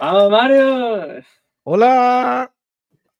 ¡Vamos, 0.00 0.30
Mario! 0.30 1.22
¡Hola! 1.62 2.50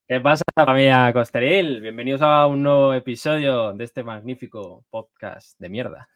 ¿Qué 0.08 0.18
pasa, 0.18 0.44
familia 0.54 1.12
Costeril? 1.12 1.82
Bienvenidos 1.82 2.22
a 2.22 2.46
un 2.46 2.62
nuevo 2.62 2.94
episodio 2.94 3.74
de 3.74 3.84
este 3.84 4.02
magnífico 4.02 4.86
podcast 4.88 5.60
de 5.60 5.68
mierda. 5.68 6.08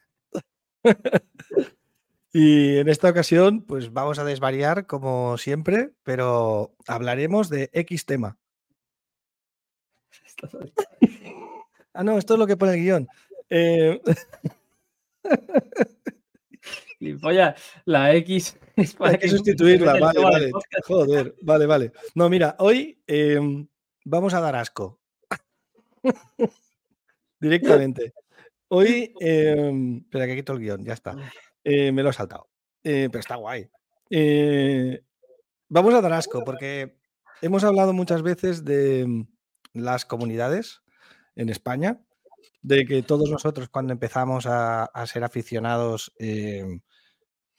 y 2.33 2.77
en 2.77 2.89
esta 2.89 3.11
ocasión, 3.11 3.61
pues 3.61 3.93
vamos 3.93 4.17
a 4.17 4.23
desvariar 4.23 4.87
como 4.87 5.37
siempre, 5.37 5.91
pero 6.01 6.73
hablaremos 6.87 7.47
de 7.49 7.69
X 7.71 8.07
tema. 8.07 8.39
ah, 11.93 12.03
no, 12.03 12.17
esto 12.17 12.33
es 12.33 12.39
lo 12.39 12.47
que 12.47 12.57
pone 12.57 12.73
el 12.73 12.79
guion. 12.79 13.07
Eh... 13.51 14.01
la 17.85 18.15
X 18.15 18.57
es 18.75 18.93
para 18.93 19.11
Hay 19.11 19.17
que, 19.19 19.29
sustituirla, 19.29 19.99
vale, 19.99 20.19
vale. 20.19 20.51
Joder, 20.85 21.35
vale, 21.41 21.65
vale. 21.65 21.91
No, 22.13 22.29
mira, 22.29 22.55
hoy 22.59 23.01
em, 23.07 23.67
vamos 24.03 24.33
a 24.33 24.39
dar 24.39 24.55
asco. 24.55 24.99
Directamente. 27.39 28.13
Hoy, 28.67 29.13
eh, 29.19 29.99
espera 30.01 30.25
que 30.25 30.35
quito 30.35 30.53
el 30.53 30.59
guion, 30.59 30.83
ya 30.83 30.93
está. 30.93 31.15
Eh, 31.63 31.91
me 31.91 32.03
lo 32.03 32.09
he 32.09 32.13
saltado. 32.13 32.49
Eh, 32.83 33.09
pero 33.11 33.19
está 33.19 33.35
guay. 33.35 33.69
Eh, 34.09 35.01
vamos 35.67 35.93
a 35.93 36.01
dar 36.01 36.13
asco 36.13 36.43
porque 36.43 36.97
hemos 37.41 37.63
hablado 37.63 37.93
muchas 37.93 38.21
veces 38.21 38.63
de 38.63 39.01
em, 39.01 39.27
las 39.73 40.05
comunidades 40.05 40.83
en 41.35 41.49
España, 41.49 42.04
de 42.61 42.85
que 42.85 43.03
todos 43.03 43.29
nosotros 43.29 43.69
cuando 43.69 43.93
empezamos 43.93 44.45
a, 44.45 44.85
a 44.85 45.07
ser 45.07 45.23
aficionados 45.23 46.11
em, 46.17 46.81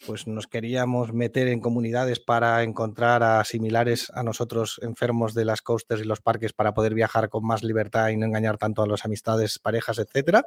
pues 0.05 0.27
nos 0.27 0.47
queríamos 0.47 1.13
meter 1.13 1.49
en 1.49 1.61
comunidades 1.61 2.21
para 2.21 2.63
encontrar 2.63 3.23
a 3.23 3.43
similares 3.45 4.11
a 4.15 4.23
nosotros 4.23 4.79
enfermos 4.83 5.33
de 5.35 5.45
las 5.45 5.63
coasters 5.63 6.03
y 6.03 6.05
los 6.05 6.21
parques 6.21 6.53
para 6.53 6.75
poder 6.75 6.95
viajar 6.95 7.29
con 7.29 7.47
más 7.47 7.63
libertad 7.63 8.09
y 8.09 8.17
no 8.17 8.27
engañar 8.27 8.59
tanto 8.59 8.83
a 8.83 8.87
las 8.87 9.05
amistades, 9.05 9.59
parejas, 9.59 9.99
etc. 9.99 10.43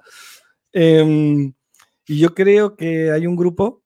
Em, 0.72 1.54
y 2.06 2.20
yo 2.20 2.34
creo 2.36 2.76
que 2.76 3.12
hay 3.12 3.26
un 3.26 3.36
grupo 3.36 3.84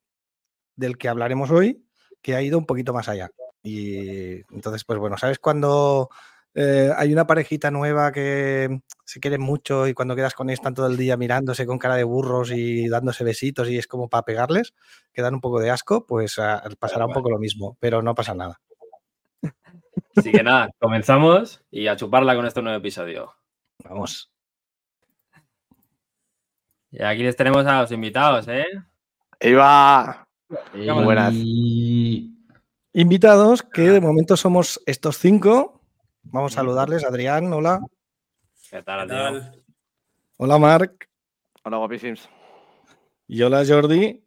del 0.76 0.98
que 0.98 1.08
hablaremos 1.08 1.50
hoy 1.50 1.86
que 2.20 2.34
ha 2.34 2.42
ido 2.42 2.58
un 2.58 2.66
poquito 2.66 2.92
más 2.92 3.08
allá. 3.08 3.30
Y 3.62 4.42
entonces, 4.54 4.84
pues 4.84 4.98
bueno, 4.98 5.16
¿sabes 5.16 5.38
cuando 5.38 6.10
eh, 6.54 6.92
hay 6.96 7.12
una 7.12 7.26
parejita 7.26 7.70
nueva 7.70 8.12
que 8.12 8.80
se 9.04 9.18
quiere 9.20 9.38
mucho 9.38 9.88
y 9.88 9.94
cuando 9.94 10.14
quedas 10.14 10.34
con 10.34 10.48
ellos 10.48 10.60
están 10.60 10.74
todo 10.74 10.86
el 10.86 10.96
día 10.96 11.16
mirándose 11.16 11.66
con 11.66 11.78
cara 11.78 11.96
de 11.96 12.04
burros 12.04 12.52
y 12.52 12.88
dándose 12.88 13.24
besitos 13.24 13.68
y 13.68 13.76
es 13.76 13.88
como 13.88 14.08
para 14.08 14.24
pegarles, 14.24 14.72
que 15.12 15.22
dan 15.22 15.34
un 15.34 15.40
poco 15.40 15.60
de 15.60 15.70
asco, 15.70 16.06
pues 16.06 16.38
ah, 16.38 16.62
pasará 16.78 17.06
un 17.06 17.12
poco 17.12 17.30
lo 17.30 17.38
mismo, 17.38 17.76
pero 17.80 18.02
no 18.02 18.14
pasa 18.14 18.34
nada. 18.34 18.60
Así 20.16 20.30
que 20.30 20.44
nada, 20.44 20.70
comenzamos 20.78 21.62
y 21.72 21.88
a 21.88 21.96
chuparla 21.96 22.36
con 22.36 22.46
este 22.46 22.62
nuevo 22.62 22.78
episodio. 22.78 23.34
Vamos. 23.82 24.30
Y 26.92 27.02
aquí 27.02 27.24
les 27.24 27.34
tenemos 27.34 27.66
a 27.66 27.80
los 27.80 27.90
invitados, 27.90 28.46
¿eh? 28.46 28.66
¡Iba! 29.40 30.28
buenas. 30.72 31.34
Invitados 32.92 33.62
que 33.62 33.90
de 33.90 34.00
momento 34.00 34.36
somos 34.36 34.80
estos 34.86 35.18
cinco 35.18 35.73
Vamos 36.24 36.52
a 36.52 36.56
saludarles. 36.56 37.04
Adrián, 37.04 37.52
hola. 37.52 37.80
¿Qué 38.70 38.82
tal, 38.82 39.00
Adrián? 39.00 39.52
Hola, 40.36 40.58
Marc. 40.58 41.08
Hola, 41.62 41.78
guapísimos. 41.78 42.28
Y 43.26 43.42
hola, 43.42 43.64
Jordi. 43.66 44.22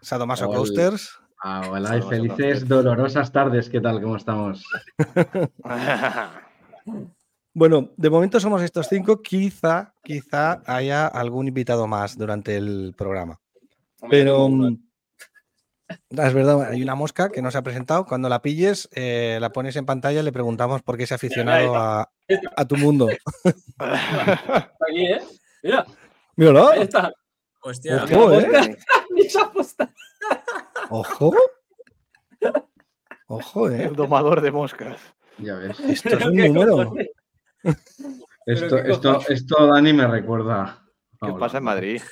Sadomaso 0.00 0.46
Coasters. 0.46 1.18
Ah, 1.44 1.62
hola 1.70 1.96
y 1.96 2.02
felices, 2.02 2.68
dolorosas 2.68 3.32
tardes. 3.32 3.68
¿Qué 3.68 3.80
tal? 3.80 4.00
¿Cómo 4.00 4.16
estamos? 4.16 4.64
bueno, 7.54 7.90
de 7.96 8.10
momento 8.10 8.38
somos 8.38 8.62
estos 8.62 8.86
cinco. 8.88 9.22
Quizá, 9.22 9.94
quizá 10.04 10.62
haya 10.66 11.06
algún 11.06 11.48
invitado 11.48 11.86
más 11.86 12.16
durante 12.16 12.56
el 12.56 12.94
programa. 12.96 13.40
Pero 14.08 14.48
es 16.10 16.34
verdad, 16.34 16.62
hay 16.70 16.82
una 16.82 16.94
mosca 16.94 17.30
que 17.30 17.42
no 17.42 17.50
se 17.50 17.58
ha 17.58 17.62
presentado. 17.62 18.04
Cuando 18.06 18.28
la 18.28 18.42
pilles, 18.42 18.88
eh, 18.92 19.38
la 19.40 19.52
pones 19.52 19.76
en 19.76 19.86
pantalla 19.86 20.20
y 20.20 20.22
le 20.22 20.32
preguntamos 20.32 20.82
por 20.82 20.96
qué 20.96 21.06
se 21.06 21.14
ha 21.14 21.16
aficionado 21.16 21.74
a, 21.76 22.08
tu 22.68 22.76
mundo. 22.76 23.08
Aquí, 23.78 25.06
¿eh? 25.06 25.20
Mira. 25.62 25.86
Míralo. 26.36 26.68
Ahí 26.68 26.82
está. 26.82 27.12
Hostia, 27.62 28.04
Ojo, 28.04 28.32
¿eh? 28.32 28.76
Ojo. 30.90 31.34
Ojo, 33.28 33.70
¿eh? 33.70 33.84
El 33.84 33.94
domador 33.94 34.40
de 34.40 34.50
moscas. 34.50 35.00
Ya 35.38 35.54
ves. 35.54 35.78
Esto 35.80 36.18
es 36.18 36.26
un 36.26 36.36
número. 36.36 36.94
Esto, 38.46 38.78
esto, 38.78 39.20
esto, 39.28 39.66
Dani, 39.66 39.92
me 39.92 40.06
recuerda. 40.06 40.82
¿Qué 41.20 41.32
pasa 41.38 41.58
en 41.58 41.64
Madrid? 41.64 42.02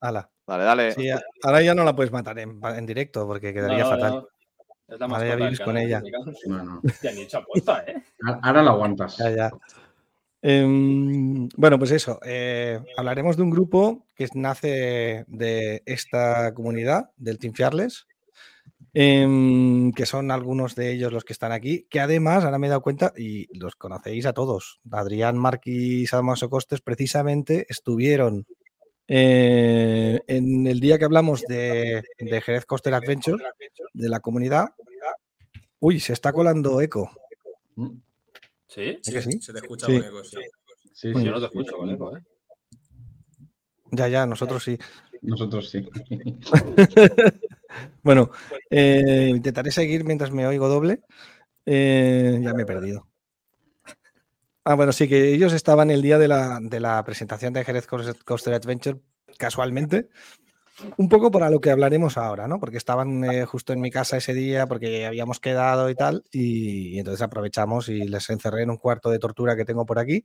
Hala. 0.00 0.30
Dale, 0.46 0.64
dale. 0.64 0.92
Sí, 0.92 1.08
ahora 1.42 1.62
ya 1.62 1.74
no 1.74 1.84
la 1.84 1.96
puedes 1.96 2.12
matar 2.12 2.38
en, 2.38 2.86
directo 2.86 3.26
porque 3.26 3.54
quedaría 3.54 3.86
fatal. 3.86 4.26
ahora 5.00 5.26
ya 5.26 5.36
vivís 5.36 5.60
con 5.60 5.76
ella. 5.76 6.02
¿eh? 7.02 8.02
Ahora 8.42 8.62
la 8.62 8.70
aguantas. 8.70 9.16
Em, 10.46 11.48
bueno, 11.56 11.78
pues 11.78 11.90
eso. 11.92 12.20
Eh, 12.22 12.78
hablaremos 12.98 13.38
de 13.38 13.42
un 13.42 13.50
grupo 13.50 14.06
que 14.14 14.28
nace 14.34 15.24
de 15.26 15.82
esta 15.86 16.52
comunidad, 16.52 17.10
del 17.16 17.38
Team 17.38 17.54
Fiarles, 17.54 18.06
em, 18.92 19.90
que 19.92 20.04
son 20.04 20.30
algunos 20.30 20.74
de 20.74 20.92
ellos 20.92 21.14
los 21.14 21.24
que 21.24 21.32
están 21.32 21.50
aquí, 21.52 21.86
que 21.88 22.00
además, 22.00 22.44
ahora 22.44 22.58
me 22.58 22.66
he 22.66 22.70
dado 22.70 22.82
cuenta, 22.82 23.14
y 23.16 23.46
los 23.58 23.74
conocéis 23.76 24.26
a 24.26 24.34
todos, 24.34 24.80
Adrián 24.90 25.38
Marquis 25.38 26.12
y 26.12 26.48
Costes 26.48 26.82
precisamente 26.82 27.64
estuvieron 27.70 28.46
eh, 29.06 30.20
en 30.26 30.66
el 30.66 30.80
día 30.80 30.98
que 30.98 31.04
hablamos 31.04 31.42
de, 31.42 32.02
Jerez 32.18 32.64
Coaster 32.66 32.94
Adventure, 32.94 33.42
de 33.92 34.08
la 34.08 34.20
comunidad, 34.20 34.68
uy, 35.80 36.00
se 36.00 36.12
está 36.12 36.32
colando 36.32 36.80
eco. 36.80 37.10
¿Sí? 38.68 38.98
Sí, 39.02 39.22
sí? 39.22 39.40
Se 39.40 39.52
te 39.52 39.58
escucha 39.58 39.86
con 39.86 39.96
eco, 39.96 40.24
sí. 40.24 40.38
Sí, 40.92 41.12
yo 41.12 41.32
no 41.32 41.40
te 41.40 41.46
escucho 41.46 41.76
con 41.76 41.90
eco, 41.90 42.16
¿eh? 42.16 42.22
Ya, 43.92 44.08
ya, 44.08 44.26
nosotros 44.26 44.62
sí. 44.64 44.78
Nosotros 45.22 45.70
sí. 45.70 45.84
bueno, 48.02 48.30
eh, 48.70 49.28
intentaré 49.30 49.70
seguir 49.70 50.04
mientras 50.04 50.30
me 50.30 50.46
oigo 50.46 50.68
doble. 50.68 51.02
Eh, 51.64 52.40
ya 52.42 52.52
me 52.52 52.62
he 52.62 52.66
perdido. 52.66 53.08
Ah, 54.64 54.74
bueno, 54.74 54.92
sí, 54.92 55.06
que 55.08 55.34
ellos 55.34 55.52
estaban 55.52 55.90
el 55.90 56.00
día 56.00 56.18
de 56.18 56.26
la, 56.26 57.02
presentación 57.04 57.52
de 57.52 57.64
Jerez 57.64 57.86
Coaster 57.86 58.54
Adventure, 58.54 58.98
casualmente, 59.36 60.08
un 60.96 61.08
poco 61.10 61.30
para 61.30 61.50
lo 61.50 61.60
que 61.60 61.70
hablaremos 61.70 62.16
ahora, 62.16 62.48
¿no? 62.48 62.58
Porque 62.58 62.78
estaban 62.78 63.24
eh, 63.24 63.44
justo 63.44 63.74
en 63.74 63.80
mi 63.80 63.90
casa 63.90 64.16
ese 64.16 64.32
día, 64.32 64.66
porque 64.66 65.04
habíamos 65.04 65.38
quedado 65.38 65.90
y 65.90 65.94
tal, 65.94 66.24
y, 66.32 66.98
entonces 66.98 67.20
aprovechamos 67.20 67.90
y 67.90 68.08
les 68.08 68.30
encerré 68.30 68.62
en 68.62 68.70
un 68.70 68.78
cuarto 68.78 69.10
de 69.10 69.18
tortura 69.18 69.54
que 69.54 69.66
tengo 69.66 69.84
por 69.84 69.98
aquí, 69.98 70.24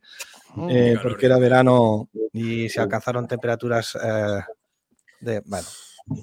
oh, 0.55 0.69
eh, 0.69 0.97
porque 1.03 1.25
era 1.25 1.37
verano 1.37 2.09
y 2.31 2.69
se 2.69 2.79
alcanzaron 2.79 3.27
temperaturas 3.27 3.97
eh, 4.01 4.41
de, 5.19 5.41
bueno, 5.45 5.67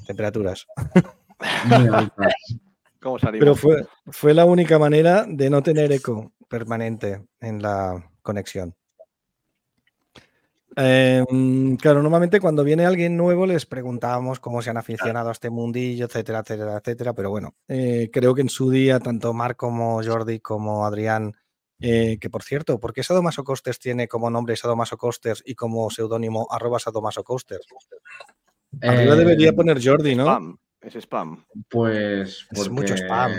temperaturas. 0.07 0.67
¿Cómo 3.07 3.21
salimos? 3.21 3.39
Pero 3.39 3.55
fue, 3.55 3.87
fue 4.07 4.35
la 4.35 4.45
única 4.45 4.81
manera 4.81 5.25
de 5.29 5.49
no 5.49 5.63
tener 5.63 5.93
eco 5.93 6.33
permanente 6.49 7.25
en 7.41 7.63
la 7.63 8.11
conexión. 8.21 8.75
Em, 10.75 11.77
claro, 11.77 12.03
normalmente 12.03 12.41
cuando 12.41 12.65
viene 12.65 12.85
alguien 12.85 13.17
nuevo 13.17 13.47
les 13.47 13.65
preguntábamos 13.65 14.41
cómo 14.41 14.61
se 14.61 14.71
han 14.71 14.77
aficionado 14.77 15.29
a 15.29 15.33
este 15.33 15.51
mundillo, 15.51 16.07
etcétera, 16.07 16.41
etcétera, 16.41 16.79
etcétera. 16.79 17.13
Pero 17.13 17.31
bueno, 17.31 17.55
eh, 17.69 18.11
creo 18.13 18.35
que 18.35 18.41
en 18.41 18.49
su 18.49 18.71
día, 18.73 18.99
tanto 18.99 19.33
Marc 19.33 19.57
como 19.57 20.03
Jordi 20.03 20.41
como 20.41 20.85
Adrián, 20.85 21.33
eh, 21.79 22.19
que 22.21 22.29
por 22.29 22.43
cierto, 22.43 22.81
¿por 22.81 22.93
qué 22.93 23.05
Sadomaso 23.05 23.45
Coasters 23.45 23.79
tiene 23.79 24.09
como 24.09 24.31
nombre 24.31 24.57
Sadomaso 24.57 24.99
Coasters 24.99 25.45
y 25.47 25.55
como 25.55 25.89
seudónimo 25.91 26.49
arroba 26.51 26.81
Sadomaso 26.81 27.23
Coasters? 27.23 27.69
Arriba 28.83 29.15
eh, 29.15 29.19
debería 29.19 29.53
poner 29.53 29.79
Jordi, 29.81 30.17
¿no? 30.17 30.59
Es 30.87 30.95
spam. 30.95 31.45
Pues. 31.69 32.47
Es 32.53 32.71
mucho 32.71 32.95
spam. 32.95 33.33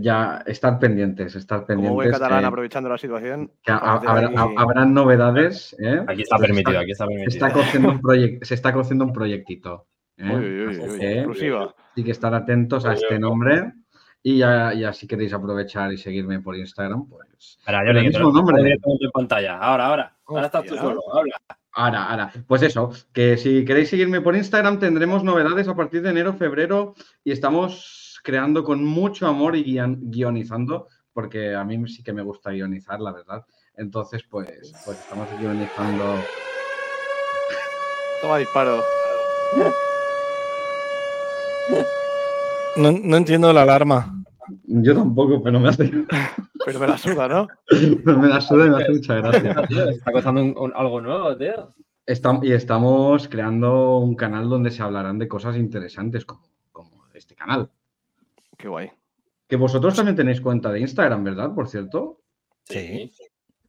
ya, 0.00 0.42
estar 0.46 0.78
pendientes, 0.80 1.36
estar 1.36 1.64
pendientes. 1.64 1.88
Como 1.88 1.94
buen 1.94 2.10
catalán, 2.10 2.44
aprovechando 2.44 2.88
la 2.88 2.98
situación. 2.98 3.52
habrán 3.66 4.92
novedades. 4.92 5.76
¿eh? 5.78 6.02
Aquí 6.08 6.22
está 6.22 6.38
permitido, 6.38 6.80
aquí 6.80 6.90
está 6.90 7.06
permitido. 7.06 7.30
Se 7.30 7.36
está 7.36 7.52
cociendo 7.52 7.88
un, 7.90 8.38
se 8.42 8.54
está 8.54 8.72
cociendo 8.72 9.04
un 9.04 9.12
proyectito. 9.12 9.86
¿eh? 10.18 11.14
exclusiva. 11.14 11.74
Hay 11.96 12.02
que 12.02 12.10
estar 12.10 12.34
atentos 12.34 12.84
a 12.84 12.94
este 12.94 13.18
nombre. 13.18 13.72
Y 14.22 14.38
ya, 14.38 14.92
si 14.92 15.06
queréis 15.06 15.32
aprovechar 15.32 15.92
y 15.92 15.98
seguirme 15.98 16.40
por 16.40 16.56
Instagram, 16.56 17.08
pues. 17.08 17.58
Espera, 17.60 17.86
yo 17.86 17.92
le 17.92 18.02
mismo 18.02 18.32
nombre. 18.32 18.72
en 18.72 19.10
pantalla. 19.12 19.56
Ahora, 19.56 19.86
ahora. 19.86 20.16
Ahora 20.26 20.46
estás 20.46 20.64
tú 20.64 20.76
solo. 20.76 21.00
Habla. 21.14 21.40
Ahora, 21.72 22.10
ahora. 22.10 22.32
Pues 22.46 22.62
eso, 22.62 22.90
que 23.12 23.36
si 23.36 23.64
queréis 23.64 23.90
seguirme 23.90 24.20
por 24.20 24.36
Instagram 24.36 24.78
tendremos 24.78 25.22
novedades 25.22 25.68
a 25.68 25.76
partir 25.76 26.02
de 26.02 26.10
enero, 26.10 26.34
febrero 26.34 26.94
y 27.24 27.32
estamos 27.32 28.20
creando 28.24 28.64
con 28.64 28.84
mucho 28.84 29.26
amor 29.26 29.56
y 29.56 29.78
guionizando, 30.00 30.88
porque 31.12 31.54
a 31.54 31.64
mí 31.64 31.88
sí 31.88 32.02
que 32.02 32.12
me 32.12 32.22
gusta 32.22 32.50
guionizar, 32.50 33.00
la 33.00 33.12
verdad. 33.12 33.44
Entonces, 33.76 34.22
pues, 34.28 34.72
pues 34.84 34.98
estamos 34.98 35.28
guionizando. 35.38 36.16
Toma 38.20 38.38
disparo. 38.38 38.82
No, 42.76 42.92
no 42.92 43.16
entiendo 43.16 43.52
la 43.52 43.62
alarma. 43.62 44.22
Yo 44.64 44.94
tampoco, 44.94 45.42
pero 45.42 45.60
me 45.60 45.68
hace. 45.68 45.90
Pero 46.64 46.78
me 46.78 46.86
la 46.86 46.98
suda, 46.98 47.28
¿no? 47.28 47.48
pero 48.04 48.18
me 48.18 48.28
la 48.28 48.40
suda 48.40 48.66
y 48.66 48.70
me 48.70 48.82
hace 48.82 48.92
mucha 48.92 49.14
gracia. 49.16 49.66
Está 49.90 50.12
costando 50.12 50.70
algo 50.74 51.00
nuevo, 51.00 51.36
tío. 51.36 51.74
y 52.42 52.52
estamos 52.52 53.28
creando 53.28 53.98
un 53.98 54.14
canal 54.14 54.48
donde 54.48 54.70
se 54.70 54.82
hablarán 54.82 55.18
de 55.18 55.28
cosas 55.28 55.56
interesantes 55.56 56.24
como, 56.24 56.42
como 56.72 57.06
este 57.14 57.34
canal. 57.34 57.70
Qué 58.56 58.68
guay. 58.68 58.90
Que 59.48 59.56
vosotros 59.56 59.94
también 59.96 60.16
tenéis 60.16 60.40
cuenta 60.40 60.70
de 60.70 60.80
Instagram, 60.80 61.24
¿verdad? 61.24 61.54
Por 61.54 61.68
cierto. 61.68 62.20
Sí. 62.64 63.12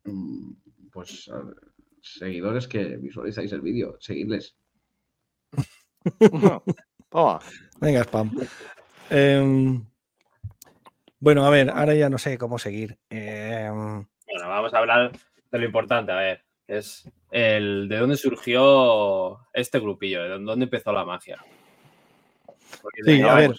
Mm, 0.04 0.54
pues 0.92 1.30
seguidores 2.02 2.68
que 2.68 2.98
visualizáis 2.98 3.52
el 3.52 3.62
vídeo, 3.62 3.98
seguidles. 4.00 4.56
Toma. 7.10 7.40
Venga, 7.80 8.04
spam. 8.04 8.32
Em, 9.10 9.86
bueno, 11.22 11.46
a 11.46 11.52
ver, 11.52 11.70
ahora 11.70 11.94
ya 11.94 12.10
no 12.10 12.18
sé 12.18 12.38
cómo 12.38 12.58
seguir. 12.58 12.98
Em, 13.10 14.06
bueno, 14.26 14.50
vamos 14.50 14.74
a 14.74 14.80
hablar 14.80 15.12
de 15.52 15.60
lo 15.60 15.66
importante, 15.66 16.12
a 16.12 16.16
ver, 16.16 16.44
es 16.68 17.08
el 17.30 17.88
de 17.88 17.98
dónde 17.98 18.18
surgió 18.18 19.40
este 19.54 19.80
grupillo, 19.80 20.24
de 20.24 20.30
dónde 20.40 20.64
empezó 20.64 20.92
la 20.92 21.06
magia. 21.06 21.38
sí, 23.06 23.22
a 23.22 23.36
ver. 23.36 23.52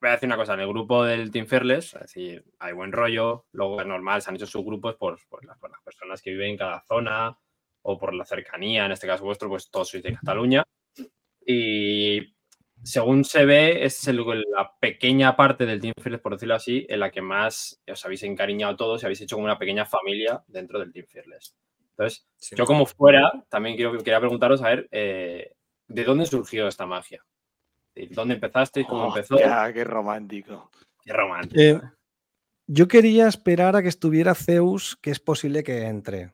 Voy 0.00 0.08
a 0.08 0.12
decir 0.14 0.26
una 0.26 0.36
cosa, 0.36 0.54
en 0.54 0.60
el 0.60 0.68
grupo 0.68 1.04
del 1.04 1.30
Team 1.30 1.46
es 1.50 1.92
decir, 1.92 2.44
hay 2.58 2.72
buen 2.72 2.90
rollo, 2.90 3.44
luego 3.52 3.80
es 3.80 3.86
normal, 3.86 4.20
se 4.20 4.30
han 4.30 4.36
hecho 4.36 4.46
sus 4.46 4.64
grupos 4.64 4.96
por, 4.96 5.12
las, 5.44 5.58
por, 5.58 5.70
las, 5.70 5.80
personas 5.82 6.20
que 6.22 6.30
viven 6.30 6.50
en 6.50 6.56
cada 6.56 6.80
zona 6.80 7.38
o 7.82 7.98
por 7.98 8.14
la 8.14 8.24
cercanía, 8.24 8.86
en 8.86 8.92
este 8.92 9.06
caso 9.06 9.22
vuestro, 9.22 9.50
pues 9.50 9.70
todos 9.70 9.90
sois 9.90 10.02
de 10.02 10.14
Cataluña. 10.14 10.64
Y 11.46 12.34
según 12.82 13.24
se 13.24 13.44
ve, 13.44 13.84
es 13.84 14.06
la 14.06 14.72
pequeña 14.80 15.36
parte 15.36 15.66
del 15.66 15.80
Team 15.80 15.94
Fearless, 16.00 16.20
por 16.20 16.32
decirlo 16.32 16.54
así, 16.54 16.86
en 16.88 17.00
la 17.00 17.10
que 17.10 17.22
más 17.22 17.80
os 17.90 18.04
habéis 18.04 18.22
encariñado 18.24 18.76
todos 18.76 19.02
y 19.02 19.06
habéis 19.06 19.20
hecho 19.20 19.36
como 19.36 19.44
una 19.44 19.58
pequeña 19.58 19.84
familia 19.86 20.42
dentro 20.48 20.78
del 20.78 20.92
Team 20.92 21.06
Fearless. 21.08 21.54
Entonces, 21.90 22.26
yo 22.56 22.64
como 22.64 22.86
fuera, 22.86 23.30
también 23.48 23.76
quiero, 23.76 23.92
quería 23.98 24.18
preguntaros, 24.18 24.62
a 24.62 24.68
ver, 24.70 24.88
eh, 24.90 25.52
¿de 25.88 26.04
dónde 26.04 26.26
surgió 26.26 26.66
esta 26.66 26.86
magia? 26.86 27.24
¿Dónde 28.10 28.34
empezaste? 28.34 28.84
¿Cómo 28.84 29.04
Oh, 29.04 29.08
empezó? 29.08 29.38
Ya, 29.38 29.70
qué 29.72 29.84
romántico. 29.84 30.70
Qué 31.04 31.12
romántico. 31.12 31.60
Eh, 31.60 31.80
yo 32.66 32.88
quería 32.88 33.28
esperar 33.28 33.76
a 33.76 33.82
que 33.82 33.88
estuviera 33.88 34.34
Zeus, 34.34 34.96
que 34.96 35.10
es 35.10 35.20
posible 35.20 35.62
que 35.62 35.82
entre. 35.82 36.32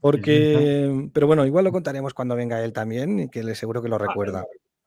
Porque, 0.00 1.08
pero 1.12 1.26
bueno, 1.26 1.46
igual 1.46 1.64
lo 1.64 1.72
contaremos 1.72 2.14
cuando 2.14 2.36
venga 2.36 2.62
él 2.64 2.72
también, 2.72 3.20
y 3.20 3.28
que 3.28 3.42
le 3.42 3.54
seguro 3.54 3.82
que 3.82 3.88
lo 3.88 3.98
recuerda. 3.98 4.44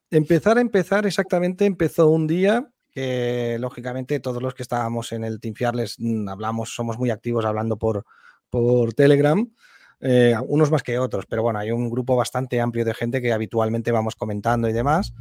Empezar 0.10 0.58
a 0.58 0.62
empezar 0.62 1.06
exactamente 1.06 1.66
empezó 1.66 2.10
un 2.10 2.28
día 2.28 2.70
que 2.92 3.58
lógicamente 3.60 4.20
todos 4.20 4.42
los 4.42 4.56
que 4.56 4.64
estábamos 4.64 5.12
en 5.12 5.24
el 5.24 5.40
Team 5.40 5.54
Fiarles 5.54 5.98
mm, 6.00 6.30
hablamos, 6.30 6.74
somos 6.74 6.98
muy 6.98 7.10
activos 7.10 7.46
hablando 7.46 7.78
por, 7.78 8.06
por 8.50 8.94
Telegram, 8.94 9.52
eh, 10.00 10.36
unos 10.48 10.72
más 10.72 10.82
que 10.82 10.98
otros, 10.98 11.26
pero 11.28 11.44
bueno, 11.44 11.60
hay 11.60 11.72
un 11.72 11.90
grupo 11.90 12.16
bastante 12.16 12.62
amplio 12.62 12.86
de 12.86 12.94
gente 12.94 13.22
que 13.22 13.34
habitualmente 13.34 13.92
vamos 13.92 14.16
comentando 14.16 14.70
y 14.70 14.74
demás. 14.74 15.14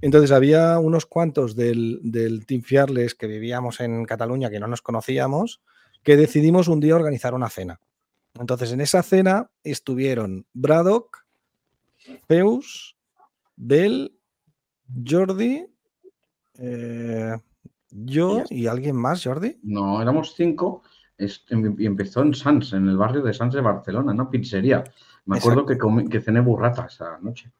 Entonces 0.00 0.32
había 0.32 0.78
unos 0.78 1.06
cuantos 1.06 1.54
del, 1.54 2.00
del 2.02 2.44
Team 2.46 2.62
Fiarles 2.62 3.14
que 3.14 3.26
vivíamos 3.26 3.80
en 3.80 4.04
Cataluña 4.04 4.50
que 4.50 4.58
no 4.58 4.66
nos 4.66 4.82
conocíamos, 4.82 5.60
que 6.02 6.16
decidimos 6.16 6.66
un 6.68 6.80
día 6.80 6.96
organizar 6.96 7.34
una 7.34 7.50
cena. 7.50 7.80
Entonces 8.34 8.72
en 8.72 8.80
esa 8.80 9.02
cena 9.02 9.50
estuvieron 9.62 10.46
Braddock, 10.54 11.24
Zeus, 12.26 12.96
Bell, 13.56 14.18
Jordi, 15.06 15.66
eh, 16.58 17.36
yo 17.90 18.44
y 18.48 18.66
alguien 18.66 18.96
más, 18.96 19.22
Jordi. 19.22 19.58
No, 19.62 20.00
éramos 20.00 20.34
cinco 20.34 20.82
em, 21.18 21.76
y 21.78 21.86
empezó 21.86 22.22
en 22.22 22.34
Sans, 22.34 22.72
en 22.72 22.88
el 22.88 22.96
barrio 22.96 23.22
de 23.22 23.32
Sans 23.32 23.54
de 23.54 23.60
Barcelona, 23.60 24.14
¿no? 24.14 24.30
Pizzería. 24.30 24.84
Me 25.26 25.38
acuerdo 25.38 25.64
que, 25.64 25.78
comí, 25.78 26.08
que 26.08 26.20
cené 26.20 26.40
burrata 26.40 26.86
esa 26.86 27.18
noche. 27.18 27.52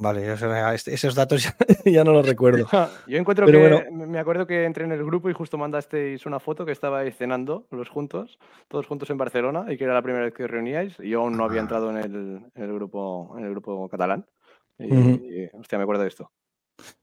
Vale, 0.00 0.32
esos 0.32 1.14
datos 1.14 1.44
ya, 1.44 1.54
ya, 1.84 2.02
no 2.02 2.12
los 2.12 2.26
recuerdo. 2.26 2.66
Yo 3.06 3.18
encuentro 3.18 3.44
Pero 3.44 3.58
que 3.58 3.68
bueno. 3.90 4.06
me 4.06 4.18
acuerdo 4.18 4.46
que 4.46 4.64
entré 4.64 4.84
en 4.84 4.92
el 4.92 5.04
grupo 5.04 5.28
y 5.28 5.34
justo 5.34 5.58
mandasteis 5.58 6.24
una 6.24 6.40
foto 6.40 6.64
que 6.64 6.72
estabais 6.72 7.16
cenando 7.16 7.66
los 7.70 7.90
juntos, 7.90 8.38
todos 8.68 8.86
juntos 8.86 9.10
en 9.10 9.18
Barcelona, 9.18 9.66
y 9.68 9.76
que 9.76 9.84
era 9.84 9.92
la 9.92 10.02
primera 10.02 10.24
vez 10.24 10.34
que 10.34 10.44
os 10.44 10.50
reuníais. 10.50 10.98
Y 10.98 11.10
yo 11.10 11.20
aún 11.20 11.36
no 11.36 11.44
había 11.44 11.60
entrado 11.60 11.90
en 11.90 11.98
el, 11.98 12.40
en 12.54 12.62
el 12.62 12.72
grupo, 12.72 13.34
en 13.38 13.44
el 13.44 13.50
grupo 13.50 13.88
catalán. 13.88 14.26
Uh 14.86 14.94
-huh. 14.94 15.50
y, 15.52 15.56
hostia, 15.56 15.78
me 15.78 15.84
acuerdo 15.84 16.02
de 16.02 16.08
esto. 16.08 16.30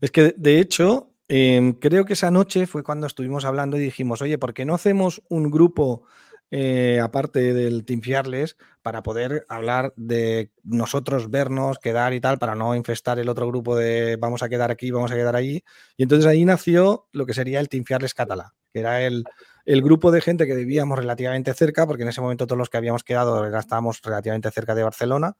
Es 0.01 0.11
que, 0.11 0.33
de 0.37 0.59
hecho, 0.59 1.13
eh, 1.27 1.75
creo 1.79 2.05
que 2.05 2.13
esa 2.13 2.31
noche 2.31 2.67
fue 2.67 2.83
cuando 2.83 3.07
estuvimos 3.07 3.45
hablando 3.45 3.77
y 3.77 3.81
dijimos, 3.81 4.21
oye, 4.21 4.37
¿por 4.37 4.53
qué 4.53 4.65
no 4.65 4.73
hacemos 4.73 5.21
un 5.29 5.51
grupo 5.51 6.03
eh, 6.51 6.99
aparte 6.99 7.53
del 7.53 7.85
Team 7.85 8.01
Fiarles 8.01 8.57
para 8.81 9.03
poder 9.03 9.45
hablar 9.47 9.93
de 9.95 10.51
nosotros, 10.63 11.29
vernos, 11.29 11.77
quedar 11.77 12.13
y 12.13 12.19
tal, 12.19 12.39
para 12.39 12.55
no 12.55 12.75
infestar 12.75 13.19
el 13.19 13.29
otro 13.29 13.47
grupo 13.47 13.75
de 13.75 14.15
vamos 14.15 14.41
a 14.41 14.49
quedar 14.49 14.71
aquí, 14.71 14.89
vamos 14.89 15.11
a 15.11 15.15
quedar 15.15 15.35
allí? 15.35 15.63
Y 15.95 16.03
entonces 16.03 16.25
ahí 16.25 16.43
nació 16.45 17.07
lo 17.11 17.27
que 17.27 17.35
sería 17.35 17.59
el 17.59 17.69
Team 17.69 17.83
Fiarles 17.85 18.15
Catalá, 18.15 18.55
que 18.73 18.79
era 18.79 19.03
el, 19.05 19.23
el 19.65 19.83
grupo 19.83 20.09
de 20.11 20.21
gente 20.21 20.47
que 20.47 20.55
vivíamos 20.55 20.97
relativamente 20.97 21.53
cerca, 21.53 21.85
porque 21.85 22.01
en 22.01 22.09
ese 22.09 22.21
momento 22.21 22.47
todos 22.47 22.57
los 22.57 22.69
que 22.69 22.77
habíamos 22.77 23.03
quedado 23.03 23.45
estábamos 23.55 24.01
relativamente 24.01 24.49
cerca 24.49 24.73
de 24.73 24.81
Barcelona. 24.81 25.37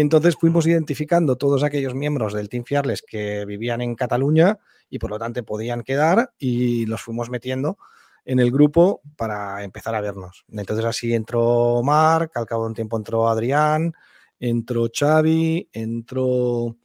Entonces 0.00 0.36
fuimos 0.36 0.66
identificando 0.66 1.36
todos 1.36 1.62
aquellos 1.62 1.94
miembros 1.94 2.34
del 2.34 2.50
Team 2.50 2.64
Fiarles 2.64 3.00
que 3.00 3.46
vivían 3.46 3.80
en 3.80 3.94
Cataluña 3.94 4.58
y 4.90 4.98
por 4.98 5.08
lo 5.08 5.18
tanto 5.18 5.42
podían 5.42 5.82
quedar 5.82 6.32
y 6.38 6.84
los 6.84 7.00
fuimos 7.00 7.30
metiendo 7.30 7.78
en 8.26 8.38
el 8.38 8.50
grupo 8.50 9.00
para 9.16 9.64
empezar 9.64 9.94
a 9.94 10.02
vernos. 10.02 10.44
Entonces 10.52 10.84
así 10.84 11.14
entró 11.14 11.80
Marc, 11.82 12.36
al 12.36 12.44
cabo 12.44 12.64
de 12.64 12.68
un 12.68 12.74
tiempo 12.74 12.98
entró 12.98 13.26
Adrián, 13.26 13.94
entró 14.38 14.86
Xavi, 14.92 15.70
entró... 15.72 16.76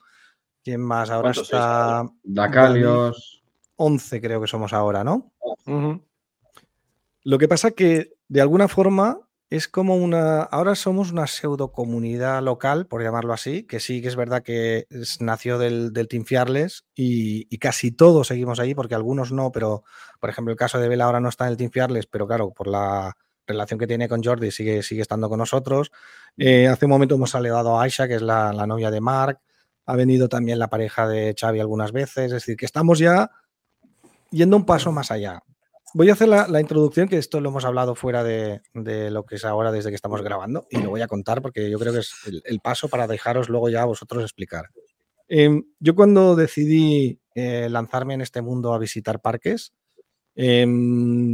¿Quién 0.63 0.79
más? 0.79 1.09
Ahora 1.09 1.31
está... 1.31 2.05
Dacalios. 2.23 3.43
11 3.75 4.21
creo 4.21 4.39
que 4.39 4.47
somos 4.47 4.71
ahora, 4.71 5.03
¿no? 5.03 5.33
Uh 5.65 5.71
-huh. 5.73 6.01
Lo 7.23 7.37
que 7.37 7.49
pasa 7.49 7.71
que 7.71 8.13
de 8.29 8.39
alguna 8.39 8.69
forma 8.69 9.19
es 9.51 9.67
como 9.67 9.97
una. 9.97 10.43
Ahora 10.43 10.75
somos 10.75 11.11
una 11.11 11.27
pseudo 11.27 11.73
comunidad 11.73 12.41
local, 12.41 12.87
por 12.87 13.03
llamarlo 13.03 13.33
así, 13.33 13.63
que 13.63 13.81
sí 13.81 14.01
que 14.01 14.07
es 14.07 14.15
verdad 14.15 14.43
que 14.43 14.87
es, 14.89 15.19
nació 15.19 15.57
del, 15.57 15.91
del 15.91 16.07
Team 16.07 16.23
Fiarles 16.23 16.85
y, 16.95 17.45
casi 17.57 17.91
todos 17.91 18.27
seguimos 18.27 18.61
ahí, 18.61 18.73
porque 18.73 18.95
algunos 18.95 19.33
no, 19.33 19.51
pero 19.51 19.83
por 20.21 20.29
ejemplo, 20.29 20.53
el 20.53 20.57
caso 20.57 20.79
de 20.79 20.87
Vela 20.87 21.03
ahora 21.03 21.19
no 21.19 21.27
está 21.27 21.45
en 21.45 21.51
el 21.51 21.57
Team 21.57 21.69
Fiarles, 21.69 22.07
pero 22.07 22.25
claro, 22.27 22.51
por 22.51 22.67
la 22.67 23.17
relación 23.45 23.77
que 23.77 23.87
tiene 23.87 24.07
con 24.07 24.23
Jordi 24.23 24.51
sigue, 24.51 24.83
sigue 24.83 25.01
estando 25.01 25.27
con 25.27 25.39
nosotros. 25.39 25.91
Eh, 26.37 26.69
hace 26.69 26.85
un 26.85 26.91
momento 26.91 27.15
hemos 27.15 27.31
saludado 27.31 27.77
a 27.77 27.83
Aisha, 27.83 28.07
que 28.07 28.15
es 28.15 28.21
la, 28.21 28.53
la 28.53 28.65
novia 28.65 28.89
de 28.89 29.01
Mark. 29.01 29.41
Ha 29.85 29.95
venido 29.97 30.29
también 30.29 30.59
la 30.59 30.69
pareja 30.69 31.09
de 31.09 31.35
Xavi 31.37 31.59
algunas 31.59 31.91
veces. 31.91 32.27
Es 32.27 32.31
decir, 32.31 32.55
que 32.55 32.65
estamos 32.65 32.99
ya 32.99 33.31
yendo 34.29 34.55
un 34.55 34.65
paso 34.65 34.93
más 34.93 35.11
allá. 35.11 35.43
Voy 35.93 36.09
a 36.09 36.13
hacer 36.13 36.29
la, 36.29 36.61
introducción, 36.61 37.09
que 37.09 37.17
esto 37.17 37.41
lo 37.41 37.49
hemos 37.49 37.65
hablado 37.65 37.95
fuera 37.95 38.23
de, 38.23 38.61
lo 38.73 39.25
que 39.25 39.35
es 39.35 39.45
ahora 39.45 39.71
desde 39.71 39.89
que 39.89 39.95
estamos 39.95 40.21
grabando, 40.21 40.65
y 40.69 40.77
lo 40.77 40.89
voy 40.89 41.01
a 41.01 41.07
contar 41.07 41.41
porque 41.41 41.69
yo 41.69 41.77
creo 41.79 41.91
que 41.91 41.99
es 41.99 42.13
el, 42.45 42.59
paso 42.59 42.87
para 42.87 43.07
dejaros 43.07 43.49
luego 43.49 43.69
ya 43.69 43.81
a 43.81 43.85
vosotros 43.85 44.23
explicar. 44.23 44.69
Eh, 45.27 45.61
yo 45.79 45.95
cuando 45.95 46.35
decidí 46.35 47.19
eh, 47.35 47.67
lanzarme 47.69 48.13
en 48.13 48.21
este 48.21 48.41
mundo 48.41 48.73
a 48.73 48.79
visitar 48.79 49.21
parques, 49.21 49.73
eh, 50.35 50.65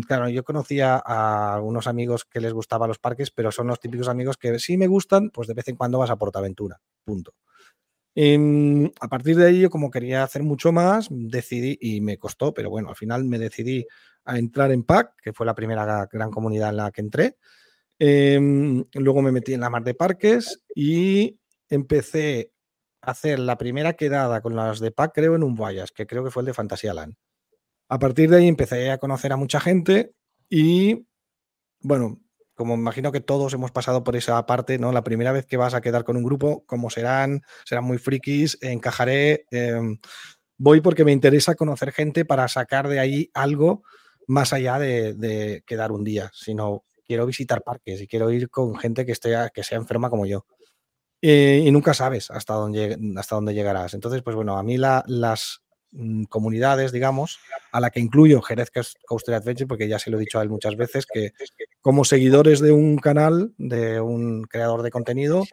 claro, 0.08 0.30
yo 0.30 0.44
conocía 0.44 1.02
a 1.06 1.56
algunos 1.56 1.86
amigos 1.86 2.26
que 2.26 2.42
les 2.42 2.54
gustaban 2.54 2.88
los 2.88 3.00
parques, 3.00 3.30
pero 3.30 3.52
son 3.52 3.68
los 3.68 3.80
típicos 3.80 4.08
amigos 4.08 4.38
que 4.38 4.58
sí 4.58 4.76
me 4.78 4.88
gustan, 4.88 5.30
pues 5.30 5.48
de 5.48 5.54
vez 5.54 5.68
en 5.68 5.76
cuando 5.76 6.00
vas 6.00 6.10
a 6.10 6.16
Portaventura, 6.16 6.80
punto. 7.04 7.36
Eh, 8.20 8.92
a 9.00 9.08
partir 9.10 9.36
de 9.36 9.46
ahí, 9.46 9.60
yo 9.60 9.70
como 9.70 9.92
quería 9.92 10.24
hacer 10.24 10.42
mucho 10.42 10.72
más, 10.72 11.08
decidí, 11.12 11.78
y 11.80 12.02
me 12.02 12.18
costó, 12.18 12.52
pero 12.52 12.72
bueno, 12.72 12.90
al 12.90 12.96
final 12.96 13.24
me 13.26 13.38
decidí 13.38 13.86
a 14.28 14.38
entrar 14.38 14.72
en 14.72 14.84
PAC, 14.84 15.16
que 15.22 15.34
fue 15.34 15.46
la 15.46 15.56
primera 15.56 16.08
gran 16.12 16.30
comunidad 16.30 16.70
en 16.70 16.78
la 16.78 16.92
que 16.92 17.02
entré. 17.02 17.38
Eh, 17.98 18.40
luego 18.94 19.22
me 19.22 19.32
metí 19.32 19.54
en 19.54 19.62
la 19.62 19.70
mar 19.70 19.84
de 19.84 19.96
parques 19.96 20.62
y 20.76 21.40
empecé 21.70 22.52
a 23.02 23.12
hacer 23.12 23.40
la 23.40 23.58
primera 23.58 23.94
quedada 23.94 24.42
con 24.42 24.56
las 24.56 24.80
de 24.80 24.92
PAC, 24.92 25.14
creo, 25.16 25.36
en 25.36 25.44
un 25.44 25.56
Guayas, 25.56 25.92
que 25.92 26.06
creo 26.06 26.24
que 26.24 26.32
fue 26.32 26.42
el 26.42 26.48
de 26.48 26.54
Fantasyland. 26.54 27.16
A 27.90 28.00
partir 28.00 28.30
de 28.30 28.38
ahí 28.38 28.48
empecé 28.48 28.92
a 28.92 28.98
conocer 28.98 29.32
a 29.32 29.38
mucha 29.38 29.62
gente 29.62 30.12
y, 30.50 31.08
bueno, 31.80 32.20
como 32.54 32.74
imagino 32.74 33.12
que 33.12 33.22
todos 33.22 33.54
hemos 33.54 33.72
pasado 33.72 34.04
por 34.04 34.16
esa 34.16 34.46
parte, 34.46 34.78
¿no? 34.78 34.92
La 34.92 35.04
primera 35.04 35.32
vez 35.32 35.46
que 35.46 35.58
vas 35.58 35.74
a 35.74 35.82
quedar 35.82 36.04
con 36.04 36.18
un 36.18 36.24
grupo, 36.24 36.66
como 36.66 36.90
serán, 36.90 37.44
serán 37.66 37.86
muy 37.86 37.98
frikis, 37.98 38.58
encajaré. 38.62 39.46
Em, 39.52 40.00
voy 40.58 40.82
porque 40.82 41.06
me 41.06 41.12
interesa 41.12 41.56
conocer 41.56 41.92
gente 41.92 42.26
para 42.26 42.48
sacar 42.48 42.88
de 42.90 43.00
ahí 43.00 43.30
algo 43.34 43.84
más 44.28 44.54
allá 44.54 44.78
de, 44.78 45.64
quedar 45.66 45.92
un 45.92 46.04
día, 46.04 46.32
sino 46.34 46.84
quiero 47.06 47.26
visitar 47.26 47.64
parques 47.64 48.02
y 48.02 48.08
quiero 48.08 48.30
ir 48.32 48.50
con 48.50 48.78
gente 48.78 49.06
que, 49.06 49.14
esté, 49.14 49.36
que 49.54 49.64
sea 49.64 49.78
enferma 49.78 50.10
como 50.10 50.26
yo. 50.26 50.46
Eh, 51.22 51.64
y 51.66 51.72
nunca 51.72 51.94
sabes 51.94 52.30
hasta 52.30 52.54
dónde, 52.54 52.98
hasta 53.18 53.40
llegarás. 53.42 53.94
Entonces, 53.94 54.22
pues 54.22 54.36
bueno, 54.36 54.58
a 54.58 54.64
mí 54.64 54.78
las 54.78 55.62
mm, 55.92 56.26
comunidades, 56.26 56.92
digamos, 56.92 57.40
a 57.72 57.80
la 57.80 57.90
que 57.90 58.00
incluyo 58.00 58.42
Jerez 58.42 58.70
Coaster 59.06 59.36
Adventure, 59.36 59.68
porque 59.68 59.88
ya 59.88 59.98
se 59.98 60.12
lo 60.12 60.18
he 60.18 60.22
dicho 60.22 60.40
a 60.40 60.44
él 60.44 60.50
muchas 60.50 60.76
veces, 60.76 61.06
que 61.06 61.32
como 61.82 62.06
seguidores 62.06 62.60
de 62.60 62.72
un 62.72 62.98
canal, 62.98 63.54
de 63.58 64.00
un 64.00 64.44
creador 64.44 64.84
de 64.84 64.92
contenido, 64.92 65.44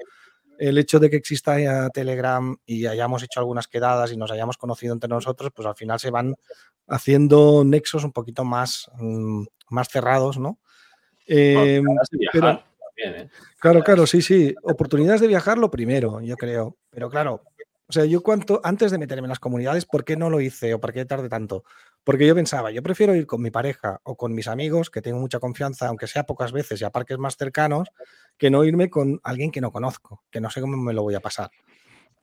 el 0.59 0.78
hecho 0.78 1.00
de 1.00 1.11
que 1.11 1.16
exista 1.16 1.88
Telegram 1.90 2.57
y 2.64 2.87
hayamos 2.87 3.23
hecho 3.23 3.40
algunas 3.40 3.66
quedadas 3.66 4.12
y 4.12 4.16
nos 4.16 4.31
hayamos 4.31 4.57
conocido 4.57 4.93
entre 4.93 5.09
nosotros, 5.09 5.50
pues 5.54 5.66
al 5.66 5.76
final 5.76 5.99
se 5.99 6.11
van 6.11 6.35
haciendo 6.87 7.64
nexos 7.64 8.05
un 8.05 8.12
poquito 8.12 8.45
más, 8.45 8.91
mm, 8.99 9.45
más 9.71 9.88
cerrados, 9.88 10.38
¿no? 10.38 10.59
Em, 11.26 11.85
¿eh? 12.97 13.29
Claro, 13.59 13.83
claro, 13.83 14.07
sí, 14.07 14.23
sí. 14.23 14.55
Oportunidades 14.62 15.21
de 15.21 15.29
viajar, 15.29 15.59
lo 15.59 15.71
primero, 15.71 16.21
yo 16.21 16.37
creo. 16.37 16.76
Pero 16.91 17.11
claro, 17.11 17.43
o 17.87 17.93
sea, 17.93 18.07
yo 18.07 18.23
cuanto, 18.23 18.61
antes 18.64 18.91
de 18.91 18.99
meterme 18.99 19.26
en 19.26 19.31
las 19.31 19.38
comunidades, 19.38 19.85
¿por 19.85 20.05
qué 20.05 20.17
no 20.17 20.31
lo 20.31 20.41
hice 20.41 20.73
o 20.73 20.81
por 20.81 20.93
qué 20.93 21.05
tardé 21.05 21.29
tanto? 21.29 21.64
Porque 22.03 22.26
yo 22.26 22.35
pensaba, 22.35 22.71
yo 22.71 22.83
prefiero 22.83 23.14
ir 23.14 23.26
con 23.26 23.43
mi 23.43 23.50
pareja 23.50 24.00
o 24.05 24.17
con 24.17 24.33
mis 24.35 24.49
amigos, 24.49 24.91
que 24.91 25.03
tengo 25.03 25.19
mucha 25.19 25.38
confianza, 25.38 25.88
aunque 25.88 26.07
sea 26.07 26.25
pocas 26.25 26.53
veces 26.53 26.81
y 26.81 26.85
a 26.85 26.91
parques 26.91 27.19
más 27.19 27.37
cercanos, 27.37 27.88
que 28.38 28.50
no 28.50 28.64
irme 28.64 28.88
con 28.88 29.21
alguien 29.23 29.50
que 29.50 29.61
no 29.61 29.71
conozco, 29.71 30.23
que 30.31 30.41
no 30.41 30.50
sé 30.50 30.62
cómo 30.62 30.79
me 30.79 30.95
lo 30.95 31.03
voy 31.03 31.14
a 31.14 31.21
pasar. 31.21 31.50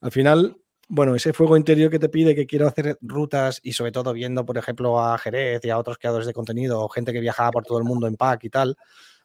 Al 0.02 0.12
final, 0.12 0.58
bueno, 0.94 1.16
ese 1.16 1.32
fuego 1.32 1.56
interior 1.56 1.90
que 1.90 2.00
te 2.00 2.10
pide 2.10 2.36
que 2.36 2.46
quiero 2.46 2.68
hacer 2.68 2.98
rutas 3.00 3.62
y 3.64 3.72
sobre 3.72 3.94
todo 3.94 4.12
viendo, 4.12 4.46
por 4.46 4.58
ejemplo, 4.58 5.00
a 5.00 5.18
Jerez 5.18 5.64
y 5.64 5.70
a 5.70 5.78
otros 5.78 5.98
creadores 5.98 6.28
de 6.28 6.34
contenido 6.34 6.82
o 6.82 6.90
gente 6.90 7.14
que 7.14 7.22
viajaba 7.22 7.50
por 7.50 7.64
todo 7.64 7.78
el 7.78 7.86
mundo 7.86 8.08
en 8.08 8.18
pack 8.18 8.44
y 8.44 8.50
tal, 8.50 8.76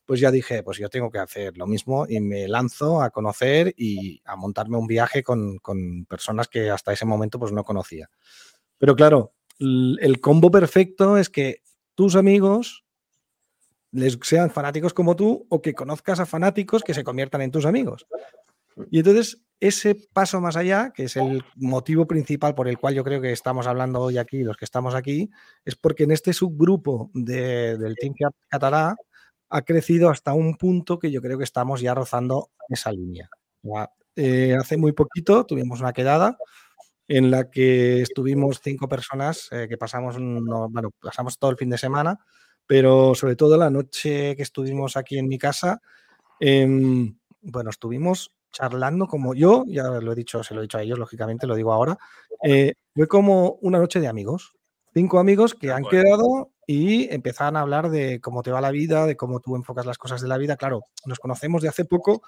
pues 0.05 0.21
ya 0.21 0.31
dije, 0.31 0.63
pues 0.63 0.79
yo 0.79 0.89
tengo 0.89 1.11
que 1.11 1.19
hacer 1.19 1.59
lo 1.59 1.67
mismo 1.67 2.07
y 2.09 2.21
me 2.21 2.47
lanzo 2.47 3.03
a 3.03 3.11
conocer 3.11 3.75
y 3.77 4.23
a 4.27 4.37
montarme 4.37 4.77
un 4.77 4.87
viaje 4.87 5.25
con, 5.25 5.59
personas 6.09 6.47
que 6.47 6.71
hasta 6.71 6.93
ese 6.93 7.05
momento 7.05 7.37
pues 7.41 7.51
no 7.51 7.65
conocía. 7.65 8.09
Pero 8.79 8.95
claro, 8.95 9.33
el 9.59 10.21
combo 10.21 10.53
perfecto 10.53 11.19
es 11.19 11.29
que 11.29 11.63
tus 11.97 12.15
amigos 12.15 12.85
les 13.91 14.17
sean 14.23 14.53
fanáticos 14.53 14.95
como 14.95 15.17
tú 15.17 15.45
o 15.49 15.61
que 15.61 15.75
conozcas 15.75 16.21
a 16.21 16.27
fanáticos 16.27 16.85
que 16.85 16.95
se 16.95 17.03
conviertan 17.03 17.43
en 17.43 17.51
tus 17.51 17.67
amigos. 17.67 18.07
Y 18.89 18.99
entonces 18.99 19.46
ese 19.61 19.95
paso 20.13 20.41
más 20.41 20.57
allá, 20.57 20.93
que 20.95 21.05
es 21.05 21.17
el 21.17 21.45
motivo 21.57 22.07
principal 22.07 22.55
por 22.55 22.69
el 22.69 22.79
cual 22.79 22.95
yo 22.95 23.05
creo 23.05 23.21
que 23.21 23.33
estamos 23.33 23.67
hablando 23.67 24.01
hoy 24.01 24.19
aquí, 24.19 24.43
los 24.43 24.57
que 24.57 24.65
estamos 24.65 24.95
aquí, 24.95 25.31
es 25.65 25.77
porque 25.77 26.05
en 26.05 26.11
este 26.11 26.33
subgrupo 26.33 27.11
del 27.15 27.95
Team 27.97 28.15
Catalá 28.49 28.97
ha 29.49 29.63
crecido 29.63 30.11
hasta 30.11 30.35
un 30.35 30.57
punto 30.57 30.99
que 30.99 31.11
yo 31.11 31.23
creo 31.23 31.39
que 31.39 31.45
estamos 31.45 31.81
ya 31.81 31.95
rozando 31.95 32.51
esa 32.69 32.93
línea. 32.93 33.29
Eh, 34.15 34.57
hace 34.59 34.77
muy 34.77 34.93
poquito 34.93 35.45
tuvimos 35.45 35.81
una 35.81 35.93
quedada 35.93 36.37
en 37.09 37.31
la 37.31 37.51
que 37.51 38.03
estuvimos 38.03 38.61
cinco 38.63 38.89
personas 38.89 39.49
eh, 39.53 39.67
que 39.69 39.77
pasamos, 39.79 40.17
bueno, 40.19 40.91
pasamos 41.01 41.39
todo 41.39 41.51
el 41.51 41.57
fin 41.57 41.71
de 41.71 41.79
semana, 41.79 42.19
pero 42.67 43.15
sobre 43.15 43.37
todo 43.37 43.57
la 43.57 43.71
noche 43.71 44.35
que 44.37 44.43
estuvimos 44.43 44.97
aquí 44.97 45.19
en 45.19 45.29
mi 45.29 45.39
casa, 45.39 45.81
em, 46.41 47.17
bueno, 47.41 47.71
estuvimos 47.71 48.33
charlando 48.57 49.07
como 49.07 49.35
yo, 49.35 49.65
ya 49.67 49.85
lo 49.85 50.13
he 50.13 50.15
dicho, 50.15 50.43
se 50.43 50.55
lo 50.55 50.61
he 50.61 50.63
dicho 50.63 50.79
a 50.79 50.83
ellos, 50.83 50.99
lógicamente, 50.99 51.47
lo 51.47 51.55
digo 51.55 51.73
ahora, 51.73 51.99
eh, 52.43 52.73
fue 52.95 53.07
como 53.07 53.59
una 53.61 53.79
noche 53.79 54.01
de 54.01 54.09
amigos. 54.09 54.55
Cinco 54.95 55.19
amigos 55.19 55.55
que 55.55 55.71
han 55.73 55.85
quedado 55.85 56.53
y 56.67 57.13
empezaban 57.13 57.57
a 57.57 57.61
hablar 57.61 57.91
de 57.91 58.19
cómo 58.23 58.43
te 58.43 58.51
va 58.51 58.63
la 58.63 58.71
vida, 58.71 59.05
de 59.05 59.15
cómo 59.15 59.41
tú 59.41 59.55
enfocas 59.57 59.85
las 59.85 59.99
cosas 59.99 60.23
de 60.23 60.29
la 60.29 60.39
vida. 60.39 60.57
Claro, 60.57 60.85
nos 61.05 61.19
conocemos 61.19 61.61
de 61.61 61.69
hace 61.69 61.85
poco. 61.85 62.23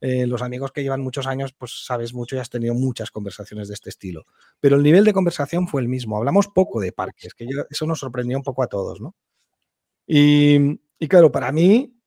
Eh, 0.00 0.26
los 0.26 0.42
amigos 0.42 0.72
que 0.72 0.82
llevan 0.82 1.00
muchos 1.00 1.28
años, 1.28 1.52
pues 1.56 1.84
sabes 1.84 2.14
mucho 2.14 2.34
y 2.34 2.40
has 2.40 2.50
tenido 2.50 2.74
muchas 2.74 3.12
conversaciones 3.12 3.68
de 3.68 3.74
este 3.74 3.90
estilo. 3.90 4.24
Pero 4.58 4.74
el 4.74 4.82
nivel 4.82 5.04
de 5.04 5.12
conversación 5.12 5.68
fue 5.68 5.80
el 5.80 5.88
mismo. 5.88 6.16
Hablamos 6.16 6.48
poco 6.48 6.80
de 6.80 6.90
parques, 6.90 7.34
que 7.34 7.46
eso 7.70 7.86
nos 7.86 8.00
sorprendió 8.00 8.36
un 8.36 8.42
poco 8.42 8.64
a 8.64 8.66
todos, 8.66 9.00
¿no? 9.00 9.14
Y, 10.08 10.80
y, 10.98 11.06
claro, 11.06 11.30
para 11.30 11.52
mí, 11.52 11.97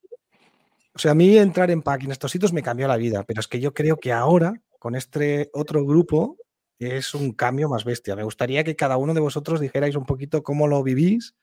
o 0.93 1.00
sea, 1.00 1.12
a 1.12 1.15
mí 1.15 1.38
entrar 1.38 1.71
en 1.71 1.81
parque 1.81 2.05
en 2.05 2.12
estos 2.12 2.31
sitios 2.31 2.51
me 2.51 2.63
cambió 2.63 2.88
la 2.88 2.98
vida, 2.98 3.24
pero 3.24 3.39
es 3.39 3.48
que 3.48 3.60
yo 3.60 3.74
creo 3.74 3.98
que 3.98 4.12
ahora, 4.12 4.53
con 4.77 4.95
este 4.95 5.50
otro 5.53 5.86
grupo, 5.86 6.38
es 6.79 7.13
un 7.13 7.31
cambio 7.31 7.69
más 7.69 7.86
bestia. 7.86 8.15
Me 8.15 8.24
gustaría 8.24 8.63
que 8.63 8.75
cada 8.75 8.98
uno 8.98 9.13
de 9.13 9.21
vosotros 9.21 9.60
dijerais 9.60 9.95
un 9.95 10.05
poquito 10.05 10.43
cómo 10.43 10.67
lo 10.67 10.83
vivís 10.83 11.36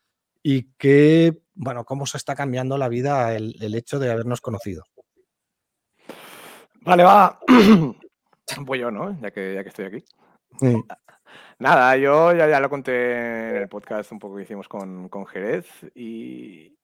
y 0.43 0.73
qué, 0.77 1.41
bueno, 1.55 1.85
cómo 1.85 2.07
se 2.07 2.19
está 2.19 2.35
cambiando 2.35 2.77
la 2.77 2.89
vida 2.89 3.35
el, 3.35 3.75
hecho 3.75 3.99
de 3.99 4.11
habernos 4.11 4.41
conocido. 4.41 4.85
Vale, 6.81 7.05
va. 7.05 7.39
Voy 8.61 8.79
yo, 8.79 8.91
¿no? 8.91 9.19
Ya 9.21 9.31
que, 9.31 9.55
ya 9.55 9.63
que 9.63 9.69
estoy 9.69 9.85
aquí. 9.87 10.05
Nada, 11.59 11.97
yo 11.97 12.33
ya, 12.35 12.49
ya, 12.49 12.61
lo 12.61 12.71
conté 12.71 13.51
en 13.51 13.57
el 13.57 13.69
podcast 13.69 14.13
un 14.13 14.19
poco 14.19 14.37
que 14.37 14.43
hicimos 14.43 14.69
con, 14.69 15.09
con 15.09 15.27
Jerez 15.27 15.67
y, 15.95 16.79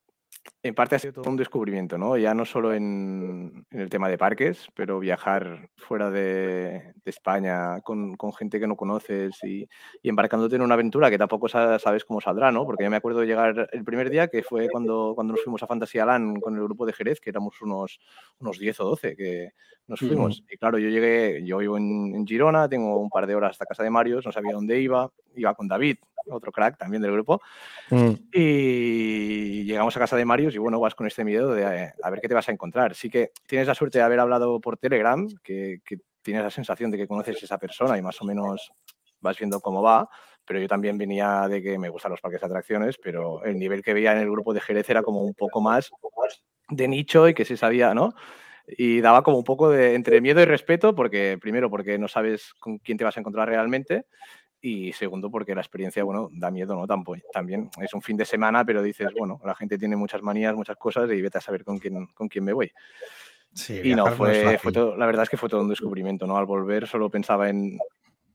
en 0.64 0.75
parte 0.75 0.97
ha 0.97 0.99
sido 0.99 1.12
todo 1.12 1.30
un 1.30 1.37
descubrimiento, 1.37 1.99
¿no? 1.99 2.16
Ya 2.16 2.33
no 2.33 2.47
solo 2.47 2.73
en, 2.73 3.66
el 3.71 3.90
tema 3.90 4.09
de 4.09 4.16
parques, 4.16 4.66
pero 4.75 4.99
viajar 4.99 5.68
fuera 5.76 6.11
de, 6.11 6.94
España 7.04 7.83
con, 7.83 8.16
gente 8.33 8.59
que 8.59 8.66
no 8.66 8.75
conoces 8.75 9.38
y, 9.44 9.68
embarcándote 10.02 10.56
en 10.56 10.62
una 10.62 10.73
aventura 10.73 11.11
que 11.11 11.18
tampoco 11.18 11.49
sabes 11.50 12.06
cómo 12.06 12.23
saldrá, 12.23 12.50
¿no? 12.50 12.64
Porque 12.64 12.83
yo 12.83 12.90
me 12.90 12.97
acuerdo 12.97 13.21
de 13.21 13.26
llegar 13.26 13.68
el 13.73 13.85
primer 13.85 14.09
día, 14.09 14.28
que 14.28 14.42
fue 14.42 14.71
cuando, 14.71 15.12
cuando 15.14 15.35
nos 15.35 15.44
fuimos 15.44 15.62
a 15.62 15.66
Fantasía 15.66 16.06
Land 16.06 16.40
con 16.40 16.56
el 16.56 16.62
grupo 16.62 16.87
de 16.87 16.94
Jerez, 16.94 17.21
que 17.21 17.28
éramos 17.28 17.61
unos, 17.61 18.00
unos 18.38 18.59
10 18.59 18.80
o 18.80 18.85
12 18.85 19.16
que 19.16 19.50
nos 19.87 20.00
fuimos. 20.00 20.44
Y 20.50 20.56
claro, 20.56 20.78
yo 20.78 20.88
llegué, 20.88 21.44
yo 21.44 21.59
vivo 21.59 21.76
en, 21.76 22.14
en 22.14 22.26
Girona, 22.26 22.71
tengo 22.71 22.99
un 22.99 23.11
par 23.11 23.26
de 23.26 23.35
horas 23.35 23.50
hasta 23.50 23.66
casa 23.66 23.83
de 23.83 23.90
Marios, 23.90 24.25
no 24.25 24.33
sabía 24.33 24.54
dónde 24.54 24.80
iba, 24.80 25.11
iba 25.37 25.54
con 25.54 25.68
David, 25.68 25.99
otro 26.33 26.52
crack 26.52 26.78
también 26.78 27.02
del 27.02 27.12
grupo. 27.12 27.40
Mm. 27.90 28.12
Y 28.33 29.64
llegamos 29.64 29.97
a 29.97 30.00
casa 30.00 30.16
de 30.16 30.25
Marius 30.25 30.53
y 30.54 30.58
bueno, 30.58 30.80
vas 30.80 30.94
con 30.94 31.06
este 31.06 31.25
miedo 31.25 31.54
de 31.54 31.62
eh, 31.62 31.92
a 32.02 32.11
ver 32.11 32.20
qué 32.20 32.28
te 32.28 32.34
vas 32.34 32.49
a 32.49 32.52
encontrar. 32.52 32.94
Sí 32.94 33.11
que 33.11 33.32
tienes 33.46 33.66
la 33.68 33.75
suerte 33.75 33.99
de 33.99 34.04
haber 34.04 34.20
hablado 34.20 34.61
por 34.61 34.76
Telegram, 34.76 35.26
que, 35.42 35.80
tienes 36.23 36.42
la 36.42 36.50
sensación 36.50 36.90
de 36.90 36.96
que 36.96 37.06
conoces 37.06 37.42
a 37.42 37.44
esa 37.44 37.58
persona 37.58 37.99
y 37.99 38.02
más 38.02 38.20
o 38.23 38.25
menos 38.25 38.73
vas 39.20 39.38
viendo 39.38 39.61
cómo 39.61 39.82
va, 39.82 40.08
pero 40.46 40.58
yo 40.58 40.66
también 40.66 40.96
venía 40.96 41.46
de 41.49 41.62
que 41.62 41.78
me 41.78 41.90
gustan 41.90 42.12
los 42.12 42.20
parques 42.20 42.40
de 42.40 42.46
atracciones, 42.46 42.96
pero 42.96 43.44
el 43.44 43.58
nivel 43.58 43.82
que 43.82 43.92
veía 43.92 44.12
en 44.12 44.18
el 44.18 44.30
grupo 44.30 44.54
de 44.54 44.61
Jerez 44.61 44.88
era 44.88 45.02
como 45.02 45.23
un 45.23 45.34
poco 45.34 45.61
más 45.61 45.90
de 46.70 46.88
nicho 46.88 47.28
y 47.28 47.34
que 47.34 47.44
se 47.44 47.58
sabía, 47.58 47.92
¿no? 47.92 48.14
Y 48.66 49.02
daba 49.02 49.23
como 49.23 49.37
un 49.37 49.44
poco 49.44 49.68
de 49.68 49.94
entre 49.94 50.23
miedo 50.23 50.40
y 50.40 50.46
respeto, 50.46 50.94
porque 50.94 51.37
primero 51.38 51.68
porque 51.68 51.99
no 51.99 52.08
sabes 52.08 52.54
con 52.54 52.78
quién 52.78 52.96
te 52.96 53.04
vas 53.04 53.18
a 53.18 53.20
encontrar 53.20 53.49
realmente 53.49 54.06
y 54.64 54.94
segundo 54.94 55.30
porque 55.30 55.54
la 55.54 55.61
experiencia, 55.61 56.02
bueno, 56.04 56.30
da 56.33 56.50
miedo, 56.50 56.75
¿no? 56.75 56.87
También 57.30 57.68
es 57.83 57.92
un 57.92 58.00
fin 58.00 58.16
de 58.16 58.25
semana, 58.25 58.64
pero 58.64 58.83
dices, 58.83 59.11
bueno, 59.14 59.38
la 59.44 59.54
gente 59.54 59.76
tiene 59.76 59.94
muchas 59.94 60.23
manías, 60.23 60.54
muchas 60.54 60.78
cosas 60.78 61.11
y 61.12 61.21
vete 61.21 61.37
a 61.37 61.42
saber 61.42 61.64
con 61.64 61.78
quién, 61.78 62.06
con 62.14 62.28
quién 62.28 62.44
me 62.44 62.54
voy. 62.54 62.73
Sí, 63.52 63.83
y 63.85 63.94
no, 63.94 64.06
fue, 64.12 64.56
fue 64.56 64.73
todo, 64.73 64.97
la 64.97 65.04
verdad 65.04 65.25
es 65.25 65.28
que 65.28 65.37
fue 65.37 65.50
todo 65.50 65.61
un 65.61 65.68
descubrimiento, 65.68 66.26
¿no? 66.26 66.38
Al 66.38 66.47
volver 66.47 66.87
solo 66.87 67.11
pensaba 67.11 67.50
en, 67.50 67.78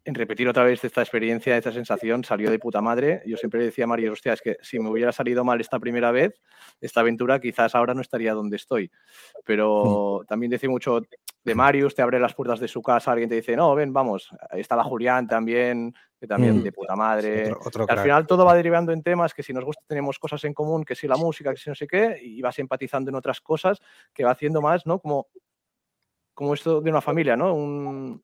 en 0.06 0.14
repetir 0.14 0.48
otra 0.48 0.64
vez 0.64 0.84
esta 0.84 1.02
experiencia, 1.02 1.58
esta 1.58 1.72
sensación, 1.72 2.24
salió 2.24 2.52
de 2.52 2.60
puta 2.60 2.80
madre. 2.80 3.24
Yo 3.26 3.36
siempre 3.36 3.64
decía 3.64 3.86
a 3.86 3.88
Mario, 3.88 4.14
hostia, 4.14 4.34
es 4.34 4.42
que 4.42 4.58
si 4.62 4.80
me 4.80 4.90
hubiera 4.90 5.12
salido 5.12 5.44
mal 5.44 5.60
esta 5.60 5.80
primera 5.80 6.12
vez, 6.12 6.40
esta 6.80 7.02
aventura, 7.02 7.40
quizás 7.40 7.74
ahora 7.74 7.96
no 7.96 8.02
estaría 8.02 8.34
donde 8.34 8.56
estoy. 8.56 8.92
Pero 9.46 10.22
también 10.30 10.52
decía 10.52 10.70
mucho 10.70 11.02
de 11.44 11.56
Marius, 11.56 11.96
te 11.96 12.02
abre 12.02 12.20
las 12.20 12.34
puertas 12.34 12.60
de 12.60 12.68
su 12.68 12.82
casa, 12.82 13.12
alguien 13.12 13.30
te 13.30 13.36
dice, 13.36 13.56
no, 13.56 13.74
ven, 13.74 13.94
vamos, 13.94 14.30
ahí 14.50 14.62
está 14.62 14.76
la 14.76 14.84
Julián 14.84 15.28
también, 15.28 15.94
que 16.20 16.28
también 16.28 16.58
mm. 16.58 16.64
de 16.64 16.72
puta 16.72 16.96
madre. 16.96 17.54
al 17.88 18.00
final 18.00 18.28
todo 18.28 18.46
va 18.46 18.54
derivando 18.54 18.92
en 18.92 19.02
temas 19.02 19.34
que 19.34 19.44
si 19.44 19.54
nos 19.54 19.64
gusta 19.64 19.82
tenemos 19.88 20.20
cosas 20.20 20.44
en 20.44 20.54
común, 20.54 20.84
que 20.84 20.96
si 20.96 21.08
la 21.08 21.16
música, 21.16 21.52
que 21.52 21.58
si 21.58 21.70
no 21.70 21.76
sé 21.76 21.88
qué, 21.88 22.20
y 22.22 22.42
vas 22.42 22.60
empatizando 22.60 23.10
en 23.10 23.16
otras 23.16 23.40
cosas 23.42 23.80
que 24.14 24.24
va 24.24 24.32
haciendo 24.32 24.62
más, 24.62 24.86
¿no? 24.86 25.00
Como, 25.00 25.28
como 26.34 26.54
esto 26.54 26.82
de 26.82 26.90
una 26.90 27.02
familia, 27.02 27.38
¿no? 27.38 27.54
Un, 27.54 28.22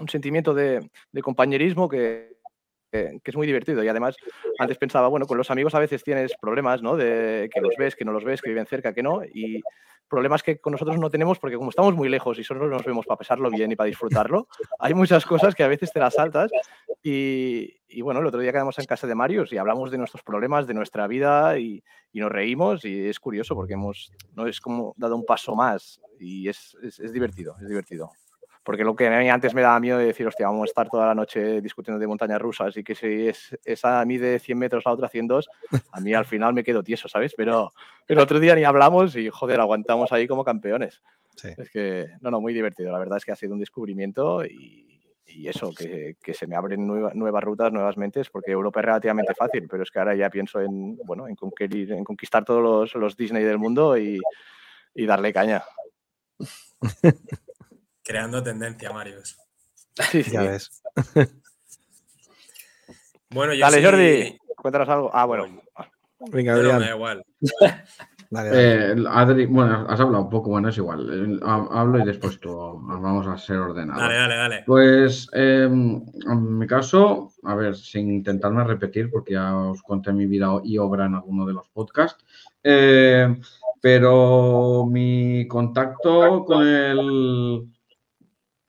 un 0.00 0.08
sentimiento 0.08 0.54
de, 0.54 0.90
compañerismo 1.22 1.88
que, 1.88 2.36
es 2.92 3.36
muy 3.36 3.46
divertido. 3.46 3.82
Y 3.82 3.88
además, 3.88 4.16
antes 4.58 4.78
pensaba, 4.78 5.08
bueno, 5.08 5.26
con 5.26 5.38
los 5.38 5.50
amigos 5.50 5.74
a 5.74 5.78
veces 5.78 6.02
tienes 6.02 6.32
problemas, 6.40 6.82
¿no? 6.82 6.96
De 6.96 7.48
que 7.52 7.60
los 7.60 7.74
ves, 7.78 7.96
que 7.96 8.04
no 8.04 8.12
los 8.12 8.24
ves, 8.24 8.42
que 8.42 8.50
viven 8.50 8.66
cerca, 8.66 8.92
que 8.92 9.02
no. 9.02 9.22
Y 9.24 9.62
problemas 10.10 10.42
que 10.42 10.58
con 10.58 10.72
nosotros 10.72 10.98
no 10.98 11.08
tenemos 11.08 11.38
porque 11.38 11.56
como 11.56 11.70
estamos 11.70 11.94
muy 11.94 12.08
lejos 12.08 12.38
y 12.38 12.44
solo 12.44 12.66
nos 12.66 12.84
vemos 12.84 13.06
para 13.06 13.18
pasarlo 13.18 13.48
bien 13.48 13.70
y 13.72 13.76
para 13.76 13.86
disfrutarlo, 13.86 14.48
hay 14.80 14.92
muchas 14.92 15.24
cosas 15.24 15.54
que 15.54 15.62
a 15.62 15.68
veces 15.68 15.92
te 15.92 16.00
las 16.00 16.14
saltas 16.14 16.50
y, 17.02 17.76
y 17.88 18.02
bueno, 18.02 18.20
el 18.20 18.26
otro 18.26 18.40
día 18.40 18.52
quedamos 18.52 18.78
en 18.78 18.86
casa 18.86 19.06
de 19.06 19.14
Marius 19.14 19.52
y 19.52 19.58
hablamos 19.58 19.90
de 19.90 19.98
nuestros 19.98 20.22
problemas, 20.22 20.66
de 20.66 20.74
nuestra 20.74 21.06
vida 21.06 21.58
y, 21.58 21.82
y 22.12 22.20
nos 22.20 22.30
reímos 22.30 22.84
y 22.84 23.08
es 23.08 23.20
curioso 23.20 23.54
porque 23.54 23.74
hemos, 23.74 24.12
no 24.34 24.46
es 24.46 24.60
como 24.60 24.94
dado 24.96 25.16
un 25.16 25.24
paso 25.24 25.54
más 25.54 26.00
y 26.18 26.48
es, 26.48 26.76
es, 26.82 26.98
es 26.98 27.12
divertido, 27.12 27.54
es 27.62 27.68
divertido. 27.68 28.10
Porque 28.62 28.84
lo 28.84 28.94
que 28.94 29.06
antes 29.08 29.54
me 29.54 29.62
daba 29.62 29.80
miedo 29.80 29.98
de 29.98 30.06
decir, 30.06 30.26
hostia, 30.26 30.46
vamos 30.46 30.62
a 30.62 30.66
estar 30.66 30.88
toda 30.88 31.06
la 31.06 31.14
noche 31.14 31.62
discutiendo 31.62 31.98
de 31.98 32.06
montañas 32.06 32.40
rusas 32.40 32.76
y 32.76 32.84
que 32.84 32.94
si 32.94 33.28
es, 33.28 33.58
esa 33.64 34.04
mide 34.04 34.38
100 34.38 34.58
metros, 34.58 34.84
la 34.84 34.92
otra 34.92 35.08
102, 35.08 35.48
a 35.92 36.00
mí 36.00 36.12
al 36.12 36.26
final 36.26 36.52
me 36.52 36.62
quedo 36.62 36.82
tieso, 36.82 37.08
¿sabes? 37.08 37.32
Pero 37.36 37.72
el 38.06 38.18
otro 38.18 38.38
día 38.38 38.54
ni 38.54 38.64
hablamos 38.64 39.16
y, 39.16 39.30
joder, 39.30 39.60
aguantamos 39.60 40.12
ahí 40.12 40.28
como 40.28 40.44
campeones. 40.44 41.02
Sí. 41.36 41.48
Es 41.56 41.70
que, 41.70 42.08
no, 42.20 42.30
no, 42.30 42.40
muy 42.40 42.52
divertido. 42.52 42.92
La 42.92 42.98
verdad 42.98 43.16
es 43.16 43.24
que 43.24 43.32
ha 43.32 43.36
sido 43.36 43.54
un 43.54 43.60
descubrimiento 43.60 44.44
y, 44.44 44.90
y 45.26 45.48
eso, 45.48 45.72
que, 45.72 46.16
que, 46.22 46.34
se 46.34 46.46
me 46.46 46.56
abren 46.56 46.86
nueva, 46.86 47.12
nuevas 47.14 47.42
rutas, 47.42 47.72
nuevas 47.72 47.96
mentes, 47.96 48.28
porque 48.30 48.50
Europa 48.52 48.80
es 48.80 48.86
relativamente 48.86 49.34
fácil, 49.34 49.66
pero 49.68 49.82
es 49.82 49.90
que 49.90 49.98
ahora 49.98 50.14
ya 50.14 50.28
pienso 50.28 50.60
en, 50.60 50.96
bueno, 50.98 51.28
en, 51.28 51.36
conquistar, 51.36 51.96
en 51.96 52.04
conquistar 52.04 52.44
todos 52.44 52.62
los, 52.62 52.94
los 52.94 53.16
Disney 53.16 53.44
del 53.44 53.58
mundo 53.58 53.96
y, 53.96 54.20
y 54.94 55.06
darle 55.06 55.32
caña. 55.32 55.62
Creando 58.10 58.42
tendencia, 58.42 58.92
Marius. 58.92 59.38
Sí, 60.10 60.24
ya 60.24 60.42
ves. 60.42 60.82
bueno, 63.30 63.54
yo 63.54 63.60
Dale, 63.60 63.76
sí... 63.76 63.84
Jordi, 63.84 64.38
cuéntanos 64.56 64.88
algo. 64.88 65.10
Ah, 65.14 65.26
bueno. 65.26 65.46
Venga, 66.32 66.56
me 66.56 66.62
da 66.64 66.90
igual. 66.90 67.24
Dale, 68.32 68.48
dale. 68.50 69.02
Eh, 69.02 69.04
Adri, 69.08 69.46
bueno, 69.46 69.86
has 69.88 70.00
hablado 70.00 70.24
un 70.24 70.30
poco, 70.30 70.50
bueno, 70.50 70.68
es 70.70 70.76
igual. 70.76 71.08
Eh, 71.08 71.40
Hablo 71.42 71.98
y 72.00 72.04
después 72.04 72.38
tú 72.40 72.52
vamos 72.82 73.26
a 73.28 73.38
ser 73.38 73.58
ordenados. 73.58 74.02
Dale, 74.02 74.14
dale, 74.14 74.36
dale. 74.36 74.62
Pues 74.66 75.28
eh, 75.32 75.64
en 75.64 76.58
mi 76.58 76.66
caso, 76.66 77.32
a 77.44 77.54
ver, 77.54 77.76
sin 77.76 78.12
intentarme 78.12 78.62
repetir, 78.64 79.08
porque 79.10 79.34
ya 79.34 79.56
os 79.56 79.82
conté 79.82 80.12
mi 80.12 80.26
vida 80.26 80.48
y 80.64 80.78
obra 80.78 81.06
en 81.06 81.14
alguno 81.14 81.44
de 81.44 81.54
los 81.54 81.68
podcasts, 81.68 82.24
eh, 82.62 83.36
pero 83.80 84.86
mi 84.86 85.48
contacto 85.48 86.44
con 86.44 86.66
el 86.66 87.68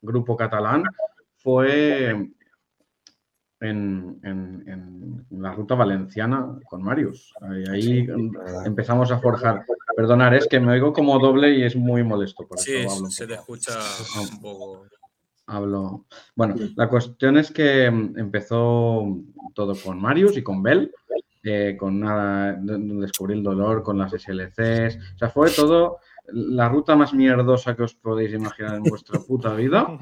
grupo 0.02 0.36
catalán 0.36 0.84
fue 1.38 2.10
en, 3.62 4.20
en, 4.24 4.64
en, 4.68 5.26
la 5.30 5.54
ruta 5.54 5.76
valenciana 5.76 6.60
con 6.66 6.84
Marius. 6.84 7.34
Ahí, 7.42 7.64
ahí 7.72 8.08
empezamos 8.66 9.12
a 9.12 9.20
forjar. 9.20 9.66
Perdonar, 9.96 10.34
es 10.34 10.48
que 10.48 10.60
me 10.60 10.74
oigo 10.74 10.94
como 10.94 11.20
doble 11.20 11.52
y 11.52 11.64
es 11.64 11.76
muy 11.76 12.04
molesto. 12.04 12.48
Por 12.48 12.60
sí, 12.60 12.76
eso 12.76 12.92
hablo 12.92 13.10
se 13.10 13.28
te 13.28 13.36
escucha 13.36 13.78
un 14.20 14.42
poco. 14.42 14.86
Hablo. 15.48 16.06
Bueno, 16.36 16.56
la 16.76 16.88
cuestión 16.88 17.38
es 17.38 17.52
que 17.52 17.86
empezó 17.86 19.06
todo 19.54 19.76
con 19.76 20.00
Marius 20.00 20.38
y 20.38 20.44
con 20.44 20.64
Bell, 20.64 20.92
eh, 21.44 21.76
con 21.78 22.00
nada, 22.00 22.58
descubrí 22.62 23.34
el 23.34 23.44
dolor 23.44 23.84
con 23.84 23.98
las 23.98 24.14
SLCs. 24.14 24.98
O 25.16 25.18
sea, 25.18 25.30
fue 25.30 25.52
todo 25.52 26.00
la 26.28 26.70
ruta 26.70 26.96
más 26.96 27.14
mierdosa 27.14 27.76
que 27.76 27.84
os 27.84 27.96
podéis 27.96 28.34
imaginar 28.34 28.76
en 28.76 28.84
vuestra 28.84 29.20
puta 29.28 29.54
vida. 29.54 29.98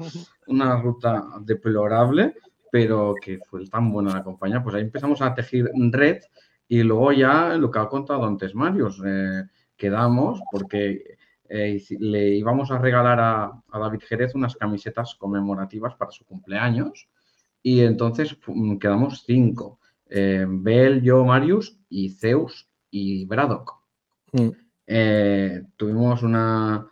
Una 0.46 0.80
ruta 0.80 1.24
deplorable 1.40 2.34
pero 2.70 3.14
que 3.20 3.38
fue 3.38 3.66
tan 3.66 3.90
buena 3.92 4.14
la 4.14 4.22
compañía, 4.22 4.62
pues 4.62 4.74
ahí 4.74 4.82
empezamos 4.82 5.20
a 5.20 5.34
tejer 5.34 5.70
red 5.90 6.22
y 6.68 6.82
luego 6.82 7.12
ya 7.12 7.56
lo 7.56 7.70
que 7.70 7.78
ha 7.78 7.88
contado 7.88 8.24
antes 8.24 8.54
Marius, 8.54 9.02
eh, 9.04 9.44
quedamos 9.76 10.40
porque 10.50 11.16
eh, 11.48 11.82
le 11.98 12.28
íbamos 12.36 12.70
a 12.70 12.78
regalar 12.78 13.18
a, 13.18 13.62
a, 13.70 13.78
David 13.78 14.00
Jerez 14.06 14.34
unas 14.34 14.54
camisetas 14.56 15.16
conmemorativas 15.16 15.96
para 15.96 16.12
su 16.12 16.24
cumpleaños 16.24 17.08
y 17.62 17.80
entonces 17.80 18.38
quedamos 18.78 19.24
cinco, 19.26 19.80
eh, 20.08 20.46
Bel, 20.48 21.02
yo, 21.02 21.24
Marius 21.24 21.78
y 21.88 22.10
Zeus 22.10 22.68
y 22.90 23.24
Braddock. 23.26 23.80
Mm. 24.32 24.50
Tuvimos 25.76 26.22
una 26.22 26.86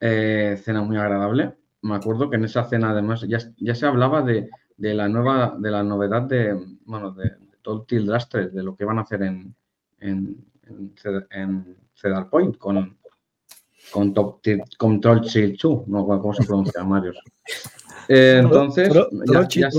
cena 0.00 0.82
muy 0.82 0.96
agradable. 0.96 1.54
Me 1.82 1.96
acuerdo 1.96 2.30
que 2.30 2.36
en 2.36 2.44
esa 2.44 2.64
cena 2.64 2.90
además 2.90 3.22
ya, 3.28 3.38
ya 3.56 3.74
se 3.74 3.86
hablaba 3.86 4.22
de, 4.22 4.48
de 4.76 4.94
la 4.94 5.08
nueva, 5.08 5.56
de 5.58 5.70
la 5.70 5.82
novedad 5.82 6.22
de, 6.22 6.58
bueno, 6.84 7.12
de, 7.12 7.24
de 7.24 7.56
todo 7.62 7.86
el 7.88 8.06
Drastre, 8.06 8.48
de 8.48 8.62
lo 8.62 8.74
que 8.74 8.84
van 8.84 8.98
a 8.98 9.02
hacer 9.02 9.22
en, 9.22 9.54
en, 10.00 10.44
en, 10.66 10.92
en 11.30 11.76
Cedar 11.94 12.28
Point 12.28 12.58
con, 12.58 12.98
con, 13.92 14.12
top, 14.12 14.40
con 14.76 15.00
Troll 15.00 15.20
Chill 15.22 15.56
2, 15.56 15.88
no, 15.88 16.06
¿cómo 16.06 16.34
se 16.34 16.44
pronuncia, 16.44 16.84
Mario? 16.84 17.12
Eh, 18.08 18.40
entonces, 18.42 18.92
ya, 19.54 19.70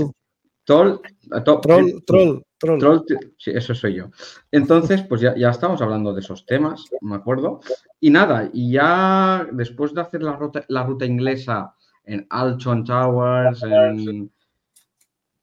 troll, 0.64 1.00
to, 1.44 1.60
troll, 1.60 2.02
troll, 2.06 2.42
troll, 2.58 2.78
troll, 2.78 3.04
sí, 3.38 3.50
eso 3.54 3.74
soy 3.74 3.96
yo. 3.96 4.10
Entonces, 4.50 5.02
pues 5.02 5.20
ya, 5.20 5.34
ya 5.36 5.50
estamos 5.50 5.80
hablando 5.82 6.12
de 6.12 6.20
esos 6.20 6.44
temas, 6.46 6.84
me 7.00 7.16
acuerdo. 7.16 7.60
Y 8.00 8.10
nada, 8.10 8.50
y 8.52 8.72
ya 8.72 9.46
después 9.52 9.94
de 9.94 10.00
hacer 10.00 10.22
la 10.22 10.36
ruta, 10.36 10.64
la 10.68 10.84
ruta 10.84 11.04
inglesa 11.04 11.74
en 12.04 12.26
Alton 12.30 12.84
Towers, 12.84 13.62
en, 13.62 14.30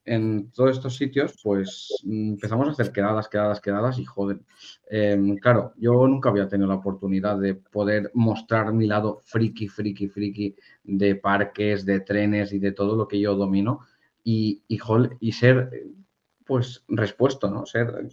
en 0.06 0.52
todos 0.52 0.78
estos 0.78 0.96
sitios, 0.96 1.40
pues 1.44 1.90
empezamos 2.04 2.68
a 2.68 2.72
hacer 2.72 2.92
quedadas, 2.92 3.28
quedadas, 3.28 3.62
quedadas 3.62 4.00
y 4.00 4.06
joder. 4.06 4.40
Eh, 4.90 5.36
claro, 5.42 5.74
yo 5.78 6.08
nunca 6.08 6.30
había 6.30 6.48
tenido 6.48 6.68
la 6.68 6.76
oportunidad 6.76 7.38
de 7.38 7.56
poder 7.56 8.12
mostrar 8.14 8.74
mi 8.74 8.88
lado 8.88 9.22
friki, 9.24 9.68
friki, 9.68 10.08
friki 10.08 10.56
de 10.84 11.16
parques, 11.16 11.86
de 11.86 12.00
trenes 12.00 12.52
y 12.52 12.60
de 12.60 12.72
todo 12.72 12.96
lo 12.96 13.08
que 13.08 13.20
yo 13.20 13.36
domino 13.36 13.82
y, 14.24 14.64
y, 14.68 15.32
ser, 15.32 15.86
pues, 16.46 16.84
respuesto, 16.88 17.50
¿no? 17.50 17.66
Ser 17.66 18.08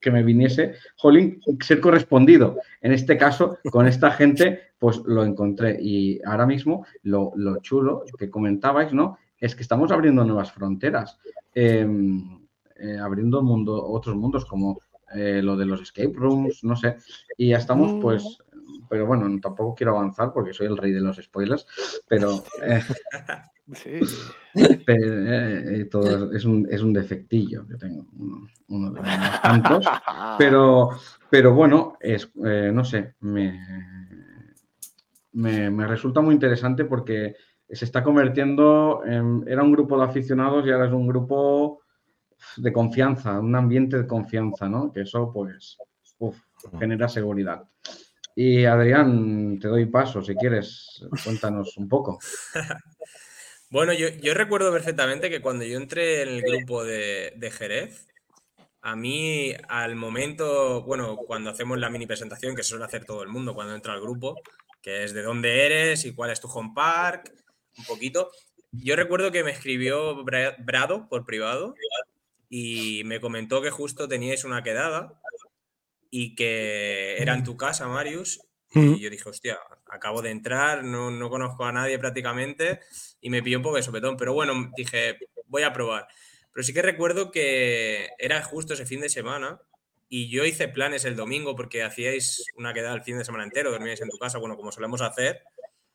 que 0.00 0.10
me 0.10 0.24
viniese, 0.24 0.74
jolín, 0.96 1.40
ser 1.62 1.80
correspondido. 1.80 2.58
En 2.80 2.92
este 2.92 3.16
caso, 3.16 3.58
con 3.70 3.86
esta 3.86 4.10
gente, 4.10 4.72
pues 4.78 5.00
lo 5.04 5.24
encontré. 5.24 5.78
Y 5.80 6.20
ahora 6.24 6.44
mismo, 6.44 6.86
lo, 7.02 7.32
lo 7.36 7.58
chulo 7.58 8.04
que 8.18 8.30
comentabais, 8.30 8.92
¿no? 8.92 9.16
es 9.40 9.54
que 9.54 9.62
estamos 9.62 9.90
abriendo 9.92 10.24
nuevas 10.24 10.52
fronteras, 10.52 11.18
eh, 11.54 11.86
eh, 12.76 12.98
abriendo 12.98 13.42
mundo, 13.42 13.84
otros 13.86 14.16
mundos 14.16 14.44
como 14.44 14.80
eh, 15.14 15.40
lo 15.42 15.56
de 15.56 15.66
los 15.66 15.80
escape 15.80 16.12
rooms, 16.14 16.64
no 16.64 16.76
sé, 16.76 16.96
y 17.36 17.50
ya 17.50 17.58
estamos 17.58 18.00
pues, 18.02 18.38
pero 18.88 19.06
bueno, 19.06 19.26
tampoco 19.40 19.74
quiero 19.74 19.96
avanzar 19.96 20.32
porque 20.32 20.52
soy 20.52 20.66
el 20.66 20.76
rey 20.76 20.92
de 20.92 21.00
los 21.00 21.16
spoilers, 21.16 21.66
pero... 22.08 22.42
sí. 23.74 24.00
pero 24.86 25.88
todo 25.90 26.32
es, 26.32 26.44
un, 26.44 26.66
es 26.70 26.82
un 26.82 26.92
defectillo 26.92 27.66
que 27.66 27.76
tengo, 27.76 28.06
uno, 28.18 28.48
uno 28.68 28.90
de 28.90 29.00
los 29.00 29.08
tantos, 29.42 29.86
pero, 30.38 30.90
pero 31.30 31.54
bueno, 31.54 31.96
es, 32.00 32.30
no 32.34 32.84
sé, 32.84 33.14
me, 33.20 33.60
me, 35.32 35.70
me 35.70 35.86
resulta 35.86 36.20
muy 36.20 36.34
interesante 36.34 36.84
porque 36.84 37.34
se 37.70 37.84
está 37.84 38.02
convirtiendo 38.02 39.02
en, 39.04 39.44
era 39.46 39.62
un 39.62 39.72
grupo 39.72 39.98
de 39.98 40.04
aficionados 40.04 40.66
y 40.66 40.70
ahora 40.70 40.86
es 40.86 40.92
un 40.92 41.06
grupo 41.06 41.82
de 42.56 42.72
confianza, 42.72 43.38
un 43.38 43.54
ambiente 43.54 43.98
de 43.98 44.06
confianza, 44.06 44.68
¿no? 44.68 44.92
Que 44.92 45.02
eso, 45.02 45.30
pues, 45.32 45.76
uf, 46.18 46.36
genera 46.78 47.08
seguridad. 47.08 47.64
Y 48.34 48.64
Adrián, 48.64 49.58
te 49.60 49.68
doy 49.68 49.86
paso, 49.86 50.22
si 50.22 50.34
quieres, 50.34 51.04
cuéntanos 51.24 51.76
un 51.76 51.88
poco. 51.88 52.18
bueno, 53.70 53.92
yo, 53.92 54.08
yo, 54.08 54.34
recuerdo 54.34 54.72
perfectamente 54.72 55.30
que 55.30 55.40
cuando 55.40 55.64
yo 55.64 55.76
entré 55.76 56.22
en 56.22 56.28
el 56.28 56.42
grupo 56.42 56.84
de, 56.84 57.32
de 57.36 57.50
Jerez, 57.50 58.08
a 58.80 58.96
mí, 58.96 59.52
al 59.68 59.96
momento, 59.96 60.82
bueno, 60.82 61.16
cuando 61.16 61.50
hacemos 61.50 61.78
la 61.78 61.90
mini 61.90 62.06
presentación, 62.06 62.54
que 62.54 62.62
se 62.62 62.70
suele 62.70 62.84
hacer 62.84 63.04
todo 63.04 63.22
el 63.22 63.28
mundo 63.28 63.54
cuando 63.54 63.74
entra 63.74 63.92
al 63.92 64.00
grupo, 64.00 64.40
que 64.80 65.04
es 65.04 65.12
de 65.12 65.22
dónde 65.22 65.66
eres 65.66 66.04
y 66.04 66.14
cuál 66.14 66.30
es 66.30 66.40
tu 66.40 66.48
home 66.48 66.72
park, 66.74 67.32
un 67.76 67.84
poquito. 67.84 68.30
Yo 68.70 68.96
recuerdo 68.96 69.32
que 69.32 69.44
me 69.44 69.50
escribió 69.50 70.24
Brado 70.24 71.08
por 71.08 71.24
privado 71.24 71.74
y 72.48 73.02
me 73.04 73.20
comentó 73.20 73.60
que 73.62 73.70
justo 73.70 74.08
teníais 74.08 74.44
una 74.44 74.62
quedada 74.62 75.20
y 76.10 76.34
que 76.34 77.16
era 77.18 77.34
en 77.34 77.44
tu 77.44 77.56
casa, 77.56 77.88
Marius. 77.88 78.40
Y 78.74 79.00
yo 79.00 79.10
dije, 79.10 79.28
hostia, 79.28 79.58
acabo 79.86 80.20
de 80.20 80.30
entrar, 80.30 80.84
no, 80.84 81.10
no 81.10 81.30
conozco 81.30 81.64
a 81.64 81.72
nadie 81.72 81.98
prácticamente 81.98 82.80
y 83.20 83.30
me 83.30 83.42
pilló 83.42 83.58
un 83.58 83.62
poco 83.62 83.76
de 83.76 83.82
sopetón. 83.82 84.16
Pero 84.16 84.34
bueno, 84.34 84.70
dije, 84.76 85.18
voy 85.46 85.62
a 85.62 85.72
probar. 85.72 86.06
Pero 86.52 86.64
sí 86.64 86.74
que 86.74 86.82
recuerdo 86.82 87.30
que 87.30 88.08
era 88.18 88.42
justo 88.42 88.74
ese 88.74 88.86
fin 88.86 89.00
de 89.00 89.08
semana 89.08 89.60
y 90.08 90.28
yo 90.28 90.44
hice 90.44 90.68
planes 90.68 91.04
el 91.04 91.16
domingo 91.16 91.54
porque 91.54 91.82
hacíais 91.82 92.44
una 92.56 92.74
quedada 92.74 92.94
el 92.94 93.02
fin 93.02 93.18
de 93.18 93.24
semana 93.24 93.44
entero, 93.44 93.70
dormíais 93.70 94.00
en 94.00 94.08
tu 94.08 94.18
casa, 94.18 94.38
bueno, 94.38 94.56
como 94.56 94.72
solemos 94.72 95.00
hacer. 95.00 95.42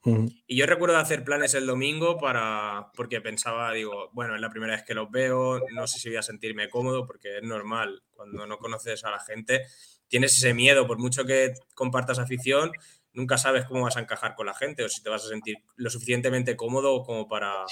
Y 0.06 0.58
yo 0.58 0.66
recuerdo 0.66 0.98
hacer 0.98 1.24
planes 1.24 1.54
el 1.54 1.66
domingo 1.66 2.18
para, 2.18 2.92
porque 2.94 3.22
pensaba, 3.22 3.72
digo, 3.72 4.10
bueno, 4.12 4.36
es 4.36 4.42
la 4.42 4.50
primera 4.50 4.74
vez 4.74 4.84
que 4.84 4.94
los 4.94 5.10
veo, 5.10 5.62
no 5.72 5.88
sé 5.88 5.98
si 5.98 6.10
voy 6.10 6.18
a 6.18 6.22
sentirme 6.22 6.70
cómodo, 6.70 7.08
porque 7.08 7.38
es 7.38 7.44
normal, 7.44 8.04
cuando 8.12 8.46
no 8.46 8.58
conoces 8.58 9.06
a 9.06 9.12
la 9.12 9.20
gente, 9.22 9.66
tienes 10.14 10.38
ese 10.38 10.54
miedo, 10.54 10.86
por 10.86 11.00
mucho 11.00 11.26
que 11.26 11.56
compartas 11.74 12.20
afición, 12.20 12.72
nunca 13.14 13.40
sabes 13.40 13.66
cómo 13.66 13.82
vas 13.82 13.98
a 13.98 14.02
encajar 14.02 14.36
con 14.36 14.46
la 14.46 14.54
gente 14.54 14.84
o 14.84 14.88
si 14.88 15.02
te 15.02 15.10
vas 15.10 15.26
a 15.26 15.28
sentir 15.28 15.56
lo 15.76 15.90
suficientemente 15.90 16.56
cómodo 16.56 17.02
como 17.02 17.28
para, 17.28 17.66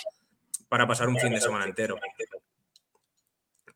para 0.68 0.88
pasar 0.88 1.08
un 1.08 1.20
fin 1.20 1.34
de 1.34 1.40
semana 1.40 1.66
entero. 1.66 1.98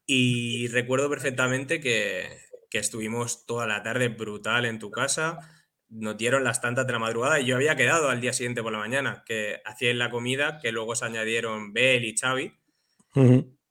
Y 0.08 0.68
recuerdo 0.70 1.12
perfectamente 1.12 1.80
que, 1.80 2.40
que 2.72 2.80
estuvimos 2.80 3.46
toda 3.46 3.68
la 3.68 3.84
tarde 3.84 4.08
brutal 4.08 4.66
en 4.66 4.80
tu 4.80 4.90
casa, 4.90 5.42
nos 5.88 6.18
dieron 6.18 6.44
las 6.44 6.60
tantas 6.60 6.88
de 6.88 6.94
la 6.94 6.98
madrugada 6.98 7.40
y 7.40 7.46
yo 7.46 7.58
había 7.58 7.76
quedado 7.76 8.10
al 8.10 8.20
día 8.20 8.34
siguiente 8.34 8.64
por 8.64 8.72
la 8.72 8.80
mañana, 8.80 9.24
que 9.28 9.62
hacían 9.64 10.00
la 10.00 10.10
comida, 10.10 10.58
que 10.60 10.72
luego 10.72 10.96
se 10.96 11.06
añadieron 11.06 11.72
Bel 11.72 12.04
y 12.04 12.18
Xavi. 12.18 12.52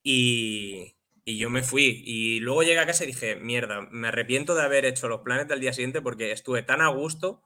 y, 0.05 0.94
y, 1.25 1.39
yo 1.39 1.51
me 1.51 1.63
fui. 1.63 2.03
Y 2.05 2.41
luego 2.41 2.63
llegué 2.63 2.79
a 2.79 2.87
casa 2.87 3.05
y 3.05 3.09
dije, 3.09 3.37
mierda, 3.37 3.83
me 3.91 4.09
arrepiento 4.09 4.55
de 4.55 4.63
haber 4.63 4.85
hecho 4.85 5.09
los 5.09 5.21
planes 5.23 5.49
del 5.49 5.61
día 5.61 5.73
siguiente 5.73 6.03
porque 6.03 6.33
estuve 6.33 6.63
tan 6.63 6.81
a 6.81 6.89
gusto 6.89 7.43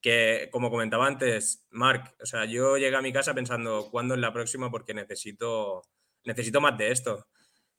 que, 0.00 0.48
como 0.52 0.70
comentaba 0.70 1.06
antes, 1.06 1.66
Mark, 1.70 2.14
o 2.20 2.26
sea, 2.26 2.44
yo 2.44 2.76
llegué 2.76 2.96
a 2.96 3.02
mi 3.02 3.12
casa 3.12 3.34
pensando, 3.34 3.88
¿cuándo 3.90 4.14
es 4.14 4.20
la 4.20 4.32
próxima? 4.32 4.70
Porque 4.70 4.94
necesito, 4.94 5.82
necesito 6.24 6.60
más 6.60 6.78
de 6.78 6.92
esto. 6.92 7.26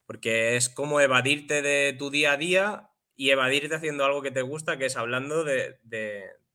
Porque 0.06 0.56
es 0.56 0.70
como 0.70 1.02
evadirte 1.02 1.62
de 1.62 1.94
tu 1.98 2.10
día 2.10 2.34
a 2.34 2.38
día 2.38 2.90
y 3.16 3.32
evadirte 3.32 3.76
haciendo 3.76 4.06
algo 4.06 4.22
que 4.22 4.32
te 4.32 4.42
gusta, 4.42 4.78
que 4.78 4.86
es 4.86 4.98
hablando 4.98 5.44
de, 5.44 5.78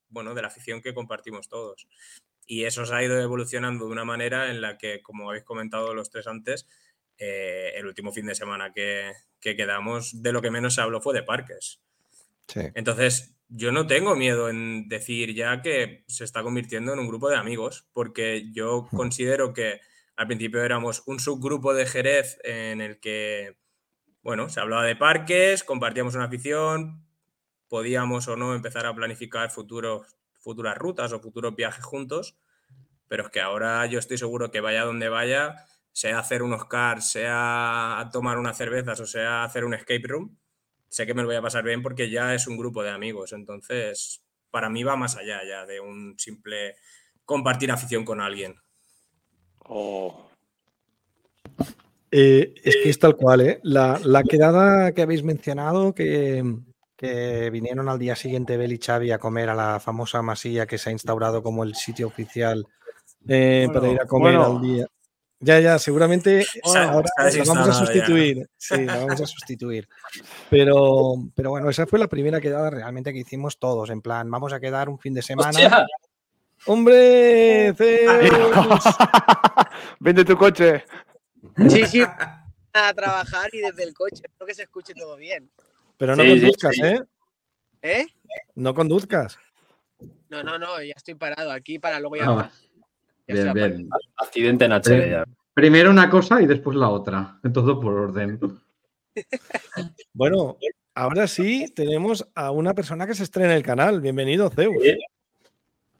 bueno, 0.08 0.34
de 0.34 0.42
la 0.42 0.48
afición 0.48 0.82
que 0.82 0.94
compartimos 0.94 1.48
todos. 1.48 1.86
Y 2.46 2.64
eso 2.64 2.84
se 2.84 2.94
ha 2.94 3.04
ido 3.04 3.20
evolucionando 3.20 3.86
de 3.86 3.92
una 3.92 4.04
manera 4.04 4.50
en 4.50 4.60
la 4.60 4.76
que, 4.76 5.02
como 5.02 5.28
habéis 5.28 5.44
comentado 5.44 5.94
los 5.94 6.10
tres 6.10 6.26
antes, 6.26 6.66
eh, 7.18 7.72
el 7.76 7.86
último 7.86 8.12
fin 8.12 8.26
de 8.26 8.34
semana 8.34 8.72
que, 8.72 9.12
quedamos, 9.40 10.22
de 10.22 10.32
lo 10.32 10.40
que 10.42 10.50
menos 10.50 10.74
se 10.74 10.80
habló 10.80 11.00
fue 11.00 11.14
de 11.14 11.22
parques. 11.22 11.80
Entonces, 12.74 13.34
yo 13.48 13.72
no 13.72 13.86
tengo 13.86 14.16
miedo 14.16 14.48
en 14.48 14.88
decir 14.88 15.34
ya 15.34 15.62
que 15.62 16.04
se 16.08 16.24
está 16.24 16.42
convirtiendo 16.42 16.92
en 16.92 16.98
un 16.98 17.08
grupo 17.08 17.28
de 17.28 17.36
amigos, 17.36 17.86
porque 17.92 18.50
yo 18.52 18.86
considero 18.90 19.52
que 19.52 19.80
al 20.16 20.26
principio 20.26 20.62
éramos 20.62 21.02
un 21.06 21.20
subgrupo 21.20 21.74
de 21.74 21.86
Jerez 21.86 22.38
en 22.44 22.80
el 22.80 23.00
que 23.00 23.56
bueno, 24.24 24.48
se 24.48 24.58
hablaba 24.58 24.84
de 24.84 24.96
parques, 24.96 25.64
compartíamos 25.64 26.14
una 26.14 26.24
afición, 26.24 27.04
podíamos 27.68 28.26
o 28.26 28.36
no 28.36 28.54
empezar 28.54 28.86
a 28.86 28.94
planificar 28.94 29.50
futuros, 29.50 30.16
futuras 30.40 30.78
rutas 30.78 31.12
o 31.12 31.20
futuros 31.20 31.54
viajes 31.54 31.84
juntos, 31.84 32.34
pero 33.06 33.24
es 33.24 33.28
que 33.28 33.42
ahora 33.42 33.84
yo 33.84 33.98
estoy 33.98 34.16
seguro 34.16 34.50
que 34.50 34.60
vaya 34.60 34.84
donde 34.84 35.10
vaya, 35.10 35.56
sea 35.94 36.18
hacer 36.18 36.42
unos 36.42 36.66
cars, 36.66 37.08
sea 37.08 37.98
a 38.00 38.10
tomar 38.10 38.36
unas 38.36 38.56
cervezas 38.56 39.00
o 39.00 39.06
sea 39.06 39.44
hacer 39.44 39.64
un 39.64 39.72
escape 39.72 40.06
room, 40.06 40.36
sé 40.88 41.06
que 41.06 41.14
me 41.14 41.22
lo 41.22 41.28
voy 41.28 41.36
a 41.36 41.42
pasar 41.42 41.64
bien 41.64 41.82
porque 41.82 42.10
ya 42.10 42.34
es 42.34 42.46
un 42.46 42.58
grupo 42.58 42.82
de 42.82 42.90
amigos, 42.90 43.32
entonces 43.32 44.22
para 44.50 44.68
mí 44.68 44.82
va 44.82 44.96
más 44.96 45.16
allá 45.16 45.40
ya 45.48 45.64
de 45.64 45.80
un 45.80 46.18
simple 46.18 46.74
compartir 47.24 47.70
afición 47.70 48.04
con 48.04 48.20
alguien. 48.20 48.56
Oh, 49.66 50.28
eh, 52.16 52.54
es 52.62 52.76
que 52.80 52.90
es 52.90 52.98
tal 53.00 53.16
cual, 53.16 53.40
¿eh? 53.40 53.60
La, 53.64 54.22
quedada 54.22 54.92
que 54.92 55.02
habéis 55.02 55.24
mencionado, 55.24 55.92
que, 55.92 56.44
vinieron 57.50 57.88
al 57.88 57.98
día 57.98 58.14
siguiente 58.14 58.56
Bel 58.56 58.72
y 58.72 58.78
Xavi 58.78 59.10
a 59.10 59.18
comer 59.18 59.48
a 59.48 59.54
la 59.56 59.80
famosa 59.80 60.22
masilla 60.22 60.64
que 60.64 60.78
se 60.78 60.90
ha 60.90 60.92
instaurado 60.92 61.42
como 61.42 61.64
el 61.64 61.74
sitio 61.74 62.06
oficial 62.06 62.66
eh, 63.26 63.66
para 63.74 63.88
ir 63.88 64.00
a 64.00 64.06
comer 64.06 64.36
al 64.36 64.60
día. 64.62 64.86
Ya, 65.44 65.60
ya, 65.60 65.78
seguramente 65.78 66.46
ahora 66.62 67.06
la 67.18 67.44
vamos 67.44 67.68
a 67.68 67.74
sustituir. 67.74 68.48
Sí, 68.56 68.86
la 68.86 68.96
vamos 68.96 69.20
a 69.20 69.26
sustituir. 69.26 69.86
Pero, 70.48 71.16
pero 71.34 71.50
bueno, 71.50 71.68
esa 71.68 71.86
fue 71.86 71.98
la 71.98 72.08
primera 72.08 72.40
quedada 72.40 72.70
realmente 72.70 73.12
que 73.12 73.18
hicimos 73.18 73.58
todos. 73.58 73.90
En 73.90 74.00
plan, 74.00 74.30
vamos 74.30 74.54
a 74.54 74.60
quedar 74.60 74.88
un 74.88 74.98
fin 74.98 75.12
de 75.12 75.20
semana. 75.20 75.86
¡Hombre! 76.64 77.72
Vende 80.00 80.24
tu 80.24 80.38
coche. 80.38 80.82
Sí, 81.68 81.86
sí, 81.86 82.02
a 82.72 82.94
trabajar 82.94 83.50
y 83.52 83.58
desde 83.58 83.84
el 83.84 83.92
coche, 83.92 84.22
espero 84.24 84.46
que 84.46 84.54
se 84.54 84.62
escuche 84.62 84.94
todo 84.94 85.16
bien. 85.16 85.50
Pero 85.98 86.16
no 86.16 86.24
conduzcas, 86.24 86.78
¿eh? 86.78 87.02
¿Eh? 87.82 88.06
No 88.54 88.74
conduzcas. 88.74 89.38
No, 90.30 90.42
no, 90.42 90.58
no, 90.58 90.82
ya 90.82 90.94
estoy 90.96 91.16
parado 91.16 91.52
aquí 91.52 91.78
para 91.78 92.00
luego 92.00 92.16
ya. 92.16 92.24
Ah, 92.28 92.50
bien, 93.26 93.52
bien. 93.52 93.88
Accidente 94.16 94.64
en 94.64 94.72
HD 94.72 95.24
Primero 95.54 95.90
una 95.90 96.10
cosa 96.10 96.42
y 96.42 96.46
después 96.46 96.76
la 96.76 96.88
otra. 96.88 97.38
Todo 97.52 97.80
por 97.80 97.94
orden. 97.94 98.38
Bueno, 100.12 100.58
ahora 100.94 101.28
sí 101.28 101.72
tenemos 101.72 102.26
a 102.34 102.50
una 102.50 102.74
persona 102.74 103.06
que 103.06 103.14
se 103.14 103.22
estrena 103.22 103.52
en 103.52 103.58
el 103.58 103.62
canal. 103.62 104.00
Bienvenido, 104.00 104.50
Zeus. 104.50 104.76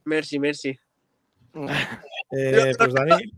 Merci, 0.03 0.39
merci. 0.39 0.77
Eh, 2.31 2.73
pues 2.75 2.93
Dani, 2.93 3.31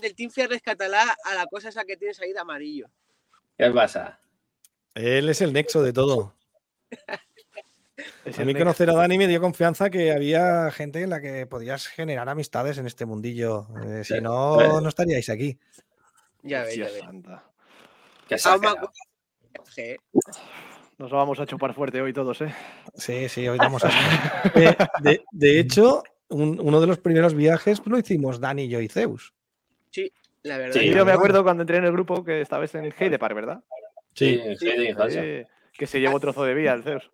del 0.00 0.14
Team 0.14 0.30
Fierres 0.30 0.62
Catalá 0.62 1.16
a 1.24 1.34
la 1.34 1.46
cosa 1.46 1.68
esa 1.68 1.84
que 1.84 1.96
tienes 1.96 2.18
ahí 2.20 2.32
de 2.32 2.38
amarillo. 2.38 2.88
¿Qué 3.58 3.68
pasa? 3.70 4.20
Él 4.94 5.28
es 5.28 5.42
el 5.42 5.52
nexo 5.52 5.82
de 5.82 5.92
todo. 5.92 6.34
a 8.36 8.44
mí 8.44 8.54
conocer 8.54 8.90
a 8.90 8.92
Dani 8.94 9.18
me 9.18 9.26
dio 9.26 9.40
confianza 9.40 9.90
que 9.90 10.12
había 10.12 10.70
gente 10.70 11.02
en 11.02 11.10
la 11.10 11.20
que 11.20 11.46
podías 11.46 11.86
generar 11.86 12.28
amistades 12.28 12.78
en 12.78 12.86
este 12.86 13.06
mundillo. 13.06 13.68
Eh, 13.84 14.04
si 14.04 14.20
no, 14.20 14.80
no 14.80 14.88
estaríais 14.88 15.28
aquí. 15.30 15.58
Ya 16.42 16.62
ve, 16.64 16.76
ya 16.76 16.88
Nos 20.98 21.10
vamos 21.10 21.40
a 21.40 21.46
chupar 21.46 21.74
fuerte 21.74 22.00
hoy 22.00 22.12
todos, 22.12 22.40
¿eh? 22.42 22.54
Sí, 22.94 23.28
sí, 23.28 23.48
hoy 23.48 23.58
vamos 23.58 23.84
a. 23.84 23.90
Eh, 24.54 24.76
de, 25.00 25.24
de, 25.30 25.60
hecho, 25.60 26.02
uno 26.28 26.80
de 26.80 26.86
los 26.86 26.98
primeros 26.98 27.34
viajes 27.34 27.80
lo 27.84 27.98
hicimos 27.98 28.40
Dani, 28.40 28.68
yo 28.68 28.80
y 28.80 28.88
Zeus. 28.88 29.34
Sí, 29.90 30.12
la 30.42 30.58
verdad. 30.58 30.80
yo 30.80 31.04
me 31.04 31.12
acuerdo 31.12 31.42
cuando 31.42 31.62
entré 31.62 31.78
en 31.78 31.84
el 31.84 31.92
grupo 31.92 32.24
que 32.24 32.40
estabas 32.40 32.74
en 32.74 32.92
Heidepar, 32.98 33.34
¿verdad? 33.34 33.62
Sí, 34.14 34.40
sí, 34.58 34.66
Que 35.72 35.86
se 35.86 36.00
llevó 36.00 36.18
trozo 36.18 36.44
de 36.44 36.54
vía 36.54 36.72
el 36.72 36.82
Zeus. 36.82 37.10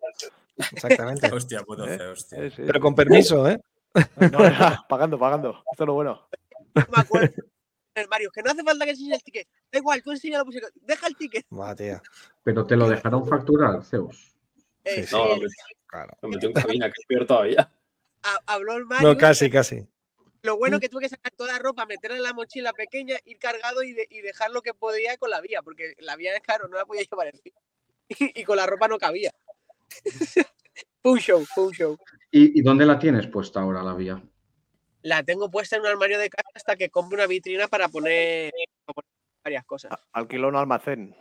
Exactamente. 0.57 1.31
hostia, 1.31 1.61
puto 1.63 1.85
¿Eh? 1.85 1.97
Zeus, 1.97 2.27
Pero 2.55 2.79
con 2.79 2.95
permiso, 2.95 3.47
¿eh? 3.49 3.59
No, 4.31 4.39
pagando, 4.89 5.17
pagando. 5.17 5.63
Esto 5.71 5.83
es 5.83 5.87
lo 5.87 5.93
bueno. 5.93 6.27
me 6.73 6.83
acuerdo. 6.93 7.33
Mario, 8.09 8.29
que 8.31 8.43
no 8.43 8.51
hace 8.51 8.63
falta 8.63 8.83
que 8.83 8.91
enseñe 8.91 9.13
el 9.13 9.23
ticket. 9.23 9.47
Da 9.71 9.79
igual, 9.79 10.03
tú 10.03 10.11
enseña 10.11 10.39
la 10.39 10.43
música. 10.43 10.67
Deja 10.75 11.07
el 11.07 11.15
ticket. 11.15 11.45
Va, 11.57 11.73
tía. 11.75 12.01
Pero 12.43 12.65
te 12.65 12.75
lo 12.75 12.89
dejaron 12.89 13.25
facturar, 13.25 13.81
Zeus. 13.83 14.35
Eh, 14.83 15.05
sí, 15.07 15.15
no, 15.15 15.27
claro. 15.87 16.13
Me 16.21 16.29
metió 16.29 16.49
en 16.49 16.53
cabina, 16.53 16.87
que 16.87 16.99
es 16.99 17.07
peor 17.07 17.25
todavía. 17.25 17.71
Habló 18.45 18.73
el 18.73 18.85
Mario. 18.85 19.07
No, 19.07 19.17
casi, 19.17 19.49
casi. 19.49 19.87
Lo 20.41 20.57
bueno 20.57 20.79
que 20.79 20.89
tuve 20.89 21.01
que 21.01 21.09
sacar 21.09 21.31
toda 21.31 21.53
la 21.53 21.59
ropa, 21.59 21.85
meterla 21.85 22.17
en 22.17 22.23
la 22.23 22.33
mochila 22.33 22.71
pequeña, 22.73 23.17
ir 23.25 23.39
cargado 23.39 23.81
y, 23.81 23.93
dejar 23.93 24.51
lo 24.51 24.61
que 24.61 24.73
podía 24.73 25.17
con 25.17 25.31
la 25.31 25.41
vía, 25.41 25.63
porque 25.63 25.95
la 25.99 26.15
vía 26.15 26.35
es 26.35 26.41
caro, 26.41 26.67
no 26.67 26.77
la 26.77 26.85
podía 26.85 27.03
llevar 27.03 27.27
encima. 27.27 27.59
Y, 28.07 28.41
y 28.41 28.43
con 28.43 28.57
la 28.57 28.67
ropa 28.67 28.87
no 28.87 28.99
cabía. 28.99 29.33
fue 31.03 31.19
show, 31.19 31.45
fue 31.53 31.73
show. 31.73 31.97
¿Y, 32.31 32.61
dónde 32.61 32.85
la 32.85 32.99
tienes 32.99 33.27
puesta 33.27 33.61
ahora 33.61 33.81
la 33.81 33.93
vía? 33.93 34.21
La 35.01 35.23
tengo 35.23 35.49
puesta 35.49 35.75
en 35.75 35.83
un 35.83 35.87
armario 35.87 36.19
de 36.19 36.29
casa 36.29 36.49
hasta 36.53 36.75
que 36.75 36.89
compre 36.89 37.17
una 37.17 37.27
vitrina 37.27 37.67
para 37.67 37.87
poner, 37.87 38.51
varias 39.43 39.65
cosas. 39.65 39.91
Alquiló 40.11 40.49
un 40.49 40.55
almacén 40.55 41.15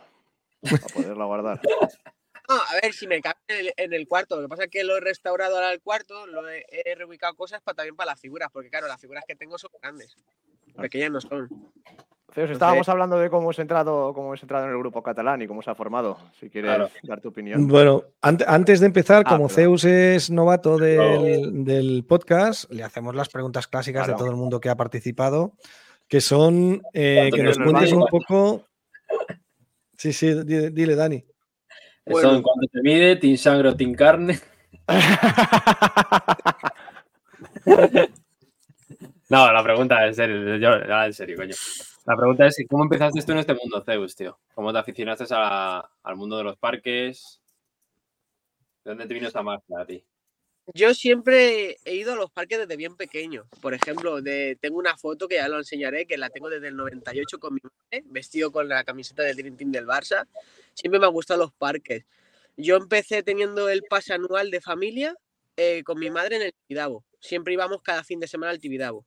para 0.62 0.87
poderla 0.88 1.24
guardar. 1.24 1.61
a 2.48 2.74
ver 2.83 2.92
si 2.92 3.07
me 3.07 3.20
cabe 3.20 3.38
en 3.77 3.92
el, 3.92 4.09
cuarto. 4.09 4.37
Lo 4.37 4.42
que 4.42 4.48
pasa 4.48 4.64
es 4.64 4.70
que 4.70 4.85
lo 4.85 4.96
he 4.96 5.00
restaurado 5.00 5.57
ahora 5.57 5.72
el 5.72 5.81
cuarto, 5.81 6.27
lo 6.27 6.48
he, 6.48 6.64
reubicado 6.96 7.35
cosas 7.35 7.61
para 7.62 7.77
también 7.77 7.96
para 7.96 8.12
las 8.12 8.20
figuras, 8.20 8.50
porque 8.53 8.70
claro, 8.70 8.88
las 8.88 9.00
figuras 9.00 9.24
que 9.27 9.37
tengo 9.37 9.59
son 9.59 9.70
grandes. 9.81 10.16
Pequeñas 10.77 11.11
no 11.11 11.20
son. 11.20 11.72
Estábamos 12.36 12.88
hablando 12.88 13.18
de 13.18 13.30
cómo 13.30 13.50
has 13.50 13.58
entrado, 13.58 14.12
cómo 14.12 14.34
entrado 14.34 14.64
en 14.64 14.72
el 14.72 14.78
grupo 14.78 15.02
catalán 15.02 15.42
y 15.42 15.46
cómo 15.46 15.62
se 15.62 15.70
ha 15.70 15.74
formado. 15.74 16.18
Si 16.38 16.50
quieres 16.50 16.90
dar 17.04 17.20
tu 17.20 17.28
opinión. 17.28 17.66
Bueno, 17.68 18.02
antes 18.20 18.80
de 18.80 18.86
empezar, 18.86 19.22
ah, 19.24 19.30
como 19.30 19.48
Zeus 19.48 19.84
es 19.84 20.30
novato 20.30 20.76
del, 20.76 22.04
podcast, 22.08 22.70
le 22.72 22.82
hacemos 22.82 23.14
las 23.14 23.28
preguntas 23.28 23.68
clásicas 23.68 24.08
de 24.08 24.14
todo 24.14 24.30
el 24.30 24.36
mundo 24.36 24.60
que 24.60 24.68
ha 24.68 24.76
participado, 24.76 25.52
que 26.08 26.20
son 26.20 26.82
eh, 26.92 27.30
que 27.32 27.42
nos 27.42 27.58
cuentes 27.58 27.92
un 27.92 28.06
poco. 28.06 28.66
Sí, 29.96 30.12
sí, 30.12 30.34
dile 30.44 30.96
Dani. 30.96 31.24
Eso 32.04 32.42
cuando 32.42 32.66
te 32.70 32.82
mide, 32.82 33.16
tin 33.16 33.38
sangre 33.38 33.70
o 33.70 33.76
tin 33.76 33.94
carne. 33.94 34.38
no, 39.30 39.52
la 39.52 39.62
pregunta 39.62 40.06
es 40.06 40.16
serio, 40.16 40.58
yo, 40.58 40.74
en 40.74 41.12
serio, 41.14 41.36
coño. 41.36 41.54
La 42.04 42.16
pregunta 42.16 42.46
es, 42.46 42.56
¿cómo 42.68 42.84
empezaste 42.84 43.22
tú 43.22 43.32
en 43.32 43.38
este 43.38 43.54
mundo, 43.54 43.82
Zeus, 43.84 44.14
tío? 44.14 44.38
¿Cómo 44.54 44.72
te 44.72 44.78
aficionaste 44.78 45.24
al 45.32 46.16
mundo 46.16 46.36
de 46.36 46.44
los 46.44 46.56
parques? 46.58 47.40
¿De 48.84 48.90
dónde 48.90 49.06
te 49.06 49.14
vino 49.14 49.26
esta 49.26 49.42
marca 49.42 49.80
a 49.80 49.86
ti? 49.86 50.04
Yo 50.72 50.94
siempre 50.94 51.76
he 51.84 51.94
ido 51.94 52.14
a 52.14 52.16
los 52.16 52.30
parques 52.30 52.58
desde 52.58 52.76
bien 52.76 52.96
pequeño. 52.96 53.44
Por 53.60 53.74
ejemplo, 53.74 54.22
de, 54.22 54.56
tengo 54.60 54.78
una 54.78 54.96
foto 54.96 55.28
que 55.28 55.36
ya 55.36 55.48
lo 55.48 55.58
enseñaré, 55.58 56.06
que 56.06 56.16
la 56.16 56.30
tengo 56.30 56.48
desde 56.48 56.68
el 56.68 56.76
98 56.76 57.38
con 57.38 57.54
mi 57.54 57.60
madre, 57.62 58.04
vestido 58.06 58.50
con 58.50 58.68
la 58.68 58.84
camiseta 58.84 59.22
del 59.22 59.36
Dream 59.36 59.56
Team 59.56 59.72
del 59.72 59.86
Barça 59.86 60.26
siempre 60.74 61.00
me 61.00 61.06
han 61.06 61.12
gustado 61.12 61.40
los 61.40 61.52
parques. 61.52 62.04
Yo 62.56 62.76
empecé 62.76 63.22
teniendo 63.22 63.68
el 63.68 63.82
pase 63.84 64.12
anual 64.12 64.50
de 64.50 64.60
familia 64.60 65.16
eh, 65.56 65.82
con 65.84 65.98
mi 65.98 66.10
madre 66.10 66.36
en 66.36 66.42
el 66.42 66.54
Tibidabo. 66.66 67.04
Siempre 67.20 67.54
íbamos 67.54 67.82
cada 67.82 68.04
fin 68.04 68.20
de 68.20 68.28
semana 68.28 68.50
al 68.50 68.58
Tibidabo. 68.58 69.06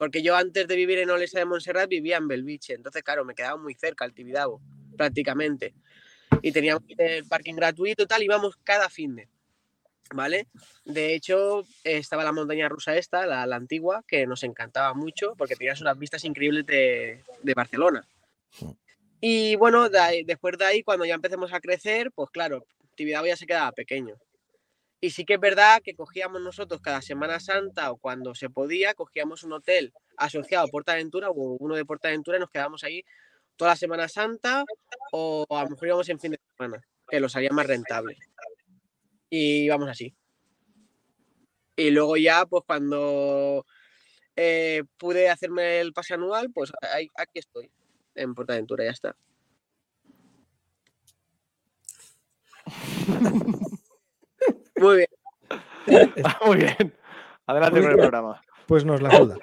Porque 0.00 0.22
yo 0.22 0.34
antes 0.34 0.66
de 0.66 0.76
vivir 0.76 0.98
en 1.00 1.10
Olesa 1.10 1.40
de 1.40 1.44
Montserrat 1.44 1.86
vivía 1.86 2.16
en 2.16 2.26
Belviche. 2.26 2.72
Entonces, 2.72 3.02
claro, 3.02 3.22
me 3.26 3.34
quedaba 3.34 3.58
muy 3.58 3.74
cerca 3.74 4.06
al 4.06 4.14
Tibidabo, 4.14 4.62
prácticamente. 4.96 5.74
Y 6.40 6.52
teníamos 6.52 6.82
el 6.96 7.26
parking 7.26 7.54
gratuito 7.54 8.04
y 8.04 8.06
tal, 8.06 8.22
íbamos 8.22 8.56
cada 8.64 8.88
fin 8.88 9.14
de. 9.14 9.28
¿Vale? 10.14 10.46
De 10.86 11.14
hecho, 11.14 11.64
estaba 11.84 12.24
la 12.24 12.32
montaña 12.32 12.66
rusa 12.70 12.96
esta, 12.96 13.26
la, 13.26 13.44
la 13.46 13.56
antigua, 13.56 14.02
que 14.08 14.26
nos 14.26 14.42
encantaba 14.42 14.94
mucho 14.94 15.34
porque 15.36 15.54
tenías 15.54 15.82
unas 15.82 15.98
vistas 15.98 16.24
increíbles 16.24 16.64
de, 16.64 17.22
de 17.42 17.54
Barcelona. 17.54 18.02
Y 19.20 19.54
bueno, 19.56 19.90
de 19.90 19.98
ahí- 19.98 20.24
después 20.24 20.56
de 20.56 20.64
ahí, 20.64 20.82
cuando 20.82 21.04
ya 21.04 21.14
empecemos 21.14 21.52
a 21.52 21.60
crecer, 21.60 22.10
pues 22.10 22.30
claro, 22.30 22.64
Tibidabo 22.94 23.26
ya 23.26 23.36
se 23.36 23.46
quedaba 23.46 23.70
pequeño. 23.72 24.16
Y 25.00 25.10
sí 25.10 25.24
que 25.24 25.34
es 25.34 25.40
verdad 25.40 25.80
que 25.82 25.94
cogíamos 25.94 26.42
nosotros 26.42 26.80
cada 26.82 27.00
Semana 27.00 27.40
Santa 27.40 27.90
o 27.90 27.96
cuando 27.96 28.34
se 28.34 28.50
podía, 28.50 28.92
cogíamos 28.94 29.44
un 29.44 29.54
hotel 29.54 29.94
asociado 30.18 30.66
a 30.66 30.70
Portaventura 30.70 31.30
o 31.30 31.56
uno 31.58 31.74
de 31.74 31.86
Portaventura 31.86 32.36
y 32.36 32.40
nos 32.40 32.50
quedábamos 32.50 32.84
ahí 32.84 33.02
toda 33.56 33.70
la 33.70 33.76
Semana 33.76 34.08
Santa 34.08 34.64
o 35.12 35.46
a 35.48 35.64
lo 35.64 35.70
mejor 35.70 35.88
íbamos 35.88 36.08
en 36.10 36.20
fin 36.20 36.32
de 36.32 36.40
semana, 36.54 36.82
que 37.08 37.18
lo 37.18 37.30
salía 37.30 37.50
más 37.50 37.66
rentable. 37.66 38.18
Y 39.30 39.64
íbamos 39.64 39.88
así. 39.88 40.14
Y 41.76 41.90
luego 41.90 42.18
ya, 42.18 42.44
pues 42.44 42.62
cuando 42.66 43.64
eh, 44.36 44.82
pude 44.98 45.30
hacerme 45.30 45.80
el 45.80 45.94
pase 45.94 46.12
anual, 46.12 46.50
pues 46.52 46.72
aquí 47.16 47.38
estoy, 47.38 47.70
en 48.14 48.34
Portaventura, 48.34 48.84
ya 48.84 48.90
está. 48.90 49.16
Muy 54.80 54.96
bien. 54.96 55.08
Muy 56.46 56.56
bien. 56.56 56.94
Adelante 57.46 57.80
Muy 57.80 57.82
con 57.82 57.90
el 57.92 57.98
programa. 57.98 58.40
Pues 58.66 58.84
nos 58.84 59.02
la 59.02 59.10
suda. 59.10 59.36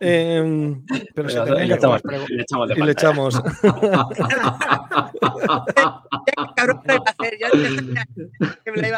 Em, 0.00 0.84
pero 1.14 1.28
si 1.28 1.36
Le 1.36 1.66
le 1.66 1.74
echamos, 1.74 2.02
le 2.04 2.42
echamos 2.42 2.68
de 2.68 2.74
y 2.74 2.82
le 2.82 2.92
echamos. 2.92 3.42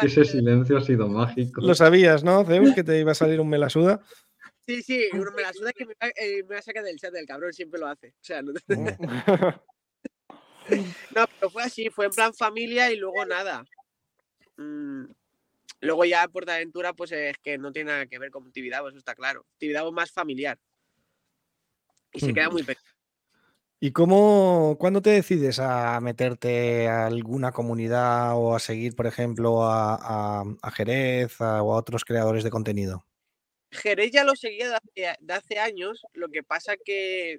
Ese 0.03 0.25
silencio 0.25 0.77
ha 0.77 0.81
sido 0.81 1.07
mágico. 1.07 1.61
Lo 1.61 1.75
sabías, 1.75 2.23
¿no, 2.23 2.43
Zeus? 2.43 2.73
Que 2.73 2.83
te 2.83 2.99
iba 2.99 3.11
a 3.11 3.15
salir 3.15 3.39
un 3.39 3.49
melasuda. 3.49 4.01
Sí, 4.67 4.81
sí, 4.81 5.07
uno 5.13 5.31
me 5.33 5.43
la 5.43 5.53
suda 5.53 5.71
que 5.71 5.85
me 5.85 5.93
va, 5.93 6.09
eh, 6.09 6.43
me 6.43 6.55
va 6.55 6.59
a 6.59 6.61
sacar 6.61 6.83
del 6.83 6.97
chat 6.97 7.13
del 7.13 7.25
cabrón, 7.25 7.53
siempre 7.53 7.79
lo 7.79 7.87
hace. 7.87 8.09
O 8.09 8.19
sea, 8.19 8.41
no, 8.41 8.51
no, 11.15 11.25
pero 11.39 11.49
fue 11.49 11.63
así, 11.63 11.89
fue 11.89 12.05
en 12.05 12.11
plan 12.11 12.33
familia 12.33 12.91
y 12.91 12.97
luego 12.97 13.23
nada. 13.25 13.63
Mm, 14.57 15.05
luego 15.81 16.05
ya 16.05 16.27
Portaventura, 16.27 16.93
pues 16.93 17.11
es 17.11 17.37
que 17.39 17.57
no 17.57 17.71
tiene 17.71 17.91
nada 17.91 18.05
que 18.07 18.19
ver 18.19 18.31
con 18.31 18.51
Tibidabo, 18.51 18.89
eso 18.89 18.97
está 18.97 19.15
claro. 19.15 19.45
Tibidabo 19.57 19.91
más 19.91 20.11
familiar. 20.11 20.57
Y 22.13 22.19
se 22.19 22.31
Mm. 22.31 22.33
queda 22.33 22.49
muy 22.49 22.63
pequeño. 22.63 22.87
¿Y 23.79 23.91
cómo, 23.91 24.75
cuándo 24.79 25.03
te 25.03 25.11
decides 25.11 25.59
a 25.59 25.99
meterte 26.01 26.87
a 26.87 27.05
alguna 27.05 27.51
comunidad 27.51 28.35
o 28.35 28.55
a 28.55 28.59
seguir, 28.59 28.95
por 28.95 29.05
ejemplo, 29.05 29.63
a, 29.63 29.95
a- 30.41 30.43
a 30.63 30.71
Jerez 30.71 31.39
a- 31.41 31.61
o 31.61 31.73
a 31.73 31.77
otros 31.77 32.03
creadores 32.03 32.43
de 32.43 32.49
contenido? 32.49 33.05
Jerez 33.69 34.11
ya 34.11 34.23
lo 34.23 34.35
seguía 34.35 34.69
de 34.69 34.75
hace, 34.77 35.17
de 35.19 35.33
hace 35.33 35.59
años, 35.59 36.01
lo 36.13 36.29
que 36.29 36.41
pasa 36.41 36.75
que 36.83 37.37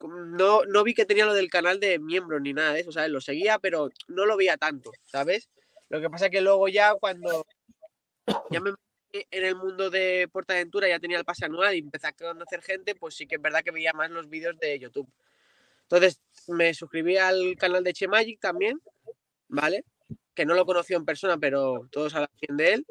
no, 0.00 0.64
no 0.64 0.84
vi 0.84 0.94
que 0.94 1.04
tenía 1.04 1.26
lo 1.26 1.34
del 1.34 1.50
canal 1.50 1.80
de 1.80 1.98
miembros 1.98 2.40
ni 2.40 2.52
nada 2.54 2.72
de 2.72 2.80
eso, 2.80 2.92
¿sabes? 2.92 3.10
Lo 3.10 3.20
seguía, 3.20 3.58
pero 3.58 3.90
no 4.08 4.24
lo 4.24 4.36
veía 4.38 4.56
tanto, 4.56 4.90
¿sabes? 5.04 5.50
Lo 5.92 6.00
que 6.00 6.08
pasa 6.08 6.30
que 6.30 6.40
luego 6.40 6.68
ya 6.68 6.94
cuando 6.94 7.44
ya 8.50 8.60
me 8.60 8.70
metí 8.70 9.26
en 9.30 9.44
el 9.44 9.54
mundo 9.56 9.90
de 9.90 10.26
Portaventura, 10.32 10.88
ya 10.88 10.98
tenía 10.98 11.18
el 11.18 11.24
pase 11.26 11.44
anual 11.44 11.74
y 11.74 11.80
empecé 11.80 12.06
a 12.06 12.12
conocer 12.12 12.62
gente, 12.62 12.94
pues 12.94 13.14
sí 13.14 13.26
que 13.26 13.34
es 13.34 13.42
verdad 13.42 13.62
que 13.62 13.72
veía 13.72 13.92
más 13.92 14.10
los 14.10 14.26
vídeos 14.30 14.58
de 14.58 14.78
YouTube. 14.78 15.06
Entonces 15.82 16.18
me 16.48 16.72
suscribí 16.72 17.18
al 17.18 17.56
canal 17.58 17.84
de 17.84 17.92
Chemagic 17.92 18.40
también, 18.40 18.80
¿vale? 19.48 19.84
Que 20.34 20.46
no 20.46 20.54
lo 20.54 20.64
conocí 20.64 20.94
en 20.94 21.04
persona, 21.04 21.36
pero 21.36 21.86
todos 21.90 22.14
hablan 22.14 22.30
bien 22.40 22.56
de 22.56 22.72
él. 22.72 22.86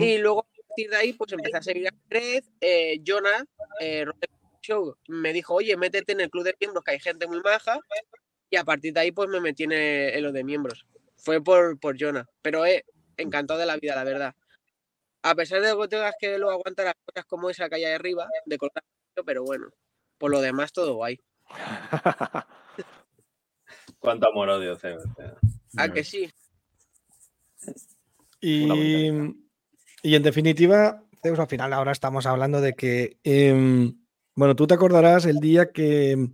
Y 0.00 0.18
luego 0.18 0.46
a 0.48 0.66
partir 0.68 0.90
de 0.90 0.96
ahí, 0.96 1.12
pues 1.14 1.32
empecé 1.32 1.56
a 1.56 1.62
seguir 1.62 1.88
a 1.88 1.94
Jerez. 2.08 2.44
Eh, 2.60 3.00
Jonah, 3.04 3.44
eh, 3.80 4.04
Show, 4.60 4.96
me 5.08 5.32
dijo, 5.32 5.54
oye, 5.54 5.76
métete 5.76 6.12
en 6.12 6.20
el 6.20 6.30
club 6.30 6.44
de 6.44 6.54
miembros, 6.60 6.84
que 6.84 6.92
hay 6.92 7.00
gente 7.00 7.26
muy 7.26 7.40
maja. 7.40 7.80
Y 8.48 8.54
a 8.54 8.62
partir 8.62 8.92
de 8.92 9.00
ahí, 9.00 9.10
pues 9.10 9.28
me 9.28 9.40
metí 9.40 9.64
en, 9.64 9.72
el- 9.72 10.14
en 10.14 10.22
lo 10.22 10.30
de 10.30 10.44
miembros. 10.44 10.86
Fue 11.22 11.42
por, 11.42 11.78
por 11.78 11.96
Jonah. 11.98 12.26
Pero 12.42 12.66
eh, 12.66 12.84
encantado 13.16 13.58
de 13.58 13.66
la 13.66 13.76
vida, 13.76 13.94
la 13.94 14.04
verdad. 14.04 14.34
A 15.22 15.34
pesar 15.34 15.62
de 15.62 15.74
que 15.74 15.88
tengas 15.88 16.14
que 16.18 16.36
luego 16.36 16.52
aguantar 16.52 16.86
las 16.86 16.94
cosas 17.04 17.24
como 17.26 17.48
esa 17.48 17.68
que 17.68 17.76
hay 17.76 17.84
ahí 17.84 17.92
arriba, 17.92 18.28
de 18.44 18.58
color, 18.58 18.72
pero 19.24 19.44
bueno, 19.44 19.68
por 20.18 20.32
lo 20.32 20.40
demás 20.40 20.72
todo 20.72 20.94
guay. 20.94 21.20
Cuánto 24.00 24.28
amor 24.28 24.48
odio, 24.48 24.76
Zeus. 24.76 25.04
¿A 25.76 25.88
que 25.88 26.02
sí? 26.02 26.28
Y, 28.40 29.08
y 30.02 30.14
en 30.16 30.22
definitiva, 30.24 31.04
Zeus, 31.22 31.38
al 31.38 31.46
final 31.46 31.72
ahora 31.72 31.92
estamos 31.92 32.26
hablando 32.26 32.60
de 32.60 32.74
que, 32.74 33.18
em, 33.22 33.96
bueno, 34.34 34.56
tú 34.56 34.66
te 34.66 34.74
acordarás 34.74 35.24
el 35.26 35.38
día 35.38 35.70
que 35.70 36.30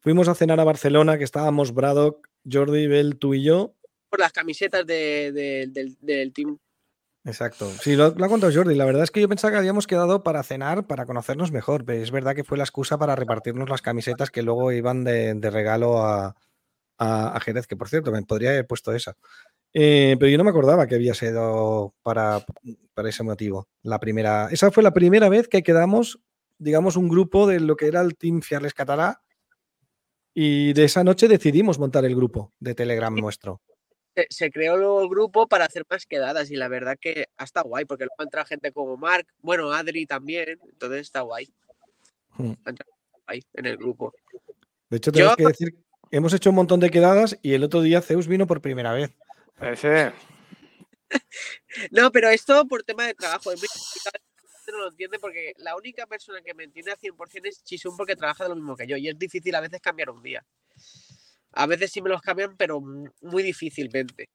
fuimos 0.00 0.28
a 0.28 0.34
cenar 0.34 0.58
a 0.58 0.64
Barcelona, 0.64 1.18
que 1.18 1.24
estábamos 1.24 1.74
Braddock, 1.74 2.30
Jordi, 2.50 2.86
Bell, 2.86 3.18
tú 3.18 3.34
y 3.34 3.42
yo. 3.42 3.74
Por 4.12 4.20
las 4.20 4.32
camisetas 4.32 4.86
de- 4.86 5.32
de- 5.32 5.68
del, 5.72 5.96
del 6.02 6.32
team. 6.34 6.58
Exacto. 7.24 7.70
Sí, 7.80 7.96
lo, 7.96 8.10
lo 8.10 8.24
ha 8.26 8.28
contado 8.28 8.52
Jordi. 8.52 8.74
La 8.74 8.84
verdad 8.84 9.04
es 9.04 9.10
que 9.10 9.22
yo 9.22 9.28
pensaba 9.28 9.52
que 9.52 9.56
habíamos 9.56 9.86
quedado 9.86 10.22
para 10.22 10.42
cenar, 10.42 10.86
para 10.86 11.06
conocernos 11.06 11.50
mejor, 11.50 11.86
pero 11.86 12.02
es 12.02 12.10
verdad 12.10 12.34
que 12.34 12.44
fue 12.44 12.58
la 12.58 12.64
excusa 12.64 12.98
para 12.98 13.16
repartirnos 13.16 13.70
las 13.70 13.80
camisetas 13.80 14.30
que 14.30 14.42
luego 14.42 14.70
iban 14.70 15.02
de, 15.02 15.32
de 15.32 15.50
regalo 15.50 16.04
a, 16.04 16.36
a- 16.98 17.34
a 17.36 17.40
Jerez, 17.40 17.66
que 17.66 17.74
por 17.76 17.88
cierto, 17.88 18.12
me 18.12 18.22
podría 18.22 18.50
haber 18.50 18.66
puesto 18.66 18.92
esa. 18.92 19.16
Eh, 19.72 20.14
pero 20.20 20.30
yo 20.30 20.36
no 20.36 20.44
me 20.44 20.50
acordaba 20.50 20.86
que 20.86 20.96
había 20.96 21.14
sido 21.14 21.94
para, 22.02 22.44
para 22.92 23.08
ese 23.08 23.22
motivo. 23.22 23.66
La 23.82 23.98
primera, 23.98 24.48
esa 24.50 24.70
fue 24.70 24.82
la 24.82 24.92
primera 24.92 25.30
vez 25.30 25.48
que 25.48 25.62
quedamos, 25.62 26.20
digamos, 26.58 26.96
un 26.96 27.08
grupo 27.08 27.46
de 27.46 27.60
lo 27.60 27.76
que 27.76 27.86
era 27.86 28.02
el 28.02 28.14
Team 28.14 28.42
Fiarles 28.42 28.74
Catalá. 28.74 29.22
Y 30.34 30.72
de 30.74 30.84
esa 30.84 31.02
noche 31.04 31.28
decidimos 31.28 31.78
montar 31.78 32.04
el 32.04 32.14
grupo 32.16 32.52
de 32.60 32.74
Telegram 32.74 33.14
nuestro. 33.14 33.60
Se, 34.14 34.26
se 34.30 34.50
creó 34.50 34.76
luego 34.76 35.02
el 35.02 35.08
grupo 35.08 35.48
para 35.48 35.64
hacer 35.64 35.84
más 35.88 36.06
quedadas 36.06 36.50
y 36.50 36.56
la 36.56 36.68
verdad 36.68 36.96
que 37.00 37.26
hasta 37.36 37.62
guay, 37.62 37.84
porque 37.84 38.04
luego 38.04 38.22
entra 38.22 38.44
gente 38.44 38.72
como 38.72 38.96
Mark, 38.96 39.26
bueno, 39.40 39.72
Adri 39.72 40.06
también, 40.06 40.58
entonces 40.70 41.00
está 41.02 41.20
guay. 41.22 41.52
Hmm. 42.36 42.52
Entra 42.66 42.86
guay 43.26 43.44
en 43.54 43.66
el 43.66 43.76
grupo. 43.76 44.14
De 44.90 44.96
hecho, 44.98 45.12
tenemos 45.12 45.32
Yo- 45.32 45.36
que 45.36 45.46
decir, 45.46 45.76
hemos 46.10 46.32
hecho 46.34 46.50
un 46.50 46.56
montón 46.56 46.80
de 46.80 46.90
quedadas 46.90 47.38
y 47.42 47.54
el 47.54 47.64
otro 47.64 47.80
día 47.80 48.02
Zeus 48.02 48.26
vino 48.26 48.46
por 48.46 48.60
primera 48.60 48.92
vez. 48.92 49.10
Ese. 49.60 50.12
No, 51.90 52.10
pero 52.10 52.30
esto 52.30 52.66
por 52.66 52.82
tema 52.82 53.06
de 53.06 53.14
trabajo, 53.14 53.52
es 53.52 53.60
muy 53.60 53.68
no 54.72 54.78
lo 54.78 54.88
entiende 54.88 55.18
porque 55.18 55.54
la 55.58 55.76
única 55.76 56.06
persona 56.06 56.40
que 56.40 56.54
me 56.54 56.64
entiende 56.64 56.92
al 56.92 56.98
100% 56.98 57.48
es 57.48 57.62
Chisun 57.64 57.96
porque 57.96 58.16
trabaja 58.16 58.44
de 58.44 58.50
lo 58.50 58.56
mismo 58.56 58.76
que 58.76 58.86
yo 58.86 58.96
y 58.96 59.08
es 59.08 59.18
difícil 59.18 59.54
a 59.54 59.60
veces 59.60 59.80
cambiar 59.80 60.10
un 60.10 60.22
día. 60.22 60.44
A 61.52 61.66
veces 61.66 61.92
sí 61.92 62.02
me 62.02 62.08
los 62.10 62.20
cambian, 62.20 62.56
pero 62.56 62.80
muy 62.80 63.42
difícilmente. 63.42 64.30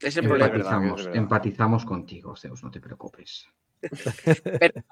Es 0.00 0.16
el 0.16 0.26
problema. 0.26 0.54
Empatizamos, 0.54 1.00
es 1.00 1.16
empatizamos 1.16 1.84
contigo, 1.84 2.36
Zeus, 2.36 2.62
no 2.62 2.70
te 2.70 2.80
preocupes. 2.80 3.46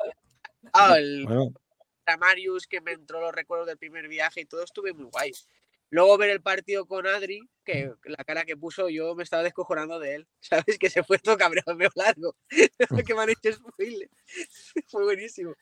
Ah, 0.74 0.98
el, 0.98 1.24
Bueno, 1.26 1.54
a 2.04 2.16
Marius, 2.18 2.66
que 2.66 2.80
me 2.80 2.92
entró 2.92 3.20
los 3.20 3.34
recuerdos 3.34 3.66
del 3.66 3.78
primer 3.78 4.06
viaje 4.08 4.42
y 4.42 4.44
todo, 4.44 4.62
estuve 4.62 4.92
muy 4.92 5.04
guay. 5.04 5.32
Luego 5.90 6.18
ver 6.18 6.30
el 6.30 6.42
partido 6.42 6.86
con 6.86 7.06
Adri, 7.06 7.48
que 7.64 7.94
la 8.04 8.22
cara 8.24 8.44
que 8.44 8.56
puso, 8.56 8.90
yo 8.90 9.14
me 9.14 9.22
estaba 9.22 9.42
descojonando 9.42 9.98
de 9.98 10.16
él. 10.16 10.28
¿Sabes? 10.40 10.78
Que 10.78 10.90
se 10.90 11.02
fue 11.02 11.18
todo 11.18 11.36
cabreado, 11.36 11.76
veo 11.76 11.90
largo. 11.94 12.36
que 13.06 13.14
me 13.14 13.22
han 13.22 13.30
hecho 13.30 13.52
spoiler. 13.52 14.10
Fue 14.88 15.04
buenísimo. 15.04 15.54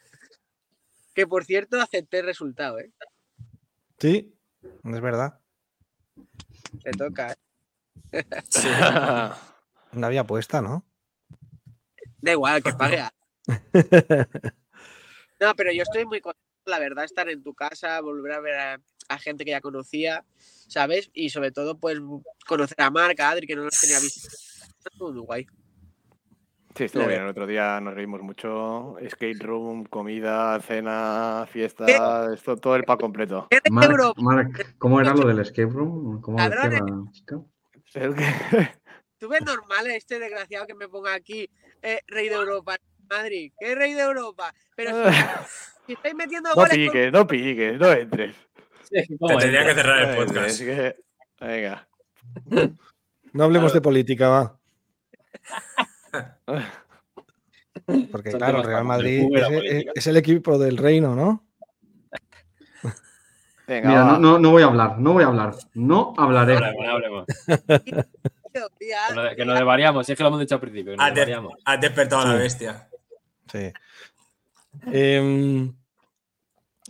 Que 1.15 1.27
por 1.27 1.45
cierto, 1.45 1.81
acepté 1.81 2.19
el 2.19 2.27
resultado, 2.27 2.79
¿eh? 2.79 2.93
sí, 3.99 4.35
es 4.63 5.01
verdad. 5.01 5.41
Te 6.83 6.91
toca. 6.93 7.37
¿eh? 8.13 8.25
Sí. 8.49 8.69
No 9.93 10.07
había 10.09 10.23
apuesta, 10.23 10.61
¿no? 10.61 10.85
Da 12.21 12.33
igual, 12.33 12.63
que 12.63 12.73
pague. 12.73 13.01
a- 13.01 13.13
No, 15.41 15.55
pero 15.55 15.73
yo 15.73 15.83
estoy 15.83 16.05
muy 16.05 16.21
contento, 16.21 16.43
la 16.67 16.79
verdad, 16.79 17.05
estar 17.05 17.29
en 17.29 17.43
tu 17.43 17.55
casa, 17.55 18.01
volver 18.01 18.33
a 18.33 18.41
ver 18.41 18.55
a, 18.59 18.81
a 19.09 19.19
gente 19.19 19.45
que 19.45 19.53
ya 19.53 19.61
conocía, 19.61 20.25
¿sabes? 20.39 21.11
Y 21.15 21.31
sobre 21.31 21.51
todo, 21.53 21.79
pues, 21.79 21.99
conocer 22.47 22.81
a 22.81 22.91
Marc, 22.91 23.19
a 23.21 23.31
Adri, 23.31 23.47
que 23.47 23.55
no 23.57 23.63
los 23.65 23.79
tenía 23.81 24.01
visto. 24.01 24.29
Estuvo 24.85 25.13
muy 25.13 25.21
guay. 25.23 25.47
Sí, 26.77 26.85
estuvo 26.85 27.07
bien. 27.07 27.23
El 27.23 27.29
otro 27.29 27.47
día 27.47 27.81
nos 27.81 27.95
reímos 27.95 28.21
mucho. 28.23 28.97
Skate 29.09 29.43
room, 29.43 29.85
comida, 29.87 30.61
cena, 30.61 31.47
fiesta, 31.51 32.33
esto, 32.33 32.57
todo 32.57 32.77
el 32.77 32.85
pack 32.85 33.01
completo. 33.01 33.47
¿Qué 33.51 33.61
Mark? 33.71 34.15
Mark, 34.19 34.75
¿cómo 34.79 35.01
era 35.01 35.15
lo 35.15 35.27
del 35.27 35.39
escape 35.41 35.73
room? 35.73 36.21
¿Cómo 36.21 36.37
decía 36.39 36.69
la 36.71 37.11
chica? 37.13 37.41
Que, 37.93 38.13
¿Tú 39.19 39.29
ves 39.29 39.41
normal 39.43 39.87
este 39.87 40.19
desgraciado 40.19 40.67
que 40.67 40.75
me 40.75 40.89
ponga 40.89 41.15
aquí 41.15 41.49
eh, 41.81 42.01
Rey 42.09 42.29
de 42.29 42.35
Europa 42.35 42.77
Madrid? 43.09 43.53
¿Qué 43.59 43.75
Rey 43.75 43.95
de 43.95 44.03
Europa? 44.03 44.53
Pero 44.75 45.11
si, 45.11 45.17
si 45.87 45.93
estáis 45.95 46.15
metiendo 46.15 46.51
No 46.51 46.55
goles 46.57 46.71
con- 46.73 46.79
piques, 46.79 47.13
no 47.13 47.27
piques, 47.27 47.79
no 47.79 47.93
entres. 47.93 48.37
Sí, 48.83 49.03
Te 49.09 49.17
¿cómo 49.19 49.39
tendría 49.39 49.65
que 49.65 49.71
entra? 49.71 49.83
cerrar 49.83 50.03
el 50.03 50.19
No 50.19 50.27
podcast. 50.27 50.59
que- 50.61 50.97
Venga. 51.41 51.89
No 53.33 53.45
hablemos 53.45 53.73
de 53.73 53.81
política, 53.81 54.29
va. 54.29 54.59
Porque 58.11 58.31
Son 58.31 58.39
claro, 58.41 58.63
Real 58.63 58.85
Madrid 58.85 59.27
es, 59.95 60.07
el 60.07 60.17
equipo 60.17 60.59
del 60.59 60.77
reino, 60.77 61.15
¿no? 61.15 61.45
Venga, 63.67 63.89
Mira, 63.89 64.05
no, 64.05 64.19
no, 64.19 64.39
no 64.39 64.51
voy 64.53 64.63
a 64.63 64.67
hablar, 64.67 64.99
no 64.99 65.13
voy 65.13 65.25
a 65.25 65.27
hablar. 65.27 65.55
No 65.75 66.15
hablaré. 66.17 66.55
Hablemos, 66.57 66.87
hablemos. 66.89 67.27
Que 68.53 68.65
no- 69.15 69.37
Que 69.37 69.45
nos 69.45 69.59
desvariamos, 69.59 70.07
si 70.07 70.13
es 70.13 70.17
que 70.17 70.23
lo 70.23 70.29
hemos 70.29 70.41
dicho 70.41 70.55
al 70.55 70.61
principio, 70.61 70.95
Has, 70.99 71.15
de- 71.15 71.51
has 71.65 71.81
despertado 71.81 72.23
a 72.23 72.27
la 72.29 72.35
bestia. 72.35 72.89
Sí. 73.53 73.73
Em, 74.93 75.75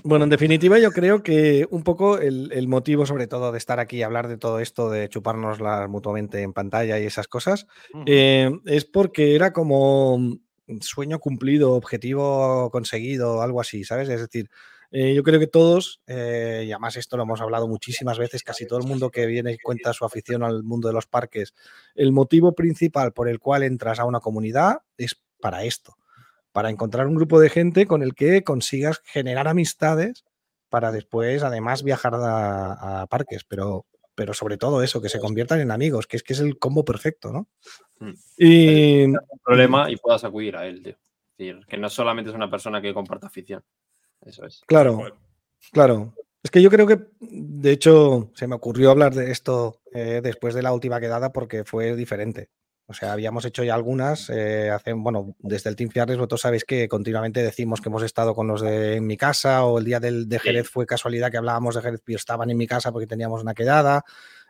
bueno, 0.07 0.25
en 0.25 0.31
definitiva, 0.31 0.79
yo 0.79 0.93
creo 0.93 1.23
que 1.23 1.67
un 1.71 1.83
poco 1.83 2.19
el, 2.19 2.51
el 2.53 2.69
motivo, 2.69 3.07
sobre 3.07 3.27
todo, 3.27 3.51
de 3.51 3.59
estar 3.59 3.81
aquí 3.81 3.99
y 3.99 4.03
hablar 4.03 4.29
de 4.29 4.39
todo 4.39 4.61
esto, 4.61 4.89
de 4.89 5.09
chuparnos 5.09 5.59
mutuamente 5.89 6.43
en 6.43 6.53
pantalla 6.53 6.99
y 7.01 7.07
esas 7.07 7.27
cosas, 7.27 7.67
eh, 8.07 8.51
es 8.67 8.85
porque 8.85 9.35
era 9.35 9.53
como 9.53 10.39
sueño 10.81 11.19
cumplido, 11.19 11.73
objetivo 11.73 12.71
conseguido, 12.71 13.43
algo 13.43 13.61
así, 13.61 13.85
¿sabes? 13.85 14.09
Es 14.09 14.21
decir, 14.21 14.49
eh, 14.93 15.13
yo 15.15 15.25
creo 15.25 15.41
que 15.41 15.49
todos, 15.49 16.01
eh, 16.07 16.65
y 16.67 16.73
además 16.73 16.97
esto 16.97 17.17
lo 17.17 17.25
hemos 17.25 17.41
hablado 17.41 17.67
muchísimas 17.67 18.19
veces, 18.19 18.43
casi 18.43 18.67
todo 18.67 18.79
el 18.79 18.87
mundo 18.87 19.11
que 19.11 19.27
viene 19.27 19.53
y 19.53 19.59
cuenta 19.59 19.93
su 19.93 20.05
afición 20.05 20.45
al 20.45 20.63
mundo 20.63 20.89
de 20.89 20.95
los 20.95 21.07
parques, 21.07 21.53
el 21.97 22.13
motivo 22.13 22.55
principal 22.55 23.13
por 23.13 23.29
el 23.29 23.41
cual 23.41 23.65
entras 23.65 23.99
a 23.99 24.05
una 24.05 24.21
comunidad 24.21 24.79
es 24.97 25.21
para 25.41 25.65
esto, 25.65 25.97
para 26.57 26.71
encontrar 26.71 27.07
un 27.07 27.17
grupo 27.17 27.39
de 27.39 27.51
gente 27.51 27.87
con 27.87 28.03
el 28.03 28.15
que 28.15 28.43
consigas 28.43 29.03
generar 29.05 29.47
amistades 29.47 30.25
para 30.71 30.91
después, 30.91 31.43
además, 31.43 31.83
viajar 31.83 32.15
a, 32.15 33.03
a 33.03 33.07
parques, 33.09 33.45
pero, 33.45 33.85
pero 34.15 34.33
sobre 34.33 34.57
todo 34.57 34.83
eso, 34.83 35.03
que 35.03 35.11
se 35.11 35.21
conviertan 35.21 35.61
en 35.61 35.71
amigos, 35.71 36.07
que 36.07 36.17
es 36.17 36.23
que 36.23 36.33
es 36.33 36.41
el 36.41 36.59
combo 36.59 36.83
perfecto, 36.83 37.31
¿no? 37.31 37.49
Mm. 38.01 38.13
Y, 38.39 39.05
Un 39.05 39.19
problema 39.45 39.91
y 39.91 39.97
puedas 39.99 40.25
acudir 40.25 40.57
a 40.57 40.67
él, 40.67 40.83
tío. 40.83 40.93
Es 40.93 41.37
decir, 41.37 41.67
que 41.69 41.77
no 41.77 41.91
solamente 41.91 42.31
es 42.31 42.37
una 42.37 42.51
persona 42.51 42.81
que 42.81 42.95
comparte 42.95 43.27
afición. 43.27 43.63
Eso 44.23 44.47
es. 44.47 44.63
Claro, 44.67 45.03
claro. 45.73 46.15
Es 46.43 46.51
que 46.51 46.63
yo 46.63 46.71
creo 46.71 46.87
que, 46.87 47.01
de 47.21 47.71
hecho, 47.71 48.31
se 48.35 48.47
me 48.47 48.55
ocurrió 48.55 48.93
hablar 48.93 49.13
de 49.13 49.31
esto 49.31 49.83
eh, 49.93 50.23
después 50.23 50.55
de 50.55 50.63
la 50.63 50.73
última 50.73 51.01
quedada 51.01 51.35
porque 51.35 51.65
fue 51.65 51.95
diferente. 51.95 52.49
O 52.89 52.95
sea, 52.95 53.13
habíamos 53.13 53.45
hecho 53.45 53.65
ya 53.65 53.75
algunas, 53.75 54.31
eh, 54.31 54.71
hace, 54.71 54.93
bueno, 54.93 55.35
desde 55.41 55.71
el 55.71 55.77
Team 55.77 55.91
Fiarles, 55.91 56.17
vosotros 56.19 56.41
sabéis 56.41 56.65
que 56.65 56.89
continuamente 56.89 57.43
decimos 57.43 57.81
que 57.81 57.89
hemos 57.89 58.05
estado 58.05 58.35
con 58.35 58.47
los 58.47 58.61
de 58.61 58.97
en 58.97 59.07
mi 59.07 59.17
casa 59.17 59.65
o 59.65 59.79
el 59.79 59.85
día 59.85 59.99
del, 59.99 60.29
de 60.29 60.39
Jerez 60.39 60.69
fue 60.71 60.87
casualidad 60.87 61.31
que 61.31 61.37
hablábamos 61.39 61.75
de 61.75 61.83
Jerez, 61.83 62.01
pero 62.05 62.17
estaban 62.17 62.49
en 62.51 62.57
mi 62.57 62.67
casa 62.69 62.93
porque 62.93 63.09
teníamos 63.09 63.43
una 63.43 63.55
quedada. 63.55 64.05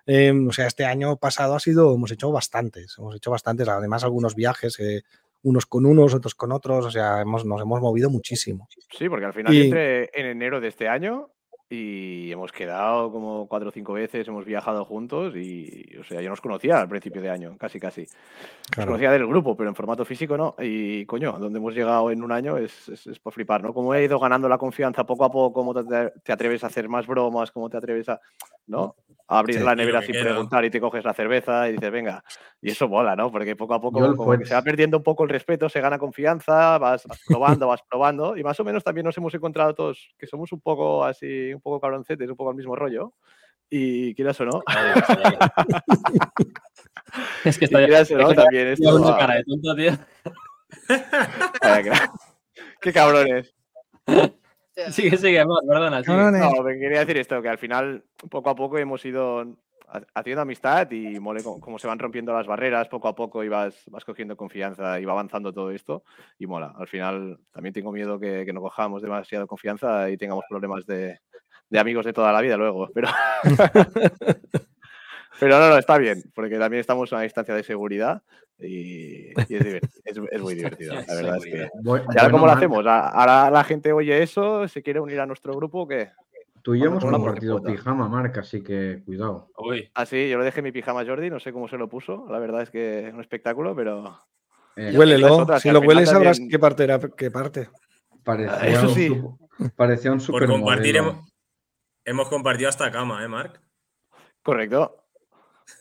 Eh, 0.07 0.33
o 0.49 0.53
sea, 0.53 0.67
este 0.67 0.85
año 0.85 1.17
pasado 1.17 1.55
ha 1.55 1.61
sido, 1.61 1.95
hemos 1.95 2.13
hecho 2.13 2.31
bastantes, 2.31 2.95
hemos 2.99 3.17
hecho 3.17 3.31
bastantes, 3.31 3.69
además 3.69 4.05
algunos 4.05 4.35
viajes, 4.35 4.79
eh, 4.81 5.03
unos 5.43 5.65
con 5.67 5.87
unos, 5.87 6.13
otros 6.13 6.35
con 6.35 6.53
otros, 6.53 6.85
o 6.85 6.91
sea, 6.91 7.21
hemos, 7.23 7.45
nos 7.47 7.61
hemos 7.63 7.81
movido 7.81 8.11
muchísimo. 8.11 8.69
Sí, 8.97 9.09
porque 9.09 9.25
al 9.27 9.33
final 9.33 9.55
Y- 9.55 9.59
yo 9.59 9.65
entré 9.65 10.11
en 10.13 10.27
enero 10.27 10.61
de 10.61 10.69
este 10.69 10.89
año 10.89 11.31
y 11.69 12.31
hemos 12.31 12.53
quedado 12.53 13.11
como 13.11 13.49
cuatro 13.49 13.71
o 13.71 13.73
cinco 13.73 13.93
veces, 13.95 14.29
hemos 14.29 14.45
viajado 14.45 14.85
juntos 14.85 15.35
y, 15.37 15.97
o 15.99 16.05
sea, 16.05 16.21
yo 16.21 16.31
nos 16.31 16.41
conocía 16.41 16.81
al 16.81 16.89
principio 16.89 17.21
de 17.21 17.31
año, 17.31 17.57
casi 17.59 17.81
casi. 17.81 18.03
Nos 18.03 18.71
Claro. 18.71 18.91
conocía 18.93 19.11
del 19.11 19.27
grupo, 19.27 19.57
pero 19.57 19.69
en 19.69 19.75
formato 19.75 20.05
físico 20.05 20.37
no. 20.37 20.55
Y 20.61 21.05
coño, 21.07 21.33
donde 21.39 21.59
hemos 21.59 21.75
llegado 21.75 22.11
en 22.11 22.23
un 22.23 22.31
año 22.33 22.57
es, 22.57 22.89
es, 22.89 23.07
es 23.09 23.19
por 23.19 23.33
flipar, 23.33 23.63
¿no? 23.63 23.75
Como 23.75 23.95
he 23.95 24.05
ido 24.05 24.19
ganando 24.21 24.49
la 24.49 24.59
confianza 24.59 25.05
poco 25.05 25.25
a 25.25 25.31
poco, 25.31 25.53
cómo 25.53 25.75
te, 25.75 26.13
te 26.23 26.33
atreves 26.33 26.63
a 26.63 26.69
hacer 26.69 26.89
más 26.89 27.07
bromas, 27.07 27.51
cómo 27.51 27.69
te 27.69 27.77
atreves 27.79 28.09
a, 28.09 28.21
¿no? 28.69 28.95
A 29.29 29.41
abrir 29.41 29.57
Sí. 29.59 29.65
la 29.65 29.75
nevera 29.75 30.03
sin 30.03 30.15
preguntar 30.23 30.65
y 30.65 30.71
te 30.71 30.81
coges 30.81 31.05
la 31.05 31.13
cerveza 31.15 31.69
y 31.69 31.73
dices, 31.73 31.91
venga. 31.91 32.23
Y 32.63 32.71
eso 32.71 32.89
mola, 32.89 33.17
¿no? 33.17 33.33
Porque 33.33 33.57
poco 33.57 33.75
a 33.75 33.81
poco 33.81 33.99
como 34.17 34.31
que 34.39 34.45
se 34.47 34.55
va 34.55 34.63
perdiendo 34.63 34.99
un 34.99 35.03
poco 35.03 35.25
el 35.25 35.31
respeto, 35.31 35.69
se 35.69 35.81
gana 35.81 35.99
confianza, 35.99 36.79
vas 36.79 37.05
probando, 37.27 37.67
vas 37.67 37.83
probando. 37.91 38.37
Y 38.37 38.45
más 38.45 38.59
o 38.61 38.65
menos 38.65 38.85
también 38.85 39.05
nos 39.05 39.17
hemos 39.19 39.35
encontrado 39.35 39.75
todos 39.75 40.15
que 40.17 40.27
somos 40.29 40.53
un 40.53 40.61
poco 40.61 41.05
así, 41.05 41.55
un 41.57 41.63
poco 41.63 41.81
cabroncetes, 41.81 42.29
un 42.31 42.37
poco 42.37 42.51
el 42.51 42.57
mismo 42.57 42.77
rollo. 42.77 43.15
Y 43.69 44.15
quieras 44.15 44.41
o 44.41 44.45
no, 44.45 44.63
Es 47.45 47.59
que 47.59 47.65
está 47.67 47.79
quieras 47.85 48.09
o 48.13 48.17
no, 48.19 48.31
es 48.31 48.37
que 48.37 48.43
también 48.43 48.67
esto. 48.69 49.03
va- 49.03 49.19
cara 49.19 49.35
de 49.35 49.45
tonto, 49.45 49.75
tío. 49.75 49.93
Qué 52.81 52.93
cabrones. 52.93 53.55
Sigue, 54.91 55.17
sigue, 55.17 55.45
perdona. 55.69 56.03
sigue. 56.03 56.17
No, 56.17 56.63
me 56.63 56.79
quería 56.79 57.01
decir 57.01 57.17
esto, 57.19 57.41
que 57.43 57.49
al 57.49 57.59
final, 57.59 58.05
poco 58.31 58.51
a 58.51 58.55
poco 58.55 58.79
hemos 58.79 59.05
ido 59.05 59.41
ha- 59.89 60.03
haciendo 60.15 60.43
amistad 60.43 60.91
y 60.91 61.19
mole 61.19 61.43
co- 61.43 61.61
como 61.61 61.79
se 61.79 61.87
van 61.87 61.99
rompiendo 61.99 62.33
las 62.33 62.47
barreras 62.47 62.89
poco 62.89 63.09
a 63.09 63.15
poco 63.15 63.43
y 63.43 63.49
vas, 63.49 63.83
vas 63.91 64.05
cogiendo 64.05 64.37
confianza 64.37 65.01
y 65.01 65.05
va 65.05 65.13
avanzando 65.13 65.53
todo 65.53 65.71
esto 65.71 66.05
y 66.39 66.47
mola. 66.47 66.75
Al 66.77 66.89
final 66.89 67.39
también 67.53 67.73
tengo 67.73 67.91
miedo 67.93 68.19
que, 68.21 68.45
que 68.45 68.53
no 68.53 68.61
cojamos 68.61 69.03
demasiado 69.03 69.47
confianza 69.47 70.11
y 70.11 70.17
tengamos 70.19 70.45
problemas 70.49 70.85
de, 70.87 71.19
de 71.71 71.79
amigos 71.79 72.05
de 72.07 72.13
toda 72.13 72.33
la 72.33 72.41
vida 72.41 72.57
luego, 72.57 72.89
pero... 72.95 73.09
pero 75.41 75.59
no, 75.59 75.69
no, 75.71 75.79
está 75.79 75.99
bien, 75.99 76.23
porque 76.35 76.59
también 76.59 76.81
estamos 76.81 77.13
a 77.13 77.17
una 77.17 77.23
distancia 77.25 77.55
de 77.55 77.63
seguridad 77.63 78.23
y, 78.59 79.29
y 79.29 79.33
es, 79.51 79.61
es- 80.05 80.21
es 80.31 80.41
muy 80.41 80.55
divertido. 80.55 80.95
La 80.95 81.15
verdad 81.15 81.37
es 81.37 81.45
que... 81.45 81.51
Seguridad. 81.51 81.69
Bu- 81.83 82.03
¿Y 82.15 82.19
ahora 82.19 82.31
cómo 82.31 82.47
lo 82.47 82.53
hacemos? 82.53 82.87
¿A- 82.87 83.09
¿Ahora 83.09 83.51
la 83.51 83.65
gente 83.65 83.93
oye 83.93 84.23
eso? 84.23 84.67
¿Se 84.69 84.83
quiere 84.83 85.01
unir 85.01 85.21
a 85.21 85.27
nuestro 85.27 85.55
grupo 85.55 85.83
o 85.83 85.89
qué? 85.89 86.11
Tú 86.63 86.75
y 86.75 86.81
yo 86.81 86.87
hemos 86.87 87.05
compartido 87.05 87.63
pijama, 87.63 88.09
Marc, 88.09 88.39
así 88.39 88.61
que 88.63 89.03
cuidado. 89.05 89.51
Uy, 89.59 89.89
Ah, 89.95 90.05
sí, 90.07 90.29
yo 90.29 90.39
le 90.39 90.45
dejé 90.47 90.63
mi 90.63 90.73
pijama 90.73 91.03
a 91.03 91.07
Jordi, 91.07 91.31
no 91.31 91.39
sé 91.39 91.53
cómo 91.53 91.69
se 91.69 91.77
lo 91.77 91.89
puso. 91.89 92.27
La 92.29 92.41
verdad 92.41 92.63
es 92.63 92.71
que 92.71 93.07
es 93.07 93.15
un 93.15 93.21
espectáculo, 93.21 93.77
pero. 93.77 94.19
Eh, 94.75 94.93
Huélelo. 94.97 95.27
es 95.27 95.33
otra, 95.33 95.61
Si 95.61 95.69
que 95.69 95.73
lo 95.73 95.79
hueles 95.81 96.09
sabrás 96.09 96.39
también- 96.39 96.51
qué 96.51 96.59
parte 96.59 96.83
era 96.85 96.99
qué 96.99 97.31
parte. 97.31 97.69
parecía, 98.25 98.59
Ah, 98.61 98.67
eso 98.67 98.89
un 98.89 98.95
sí. 98.95 99.71
parecía 99.77 100.11
un 100.11 100.19
Por 100.19 100.27
super 100.27 100.49
compartir 100.49 100.97
hemos, 102.07 102.29
compartido 102.29 102.69
hasta 102.69 102.91
cama, 102.91 103.23
¿eh, 103.23 103.29
Marc? 103.29 103.61
Correcto. 104.43 105.03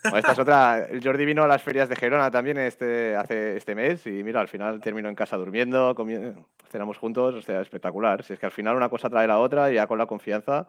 Esta 0.04 0.32
es 0.32 0.40
otra. 0.40 0.88
El 0.90 1.04
Jordi 1.04 1.26
vino 1.26 1.44
a 1.44 1.48
las 1.48 1.62
ferias 1.62 1.88
de 1.88 1.96
Gerona 1.96 2.32
también 2.32 2.58
este, 2.58 3.16
hace 3.16 3.56
este 3.58 3.76
mes 3.76 4.06
y 4.08 4.24
mira, 4.24 4.42
al 4.42 4.48
final 4.48 4.82
terminó 4.82 5.10
en 5.10 5.16
casa 5.16 5.38
durmiendo, 5.38 5.94
comi- 5.96 6.36
cenamos 6.70 6.98
juntos, 6.98 7.36
o 7.36 7.42
sea, 7.42 7.62
espectacular. 7.62 8.24
Si 8.24 8.34
es 8.34 8.40
que 8.40 8.48
al 8.48 8.52
final 8.52 8.76
una 8.76 8.90
cosa 8.90 9.10
trae 9.10 9.28
la 9.28 9.40
otra 9.40 9.72
y 9.72 9.76
ya 9.76 9.86
con 9.88 10.00
la 10.00 10.08
confianza 10.08 10.68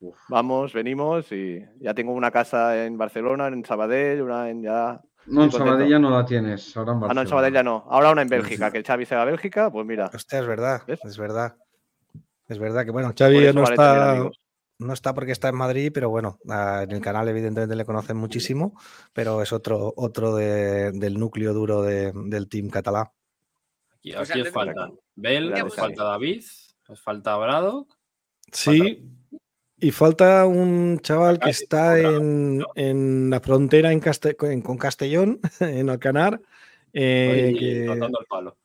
Uf. 0.00 0.16
vamos, 0.28 0.72
venimos 0.72 1.32
y 1.32 1.64
ya 1.80 1.92
tengo 1.92 2.12
una 2.12 2.30
casa 2.30 2.84
en 2.84 2.96
Barcelona, 2.96 3.48
en 3.48 3.64
Sabadell, 3.64 4.22
una 4.22 4.48
en 4.48 4.62
ya. 4.62 5.00
No, 5.26 5.44
en. 5.44 5.50
Sabadell 5.50 5.88
ya 5.88 5.98
no 5.98 6.10
la 6.10 6.24
tienes, 6.24 6.76
ahora 6.76 6.92
en 6.92 6.96
Ah, 6.96 7.00
no, 7.00 7.06
en 7.06 7.14
Barcelona. 7.16 7.28
Sabadell 7.28 7.54
ya 7.54 7.62
no. 7.64 7.84
Ahora 7.90 8.10
una 8.12 8.22
en 8.22 8.28
Bélgica, 8.28 8.70
que 8.70 8.78
el 8.78 8.84
Xavi 8.84 9.06
se 9.06 9.16
va 9.16 9.22
a 9.22 9.26
Bélgica, 9.26 9.70
pues 9.70 9.84
mira. 9.86 10.08
Hostia, 10.14 10.38
es 10.38 10.46
verdad, 10.46 10.82
¿Ves? 10.86 11.04
es 11.04 11.18
verdad. 11.18 11.56
Es 12.48 12.58
verdad 12.58 12.84
que 12.84 12.90
bueno, 12.92 13.08
por 13.08 13.18
Xavi 13.18 13.38
eso 13.44 13.54
no 13.54 13.62
vale 13.62 13.74
está. 13.74 14.30
No 14.78 14.92
está 14.92 15.14
porque 15.14 15.32
está 15.32 15.48
en 15.48 15.56
Madrid, 15.56 15.90
pero 15.94 16.10
bueno, 16.10 16.38
en 16.44 16.90
el 16.90 17.00
canal 17.00 17.28
evidentemente 17.28 17.76
le 17.76 17.84
conocen 17.84 18.16
muchísimo, 18.16 18.78
pero 19.12 19.40
es 19.42 19.52
otro, 19.52 19.92
otro 19.96 20.34
de- 20.34 20.92
del 20.92 21.18
núcleo 21.18 21.52
duro 21.52 21.82
de- 21.82 22.12
del 22.12 22.48
team 22.48 22.68
catalán. 22.68 23.06
aquí, 23.94 24.12
O 24.14 24.24
sea, 24.24 24.34
aquí 24.34 24.40
os 24.40 24.48
te- 24.48 24.52
faltan 24.52 24.98
Bel, 25.14 25.54
falta 25.70 26.04
David, 26.04 26.44
os 26.88 27.00
falta 27.00 27.36
Brado. 27.36 27.86
Sí, 28.50 29.08
y 29.78 29.90
falta 29.92 30.46
un 30.46 30.98
chaval 31.00 31.38
que 31.38 31.48
Ah, 31.48 31.50
está 31.50 31.98
en, 32.00 32.64
en 32.74 33.30
la 33.30 33.40
frontera 33.40 33.92
en 33.92 34.00
con 34.36 34.60
con 34.62 34.76
Castellón, 34.78 35.40
en 35.60 35.88
Alcanar, 35.90 36.40
eh, 36.92 37.50
y 37.52 37.58
que, 37.58 37.84
el 37.86 38.26
palo. 38.28 38.56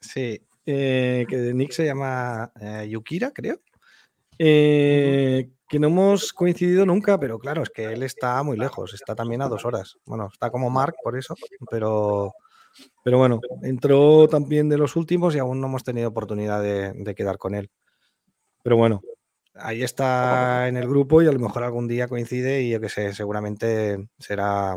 sí, 0.00 0.40
eh, 0.66 1.26
que 1.28 1.36
de 1.36 1.54
Nick 1.54 1.72
se 1.72 1.84
llama 1.84 2.52
eh, 2.60 2.88
Yukira, 2.88 3.30
creo. 3.32 3.60
Eh, 4.38 5.50
que 5.68 5.78
no 5.78 5.88
hemos 5.88 6.32
coincidido 6.32 6.86
nunca, 6.86 7.18
pero 7.18 7.38
claro, 7.38 7.62
es 7.62 7.70
que 7.70 7.84
él 7.84 8.02
está 8.02 8.42
muy 8.42 8.56
lejos, 8.56 8.94
está 8.94 9.14
también 9.14 9.42
a 9.42 9.48
dos 9.48 9.64
horas. 9.64 9.96
Bueno, 10.04 10.28
está 10.32 10.50
como 10.50 10.70
Mark 10.70 10.96
por 11.02 11.16
eso, 11.16 11.34
pero, 11.70 12.32
pero 13.02 13.18
bueno, 13.18 13.40
entró 13.62 14.28
también 14.28 14.68
de 14.68 14.78
los 14.78 14.96
últimos 14.96 15.34
y 15.34 15.38
aún 15.38 15.60
no 15.60 15.66
hemos 15.66 15.84
tenido 15.84 16.08
oportunidad 16.08 16.62
de, 16.62 17.14
quedar 17.14 17.38
con 17.38 17.54
él. 17.54 17.70
Pero 18.62 18.76
bueno, 18.76 19.02
ahí 19.54 19.82
está 19.82 20.68
en 20.68 20.76
el 20.76 20.88
grupo 20.88 21.22
y 21.22 21.26
a 21.26 21.32
lo 21.32 21.38
mejor 21.38 21.64
algún 21.64 21.88
día 21.88 22.08
coincide 22.08 22.62
y 22.62 22.70
yo 22.70 22.80
que 22.80 22.88
sé, 22.88 23.12
seguramente 23.14 24.08
será, 24.18 24.76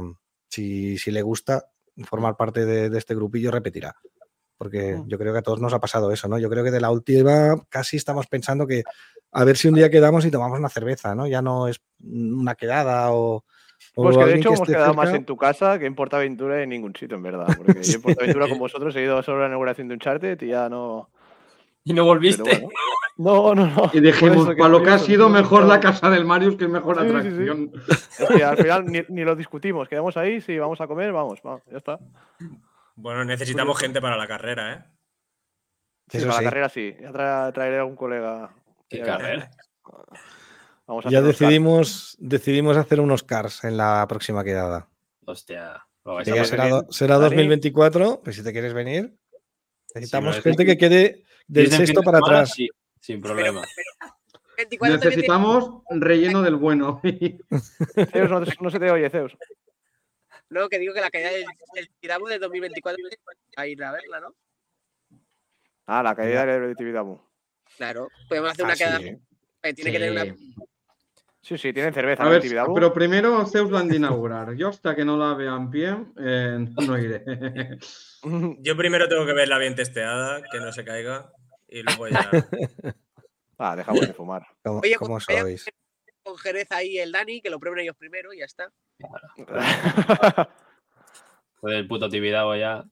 si, 0.49 0.97
si 0.97 1.11
le 1.11 1.21
gusta 1.21 1.69
formar 2.05 2.37
parte 2.37 2.65
de, 2.65 2.89
de 2.89 2.97
este 2.97 3.15
grupillo, 3.15 3.51
repetirá. 3.51 3.95
Porque 4.57 5.01
yo 5.05 5.17
creo 5.17 5.33
que 5.33 5.39
a 5.39 5.43
todos 5.43 5.61
nos 5.61 5.73
ha 5.73 5.79
pasado 5.79 6.11
eso, 6.11 6.27
¿no? 6.27 6.39
Yo 6.39 6.49
creo 6.49 6.63
que 6.63 6.71
de 6.71 6.81
la 6.81 6.89
última 6.91 7.55
casi 7.69 7.97
estamos 7.97 8.27
pensando 8.27 8.65
que 8.65 8.83
a 9.31 9.43
ver 9.43 9.57
si 9.57 9.67
un 9.67 9.75
día 9.75 9.91
quedamos 9.91 10.25
y 10.25 10.31
tomamos 10.31 10.57
una 10.57 10.69
cerveza, 10.69 11.13
¿no? 11.13 11.27
Ya 11.27 11.41
no 11.41 11.67
es 11.67 11.79
una 12.01 12.55
quedada 12.55 13.11
o... 13.11 13.43
O 13.93 14.03
Pues 14.03 14.17
que 14.17 14.25
de 14.25 14.35
hecho 14.35 14.49
que 14.49 14.55
hemos 14.55 14.67
quedado 14.67 14.93
más 14.95 15.13
en 15.13 15.25
tu 15.25 15.37
casa 15.37 15.77
que 15.77 15.85
en 15.85 15.93
Portaventura 15.93 16.61
en 16.61 16.69
ningún 16.69 16.95
sitio, 16.95 17.17
en 17.17 17.23
verdad. 17.23 17.47
Porque 17.55 17.83
yo 17.83 17.95
en 17.95 18.01
Portaventura 18.01 18.47
con 18.47 18.57
vosotros 18.57 18.95
he 18.95 19.03
ido 19.03 19.21
solo 19.21 19.37
a 19.37 19.41
la 19.41 19.47
inauguración 19.47 19.87
de 19.87 19.93
un 19.95 19.99
charter 19.99 20.41
y 20.41 20.47
ya 20.47 20.69
no. 20.69 21.09
Y 21.83 21.93
no 21.93 22.05
volviste. 22.05 22.43
bueno. 22.43 22.69
No, 23.17 23.55
no, 23.55 23.65
no. 23.65 23.89
Y 23.93 24.07
eso 24.07 24.55
para 24.55 24.69
lo 24.69 24.83
que 24.83 24.91
ha 24.91 24.99
sido 24.99 25.27
mejor 25.27 25.65
la 25.65 25.79
casa 25.79 26.09
del 26.09 26.25
Marius, 26.25 26.55
que 26.55 26.65
es 26.65 26.69
mejor 26.69 26.97
Sí, 26.99 27.07
sí, 27.07 27.11
sí. 27.11 27.17
atracción. 27.17 27.71
Es 28.19 28.27
que 28.29 28.43
al 28.43 28.57
final 28.57 28.85
ni, 28.85 28.99
ni 29.09 29.23
lo 29.23 29.35
discutimos. 29.35 29.89
Quedamos 29.89 30.15
ahí, 30.17 30.39
sí, 30.39 30.57
vamos 30.59 30.79
a 30.81 30.87
comer, 30.87 31.11
vamos, 31.11 31.41
vamos, 31.41 31.63
ya 31.71 31.77
está. 31.77 31.99
Bueno, 32.97 33.23
necesitamos 33.25 33.79
gente 33.79 34.01
para 34.01 34.17
la 34.17 34.27
carrera, 34.27 34.73
¿eh? 34.73 34.83
Sí, 36.09 36.17
Eso 36.17 36.27
para 36.27 36.39
sí. 36.39 36.43
la 36.45 36.49
carrera 36.49 36.69
sí. 36.69 36.95
Ya 36.99 37.11
tra- 37.11 37.53
traeré 37.53 37.77
a 37.77 37.79
algún 37.81 37.95
colega. 37.95 38.49
¿Qué 38.89 39.01
carrera? 39.01 39.49
Vamos 40.87 41.05
a 41.05 41.09
Ya 41.09 41.21
decidimos, 41.21 42.15
decidimos 42.19 42.75
hacer 42.77 42.99
unos 42.99 43.23
cars 43.23 43.63
en 43.65 43.77
la 43.77 44.05
próxima 44.07 44.43
quedada. 44.43 44.87
Hostia. 45.25 45.85
Lo 46.05 46.17
Que 46.19 46.25
ya 46.25 46.35
pues 46.37 46.47
será, 46.49 46.65
bien. 46.65 46.75
do- 46.77 46.91
será 46.91 47.15
Dani. 47.17 47.35
2024, 47.35 48.21
pues 48.23 48.35
si 48.37 48.43
te 48.43 48.51
quieres 48.51 48.73
venir. 48.73 49.15
Necesitamos 49.93 50.39
gente 50.41 50.65
que 50.65 50.77
quede 50.77 51.23
del 51.47 51.65
¿Dicen 51.65 51.77
fin 51.79 51.87
sexto 51.87 52.01
de 52.01 52.05
para 52.05 52.17
semana? 52.19 52.37
atrás. 52.39 52.53
Sí, 52.55 52.69
sin 53.01 53.21
problema. 53.21 53.61
24 54.57 54.95
también 54.99 55.09
Necesitamos 55.09 55.81
relleno 55.89 56.41
del 56.41 56.55
bueno. 56.55 56.99
Zeus, 58.11 58.61
no 58.61 58.69
se 58.71 58.79
te 58.79 58.89
oye, 58.89 59.09
Zeus. 59.09 59.35
No, 60.49 60.69
que 60.69 60.79
digo 60.79 60.93
que 60.93 61.01
la 61.01 61.09
caída 61.09 61.29
del, 61.29 61.45
del 61.73 61.89
de 62.29 62.39
2024 62.39 63.03
a 63.57 63.67
ir 63.67 63.83
a 63.83 63.91
verla, 63.91 64.19
¿no? 64.21 64.35
Ah, 65.85 66.03
la 66.03 66.15
caída 66.15 66.45
de 66.45 66.75
Tibidabo. 66.75 67.25
Claro. 67.77 68.09
Podemos 68.27 68.51
hacer 68.51 68.65
Ah, 68.65 68.67
una 68.67 68.75
quedada. 68.75 68.99
sí. 68.99 69.17
eh, 69.63 69.73
Tiene 69.73 69.91
que 69.91 69.99
tener 69.99 70.11
una. 70.11 70.23
Sí. 70.35 70.55
Sí, 71.41 71.57
sí, 71.57 71.71
tienen 71.71 71.93
cerveza 71.93 72.23
A 72.23 72.29
ver, 72.29 72.41
pero 72.73 72.91
primero 72.93 73.45
Zeus 73.45 73.71
la 73.71 73.79
han 73.79 73.87
de 73.87 73.95
inaugurar. 73.95 74.53
Yo 74.55 74.67
hasta 74.67 74.93
que 74.95 75.05
no 75.05 75.15
la 75.15 75.33
vea 75.33 75.55
en 75.55 75.69
pie, 75.71 75.95
eh, 76.19 76.57
no 76.85 76.97
iré. 76.97 77.23
Yo 78.59 78.75
primero 78.75 79.07
tengo 79.07 79.25
que 79.25 79.31
verla 79.31 79.57
bien 79.57 79.73
testeada, 79.73 80.41
que 80.51 80.59
no 80.59 80.73
se 80.73 80.83
caiga. 80.83 81.31
Y 81.69 81.83
luego 81.83 82.07
ya. 82.09 82.29
Ah, 83.59 83.75
dejamos 83.75 84.01
de 84.01 84.13
fumar. 84.13 84.45
¿Cómo, 84.63 84.81
Oye, 84.81 84.95
cómo 84.97 85.15
pues, 85.15 85.25
vaya- 85.25 85.41
sois? 85.41 85.65
Con 86.27 86.37
Jerez 86.37 86.69
ahí 86.73 86.97
el 86.99 87.13
Dani, 87.13 87.39
que 87.41 87.49
lo 87.49 87.57
prueben 87.57 87.79
ellos 87.79 87.95
primero 87.97 88.33
y 88.33 88.39
ya 88.39 88.45
está. 88.45 88.69
Fue 91.61 91.71
del 91.73 91.87
puto 91.87 92.09
Tibidabo 92.09 92.53
ya. 92.55 92.83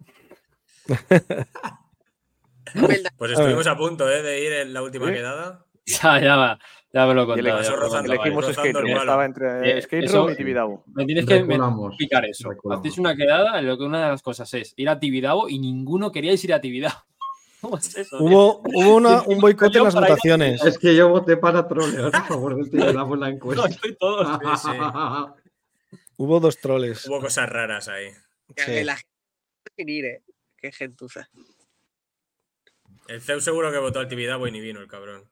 El 2.76 3.06
Pues 3.18 3.32
estuvimos 3.32 3.68
a 3.68 3.76
punto, 3.78 4.10
¿eh? 4.10 4.22
De 4.22 4.42
ir 4.42 4.54
en 4.54 4.74
la 4.74 4.82
última 4.82 5.08
¿Sí? 5.08 5.14
quedada. 5.14 5.62
Ya, 5.88 6.20
ya, 6.20 6.36
va- 6.36 6.58
ya 6.92 7.06
me 7.06 7.14
lo 7.14 7.22
el 7.22 7.28
contado, 7.28 8.02
Elegimos 8.06 8.46
Skate 8.54 8.76
el 8.76 8.82
Room. 8.82 8.98
Estaba 8.98 9.26
entre 9.26 9.78
Eh, 9.78 9.82
Skate 9.84 10.06
eso- 10.06 10.22
Room 10.24 10.32
y 10.32 10.36
Tibidabo. 10.36 10.84
Me 10.96 11.06
tienes 11.06 11.26
que 11.28 11.36
explicar 11.36 12.26
eso. 12.26 12.50
reculamos. 12.50 12.80
Hacéis 12.82 12.98
una 12.98 13.16
quedada 13.16 13.60
en 13.60 13.68
lo 13.68 13.78
que 13.78 13.84
una 13.84 14.02
de 14.06 14.10
las 14.12 14.24
cosas 14.24 14.52
es 14.56 14.74
ir 14.78 14.90
a 14.90 14.98
Tibidabo 15.00 15.48
y 15.48 15.60
ninguno 15.60 16.12
queríais 16.12 16.44
ir 16.44 16.54
a 16.56 16.62
Tibidabo. 16.62 16.96
¿Cómo 17.66 17.78
es 17.78 17.96
eso? 17.98 18.18
tío? 18.18 18.28
Hubo, 18.28 18.62
hubo 18.74 18.96
una- 18.96 19.20
Sí, 19.24 19.26
un 19.30 19.40
boicot 19.42 19.76
en 19.76 19.84
las 19.84 19.96
votaciones. 19.96 20.64
Es 20.64 20.78
que 20.78 20.96
yo 20.96 21.10
voté 21.10 21.38
para 21.38 21.68
trolear 21.68 22.16
a 22.16 22.24
favor 22.24 22.56
del 22.56 22.82
en 22.82 22.96
la 22.96 23.04
No, 23.06 23.26
encuesta. 23.28 23.68
estoy 23.68 23.96
todos. 23.96 24.28
Sí, 24.62 24.70
sí. 24.72 24.78
Hubo 26.18 26.40
dos 26.40 26.58
troles. 26.60 27.06
Hubo 27.08 27.20
cosas 27.20 27.50
raras 27.50 27.88
ahí. 27.90 28.10
que 28.56 28.64
Sí. 28.80 28.84
La 28.84 28.96
gente 28.96 30.08
eh. 30.08 30.22
Qué 30.58 30.72
gentuza. 30.72 31.28
El 33.08 33.22
Zeus 33.22 33.44
seguro 33.44 33.72
que 33.72 33.78
votó 33.80 34.00
al 34.00 34.08
Tibidabo 34.08 34.48
y 34.48 34.52
ni 34.52 34.62
vino 34.62 34.80
el 34.80 34.88
cabrón. 34.88 35.24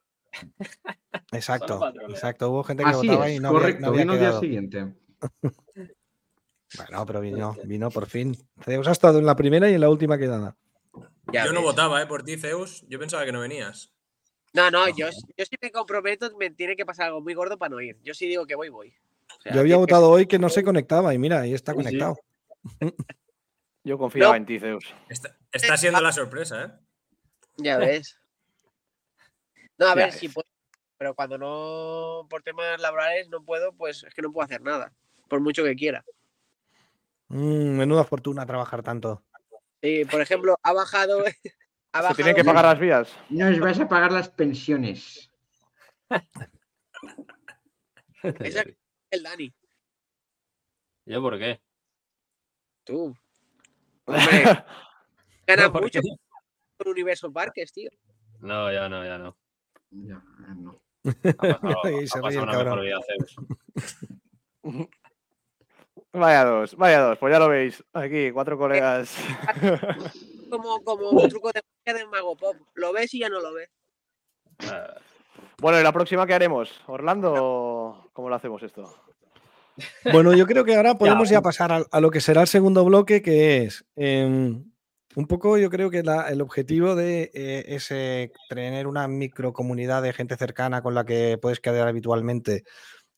Exacto, 1.32 1.80
exacto. 2.08 2.50
Hubo 2.50 2.62
gente 2.64 2.84
que 2.84 2.90
Así 2.90 3.06
votaba 3.08 3.28
es, 3.28 3.36
y 3.36 3.40
no 3.40 3.48
había, 3.48 3.60
correcto. 3.60 3.80
no 3.80 3.88
había 3.88 4.00
vino 4.02 4.12
el 4.14 4.18
día 4.20 4.38
siguiente. 4.40 4.94
Bueno, 6.76 7.06
pero 7.06 7.20
vino, 7.20 7.56
vino 7.64 7.90
por 7.90 8.06
fin. 8.06 8.36
Zeus 8.62 8.86
ha 8.88 8.92
estado 8.92 9.18
en 9.18 9.26
la 9.26 9.36
primera 9.36 9.70
y 9.70 9.74
en 9.74 9.80
la 9.80 9.88
última 9.88 10.18
quedada. 10.18 10.56
Ya 11.32 11.46
Yo 11.46 11.52
no 11.52 11.62
votaba, 11.62 12.00
¿eh? 12.02 12.06
Por 12.06 12.22
ti, 12.22 12.36
Zeus. 12.36 12.84
Yo 12.88 12.98
pensaba 12.98 13.24
que 13.24 13.32
no 13.32 13.40
venías. 13.40 13.90
No, 14.52 14.70
no, 14.70 14.88
yo, 14.88 15.08
yo 15.36 15.44
sí 15.44 15.56
me 15.60 15.72
comprometo, 15.72 16.30
me 16.36 16.50
tiene 16.50 16.76
que 16.76 16.86
pasar 16.86 17.06
algo 17.06 17.20
muy 17.20 17.34
gordo 17.34 17.58
para 17.58 17.70
no 17.70 17.80
ir. 17.80 17.98
Yo 18.02 18.14
sí 18.14 18.26
digo 18.28 18.46
que 18.46 18.54
voy, 18.54 18.68
voy. 18.68 18.94
O 19.38 19.42
sea, 19.42 19.52
Yo 19.52 19.60
había 19.60 19.74
que- 19.74 19.80
votado 19.80 20.10
hoy 20.10 20.26
que 20.26 20.38
no 20.38 20.48
se 20.48 20.62
conectaba 20.62 21.12
y 21.12 21.18
mira, 21.18 21.40
ahí 21.40 21.54
está 21.54 21.72
Sí, 21.72 21.78
sí. 21.78 21.84
conectado. 21.84 22.16
Yo 23.84 23.98
confiaba 23.98 24.32
No. 24.32 24.36
en 24.36 24.46
ti, 24.46 24.58
Zeus. 24.60 24.84
Está, 25.08 25.36
está 25.52 25.76
siendo 25.76 26.00
la 26.00 26.12
sorpresa, 26.12 26.64
¿eh? 26.64 26.70
Ya 27.56 27.78
ves. 27.78 28.18
No, 29.76 29.86
a 29.86 29.88
Ya 29.90 29.94
ver 29.96 30.06
ves. 30.06 30.14
si 30.20 30.28
puedo. 30.28 30.46
Pero 30.98 31.14
cuando 31.14 31.36
no, 31.36 32.26
por 32.30 32.42
temas 32.42 32.80
laborales 32.80 33.28
no 33.28 33.42
puedo, 33.44 33.72
pues 33.72 34.04
es 34.04 34.14
que 34.14 34.22
no 34.22 34.32
puedo 34.32 34.44
hacer 34.44 34.62
nada. 34.62 34.92
Por 35.28 35.40
mucho 35.40 35.64
que 35.64 35.74
quiera. 35.74 36.04
Mm, 37.28 37.76
menuda 37.76 38.04
fortuna 38.04 38.46
trabajar 38.46 38.82
tanto. 38.84 39.22
Sí, 39.84 40.04
por 40.06 40.22
ejemplo, 40.22 40.58
ha 40.62 40.72
bajado. 40.72 41.24
Ha 41.96 42.08
Se 42.08 42.14
tienen 42.14 42.34
que 42.34 42.42
pagar 42.42 42.64
las 42.64 42.80
vías. 42.80 43.16
Nos 43.28 43.60
vas 43.60 43.78
a 43.78 43.88
pagar 43.88 44.10
las 44.10 44.28
pensiones. 44.28 45.30
Esa- 48.40 48.64
el 49.12 49.22
Dani. 49.22 49.54
¿Yo 51.06 51.22
por 51.22 51.38
qué? 51.38 51.60
Tú. 52.82 53.16
Hombre, 54.06 54.64
ganas 55.46 55.70
¿Por 55.70 55.82
mucho 55.82 56.00
con 56.76 56.88
Universo 56.88 57.32
Parques, 57.32 57.72
tío. 57.72 57.90
No, 58.40 58.72
ya 58.72 58.88
no, 58.88 59.04
ya 59.04 59.18
no. 59.18 59.36
Ya, 59.92 60.20
no. 60.56 60.82
Ha 61.04 61.60
pasado, 61.60 62.00
Y 62.00 62.06
ha 62.06 62.20
pasado 62.20 62.42
una 62.42 62.58
mejor 62.64 62.80
vida, 62.80 62.98
Zeus. 63.06 63.36
Vaya 66.14 66.44
dos, 66.44 66.76
vaya 66.76 67.00
dos. 67.00 67.18
Pues 67.18 67.32
ya 67.32 67.38
lo 67.38 67.48
veis. 67.48 67.82
Aquí, 67.92 68.30
cuatro 68.30 68.56
colegas. 68.56 69.14
Como, 70.50 70.80
como 70.84 71.10
un 71.10 71.28
truco 71.28 71.50
de 71.52 71.60
magia 71.84 71.98
de 72.00 72.06
Mago 72.06 72.36
Pop. 72.36 72.54
Lo 72.74 72.92
ves 72.92 73.12
y 73.14 73.18
ya 73.18 73.28
no 73.28 73.40
lo 73.40 73.52
ves. 73.54 73.68
Ah, 74.70 74.94
bueno, 75.60 75.80
¿y 75.80 75.82
la 75.82 75.90
próxima 75.92 76.26
qué 76.28 76.34
haremos? 76.34 76.70
¿Orlando 76.86 77.34
o 77.36 78.10
cómo 78.12 78.28
lo 78.28 78.36
hacemos 78.36 78.62
esto? 78.62 78.94
Bueno, 80.12 80.32
yo 80.32 80.46
creo 80.46 80.64
que 80.64 80.76
ahora 80.76 80.94
podemos 80.98 81.28
ya 81.28 81.40
pasar 81.42 81.72
a, 81.72 81.84
a 81.90 82.00
lo 82.00 82.10
que 82.12 82.20
será 82.20 82.42
el 82.42 82.46
segundo 82.46 82.84
bloque, 82.84 83.20
que 83.20 83.64
es 83.64 83.84
em, 83.96 84.70
un 85.16 85.26
poco, 85.26 85.58
yo 85.58 85.70
creo 85.70 85.90
que 85.90 86.04
la- 86.04 86.28
el 86.28 86.40
objetivo 86.40 86.94
de 86.94 87.32
eh, 87.34 87.64
es 87.66 87.90
eh, 87.90 88.30
tener 88.48 88.86
una 88.86 89.08
microcomunidad 89.08 90.02
de 90.02 90.12
gente 90.12 90.36
cercana 90.36 90.82
con 90.82 90.94
la 90.94 91.04
que 91.04 91.36
puedes 91.42 91.58
quedar 91.58 91.88
habitualmente, 91.88 92.62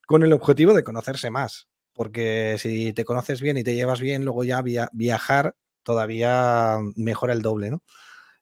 con 0.06 0.22
el 0.22 0.32
objetivo 0.32 0.72
de 0.72 0.84
conocerse 0.84 1.28
más. 1.30 1.68
Porque 1.96 2.56
si 2.58 2.92
te 2.92 3.04
conoces 3.06 3.40
bien 3.40 3.56
y 3.56 3.64
te 3.64 3.74
llevas 3.74 4.00
bien, 4.00 4.24
luego 4.24 4.44
ya 4.44 4.60
via- 4.62 4.90
viajar 4.92 5.56
todavía 5.82 6.76
mejora 6.94 7.32
el 7.32 7.40
doble, 7.42 7.70
¿no? 7.70 7.82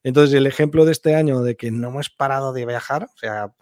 Entonces, 0.02 0.34
el 0.34 0.46
ejemplo 0.46 0.84
de 0.84 0.92
este 0.92 1.14
año 1.14 1.40
de 1.42 1.57
que 1.57 1.70
no 1.70 1.88
hemos 1.88 2.11
parado 2.11 2.52
de 2.52 2.66
viajar, 2.66 3.05
o 3.05 3.16
sea, 3.18 3.55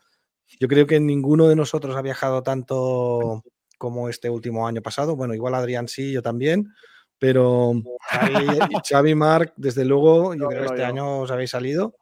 yo 0.59 0.67
creo 0.67 0.87
que 0.87 0.99
ninguno 0.99 1.47
de 1.49 1.57
nosotros 1.57 1.95
ha 1.97 2.03
viajado 2.03 2.43
tanto 2.43 3.43
como 3.79 4.09
este 4.09 4.31
último 4.31 4.67
año 4.67 4.81
pasado. 4.83 5.15
Bueno, 5.15 5.35
igual 5.35 5.55
Adrián 5.55 5.89
sí, 5.89 6.11
yo 6.13 6.23
también, 6.23 6.73
pero 7.19 7.73
Xavi 8.89 9.15
Marc, 9.15 9.53
desde 9.57 9.85
luego, 9.85 10.35
yo 10.35 10.45
No, 10.45 10.49
creo 10.49 10.61
que 10.63 10.67
este 10.67 10.79
yo. 10.79 10.87
año 10.87 11.21
os 11.21 11.31
habéis 11.31 11.51
salido. 11.51 11.95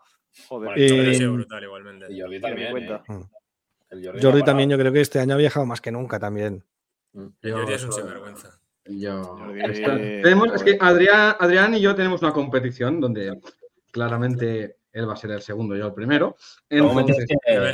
Joder. 0.49 0.79
Yo 0.79 0.95
Eh, 1.03 1.15
sido 1.17 1.33
brutal 1.35 1.65
igualmente. 1.65 2.07
y 2.13 2.21
Jordi 2.21 2.41
también. 2.41 2.77
eh. 2.79 3.01
El 3.91 4.23
Jordi, 4.23 4.43
también, 4.45 4.71
yo 4.71 4.79
creo 4.79 4.93
que 4.93 5.01
este 5.01 5.19
año 5.19 5.35
ha 5.35 5.39
viajado 5.39 5.67
más 5.67 5.81
que 5.81 5.91
nunca 5.91 6.19
también. 6.21 6.65
El 7.15 7.53
Jordi 7.53 7.73
es 7.75 7.85
un 7.85 7.93
sinvergüenza. 7.93 8.61
Yo. 8.87 9.39
Está- 9.57 9.97
tenemos, 9.97 10.53
es 10.55 10.63
que 10.63 10.79
Adrián, 10.81 11.37
Adrián 11.39 11.75
y 11.75 11.81
yo 11.81 11.95
tenemos 11.95 12.23
una 12.23 12.33
competición 12.33 13.01
donde 13.01 13.39
claramente 13.93 14.77
él 14.93 15.09
va 15.09 15.13
a 15.13 15.17
ser 15.17 15.31
el 15.31 15.43
segundo, 15.43 15.77
yo 15.77 15.87
el 15.87 15.95
primero. 15.95 16.37
Entonces, 16.69 17.27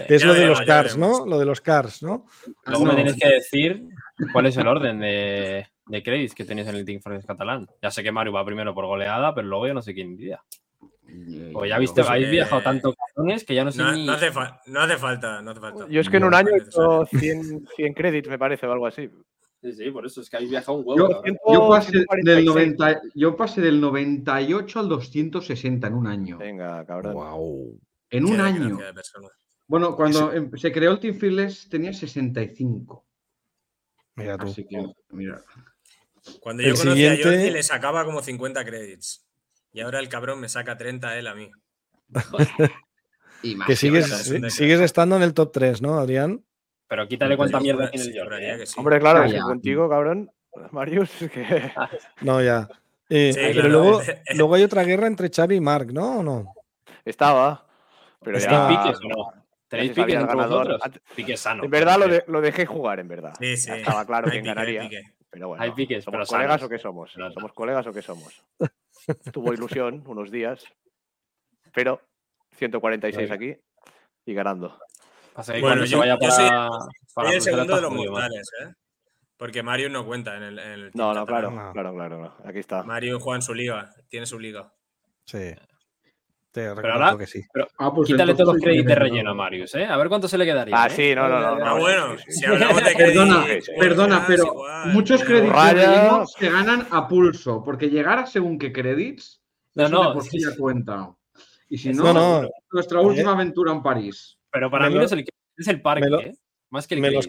es 0.09 0.25
lo 0.25 0.35
de 0.35 0.47
los 0.47 0.61
cars. 0.61 0.97
¿no? 0.99 1.25
Lo 1.27 1.39
de 1.39 1.45
los 1.47 1.61
cars, 1.61 2.03
¿no? 2.03 2.27
Luego 2.67 2.85
me 2.85 2.95
tienes 2.95 3.17
que 3.17 3.29
decir 3.29 3.89
cuál 4.33 4.47
es 4.47 4.57
el 4.59 4.67
orden 4.67 5.01
de, 5.01 5.67
de 5.87 6.03
créditos 6.03 6.35
que 6.35 6.45
tenéis 6.45 6.69
en 6.69 6.77
el 6.77 6.85
Team 6.85 7.01
Fortress 7.01 7.25
catalán. 7.25 7.67
Ya 7.81 7.91
sé 7.91 8.03
que 8.03 8.13
Mario 8.13 8.33
va 8.33 8.45
primero 8.45 8.75
por 8.75 8.85
goleada, 8.87 9.35
pero 9.35 9.47
luego 9.47 9.67
yo 9.69 9.75
no 9.75 9.83
sé 9.83 9.95
quién 9.95 10.13
iría. 10.13 10.43
O 11.55 11.65
ya 11.65 11.79
viste, 11.79 12.01
Pues, 12.03 12.09
habéis 12.11 12.27
eh, 12.29 12.31
viajado 12.31 12.63
tanto 12.63 12.95
que 13.47 13.55
ya 13.55 13.65
no 13.65 13.73
sé 13.73 13.83
No, 13.83 13.93
ni. 13.93 14.07
no 14.07 14.13
hace 14.13 14.31
fa- 14.33 14.61
no 14.67 14.81
hace 14.81 14.97
falta, 14.99 15.41
no 15.43 15.51
hace 15.53 15.61
falta. 15.61 15.87
Yo 15.89 16.01
es 16.01 16.09
que 16.09 16.17
en 16.19 16.25
un 16.25 16.35
año 16.35 16.51
he 16.51 16.59
hecho 16.59 17.07
100, 17.07 17.67
100 17.77 17.95
credits, 17.95 18.29
me 18.29 18.39
parece, 18.39 18.67
o 18.67 18.73
algo 18.73 18.87
así. 18.87 19.09
Sí, 19.63 19.73
sí, 19.73 19.91
por 19.91 20.05
eso 20.05 20.21
es 20.21 20.29
que 20.29 20.37
habéis 20.37 20.51
viajado 20.51 20.79
un 20.79 20.85
huevo. 20.87 21.23
Yo- 21.25 21.69
pasé, 21.69 21.91
146. 21.93 22.25
del 22.25 22.45
90, 22.45 23.01
yo 23.15 23.37
pasé 23.37 23.61
del 23.63 23.81
98 23.81 24.81
al 24.81 24.89
260 24.89 25.87
en 25.87 25.95
un 25.95 26.07
año. 26.07 26.39
Venga, 26.39 26.85
cabrón. 26.85 27.15
Wow. 27.15 27.81
En 28.11 28.25
un 28.27 28.41
año. 28.41 28.79
Bueno, 29.67 29.97
cuando 29.97 30.33
em- 30.33 30.51
se 30.57 30.71
creó 30.71 30.93
el 30.93 31.01
Team 31.01 31.17
Fearless 31.19 31.69
tenía 31.69 31.93
65. 31.93 33.05
Mira 34.15 34.37
tú. 34.39 34.47
Así 34.47 34.65
que, 34.67 34.85
mira. 35.11 35.41
Cuando 36.41 36.63
El 36.63 36.71
yo 36.71 36.77
conocí 36.77 37.07
a 37.07 37.11
siguiente- 37.17 37.23
Jordi 37.39 37.51
le 37.51 37.63
sacaba 37.63 38.05
como 38.05 38.23
50 38.23 38.65
créditos. 38.65 39.26
Y 39.77 39.83
ahora 39.83 39.99
el 40.01 40.09
cabrón 40.09 40.41
me 40.41 40.49
saca 40.49 40.79
30 40.79 41.19
él 41.19 41.27
a 41.27 41.35
mí. 41.35 41.51
Que 43.67 43.77
sigues, 43.77 44.07
sigues 44.49 44.81
estando 44.81 45.15
en 45.17 45.23
el 45.23 45.35
top 45.35 45.53
3, 45.53 45.81
¿no, 45.83 45.99
Adrián? 45.99 46.43
Pero 46.89 47.07
quítale 47.07 47.37
cuánta 47.37 47.61
mierda 47.61 47.91
tiene 47.91 48.07
el 48.11 48.19
Jordi. 48.19 48.45
¿eh? 48.45 48.67
sí. 48.67 48.75
Hombre, 48.79 48.99
claro, 48.99 49.21
Ah, 49.25 49.41
contigo, 49.43 49.89
cabrón. 49.89 50.31
Marius, 50.73 51.21
es 51.23 51.31
que 51.31 51.71
No, 52.23 52.43
ya. 52.43 52.67
Eh, 53.11 53.33
Sí, 53.35 53.39
pero 53.41 53.53
claro, 53.53 53.69
luego, 53.69 54.01
es- 54.01 54.37
luego 54.37 54.55
hay 54.55 54.63
otra 54.65 54.83
guerra 54.85 55.07
entre 55.07 55.29
Xavi 55.31 55.57
y 55.57 55.61
Mark, 55.61 55.93
¿no? 55.93 56.21
¿O 56.21 56.23
no? 56.23 56.55
estaba. 57.05 57.67
Pero 58.25 58.39
¿Tenéis 58.39 58.51
ya. 58.51 58.69
piques 58.69 58.99
o 59.05 59.09
no? 59.09 59.33
¿Tenéis 59.69 59.93
piques 59.93 60.15
entre 60.15 60.35
vosotros? 60.35 60.81
Sano. 61.37 61.65
En 61.65 61.71
verdad 61.71 61.99
lo, 61.99 62.09
de- 62.09 62.25
lo 62.27 62.41
dejé 62.41 62.65
jugar, 62.67 62.99
en 63.01 63.09
verdad. 63.09 63.35
Sí, 63.39 63.57
sí. 63.59 63.69
Ya 63.69 63.77
estaba 63.77 64.07
claro 64.07 64.27
Hay 64.29 64.41
quién 64.41 64.45
pique, 64.45 64.51
hay 64.51 64.55
ganaría. 64.75 64.83
pique. 64.89 65.03
Pero 65.29 65.49
bueno, 65.49 65.63
Hay 65.63 65.71
piques, 65.73 66.03
¿somos 66.03 66.21
pero 66.21 66.27
colegas 66.39 66.61
sanos. 66.61 66.67
o 66.67 66.69
qué 66.71 66.79
somos? 66.79 67.13
No, 67.19 67.27
no. 67.27 67.33
¿Somos 67.33 67.53
colegas 67.53 67.87
o 67.87 67.93
qué 67.93 68.01
somos? 68.03 68.43
Tuvo 69.33 69.53
ilusión 69.53 70.03
unos 70.07 70.31
días, 70.31 70.65
pero 71.73 72.01
146 72.53 73.31
aquí 73.31 73.57
y 74.25 74.35
ganando. 74.35 74.79
Que 75.53 75.61
Bueno, 75.61 75.87
se 75.87 75.97
vaya 75.97 76.15
yo 76.15 76.19
para, 76.19 76.33
soy- 76.33 76.49
para 77.15 77.29
Soy 77.29 77.37
el 77.37 77.43
segundo 77.43 77.77
de 77.77 77.83
los 77.83 77.93
mortales, 77.93 78.51
¿eh? 78.63 78.73
Porque 79.37 79.63
Mario 79.63 79.91
no 79.91 80.07
cuenta 80.07 80.35
en 80.39 80.43
el. 80.45 80.59
en 80.59 80.71
el 80.73 80.91
No, 80.95 81.13
no, 81.13 81.27
claro, 81.27 81.51
No. 81.51 81.73
claro, 81.73 81.93
claro, 81.95 82.19
no. 82.19 82.49
Aquí 82.49 82.59
está. 82.61 82.83
Mario 82.85 83.21
juega 83.21 83.37
en 83.37 83.43
su 83.43 83.53
liga, 83.53 83.93
tiene 84.09 84.25
su 84.25 84.39
liga. 84.41 84.73
Sí. 85.27 85.55
Te 86.61 86.67
ahora- 86.69 86.83
reconozco 86.83 87.19
que 87.19 87.27
sí. 87.27 87.43
Ah, 87.79 87.93
pues 87.93 88.07
Quítale 88.07 88.35
todos 88.35 88.55
los 88.55 88.63
créditos 88.63 88.87
de 88.87 88.95
relleno 88.95 89.31
a 89.31 89.35
Marius, 89.35 89.75
¿eh? 89.75 89.85
A 89.85 89.97
ver 89.99 90.09
cuánto 90.09 90.27
se 90.27 90.39
le 90.39 90.45
quedaría. 90.47 90.75
Ah, 90.81 90.87
¿eh? 90.87 90.91
sí, 90.91 91.15
no, 91.15 91.29
no, 91.29 91.39
no. 91.41 91.47
Ah, 91.49 91.69
no, 91.69 91.79
bueno, 91.79 92.17
sí, 92.19 92.25
sí, 92.29 92.39
si 92.41 92.45
hablamos 92.47 92.83
de 92.85 92.95
Perdona, 92.95 93.45
créditos, 93.45 93.75
perdona, 93.79 94.25
pero 94.27 94.45
igual, 94.47 94.93
muchos 94.93 95.23
créditos 95.23 95.65
de 95.65 95.73
relleno 95.75 96.27
se 96.27 96.51
ganan 96.51 96.87
a 96.91 97.07
pulso, 97.09 97.63
porque 97.63 97.91
llegar 97.91 98.19
a 98.21 98.27
según 98.27 98.59
qué 98.59 98.73
créditos, 98.73 99.43
No, 99.75 99.85
eso 99.85 99.93
no, 99.95 100.09
de 100.09 100.15
por 100.15 100.23
sí 100.25 100.31
sí, 100.31 100.41
ya 100.45 100.51
sí. 100.51 100.57
cuenta. 100.59 101.11
Y 101.69 101.79
si 101.79 101.93
No, 101.93 102.13
no, 102.15 102.43
no. 102.43 102.49
nuestra 102.73 103.01
última 103.01 103.33
aventura 103.33 103.73
en 103.73 103.83
París. 103.83 104.39
Pero 104.51 104.71
para 104.71 104.85
Me 104.85 104.89
mí 104.91 104.95
lo- 104.95 105.01
no 105.01 105.07
es 105.07 105.13
el, 105.13 105.25
es 105.59 105.69
el 105.69 105.83
parque, 105.83 106.09
lo- 106.09 106.21
¿eh? 106.21 106.35
Más 106.71 106.87
que 106.87 106.95
el 106.95 107.01
me 107.03 107.11
los-. 107.11 107.29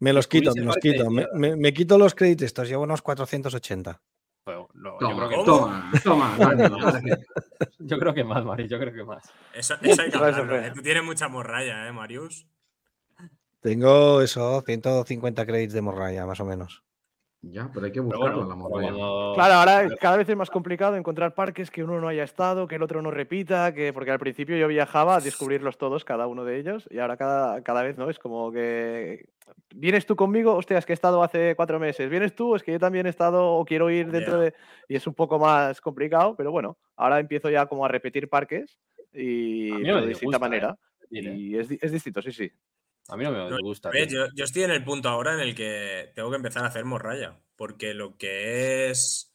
Me 0.00 0.12
los 0.12 0.26
quito, 0.26 0.52
me 0.56 0.62
los 0.62 0.76
quito. 0.78 1.08
Me, 1.10 1.28
me- 1.34 1.54
me 1.54 1.72
quito 1.72 1.96
los 1.98 2.14
créditos 2.16 2.46
estos, 2.46 2.68
llevo 2.68 2.82
unos 2.82 3.00
480. 3.02 4.00
Bueno, 4.46 4.68
no, 4.74 5.00
yo, 5.00 5.08
Toma, 5.08 5.16
creo 5.16 5.28
que, 5.30 5.44
toma, 5.44 5.92
toma, 6.04 6.36
yo 7.78 7.98
creo 7.98 8.12
que 8.12 8.24
más, 8.24 8.44
Marius, 8.44 8.68
yo 8.70 8.78
creo 8.78 8.92
que 8.92 9.02
más. 9.02 9.32
Eso, 9.54 9.74
eso 9.80 10.02
hay 10.02 10.10
que. 10.10 10.66
¿eh? 10.66 10.72
Tú 10.74 10.82
tienes 10.82 11.02
mucha 11.02 11.28
morralla, 11.28 11.88
¿eh, 11.88 11.92
Marius? 11.92 12.46
Tengo 13.60 14.20
eso, 14.20 14.60
150 14.60 15.46
créditos 15.46 15.72
de 15.72 15.80
morralla, 15.80 16.26
más 16.26 16.40
o 16.40 16.44
menos. 16.44 16.84
Ya, 17.52 17.70
pero 17.72 17.86
hay 17.86 17.92
que 17.92 18.00
buscarlo 18.00 18.44
bueno, 18.44 18.48
la 18.48 18.68
cuando- 18.68 19.32
Claro, 19.34 19.54
ahora 19.54 19.96
cada 20.00 20.16
vez 20.16 20.28
es 20.28 20.36
más 20.36 20.50
complicado 20.50 20.96
encontrar 20.96 21.34
parques 21.34 21.70
que 21.70 21.82
uno 21.84 22.00
no 22.00 22.08
haya 22.08 22.24
estado, 22.24 22.66
que 22.66 22.76
el 22.76 22.82
otro 22.82 23.02
no 23.02 23.10
repita, 23.10 23.74
que 23.74 23.92
porque 23.92 24.10
al 24.10 24.18
principio 24.18 24.56
yo 24.56 24.68
viajaba 24.68 25.16
a 25.16 25.20
descubrirlos 25.20 25.76
todos, 25.78 26.04
cada 26.04 26.26
uno 26.26 26.44
de 26.44 26.58
ellos, 26.58 26.88
y 26.90 26.98
ahora 26.98 27.16
cada, 27.16 27.62
cada 27.62 27.82
vez 27.82 27.98
no 27.98 28.08
es 28.10 28.18
como 28.18 28.52
que 28.52 29.26
vienes 29.74 30.06
tú 30.06 30.16
conmigo, 30.16 30.54
hostia, 30.54 30.78
es 30.78 30.86
que 30.86 30.92
he 30.92 30.94
estado 30.94 31.22
hace 31.22 31.54
cuatro 31.56 31.78
meses, 31.78 32.08
vienes 32.08 32.34
tú, 32.34 32.54
es 32.54 32.62
que 32.62 32.72
yo 32.72 32.78
también 32.78 33.06
he 33.06 33.10
estado 33.10 33.52
o 33.52 33.64
quiero 33.64 33.90
ir 33.90 34.10
dentro 34.10 34.38
de 34.38 34.54
y 34.88 34.96
es 34.96 35.06
un 35.06 35.14
poco 35.14 35.38
más 35.38 35.80
complicado, 35.80 36.34
pero 36.36 36.50
bueno, 36.50 36.78
ahora 36.96 37.18
empiezo 37.20 37.50
ya 37.50 37.66
como 37.66 37.84
a 37.84 37.88
repetir 37.88 38.28
parques 38.28 38.78
y 39.12 39.70
A 39.70 39.74
mí 39.78 39.80
no 39.80 39.86
pero 39.86 39.94
me 39.96 40.02
de 40.02 40.08
distinta 40.08 40.36
¿eh? 40.36 40.40
manera. 40.40 40.78
Y 41.10 41.56
es, 41.56 41.70
es 41.70 41.92
distinto, 41.92 42.22
sí, 42.22 42.32
sí. 42.32 42.50
A 43.08 43.16
mí 43.16 43.24
no 43.24 43.30
me 43.32 43.50
No, 43.50 43.58
gusta. 43.62 43.90
Yo, 44.08 44.26
yo 44.34 44.44
estoy 44.44 44.62
en 44.62 44.70
el 44.70 44.84
punto 44.84 45.08
ahora 45.08 45.34
en 45.34 45.40
el 45.40 45.54
que 45.54 46.12
tengo 46.14 46.30
que 46.30 46.36
empezar 46.36 46.64
a 46.64 46.68
hacer 46.68 46.84
morralla. 46.84 47.40
Porque 47.56 47.94
lo 47.94 48.16
que 48.16 48.90
es 48.90 49.34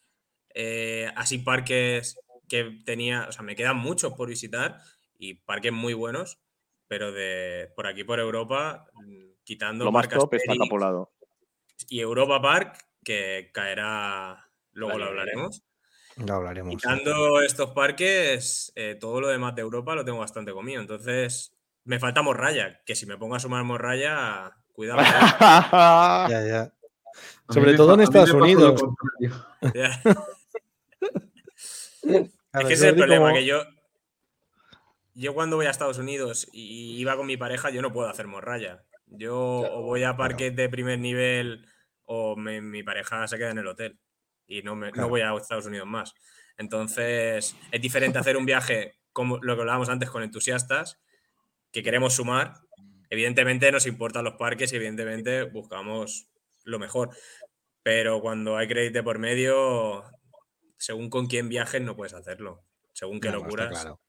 eh, 0.54 1.12
así 1.16 1.38
parques 1.40 2.18
que 2.48 2.80
tenía, 2.84 3.28
o 3.30 3.32
sea, 3.32 3.44
me 3.44 3.56
quedan 3.56 3.78
muchos 3.78 4.14
por 4.14 4.30
visitar 4.30 4.78
y 5.18 5.36
parques 5.36 5.72
muy 5.72 5.94
buenos, 5.94 6.40
pero 6.88 7.12
de 7.12 7.72
por 7.76 7.88
aquí 7.88 8.04
por 8.04 8.20
Europa, 8.20 8.88
mm, 8.94 9.34
quitando 9.44 9.86
Lo 9.86 9.92
más 9.92 10.08
Park 10.08 10.20
top 10.20 10.34
está 10.34 10.56
capulado. 10.58 11.12
y 11.88 12.00
Europa 12.00 12.42
Park, 12.42 12.88
que 13.04 13.52
caerá, 13.54 14.52
luego 14.74 14.98
lo 14.98 15.06
hablaremos. 15.06 15.64
Ya 16.18 16.36
hablaremos. 16.36 16.74
sí. 16.74 16.78
Quitando 16.78 17.42
estos 17.42 17.72
parques, 17.72 18.72
eh, 18.76 18.98
todo 19.00 19.22
lo 19.22 19.28
demás 19.28 19.56
de 19.56 19.62
Europa 19.62 19.96
lo 19.96 20.04
tengo 20.04 20.20
bastante 20.20 20.52
comido. 20.52 20.82
Entonces, 20.82 21.56
me 21.86 22.00
falta 22.00 22.22
morralla, 22.22 22.82
que 22.86 22.96
si 22.96 23.06
me 23.06 23.18
pongo 23.18 23.36
a 23.36 23.40
sumar 23.40 23.64
morralla, 23.64 24.52
cuidado. 24.74 25.00
Ya, 26.30 26.46
ya. 26.46 26.74
Sobre 27.50 27.74
todo 27.76 27.94
en 27.96 28.02
Estados 28.02 28.32
Unidos. 28.32 28.82
Es 32.52 32.68
que 32.68 32.74
ese 32.74 32.74
es 32.74 32.82
el 32.84 32.96
problema, 32.96 33.26
como- 33.28 33.36
que 33.36 33.46
yo. 33.46 33.64
Yo 35.14 35.34
cuando 35.34 35.58
voy 35.58 35.66
a 35.66 35.70
Estados 35.70 35.98
Unidos 35.98 36.48
y 36.54 36.98
iba 36.98 37.16
con 37.18 37.28
mi 37.28 37.36
pareja, 37.36 37.70
yo 37.72 37.82
no 37.82 37.92
puedo 37.92 38.08
hacer 38.08 38.26
morralla. 38.28 38.84
Yo 39.08 39.36
o 39.38 39.82
voy 39.82 40.04
a 40.04 40.16
parques 40.16 40.56
de 40.56 40.70
primer 40.70 40.98
nivel 41.00 41.66
o 42.06 42.36
me- 42.36 42.62
mi 42.62 42.84
pareja 42.84 43.28
se 43.28 43.38
queda 43.38 43.52
en 43.52 43.58
el 43.58 43.68
hotel 43.68 44.00
y 44.48 44.62
no, 44.64 44.76
me, 44.76 44.92
no 44.92 45.10
voy 45.10 45.22
a 45.22 45.34
Estados 45.36 45.66
Unidos 45.66 45.88
más. 45.88 46.14
Entonces, 46.58 47.56
es 47.72 47.82
diferente 47.82 48.18
hacer 48.18 48.38
un 48.38 48.46
viaje 48.46 48.96
como 49.12 49.38
lo 49.40 49.56
que 49.56 49.62
hablábamos 49.62 49.90
antes 49.90 50.10
con 50.10 50.24
entusiastas, 50.24 51.00
que 51.72 51.84
queremos 51.84 52.14
sumar. 52.14 52.54
Evidentemente 53.10 53.72
nos 53.72 53.88
importan 53.88 54.24
los 54.24 54.36
parques 54.36 54.72
y 54.72 54.76
evidentemente 54.76 55.44
buscamos 55.44 56.28
lo 56.64 56.80
mejor. 56.80 57.10
Pero 57.84 58.22
cuando 58.22 58.58
hay 58.58 58.68
crédito 58.68 59.04
por 59.04 59.20
medio, 59.20 60.04
según 60.78 61.10
con 61.10 61.28
quién 61.28 61.50
viajes, 61.50 61.82
no 61.82 61.96
puedes 61.96 62.14
hacerlo. 62.14 62.64
Según 62.94 63.20
qué 63.20 63.30
No, 63.30 63.40
locuras, 63.40 63.70
claro. 63.70 64.00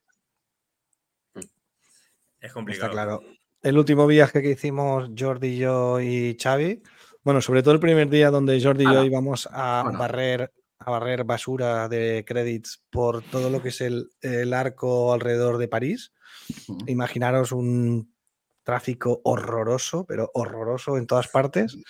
es 2.40 2.52
complicado. 2.52 2.90
Está 2.90 2.92
claro. 2.92 3.22
El 3.62 3.78
último 3.78 4.06
viaje 4.06 4.42
que 4.42 4.50
hicimos 4.50 5.10
Jordi, 5.16 5.58
yo 5.58 6.00
y 6.00 6.36
Xavi, 6.40 6.82
bueno, 7.22 7.42
sobre 7.42 7.62
todo 7.62 7.74
el 7.74 7.80
primer 7.80 8.08
día 8.08 8.30
donde 8.30 8.60
Jordi 8.60 8.84
y 8.84 8.92
yo 8.92 9.04
íbamos 9.04 9.48
a 9.52 9.84
barrer 9.96 10.50
a 10.80 10.90
barrer 10.90 11.24
basura 11.24 11.88
de 11.88 12.24
credits 12.26 12.82
por 12.88 13.22
todo 13.22 13.50
lo 13.50 13.62
que 13.62 13.68
es 13.68 13.82
el, 13.82 14.08
el 14.22 14.54
arco 14.54 15.12
alrededor 15.12 15.58
de 15.58 15.68
París. 15.68 16.12
Imaginaros 16.86 17.52
un 17.52 18.14
tráfico 18.62 19.20
horroroso, 19.24 20.04
pero 20.06 20.30
horroroso 20.34 20.96
en 20.98 21.06
todas 21.06 21.28
partes. 21.28 21.76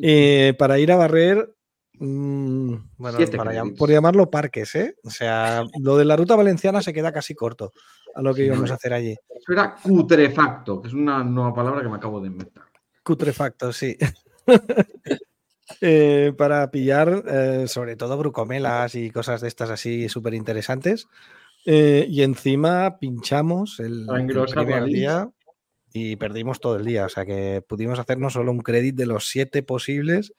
Eh, 0.00 0.54
para 0.56 0.78
ir 0.78 0.92
a 0.92 0.96
barrer, 0.96 1.52
mm, 1.98 2.74
bueno, 2.98 3.18
para 3.36 3.52
llam- 3.52 3.76
por 3.76 3.90
llamarlo 3.90 4.30
parques, 4.30 4.72
¿eh? 4.76 4.94
O 5.02 5.10
sea, 5.10 5.64
lo 5.82 5.96
de 5.96 6.04
la 6.04 6.14
ruta 6.16 6.36
valenciana 6.36 6.82
se 6.82 6.92
queda 6.92 7.10
casi 7.12 7.34
corto 7.34 7.72
a 8.14 8.22
lo 8.22 8.32
que 8.32 8.44
íbamos 8.44 8.70
a 8.70 8.74
hacer 8.74 8.92
allí. 8.92 9.16
Eso 9.28 9.52
era 9.52 9.74
cutrefacto, 9.74 10.80
que 10.80 10.86
es 10.88 10.94
una 10.94 11.24
nueva 11.24 11.52
palabra 11.52 11.82
que 11.82 11.88
me 11.88 11.96
acabo 11.96 12.20
de 12.20 12.28
inventar. 12.28 12.64
Cutrefacto, 13.02 13.72
sí. 13.72 13.96
Eh, 15.82 16.32
para 16.38 16.70
pillar 16.70 17.22
eh, 17.28 17.64
sobre 17.68 17.94
todo 17.96 18.16
brucomelas 18.16 18.94
y 18.94 19.10
cosas 19.10 19.40
de 19.42 19.48
estas 19.48 19.68
así 19.70 20.08
súper 20.08 20.32
interesantes. 20.34 21.06
Eh, 21.66 22.06
y 22.08 22.22
encima 22.22 22.98
pinchamos 22.98 23.78
el, 23.80 24.06
el 24.18 24.26
primer 24.66 24.84
día 24.84 25.30
y 25.92 26.16
perdimos 26.16 26.60
todo 26.60 26.76
el 26.76 26.84
día. 26.84 27.06
O 27.06 27.08
sea 27.08 27.26
que 27.26 27.62
pudimos 27.66 27.98
hacernos 27.98 28.32
solo 28.32 28.52
un 28.52 28.60
crédit 28.60 28.94
de 28.94 29.06
los 29.06 29.28
siete 29.28 29.62
posibles, 29.62 30.32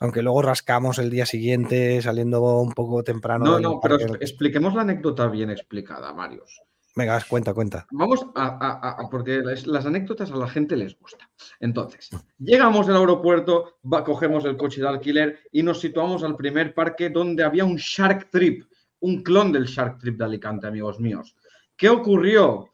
aunque 0.00 0.22
luego 0.22 0.42
rascamos 0.42 0.98
el 0.98 1.10
día 1.10 1.26
siguiente 1.26 2.00
saliendo 2.02 2.40
un 2.60 2.72
poco 2.72 3.02
temprano. 3.02 3.44
No, 3.44 3.58
no, 3.60 3.80
pero 3.80 3.96
expliquemos 4.20 4.74
la 4.74 4.82
anécdota 4.82 5.26
bien 5.28 5.50
explicada, 5.50 6.12
Marius. 6.12 6.60
Venga, 6.94 7.22
cuenta, 7.28 7.54
cuenta. 7.54 7.86
Vamos 7.92 8.26
a, 8.34 8.46
a- 8.46 8.88
a- 8.88 8.90
a- 9.02 9.08
porque 9.08 9.38
las, 9.40 9.66
las 9.68 9.86
anécdotas 9.86 10.32
a 10.32 10.36
la 10.36 10.48
gente 10.48 10.76
les 10.76 10.98
gusta. 10.98 11.30
Entonces, 11.60 12.10
llegamos 12.38 12.88
al 12.88 12.96
aeropuerto, 12.96 13.78
va- 13.84 14.02
cogemos 14.02 14.44
el 14.44 14.56
coche 14.56 14.80
de 14.80 14.88
alquiler 14.88 15.38
y 15.52 15.62
nos 15.62 15.80
situamos 15.80 16.24
al 16.24 16.34
primer 16.36 16.74
parque 16.74 17.08
donde 17.10 17.44
había 17.44 17.64
un 17.64 17.76
Shark 17.76 18.30
Trip, 18.30 18.64
un 19.00 19.22
clon 19.22 19.52
del 19.52 19.64
Shark 19.66 19.98
Trip 19.98 20.18
de 20.18 20.24
Alicante, 20.24 20.66
amigos 20.66 20.98
míos. 21.00 21.36
¿Qué 21.76 21.88
ocurrió? 21.88 22.70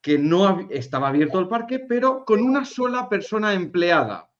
Que 0.00 0.18
no 0.18 0.68
estaba 0.70 1.08
abierto 1.08 1.38
el 1.38 1.48
parque, 1.48 1.80
pero 1.80 2.24
con 2.24 2.40
una 2.42 2.64
sola 2.64 3.08
persona 3.08 3.52
empleada. 3.54 4.30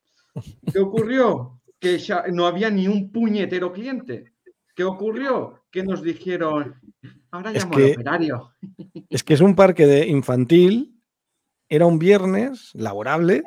¿Qué 0.72 0.78
ocurrió? 0.78 1.60
Que 1.78 1.98
ya 1.98 2.24
no 2.32 2.46
había 2.46 2.70
ni 2.70 2.88
un 2.88 3.10
puñetero 3.12 3.72
cliente. 3.72 4.32
¿Qué 4.74 4.84
ocurrió? 4.84 5.64
Que 5.70 5.82
nos 5.82 6.02
dijeron, 6.02 6.80
ahora 7.30 7.50
Es 7.52 7.64
llamo 7.64 7.76
al 7.76 7.84
que- 7.84 7.92
operario. 7.92 8.52
Es 9.10 9.24
que 9.24 9.34
es 9.34 9.40
un 9.40 9.54
parque 9.54 9.86
de 9.86 10.06
infantil, 10.06 11.00
era 11.68 11.86
un 11.86 11.98
viernes 11.98 12.70
laborable 12.74 13.42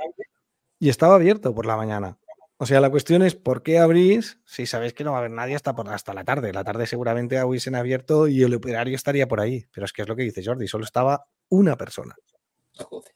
y 0.80 0.90
estaba 0.90 1.16
abierto 1.16 1.54
por 1.56 1.66
la 1.66 1.78
mañana. 1.78 2.18
O 2.62 2.68
sea, 2.68 2.80
la 2.80 2.92
cuestión 2.92 3.24
es 3.24 3.34
por 3.34 3.64
qué 3.64 3.80
abrís 3.80 4.40
si 4.46 4.68
sabéis 4.68 4.94
que 4.94 5.04
no 5.04 5.14
va 5.14 5.18
a 5.18 5.20
haber 5.22 5.32
nadie 5.32 5.56
hasta, 5.56 5.74
por, 5.74 5.90
hasta 5.90 6.14
la 6.14 6.24
tarde. 6.24 6.54
La 6.54 6.64
tarde 6.64 6.86
seguramente 6.86 7.44
hubiesen 7.44 7.74
abierto 7.74 8.28
y 8.28 8.44
el 8.44 8.54
operario 8.54 8.96
estaría 8.96 9.28
por 9.28 9.40
ahí. 9.40 9.66
Pero 9.74 9.86
es 9.86 9.92
que 9.92 10.04
es 10.04 10.08
lo 10.08 10.16
que 10.16 10.22
dice 10.22 10.44
Jordi, 10.46 10.68
solo 10.68 10.84
estaba 10.84 11.26
una 11.50 11.76
persona. 11.76 12.14
Joder. 12.76 13.12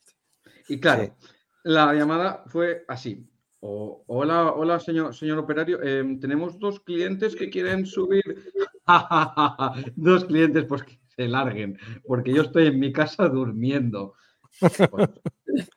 Y 0.68 0.80
claro, 0.80 1.04
Sí. 1.04 1.28
la 1.62 1.94
llamada 1.94 2.44
fue 2.48 2.86
así. 2.88 3.30
Hola, 3.60 4.52
hola, 4.54 4.80
señor, 4.80 5.14
señor 5.14 5.38
operario. 5.38 5.80
em, 5.84 6.20
tenemos 6.20 6.58
dos 6.58 6.80
clientes 6.80 7.36
que 7.36 7.52
quieren 7.52 7.86
subir. 7.86 8.52
dos 9.96 10.26
clientes, 10.26 10.66
pues 10.66 10.82
que 10.82 11.00
se 11.16 11.28
larguen, 11.28 11.78
porque 12.08 12.34
yo 12.34 12.42
estoy 12.42 12.66
en 12.66 12.80
mi 12.80 12.92
casa 12.92 13.30
durmiendo. 13.30 14.16
Pues, 14.60 14.78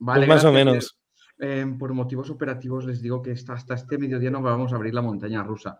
vale, 0.00 0.26
Pues 0.26 0.28
más 0.28 0.44
o 0.44 0.52
menos. 0.52 0.98
Eh, 1.38 1.66
por 1.78 1.92
motivos 1.92 2.30
operativos 2.30 2.84
les 2.84 3.00
digo 3.02 3.22
que 3.22 3.32
hasta, 3.32 3.54
hasta 3.54 3.74
este 3.74 3.98
mediodía 3.98 4.30
no 4.30 4.42
vamos 4.42 4.72
a 4.72 4.76
abrir 4.76 4.94
la 4.94 5.02
montaña 5.02 5.42
rusa. 5.42 5.78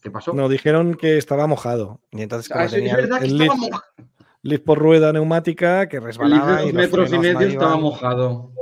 ¿Qué 0.00 0.10
pasó? 0.10 0.32
No, 0.32 0.48
dijeron 0.48 0.94
que 0.94 1.16
estaba 1.16 1.46
mojado. 1.46 2.00
Y 2.10 2.22
entonces, 2.22 2.50
Ah, 2.50 2.54
como 2.54 2.64
eso 2.66 2.76
es 2.76 2.82
tenía 2.82 2.96
verdad 2.96 3.18
que 3.20 3.26
el 3.26 3.40
estaba 3.42 3.54
lift, 3.56 3.70
mojado. 3.70 4.64
por 4.64 4.78
rueda 4.78 5.12
neumática 5.12 5.88
que 5.88 5.98
El 5.98 6.02
resbalaba. 6.04 6.56
de 6.56 6.62
y 6.62 6.66
los 6.72 6.74
metros 6.74 7.10
y 7.10 7.14
no 7.14 7.20
medio 7.22 7.40
estaba 7.46 7.76
mojado. 7.76 8.52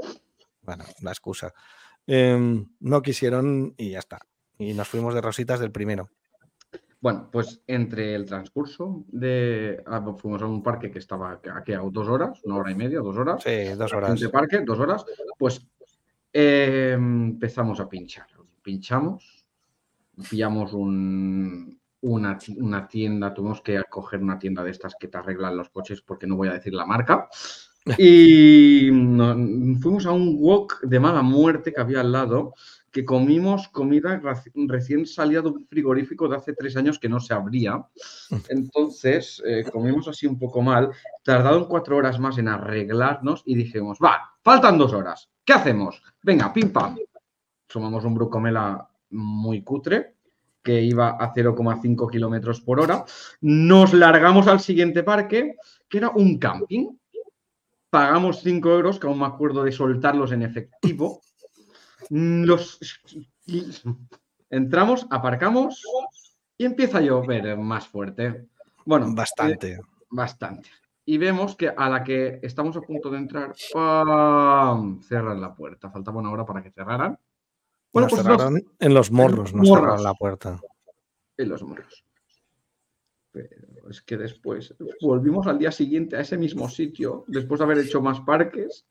Bueno, 0.63 0.85
la 1.03 1.11
excusa. 1.11 1.53
Em, 2.07 2.67
no 2.81 3.03
quisieron 3.03 3.75
y 3.77 3.91
ya 3.91 3.99
está. 4.01 4.19
Y 4.59 4.75
nos 4.75 4.89
fuimos 4.89 5.15
de 5.15 5.21
rositas 5.23 5.61
del 5.61 5.71
primero. 5.73 6.11
Bueno, 7.01 7.31
pues 7.33 7.63
entre 7.67 8.15
el 8.15 8.27
transcurso 8.27 9.05
de. 9.09 9.83
ah, 9.87 10.05
pues 10.05 10.21
fuimos 10.21 10.43
a 10.43 10.47
un 10.47 10.63
parque 10.63 10.91
que 10.91 10.99
estaba 10.99 11.41
aquí 11.57 11.73
a 11.73 11.79
dos 11.79 12.09
horas, 12.09 12.39
una 12.45 12.57
hora 12.57 12.71
y 12.71 12.75
media, 12.75 12.99
dos 13.01 13.17
horas. 13.17 13.43
Sí, 13.43 13.65
dos 13.77 13.91
horas. 13.95 14.21
De 14.21 14.29
parque, 14.29 14.61
dos 14.61 14.79
horas. 14.79 15.07
Pues 15.39 15.67
eh, 16.33 16.93
empezamos 16.95 17.81
a 17.81 17.89
pinchar. 17.89 18.27
Pinchamos, 18.63 19.45
pillamos 20.29 20.73
un- 20.73 21.79
una, 22.03 22.39
una 22.57 22.89
tienda, 22.89 23.35
tuvimos 23.35 23.61
que 23.63 23.83
coger 23.91 24.23
una 24.23 24.39
tienda 24.39 24.65
de 24.65 24.71
estas 24.71 24.95
que 24.99 25.09
te 25.09 25.19
arreglan 25.19 25.57
los 25.57 25.69
coches 25.71 26.01
porque 26.03 26.27
no 26.27 26.37
voy 26.37 26.49
a 26.49 26.55
decir 26.55 26.75
la 26.75 26.87
marca. 26.87 27.29
Y 27.99 28.91
fuimos 29.81 30.05
a 30.05 30.13
un 30.13 30.37
wok 30.39 30.83
de 30.83 31.01
mala 31.01 31.23
muerte 31.23 31.73
que 31.73 31.81
había 31.81 32.01
al 32.03 32.13
lado, 32.13 32.55
que 32.91 33.07
comimos 33.07 33.69
comida 33.69 34.21
recién 34.67 35.07
salida 35.07 35.41
de 35.41 35.49
un 35.49 35.67
frigorífico 35.67 36.29
de 36.29 36.37
hace 36.37 36.53
tres 36.53 36.77
años 36.77 36.99
que 36.99 37.09
no 37.09 37.21
se 37.21 37.33
abría. 37.33 37.83
Entonces 38.51 39.43
eh, 39.47 39.65
comimos 39.73 40.07
así 40.09 40.27
un 40.27 40.39
poco 40.39 40.61
mal, 40.61 40.91
tardaron 41.25 41.65
cuatro 41.67 41.97
horas 41.97 42.21
más 42.21 42.37
en 42.37 42.49
arreglarnos 42.49 43.43
y 43.47 43.55
dijimos, 43.55 43.99
va, 44.05 44.35
faltan 44.43 44.77
dos 44.77 44.93
horas, 44.93 45.31
¿qué 45.51 45.55
hacemos? 45.55 46.01
Venga, 46.23 46.53
pim 46.53 46.73
pam. 46.73 46.97
Sumamos 47.67 48.05
un 48.05 48.15
brucomela 48.15 48.89
muy 49.11 49.65
cutre 49.65 50.15
que 50.63 50.81
iba 50.81 51.17
a 51.19 51.35
0,5 51.35 52.09
kilómetros 52.09 52.61
por 52.61 52.79
hora. 52.79 53.05
Nos 53.41 53.93
largamos 53.93 54.47
al 54.47 54.61
siguiente 54.61 55.03
parque, 55.03 55.57
que 55.89 55.99
era 55.99 56.11
un 56.11 56.39
camping. 56.39 56.91
Pagamos 57.91 58.43
5 58.45 58.71
euros, 58.71 59.01
que 59.01 59.09
aún 59.09 59.19
me 59.19 59.27
acuerdo 59.27 59.65
de 59.65 59.73
soltarlos 59.73 60.31
en 60.31 60.43
efectivo. 60.43 61.21
Los... 62.11 62.79
Entramos, 64.51 65.09
aparcamos 65.11 65.83
y 66.57 66.65
empieza 66.65 66.99
a 66.99 67.01
llover 67.01 67.59
más 67.59 67.89
fuerte. 67.89 68.47
Bueno, 68.85 69.09
eh, 69.09 69.15
Bastante. 70.11 70.71
Y 71.11 71.19
vemos 71.19 71.57
que 71.57 71.69
a 71.69 71.89
la 71.91 72.05
que 72.05 72.39
estamos 72.41 72.77
a 72.77 72.83
punto 72.83 73.11
de 73.11 73.19
entrar, 73.19 73.53
¡pam! 73.73 75.03
cerran 75.03 75.41
la 75.41 75.53
puerta. 75.53 75.91
Faltaba 75.91 76.21
una 76.21 76.31
hora 76.31 76.47
para 76.47 76.63
que 76.63 76.71
cerraran. 76.71 77.19
Bueno, 77.93 78.07
nos 78.07 78.13
pues 78.13 78.25
nos- 78.25 78.37
cerraron 78.37 78.63
en 78.79 78.95
los 78.95 79.11
morros, 79.11 79.53
nos 79.53 79.67
morros. 79.69 79.85
cerraron 79.87 80.05
la 80.05 80.15
puerta. 80.15 80.61
en 81.37 81.49
los 81.49 81.65
morros. 81.65 82.05
Pero 83.33 83.91
es 83.91 84.03
que 84.03 84.17
después 84.19 84.73
volvimos 85.01 85.49
al 85.49 85.59
día 85.59 85.73
siguiente 85.73 86.17
a 86.17 86.21
ese 86.21 86.39
mismo 86.39 86.69
sitio, 86.69 87.25
después 87.27 87.59
de 87.59 87.65
haber 87.65 87.79
hecho 87.79 88.01
más 88.01 88.21
parques. 88.21 88.87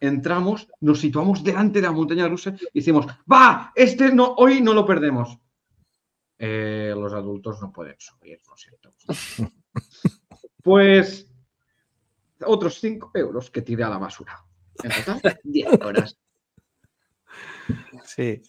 Entramos, 0.00 0.66
nos 0.80 0.98
situamos 0.98 1.44
delante 1.44 1.82
de 1.82 1.88
la 1.88 1.92
montaña 1.92 2.26
rusa 2.26 2.54
y 2.72 2.78
decimos, 2.80 3.04
va, 3.30 3.70
este 3.74 4.14
no, 4.14 4.32
hoy 4.38 4.62
no 4.62 4.72
lo 4.72 4.86
perdemos. 4.86 5.38
Eh, 6.38 6.94
los 6.96 7.12
adultos 7.12 7.60
no 7.60 7.70
pueden 7.70 7.96
subir, 7.98 8.40
lo 8.48 8.56
siento. 8.56 8.94
Pues 10.62 11.29
otros 12.46 12.80
5 12.80 13.10
euros 13.14 13.50
que 13.50 13.62
tiré 13.62 13.84
a 13.84 13.88
la 13.90 13.98
basura. 13.98 14.38
En 14.82 14.90
total, 14.90 15.38
10 15.44 15.68
horas. 15.82 16.16
Sí. 18.04 18.42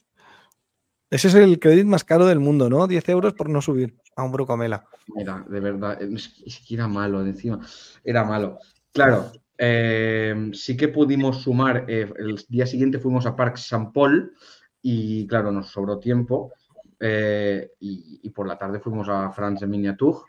Ese 1.09 1.27
es 1.27 1.35
el 1.35 1.59
crédito 1.59 1.87
más 1.87 2.03
caro 2.03 2.25
del 2.25 2.39
mundo, 2.39 2.69
¿no? 2.69 2.87
10 2.87 3.07
euros 3.09 3.33
por 3.33 3.49
no 3.49 3.61
subir 3.61 3.97
a 4.15 4.23
un 4.23 4.31
brucomela. 4.31 4.85
Mira, 5.13 5.45
de 5.47 5.59
verdad, 5.59 6.01
es 6.01 6.29
que- 6.29 6.43
es 6.45 6.59
que 6.65 6.75
era 6.75 6.87
malo, 6.87 7.21
de 7.23 7.31
encima, 7.31 7.59
era 8.03 8.23
malo. 8.23 8.59
Claro, 8.93 9.31
eh, 9.57 10.51
sí 10.53 10.77
que 10.77 10.87
pudimos 10.87 11.41
sumar, 11.43 11.85
eh, 11.89 12.11
el 12.17 12.43
día 12.47 12.65
siguiente 12.65 12.99
fuimos 12.99 13.25
a 13.25 13.35
Parc 13.35 13.57
Saint 13.57 13.93
Paul 13.93 14.33
y 14.81 15.27
claro, 15.27 15.51
nos 15.51 15.67
sobró 15.69 15.99
tiempo 15.99 16.53
eh, 16.99 17.71
y, 17.79 18.19
y 18.23 18.29
por 18.29 18.47
la 18.47 18.57
tarde 18.57 18.79
fuimos 18.79 19.07
a 19.09 19.31
France 19.31 19.67
Miniature 19.67 20.19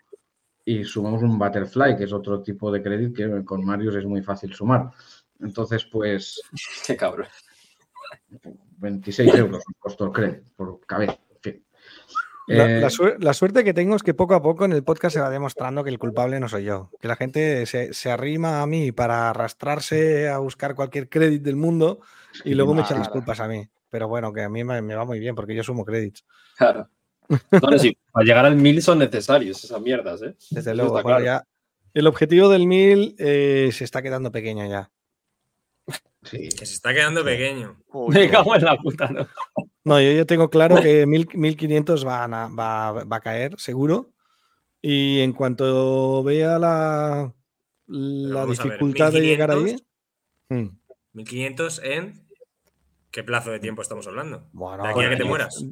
y 0.64 0.84
sumamos 0.84 1.22
un 1.22 1.38
Butterfly, 1.38 1.96
que 1.96 2.04
es 2.04 2.12
otro 2.12 2.42
tipo 2.42 2.70
de 2.70 2.82
crédito 2.82 3.14
que 3.14 3.44
con 3.44 3.64
Marius 3.64 3.96
es 3.96 4.04
muy 4.06 4.22
fácil 4.22 4.52
sumar. 4.54 4.90
Entonces, 5.40 5.84
pues 5.86 6.40
Qué 6.86 6.96
cabrón. 6.96 7.26
26 8.78 9.34
euros 9.34 9.62
costó 9.78 10.06
el 10.06 10.12
crédito 10.12 10.44
por 10.56 10.80
cabeza. 10.86 11.18
En 11.30 11.40
fin. 11.40 11.64
La, 12.48 12.64
Eh, 12.78 12.80
la 12.80 12.88
suer- 12.90 13.16
la 13.20 13.32
suerte 13.34 13.62
que 13.64 13.72
tengo 13.74 13.94
es 13.96 14.02
que 14.02 14.14
poco 14.14 14.34
a 14.34 14.42
poco 14.42 14.64
en 14.64 14.72
el 14.72 14.82
podcast 14.82 15.14
se 15.14 15.20
va 15.20 15.30
demostrando 15.30 15.84
que 15.84 15.90
el 15.90 15.98
culpable 15.98 16.40
no 16.40 16.48
soy 16.48 16.64
yo. 16.64 16.90
Que 17.00 17.08
la 17.08 17.16
gente 17.16 17.66
se, 17.66 17.94
se 17.94 18.10
arrima 18.10 18.62
a 18.62 18.66
mí 18.66 18.90
para 18.92 19.30
arrastrarse 19.30 20.28
a 20.28 20.38
buscar 20.38 20.74
cualquier 20.74 21.08
crédito 21.08 21.44
del 21.44 21.56
mundo 21.56 22.00
y 22.44 22.54
luego 22.54 22.74
me 22.74 22.82
echan 22.82 22.98
las 22.98 23.08
culpas 23.08 23.40
a 23.40 23.48
mí. 23.48 23.68
Pero 23.90 24.08
bueno, 24.08 24.32
que 24.32 24.42
a 24.42 24.48
mí 24.48 24.64
me, 24.64 24.80
me 24.82 24.94
va 24.94 25.04
muy 25.04 25.18
bien 25.20 25.34
porque 25.34 25.54
yo 25.54 25.62
sumo 25.62 25.84
créditos. 25.84 26.24
Claro. 26.56 26.88
No, 27.29 27.70
no, 27.70 27.79
sí, 27.79 27.97
para 28.12 28.25
llegar 28.25 28.45
al 28.47 28.57
1000 28.57 28.83
son 28.83 28.99
necesarios 28.99 29.62
esas 29.64 29.81
mierdas, 29.81 30.20
¿eh? 30.23 30.35
Desde 30.51 30.70
Eso 30.73 30.75
luego. 30.75 30.93
Bueno, 30.93 31.09
claro. 31.09 31.25
ya 31.25 31.45
el 31.95 32.07
objetivo 32.07 32.49
del 32.49 32.66
1000 32.66 33.14
eh, 33.18 33.70
se 33.73 33.85
está 33.85 34.03
quedando 34.03 34.31
pequeño 34.33 34.66
ya. 34.66 34.91
sí. 36.23 36.49
Que 36.51 36.66
se 36.66 36.75
está 36.75 36.93
quedando 36.93 37.25
pequeño. 37.25 37.83
Uy, 37.89 38.14
Me 38.14 38.31
cago 38.31 38.55
en 38.57 38.64
la 38.64 38.77
puta, 38.77 39.09
¿no? 39.09 39.27
No, 39.85 40.01
yo 40.01 40.25
tengo 40.27 40.49
claro 40.49 40.81
que 40.81 41.07
1000 41.07 41.29
1500 41.35 42.05
van 42.05 42.35
a- 42.35 42.49
va, 42.49 43.05
va 43.05 43.16
a 43.16 43.20
caer, 43.20 43.59
seguro. 43.59 44.12
Y 44.81 45.20
en 45.20 45.33
cuanto 45.33 46.23
vea 46.23 46.59
la, 46.59 47.33
la 47.87 48.45
ver, 48.45 48.57
dificultad 48.57 49.12
de 49.12 49.20
llegar 49.20 49.51
ahí. 49.51 49.59
1500. 49.59 49.87
mm, 50.51 50.68
1500 51.14 51.81
en. 51.85 52.27
¿Qué 53.11 53.23
plazo 53.23 53.51
de 53.51 53.61
tiempo 53.61 53.83
estamos 53.83 54.07
hablando? 54.07 54.49
Bueno, 54.53 54.85
De 54.85 54.91
aquí 54.91 55.05
a 55.05 55.11
que 55.11 55.16
te 55.16 55.23
eh, 55.23 55.27
mueras. 55.27 55.64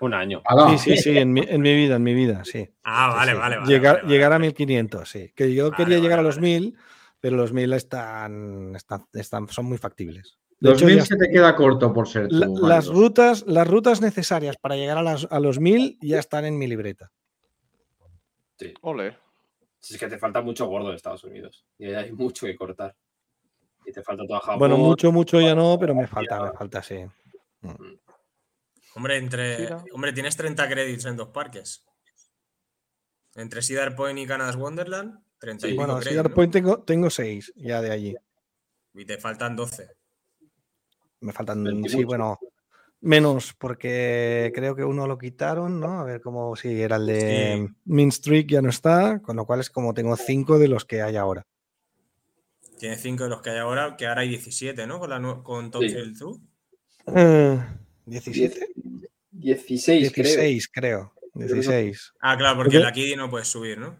Un 0.00 0.14
año. 0.14 0.42
Ala. 0.44 0.76
Sí, 0.78 0.78
sí, 0.78 0.96
sí, 1.02 1.18
en 1.18 1.32
mi, 1.32 1.40
en 1.46 1.60
mi 1.60 1.74
vida, 1.74 1.96
en 1.96 2.02
mi 2.02 2.14
vida, 2.14 2.44
sí. 2.44 2.68
Ah, 2.84 3.14
vale, 3.14 3.32
sí. 3.32 3.38
vale, 3.38 3.56
vale. 3.58 3.68
llegar 3.68 3.94
vale, 3.96 4.02
vale, 4.04 4.14
llegar 4.14 4.32
a 4.32 4.34
vale. 4.36 4.46
1500, 4.46 5.08
sí. 5.10 5.32
Que 5.34 5.54
yo 5.54 5.64
Vale, 5.70 5.76
quería 5.76 5.96
vale, 5.96 6.02
llegar 6.02 6.18
a 6.20 6.22
los 6.22 6.38
1000, 6.38 6.76
pero 7.20 7.36
los 7.36 7.52
1000 7.52 7.72
están, 7.72 8.74
están, 8.76 9.04
están- 9.12 9.48
son 9.48 9.64
muy 9.66 9.78
factibles. 9.78 10.38
De 10.60 10.70
Los 10.70 10.78
hecho, 10.78 10.86
mil 10.86 10.96
ya 10.98 11.04
se 11.04 11.16
te 11.16 11.30
queda 11.30 11.54
corto 11.54 11.92
por 11.92 12.08
ser 12.08 12.28
tú. 12.28 12.34
la- 12.36 12.68
las, 12.68 12.86
rutas, 12.88 13.44
las 13.46 13.66
rutas 13.66 14.00
necesarias 14.00 14.56
para 14.56 14.76
llegar 14.76 14.98
a, 14.98 15.02
las- 15.02 15.26
a 15.30 15.40
los 15.40 15.58
1000 15.60 15.98
ya 16.00 16.18
están 16.18 16.44
en 16.44 16.58
mi 16.58 16.66
libreta. 16.66 17.10
Ole. 18.82 19.16
Si 19.80 19.94
es 19.94 20.00
que 20.00 20.08
te 20.08 20.18
falta 20.18 20.40
mucho 20.42 20.66
gordo 20.66 20.90
de 20.90 20.96
Estados 20.96 21.22
Unidos. 21.24 21.64
Y 21.78 21.86
ahí 21.86 21.94
hay 21.94 22.12
mucho 22.12 22.46
que 22.46 22.56
cortar. 22.56 22.94
Y 23.86 23.92
te 23.92 24.02
falta 24.02 24.24
toda 24.26 24.40
Japón. 24.40 24.58
Bueno, 24.58 24.76
mucho, 24.76 25.12
mucho 25.12 25.40
ya 25.40 25.54
no, 25.54 25.76
pero 25.78 25.94
me 25.94 26.06
falta, 26.08 26.42
me 26.42 26.52
falta, 26.52 26.82
sí. 26.82 26.96
Hombre, 28.98 29.16
entre. 29.16 29.58
Mira. 29.60 29.84
Hombre, 29.92 30.12
tienes 30.12 30.36
30 30.36 30.68
créditos 30.68 31.04
en 31.04 31.16
dos 31.16 31.28
parques. 31.28 31.84
Entre 33.36 33.62
Cedar 33.62 33.94
Point 33.94 34.18
y 34.18 34.26
Canada's 34.26 34.56
Wonderland, 34.56 35.20
30 35.38 35.68
y 35.68 35.70
pico 35.70 35.82
Bueno, 35.82 35.94
créditos, 36.00 36.12
Cedar 36.12 36.28
¿no? 36.30 36.34
Point 36.34 36.52
tengo, 36.52 36.82
tengo 36.82 37.08
6 37.08 37.52
ya 37.54 37.80
de 37.80 37.92
allí. 37.92 38.16
Y 38.94 39.04
te 39.04 39.18
faltan 39.18 39.54
12. 39.54 39.88
Me 41.20 41.32
faltan, 41.32 41.62
20 41.62 41.88
sí, 41.88 42.02
bueno, 42.02 42.40
menos, 43.00 43.54
porque 43.54 44.50
creo 44.52 44.74
que 44.74 44.82
uno 44.82 45.06
lo 45.06 45.16
quitaron, 45.16 45.78
¿no? 45.78 46.00
A 46.00 46.04
ver 46.04 46.20
cómo, 46.20 46.56
sí, 46.56 46.82
era 46.82 46.96
el 46.96 47.06
de 47.06 47.68
Sí. 47.68 47.74
Min 47.84 48.10
Streak, 48.10 48.48
ya 48.48 48.62
no 48.62 48.70
está, 48.70 49.22
con 49.22 49.36
lo 49.36 49.46
cual 49.46 49.60
es 49.60 49.70
como 49.70 49.94
tengo 49.94 50.16
5 50.16 50.58
de 50.58 50.66
los 50.66 50.84
que 50.84 51.02
hay 51.02 51.14
ahora. 51.14 51.46
Tiene 52.80 52.96
5 52.96 53.22
de 53.22 53.30
los 53.30 53.42
que 53.42 53.50
hay 53.50 53.58
ahora, 53.58 53.96
que 53.96 54.08
ahora 54.08 54.22
hay 54.22 54.28
17, 54.30 54.88
¿no? 54.88 54.98
Con, 54.98 55.10
la 55.10 55.42
con 55.44 55.70
Top 55.70 55.82
Sí. 55.82 55.92
Thrill 55.92 56.18
2. 56.18 56.40
Eh, 57.14 57.60
¿17? 58.08 58.66
16, 59.30 60.12
creo. 60.12 60.24
16, 60.24 60.68
creo. 60.68 61.12
16. 61.34 62.12
Ah, 62.20 62.36
claro, 62.36 62.56
porque 62.56 62.70
Porque- 62.70 62.76
el 62.78 62.86
aquí 62.86 63.16
no 63.16 63.30
puedes 63.30 63.48
subir, 63.48 63.78
¿no? 63.78 63.96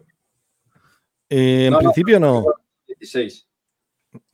Eh, 1.29 1.65
en 1.67 1.73
No, 1.73 1.79
principio 1.79 2.19
no. 2.19 2.45
16. 2.87 3.47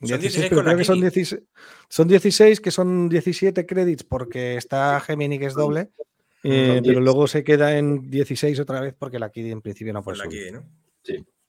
16, 0.00 0.20
16 0.20 0.46
pero 0.48 0.64
creo 0.64 0.76
que 0.78 0.84
son 0.84 0.94
Kini. 0.94 1.10
16, 1.10 1.42
son 1.90 2.08
16 2.08 2.60
que 2.62 2.70
son 2.70 3.08
17 3.10 3.66
créditos 3.66 4.06
porque 4.06 4.56
está 4.56 4.98
Gemini 5.00 5.38
que 5.38 5.44
es 5.46 5.54
doble, 5.54 5.90
eh, 6.42 6.76
Son 6.76 6.82
pero 6.82 6.92
10. 6.94 6.96
luego 7.04 7.26
se 7.28 7.44
queda 7.44 7.76
en 7.76 8.10
16 8.10 8.58
otra 8.58 8.80
vez 8.80 8.94
porque 8.98 9.18
la 9.18 9.30
Kid 9.30 9.46
en 9.52 9.60
principio 9.60 9.92
no 9.92 10.02
puede 10.02 10.16
la 10.18 10.24
subir. 10.24 10.52
¿no? 10.54 10.64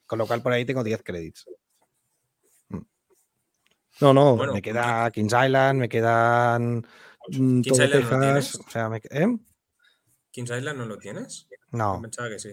Con 0.05 0.19
lo 0.19 0.27
cual 0.27 0.41
por 0.41 0.51
ahí 0.51 0.65
tengo 0.65 0.83
10 0.83 1.01
créditos. 1.03 1.47
Mm. 2.67 2.79
No, 4.01 4.13
no, 4.13 4.35
Bueno, 4.35 4.53
me 4.53 4.61
queda 4.61 5.09
Kings 5.11 5.33
Island, 5.33 5.79
me 5.79 5.87
quedan 5.89 6.85
todo 7.31 7.83
Island 7.83 7.93
no 7.93 8.09
Texas, 8.09 8.19
tienes. 8.21 8.55
o 8.55 8.69
sea, 8.69 8.89
me, 8.89 8.97
¿eh? 8.97 9.37
Kings 10.31 10.51
Island 10.51 10.77
no 10.79 10.85
lo 10.85 10.97
tienes. 10.97 11.47
No, 11.71 12.01
Pensaba 12.01 12.29
que 12.29 12.39
sí. 12.39 12.49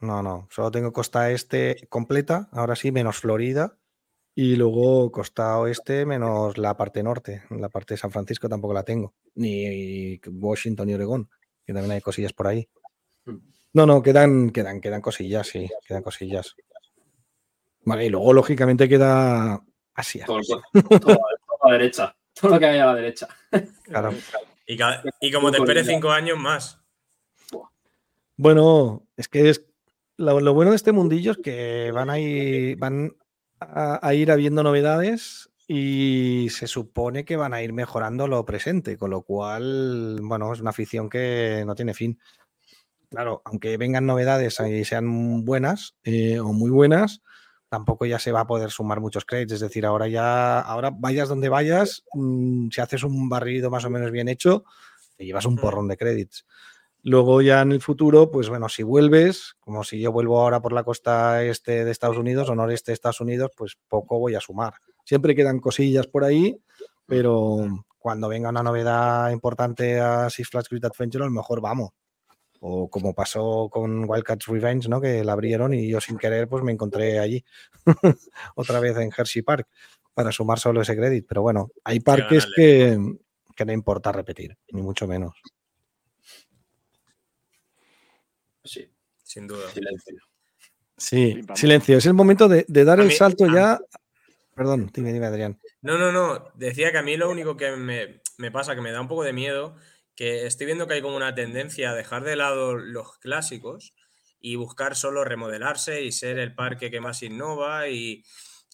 no, 0.00 0.22
no, 0.22 0.48
solo 0.50 0.70
tengo 0.70 0.92
costa 0.92 1.30
este 1.30 1.86
completa, 1.88 2.48
ahora 2.52 2.74
sí, 2.76 2.90
menos 2.92 3.18
Florida 3.18 3.76
Y 4.34 4.56
luego 4.56 5.10
costa 5.10 5.58
oeste 5.58 6.06
menos 6.06 6.56
la 6.58 6.76
parte 6.76 7.02
norte. 7.02 7.42
La 7.50 7.68
parte 7.68 7.94
de 7.94 7.98
San 7.98 8.10
Francisco 8.12 8.48
tampoco 8.48 8.72
la 8.74 8.84
tengo. 8.84 9.14
Ni 9.34 10.20
Washington 10.26 10.88
y 10.90 10.94
Oregón, 10.94 11.28
que 11.66 11.72
también 11.72 11.92
hay 11.92 12.00
cosillas 12.00 12.32
por 12.32 12.46
ahí. 12.46 12.68
Mm. 13.26 13.36
No, 13.74 13.84
no, 13.86 14.00
quedan, 14.02 14.50
quedan, 14.50 14.80
quedan 14.80 15.00
cosillas, 15.02 15.46
sí, 15.48 15.68
quedan 15.86 16.02
cosillas. 16.02 16.54
Vale, 17.84 18.06
y 18.06 18.08
luego 18.10 18.32
lógicamente 18.32 18.88
queda 18.88 19.60
Asia. 19.94 20.24
Todo, 20.26 20.40
todo- 20.42 20.62
todo 21.00 21.18
a 21.64 21.68
la 21.68 21.72
derecha. 21.78 22.16
Todo 22.40 22.52
lo 22.52 22.58
que 22.58 22.66
hay 22.66 22.78
a 22.78 22.86
la 22.86 22.94
derecha. 22.94 23.28
Claro. 23.82 24.12
Y, 24.66 24.76
cada- 24.76 25.02
y 25.20 25.32
como 25.32 25.50
te 25.50 25.58
esperes 25.58 25.86
cinco 25.86 26.10
años 26.10 26.38
más. 26.38 26.80
Bueno, 28.36 29.06
es 29.16 29.28
que 29.28 29.48
es 29.50 29.64
lo, 30.16 30.40
lo 30.40 30.54
bueno 30.54 30.70
de 30.70 30.76
este 30.76 30.92
mundillo 30.92 31.32
es 31.32 31.38
que 31.38 31.90
van 31.92 32.10
a 32.10 32.18
ir, 32.18 32.76
van 32.76 33.16
a, 33.60 34.06
a 34.06 34.14
ir 34.14 34.30
habiendo 34.30 34.62
novedades 34.62 35.50
y 35.66 36.48
se 36.50 36.66
supone 36.66 37.24
que 37.24 37.36
van 37.36 37.52
a 37.54 37.62
ir 37.62 37.72
mejorando 37.72 38.26
lo 38.28 38.44
presente, 38.44 38.96
con 38.96 39.10
lo 39.10 39.22
cual, 39.22 40.18
bueno, 40.22 40.52
es 40.52 40.60
una 40.60 40.70
afición 40.70 41.08
que 41.08 41.64
no 41.66 41.74
tiene 41.74 41.94
fin. 41.94 42.18
Claro, 43.10 43.42
aunque 43.44 43.76
vengan 43.76 44.06
novedades 44.06 44.60
y 44.60 44.84
sean 44.84 45.44
buenas 45.44 45.96
eh, 46.04 46.38
o 46.40 46.52
muy 46.52 46.70
buenas, 46.70 47.22
tampoco 47.68 48.06
ya 48.06 48.18
se 48.18 48.32
va 48.32 48.40
a 48.40 48.46
poder 48.46 48.70
sumar 48.70 49.00
muchos 49.00 49.24
créditos. 49.24 49.54
Es 49.54 49.60
decir, 49.60 49.86
ahora 49.86 50.08
ya, 50.08 50.60
ahora 50.60 50.90
vayas 50.92 51.28
donde 51.28 51.48
vayas, 51.48 52.04
mm, 52.14 52.68
si 52.70 52.80
haces 52.80 53.02
un 53.04 53.28
barrido 53.28 53.70
más 53.70 53.84
o 53.84 53.90
menos 53.90 54.10
bien 54.10 54.28
hecho, 54.28 54.64
te 55.16 55.24
llevas 55.24 55.46
un 55.46 55.56
porrón 55.56 55.88
de 55.88 55.96
créditos. 55.96 56.46
Luego 57.02 57.42
ya 57.42 57.62
en 57.62 57.72
el 57.72 57.80
futuro, 57.80 58.30
pues 58.30 58.48
bueno, 58.48 58.68
si 58.68 58.82
vuelves, 58.82 59.56
como 59.60 59.84
si 59.84 60.00
yo 60.00 60.12
vuelvo 60.12 60.40
ahora 60.40 60.60
por 60.60 60.72
la 60.72 60.82
costa 60.82 61.44
este 61.44 61.84
de 61.84 61.90
Estados 61.90 62.18
Unidos 62.18 62.48
o 62.50 62.54
noreste 62.54 62.90
de 62.90 62.94
Estados 62.94 63.20
Unidos, 63.20 63.50
pues 63.56 63.78
poco 63.88 64.18
voy 64.18 64.34
a 64.34 64.40
sumar. 64.40 64.74
Siempre 65.04 65.34
quedan 65.34 65.60
cosillas 65.60 66.06
por 66.06 66.24
ahí, 66.24 66.60
pero 67.06 67.84
cuando 67.98 68.28
venga 68.28 68.50
una 68.50 68.62
novedad 68.62 69.30
importante 69.30 70.00
a 70.00 70.28
Six 70.28 70.48
Flags 70.48 70.68
Great 70.68 70.84
Adventure, 70.84 71.24
a 71.24 71.28
lo 71.28 71.32
mejor 71.32 71.60
vamos. 71.60 71.90
O 72.60 72.90
como 72.90 73.14
pasó 73.14 73.68
con 73.70 74.08
Wildcats 74.08 74.46
Revenge, 74.46 74.88
¿no? 74.88 75.00
Que 75.00 75.22
la 75.24 75.32
abrieron 75.32 75.74
y 75.74 75.88
yo 75.88 76.00
sin 76.00 76.18
querer, 76.18 76.48
pues 76.48 76.64
me 76.64 76.72
encontré 76.72 77.18
allí 77.20 77.44
otra 78.56 78.80
vez 78.80 78.96
en 78.96 79.10
Hershey 79.16 79.42
Park 79.42 79.68
para 80.14 80.32
sumar 80.32 80.58
solo 80.58 80.80
ese 80.82 80.96
crédito. 80.96 81.26
Pero 81.28 81.42
bueno, 81.42 81.70
hay 81.84 82.00
parques 82.00 82.46
que, 82.56 82.98
que 83.54 83.64
no 83.64 83.72
importa 83.72 84.10
repetir, 84.10 84.56
ni 84.72 84.82
mucho 84.82 85.06
menos. 85.06 85.34
Sí, 88.64 88.90
Sin 89.22 89.46
duda. 89.46 89.70
silencio. 89.70 90.16
Sí, 90.96 91.40
silencio. 91.54 91.98
Es 91.98 92.06
el 92.06 92.14
momento 92.14 92.48
de, 92.48 92.64
de 92.68 92.84
dar 92.84 92.98
A 92.98 93.02
el 93.02 93.08
mí- 93.08 93.14
salto 93.14 93.46
ya. 93.46 93.78
Perdón, 94.54 94.90
dime, 94.92 95.12
dime, 95.12 95.26
Adrián. 95.26 95.58
No, 95.82 95.96
no, 95.96 96.10
no. 96.10 96.50
Decía 96.54 96.90
que 96.90 96.98
a 96.98 97.02
mí 97.02 97.16
lo 97.16 97.30
único 97.30 97.56
que 97.56 97.70
me, 97.76 98.20
me 98.36 98.50
pasa, 98.50 98.74
que 98.74 98.80
me 98.80 98.90
da 98.90 99.00
un 99.00 99.06
poco 99.06 99.22
de 99.22 99.32
miedo, 99.32 99.76
que 100.18 100.46
estoy 100.46 100.66
viendo 100.66 100.88
que 100.88 100.94
hay 100.94 101.00
como 101.00 101.14
una 101.14 101.36
tendencia 101.36 101.90
a 101.90 101.94
dejar 101.94 102.24
de 102.24 102.34
lado 102.34 102.76
los 102.76 103.18
clásicos 103.18 103.94
y 104.40 104.56
buscar 104.56 104.96
solo 104.96 105.22
remodelarse 105.22 106.02
y 106.02 106.10
ser 106.10 106.40
el 106.40 106.56
parque 106.56 106.90
que 106.90 107.00
más 107.00 107.22
innova 107.22 107.88
y, 107.88 108.24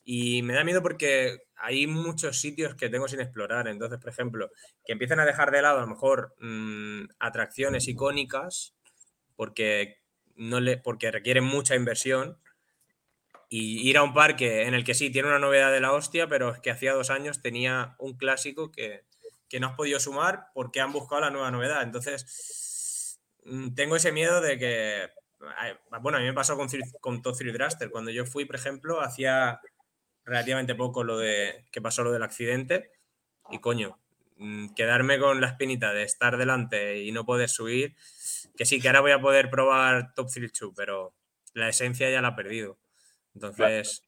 y 0.05 0.41
me 0.41 0.55
da 0.55 0.65
miedo 0.65 0.81
porque 0.81 1.43
hay 1.55 1.87
muchos 1.87 2.41
sitios 2.41 2.75
que 2.77 2.89
tengo 2.89 3.09
sin 3.09 3.21
explorar. 3.21 3.69
Entonces, 3.69 3.99
por 3.99 4.09
ejemplo, 4.09 4.51
que 4.87 4.95
empiecen 4.95 5.21
a 5.21 5.27
dejar 5.27 5.51
de 5.51 5.61
lado 5.61 5.77
a 5.77 5.81
lo 5.83 5.87
mejor 5.87 6.35
mm, 6.41 7.11
atracciones 7.19 7.89
icónicas 7.89 8.75
porque, 9.37 9.99
no 10.37 10.61
le, 10.61 10.79
porque 10.79 11.11
requieren 11.11 11.45
mucha 11.45 11.75
inversión 11.75 12.39
y 13.51 13.87
ir 13.87 13.99
a 13.99 14.03
un 14.03 14.15
parque 14.15 14.63
en 14.63 14.73
el 14.73 14.83
que 14.83 14.95
sí 14.95 15.11
tiene 15.11 15.29
una 15.29 15.39
novedad 15.39 15.73
de 15.73 15.81
la 15.83 15.93
hostia, 15.93 16.27
pero 16.27 16.55
es 16.55 16.61
que 16.61 16.71
hacía 16.71 16.95
dos 16.95 17.11
años 17.11 17.43
tenía 17.43 17.97
un 17.99 18.17
clásico 18.17 18.73
que, 18.73 19.05
que 19.55 19.61
no 19.61 19.69
has 19.69 19.77
podido 19.77 20.01
sumar 20.01 20.49
porque 20.53 20.81
han 20.81 20.91
buscado 20.91 21.21
la 21.21 21.31
nueva 21.31 21.49
novedad. 21.53 21.85
Entonces, 21.85 23.21
mm, 23.45 23.73
tengo 23.75 23.95
ese 23.95 24.11
miedo 24.11 24.41
de 24.41 24.59
que. 24.59 25.11
Bueno, 26.01 26.19
a 26.19 26.21
mí 26.21 26.27
me 26.27 26.33
pasó 26.33 26.57
con, 26.57 27.23
Top 27.23 27.37
Thrill 27.37 27.55
Thruster. 27.55 27.89
Cuando 27.89 28.11
yo 28.11 28.27
fui, 28.27 28.47
por 28.47 28.57
ejemplo, 28.57 29.01
hacía 29.01 29.61
relativamente 30.25 30.75
poco 30.75 31.05
lo 31.05 31.19
de 31.19 31.67
que 31.71 31.81
pasó 31.81 32.03
lo 32.03 32.11
del 32.11 32.25
accidente. 32.25 32.91
Y 33.49 33.61
coño, 33.61 34.01
mm, 34.39 34.75
quedarme 34.75 35.21
con 35.21 35.41
la 35.41 35.47
espinita 35.47 35.93
de 35.93 36.03
estar 36.03 36.37
delante 36.37 37.05
y 37.05 37.13
no 37.13 37.25
poder 37.25 37.49
subir. 37.49 37.95
Que 38.57 38.65
sí, 38.65 38.81
que 38.81 38.89
ahora 38.89 39.03
voy 39.03 39.13
a 39.13 39.21
poder 39.21 39.51
probar 39.51 40.15
Top 40.15 40.33
Thrill 40.33 40.51
2, 40.51 40.73
pero 40.75 41.15
la 41.53 41.69
esencia 41.69 42.11
ya 42.11 42.21
la 42.21 42.31
he 42.31 42.33
perdido. 42.33 42.77
Entonces, 43.35 44.03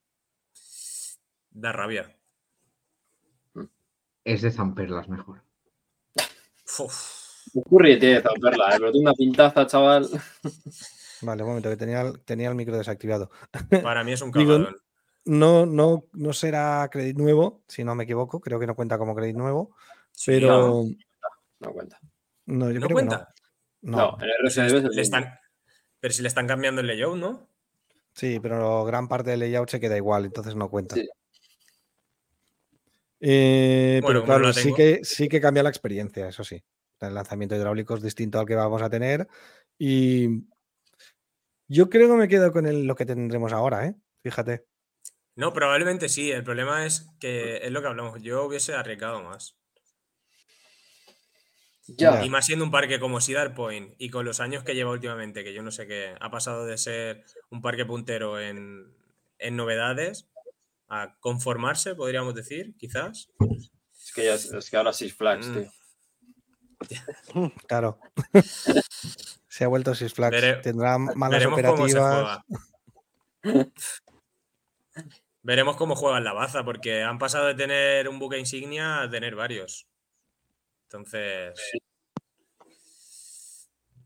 da 1.50 1.70
rabia. 1.70 2.15
Es 4.26 4.42
de 4.42 4.50
Zamperlas 4.50 5.08
mejor. 5.08 5.40
Uf. 6.80 7.46
Curry 7.70 7.96
tiene 8.00 8.20
zamperla, 8.20 8.70
¿eh? 8.74 8.76
pero 8.78 8.90
tú 8.90 8.98
una 8.98 9.12
pintaza, 9.12 9.64
chaval. 9.68 10.08
Vale, 11.22 11.42
un 11.44 11.48
momento, 11.48 11.70
que 11.70 11.76
tenía, 11.76 12.00
el- 12.02 12.20
tenía 12.24 12.48
el 12.48 12.56
micro 12.56 12.76
desactivado. 12.76 13.30
Para 13.84 14.02
mí 14.02 14.12
es 14.12 14.20
un 14.22 14.32
cagadón. 14.66 14.76
No, 15.26 15.64
no, 15.64 16.06
no 16.12 16.32
será 16.32 16.88
crédito 16.90 17.22
nuevo, 17.22 17.62
si 17.68 17.84
no 17.84 17.94
me 17.94 18.02
equivoco. 18.02 18.40
Creo 18.40 18.58
que 18.58 18.66
no 18.66 18.74
cuenta 18.74 18.98
como 18.98 19.14
crédito 19.14 19.38
nuevo. 19.38 19.76
Sí, 20.10 20.32
Pero 20.32 20.84
No 21.60 21.72
cuenta. 21.72 22.00
no, 22.46 22.70
yo 22.72 22.80
¿No 22.80 22.86
creo 22.86 22.88
que 22.88 22.92
cuenta? 22.94 23.28
no. 23.82 23.92
No, 23.92 23.96
No, 23.98 24.16
en 24.24 24.24
el 24.28 24.52
Pero 24.54 24.88
es 24.88 24.94
le 24.96 25.02
están- 25.02 25.38
pero 26.00 26.12
si 26.12 26.22
le 26.22 26.28
están 26.28 26.48
cambiando 26.48 26.80
el 26.80 26.88
layout, 26.88 27.16
¿no? 27.16 27.48
Sí, 28.12 28.40
pero 28.40 28.84
gran 28.84 29.06
parte 29.06 29.30
del 29.30 29.40
layout 29.40 29.70
se 29.70 29.78
queda 29.78 29.96
igual, 29.96 30.24
entonces 30.24 30.56
no 30.56 30.68
cuenta. 30.68 30.96
Sí. 30.96 31.08
Eh, 33.20 34.00
Bueno, 34.02 34.06
pero 34.06 34.20
no 34.20 34.24
claro, 34.26 34.42
la 34.48 34.52
sí 34.52 34.72
que, 34.74 35.04
sí 35.04 35.28
que 35.28 35.40
cambia 35.40 35.62
la 35.62 35.70
experiencia, 35.70 36.28
eso 36.28 36.44
sí. 36.44 36.62
El 37.00 37.14
lanzamiento 37.14 37.54
hidráulico 37.56 37.94
es 37.94 38.02
distinto 38.02 38.38
al 38.38 38.46
que 38.46 38.54
vamos 38.54 38.82
a 38.82 38.90
tener. 38.90 39.26
Y 39.78 40.44
yo 41.68 41.90
creo 41.90 42.08
que 42.08 42.16
me 42.16 42.28
quedo 42.28 42.52
con 42.52 42.66
el- 42.66 42.86
lo 42.86 42.94
que 42.94 43.06
tendremos 43.06 43.52
ahora, 43.52 43.86
¿eh? 43.86 43.94
Fíjate. 44.22 44.64
No, 45.34 45.52
probablemente 45.52 46.08
sí. 46.08 46.30
El 46.30 46.44
problema 46.44 46.86
es 46.86 47.08
que 47.20 47.58
es 47.58 47.70
lo 47.70 47.82
que 47.82 47.88
hablamos. 47.88 48.22
Yo 48.22 48.44
hubiese 48.44 48.74
arriesgado 48.74 49.22
más. 49.22 49.56
Ya. 51.88 52.24
Y 52.24 52.30
más 52.30 52.46
siendo 52.46 52.64
un 52.64 52.70
parque 52.72 52.98
como 52.98 53.20
Cedar 53.20 53.54
Point 53.54 53.94
y 53.98 54.10
con 54.10 54.24
los 54.24 54.40
años 54.40 54.64
que 54.64 54.74
lleva 54.74 54.90
últimamente, 54.90 55.44
que 55.44 55.54
yo 55.54 55.62
no 55.62 55.70
sé 55.70 55.86
qué, 55.86 56.16
ha 56.18 56.30
pasado 56.30 56.66
de 56.66 56.78
ser 56.78 57.24
un 57.50 57.62
parque 57.62 57.84
puntero 57.86 58.40
en, 58.40 58.92
en 59.38 59.56
novedades 59.56 60.28
a 60.88 61.16
conformarse, 61.20 61.94
podríamos 61.94 62.34
decir, 62.34 62.74
quizás. 62.78 63.28
Es 63.98 64.12
que, 64.14 64.24
ya 64.24 64.34
es, 64.34 64.52
es 64.52 64.70
que 64.70 64.76
ahora 64.76 64.92
Six 64.92 65.14
Flags, 65.14 65.46
Mm. 65.48 65.54
tío. 65.54 67.52
Claro. 67.66 67.98
se 69.48 69.64
ha 69.64 69.68
vuelto 69.68 69.94
Six 69.94 70.12
Flags. 70.14 70.36
Vere- 70.36 70.60
Tendrá 70.62 70.98
malas 70.98 71.38
Veremos 71.40 71.60
cómo 71.62 71.88
se 71.88 71.98
operativas. 71.98 72.44
Veremos 75.42 75.76
cómo 75.76 75.94
juegan 75.94 76.24
la 76.24 76.32
baza, 76.32 76.64
porque 76.64 77.02
han 77.02 77.18
pasado 77.18 77.46
de 77.46 77.54
tener 77.54 78.08
un 78.08 78.18
buque 78.18 78.38
insignia 78.38 79.02
a 79.02 79.10
tener 79.10 79.36
varios. 79.36 79.86
Entonces, 80.88 81.54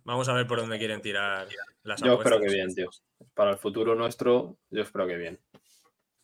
vamos 0.04 0.28
a 0.28 0.34
ver 0.34 0.46
por 0.46 0.58
dónde 0.60 0.78
quieren 0.78 1.00
tirar 1.00 1.48
las 1.82 2.02
Yo 2.02 2.14
espero 2.14 2.40
que 2.40 2.48
bien, 2.52 2.74
tío. 2.74 2.90
Para 3.34 3.52
el 3.52 3.58
futuro 3.58 3.94
nuestro, 3.94 4.58
yo 4.70 4.82
espero 4.82 5.06
que 5.06 5.16
bien. 5.16 5.40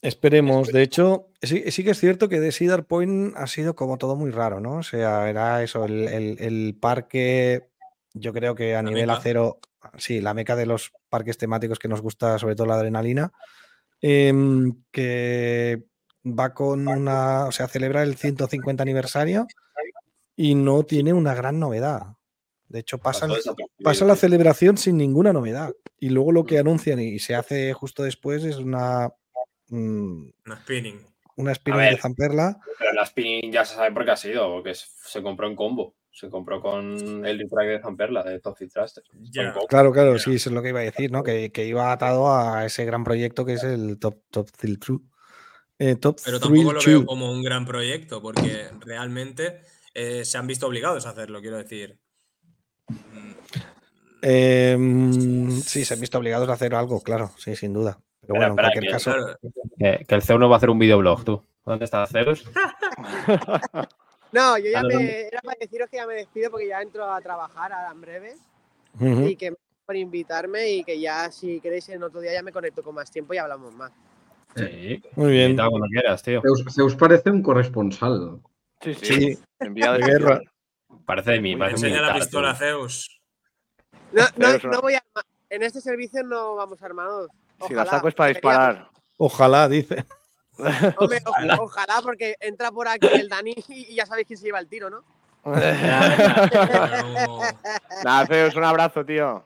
Esperemos. 0.03 0.69
De 0.73 0.83
hecho, 0.83 1.29
sí, 1.43 1.65
sí 1.71 1.83
que 1.83 1.91
es 1.91 1.99
cierto 2.01 2.29
que 2.29 2.39
de 2.41 2.53
Cedar 2.53 2.85
Point 2.85 3.35
ha 3.37 3.47
sido 3.47 3.75
como 3.75 3.97
todo 3.99 4.15
muy 4.15 4.31
raro, 4.31 4.61
¿no? 4.61 4.77
O 4.77 4.83
sea, 4.83 5.29
era 5.29 5.63
eso, 5.63 5.85
el, 5.85 6.07
el- 6.09 6.37
el 6.41 6.77
parque, 6.81 7.69
yo 8.15 8.33
creo 8.33 8.55
que 8.55 8.75
a 8.77 8.83
La 8.83 8.89
nivel 8.91 9.07
meca. 9.07 9.19
acero, 9.19 9.59
sí, 9.97 10.21
la 10.21 10.35
meca 10.35 10.55
de 10.55 10.67
los 10.67 10.93
parques 11.09 11.39
temáticos 11.39 11.79
que 11.79 11.89
nos 11.89 12.03
gusta, 12.03 12.39
sobre 12.39 12.55
todo 12.55 12.67
la 12.67 12.75
adrenalina, 12.75 13.33
em, 14.01 14.75
que 14.93 15.85
va 16.27 16.53
con 16.53 16.87
una, 16.89 17.47
o 17.47 17.53
sea, 17.53 17.67
celebra 17.69 18.03
el 18.03 18.17
150 18.17 18.83
aniversario 18.83 19.47
y 20.37 20.55
no 20.55 20.83
tiene 20.85 21.13
una 21.15 21.35
gran 21.35 21.59
novedad. 21.59 22.03
De 22.69 22.81
hecho, 22.81 22.99
pasan, 22.99 23.31
pasa 23.83 24.05
la 24.05 24.17
celebración 24.17 24.77
sin 24.77 24.97
ninguna 24.99 25.33
novedad. 25.33 25.73
Y 25.99 26.11
luego 26.11 26.33
lo 26.33 26.45
que 26.45 26.59
anuncian 26.59 26.99
y 27.01 27.19
se 27.21 27.35
hace 27.37 27.73
justo 27.73 28.03
después 28.03 28.45
es 28.45 28.57
una, 28.57 29.13
mm, 29.69 30.27
No 30.45 30.57
spinning. 30.57 31.01
una 31.37 31.55
spinning 31.55 31.81
ver. 31.83 31.95
de 31.95 32.01
Zamperla. 32.01 32.61
Pero 32.79 32.93
la 32.93 33.05
spinning 33.07 33.53
ya 33.53 33.65
se 33.65 33.75
sabe 33.75 33.93
por 33.93 34.05
qué 34.05 34.11
ha 34.13 34.17
sido, 34.17 34.49
porque 34.53 34.75
se 34.75 35.23
compró 35.23 35.47
en 35.49 35.57
combo. 35.57 35.95
Se 36.11 36.31
compró 36.31 36.63
con 36.63 37.27
el 37.27 37.39
retrack 37.39 37.67
de 37.69 37.81
Zamperla, 37.83 38.23
de 38.23 38.41
Toxic 38.41 38.73
Thruster. 38.73 39.05
Combo. 39.53 39.67
Claro, 39.69 39.93
claro, 39.93 40.19
sí, 40.19 40.35
eso 40.37 40.49
es 40.49 40.55
lo 40.55 40.63
que 40.63 40.71
iba 40.71 40.81
a 40.81 40.85
decir, 40.85 41.13
¿no? 41.13 41.23
Que, 41.23 41.53
que 41.53 41.67
iba 41.67 41.93
atado 41.93 42.35
a 42.35 42.65
ese 42.65 42.87
gran 42.87 43.05
proyecto 43.05 43.45
que 43.45 43.53
es 43.55 43.65
el 43.65 43.99
Top, 43.99 44.23
top 44.31 44.51
Thrill 44.51 44.79
True. 44.79 45.01
Eh, 45.79 45.97
top 45.97 46.19
Pero 46.25 46.41
Thrill 46.41 46.53
tampoco 46.55 46.73
lo 46.73 46.81
True. 46.81 46.95
veo 46.95 47.05
como 47.07 47.31
un 47.31 47.43
gran 47.43 47.67
proyecto, 47.67 48.23
porque 48.23 48.69
realmente 48.81 49.61
eh, 49.93 50.25
se 50.25 50.39
han 50.39 50.47
visto 50.47 50.67
obligados 50.67 51.05
a 51.05 51.11
hacerlo, 51.11 51.43
quiero 51.43 51.59
decir. 51.59 51.99
Eh, 54.23 54.75
mm, 54.79 55.51
sí, 55.61 55.85
se 55.85 55.93
han 55.95 56.01
visto 56.01 56.17
obligados 56.17 56.49
a 56.49 56.55
hacer 56.55 56.75
algo, 56.75 57.03
claro, 57.03 57.31
sí, 57.37 57.55
sin 57.57 57.75
duda. 57.75 58.01
Pero 58.27 58.39
bueno, 58.41 58.47
en 58.47 58.51
espera, 58.53 58.69
cualquier 58.69 58.85
que- 58.85 58.91
caso. 58.91 59.13
Claro, 59.13 59.39
Que, 59.79 60.05
que 60.07 60.15
el 60.15 60.23
Zeus 60.23 60.41
no 60.41 60.49
va 60.49 60.57
a 60.57 60.59
hacer 60.59 60.71
un 60.71 60.79
videoblog, 60.79 61.25
tú. 61.25 61.43
¿Dónde 61.65 61.85
está 61.85 62.07
Zeus? 62.07 62.45
No, 64.33 64.59
yo 64.59 64.71
ya 64.71 64.83
me. 64.83 65.29
Era 65.29 65.41
para 65.41 65.57
deciros 65.59 65.89
que 65.89 65.97
ya 65.97 66.07
me 66.07 66.15
despido 66.15 66.51
porque 66.51 66.69
ya 66.69 66.83
entro 66.83 67.11
a 67.11 67.21
trabajar 67.21 67.73
ahora 67.73 67.91
en 67.93 68.01
breve. 68.01 68.35
Y 69.01 69.37
que 69.37 69.55
por 69.87 69.97
invitarme 69.97 70.69
y 70.71 70.85
que 70.85 70.99
ya, 71.01 71.31
si 71.31 71.61
queréis, 71.61 71.89
en 71.91 72.03
otro 72.03 72.21
día 72.21 72.33
ya 72.33 72.43
me 72.43 72.53
conecto 72.53 72.83
con 72.83 72.95
más 72.95 73.11
tiempo 73.11 73.35
y 73.35 73.39
hablamos 73.39 73.73
más. 73.75 73.93
Sí. 74.57 75.01
Muy 75.15 75.31
bien. 75.33 75.57
Cuando 75.57 75.87
quieras, 75.91 76.23
tío. 76.23 76.43
Zeus, 76.43 76.65
Zeus 76.75 76.97
parece 76.97 77.31
un 77.31 77.43
corresponsal. 77.43 78.41
Sí, 78.81 78.95
sí. 78.95 79.05
Sí. 79.35 79.39
Enviado 79.61 79.95
De 79.99 80.07
guerra. 80.07 80.41
Parece 81.07 81.33
de 81.33 81.41
mí, 81.41 81.57
parece 81.57 81.87
enseña 81.87 82.03
la 82.03 82.15
pistola, 82.15 82.53
tío. 82.59 82.67
Zeus. 82.67 83.21
No, 84.13 84.23
no, 84.37 84.59
no- 84.59 84.81
voy 84.83 84.95
a 84.95 85.03
En 85.51 85.63
este 85.63 85.81
servicio 85.81 86.23
no 86.25 86.57
vamos 86.57 86.83
armados. 86.83 87.31
Si 87.67 87.75
la 87.75 87.87
saco 87.87 88.09
es 88.09 88.15
para 88.15 88.29
disparar. 88.29 88.89
Ojalá, 89.19 89.69
dice. 89.69 90.05
Hombre, 90.99 91.23
ojalá, 91.59 92.01
porque 92.03 92.35
entra 92.41 92.71
por 92.73 92.89
aquí 92.89 93.07
el 93.13 93.29
Dani 93.29 93.55
y 93.69 93.95
ya 93.95 94.07
sabéis 94.07 94.27
quién 94.27 94.39
se 94.39 94.47
lleva 94.47 94.59
el 94.59 94.69
tiro, 94.69 94.89
¿no? 94.91 95.05
Nada, 98.05 98.27
Zeus, 98.27 98.55
un 98.57 98.65
abrazo, 98.65 99.05
tío. 99.05 99.45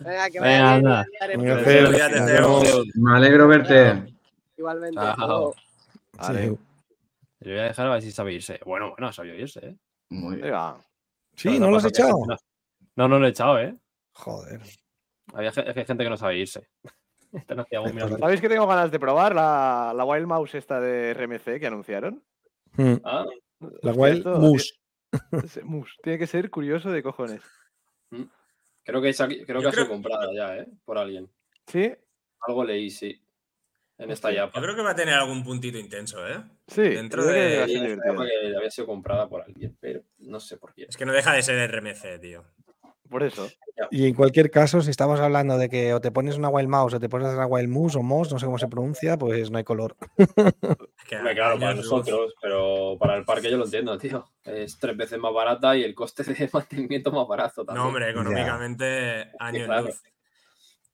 Venga, 0.00 0.30
que 0.30 0.40
Venga, 0.40 0.40
vaya 0.40 0.76
bien, 0.76 0.86
anda. 0.86 1.06
Venga. 1.28 2.82
Me 2.94 3.16
alegro 3.16 3.48
verte. 3.48 4.14
Igualmente. 4.56 5.00
Chao. 5.00 5.54
Vale. 6.12 6.48
Sí. 6.48 6.58
Yo 7.40 7.50
voy 7.52 7.58
a 7.60 7.62
dejar 7.64 7.86
a 7.86 7.90
ver 7.90 8.02
si 8.02 8.12
sabe 8.12 8.32
irse. 8.34 8.60
Bueno, 8.64 8.90
bueno, 8.90 9.12
sabido 9.12 9.34
irse, 9.34 9.60
¿eh? 9.66 9.76
Muy 10.10 10.36
bien. 10.36 10.54
Sí, 11.36 11.58
¿no 11.58 11.70
lo 11.70 11.78
has 11.78 11.86
echado? 11.86 12.18
No, 12.96 13.08
no 13.08 13.18
lo 13.18 13.26
he 13.26 13.30
echado, 13.30 13.58
¿eh? 13.58 13.74
Joder. 14.12 14.60
Había 15.32 15.50
ge- 15.52 15.64
es 15.66 15.72
que 15.74 15.80
hay 15.80 15.86
gente 15.86 16.04
que 16.04 16.10
no 16.10 16.16
sabe 16.16 16.36
irse. 16.38 16.68
No 17.32 17.62
hacía 17.62 17.80
un 17.80 17.86
Esto 17.88 17.96
minuto. 18.04 18.18
¿Sabéis 18.18 18.40
que 18.40 18.48
tengo 18.48 18.66
ganas 18.66 18.90
de 18.90 18.98
probar 18.98 19.34
la, 19.34 19.92
la 19.96 20.04
Wild 20.04 20.26
Mouse 20.26 20.54
esta 20.56 20.80
de 20.80 21.14
RMC 21.14 21.58
que 21.60 21.66
anunciaron? 21.66 22.22
Mm. 22.76 22.94
Ah, 23.04 23.26
La 23.82 23.92
Wild 23.92 24.26
ese 25.44 25.62
mus, 25.64 25.96
Tiene 26.02 26.18
que 26.18 26.26
ser 26.26 26.50
curioso 26.50 26.90
de 26.90 27.02
cojones. 27.02 27.42
creo 28.84 29.00
que, 29.02 29.08
esa- 29.10 29.28
creo 29.28 29.60
que 29.60 29.68
ha 29.68 29.72
sido 29.72 29.88
comprada 29.88 30.32
ya, 30.34 30.56
¿eh? 30.56 30.66
Por 30.84 30.98
alguien. 30.98 31.28
¿Sí? 31.66 31.92
Algo 32.46 32.64
leí, 32.64 32.90
sí. 32.90 33.20
En 33.98 34.10
esta 34.10 34.32
yapa. 34.32 34.58
Yo 34.58 34.62
creo 34.64 34.76
que 34.76 34.82
va 34.82 34.92
a 34.92 34.94
tener 34.94 35.14
algún 35.14 35.44
puntito 35.44 35.76
intenso, 35.76 36.26
¿eh? 36.26 36.42
Sí. 36.68 36.80
Dentro 36.82 37.22
yo 37.22 37.28
creo 37.28 37.66
que 37.66 37.72
de- 37.72 37.92
esta 37.92 38.02
que 38.16 38.56
había 38.56 38.70
sido 38.70 38.86
comprada 38.86 39.28
por 39.28 39.42
alguien, 39.42 39.76
pero 39.78 40.00
no 40.20 40.40
sé 40.40 40.56
por 40.56 40.72
qué. 40.72 40.86
Es 40.88 40.96
que 40.96 41.04
no 41.04 41.12
deja 41.12 41.34
de 41.34 41.42
ser 41.42 41.58
RMC, 41.70 42.18
tío. 42.18 42.44
Por 43.10 43.22
eso. 43.24 43.48
Y 43.90 44.06
en 44.06 44.14
cualquier 44.14 44.50
caso, 44.50 44.80
si 44.82 44.90
estamos 44.90 45.18
hablando 45.18 45.58
de 45.58 45.68
que 45.68 45.92
o 45.94 46.00
te 46.00 46.12
pones 46.12 46.36
una 46.36 46.48
Wild 46.48 46.68
Mouse 46.68 46.94
o 46.94 47.00
te 47.00 47.08
pones 47.08 47.28
una 47.34 47.46
Wild 47.46 47.68
Moose 47.68 47.98
o 47.98 48.02
Moss, 48.02 48.30
no 48.32 48.38
sé 48.38 48.46
cómo 48.46 48.58
se 48.58 48.68
pronuncia, 48.68 49.18
pues 49.18 49.50
no 49.50 49.58
hay 49.58 49.64
color. 49.64 49.96
Es 50.16 51.04
que 51.08 51.16
Hombre, 51.16 51.34
claro, 51.34 51.58
para 51.58 51.74
nosotros, 51.74 52.34
pero 52.40 52.96
para 53.00 53.16
el 53.16 53.24
parque 53.24 53.50
yo 53.50 53.56
lo 53.58 53.64
entiendo, 53.64 53.98
tío. 53.98 54.24
Es 54.44 54.78
tres 54.78 54.96
veces 54.96 55.18
más 55.18 55.32
barata 55.34 55.76
y 55.76 55.82
el 55.82 55.94
coste 55.94 56.22
de 56.22 56.48
mantenimiento 56.52 57.10
más 57.10 57.26
barato 57.26 57.64
también. 57.64 57.82
No, 57.82 57.88
hombre, 57.88 58.10
económicamente 58.10 59.32
años 59.40 59.64
claro. 59.66 59.86
luz. 59.86 60.02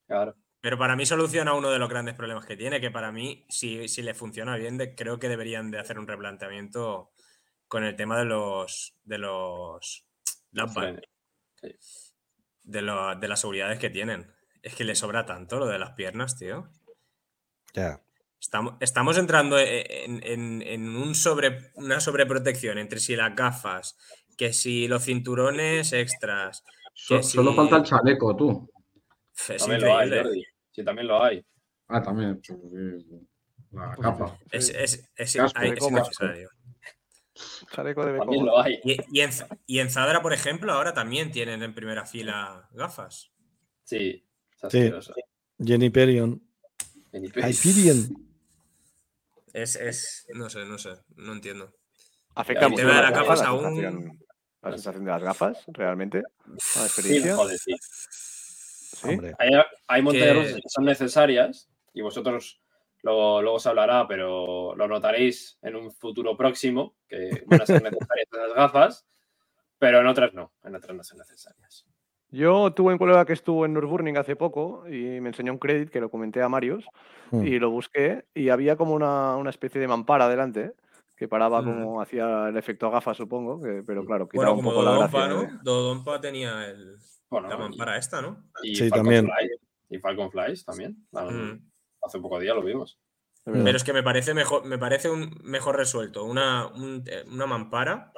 Claro. 0.07 0.35
Pero 0.63 0.79
para 0.79 0.97
mí 0.97 1.05
soluciona 1.05 1.53
uno 1.53 1.71
de 1.71 1.79
los 1.79 1.91
grandes 1.91 2.15
problemas 2.15 2.47
que 2.47 2.57
tiene, 2.57 2.81
que 2.81 2.91
para 2.91 3.13
mí, 3.13 3.45
si, 3.51 3.89
si 3.89 4.01
le 4.03 4.15
funciona 4.15 4.57
bien, 4.57 4.79
de- 4.79 4.95
creo 4.95 5.19
que 5.19 5.29
deberían 5.29 5.71
de 5.71 5.79
hacer 5.81 5.99
un 5.99 6.07
replanteamiento 6.09 7.11
con 7.69 7.85
el 7.85 7.95
tema 7.95 8.19
de 8.19 8.25
los 8.25 8.95
de 9.05 9.19
los 9.19 10.05
Sí. 11.61 11.75
De, 12.67 12.83
lo- 12.83 13.15
de 13.17 13.29
las 13.29 13.41
seguridades 13.41 13.79
que 13.79 13.89
tienen. 13.91 14.31
Es 14.63 14.75
que 14.75 14.85
le 14.85 14.95
sobra 14.95 15.25
tanto 15.25 15.59
lo 15.59 15.67
de 15.67 15.79
las 15.79 15.93
piernas, 15.93 16.37
tío. 16.39 16.69
Ya. 17.73 18.03
Estamos, 18.41 18.75
estamos 18.81 19.17
entrando 19.19 19.59
e- 19.59 20.05
en, 20.05 20.21
en- 20.25 20.63
en 20.63 20.89
un 20.97 21.15
sobre, 21.15 21.71
una 21.75 22.01
sobreprotección 22.01 22.77
entre 22.79 22.99
si 23.01 23.17
las 23.17 23.35
gafas, 23.35 23.97
que 24.37 24.53
si 24.53 24.89
los 24.89 25.05
cinturones 25.05 25.93
extras. 25.93 26.63
So- 26.95 27.23
Solo 27.23 27.55
falta 27.55 27.77
el 27.79 27.83
chaleco, 27.85 28.37
tú. 28.37 28.71
Es 29.49 29.59
También 29.63 29.81
lo 29.83 29.97
hay, 29.97 30.07
increíble. 30.07 30.23
Jordi. 30.29 30.45
Sí, 30.73 30.85
también 30.85 31.07
lo 31.09 31.23
hay. 31.23 31.47
Ah, 31.89 32.03
también. 32.03 32.41
pues, 32.47 33.05
La 33.73 33.97
capa. 33.97 34.39
Es, 34.51 34.69
es- 34.71 35.09
es- 35.15 35.37
hay- 35.55 35.71
es 35.71 35.87
innecesario. 35.89 36.51
Chaleco 37.73 38.05
de 38.07 38.19
También 38.19 38.47
lo 38.47 38.59
hay. 38.61 38.81
Y, 38.85 38.97
y 39.13 39.21
en, 39.21 39.31
y 39.67 39.79
en 39.81 39.91
Zadra, 39.91 40.23
por 40.23 40.33
ejemplo, 40.33 40.73
ahora 40.73 40.95
también 40.95 41.31
tienen 41.33 41.63
en 41.63 41.75
primera 41.75 42.05
fila 42.07 42.69
gafas. 42.73 43.31
Sí. 43.85 44.25
es 44.63 44.73
Sí. 44.73 44.91
Jenny 45.65 45.91
Perion. 45.91 46.43
Hyperion. 47.13 48.27
Es, 49.53 49.77
es, 49.77 50.27
no 50.35 50.51
sé, 50.51 50.65
no 50.67 50.77
sé, 50.79 50.91
no 51.17 51.33
entiendo. 51.33 51.73
¿Afecta 52.35 52.67
El 52.67 52.73
mucho 52.73 52.83
tema 52.83 52.97
de 52.97 53.03
las 53.03 53.13
gafas, 53.13 53.41
la 53.41 53.47
aún- 53.49 53.63
sensación, 53.77 54.19
la 54.63 54.71
sensación 54.73 55.05
de 55.07 55.11
las 55.11 55.23
gafas, 55.23 55.59
realmente? 55.69 56.23
¿La 56.47 56.55
Sí, 56.59 56.79
experiencia? 56.81 57.37
joder, 57.37 57.59
sí. 57.59 57.75
¿Sí? 57.81 59.09
Hombre. 59.09 59.33
Hay, 59.39 59.51
hay 59.87 60.03
montañas 60.03 60.49
Que- 60.49 60.55
que 60.57 60.69
son 60.69 60.85
necesarias 60.85 61.69
y 61.95 62.03
vosotros 62.03 62.61
luego, 63.07 63.41
luego 63.43 63.59
se 63.59 63.69
hablará, 63.71 64.07
pero 64.07 64.75
lo 64.77 64.89
notaréis 64.89 65.59
en 65.63 65.77
un 65.77 65.91
futuro 65.93 66.37
próximo 66.37 66.95
que 67.09 67.45
van 67.47 67.63
a 67.63 67.67
ser 67.67 67.83
necesarias 67.83 68.29
esas 68.33 68.55
gafas, 68.55 69.07
pero 69.79 70.01
en 70.01 70.07
otras 70.09 70.35
no, 70.35 70.53
en 70.65 70.75
otras 70.75 70.95
no 70.97 71.03
son 71.05 71.19
necesarias. 71.19 71.87
Yo 72.31 72.73
tuve 72.75 72.93
un 72.93 72.99
colega 72.99 73.25
que 73.25 73.33
estuvo 73.33 73.65
en 73.65 73.73
Nürburgring 73.73 74.19
hace 74.19 74.35
poco 74.35 74.85
y 74.89 75.21
me 75.21 75.29
enseñó 75.29 75.53
un 75.53 75.59
credit 75.59 75.89
que 75.91 76.01
lo 76.01 76.11
comenté 76.11 76.43
a 76.43 76.49
Marius 76.49 76.85
Mm. 77.31 77.45
y 77.47 77.59
lo 77.59 77.71
busqué 77.71 78.25
y 78.35 78.51
había 78.51 78.77
como 78.77 78.93
una, 78.95 79.37
una 79.37 79.51
especie 79.51 79.81
de 79.81 79.89
mampara 79.89 80.29
delante 80.29 80.73
que 81.17 81.29
paraba 81.29 81.63
Mm. 81.63 81.65
como 81.65 82.01
hacía 82.03 82.49
el 82.49 82.57
efecto 82.57 82.91
gafa, 82.91 83.15
supongo, 83.15 83.61
que- 83.63 83.83
pero 83.87 84.05
claro, 84.05 84.29
quitaba 84.29 84.51
Bueno, 84.51 84.59
un 84.59 84.65
como 84.65 84.71
poco 84.71 84.85
la 84.85 84.91
Dodonpa, 84.93 85.19
gracia. 85.29 85.35
¿no? 85.35 85.43
de- 85.53 85.59
Dodonpa 85.63 86.21
tenía 86.21 86.67
el, 86.67 86.97
Bueno, 87.31 87.49
la 87.49 87.55
y- 87.55 87.59
mampara 87.59 87.97
esta, 87.97 88.21
¿no? 88.21 88.45
y, 88.63 88.75
Sí, 88.75 88.89
Falcon 88.89 88.99
también. 88.99 89.25
Fly, 89.27 89.51
y 89.97 89.99
Falcon 90.01 90.31
Flies 90.31 90.65
también. 90.65 90.97
Mm. 91.13 91.61
Hace 92.07 92.21
poco 92.21 92.39
día 92.39 92.55
lo 92.55 92.63
vimos. 92.63 92.99
Pero 93.45 93.77
es 93.77 93.85
que 93.85 93.93
me 93.93 94.03
parece 94.03 94.35
mejor, 94.35 94.65
me 94.65 94.77
parece 94.79 95.09
un 95.09 95.33
mejor 95.45 95.77
resuelto. 95.77 96.25
Una, 96.25 96.67
un- 96.67 97.05
eh, 97.07 97.25
una 97.31 97.47
mampara 97.47 98.13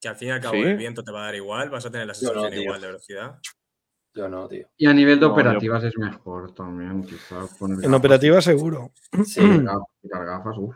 que 0.00 0.08
al 0.08 0.16
fin 0.16 0.28
y 0.28 0.30
al 0.32 0.40
cabo 0.40 0.54
¿Sí? 0.56 0.62
el 0.62 0.76
viento 0.76 1.02
te 1.02 1.10
va 1.12 1.22
a 1.22 1.24
dar 1.26 1.34
igual, 1.34 1.70
vas 1.70 1.86
a 1.86 1.90
tener 1.90 2.06
la 2.06 2.12
no, 2.12 2.18
sensación 2.18 2.50
tío. 2.50 2.62
igual 2.62 2.80
de 2.80 2.86
velocidad. 2.88 3.38
Yo 4.14 4.28
no, 4.28 4.48
tío. 4.48 4.68
Y 4.76 4.86
a 4.86 4.92
nivel 4.92 5.16
de 5.18 5.22
No, 5.26 5.28
yo- 5.28 5.32
operativas 5.32 5.84
es 5.84 5.96
mejor 5.96 6.54
también, 6.54 7.02
quizás. 7.04 7.56
poner 7.58 7.76
En 7.76 7.82
gafas. 7.84 7.98
operativa 7.98 8.40
seguro. 8.42 8.92
Sí, 9.24 9.40
Quitar 10.02 10.24
gafas, 10.26 10.56
uf. 10.58 10.74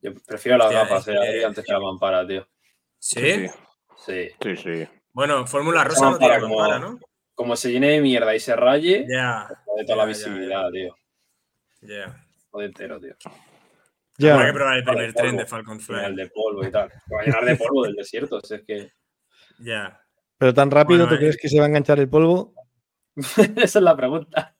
yo 0.00 0.12
prefiero 0.26 0.58
las 0.58 0.66
Hostia, 0.68 0.80
gafas 0.80 1.08
eh, 1.08 1.44
antes 1.44 1.64
que 1.64 1.72
la 1.72 1.80
mampara, 1.80 2.26
tío. 2.26 2.46
¿Sí? 2.98 3.20
Sí, 3.20 3.48
Sí. 3.96 4.28
sí, 4.40 4.56
sí. 4.56 4.88
Bueno, 5.12 5.46
Fórmula 5.46 5.84
Rosa 5.84 6.10
no 6.10 6.18
tiene 6.18 6.34
mampara 6.34 6.40
como- 6.40 6.56
mampara, 6.58 6.78
¿no? 6.80 6.98
Como 7.34 7.56
se 7.56 7.72
llene 7.72 7.88
de 7.90 8.00
mierda 8.00 8.34
y 8.34 8.40
se 8.40 8.54
raye, 8.54 9.06
Ya. 9.08 9.48
de 9.76 9.84
toda 9.84 9.96
la 9.96 10.02
ya, 10.04 10.06
ya, 10.12 10.18
visibilidad, 10.28 10.70
tío. 10.70 10.96
Ya. 11.82 12.24
Joder, 12.50 12.66
entero, 12.68 13.00
tío. 13.00 13.14
Ya. 14.18 14.34
Habrá 14.34 14.46
que 14.46 14.52
probar 14.52 14.76
el 14.78 14.84
primer 14.84 15.12
tren 15.12 15.26
polvo. 15.30 15.38
de 15.40 15.46
Falcon 15.46 15.80
Fly. 15.80 16.14
de 16.14 16.28
polvo 16.28 16.64
y 16.66 16.70
tal. 16.70 16.90
Se 16.90 17.14
va 17.14 17.20
a 17.20 17.24
llenar 17.24 17.44
de 17.44 17.56
polvo 17.56 17.82
del 17.84 17.94
desierto. 17.96 18.40
si 18.40 18.54
es 18.54 18.62
que. 18.64 18.92
Ya. 19.58 20.00
Pero 20.38 20.54
tan 20.54 20.70
rápido, 20.70 21.00
Bueno, 21.00 21.08
¿tú 21.10 21.14
eh. 21.16 21.18
crees 21.18 21.36
que 21.36 21.48
se 21.48 21.58
va 21.58 21.64
a 21.64 21.68
enganchar 21.68 21.98
el 21.98 22.08
polvo? 22.08 22.54
Esa 23.16 23.78
es 23.78 23.82
la 23.82 23.96
pregunta. 23.96 24.54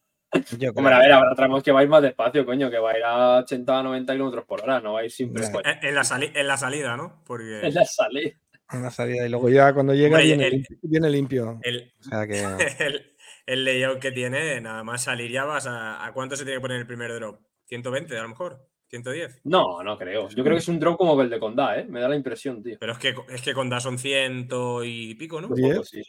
Yo 0.58 0.58
creo. 0.58 0.72
Hombre, 0.74 0.94
a 0.94 0.98
ver, 0.98 1.12
habrá 1.12 1.34
tramos 1.36 1.62
que 1.62 1.70
va 1.70 1.80
a 1.80 1.82
ir 1.84 1.88
más 1.88 2.02
despacio, 2.02 2.44
coño, 2.44 2.68
que 2.68 2.78
va 2.78 2.90
a 2.90 2.98
ir 2.98 3.04
a 3.04 3.36
80 3.38 3.82
90 3.84 4.12
kilómetros 4.12 4.44
por 4.44 4.62
hora, 4.62 4.80
no 4.80 4.94
va 4.94 5.00
a 5.00 5.04
ir 5.04 5.10
siempre 5.12 5.42
Ya. 5.44 5.52
pues, 5.52 5.64
En, 5.64 5.88
en 5.88 5.94
la 5.94 6.02
sali- 6.02 6.32
en 6.34 6.48
la 6.48 6.56
salida, 6.56 6.96
¿no? 6.96 7.22
Porque 7.24 7.60
en 7.60 7.72
la 7.74 7.84
salida. 7.84 8.30
Una 8.72 8.90
salida 8.90 9.26
y 9.26 9.28
luego 9.30 9.48
ya 9.50 9.72
cuando 9.74 9.94
llega 9.94 10.18
viene, 10.18 10.46
el- 10.46 10.52
limpio, 10.52 10.76
viene 10.82 11.10
limpio. 11.10 11.58
el, 11.62 11.92
O 12.00 12.02
sea 12.02 12.26
que. 12.26 12.42
el, 12.84 13.14
el 13.46 13.64
layout 13.64 13.98
que 14.00 14.10
tiene, 14.10 14.60
nada 14.60 14.82
más 14.84 15.02
salir 15.04 15.30
ya 15.30 15.44
vas 15.44 15.66
a. 15.66 16.04
¿A 16.04 16.12
cuánto 16.12 16.34
se 16.36 16.44
tiene 16.44 16.58
que 16.58 16.62
poner 16.62 16.78
el 16.78 16.86
primer 16.86 17.12
drop? 17.14 17.40
¿120 17.70 18.16
a 18.18 18.22
lo 18.22 18.28
mejor? 18.28 18.66
¿110? 18.90 19.40
No, 19.44 19.82
no 19.82 19.98
creo. 19.98 20.28
Yo 20.28 20.42
creo 20.44 20.54
que 20.56 20.60
es 20.60 20.68
un 20.68 20.78
drop 20.78 20.96
como 20.96 21.20
el 21.20 21.28
de 21.30 21.38
Condá, 21.40 21.78
¿eh? 21.78 21.84
Me 21.88 22.00
da 22.00 22.08
la 22.08 22.16
impresión, 22.16 22.62
tío. 22.62 22.76
Pero 22.80 22.92
es 22.92 22.98
que, 22.98 23.14
es 23.30 23.42
que 23.42 23.52
con 23.54 23.68
Da 23.68 23.80
son 23.80 23.98
ciento 23.98 24.84
y 24.84 25.14
pico, 25.14 25.40
¿no? 25.40 25.54
Sí. 25.54 25.62
Sí. 25.84 26.02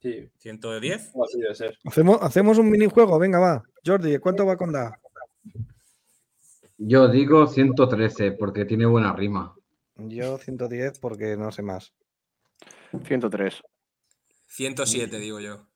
Sí, 0.00 0.28
¿110? 0.50 1.06
algo 1.08 1.24
así 1.24 1.40
debe 1.40 1.54
ser. 1.54 1.78
Hacemos, 1.86 2.18
hacemos 2.20 2.58
un 2.58 2.70
minijuego, 2.70 3.18
venga, 3.18 3.38
va. 3.38 3.62
Jordi, 3.84 4.18
¿cuánto 4.18 4.44
va 4.44 4.56
con 4.56 4.70
Da? 4.70 4.92
Yo 6.76 7.08
digo 7.08 7.46
113 7.46 8.32
porque 8.32 8.64
tiene 8.66 8.84
buena 8.86 9.12
rima. 9.14 9.54
Yo 9.96 10.38
110 10.38 10.98
porque 10.98 11.36
no 11.36 11.50
sé 11.52 11.62
más. 11.62 11.92
103. 13.06 13.62
107, 14.46 15.18
digo 15.18 15.40
yo. 15.40 15.66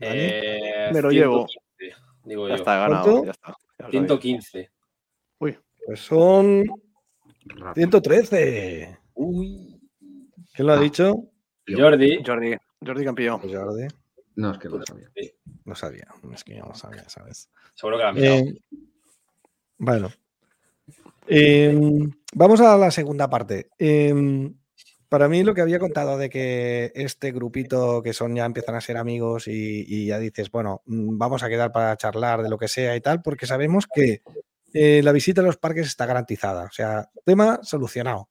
Eh, 0.00 0.90
Me 0.92 1.00
lo 1.02 1.10
llevo. 1.10 1.46
115, 1.48 2.02
Digo 2.24 2.46
Ya 2.48 2.54
yo. 2.54 2.58
está, 2.60 2.76
ganado. 2.76 3.04
¿Cuánto? 3.04 3.24
Ya 3.24 3.30
está. 3.32 3.48
Ya 3.48 3.54
lo 3.78 3.84
sabía. 3.84 3.90
115. 3.90 4.70
Pues 5.84 5.98
son 6.00 6.64
Rápido. 7.44 7.74
113. 7.74 8.98
Uy. 9.14 9.80
¿Quién 10.54 10.66
lo 10.66 10.72
ha 10.74 10.76
Ah. 10.76 10.80
dicho? 10.80 11.14
Jordi. 11.66 12.22
Jordi, 12.24 12.56
Jordi 12.86 13.04
campeón. 13.04 13.40
Pues 13.40 13.52
Jordi. 13.56 13.88
No, 14.36 14.52
es 14.52 14.58
que 14.58 14.68
lo 14.68 14.80
sabía. 14.86 15.10
Lo 15.64 15.74
sabía, 15.74 16.06
es 16.32 16.44
que 16.44 16.56
yo 16.56 16.64
lo 16.66 16.74
sabía, 16.74 17.08
¿sabes? 17.08 17.50
Seguro 17.74 17.96
que 17.98 18.02
la 18.04 18.08
han 18.10 18.14
mirado. 18.14 18.36
Eh, 18.36 18.54
bueno. 19.78 20.10
Em, 21.26 22.10
vamos 22.32 22.60
a 22.60 22.76
la 22.76 22.90
segunda 22.90 23.28
parte. 23.30 23.70
Em, 23.78 24.54
para 25.08 25.28
mí 25.28 25.42
lo 25.42 25.54
que 25.54 25.60
había 25.60 25.78
contado 25.78 26.16
de 26.16 26.30
que 26.30 26.90
este 26.94 27.32
grupito 27.32 28.02
que 28.02 28.14
son 28.14 28.34
ya 28.34 28.46
empiezan 28.46 28.74
a 28.74 28.80
ser 28.80 28.96
amigos 28.96 29.46
y, 29.46 30.06
ya 30.06 30.18
dices, 30.18 30.50
bueno, 30.50 30.82
mm, 30.86 31.18
vamos 31.18 31.42
a 31.42 31.48
quedar 31.48 31.70
para 31.70 31.96
charlar 31.96 32.42
de 32.42 32.48
lo 32.48 32.56
que 32.56 32.68
sea 32.68 32.96
y 32.96 33.00
tal, 33.00 33.20
porque 33.20 33.46
sabemos 33.46 33.86
que 33.86 34.22
eh, 34.72 35.02
la 35.02 35.12
visita 35.12 35.42
a 35.42 35.44
los 35.44 35.58
parques 35.58 35.86
está 35.86 36.06
garantizada. 36.06 36.64
O 36.64 36.72
sea, 36.72 37.10
tema 37.26 37.60
solucionado. 37.62 38.30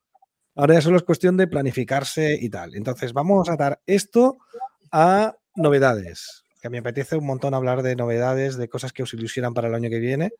Ahora 0.55 0.73
ya 0.73 0.81
solo 0.81 0.97
es 0.97 1.03
cuestión 1.03 1.37
de 1.37 1.47
planificarse 1.47 2.37
y 2.39 2.49
tal. 2.49 2.75
Entonces, 2.75 3.13
vamos 3.13 3.47
a 3.49 3.55
dar 3.55 3.81
esto 3.85 4.39
a 4.91 5.35
novedades. 5.55 6.45
Que 6.61 6.69
me 6.69 6.79
apetece 6.79 7.15
un 7.15 7.25
montón 7.25 7.53
hablar 7.53 7.83
de 7.83 7.95
novedades, 7.95 8.57
de 8.57 8.69
cosas 8.69 8.91
que 8.91 9.03
os 9.03 9.13
ilusionan 9.13 9.53
para 9.53 9.67
el 9.67 9.75
año 9.75 9.89
que 9.89 9.99
viene. 9.99 10.31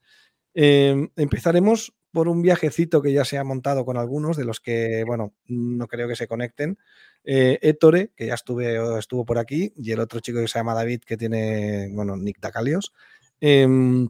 Eh, 0.53 1.07
empezaremos 1.15 1.93
por 2.11 2.27
un 2.27 2.41
viajecito 2.41 3.01
que 3.01 3.13
ya 3.13 3.25
se 3.25 3.37
ha 3.37 3.43
montado 3.43 3.85
con 3.85 3.97
algunos 3.97 4.37
de 4.37 4.45
los 4.45 4.59
que, 4.59 5.03
bueno, 5.05 5.33
no 5.47 5.87
creo 5.87 6.07
que 6.07 6.15
se 6.15 6.27
conecten. 6.27 6.77
Eh, 7.23 7.59
Ettore, 7.61 8.11
que 8.15 8.27
ya 8.27 8.33
estuve, 8.33 8.97
estuvo 8.97 9.25
por 9.25 9.37
aquí, 9.37 9.73
y 9.75 9.91
el 9.91 9.99
otro 9.99 10.19
chico 10.19 10.39
que 10.39 10.47
se 10.47 10.59
llama 10.59 10.73
David, 10.73 11.01
que 11.05 11.17
tiene, 11.17 11.89
bueno, 11.93 12.17
Nick 12.17 12.39
Dacalios. 12.39 12.93
Em, 13.39 14.09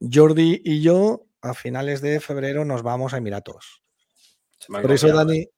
Jordi 0.00 0.60
y 0.64 0.82
yo, 0.82 1.26
a 1.40 1.54
finales 1.54 2.00
de 2.00 2.20
febrero, 2.20 2.64
nos 2.64 2.82
vamos 2.82 3.14
a 3.14 3.18
Emiratos. 3.18 3.82
Por 4.68 4.92
eso, 4.92 5.08
Dani, 5.08 5.48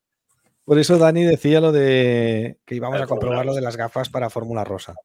por 0.63 0.79
eso 0.79 0.97
Dani 0.97 1.23
decía 1.23 1.61
lo 1.61 1.71
de 1.71 2.59
que 2.65 2.75
íbamos 2.75 2.99
a 2.99 3.07
comprobar 3.07 3.45
lo 3.45 3.53
de 3.53 3.61
las 3.61 3.77
gafas 3.77 4.09
para 4.09 4.29
Fórmula 4.29 4.63
Rosa. 4.63 4.95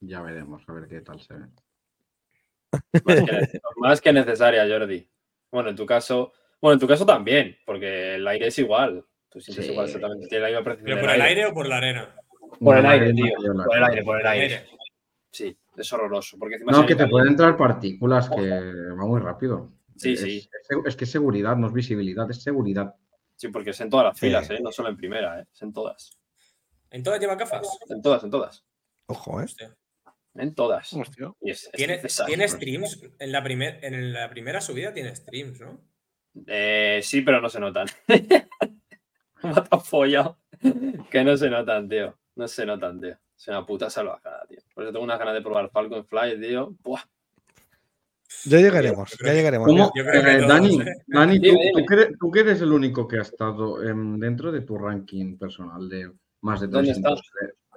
Ya 0.00 0.20
veremos, 0.20 0.62
a 0.66 0.72
ver 0.72 0.88
qué 0.88 1.00
tal 1.00 1.20
se 1.20 1.34
ve. 1.34 1.46
Más 3.04 3.22
que, 3.22 3.60
más 3.76 4.00
que 4.00 4.12
necesaria, 4.12 4.66
Jordi. 4.68 5.08
Bueno, 5.54 5.70
en 5.70 5.76
tu 5.76 5.86
caso, 5.86 6.32
bueno, 6.60 6.72
en 6.74 6.80
tu 6.80 6.88
caso 6.88 7.06
también, 7.06 7.56
porque 7.64 8.16
el 8.16 8.26
aire 8.26 8.48
es 8.48 8.58
igual. 8.58 9.04
Tú 9.28 9.40
sientes 9.40 9.66
Sí. 9.66 9.70
igual 9.70 9.86
exactamente, 9.86 10.26
tiene 10.26 10.42
la 10.42 10.48
misma 10.48 10.64
precisión. 10.64 10.86
¿Pero 10.96 11.00
por 11.06 11.14
el 11.14 11.22
aire 11.22 11.46
o 11.46 11.54
por 11.54 11.68
la 11.68 11.76
arena? 11.76 12.14
Por 12.60 12.76
el 12.76 12.86
aire, 12.86 13.12
tío. 13.14 13.52
no, 13.54 13.64
Por 13.64 13.76
el 13.76 13.84
aire, 13.84 14.02
por 14.02 14.20
el 14.20 14.26
aire. 14.26 14.44
Aire. 14.56 14.66
Sí, 15.30 15.56
es 15.76 15.92
horroroso. 15.92 16.36
Porque 16.40 16.54
encima 16.56 16.72
No, 16.72 16.84
que 16.84 16.96
te 16.96 17.06
pueden 17.06 17.28
entrar 17.28 17.56
partículas, 17.56 18.28
que 18.30 18.48
va 18.50 19.06
muy 19.06 19.20
rápido. 19.20 19.70
Sí, 19.96 20.14
es, 20.14 20.20
sí. 20.22 20.48
Es, 20.86 20.96
que 20.96 21.04
es 21.04 21.10
seguridad, 21.10 21.54
no 21.56 21.68
es 21.68 21.72
visibilidad, 21.72 22.28
es 22.28 22.42
seguridad. 22.42 22.92
Sí, 23.36 23.46
porque 23.48 23.70
es 23.70 23.80
en 23.80 23.90
todas 23.90 24.06
las 24.06 24.18
Sí. 24.18 24.26
filas, 24.26 24.50
¿eh? 24.50 24.58
no 24.60 24.72
solo 24.72 24.88
en 24.88 24.96
primera, 24.96 25.38
¿eh? 25.40 25.44
es 25.52 25.62
en 25.62 25.72
todas. 25.72 26.18
¿En 26.90 27.02
todas 27.04 27.20
lleva 27.20 27.36
gafas? 27.36 27.78
En 27.90 28.02
todas, 28.02 28.24
en 28.24 28.30
todas. 28.30 28.64
Ojo, 29.06 29.40
¿eh? 29.40 29.44
Hostia. 29.44 29.76
En 30.34 30.54
todas. 30.54 30.92
Hostia. 30.92 31.32
Y 31.40 31.50
es, 31.50 31.70
es 31.72 32.22
¿Tiene, 32.26 32.48
streams? 32.48 33.00
En 33.18 33.32
la, 33.32 33.42
primer, 33.42 33.78
en 33.84 34.12
la 34.12 34.28
primera 34.28 34.60
subida 34.60 34.92
tiene 34.92 35.14
streams, 35.14 35.60
¿no? 35.60 35.80
Eh, 36.46 37.00
sí, 37.02 37.20
pero 37.20 37.40
no 37.40 37.48
se 37.48 37.60
notan. 37.60 37.86
Me 38.08 39.52
ha 39.70 39.78
follado. 39.78 40.38
Que 41.10 41.22
no 41.22 41.36
se 41.36 41.50
notan, 41.50 41.88
tío. 41.88 42.18
No 42.36 42.48
se 42.48 42.66
notan, 42.66 43.00
tío. 43.00 43.16
Es 43.36 43.48
una 43.48 43.64
puta 43.64 43.90
salvajada, 43.90 44.44
tío. 44.48 44.58
Por 44.74 44.84
eso 44.84 44.92
tengo 44.92 45.04
unas 45.04 45.18
ganas 45.18 45.34
de 45.34 45.42
probar 45.42 45.70
Falcon 45.70 46.04
Fly, 46.06 46.40
tío. 46.40 46.74
Buah. 46.82 47.02
Ya 48.46 48.58
llegaremos, 48.58 49.16
ya 49.24 49.32
llegaremos. 49.32 49.68
¿Cómo? 49.68 49.92
Yo 49.94 50.04
creo 50.04 50.22
que 50.22 50.32
Eh, 50.32 50.46
Dani, 50.46 50.80
¿eh? 50.80 50.94
Dani, 51.06 51.40
tú, 51.40 51.86
que 51.86 51.94
eres, 51.94 52.18
tú 52.18 52.30
que 52.30 52.40
eres 52.40 52.60
el 52.60 52.72
único 52.72 53.06
que 53.06 53.18
ha 53.18 53.22
estado 53.22 53.78
dentro 53.78 54.50
de 54.50 54.62
tu 54.62 54.76
ranking 54.76 55.38
personal 55.38 55.88
de 55.88 56.10
más 56.40 56.60
de 56.60 56.66
¿Dónde 56.66 56.92
300 56.92 57.22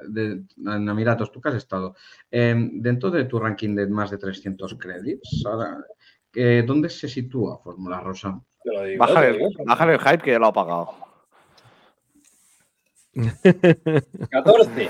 de, 0.07 0.35
de- 0.35 0.45
en 0.75 0.89
Emiratos, 0.89 1.31
tú 1.31 1.39
que 1.41 1.49
has 1.49 1.55
estado 1.55 1.95
em, 2.31 2.81
dentro 2.81 3.09
de 3.11 3.25
tu 3.25 3.39
ranking 3.39 3.75
de 3.75 3.87
más 3.87 4.11
de 4.11 4.17
300 4.17 4.75
créditos, 4.75 5.43
eh, 6.33 6.63
¿dónde 6.65 6.89
se 6.89 7.07
sitúa 7.07 7.57
Fórmula 7.59 7.99
Rosa? 8.01 8.39
Digo. 8.63 8.99
bájale 9.65 9.93
el 9.93 9.99
hype 9.99 10.23
que 10.23 10.31
ya 10.31 10.39
lo 10.39 10.47
ha 10.47 10.53
pagado. 10.53 10.89
14. 14.31 14.89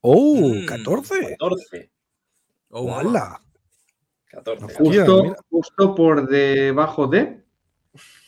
¡Oh! 0.00 0.54
Mm. 0.54 0.66
14. 0.66 1.36
14. 1.38 1.90
Oh, 2.70 2.82
wow. 2.84 2.94
¡Hala! 2.94 3.40
14. 4.30 4.60
No, 4.62 4.66
De 4.68 4.74
Hostia, 4.74 5.04
Justo, 5.04 5.22
mira. 5.24 5.36
justo 5.50 5.94
por 5.94 6.28
debajo 6.28 7.06
de. 7.06 7.42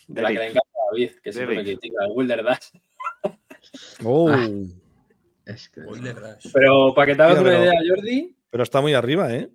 la 0.09 0.29
que 0.29 0.35
le 0.35 0.45
encanta 0.51 0.61
a 0.61 0.93
David, 0.93 1.11
que 1.23 1.33
siempre 1.33 1.57
me 1.57 1.63
critica, 1.65 2.05
el 2.05 2.11
Wilder 2.15 2.45
Dash. 2.45 2.71
¡Oh! 4.05 4.29
Es 5.47 5.69
que- 5.69 5.81
Dash. 5.81 6.51
Pero 6.53 6.95
para 6.95 7.07
que 7.07 7.15
te 7.17 7.23
hagas 7.23 7.39
Mira, 7.39 7.51
una 7.51 7.59
pero- 7.61 7.65
idea, 7.65 7.95
Jordi. 7.95 8.37
Pero 8.51 8.63
está 8.63 8.81
muy 8.81 8.95
arriba, 8.95 9.33
¿eh? 9.35 9.51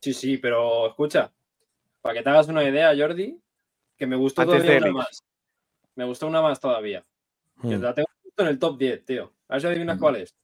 Sí, 0.00 0.12
sí, 0.14 0.36
pero 0.38 0.88
escucha. 0.88 1.32
Para 2.02 2.14
que 2.16 2.22
te 2.22 2.28
hagas 2.30 2.48
una 2.48 2.62
idea, 2.62 2.94
Jordi, 2.96 3.40
que 3.96 4.06
me 4.06 4.16
gustó 4.16 4.42
Antes 4.42 4.62
todavía 4.62 4.82
una 4.90 4.92
más. 4.92 5.22
Me 5.96 6.04
gustó 6.04 6.26
una 6.26 6.42
más 6.42 6.60
todavía. 6.60 7.04
Que 7.62 7.76
Mm. 7.78 7.82
la 7.82 7.94
tengo 7.94 8.08
justo 8.22 8.42
en 8.42 8.48
el 8.48 8.58
top 8.58 8.78
10, 8.78 9.04
tío. 9.04 9.32
A 9.48 9.54
ver 9.54 9.60
si 9.62 9.66
adivinas 9.68 9.96
Mm. 9.96 10.00
cuál 10.00 10.16
es. 10.16 10.34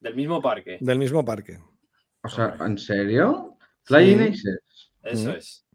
Del 0.00 0.14
mismo 0.14 0.40
parque. 0.40 0.78
Del 0.80 0.98
mismo 0.98 1.24
parque. 1.24 1.58
o 2.22 2.28
sea, 2.28 2.56
¿en 2.60 2.78
serio? 2.78 3.58
Flying 3.82 4.18
Sí. 4.34 4.48
Aces. 4.48 4.92
Eso 5.02 5.28
Mm. 5.30 5.34
es. 5.36 5.66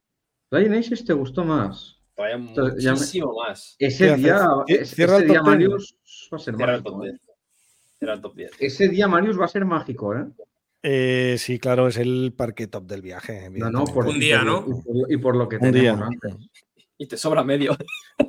Flying 0.49 0.73
Aces 0.73 1.05
te 1.05 1.13
gustó 1.13 1.43
más. 1.45 1.95
Todavía 2.15 2.37
Entonces, 2.37 2.83
ya 2.83 2.91
me- 2.91 2.97
muchísimo 2.97 3.33
más. 3.35 3.75
Ese 3.77 4.15
día, 4.15 4.47
ese, 4.67 4.85
cierra 4.95 5.17
el 5.17 5.23
ese 5.25 5.31
día. 5.33 5.41
Marius 5.43 5.95
va 6.33 6.37
a 6.37 6.39
ser 6.39 6.55
Era 6.59 6.81
Era 7.99 8.13
el 8.13 8.21
top 8.21 8.35
10. 8.35 8.51
Ese 8.59 8.87
día 8.87 9.07
Marius 9.07 9.39
va 9.39 9.45
a 9.45 9.49
ser 9.49 9.65
mágico, 9.65 10.15
¿eh? 10.15 10.25
Eh, 10.81 11.35
sí, 11.37 11.59
claro, 11.59 11.87
es 11.87 11.97
el 11.97 12.33
parque 12.35 12.67
top 12.67 12.85
del 12.85 13.01
viaje. 13.01 13.49
No, 13.51 13.69
no, 13.69 13.83
por, 13.83 14.07
Un 14.07 14.19
día, 14.19 14.43
¿no? 14.43 14.65
Y 14.67 14.81
por, 14.81 15.11
y 15.13 15.17
por 15.17 15.35
lo 15.35 15.49
que 15.49 15.57
Un 15.57 15.71
día. 15.71 15.91
antes. 15.93 16.35
Y 16.97 17.07
te 17.07 17.17
sobra 17.17 17.43
medio. 17.43 17.75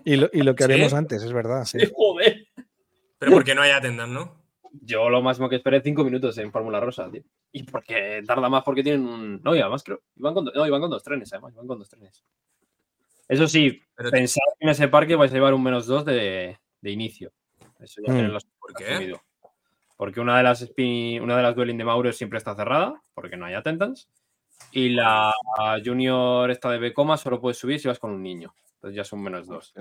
Y 0.05 0.17
lo, 0.17 0.29
y 0.33 0.43
lo 0.43 0.55
que 0.55 0.65
¿Sí? 0.65 0.73
haremos 0.73 0.93
antes, 0.95 1.23
es 1.23 1.33
verdad. 1.33 1.65
Sí. 1.65 1.79
Joder. 1.95 2.49
Pero 3.19 3.33
porque 3.33 3.55
no 3.55 3.63
hay 3.63 3.71
attendant, 3.71 4.13
¿no? 4.13 4.41
Yo 4.83 5.09
lo 5.11 5.21
máximo 5.23 5.49
que 5.49 5.57
esperé 5.57 5.81
5 5.83 6.03
minutos 6.05 6.39
en 6.39 6.51
Fórmula 6.53 6.81
Rosa, 6.81 7.09
tío. 7.11 7.23
Y 7.53 7.65
porque 7.65 8.23
tarda 8.27 8.49
más 8.49 8.63
porque 8.65 8.83
tienen 8.83 9.07
un. 9.07 9.41
No, 9.43 9.55
y 9.55 9.61
además 9.61 9.83
creo. 9.85 10.01
Iban 10.17 10.35
con, 10.35 10.45
do- 10.45 10.53
no, 10.55 10.67
iban 10.67 10.81
con 10.81 10.91
dos 10.91 11.03
trenes, 11.03 11.33
además. 11.33 11.53
Iban 11.55 11.67
con 11.67 11.79
dos 11.79 11.89
trenes. 11.89 12.25
Eso 13.29 13.47
sí, 13.47 13.81
Pero, 13.95 14.11
pensad 14.11 14.41
que 14.59 14.65
en 14.67 14.71
ese 14.71 14.89
parque 14.89 15.15
vais 15.17 15.31
a 15.31 15.35
llevar 15.35 15.55
un 15.55 15.63
menos 15.63 15.87
2 15.87 16.05
de, 16.05 16.57
de 16.81 16.91
inicio. 16.91 17.33
Eso 17.79 18.01
ya 18.05 18.13
Mm. 18.13 18.17
tienen 18.17 18.33
los 18.33 18.45
¿Por 18.45 18.75
qué? 18.75 18.85
asumido. 18.87 19.21
Porque 20.01 20.19
una 20.19 20.39
de 20.39 20.43
las 20.45 20.63
spin- 20.63 21.21
una 21.21 21.37
de 21.37 21.43
las 21.43 21.55
dueling 21.55 21.77
de 21.77 21.85
Mauro 21.85 22.11
siempre 22.11 22.39
está 22.39 22.55
cerrada, 22.55 22.95
porque 23.13 23.37
no 23.37 23.45
hay 23.45 23.53
attendance. 23.53 24.07
Y 24.73 24.89
la 24.89 25.31
junior 25.85 26.51
esta 26.51 26.71
de 26.71 26.79
Becoma 26.79 27.19
solo 27.19 27.39
puedes 27.39 27.59
subir 27.59 27.79
si 27.79 27.87
vas 27.87 27.99
con 27.99 28.11
un 28.13 28.23
niño. 28.23 28.55
Entonces 28.77 28.97
ya 28.97 29.05
son 29.05 29.21
menos 29.23 29.47
2. 29.47 29.75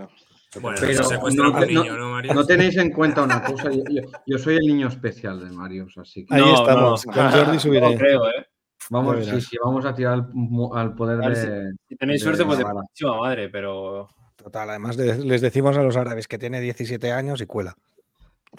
Bueno, 0.62 0.78
Pero 0.82 1.04
no- 1.04 1.10
a 1.10 1.24
un 1.24 1.36
no- 1.38 1.66
niño, 1.66 1.96
¿no, 1.98 2.10
Mario? 2.12 2.34
No 2.34 2.46
tenéis 2.46 2.76
en 2.76 2.92
cuenta 2.92 3.22
una 3.24 3.42
cosa. 3.42 3.72
Yo, 3.72 3.82
yo- 3.90 4.02
yo 4.26 4.38
soy 4.38 4.56
el 4.58 4.66
niño 4.68 4.90
especial 4.90 5.40
de 5.40 5.56
Marius, 5.56 5.98
así 5.98 6.26
que 6.26 6.36
Ahí 6.36 6.42
No, 6.42 6.54
estamos. 6.54 7.08
no. 7.08 7.14
Con 7.14 7.32
Jordi 7.32 7.60
subiré. 7.60 7.92
No 7.94 7.98
creo, 7.98 8.28
¿eh? 8.28 8.46
vamos, 8.90 9.26
sí, 9.26 9.40
sí, 9.40 9.58
vamos 9.64 9.86
a 9.86 9.94
tirar 9.96 10.16
al, 10.16 10.28
al 10.74 10.96
poder 10.96 11.18
ver 11.20 11.34
de. 11.38 11.72
Si 11.88 11.96
tenéis 11.96 12.20
de 12.20 12.24
suerte, 12.26 12.44
pues 12.44 12.58
de 12.58 12.66
putísima 12.66 13.16
madre, 13.22 13.48
pero. 13.48 14.10
Total, 14.36 14.70
además 14.70 14.98
de- 14.98 15.18
les 15.24 15.40
decimos 15.40 15.78
a 15.78 15.82
los 15.84 15.96
árabes 15.96 16.28
que 16.28 16.38
tiene 16.38 16.60
17 16.60 17.14
años 17.14 17.40
y 17.40 17.46
cuela. 17.46 17.78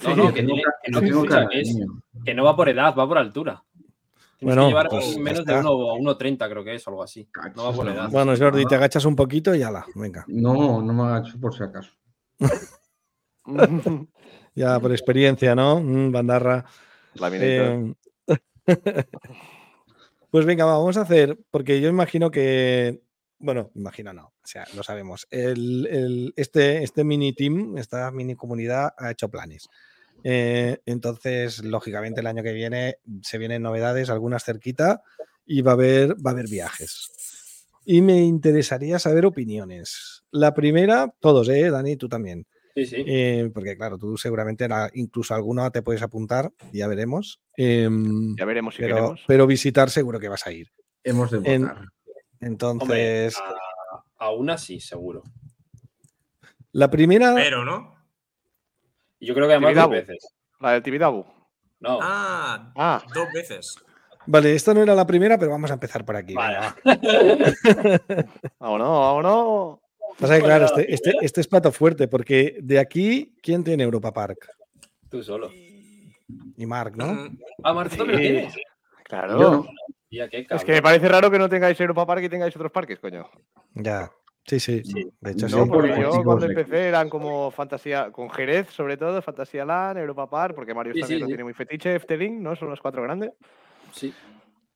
No, 0.05 0.17
no, 0.17 0.33
que 0.33 0.43
tiene- 0.43 0.63
no 0.89 1.25
cara 1.25 1.49
que 1.49 1.61
es- 1.61 1.77
que 2.25 2.35
va 2.35 2.57
por 2.57 2.69
edad, 2.69 2.95
va 2.97 3.07
por 3.09 3.19
altura. 3.19 3.63
Tienes 4.39 4.57
Bueno, 4.57 4.63
que 4.63 4.69
llevar 4.69 4.89
pues 4.89 5.19
menos 5.19 5.45
de 5.45 5.53
está. 5.55 5.71
1 5.71 5.95
1.30, 5.97 6.49
creo 6.49 6.65
que 6.65 6.75
es, 6.75 6.87
o 6.87 6.91
algo 6.91 7.03
así. 7.03 7.29
No 7.55 7.65
va 7.65 7.73
por 7.73 7.89
edad. 7.89 8.09
Bueno, 8.11 8.35
Jordi, 8.39 8.65
te 8.65 8.75
agachas 8.75 9.05
un 9.05 9.15
poquito 9.15 9.55
y 9.55 9.63
ala, 9.63 9.85
venga. 9.95 10.25
No, 10.29 10.81
no 10.81 10.93
me 10.95 11.03
agacho 11.03 11.39
por 11.39 11.55
si 11.55 11.63
acaso. 11.63 11.91
Ya 14.55 14.79
por 14.81 14.91
experiencia, 14.93 15.55
¿no? 15.55 15.81
Mm, 15.81 16.11
bandarra. 16.13 16.65
Eh, 17.33 17.95
pues 20.31 20.45
venga, 20.45 20.65
va, 20.65 20.73
vamos 20.79 20.97
a 20.97 21.03
hacer, 21.03 21.39
porque 21.51 21.81
yo 21.81 21.89
imagino 21.89 22.31
que, 22.31 23.01
bueno, 23.41 23.71
imagino 23.75 24.13
no, 24.13 24.27
o 24.27 24.47
sea, 24.47 24.67
lo 24.77 24.83
sabemos. 24.83 25.27
El, 25.31 25.87
el- 25.87 26.33
este, 26.37 26.83
este 26.83 27.05
mini 27.05 27.33
team, 27.33 27.77
esta 27.79 28.11
mini 28.11 28.35
comunidad 28.37 28.91
ha 28.97 29.11
hecho 29.11 29.29
planes. 29.29 29.69
Eh, 30.23 30.79
entonces, 30.87 31.65
lógicamente, 31.65 32.21
el 32.21 32.27
año 32.27 32.43
que 32.43 32.53
viene 32.53 32.99
se 33.23 33.39
vienen 33.39 33.63
novedades, 33.63 34.11
algunas 34.11 34.45
cerquita, 34.45 35.03
y 35.47 35.63
va 35.63 35.73
a 35.73 35.75
haber, 35.75 36.13
va 36.25 36.31
a 36.31 36.35
haber 36.35 36.47
viajes. 36.49 37.11
Y 37.87 38.03
me 38.03 38.19
interesaría 38.23 38.99
saber 38.99 39.25
opiniones. 39.27 40.23
La 40.31 40.53
primera, 40.55 41.13
todos, 41.19 41.49
¿eh? 41.49 41.71
Dani, 41.71 41.97
tú 41.97 42.09
también. 42.09 42.47
Sí, 42.75 42.87
sí. 42.87 42.97
Eh, 43.07 43.51
porque 43.53 43.77
claro, 43.77 43.99
tú 43.99 44.17
seguramente 44.17 44.69
la- 44.69 44.91
incluso 44.95 45.35
alguna 45.35 45.71
te 45.71 45.83
puedes 45.83 46.03
apuntar, 46.03 46.53
ya 46.73 46.87
veremos. 46.87 47.41
Em, 47.57 48.37
Ya 48.37 48.45
veremos 48.45 48.75
si 48.77 48.83
pero, 48.83 48.95
queremos. 48.97 49.21
pero 49.27 49.47
visitar 49.47 49.91
seguro 49.91 50.21
que 50.21 50.29
vas 50.29 50.47
a 50.47 50.53
ir. 50.53 50.69
Hemos 51.03 51.31
de 51.31 51.39
En- 51.39 51.69
votar. 52.41 52.71
Hombre, 52.71 53.25
Entonces, 53.27 53.39
a, 54.19 54.25
a 54.25 54.31
una 54.31 54.57
sí, 54.59 54.81
seguro. 54.81 55.23
la 56.73 56.91
primera, 56.91 57.35
Pero, 57.35 57.65
¿no? 57.65 57.95
Yo 59.21 59.35
creo 59.35 59.47
que 59.47 59.55
además 59.55 59.75
dos 59.75 59.85
Tibidabo. 59.85 59.91
veces. 59.93 60.35
La 60.61 60.73
del 60.73 60.83
Tibidabo. 60.83 61.27
No, 61.81 61.99
Ah, 62.01 62.73
Ah, 62.77 63.03
dos 63.15 63.29
veces. 63.35 63.75
Vale, 64.27 64.55
esta 64.55 64.75
no 64.75 64.83
era 64.83 64.95
la 64.95 65.07
primera, 65.07 65.39
pero 65.39 65.51
vamos 65.51 65.71
a 65.71 65.75
empezar 65.75 66.05
por 66.05 66.15
aquí. 66.17 66.35
Vale. 66.35 66.59
Vámonos, 68.59 68.89
vámonos. 68.89 69.79
Pasa 70.19 70.37
que, 70.37 70.43
claro, 70.43 70.67
este, 70.67 70.93
este- 70.95 71.15
este 71.23 71.41
es 71.41 71.47
plato 71.49 71.73
fuerte, 71.73 72.07
porque 72.09 72.57
de 72.63 72.79
aquí, 72.79 73.35
¿quién 73.43 73.65
tiene 73.65 73.83
Europa 73.85 74.13
Park? 74.13 74.51
Tú 75.09 75.23
solo. 75.23 75.51
Y 76.57 76.67
Mark, 76.67 76.97
¿no? 76.97 77.07
Mm, 77.07 77.39
Ah, 77.63 77.73
Marta, 77.73 77.93
Sí. 77.93 77.99
también 77.99 78.19
lo 78.19 78.23
tienes. 78.41 78.55
Claro. 79.05 79.41
Yo 79.41 79.51
no. 79.51 79.67
Tía, 80.11 80.29
qué 80.29 80.45
Es 80.51 80.65
que 80.65 80.73
me 80.73 80.83
parece 80.83 81.09
raro 81.09 81.31
que 81.31 81.39
no 81.39 81.49
tengáis 81.49 81.81
Europa 81.81 82.05
Park 82.05 82.25
y 82.25 82.29
tengáis 82.29 82.55
otros 82.57 82.73
parques, 82.73 82.99
coño. 82.99 83.31
Ya. 83.75 84.11
Sí, 84.45 84.59
sí. 84.59 84.83
De 85.21 85.31
hecho, 85.31 85.47
No, 85.47 85.49
sí. 85.49 85.55
No, 85.55 85.67
porque 85.69 85.93
por 85.93 86.03
yo 86.03 86.25
cuando 86.25 86.47
de- 86.49 86.55
empecé 86.55 86.89
eran 86.89 87.09
como 87.09 87.53
fantasía, 87.53 88.11
con 88.11 88.29
Jerez 88.31 88.69
sobre 88.71 88.97
todo, 88.97 89.23
Fantasía 89.23 89.65
Land, 89.65 89.99
Europa 89.99 90.29
Park, 90.29 90.57
porque 90.57 90.75
Mario 90.75 90.95
Sí, 90.95 91.01
también 91.01 91.19
sí, 91.19 91.21
lo 91.21 91.27
sí. 91.27 91.31
tiene 91.31 91.45
muy 91.45 91.55
fetiche, 91.55 91.95
Efteling, 91.95 92.43
¿no? 92.43 92.57
Son 92.57 92.69
los 92.69 92.81
cuatro 92.81 93.03
grandes. 93.05 93.31
Sí. 93.93 94.13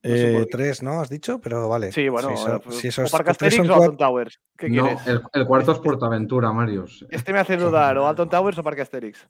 Eh, 0.05 0.47
tres, 0.51 0.83
¿no? 0.83 1.01
Has 1.01 1.09
dicho, 1.09 1.41
pero 1.41 1.69
vale. 1.69 1.91
Sí, 1.91 2.09
bueno, 2.09 2.29
Si, 2.37 2.79
eh, 2.79 2.91
si 2.93 3.01
o 3.01 3.07
Park 3.11 3.31
Asterix 3.31 3.57
son 3.57 3.71
o 3.71 3.75
Alton 3.75 3.97
Towers. 3.97 4.39
¿Qué 4.57 4.69
No, 4.69 4.85
quieres? 4.85 5.07
el, 5.09 5.23
el 5.33 5.47
cuarto 5.47 5.73
es 5.73 5.79
Portaventura, 5.79 6.53
Marius. 6.53 7.07
Este 7.11 7.33
me 7.33 7.41
hace 7.41 7.57
dudar, 7.57 7.97
o 7.99 8.07
Alton 8.07 8.29
Towers 8.29 8.59
o 8.59 8.63
Parque 8.63 8.83
Asterix. 8.83 9.27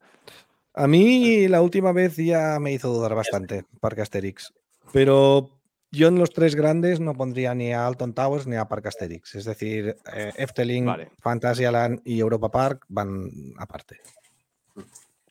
A 0.75 0.87
mí 0.89 1.47
la 1.49 1.63
última 1.63 1.93
vez 1.93 2.17
ya 2.17 2.59
me 2.61 2.73
hizo 2.73 2.93
dudar 2.93 3.15
bastante, 3.15 3.65
Parque 3.81 4.03
Asterix. 4.03 4.53
Pero 4.93 5.49
yo 5.95 6.09
en 6.09 6.19
los 6.19 6.31
tres 6.31 6.55
grandes 6.55 7.01
no 7.01 7.15
pondría 7.15 7.55
ni 7.55 7.73
a 7.73 7.87
Alton 7.87 8.15
Towers 8.15 8.47
ni 8.47 8.57
a 8.57 8.67
Parque 8.67 8.89
Asterix. 8.89 9.35
Es 9.35 9.45
decir, 9.45 9.97
eh, 10.13 10.33
Efteling, 10.37 10.87
Vale. 10.87 11.11
Fantasyland 11.21 12.01
y 12.05 12.21
Europa 12.21 12.51
Park 12.51 12.85
van 12.89 13.31
aparte. 13.59 14.01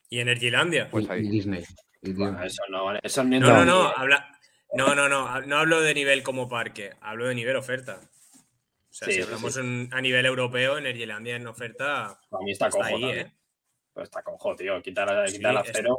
Y 0.08 0.20
Energylandia. 0.20 0.88
Pues 0.90 1.08
ahí. 1.10 1.26
y 1.26 1.30
Disney. 1.30 1.64
Y 2.02 2.08
Disney. 2.10 2.28
Bueno, 2.30 2.44
eso 2.44 2.62
no, 2.70 2.84
vale. 2.84 3.00
Eso 3.02 3.24
No, 3.24 3.38
no, 3.40 3.64
no, 3.64 3.88
habla... 3.88 4.36
no, 4.74 4.94
no, 4.94 5.08
no, 5.08 5.40
no 5.42 5.56
hablo 5.58 5.80
de 5.80 5.94
nivel 5.94 6.22
como 6.22 6.48
parque, 6.48 6.92
hablo 7.00 7.26
de 7.26 7.34
nivel 7.34 7.56
oferta. 7.56 8.00
O 8.02 8.96
sea, 8.96 9.06
Sí, 9.08 9.14
si 9.14 9.18
sí, 9.18 9.22
hablamos 9.24 9.54
sí. 9.54 9.60
en- 9.60 9.88
a 9.92 10.00
nivel 10.00 10.24
europeo, 10.26 10.78
Energylandia 10.78 11.36
en 11.36 11.46
oferta 11.48 12.06
A 12.06 12.38
mí 12.44 12.52
está 12.52 12.68
está 12.68 12.80
cojo 12.80 12.96
ahí. 12.96 13.04
¿eh? 13.10 13.32
Pero 13.92 14.04
está 14.04 14.22
cojo, 14.22 14.54
tío. 14.56 14.80
Quitar, 14.82 15.28
Sí, 15.28 15.36
quitar 15.38 15.56
a 15.56 15.60
está- 15.60 15.72
cero. 15.74 15.98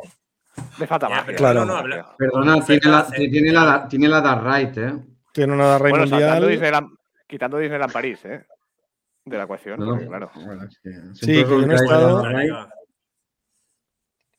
Me 0.79 0.87
falta 0.87 1.07
Ya, 1.09 1.15
más. 1.15 1.25
pero 1.25 1.37
Claro. 1.37 1.65
no, 1.65 1.81
no, 1.87 2.15
Perdona, 2.17 2.55
oferta 2.57 3.07
tiene 3.07 3.21
la, 3.21 3.29
tiene 3.31 3.51
la, 3.51 3.87
tiene 3.87 4.07
la 4.07 4.21
Dark 4.21 4.43
Right, 4.45 4.77
¿eh? 4.77 4.93
Tiene 5.31 5.53
una 5.53 5.77
Rey 5.77 5.89
Bueno, 5.91 6.07
sacando 6.07 6.31
Mundial. 6.33 6.49
Disneyland, 6.51 6.87
quitando 7.27 7.57
Disneyland 7.57 7.91
París, 7.93 8.25
¿eh? 8.25 8.45
De 9.25 9.37
la 9.37 9.43
ecuación, 9.43 9.79
No, 9.79 9.85
no, 9.85 9.91
porque, 9.93 10.07
claro. 10.07 10.31
bueno, 10.45 10.63
es 10.65 10.79
que 10.79 10.91
Sí, 11.13 11.25
que 11.27 11.41
yo 11.41 11.57
no 11.59 11.63
he 11.63 11.67
la 11.67 11.75
estado- 11.75 12.21
Dark. 12.21 12.69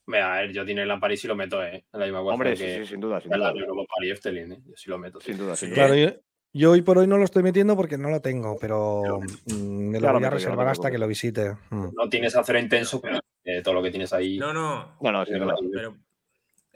Mira, 0.09 0.35
a 0.35 0.41
ver, 0.43 0.53
yo 0.53 0.65
tiene 0.65 0.87
la 0.87 1.01
París 1.01 1.25
y 1.25 1.27
lo 1.29 1.35
meto, 1.35 1.63
¿eh? 1.65 1.85
En 1.93 1.99
la 2.01 2.07
misma 2.07 2.21
Hombre, 2.21 2.55
sí, 2.57 2.63
que 2.65 2.79
sí, 2.85 2.87
sin 2.93 3.01
duda, 3.01 3.21
sin 3.21 3.33
en 3.33 3.41
la 3.41 3.51
duda. 3.51 3.61
de 3.61 3.67
Europa 3.67 3.93
París 3.97 4.09
y 4.09 4.13
Efteling, 4.13 4.53
¿eh? 4.53 4.59
Yo 4.65 4.73
sí 4.77 4.89
lo 4.91 4.99
meto. 4.99 5.21
Sin 5.21 5.37
duda, 5.37 5.57
Sí. 5.57 5.67
sin 5.67 5.75
duda. 5.75 5.87
Claro, 5.89 5.95
yo, 6.01 6.11
yo 6.53 6.71
hoy 6.71 6.83
por 6.83 6.99
hoy 6.99 7.09
no 7.09 7.19
lo 7.19 7.25
estoy 7.25 7.43
metiendo 7.43 7.75
porque 7.75 7.99
no 7.99 8.09
lo 8.09 8.21
tengo, 8.21 8.57
pero 8.61 9.03
mm, 9.47 9.55
me 9.91 9.99
lo 10.01 10.13
voy 10.13 10.17
a 10.19 10.21
no 10.21 10.31
reservar 10.31 10.69
hasta 10.69 10.93
que 10.93 10.99
lo 10.99 11.09
visite. 11.09 11.57
Mm. 11.71 11.89
No 11.93 12.09
tienes 12.09 12.37
acero 12.37 12.61
intenso, 12.61 13.01
pero 13.01 13.19
eh, 13.43 13.63
todo 13.63 13.75
lo 13.75 13.83
que 13.83 13.91
tienes 13.91 14.13
ahí. 14.13 14.39
No, 14.39 14.53
no, 14.53 14.97
No, 15.01 15.11
no, 15.13 15.27
sin 15.27 15.39
duda. 15.41 15.55
pero 15.73 15.97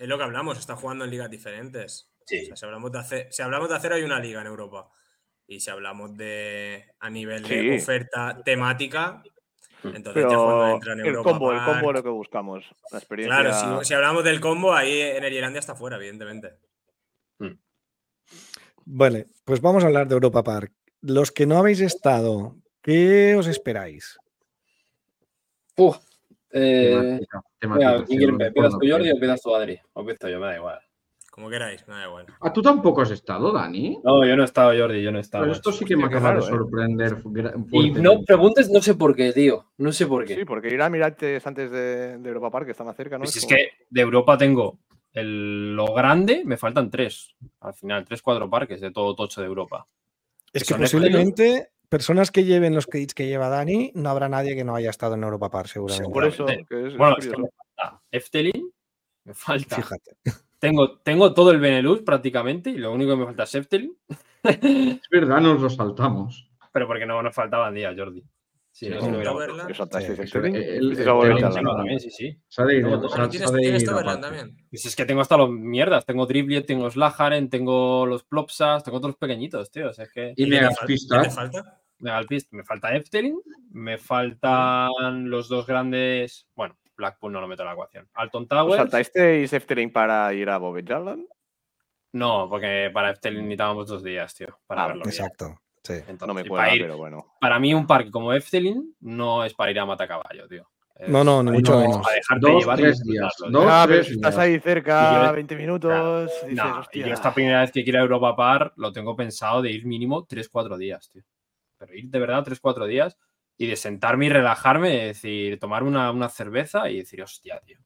es 0.00 0.08
lo 0.08 0.16
que 0.16 0.24
hablamos, 0.24 0.58
está 0.58 0.76
jugando 0.76 1.04
en 1.04 1.10
ligas 1.10 1.30
diferentes. 1.30 2.10
Sí. 2.24 2.44
O 2.44 2.46
sea, 2.46 2.56
si 2.56 2.64
hablamos 2.64 2.90
de 2.90 2.98
hacer, 2.98 3.28
si 3.30 3.42
hablamos 3.42 3.68
de 3.68 3.76
hacer 3.76 3.92
hay 3.92 4.02
una 4.02 4.18
liga 4.18 4.40
en 4.40 4.46
Europa. 4.46 4.90
Y 5.46 5.60
si 5.60 5.70
hablamos 5.70 6.16
de 6.16 6.94
a 7.00 7.10
nivel 7.10 7.42
de 7.42 7.76
oferta 7.76 8.40
temática, 8.42 9.22
entonces 9.82 10.22
ya 10.22 10.36
cuando 10.36 10.58
Pero 10.60 10.74
entra 10.74 10.92
en 10.94 11.00
el 11.00 11.06
Europa 11.06 11.30
combo, 11.30 11.52
el 11.52 11.64
combo 11.64 11.90
es 11.90 11.96
lo 11.96 12.02
que 12.02 12.08
buscamos. 12.08 12.64
La 12.92 12.98
experiencia. 12.98 13.42
Claro, 13.42 13.80
si, 13.82 13.88
si 13.88 13.94
hablamos 13.94 14.24
del 14.24 14.40
combo, 14.40 14.72
ahí 14.72 15.00
Energylandia 15.00 15.58
está 15.58 15.74
fuera, 15.74 15.96
evidentemente. 15.96 16.54
Vale, 18.86 19.26
pues 19.44 19.60
vamos 19.60 19.84
a 19.84 19.88
hablar 19.88 20.08
de 20.08 20.14
Europa 20.14 20.42
Park. 20.42 20.72
Los 21.02 21.30
que 21.30 21.46
no 21.46 21.58
habéis 21.58 21.80
estado, 21.80 22.56
¿qué 22.82 23.36
os 23.36 23.46
esperáis? 23.46 24.18
Uf. 25.76 25.98
Eh, 26.52 26.90
Temática, 26.90 27.42
venga, 27.60 27.78
temática, 27.78 27.94
¿quién 27.96 28.06
sí, 28.06 28.16
quiere 28.16 28.32
lo 28.32 28.38
empe- 28.38 28.46
¿Empiezas 28.48 28.72
tú. 28.72 28.86
Jordi, 28.90 29.08
o 29.08 29.12
empiezas 29.12 29.42
tú, 29.42 29.54
Adri? 29.54 29.78
O 29.92 30.00
empiezo 30.00 30.28
yo, 30.28 30.40
me 30.40 30.46
da 30.46 30.56
igual. 30.56 30.80
Como 31.30 31.48
queráis, 31.48 31.86
me 31.86 31.94
da 31.94 32.06
igual. 32.06 32.26
Ah, 32.40 32.52
tú 32.52 32.60
tampoco 32.60 33.02
has 33.02 33.10
estado, 33.12 33.52
Dani. 33.52 34.00
No, 34.02 34.26
yo 34.26 34.36
no 34.36 34.42
he 34.42 34.46
estado, 34.46 34.72
Jordi, 34.76 35.00
yo 35.00 35.12
no 35.12 35.18
he 35.18 35.20
estado. 35.20 35.44
Pues 35.46 35.58
esto 35.58 35.70
sí 35.72 35.84
que 35.84 35.96
me 35.96 36.04
acaba 36.06 36.32
de 36.34 36.40
¿eh? 36.40 36.42
sorprender. 36.42 37.16
Y 37.70 37.90
no 37.92 38.22
preguntes, 38.24 38.68
no 38.68 38.82
sé 38.82 38.94
por 38.96 39.14
qué, 39.14 39.32
tío. 39.32 39.66
No 39.78 39.92
sé 39.92 40.06
por 40.06 40.24
qué. 40.24 40.34
Sí, 40.34 40.44
porque 40.44 40.74
ir 40.74 40.82
a 40.82 40.90
Mirates 40.90 41.46
antes 41.46 41.70
de, 41.70 42.18
de 42.18 42.28
Europa 42.28 42.50
Park, 42.50 42.64
que 42.66 42.72
está 42.72 42.82
más 42.84 42.96
cerca, 42.96 43.16
¿no? 43.16 43.22
Pues 43.24 43.36
es 43.36 43.46
que 43.46 43.68
de 43.88 44.00
Europa 44.00 44.36
tengo 44.36 44.80
el, 45.12 45.74
lo 45.76 45.94
grande, 45.94 46.42
me 46.44 46.56
faltan 46.56 46.90
tres. 46.90 47.34
Al 47.60 47.74
final, 47.74 48.04
tres, 48.04 48.22
cuatro 48.22 48.50
parques 48.50 48.80
de 48.80 48.90
todo 48.90 49.14
tocho 49.14 49.40
de 49.40 49.46
Europa. 49.46 49.86
Es 50.52 50.64
Que 50.64 50.74
posiblemente 50.74 51.70
personas 51.90 52.30
que 52.30 52.44
lleven 52.44 52.74
los 52.74 52.86
kits 52.86 53.12
que 53.12 53.26
lleva 53.26 53.48
Dani, 53.50 53.92
no 53.94 54.08
habrá 54.08 54.28
nadie 54.30 54.54
que 54.56 54.64
no 54.64 54.74
haya 54.74 54.88
estado 54.88 55.14
en 55.16 55.22
Europa 55.24 55.50
Park, 55.50 55.68
seguramente. 55.68 56.10
Por 56.12 56.24
eso, 56.24 56.46
que 56.46 56.62
es, 56.86 56.96
Bueno, 56.96 57.16
es 57.18 57.26
que 57.28 57.36
me 57.36 57.48
falta 57.50 58.02
Efteling, 58.10 58.72
me 59.24 59.34
falta. 59.34 59.76
Fíjate. 59.76 60.16
Tengo, 60.58 60.98
tengo 61.00 61.34
todo 61.34 61.50
el 61.50 61.58
Benelux 61.60 62.02
prácticamente 62.02 62.70
y 62.70 62.78
lo 62.78 62.92
único 62.92 63.10
que 63.12 63.16
me 63.16 63.24
falta 63.26 63.42
es 63.42 63.54
Efteling, 63.54 63.94
Es 64.44 65.00
verdad, 65.10 65.40
nos 65.40 65.60
lo 65.60 65.68
saltamos. 65.68 66.48
pero 66.72 66.86
porque 66.86 67.04
no 67.06 67.22
nos 67.22 67.34
faltaban 67.34 67.74
días, 67.74 67.94
Jordi. 67.96 68.22
Sí, 68.72 68.86
Sí, 68.86 68.90
no, 68.92 69.00
sí, 74.72 74.88
es 74.88 74.96
que 74.96 75.04
tengo 75.04 75.20
hasta 75.20 75.36
los 75.36 75.50
mierdas. 75.50 76.06
Tengo 76.06 76.26
Driblet, 76.26 76.66
tengo 76.66 76.84
los 76.84 76.96
Lajaren, 76.96 77.50
tengo 77.50 78.06
los 78.06 78.22
Plopsas, 78.24 78.84
tengo 78.84 79.00
los 79.00 79.16
pequeñitos, 79.16 79.70
tío. 79.70 79.90
O 79.90 79.92
sea, 79.92 80.04
es 80.04 80.12
que. 80.12 80.32
Y 80.36 80.44
¿Qué 80.44 80.50
te 80.50 80.56
fal- 80.56 80.60
Megaspistas. 80.60 81.22
qué 81.22 81.28
te 81.28 81.34
falta? 81.34 81.79
Me 82.00 82.64
falta 82.64 82.94
Efteling, 82.94 83.40
me 83.72 83.98
faltan 83.98 85.28
los 85.30 85.48
dos 85.48 85.66
grandes. 85.66 86.46
Bueno, 86.54 86.76
Blackpool 86.96 87.32
no 87.32 87.40
lo 87.40 87.48
meto 87.48 87.62
en 87.62 87.66
la 87.68 87.72
ecuación. 87.74 88.08
Alton 88.14 88.42
¿Os 88.44 88.48
Towers. 88.48 88.76
saltasteis 88.76 89.52
Efteling 89.52 89.92
para 89.92 90.32
ir 90.34 90.48
a 90.50 90.58
Bobby 90.58 90.82
Jarland? 90.86 91.26
No, 92.12 92.48
porque 92.48 92.90
para 92.92 93.10
Efteling 93.10 93.42
necesitábamos 93.42 93.86
dos 93.86 94.02
días, 94.02 94.34
tío. 94.34 94.58
Para 94.66 94.84
Ah, 94.84 94.86
verlo 94.88 95.02
bien. 95.04 95.14
Exacto. 95.14 95.60
Sí. 95.82 95.94
Entonces, 95.94 96.26
No 96.26 96.34
me 96.34 96.44
para, 96.44 96.74
ir- 96.74 96.82
pero 96.82 96.96
bueno. 96.98 97.34
para 97.40 97.58
mí, 97.58 97.72
un 97.72 97.86
parque 97.86 98.10
como 98.10 98.32
Efteling 98.32 98.96
no 99.00 99.44
es 99.44 99.54
para 99.54 99.70
ir 99.70 99.78
a 99.80 99.86
Matacaballo, 99.86 100.46
tío. 100.48 100.68
Es 100.94 101.08
No, 101.08 101.24
no, 101.24 101.42
ni 101.42 101.52
mucho 101.52 101.72
No, 101.72 101.80
menos. 101.80 101.98
Para 102.02 102.16
dejarte 102.16 102.50
Dos, 102.50 102.60
llevar 102.60 102.76
tres 102.78 103.02
días. 103.02 103.32
Dos. 103.48 103.64
Ah, 103.66 103.84
pero 103.86 104.00
tres 104.00 104.08
si 104.08 104.14
estás 104.14 104.34
días. 104.34 104.44
ahí 104.44 104.60
cerca, 104.60 105.26
yo- 105.28 105.32
20 105.32 105.56
minutos, 105.56 106.30
dices, 106.42 106.56
No, 106.56 106.68
y 106.68 106.78
hostia. 106.80 107.06
yo 107.06 107.14
esta 107.14 107.32
primera 107.32 107.60
vez 107.62 107.72
que 107.72 107.82
quiero 107.82 108.00
a 108.00 108.02
Europa 108.02 108.36
Park 108.36 108.74
lo 108.76 108.92
tengo 108.92 109.16
pensado 109.16 109.62
de 109.62 109.70
ir 109.70 109.86
mínimo 109.86 110.26
3-4 110.26 110.76
días, 110.76 111.08
tío. 111.08 111.22
Pero 111.80 111.94
ir 111.94 112.08
de 112.10 112.18
verdad 112.20 112.44
3-4 112.44 112.86
días 112.86 113.18
y 113.56 113.66
de 113.66 113.74
sentarme 113.74 114.26
y 114.26 114.28
relajarme, 114.28 115.08
es 115.10 115.16
decir, 115.16 115.58
tomar 115.58 115.82
una, 115.82 116.10
una 116.12 116.28
cerveza 116.28 116.88
y 116.90 116.98
decir, 116.98 117.22
hostia, 117.22 117.58
tío. 117.66 117.78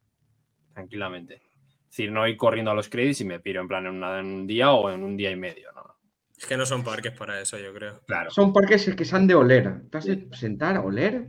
Tranquilamente. 0.73 1.35
Es 1.37 1.91
decir, 1.91 2.11
no 2.13 2.27
ir 2.27 2.37
corriendo 2.37 2.73
a 2.73 2.75
los 2.75 2.89
créditos 2.89 3.21
y 3.21 3.25
me 3.25 3.39
piro 3.41 3.61
en 3.61 3.69
plan 3.69 3.87
en, 3.87 3.95
una- 3.95 4.19
en 4.19 4.27
un 4.27 4.47
día 4.47 4.73
o 4.73 4.91
en 4.91 5.03
un 5.05 5.17
día 5.17 5.31
y 5.31 5.37
medio, 5.37 5.71
¿no? 5.73 5.95
Es 6.37 6.47
que 6.47 6.57
no 6.57 6.67
son 6.67 6.83
parques 6.83 7.13
para 7.13 7.41
eso, 7.41 7.57
yo 7.59 7.73
creo. 7.73 8.01
Claro. 8.07 8.31
Son 8.31 8.53
parques 8.53 8.93
que 8.97 9.05
se 9.05 9.15
han 9.17 9.29
de 9.29 9.37
oler. 9.37 9.83
Te 9.91 9.99
has 9.99 10.05
de 10.05 10.29
sentar, 10.33 10.79
oler, 10.79 11.29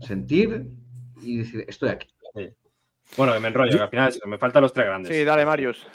sentir 0.00 0.66
y 1.22 1.38
decir, 1.38 1.64
estoy 1.66 1.88
aquí. 1.88 2.08
Bueno, 3.16 3.32
que 3.32 3.40
me 3.40 3.48
enrollo, 3.48 3.76
que 3.76 3.82
al 3.84 3.88
final 3.88 4.14
me 4.26 4.36
faltan 4.36 4.62
los 4.62 4.72
tres 4.72 4.86
grandes. 4.86 5.16
Sí, 5.16 5.24
dale, 5.24 5.46
Marius. 5.46 5.86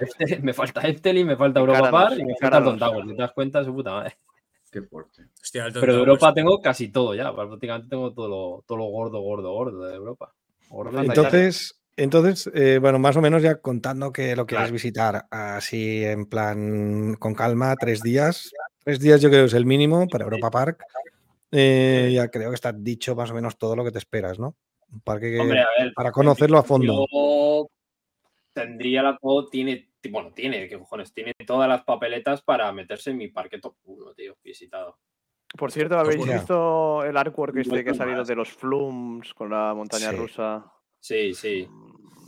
me 0.42 0.54
falta 0.54 0.82
Efteling, 0.82 1.28
me 1.28 1.36
falta 1.36 1.60
Europa 1.60 1.92
Park 1.92 2.14
y 2.18 2.24
me 2.26 2.36
falta 2.40 2.58
encáranos. 2.58 2.80
Towers. 2.80 3.10
Si 3.10 3.16
te 3.16 3.22
das 3.22 3.32
cuenta, 3.34 3.64
su 3.64 3.74
puta 3.74 3.92
madre. 3.92 4.18
Qué 4.72 4.82
fuerte. 4.84 5.24
Hostia, 5.42 5.68
Pero 5.74 5.94
de. 5.94 6.00
Europa 6.00 6.34
tengo 6.34 6.62
casi 6.62 6.88
todo 6.88 7.14
ya. 7.14 7.36
Prácticamente 7.36 7.90
tengo 7.90 8.14
todo 8.14 8.30
lo, 8.30 8.64
todo 8.66 8.78
lo 8.78 8.86
gordo, 8.86 9.20
gordo, 9.20 9.52
gordo 9.52 9.86
de 9.86 9.96
Europa. 9.96 10.34
Gordo 10.70 11.02
Entonces, 11.02 11.82
entonces 11.98 12.50
eh, 12.56 12.78
bueno, 12.80 12.98
más 12.98 13.18
o 13.18 13.22
menos 13.22 13.44
ya 13.44 13.56
contando 13.56 14.14
que 14.14 14.34
lo 14.36 14.46
quieres 14.46 14.68
Claro. 14.68 14.74
visitar 14.74 15.28
así 15.30 16.06
en 16.06 16.26
plan 16.26 17.16
con 17.20 17.36
calma, 17.36 17.76
tres 17.76 18.02
días. 18.02 18.52
Tres 18.84 19.00
días 19.00 19.22
yo 19.22 19.30
creo 19.30 19.42
que 19.42 19.48
es 19.48 19.54
el 19.54 19.66
mínimo 19.66 20.08
para 20.08 20.24
Europa 20.24 20.50
Park. 20.50 20.86
Eh, 21.52 22.12
ya 22.14 22.30
creo 22.30 22.50
que 22.50 22.56
está 22.56 22.72
dicho 22.72 23.14
más 23.14 23.30
o 23.30 23.34
menos 23.34 23.58
todo 23.58 23.76
lo 23.76 23.84
que 23.84 23.92
te 23.92 23.98
esperas, 23.98 24.40
¿no? 24.40 24.56
Un 24.90 25.02
parque 25.02 25.32
que 25.32 25.40
Hombre, 25.40 25.60
a 25.60 25.68
ver, 25.78 25.94
para 25.94 26.14
conocerlo 26.14 26.58
a 26.58 26.64
fondo. 26.64 27.06
Yo 27.12 27.70
tendría 28.54 29.04
la 29.04 29.20
tiene, 29.52 29.91
bueno, 30.10 30.32
tiene, 30.34 30.68
¿qué 30.68 30.78
cojones? 30.80 31.14
Tiene 31.14 31.34
todas 31.46 31.68
las 31.70 31.84
papeletas 31.84 32.42
para 32.42 32.72
meterse 32.72 33.12
en 33.12 33.18
mi 33.18 33.28
parque 33.28 33.60
top 33.60 33.76
1, 33.84 34.14
tío, 34.14 34.36
visitado. 34.44 34.98
Por 35.58 35.72
cierto, 35.72 36.00
¿habéis 36.00 36.26
visto 36.26 37.04
el 37.04 37.16
artwork 37.18 37.58
este 37.58 37.84
que 37.84 37.90
ha 37.90 37.94
salido 37.94 38.24
de 38.24 38.36
los 38.36 38.50
Flums 38.50 39.34
con 39.34 39.50
la 39.50 39.74
montaña 39.74 40.12
Sí. 40.12 40.16
rusa? 40.16 40.66
Sí, 41.00 41.34
sí. 41.34 41.68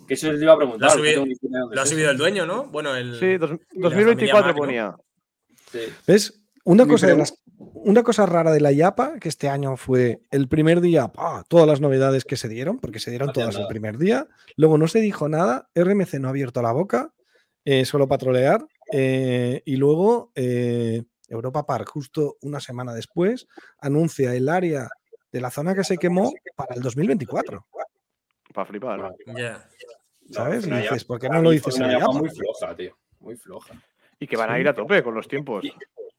Que 0.08 0.16
eso 0.16 0.32
les 0.32 0.42
iba 0.42 0.52
a 0.54 0.58
preguntar. 0.58 0.90
Lo 0.90 0.94
ha 0.94 0.98
subido- 0.98 1.26
Lo 1.72 1.82
ha 1.82 2.12
el 2.12 2.18
dueño, 2.18 2.46
¿no? 2.46 2.66
Bueno, 2.66 2.94
el. 2.96 3.18
Sí, 3.18 3.38
dos- 3.38 3.52
y 3.72 3.80
la 3.80 3.90
2024 3.90 4.54
familia 4.54 4.88
Mac, 4.88 4.98
¿no? 4.98 4.98
ponía. 4.98 5.56
Sí. 5.72 5.94
¿Ves? 6.06 6.40
Una 6.66 6.86
cosa, 6.86 7.08
de 7.08 7.18
las- 7.18 7.42
una 7.58 8.04
cosa 8.04 8.26
rara 8.26 8.52
de 8.52 8.62
la 8.62 8.72
IAPA, 8.72 9.20
que 9.20 9.30
este 9.30 9.50
año 9.50 9.76
fue 9.78 10.22
el 10.32 10.48
primer 10.48 10.80
día, 10.82 11.08
¡pah! 11.10 11.44
todas 11.48 11.68
las 11.68 11.82
novedades 11.82 12.24
que 12.26 12.36
se 12.38 12.48
dieron, 12.50 12.80
porque 12.80 13.00
se 13.00 13.10
dieron 13.10 13.28
No 13.28 13.34
todas 13.34 13.56
el 13.58 13.68
primer 13.68 13.98
día. 13.98 14.28
Luego 14.58 14.78
no 14.78 14.88
se 14.88 15.00
dijo 15.00 15.28
nada, 15.30 15.70
RMC 15.76 16.20
no 16.20 16.28
ha 16.28 16.32
abierto 16.32 16.62
la 16.62 16.72
boca, 16.72 17.14
eh, 17.66 17.86
solo 17.86 18.08
para 18.08 18.20
trolear. 18.20 18.66
Eh, 18.92 19.62
y 19.66 19.76
luego 19.76 20.32
eh, 20.36 21.04
Europa 21.28 21.66
Park, 21.66 21.90
justo 21.90 22.38
una 22.42 22.60
semana 22.60 22.94
después, 22.94 23.48
anuncia 23.80 24.34
el 24.36 24.50
área 24.50 24.88
de 25.32 25.42
la 25.42 25.50
zona 25.50 25.74
que 25.74 25.84
se 25.84 25.98
quemó 25.98 26.32
para 26.56 26.76
el 26.76 26.82
2024. 26.82 27.66
Para 28.54 28.66
flipar. 28.68 29.16
Ya. 29.36 29.68
¿Sabes? 30.32 30.68
Y 30.68 30.72
dices, 30.72 31.04
¿por 31.06 31.20
qué 31.20 31.28
no 31.30 31.42
lo 31.42 31.50
dices 31.50 31.78
en 31.80 31.88
muy 32.14 32.30
floja, 32.30 32.76
tío. 32.76 32.96
Muy 33.20 33.36
floja. 33.36 33.74
Y 34.20 34.28
que 34.28 34.38
van 34.38 34.52
a 34.52 34.60
ir 34.60 34.68
a 34.68 34.74
tope 34.74 35.02
con 35.04 35.16
los 35.16 35.28
tiempos. 35.28 35.66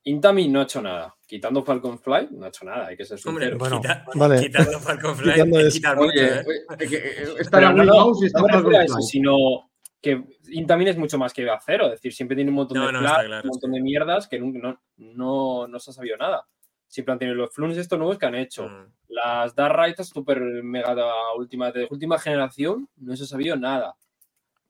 Intami 0.07 0.49
no 0.49 0.61
ha 0.61 0.65
hecho 0.65 0.83
nada. 0.83 1.15
Quitando 1.27 1.63
Falcon 1.65 1.99
Fly, 1.99 2.29
no 2.33 2.45
ha 2.45 2.49
hecho 2.49 2.65
nada. 2.67 2.89
Hay 2.89 2.97
que 2.97 3.05
ser 3.07 3.19
Hombre. 3.25 3.55
Bueno, 3.55 3.81
quita- 3.81 4.05
vale. 4.15 4.41
quitando 4.41 4.79
Falcon 4.81 5.17
Fly, 5.17 5.33
Quitando 5.33 5.61
es 5.61 5.73
quitar 5.75 5.97
mucho, 5.97 6.09
Oye, 6.09 6.41
¿eh? 6.41 6.45
que, 6.89 7.23
está 7.41 7.59
Pero 7.59 7.73
la 7.73 7.73
no, 7.73 7.81
Wii 7.83 7.87
no, 7.89 7.95
Mouse 7.95 8.23
y 8.23 8.27
está 8.27 8.41
no 8.41 8.47
me 8.47 8.53
Falcon 8.53 8.73
Fly. 8.73 9.03
sino 9.03 9.71
que 10.05 10.23
Intamin 10.51 10.89
es 10.89 10.99
mucho 10.99 11.17
más 11.19 11.33
que 11.33 11.49
Acero. 11.49 11.87
Es 11.87 11.93
decir, 11.93 12.13
siempre 12.13 12.37
tiene 12.37 12.51
un 12.51 12.57
montón 12.57 12.77
No, 12.79 12.87
de 12.89 12.93
no, 12.93 12.99
claro, 13.01 13.41
un 13.43 13.49
montón 13.49 13.73
de 13.73 13.81
mierdas 13.81 14.29
que 14.29 14.39
nunca- 14.39 14.59
no, 14.61 14.81
no, 14.99 15.67
no 15.67 15.79
se 15.81 15.91
ha 15.91 15.95
sabido 15.95 16.17
nada. 16.19 16.47
Siempre 16.87 17.13
han 17.13 17.19
tenido 17.19 17.35
los 17.37 17.53
flunes 17.55 17.79
estos 17.79 17.99
nuevos 17.99 18.19
que 18.19 18.27
han 18.27 18.35
hecho. 18.35 18.69
Mm. 18.69 18.93
Las 19.09 19.55
Dark 19.55 19.75
Rights 19.77 20.07
super 20.09 20.41
mega 20.63 20.95
última, 21.37 21.73
de 21.73 21.89
última 21.91 22.19
generación, 22.19 22.89
no 22.97 23.17
se 23.17 23.25
ha 23.25 23.27
sabido 23.27 23.57
nada. 23.57 23.97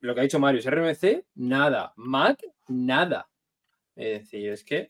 Lo 0.00 0.14
que 0.14 0.20
ha 0.20 0.22
dicho 0.22 0.38
Marius, 0.38 0.66
RMC, 0.66 1.24
nada. 1.34 1.92
Mac, 1.96 2.38
nada. 2.68 3.28
Es 3.96 4.20
decir, 4.22 4.50
es 4.50 4.64
que 4.64 4.88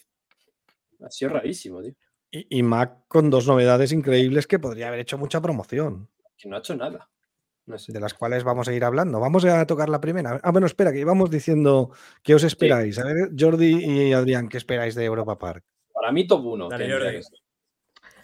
ha 1.04 1.10
sido 1.10 1.30
rarísimo, 1.30 1.82
tío. 1.82 1.94
Y, 2.30 2.58
y 2.58 2.62
Mac 2.62 3.04
con 3.08 3.30
dos 3.30 3.46
novedades 3.46 3.92
increíbles 3.92 4.46
que 4.46 4.58
podría 4.58 4.88
haber 4.88 5.00
hecho 5.00 5.16
mucha 5.18 5.40
promoción, 5.40 6.08
Que 6.36 6.48
no 6.48 6.56
ha 6.56 6.58
hecho 6.58 6.74
nada. 6.76 7.08
No 7.66 7.78
sé. 7.78 7.92
de 7.92 8.00
las 8.00 8.12
cuales 8.12 8.44
vamos 8.44 8.68
a 8.68 8.74
ir 8.74 8.84
hablando. 8.84 9.20
Vamos 9.20 9.44
a 9.46 9.66
tocar 9.66 9.88
la 9.88 10.00
primera. 10.00 10.38
Ah, 10.42 10.50
bueno, 10.52 10.66
espera, 10.66 10.92
que 10.92 11.00
íbamos 11.00 11.30
diciendo 11.30 11.90
qué 12.22 12.34
os 12.34 12.44
esperáis. 12.44 12.98
A 12.98 13.04
ver, 13.04 13.30
Jordi 13.38 13.84
y 13.84 14.12
Adrián, 14.12 14.48
¿qué 14.48 14.58
esperáis 14.58 14.94
de 14.94 15.04
Europa 15.04 15.38
Park? 15.38 15.64
Para 15.92 16.12
mí, 16.12 16.26
top 16.26 16.44
1. 16.44 16.68
Dale, 16.68 16.92
Jordi. 16.92 17.20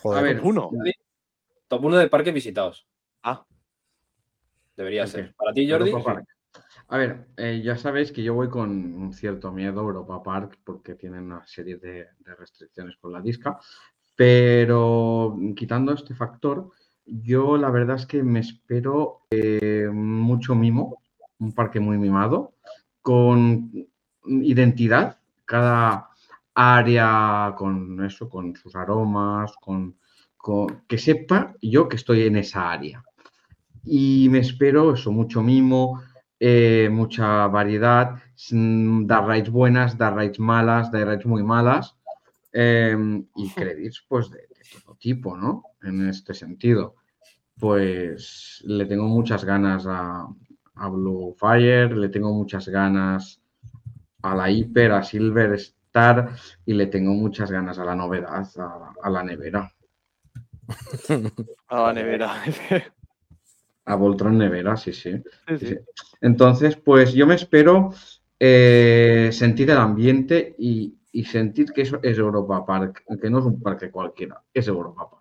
Joder, 0.03 0.19
A 0.19 0.23
ver, 0.23 0.41
Uno. 0.43 0.71
Top 1.69 1.85
1 1.85 1.97
de 1.97 2.09
parques 2.09 2.35
visitados. 2.35 2.87
Ah. 3.23 3.47
Debería 4.77 5.07
ser. 5.07 5.35
Para 5.35 5.53
ti, 5.53 5.71
Jordi. 5.71 5.93
A 6.89 6.99
ver, 6.99 7.29
eh, 7.37 7.61
ya 7.63 7.77
sabéis 7.77 8.11
que 8.11 8.23
yo 8.23 8.35
voy 8.35 8.49
con 8.49 8.71
un 8.71 9.13
cierto 9.13 9.53
miedo 9.53 9.81
a 9.81 9.85
Europa 9.85 10.23
Park 10.23 10.59
porque 10.65 10.97
tienen 10.97 11.25
una 11.25 11.47
serie 11.47 11.77
de, 11.77 12.09
de 12.19 12.35
restricciones 12.37 12.97
con 12.97 13.13
la 13.13 13.21
disca, 13.21 13.59
pero 14.17 15.39
quitando 15.55 15.93
este 15.93 16.15
factor, 16.15 16.71
yo 17.07 17.57
la 17.57 17.71
verdad 17.71 17.97
es 17.97 18.07
que 18.07 18.23
me 18.23 18.41
espero 18.41 19.23
eh, 19.31 19.89
mucho 19.93 20.55
mimo, 20.55 20.99
un 21.39 21.53
parque 21.53 21.81
muy 21.81 21.99
mimado, 21.99 22.55
con 23.03 23.71
identidad, 24.27 25.19
cada 25.45 26.11
área 26.55 27.55
con 27.57 28.05
eso, 28.05 28.29
con 28.29 28.55
sus 28.57 28.77
aromas, 28.77 29.53
con, 29.61 29.97
con- 30.37 30.83
que 30.87 30.99
sepa 30.99 31.55
yo 31.63 31.89
que 31.89 31.97
estoy 31.97 32.23
en 32.23 32.37
esa 32.37 32.71
área. 32.71 33.03
Y 33.85 34.29
me 34.31 34.41
espero 34.41 34.95
eso, 34.95 35.11
mucho 35.13 35.43
mimo, 35.43 36.03
eh, 36.39 36.89
mucha 36.93 37.47
variedad, 37.49 38.17
mm, 38.51 39.07
dar 39.07 39.27
rides 39.27 39.51
buenas, 39.51 39.97
dar 39.99 40.17
rides 40.17 40.39
malas, 40.39 40.91
dar 40.93 41.07
rides 41.09 41.27
muy 41.27 41.43
malas 41.43 41.97
em, 42.53 43.27
y 43.37 43.49
credits 43.51 44.05
pues 44.09 44.31
de, 44.31 44.39
de 44.39 44.81
todo 44.85 44.97
tipo, 44.97 45.37
¿no? 45.37 45.65
En 45.83 46.09
este 46.09 46.35
sentido. 46.35 46.97
Pues 47.59 48.63
le 48.67 48.87
tengo 48.87 49.05
muchas 49.09 49.45
ganas 49.45 49.87
a, 49.89 50.29
a 50.77 50.89
Blue 50.91 51.35
Fire, 51.39 51.97
le 51.97 52.09
tengo 52.11 52.33
muchas 52.35 52.69
ganas 52.69 53.41
a 54.23 54.35
la 54.37 54.51
Hyper, 54.51 54.93
a 54.93 55.03
Silver 55.05 55.55
Star 55.55 56.31
y 56.67 56.75
le 56.75 56.87
tengo 56.89 57.13
muchas 57.15 57.51
ganas 57.51 57.79
a 57.79 57.85
la 57.87 57.97
novedad, 57.97 58.47
a, 58.59 58.95
a 59.03 59.11
la 59.11 59.25
nevera, 59.25 59.73
A 61.69 61.77
la 61.83 61.93
nevera. 61.93 62.31
A 63.85 63.95
Voltron 63.97 64.39
Nevera, 64.39 64.77
sí, 64.77 64.93
sí. 64.93 65.13
sí, 65.47 65.59
Sí, 65.59 65.67
sí. 65.67 65.67
sí. 65.67 65.79
Entonces, 66.21 66.77
pues 66.77 67.13
yo 67.13 67.27
me 67.27 67.35
espero 67.35 67.91
eh, 68.39 69.31
sentir 69.33 69.71
el 69.71 69.77
ambiente 69.79 70.55
y, 70.59 70.97
y 71.13 71.25
sentir 71.25 71.73
que 71.73 71.83
eso 71.83 71.99
es 72.03 72.19
Europa 72.19 72.65
Park, 72.65 73.05
que 73.21 73.31
no 73.31 73.39
es 73.41 73.45
un 73.47 73.61
parque 73.61 73.91
cualquiera, 73.91 74.43
es 74.55 74.69
Europa 74.69 75.11
Park. 75.11 75.20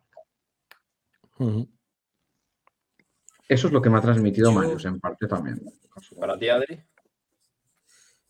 Eso 3.47 3.67
es 3.67 3.73
lo 3.73 3.81
que 3.81 3.89
me 3.89 3.97
ha 3.97 4.01
transmitido 4.01 4.51
Marius, 4.51 4.85
en 4.85 4.99
parte 4.99 5.27
también. 5.27 5.59
Para 6.19 6.37
ti, 6.37 6.49
Adri. 6.49 6.79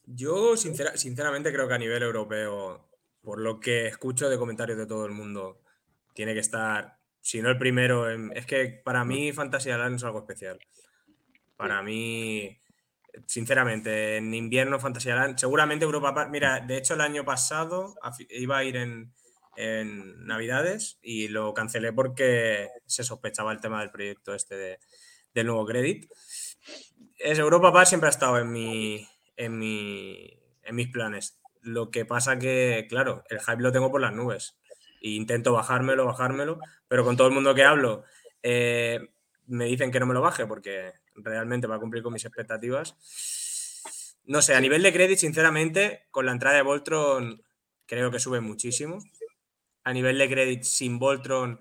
Yo, 0.06 0.56
sincera- 0.56 0.96
sinceramente, 0.98 1.52
creo 1.52 1.68
que 1.68 1.74
a 1.74 1.78
nivel 1.78 2.02
europeo, 2.04 2.90
por 3.22 3.40
lo 3.40 3.60
que 3.60 3.88
escucho 3.88 4.30
de 4.30 4.38
comentarios 4.38 4.78
de 4.78 4.88
todo 4.88 5.06
el 5.06 5.12
mundo, 5.12 5.62
tiene 6.14 6.34
que 6.34 6.40
estar, 6.40 6.98
si 7.22 7.42
no 7.42 7.50
el 7.50 7.58
primero, 7.58 8.10
en- 8.10 8.32
es 8.36 8.46
que 8.46 8.82
para 8.84 9.04
mí 9.06 9.32
Fantasyland 9.34 9.98
es 9.98 10.04
algo 10.04 10.20
especial. 10.20 10.60
Para 11.58 11.84
mí, 11.84 12.58
sinceramente, 13.28 14.18
en 14.18 14.34
invierno 14.34 14.80
Fantasyland, 14.80 15.38
seguramente 15.38 15.84
Europa 15.86 16.14
Park, 16.14 16.30
mira, 16.32 16.60
de 16.62 16.78
hecho 16.78 16.94
el 16.94 17.02
año 17.02 17.26
pasado 17.26 17.96
iba 18.30 18.58
a 18.58 18.64
ir 18.64 18.78
en, 18.78 19.14
en 19.60 20.26
Navidades 20.26 21.00
y 21.02 21.28
lo 21.30 21.54
cancelé 21.54 21.92
porque 21.94 22.70
se 22.86 23.04
sospechaba 23.04 23.52
el 23.52 23.62
tema 23.62 23.82
del 23.82 23.92
proyecto 23.92 24.34
este 24.34 24.56
de- 24.56 24.80
del 25.34 25.48
nuevo 25.48 25.66
credit. 25.66 26.10
Es 27.18 27.40
Europa 27.40 27.72
Park 27.74 27.88
siempre 27.88 28.08
ha 28.08 28.12
estado 28.12 28.38
en 28.40 28.52
mi, 28.52 29.08
en 29.36 29.58
mi, 29.58 30.40
en 30.64 30.76
mis 30.76 30.88
planes. 30.90 31.40
Lo 31.62 31.92
que 31.92 32.06
pasa 32.06 32.40
que, 32.40 32.86
claro, 32.90 33.24
el 33.30 33.40
hype 33.40 33.62
lo 33.62 33.72
tengo 33.72 33.92
por 33.92 34.02
las 34.02 34.14
nubes. 34.14 34.58
E 35.02 35.10
intento 35.12 35.54
bajármelo, 35.54 36.06
bajármelo, 36.06 36.60
pero 36.88 37.04
con 37.04 37.18
todo 37.18 37.28
el 37.28 37.34
mundo 37.34 37.56
que 37.56 37.64
hablo 37.64 38.04
eh, 38.44 39.00
me 39.48 39.66
dicen 39.66 39.92
que 39.92 40.00
no 40.00 40.06
me 40.06 40.14
lo 40.14 40.22
baje 40.22 40.46
porque 40.46 40.94
realmente 41.16 41.68
va 41.68 41.76
a 41.76 41.80
cumplir 41.80 42.04
con 42.04 42.14
mis 42.14 42.26
expectativas. 42.26 42.96
No 44.26 44.42
sé, 44.42 44.54
a 44.56 44.62
nivel 44.62 44.84
de 44.84 44.94
crédito, 44.94 45.20
sinceramente, 45.22 46.08
con 46.12 46.26
la 46.26 46.32
entrada 46.32 46.58
de 46.58 46.62
Voltron 46.64 47.42
creo 47.86 48.12
que 48.12 48.20
sube 48.20 48.40
muchísimo. 48.42 49.00
A 49.84 49.94
nivel 49.94 50.18
de 50.18 50.30
crédito 50.30 50.64
sin 50.66 51.00
Voltron 51.00 51.60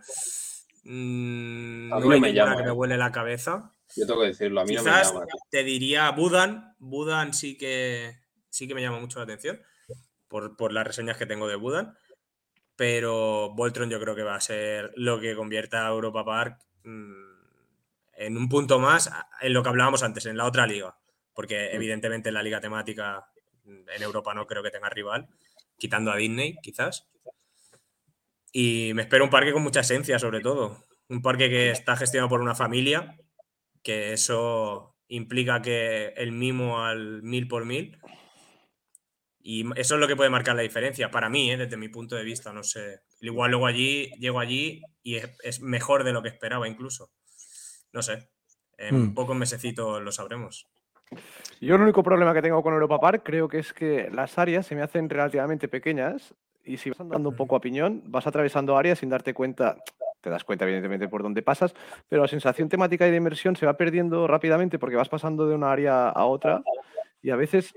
mm, 0.84 1.92
A 1.92 1.96
mí 1.96 2.02
no 2.02 2.08
no 2.08 2.10
hay 2.12 2.20
me 2.20 2.32
llama, 2.32 2.56
que 2.56 2.62
me 2.62 2.68
eh. 2.68 2.72
huele 2.72 2.96
la 2.96 3.12
cabeza. 3.12 3.74
Yo 3.96 4.06
tengo 4.06 4.20
que 4.20 4.28
decirlo, 4.28 4.60
a 4.60 4.64
mí 4.64 4.74
no 4.74 4.82
me 4.82 4.90
Quizás 4.90 5.12
llama. 5.12 5.26
te 5.50 5.64
diría 5.64 6.10
Budan. 6.10 6.74
Budan 6.78 7.32
sí 7.32 7.56
que 7.56 8.18
sí 8.50 8.66
que 8.68 8.74
me 8.74 8.82
llama 8.82 9.00
mucho 9.00 9.18
la 9.18 9.24
atención 9.24 9.60
por, 10.28 10.56
por 10.56 10.72
las 10.72 10.86
reseñas 10.86 11.16
que 11.16 11.26
tengo 11.26 11.48
de 11.48 11.56
Budan. 11.56 11.96
Pero 12.76 13.50
Voltron 13.54 13.90
yo 13.90 13.98
creo 14.00 14.14
que 14.14 14.22
va 14.22 14.36
a 14.36 14.40
ser 14.40 14.92
lo 14.96 15.20
que 15.20 15.34
convierta 15.34 15.86
a 15.86 15.90
Europa 15.90 16.24
Park 16.24 16.60
mm, 16.84 17.28
en 18.14 18.36
un 18.36 18.48
punto 18.48 18.78
más 18.78 19.10
en 19.40 19.52
lo 19.52 19.62
que 19.62 19.68
hablábamos 19.68 20.02
antes, 20.02 20.26
en 20.26 20.36
la 20.36 20.44
otra 20.44 20.66
liga. 20.66 20.96
Porque 21.34 21.70
evidentemente 21.72 22.28
en 22.28 22.34
la 22.34 22.42
liga 22.42 22.60
temática 22.60 23.28
mm, 23.64 23.88
en 23.96 24.02
Europa 24.02 24.34
no 24.34 24.46
creo 24.46 24.62
que 24.62 24.70
tenga 24.70 24.88
rival, 24.90 25.28
quitando 25.76 26.10
a 26.12 26.16
Disney 26.16 26.56
quizás. 26.62 27.08
Y 28.52 28.92
me 28.94 29.02
espero 29.02 29.24
un 29.24 29.30
parque 29.30 29.52
con 29.52 29.62
mucha 29.62 29.80
esencia 29.80 30.18
sobre 30.18 30.40
todo. 30.40 30.84
Un 31.08 31.22
parque 31.22 31.48
que 31.48 31.70
está 31.70 31.96
gestionado 31.96 32.28
por 32.28 32.40
una 32.40 32.54
familia 32.54 33.16
que 33.82 34.12
eso 34.12 34.96
implica 35.08 35.62
que 35.62 36.08
el 36.16 36.32
mimo 36.32 36.84
al 36.84 37.22
mil 37.22 37.48
por 37.48 37.64
mil. 37.64 37.98
Y 39.40 39.64
eso 39.80 39.94
es 39.94 40.00
lo 40.00 40.08
que 40.08 40.16
puede 40.16 40.28
marcar 40.30 40.56
la 40.56 40.62
diferencia 40.62 41.10
para 41.10 41.30
mí, 41.30 41.50
¿eh? 41.50 41.56
desde 41.56 41.76
mi 41.78 41.88
punto 41.88 42.16
de 42.16 42.24
vista. 42.24 42.52
No 42.52 42.62
sé. 42.62 43.00
Igual 43.20 43.52
luego 43.52 43.66
allí, 43.66 44.10
llego 44.18 44.40
allí 44.40 44.82
y 45.02 45.16
es, 45.16 45.30
es 45.42 45.60
mejor 45.62 46.04
de 46.04 46.12
lo 46.12 46.22
que 46.22 46.28
esperaba 46.28 46.68
incluso. 46.68 47.10
No 47.92 48.02
sé. 48.02 48.28
En 48.76 49.06
Hmm. 49.06 49.14
pocos 49.14 49.36
mesecitos 49.36 50.02
lo 50.02 50.12
sabremos. 50.12 50.66
Yo 51.60 51.74
el 51.76 51.80
único 51.80 52.02
problema 52.02 52.34
que 52.34 52.42
tengo 52.42 52.62
con 52.62 52.74
Europa 52.74 53.00
Park 53.00 53.22
creo 53.24 53.48
que 53.48 53.58
es 53.58 53.72
que 53.72 54.10
las 54.12 54.38
áreas 54.38 54.66
se 54.66 54.74
me 54.74 54.82
hacen 54.82 55.08
relativamente 55.08 55.66
pequeñas 55.68 56.34
y 56.68 56.76
si 56.76 56.90
vas 56.90 57.00
andando 57.00 57.30
un 57.30 57.36
poco 57.36 57.56
a 57.56 57.60
piñón, 57.60 58.02
vas 58.06 58.26
atravesando 58.26 58.76
áreas 58.76 58.98
sin 58.98 59.08
darte 59.08 59.32
cuenta, 59.34 59.76
te 60.20 60.30
das 60.30 60.44
cuenta 60.44 60.64
evidentemente 60.64 61.08
por 61.08 61.22
dónde 61.22 61.42
pasas, 61.42 61.74
pero 62.08 62.22
la 62.22 62.28
sensación 62.28 62.68
temática 62.68 63.06
y 63.06 63.10
de 63.10 63.16
inmersión 63.16 63.56
se 63.56 63.66
va 63.66 63.74
perdiendo 63.76 64.26
rápidamente 64.26 64.78
porque 64.78 64.96
vas 64.96 65.08
pasando 65.08 65.48
de 65.48 65.54
una 65.54 65.72
área 65.72 66.08
a 66.10 66.24
otra 66.26 66.62
y 67.22 67.30
a 67.30 67.36
veces 67.36 67.74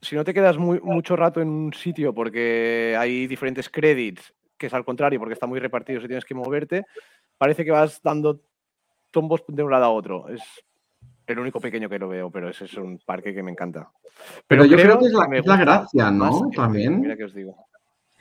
si 0.00 0.14
no 0.14 0.24
te 0.24 0.34
quedas 0.34 0.58
muy, 0.58 0.78
mucho 0.80 1.16
rato 1.16 1.40
en 1.40 1.48
un 1.48 1.72
sitio 1.72 2.14
porque 2.14 2.94
hay 2.98 3.26
diferentes 3.26 3.68
credits, 3.68 4.34
que 4.56 4.66
es 4.66 4.74
al 4.74 4.84
contrario 4.84 5.18
porque 5.18 5.34
está 5.34 5.46
muy 5.46 5.58
repartido 5.58 6.00
si 6.00 6.06
tienes 6.06 6.24
que 6.24 6.34
moverte, 6.34 6.84
parece 7.36 7.64
que 7.64 7.70
vas 7.70 8.00
dando 8.02 8.40
tombos 9.10 9.42
de 9.48 9.62
un 9.62 9.70
lado 9.70 9.84
a 9.86 9.90
otro. 9.90 10.28
Es 10.28 10.42
el 11.26 11.38
único 11.38 11.60
pequeño 11.60 11.88
que 11.88 11.98
lo 11.98 12.08
veo, 12.08 12.30
pero 12.30 12.48
ese 12.48 12.66
es 12.66 12.74
un 12.74 12.98
parque 12.98 13.34
que 13.34 13.42
me 13.42 13.50
encanta. 13.50 13.90
Pero 14.46 14.64
yo 14.64 14.76
creo 14.76 14.98
que 14.98 15.06
es 15.06 15.12
la, 15.12 15.28
me 15.28 15.38
es 15.38 15.46
la 15.46 15.56
gusta 15.56 15.64
gracia, 15.64 16.10
¿no? 16.10 16.50
que- 16.50 16.56
También. 16.56 17.00
Mira 17.00 17.16
que 17.16 17.24
os 17.24 17.34
digo. 17.34 17.67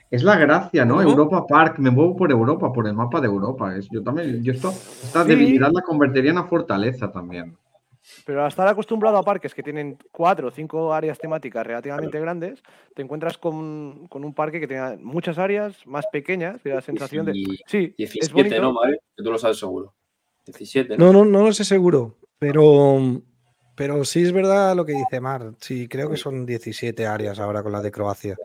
Es 0.09 0.23
la 0.23 0.37
gracia, 0.37 0.85
¿no? 0.85 0.95
¿Cómo? 0.95 1.09
Europa 1.09 1.45
Park, 1.45 1.79
me 1.79 1.89
muevo 1.89 2.15
por 2.15 2.31
Europa, 2.31 2.71
por 2.71 2.87
el 2.87 2.93
mapa 2.93 3.19
de 3.19 3.27
Europa. 3.27 3.75
Es, 3.75 3.89
yo 3.89 4.01
también, 4.01 4.41
yo 4.43 4.53
esto, 4.53 4.69
esta 4.69 5.23
Sí. 5.23 5.29
debilidad 5.29 5.69
la 5.71 5.81
convertiría 5.81 6.31
en 6.31 6.37
una 6.37 6.47
fortaleza 6.47 7.11
también. 7.11 7.57
Pero 8.25 8.41
al 8.41 8.47
estar 8.47 8.67
acostumbrado 8.67 9.17
a 9.17 9.23
parques 9.23 9.53
que 9.53 9.61
tienen 9.61 9.97
cuatro 10.11 10.47
o 10.47 10.51
cinco 10.51 10.93
áreas 10.93 11.17
temáticas 11.19 11.67
relativamente 11.67 12.19
grandes, 12.19 12.63
te 12.95 13.01
encuentras 13.01 13.37
con, 13.37 14.07
con 14.07 14.23
un 14.23 14.33
parque 14.33 14.61
que 14.61 14.67
tiene 14.67 14.97
muchas 14.97 15.37
áreas 15.37 15.85
más 15.85 16.05
pequeñas, 16.07 16.61
y 16.65 16.69
la 16.69 16.81
sensación 16.81 17.25
de. 17.25 17.33
Sí, 17.65 17.93
17, 17.97 18.25
es 18.25 18.31
bonito. 18.31 18.61
¿no, 18.61 18.73
Mario? 18.73 18.99
Que 19.15 19.23
tú 19.23 19.31
lo 19.31 19.37
sabes 19.37 19.59
seguro. 19.59 19.93
17, 20.45 20.97
No, 20.97 21.11
no, 21.11 21.25
no 21.25 21.43
lo 21.43 21.51
sé 21.51 21.65
seguro, 21.65 22.15
pero, 22.39 23.21
pero 23.75 24.05
sí 24.05 24.23
es 24.23 24.31
verdad 24.31 24.73
lo 24.75 24.85
que 24.85 24.93
dice 24.93 25.19
Mar. 25.19 25.51
Sí, 25.59 25.89
creo 25.89 26.09
que 26.09 26.15
son 26.15 26.45
17 26.45 27.05
áreas 27.05 27.39
ahora 27.39 27.61
con 27.61 27.73
la 27.73 27.81
de 27.81 27.91
Croacia. 27.91 28.37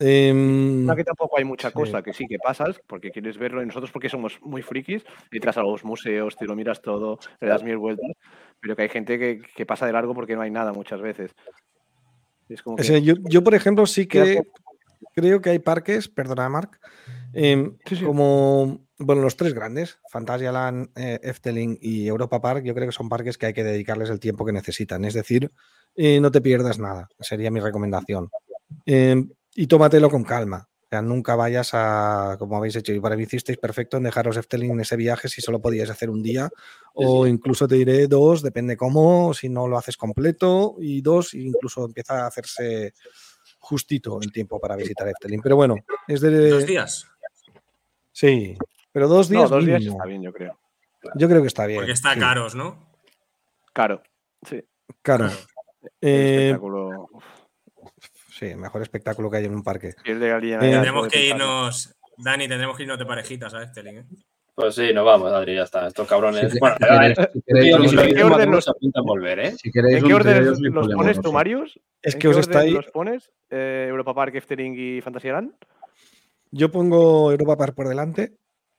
No, 0.00 0.96
que 0.96 1.04
tampoco 1.04 1.36
hay 1.36 1.44
mucha 1.44 1.68
Sí. 1.68 1.74
cosa, 1.74 2.02
que 2.02 2.14
sí 2.14 2.26
que 2.26 2.38
pasas, 2.38 2.80
porque 2.86 3.10
quieres 3.10 3.36
verlo, 3.36 3.62
y 3.62 3.66
nosotros 3.66 3.90
porque 3.92 4.08
somos 4.08 4.40
muy 4.40 4.62
frikis, 4.62 5.04
entras 5.30 5.58
a 5.58 5.62
los 5.62 5.84
museos, 5.84 6.36
te 6.36 6.46
lo 6.46 6.56
miras 6.56 6.80
todo, 6.80 7.18
le 7.40 7.48
das 7.48 7.62
mil 7.62 7.76
vueltas, 7.76 8.10
pero 8.60 8.74
que 8.76 8.82
hay 8.82 8.88
gente 8.88 9.18
que, 9.18 9.42
que 9.54 9.66
pasa 9.66 9.86
de 9.86 9.92
largo 9.92 10.14
porque 10.14 10.36
no 10.36 10.42
hay 10.42 10.50
nada 10.50 10.72
muchas 10.72 11.02
veces. 11.02 11.32
Es 12.48 12.62
como 12.62 12.74
o 12.74 12.76
que 12.78 12.84
sea, 12.84 12.98
yo, 12.98 13.14
yo, 13.28 13.44
por 13.44 13.54
ejemplo, 13.54 13.84
sí 13.86 14.06
que 14.06 14.42
creo 15.14 15.40
que 15.42 15.50
hay 15.50 15.58
parques, 15.58 16.08
perdona, 16.08 16.48
Marc, 16.48 16.80
em, 17.34 17.76
Sí, 17.84 17.96
sí. 17.96 18.04
como, 18.04 18.86
bueno, 18.98 19.20
los 19.22 19.36
tres 19.36 19.52
grandes, 19.52 20.00
Phantasialand, 20.10 20.90
eh, 20.96 21.20
Efteling 21.22 21.78
y 21.80 22.06
Europa 22.08 22.40
Park, 22.40 22.64
yo 22.64 22.74
creo 22.74 22.88
que 22.88 22.92
son 22.92 23.10
parques 23.10 23.36
que 23.36 23.46
hay 23.46 23.52
que 23.52 23.64
dedicarles 23.64 24.08
el 24.08 24.18
tiempo 24.18 24.46
que 24.46 24.52
necesitan. 24.52 25.04
Es 25.04 25.12
decir, 25.14 25.50
eh, 25.94 26.20
no 26.20 26.30
te 26.30 26.40
pierdas 26.40 26.78
nada, 26.78 27.08
sería 27.20 27.50
mi 27.50 27.60
recomendación. 27.60 28.30
Em, 28.86 29.28
y 29.54 29.66
tómatelo 29.66 30.10
con 30.10 30.24
calma. 30.24 30.68
O 30.82 30.86
sea, 30.90 31.02
nunca 31.02 31.36
vayas 31.36 31.70
a, 31.72 32.34
como 32.38 32.56
habéis 32.56 32.74
hecho, 32.74 32.92
y 32.92 32.98
para 32.98 33.14
mí 33.16 33.22
hicisteis 33.22 33.58
perfecto 33.58 33.96
en 33.96 34.02
dejaros 34.02 34.36
Efteling 34.36 34.72
en 34.72 34.80
ese 34.80 34.96
viaje 34.96 35.28
si 35.28 35.40
solo 35.40 35.60
podíais 35.60 35.88
hacer 35.88 36.10
un 36.10 36.20
día, 36.20 36.50
o 36.94 37.28
incluso 37.28 37.68
te 37.68 37.76
diré 37.76 38.08
dos, 38.08 38.42
depende 38.42 38.76
cómo, 38.76 39.32
si 39.32 39.48
no 39.48 39.68
lo 39.68 39.78
haces 39.78 39.96
completo, 39.96 40.74
y 40.80 41.00
dos, 41.00 41.34
incluso 41.34 41.84
empieza 41.84 42.24
a 42.24 42.26
hacerse 42.26 42.92
justito 43.60 44.18
el 44.20 44.32
tiempo 44.32 44.58
para 44.58 44.74
visitar 44.74 45.06
Efteling. 45.06 45.40
Pero 45.42 45.54
bueno, 45.54 45.76
es 46.08 46.20
de. 46.22 46.50
Dos 46.50 46.66
días. 46.66 47.06
Sí, 48.10 48.58
pero 48.90 49.06
dos 49.06 49.30
No, 49.30 49.38
días. 49.38 49.50
dos 49.50 49.64
días 49.64 49.84
está 49.84 50.04
bien, 50.06 50.22
yo 50.22 50.32
creo. 50.32 50.58
Yo 51.14 51.28
creo 51.28 51.40
que 51.40 51.48
está 51.48 51.66
bien. 51.66 51.78
Porque 51.80 51.92
está 51.92 52.14
sí, 52.14 52.20
caros, 52.20 52.54
¿no? 52.56 52.90
Claro, 53.72 54.02
sí. 54.42 54.56
El 54.56 55.28
Eh, 56.00 56.46
espectáculo. 56.48 57.08
Sí, 58.40 58.54
mejor 58.56 58.82
espectáculo 58.82 59.30
que 59.30 59.36
hay 59.36 59.44
en 59.44 59.54
un 59.54 59.62
parque. 59.62 59.90
Eh, 60.04 60.18
Tendremos 60.60 61.06
que 61.08 61.26
irnos, 61.26 61.94
Dani, 62.16 62.48
tendremos 62.48 62.76
que 62.76 62.82
irnos 62.84 62.98
de 62.98 63.06
parejitas 63.06 63.54
a 63.54 63.62
Efteling, 63.62 63.98
¿eh? 63.98 64.04
Pues 64.52 64.74
sí, 64.74 64.92
nos 64.92 65.06
vamos, 65.06 65.32
Adri, 65.32 65.54
ya 65.54 65.62
está. 65.62 65.86
Estos 65.86 66.06
cabrones. 66.08 66.52
Bueno, 66.58 66.76
los 67.78 67.92
¿en 67.94 68.14
qué 68.14 68.24
orden 68.24 68.50
los- 68.50 68.70
volver, 69.04 69.38
¿eh? 69.38 69.52
si 69.56 69.70
queréis 69.70 69.98
¿En 69.98 70.06
qué 70.08 70.14
orden 70.14 70.44
los, 70.44 70.58
pones 70.94 71.20
tú. 71.20 71.32
Marius? 71.32 71.78
Es 72.02 72.14
¿En 72.14 72.18
que 72.18 72.22
qué 72.24 72.28
os 72.28 72.36
orden 72.36 72.50
estáis- 72.50 72.72
los 72.74 72.86
pones? 72.88 73.30
Eh, 73.48 73.86
Europa 73.88 74.12
Park, 74.12 74.34
Efteling 74.34 74.74
y 74.76 75.00
Fantasyland. 75.00 75.52
Yo 76.50 76.70
pongo 76.70 77.30
Europa 77.30 77.56
Park 77.56 77.74
por 77.74 77.88
delante. 77.88 78.34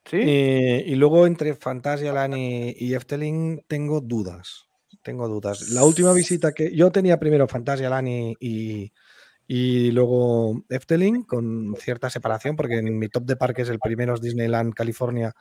¿Sí? 0.06 0.18
eh, 0.20 0.84
y 0.88 0.96
luego 0.96 1.28
entre 1.28 1.54
Phantasialand 1.54 2.36
y, 2.36 2.76
y 2.78 2.94
Efteling 2.96 3.64
tengo 3.68 4.02
dudas. 4.02 4.66
Tengo 5.04 5.28
dudas. 5.28 5.70
La 5.70 5.84
última 5.84 6.12
visita 6.14 6.54
que 6.54 6.76
yo 6.76 6.92
tenía 6.92 7.20
primero 7.20 7.48
Phantasialand 7.48 8.08
y, 8.08 8.36
y, 8.40 8.92
y 9.54 9.92
luego 9.92 10.64
Efteling 10.70 11.24
con 11.24 11.76
cierta 11.78 12.10
separación, 12.10 12.56
porque 12.56 12.78
en 12.78 12.98
mi 12.98 13.10
top 13.10 13.26
de 13.26 13.36
parques 13.36 13.68
el 13.68 13.80
primero 13.80 14.14
es 14.14 14.22
Disneyland 14.22 14.74
California, 14.74 15.34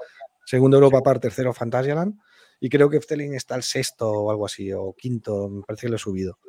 segundo 0.45 0.79
Europa 0.79 1.01
Park, 1.01 1.21
tercero 1.21 1.55
Phantasialand. 1.55 2.19
Y 2.59 2.69
creo 2.71 2.91
que 2.91 2.97
Efteling 2.97 3.35
está 3.35 3.55
el 3.55 3.63
sexto 3.63 4.11
o 4.11 4.33
algo 4.33 4.47
así, 4.47 4.73
o 4.73 4.97
quinto, 4.99 5.49
me 5.49 5.63
parece 5.63 5.87
que 5.87 5.91
lo 5.91 5.95
he 5.95 6.01
subido. 6.01 6.41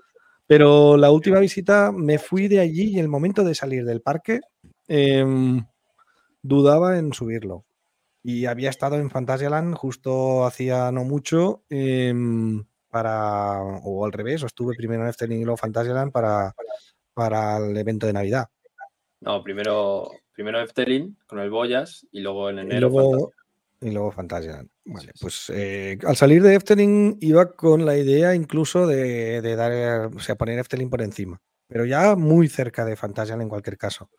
Pero 0.48 0.98
la 0.98 1.12
última 1.12 1.38
visita 1.38 1.92
me 1.92 2.18
fui 2.18 2.48
de 2.48 2.62
allí 2.62 2.96
y 2.96 3.00
el 3.00 3.08
momento 3.08 3.44
de 3.44 3.54
salir 3.54 3.86
del 3.86 4.02
parque 4.02 4.40
em, 4.88 5.64
dudaba 6.42 6.98
en 6.98 7.14
subirlo. 7.14 7.66
Y 8.24 8.48
había 8.48 8.72
estado 8.72 8.96
en 8.96 9.12
Fantasyland 9.12 9.76
justo 9.76 10.48
hacía 10.48 10.92
no 10.92 11.04
mucho 11.04 11.64
em, 11.70 12.66
para, 12.90 13.62
o 13.62 14.04
al 14.04 14.14
revés, 14.14 14.42
o 14.42 14.48
estuve 14.48 14.74
primero 14.74 15.04
en 15.04 15.10
Efteling 15.10 15.42
y 15.42 15.44
luego 15.44 15.58
Fantasyland 15.58 16.12
para, 16.12 16.56
para 17.22 17.58
el 17.58 17.78
evento 17.78 18.08
de 18.08 18.14
Navidad. 18.14 18.48
No, 19.20 19.44
primero, 19.44 20.10
primero 20.34 20.60
Efteling 20.60 21.16
con 21.28 21.40
el 21.40 21.52
Boyas 21.52 22.08
y 22.12 22.22
luego 22.22 22.50
en 22.50 22.58
Y 22.58 22.62
enero 22.62 22.90
luego, 22.90 23.32
y 23.80 23.92
luego 23.92 24.12
Fantasyland. 24.12 24.68
Vale, 24.86 25.12
pues 25.22 25.52
eh, 25.54 26.00
al 26.06 26.16
salir 26.16 26.42
de 26.42 26.56
Efteling 26.56 27.18
iba 27.22 27.52
con 27.56 27.86
la 27.86 27.96
idea 27.96 28.34
incluso 28.34 28.88
de, 28.88 29.42
de 29.42 29.56
dar, 29.56 30.08
o 30.16 30.20
sea, 30.20 30.36
poner 30.36 30.58
Efteling 30.58 30.90
por 30.90 31.04
encima, 31.04 31.40
pero 31.68 31.86
ya 31.86 32.16
muy 32.16 32.48
cerca 32.48 32.84
de 32.84 32.96
Fantasyland 32.96 33.44
en 33.44 33.50
cualquier 33.50 33.78
caso. 33.78 34.10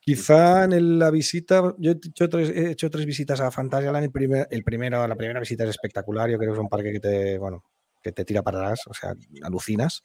Quizá 0.00 0.64
en 0.64 0.72
el- 0.72 0.98
la 0.98 1.10
visita, 1.10 1.74
yo 1.78 1.92
he 1.92 1.94
hecho 1.94 2.28
tres, 2.28 2.50
he 2.50 2.70
hecho 2.70 2.90
tres 2.90 3.04
visitas 3.06 3.40
a 3.40 3.50
Fantasyland. 3.50 4.04
El, 4.04 4.10
primer, 4.10 4.48
el 4.50 4.64
primero, 4.64 5.06
la 5.06 5.14
primera 5.16 5.40
visita 5.40 5.64
es 5.64 5.70
espectacular. 5.70 6.30
Yo 6.30 6.38
creo 6.38 6.52
que 6.52 6.58
es 6.58 6.62
un 6.62 6.68
parque 6.68 6.92
que 6.92 7.00
te, 7.00 7.38
bueno, 7.38 7.62
que 8.02 8.12
te 8.12 8.24
tira 8.24 8.42
para 8.42 8.58
atrás, 8.60 8.80
o 8.86 8.94
sea, 8.94 9.14
alucinas. 9.42 10.02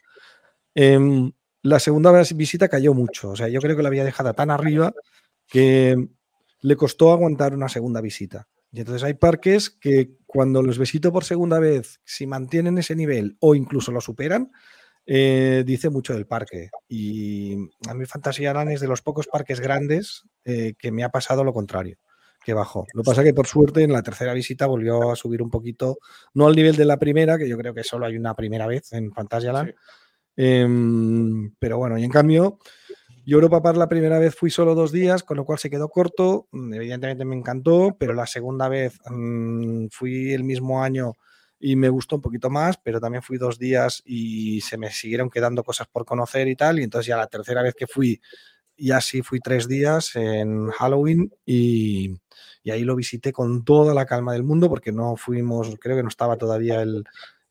Em, 0.76 1.32
la 1.68 1.80
segunda 1.80 2.11
visita 2.34 2.69
cayó 2.69 2.94
mucho, 2.94 3.31
o 3.31 3.35
sea, 3.35 3.49
yo 3.49 3.60
creo 3.60 3.76
que 3.76 3.84
la 3.84 3.89
había 3.89 4.06
dejado 4.06 4.34
tan 4.34 4.52
arriba 4.52 4.94
que 5.48 6.07
le 6.61 6.76
costó 6.76 7.11
aguantar 7.11 7.53
una 7.53 7.68
segunda 7.68 7.99
visita. 7.99 8.48
Y 8.72 8.80
entonces 8.80 9.03
hay 9.03 9.15
parques 9.15 9.69
que 9.69 10.11
cuando 10.26 10.61
los 10.61 10.80
visito 10.80 11.11
por 11.11 11.26
segunda 11.26 11.60
vez, 11.60 11.99
si 12.06 12.26
mantienen 12.26 12.77
ese 12.77 12.95
nivel 12.95 13.38
o 13.39 13.53
incluso 13.53 13.91
lo 13.91 13.99
superan, 13.99 14.52
eh, 15.06 15.64
dice 15.65 15.89
mucho 15.89 16.14
del 16.14 16.26
parque. 16.26 16.69
Y 16.88 17.56
a 17.88 17.94
mí 17.94 18.06
Fantasyland 18.06 18.72
es 18.72 18.80
de 18.80 18.88
los 18.88 19.02
pocos 19.02 19.27
parques 19.27 19.60
grandes 19.60 20.23
eh, 20.45 20.73
que 20.77 20.91
me 20.91 21.03
ha 21.03 21.10
pasado 21.10 21.44
lo 21.44 21.53
contrario, 21.53 21.98
que 22.45 22.53
bajó. 22.53 22.85
Lo 22.94 23.03
que 23.03 23.07
pasa 23.07 23.23
que 23.23 23.34
por 23.34 23.48
suerte 23.48 23.84
en 23.84 23.91
la 23.91 24.03
tercera 24.03 24.34
visita 24.34 24.68
volvió 24.68 25.11
a 25.11 25.18
subir 25.18 25.41
un 25.41 25.49
poquito, 25.49 25.98
no 26.34 26.48
al 26.48 26.56
nivel 26.56 26.77
de 26.77 26.85
la 26.85 26.98
primera, 26.98 27.38
que 27.38 27.49
yo 27.49 27.57
creo 27.57 27.73
que 27.73 27.84
solo 27.84 28.06
hay 28.06 28.15
una 28.15 28.35
primera 28.35 28.68
vez 28.68 28.94
en 28.94 29.11
Fantasyland. 29.11 29.69
Sí. 29.69 29.76
Em, 30.38 31.51
pero 31.59 31.80
bueno, 31.80 31.97
y 31.97 32.03
en 32.03 32.11
cambio, 32.11 32.59
yo 33.26 33.35
Europa 33.38 33.61
Park 33.61 33.77
la 33.77 33.89
primera 33.89 34.19
vez 34.19 34.35
fui 34.35 34.49
solo 34.51 34.76
dos 34.76 34.91
días, 34.91 35.23
con 35.23 35.35
lo 35.35 35.43
cual 35.43 35.59
se 35.59 35.69
quedó 35.69 35.89
corto. 35.89 36.47
Mm, 36.51 36.73
Evidentemente 36.76 37.26
me 37.26 37.35
encantó, 37.35 37.97
pero 37.99 38.14
la 38.14 38.27
segunda 38.27 38.69
vez 38.69 38.99
mm, 39.09 39.88
fui 39.91 40.31
el 40.31 40.43
mismo 40.45 40.81
año 40.81 41.14
y 41.59 41.76
me 41.76 41.89
gustó 41.89 42.15
un 42.15 42.22
poquito 42.22 42.49
más, 42.49 42.77
pero 42.77 43.01
también 43.01 43.23
fui 43.23 43.38
dos 43.38 43.57
días 43.57 44.03
y 44.05 44.61
se 44.61 44.77
me 44.77 44.91
siguieron 44.91 45.30
quedando 45.30 45.64
cosas 45.64 45.88
por 45.88 46.05
conocer 46.05 46.47
y 46.47 46.55
tal. 46.55 46.80
Y 46.80 46.84
entonces 46.84 47.07
ya 47.07 47.18
la 47.18 47.27
tercera 47.27 47.64
vez 47.64 47.73
que 47.76 47.88
fui, 47.88 48.22
ya 48.77 49.01
sí 49.01 49.23
fui 49.23 49.39
tres 49.39 49.68
días 49.68 50.15
en 50.15 50.69
Halloween 50.69 51.34
y, 51.45 52.15
y 52.64 52.72
ahí 52.72 52.84
lo 52.84 52.95
visité 52.95 53.34
con 53.34 53.65
toda 53.65 53.93
la 53.95 54.05
calma 54.05 54.34
del 54.34 54.43
mundo 54.43 54.69
porque 54.69 54.91
no 54.91 55.15
fuimos, 55.18 55.76
creo 55.81 55.97
que 55.97 56.03
no 56.03 56.09
estaba 56.09 56.38
todavía 56.38 56.81
el, 56.81 57.03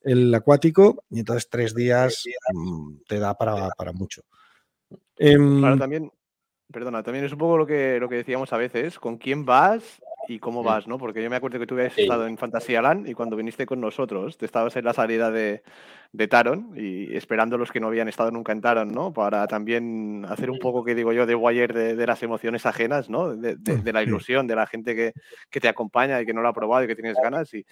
el 0.07 0.33
acuático 0.33 1.05
y 1.11 1.19
entonces 1.19 1.49
tres 1.51 1.75
días 1.75 2.25
mm, 2.55 2.99
te 3.09 3.19
da 3.19 3.35
para, 3.35 3.69
para 3.71 3.93
mucho. 3.93 4.23
Em, 5.19 5.59
Claro, 5.59 5.77
también, 5.77 6.13
perdona, 6.73 7.03
también 7.03 7.25
es 7.25 7.33
un 7.33 7.39
poco 7.39 7.59
lo 7.59 7.67
que, 7.67 7.99
lo 7.99 8.09
que 8.09 8.17
decíamos 8.17 8.53
a 8.53 8.57
veces, 8.57 9.01
con 9.01 9.19
quién 9.19 9.45
vas 9.45 10.01
y 10.29 10.39
cómo 10.39 10.63
vas, 10.63 10.87
¿no? 10.87 10.97
Porque 10.99 11.23
yo 11.23 11.31
me 11.31 11.37
acuerdo 11.37 11.59
que 11.59 11.67
tú 11.67 11.75
habías 11.75 11.93
Sí. 11.95 12.03
estado 12.03 12.27
en 12.27 12.39
Fantasyland 12.39 13.09
y 13.09 13.15
cuando 13.15 13.37
viniste 13.37 13.67
con 13.67 13.81
nosotros, 13.81 14.39
te 14.39 14.47
estabas 14.47 14.77
en 14.77 14.85
la 14.85 14.93
salida 14.93 15.31
de, 15.33 15.63
de 16.13 16.29
Taron 16.29 16.73
y 16.77 17.17
esperando 17.17 17.59
los 17.59 17.73
que 17.73 17.81
no 17.81 17.89
habían 17.89 18.09
estado 18.09 18.31
nunca 18.31 18.53
en 18.53 18.61
Taron, 18.61 18.93
¿no? 18.93 19.13
Para 19.13 19.47
también 19.49 20.25
hacer 20.29 20.51
un 20.51 20.59
poco, 20.59 20.85
que 20.85 20.95
digo 20.95 21.13
yo, 21.13 21.27
de 21.27 21.35
wire 21.35 21.73
de, 21.73 21.97
de 21.97 22.07
las 22.07 22.23
emociones 22.23 22.65
ajenas, 22.65 23.11
¿no? 23.11 23.37
De, 23.37 23.57
la 23.93 24.03
ilusión, 24.03 24.47
de 24.47 24.55
la 24.55 24.67
gente 24.67 24.95
que, 24.95 25.15
que 25.51 25.61
te 25.61 25.69
acompaña 25.69 26.21
y 26.21 26.27
que 26.27 26.33
no 26.33 26.43
lo 26.43 26.49
ha 26.49 26.55
probado 26.55 26.85
y 26.85 26.87
que 26.87 26.97
tienes 26.97 27.17
ganas 27.21 27.53
y, 27.55 27.65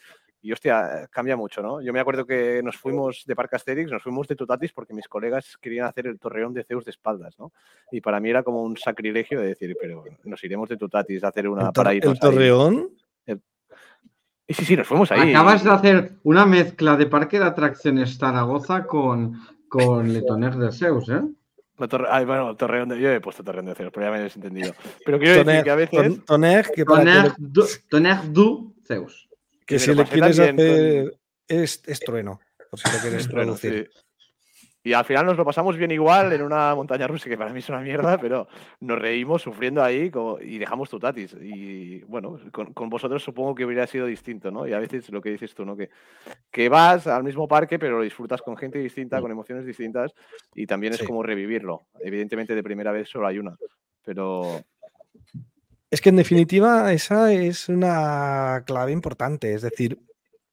y 0.44 0.52
hostia, 0.52 1.08
cambia 1.10 1.36
mucho, 1.36 1.62
¿no? 1.62 1.80
Yo 1.80 1.90
me 1.92 2.00
acuerdo 2.00 2.26
que 2.26 2.62
nos 2.62 2.76
fuimos 2.76 3.24
de 3.26 3.34
Parque 3.34 3.56
Asterix, 3.56 3.90
nos 3.90 4.02
fuimos 4.02 4.28
de 4.28 4.36
Tutatis 4.36 4.72
porque 4.74 4.92
mis 4.92 5.08
colegas 5.08 5.56
querían 5.58 5.86
hacer 5.86 6.06
el 6.06 6.18
torreón 6.18 6.52
de 6.52 6.64
Zeus 6.64 6.84
de 6.84 6.90
espaldas, 6.90 7.38
¿no? 7.38 7.50
Y 7.90 8.02
para 8.02 8.20
mí 8.20 8.28
era 8.28 8.42
como 8.42 8.62
un 8.62 8.76
sacrilegio 8.76 9.40
de 9.40 9.48
decir, 9.48 9.74
pero 9.80 10.04
nos 10.24 10.44
iremos 10.44 10.68
de 10.68 10.76
Tutatis 10.76 11.24
a 11.24 11.28
hacer 11.28 11.48
una 11.48 11.68
el, 11.68 11.72
para 11.72 11.92
el 11.92 11.96
irnos 11.96 12.14
ahí". 12.14 12.18
Torreón. 12.20 12.90
Y 14.46 14.52
sí, 14.52 14.66
sí, 14.66 14.76
nos 14.76 14.86
fuimos 14.86 15.10
ahí. 15.10 15.30
Acabas 15.30 15.64
de 15.64 15.70
hacer 15.70 16.12
una 16.24 16.44
mezcla 16.44 16.96
de 16.98 17.06
parque 17.06 17.38
de 17.38 17.46
atracciones 17.46 18.18
Zaragoza 18.18 18.86
con, 18.86 19.40
con 19.68 20.12
Letoner 20.12 20.56
de 20.56 20.70
Zeus, 20.70 21.08
¿eh? 21.08 21.22
La 21.78 21.88
torre- 21.88 22.08
ay, 22.10 22.26
bueno, 22.26 22.54
torreón 22.54 22.90
de... 22.90 23.00
Yo 23.00 23.08
he 23.10 23.20
puesto 23.22 23.42
torreón 23.42 23.64
de 23.64 23.74
Zeus, 23.74 23.90
pero 23.92 24.04
ya 24.04 24.12
me 24.12 24.18
habéis 24.18 24.36
entendido. 24.36 24.74
Pero 25.06 25.18
quiero 25.18 25.42
decir 25.42 25.64
que 25.64 25.70
a 25.70 25.74
veces... 25.74 25.98
Ton- 25.98 26.24
Toneg, 26.26 26.70
que, 26.72 26.84
para 26.84 27.02
que, 27.04 27.10
Toner 27.10 27.32
du, 27.38 27.64
Toner 27.88 28.32
du 28.32 28.74
Zeus. 28.86 29.28
Que 29.66 29.78
si 29.78 29.94
le 29.94 30.04
quieres 30.04 30.38
hacer 30.38 31.18
es, 31.48 31.82
es 31.86 32.00
trueno, 32.00 32.40
por 32.70 32.78
si 32.78 32.90
lo 32.90 32.98
quieres 32.98 33.28
traducir. 33.28 33.90
sí. 33.92 34.00
Y 34.86 34.92
al 34.92 35.06
final 35.06 35.24
nos 35.24 35.38
lo 35.38 35.46
pasamos 35.46 35.78
bien 35.78 35.90
igual 35.92 36.30
en 36.34 36.42
una 36.42 36.74
montaña 36.74 37.06
rusa, 37.06 37.30
que 37.30 37.38
para 37.38 37.50
mí 37.50 37.60
es 37.60 37.68
una 37.70 37.80
mierda, 37.80 38.18
pero 38.20 38.46
nos 38.80 38.98
reímos 38.98 39.40
sufriendo 39.40 39.82
ahí 39.82 40.12
y 40.42 40.58
dejamos 40.58 40.90
tutatis. 40.90 41.34
Y 41.40 42.00
bueno, 42.02 42.38
con, 42.52 42.90
vosotros 42.90 43.24
supongo 43.24 43.54
que 43.54 43.64
hubiera 43.64 43.86
sido 43.86 44.04
distinto, 44.04 44.50
¿no? 44.50 44.68
Y 44.68 44.74
a 44.74 44.78
veces 44.78 45.08
lo 45.10 45.22
que 45.22 45.30
dices 45.30 45.54
tú, 45.54 45.64
¿no? 45.64 45.74
Que, 45.74 45.88
que 46.50 46.68
vas 46.68 47.06
al 47.06 47.24
mismo 47.24 47.48
parque, 47.48 47.78
pero 47.78 47.96
lo 47.96 48.04
disfrutas 48.04 48.42
con 48.42 48.58
gente 48.58 48.78
distinta, 48.78 49.22
con 49.22 49.30
emociones 49.30 49.64
distintas, 49.64 50.12
y 50.54 50.66
también 50.66 50.92
es 50.92 51.02
como 51.02 51.22
revivirlo. 51.22 51.86
Evidentemente 52.00 52.54
de 52.54 52.62
primera 52.62 52.92
vez 52.92 53.08
solo 53.08 53.26
hay 53.26 53.38
una, 53.38 53.56
pero... 54.04 54.60
Es 55.94 56.00
que 56.00 56.08
en 56.08 56.16
definitiva 56.16 56.92
esa 56.92 57.32
es 57.32 57.68
una 57.68 58.64
clave 58.66 58.90
importante, 58.90 59.54
es 59.54 59.62
decir, 59.62 59.96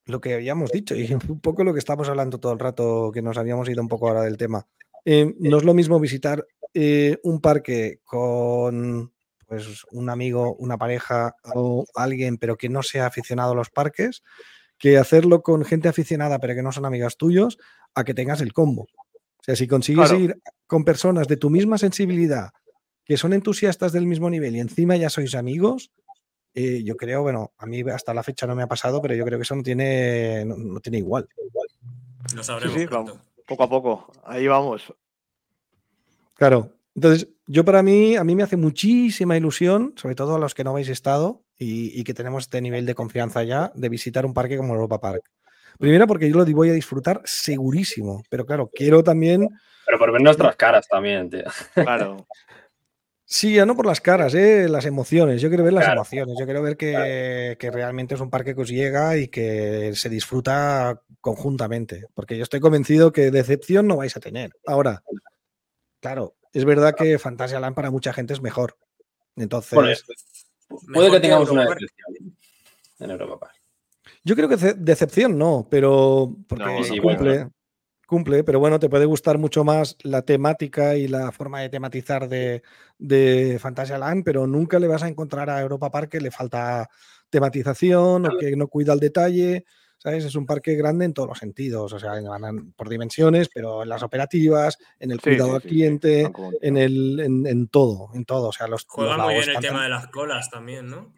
lo 0.05 0.21
que 0.21 0.35
habíamos 0.35 0.71
dicho 0.71 0.93
y 0.93 1.11
un 1.11 1.39
poco 1.39 1.63
lo 1.63 1.73
que 1.73 1.79
estamos 1.79 2.07
hablando 2.09 2.39
todo 2.39 2.53
el 2.53 2.59
rato, 2.59 3.09
que 3.11 3.23
nos 3.23 3.39
habíamos 3.39 3.67
ido 3.67 3.81
un 3.81 3.87
poco 3.87 4.07
ahora 4.07 4.21
del 4.21 4.37
tema. 4.37 4.67
Eh, 5.03 5.33
no 5.39 5.57
es 5.57 5.63
lo 5.63 5.73
mismo 5.73 5.99
visitar 5.99 6.45
eh, 6.75 7.17
un 7.23 7.41
parque 7.41 8.01
con 8.03 9.13
pues, 9.47 9.83
un 9.89 10.11
amigo, 10.11 10.53
una 10.57 10.77
pareja 10.77 11.35
o 11.55 11.87
alguien, 11.95 12.37
pero 12.37 12.55
que 12.55 12.69
no 12.69 12.83
sea 12.83 13.07
aficionado 13.07 13.53
a 13.53 13.55
los 13.55 13.71
parques, 13.71 14.21
que 14.77 14.99
hacerlo 14.99 15.41
con 15.41 15.65
gente 15.65 15.89
aficionada, 15.89 16.37
pero 16.37 16.53
que 16.53 16.61
no 16.61 16.71
son 16.71 16.85
amigas 16.85 17.17
tuyos, 17.17 17.57
a 17.95 18.03
que 18.03 18.13
tengas 18.13 18.41
el 18.41 18.53
combo. 18.53 18.83
O 18.83 19.43
sea, 19.43 19.55
si 19.55 19.65
consigues 19.65 20.11
ir 20.11 20.39
con 20.67 20.85
personas 20.85 21.27
de 21.27 21.37
tu 21.37 21.49
misma 21.49 21.79
sensibilidad, 21.79 22.51
que 23.11 23.17
son 23.17 23.33
entusiastas 23.33 23.91
del 23.91 24.07
mismo 24.07 24.29
nivel 24.29 24.55
y 24.55 24.61
encima 24.61 24.95
ya 24.95 25.09
sois 25.09 25.35
amigos, 25.35 25.91
eh, 26.53 26.81
yo 26.81 26.95
creo, 26.95 27.23
bueno, 27.23 27.51
a 27.57 27.65
mí 27.65 27.81
hasta 27.81 28.13
la 28.13 28.23
fecha 28.23 28.47
no 28.47 28.55
me 28.55 28.63
ha 28.63 28.67
pasado, 28.67 29.01
pero 29.01 29.13
yo 29.15 29.25
creo 29.25 29.37
que 29.37 29.43
eso 29.43 29.53
no 29.53 29.63
tiene, 29.63 30.45
no, 30.45 30.79
tiene 30.79 30.99
igual. 30.99 31.27
Lo 32.33 32.41
sabremos 32.41 33.19
poco 33.45 33.63
a 33.63 33.69
poco, 33.69 34.13
ahí 34.23 34.47
vamos. 34.47 34.93
Claro, 36.35 36.71
entonces 36.95 37.27
yo 37.47 37.65
para 37.65 37.83
mí, 37.83 38.15
a 38.15 38.23
mí 38.23 38.33
me 38.33 38.43
hace 38.43 38.55
muchísima 38.55 39.35
ilusión, 39.35 39.93
sobre 39.97 40.15
todo 40.15 40.35
a 40.35 40.39
los 40.39 40.55
que 40.55 40.63
no 40.63 40.69
habéis 40.69 40.87
estado 40.87 41.43
y, 41.57 42.05
que 42.05 42.13
tenemos 42.13 42.43
este 42.43 42.61
nivel 42.61 42.85
de 42.85 42.95
confianza 42.95 43.43
ya, 43.43 43.73
de 43.75 43.89
visitar 43.89 44.25
un 44.25 44.33
parque 44.33 44.55
como 44.55 44.73
Europa 44.73 45.01
Park. 45.01 45.29
Primero 45.77 46.07
porque 46.07 46.29
yo 46.29 46.37
lo 46.37 46.45
voy 46.45 46.69
a 46.69 46.73
disfrutar 46.73 47.21
segurísimo, 47.25 48.23
pero 48.29 48.45
claro, 48.45 48.69
quiero 48.73 49.03
también... 49.03 49.49
Pero 49.85 49.99
por 49.99 50.13
ver 50.13 50.21
nuestras 50.21 50.55
caras 50.55 50.87
también, 50.87 51.29
tío. 51.29 51.43
Claro. 51.73 52.25
Sí, 53.33 53.53
ya 53.53 53.65
no 53.65 53.77
por 53.77 53.85
las 53.85 54.01
caras, 54.01 54.35
¿eh? 54.35 54.67
las 54.67 54.85
emociones. 54.85 55.41
Yo 55.41 55.47
quiero 55.47 55.63
ver 55.63 55.71
las 55.71 55.87
emociones. 55.87 56.35
Yo 56.37 56.43
quiero 56.43 56.61
ver 56.61 56.75
que, 56.75 57.57
realmente 57.71 58.15
es 58.15 58.19
un 58.19 58.29
parque 58.29 58.53
que 58.53 58.59
os 58.59 58.67
llega 58.67 59.15
y 59.15 59.29
que 59.29 59.93
se 59.95 60.09
disfruta 60.09 61.01
conjuntamente. 61.21 62.07
Porque 62.13 62.35
yo 62.35 62.43
estoy 62.43 62.59
convencido 62.59 63.13
que 63.13 63.31
decepción 63.31 63.87
no 63.87 63.95
vais 63.95 64.17
a 64.17 64.19
tener. 64.19 64.51
Ahora, 64.67 65.01
claro, 66.01 66.35
es 66.51 66.65
verdad 66.65 66.93
que 66.93 67.17
Fantasyland 67.17 67.73
para 67.73 67.89
mucha 67.89 68.11
gente 68.11 68.33
es 68.33 68.41
mejor. 68.41 68.77
Entonces. 69.37 70.03
puede 70.93 71.11
que 71.11 71.19
tengamos 71.21 71.49
una 71.51 71.63
decepción 71.63 72.35
en 72.99 73.11
Europa 73.11 73.39
Park. 73.39 73.55
Yo 74.25 74.35
creo 74.35 74.49
que 74.49 74.57
decepción 74.57 75.37
no, 75.37 75.65
pero 75.71 76.35
porque 76.49 76.99
cumple 77.01 77.47
cumple, 78.11 78.43
pero 78.43 78.59
bueno, 78.59 78.77
te 78.77 78.89
puede 78.89 79.05
gustar 79.05 79.37
mucho 79.37 79.63
más 79.63 79.95
la 80.03 80.21
temática 80.21 80.97
y 80.97 81.07
la 81.07 81.31
forma 81.31 81.61
de 81.61 81.69
tematizar 81.69 82.27
de, 82.27 82.61
de 82.99 83.57
Land, 83.97 84.25
pero 84.25 84.45
nunca 84.45 84.79
le 84.79 84.89
vas 84.89 85.03
a 85.03 85.07
encontrar 85.07 85.49
a 85.49 85.61
Europa 85.61 85.89
Park 85.89 86.09
que 86.11 86.19
le 86.19 86.29
falta 86.29 86.89
tematización 87.29 88.25
o 88.25 88.37
que 88.37 88.57
no 88.57 88.67
cuida 88.67 88.91
el 88.91 88.99
detalle. 88.99 89.63
¿Sabes? 89.97 90.25
Es 90.25 90.35
un 90.35 90.45
parque 90.45 90.75
grande 90.75 91.05
en 91.05 91.13
todos 91.13 91.29
los 91.29 91.37
sentidos, 91.37 91.93
o 91.93 91.99
sea, 91.99 92.13
por 92.75 92.89
dimensiones, 92.89 93.49
pero 93.53 93.83
en 93.83 93.89
las 93.89 94.03
operativas, 94.03 94.77
en 94.99 95.11
el 95.11 95.21
cuidado 95.21 95.55
al 95.55 95.61
cliente, 95.61 96.29
en, 96.61 96.75
el, 96.75 97.19
en, 97.19 97.67
todo, 97.67 98.09
en 98.15 98.25
todo. 98.25 98.49
O 98.49 98.51
sea, 98.51 98.67
los, 98.67 98.83
Juega 98.89 99.17
muy 99.19 99.35
bien 99.35 99.49
el 99.51 99.59
tema 99.59 99.83
de 99.83 99.89
las 99.89 100.07
colas 100.07 100.49
también, 100.49 100.89
¿no? 100.89 101.13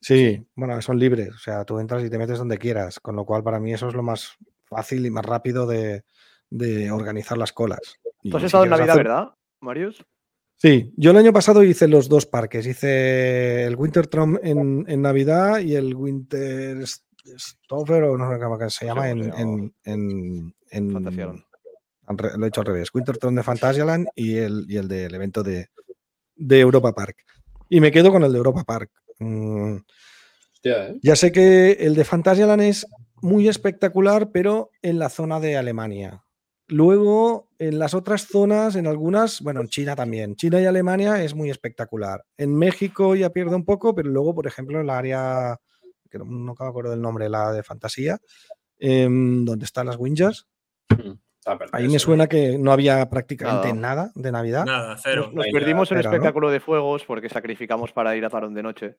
Sí, 0.00 0.44
bueno, 0.56 0.82
son 0.82 0.98
libres, 0.98 1.30
o 1.30 1.38
sea, 1.38 1.64
tú 1.64 1.78
entras 1.78 2.04
y 2.04 2.10
te 2.10 2.18
metes 2.18 2.36
donde 2.36 2.58
quieras, 2.58 2.98
con 2.98 3.14
lo 3.16 3.24
cual 3.24 3.44
para 3.44 3.60
mí 3.60 3.72
eso 3.72 3.88
es 3.88 3.94
lo 3.94 4.02
más 4.02 4.36
fácil 4.64 5.06
y 5.06 5.10
más 5.10 5.24
rápido 5.24 5.66
de, 5.66 6.02
de 6.50 6.90
organizar 6.90 7.38
las 7.38 7.52
colas. 7.52 7.80
Tú 8.22 8.36
has 8.36 8.44
estado 8.44 8.64
en 8.64 8.70
Navidad, 8.70 8.96
¿verdad, 8.96 9.34
Marius? 9.60 10.04
Sí, 10.56 10.92
yo 10.96 11.10
el 11.10 11.16
año 11.16 11.32
pasado 11.32 11.62
hice 11.62 11.88
los 11.88 12.08
dos 12.08 12.26
parques. 12.26 12.66
Hice 12.66 13.64
el 13.64 13.76
Winter 13.76 14.06
Trom 14.06 14.38
en, 14.42 14.84
en 14.88 15.02
Navidad 15.02 15.58
y 15.58 15.74
el 15.74 15.94
Winter 15.94 16.86
Stoffer, 16.86 18.04
o 18.04 18.16
no 18.16 18.32
sé 18.32 18.38
cómo 18.38 18.70
se 18.70 18.86
llama, 18.86 19.10
en, 19.10 19.22
en, 19.34 19.74
en, 19.84 20.54
en 20.70 20.92
Lo 20.92 22.44
he 22.44 22.48
hecho 22.48 22.60
al 22.60 22.66
revés. 22.66 22.88
Winter 22.94 23.18
Trom 23.18 23.34
de 23.34 23.42
Fantasyland 23.42 24.08
y 24.14 24.36
el, 24.36 24.64
y 24.68 24.76
el 24.76 24.88
del 24.88 25.14
evento 25.14 25.42
de, 25.42 25.68
de 26.36 26.60
Europa 26.60 26.94
Park. 26.94 27.16
Y 27.68 27.80
me 27.80 27.90
quedo 27.90 28.12
con 28.12 28.22
el 28.22 28.32
de 28.32 28.38
Europa 28.38 28.64
Park. 28.64 28.90
Mm, 29.18 29.76
¿eh? 30.62 30.98
Ya 31.02 31.16
sé 31.16 31.32
que 31.32 31.72
el 31.72 31.94
de 31.94 32.04
Fantasyland 32.04 32.62
es 32.62 32.86
muy 33.16 33.48
espectacular, 33.48 34.30
pero 34.32 34.70
en 34.82 34.98
la 34.98 35.08
zona 35.08 35.40
de 35.40 35.56
Alemania. 35.56 36.23
Luego, 36.68 37.50
en 37.58 37.78
las 37.78 37.92
otras 37.92 38.26
zonas, 38.26 38.74
en 38.76 38.86
algunas, 38.86 39.42
bueno, 39.42 39.60
en 39.60 39.68
China 39.68 39.94
también. 39.94 40.34
China 40.34 40.60
y 40.60 40.64
Alemania 40.64 41.22
es 41.22 41.34
muy 41.34 41.50
espectacular. 41.50 42.24
En 42.38 42.56
México 42.56 43.14
ya 43.14 43.30
pierde 43.30 43.54
un 43.54 43.66
poco, 43.66 43.94
pero 43.94 44.08
luego, 44.08 44.34
por 44.34 44.46
ejemplo, 44.46 44.80
en 44.80 44.86
la 44.86 44.96
área, 44.96 45.60
que 46.10 46.18
no, 46.18 46.24
me 46.24 46.52
acuerdo 46.52 46.90
del 46.90 47.02
nombre, 47.02 47.28
la 47.28 47.52
de 47.52 47.62
fantasía, 47.62 48.18
em, 48.78 49.44
donde 49.44 49.66
están 49.66 49.86
las 49.86 49.96
Winjas. 49.98 50.46
Mm, 50.88 51.12
ahí 51.72 51.88
me 51.88 51.98
suena 51.98 52.28
que 52.28 52.56
no 52.56 52.72
había 52.72 53.10
prácticamente 53.10 53.74
nada, 53.74 54.10
de 54.14 54.32
Navidad. 54.32 54.64
Nada, 54.64 54.96
cero. 54.96 55.30
Nos, 55.34 55.46
perdimos 55.52 55.92
el 55.92 56.00
espectáculo 56.00 56.50
de 56.50 56.60
fuegos 56.60 57.04
porque 57.04 57.28
sacrificamos 57.28 57.92
para 57.92 58.16
ir 58.16 58.24
a 58.24 58.30
Parón 58.30 58.54
de 58.54 58.62
Noche. 58.62 58.96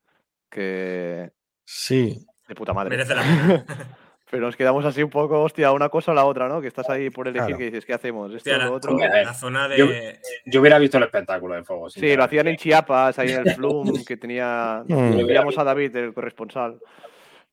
Que. 0.51 1.31
Sí. 1.63 2.27
De 2.47 2.53
puta 2.53 2.73
madre. 2.73 2.91
Merece 2.91 3.15
la 3.15 3.65
Pero 4.35 4.47
nos 4.47 4.57
quedamos 4.57 4.83
así 4.83 5.01
un 5.01 5.09
poco, 5.09 5.41
hostia, 5.41 5.71
una 5.71 5.87
cosa 5.87 6.11
o 6.11 6.13
la 6.13 6.25
otra, 6.25 6.49
¿no? 6.49 6.59
Que 6.59 6.67
estás 6.67 6.89
ahí 6.89 7.09
por 7.09 7.25
elegir 7.25 7.55
que 7.55 7.63
dices, 7.63 7.85
¿qué 7.85 7.93
hacemos? 7.93 8.33
Esto 8.33 8.49
o 8.53 8.57
lo 8.57 8.73
otro. 8.73 8.97
La 8.97 9.33
zona 9.33 9.69
de... 9.69 10.19
Yo, 10.45 10.59
hubiera 10.59 10.77
visto 10.77 10.97
el 10.97 11.03
espectáculo 11.03 11.55
de 11.55 11.63
fuego. 11.63 11.89
Sí, 11.89 12.17
lo 12.17 12.25
hacían 12.25 12.49
en 12.49 12.57
Chiapas, 12.57 13.17
ahí 13.17 13.31
en 13.31 13.47
el 13.47 13.55
Flum, 13.55 14.03
que 14.03 14.17
tenía. 14.17 14.83
Veíamos 14.85 15.57
a 15.57 15.63
David, 15.63 15.95
el 15.95 16.13
corresponsal. 16.13 16.81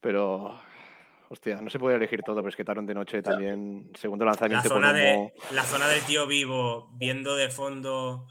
Pero. 0.00 0.60
Hostia, 1.28 1.60
no 1.62 1.70
se 1.70 1.78
puede 1.78 1.94
elegir 1.94 2.20
todo, 2.22 2.38
pero 2.38 2.48
es 2.48 2.56
que 2.56 2.64
Taron 2.64 2.84
de 2.84 2.94
Noche 2.94 3.22
también, 3.22 3.88
segundo 3.94 4.24
lanzamiento. 4.24 4.68
La 4.68 4.74
zona, 4.74 4.92
de, 4.92 5.32
la 5.52 5.62
zona 5.62 5.86
del 5.86 6.02
tío 6.02 6.26
vivo, 6.26 6.90
viendo 6.94 7.36
de 7.36 7.48
fondo 7.48 8.26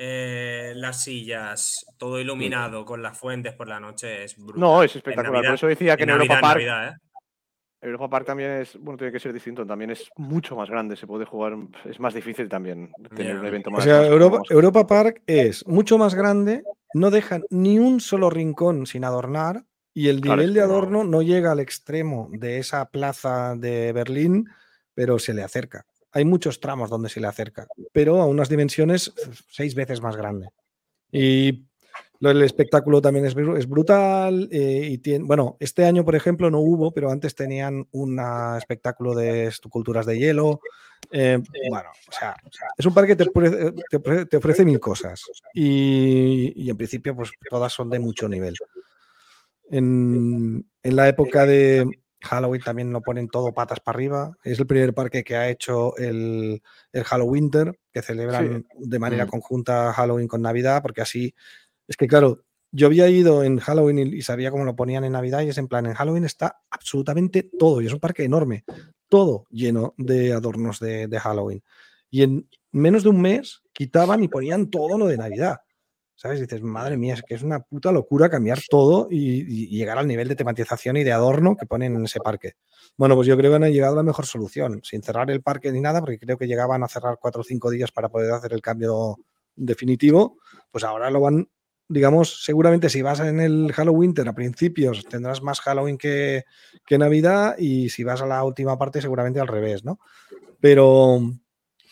eh, 0.00 0.72
las 0.76 1.02
sillas, 1.02 1.84
todo 1.98 2.20
iluminado 2.20 2.84
con 2.84 3.02
las 3.02 3.18
fuentes 3.18 3.52
por 3.54 3.66
la 3.66 3.80
noche, 3.80 4.22
es 4.22 4.36
brutal. 4.36 4.60
No, 4.60 4.82
es 4.84 4.94
espectacular. 4.94 5.44
por 5.44 5.54
eso 5.56 5.66
decía 5.66 5.96
que 5.96 6.04
en, 6.04 6.10
Europa 6.10 6.40
Park. 6.40 6.62
¿eh? 6.62 6.92
Europa 7.80 8.10
Park 8.10 8.26
también 8.26 8.50
es, 8.50 8.76
bueno, 8.78 8.98
tiene 8.98 9.12
que 9.12 9.20
ser 9.20 9.32
distinto, 9.32 9.64
también 9.64 9.90
es 9.90 10.10
mucho 10.16 10.56
más 10.56 10.68
grande, 10.68 10.96
se 10.96 11.06
puede 11.06 11.24
jugar, 11.24 11.56
es 11.84 12.00
más 12.00 12.12
difícil 12.12 12.48
también 12.48 12.90
tener 13.14 13.38
un 13.38 13.46
evento 13.46 13.70
más. 13.70 13.80
O 13.80 13.82
sea, 13.82 14.04
Europa, 14.06 14.40
Europa, 14.50 14.86
Park 14.86 15.22
es 15.26 15.66
mucho 15.66 15.96
más 15.96 16.14
grande, 16.14 16.64
no 16.94 17.10
dejan 17.10 17.44
ni 17.50 17.78
un 17.78 18.00
solo 18.00 18.30
rincón 18.30 18.86
sin 18.86 19.04
adornar 19.04 19.64
y 19.94 20.08
el 20.08 20.20
nivel 20.20 20.54
de 20.54 20.60
adorno 20.60 21.04
no 21.04 21.22
llega 21.22 21.52
al 21.52 21.60
extremo 21.60 22.28
de 22.32 22.58
esa 22.58 22.90
plaza 22.90 23.54
de 23.56 23.92
Berlín, 23.92 24.48
pero 24.94 25.18
se 25.18 25.34
le 25.34 25.42
acerca. 25.42 25.86
Hay 26.12 26.24
muchos 26.24 26.60
tramos 26.60 26.90
donde 26.90 27.08
se 27.08 27.20
le 27.20 27.28
acerca, 27.28 27.68
pero 27.92 28.20
a 28.20 28.26
unas 28.26 28.48
dimensiones 28.48 29.12
seis 29.50 29.74
veces 29.74 30.00
más 30.00 30.16
grande. 30.16 30.48
Y 31.12 31.67
el 32.20 32.42
espectáculo 32.42 33.00
también 33.00 33.26
es, 33.26 33.34
brutal. 33.68 34.48
Eh, 34.50 34.88
y 34.90 34.98
tiene, 34.98 35.24
bueno, 35.24 35.56
este 35.60 35.84
año, 35.84 36.04
por 36.04 36.16
ejemplo, 36.16 36.50
no 36.50 36.58
hubo, 36.58 36.92
pero 36.92 37.10
antes 37.10 37.34
tenían 37.34 37.86
un 37.92 38.20
espectáculo 38.56 39.14
de 39.14 39.46
esculturas 39.46 40.04
de 40.06 40.18
hielo. 40.18 40.60
Eh, 41.12 41.38
bueno, 41.70 41.90
o 42.08 42.12
sea, 42.12 42.34
es 42.76 42.86
un 42.86 42.92
parque 42.92 43.16
que 43.16 43.24
te, 43.24 44.36
ofrece, 44.36 44.64
mil 44.64 44.80
cosas. 44.80 45.22
Y, 45.54 46.68
en 46.68 46.76
principio, 46.76 47.14
pues 47.14 47.30
todas 47.48 47.72
son 47.72 47.88
de 47.88 48.00
mucho 48.00 48.28
nivel. 48.28 48.54
En, 49.70 50.66
la 50.82 51.08
época 51.08 51.46
de 51.46 51.86
Halloween 52.22 52.62
también 52.62 52.92
lo 52.92 53.00
ponen 53.00 53.28
todo 53.28 53.52
patas 53.52 53.78
para 53.78 53.96
arriba. 53.96 54.36
Es 54.42 54.58
el 54.58 54.66
primer 54.66 54.92
parque 54.92 55.22
que 55.22 55.36
ha 55.36 55.48
hecho 55.48 55.96
el, 55.96 56.62
el 56.92 57.04
Halloween, 57.04 57.50
que 57.92 58.02
celebran 58.02 58.66
de 58.74 58.98
manera 58.98 59.26
mm. 59.26 59.28
conjunta 59.28 59.92
Halloween 59.92 60.26
con 60.26 60.42
Navidad, 60.42 60.82
porque 60.82 61.02
así 61.02 61.32
es 61.88 61.96
que, 61.96 62.06
claro, 62.06 62.44
yo 62.70 62.86
había 62.86 63.08
ido 63.08 63.42
en 63.42 63.58
Halloween 63.58 63.98
y, 63.98 64.22
sabía 64.22 64.50
cómo 64.50 64.64
lo 64.64 64.76
ponían 64.76 65.04
en 65.04 65.12
Navidad 65.12 65.40
y 65.40 65.48
es 65.48 65.58
en 65.58 65.68
plan, 65.68 65.86
en 65.86 65.94
Halloween 65.94 66.24
está 66.24 66.60
absolutamente 66.70 67.50
todo 67.58 67.80
y 67.80 67.86
es 67.86 67.92
un 67.92 67.98
parque 68.00 68.24
enorme, 68.24 68.64
todo 69.08 69.46
lleno 69.50 69.94
de 69.96 70.34
adornos 70.34 70.78
de, 70.80 71.18
Halloween. 71.18 71.62
Y 72.10 72.22
en 72.22 72.48
menos 72.72 73.02
de 73.02 73.08
un 73.08 73.20
mes 73.20 73.62
quitaban 73.72 74.22
y 74.22 74.28
ponían 74.28 74.70
todo 74.70 74.98
lo 74.98 75.06
de 75.06 75.16
Navidad. 75.16 75.60
¿Sabes? 76.14 76.40
Dices, 76.40 76.60
madre 76.62 76.96
mía, 76.96 77.14
es 77.14 77.22
que 77.22 77.36
es 77.36 77.42
una 77.42 77.60
puta 77.60 77.92
locura 77.92 78.28
cambiar 78.28 78.58
todo 78.68 79.06
y, 79.08 79.68
llegar 79.68 79.98
al 79.98 80.08
nivel 80.08 80.26
de 80.26 80.34
tematización 80.34 80.96
y 80.96 81.04
de 81.04 81.12
adorno 81.12 81.54
que 81.56 81.64
ponen 81.64 81.94
en 81.94 82.04
ese 82.04 82.18
parque. 82.18 82.54
Bueno, 82.96 83.14
pues 83.14 83.28
yo 83.28 83.36
creo 83.36 83.52
que 83.52 83.64
han 83.64 83.72
llegado 83.72 83.92
a 83.94 83.98
la 83.98 84.02
mejor 84.02 84.26
solución, 84.26 84.80
sin 84.82 85.00
cerrar 85.00 85.30
el 85.30 85.42
parque 85.42 85.70
ni 85.70 85.80
nada, 85.80 86.00
porque 86.00 86.18
creo 86.18 86.36
que 86.36 86.48
llegaban 86.48 86.82
a 86.82 86.88
cerrar 86.88 87.18
cuatro 87.20 87.42
o 87.42 87.44
cinco 87.44 87.70
días 87.70 87.92
para 87.92 88.08
poder 88.08 88.32
hacer 88.32 88.52
el 88.52 88.60
cambio 88.60 89.16
definitivo. 89.54 90.38
Pues 90.72 90.82
ahora 90.82 91.08
lo 91.08 91.20
van, 91.20 91.48
digamos, 91.88 92.44
seguramente 92.44 92.90
si 92.90 93.02
vas 93.02 93.20
en 93.20 93.40
el 93.40 93.72
Halloween 93.72 94.14
a 94.26 94.34
principios 94.34 95.04
tendrás 95.06 95.42
más 95.42 95.60
Halloween 95.60 95.96
que, 95.96 96.44
que 96.86 96.98
Navidad 96.98 97.56
y 97.58 97.88
si 97.88 98.04
vas 98.04 98.20
a 98.20 98.26
la 98.26 98.44
última 98.44 98.78
parte 98.78 99.00
seguramente 99.00 99.40
al 99.40 99.48
revés, 99.48 99.84
¿no? 99.84 99.98
Pero, 100.60 101.20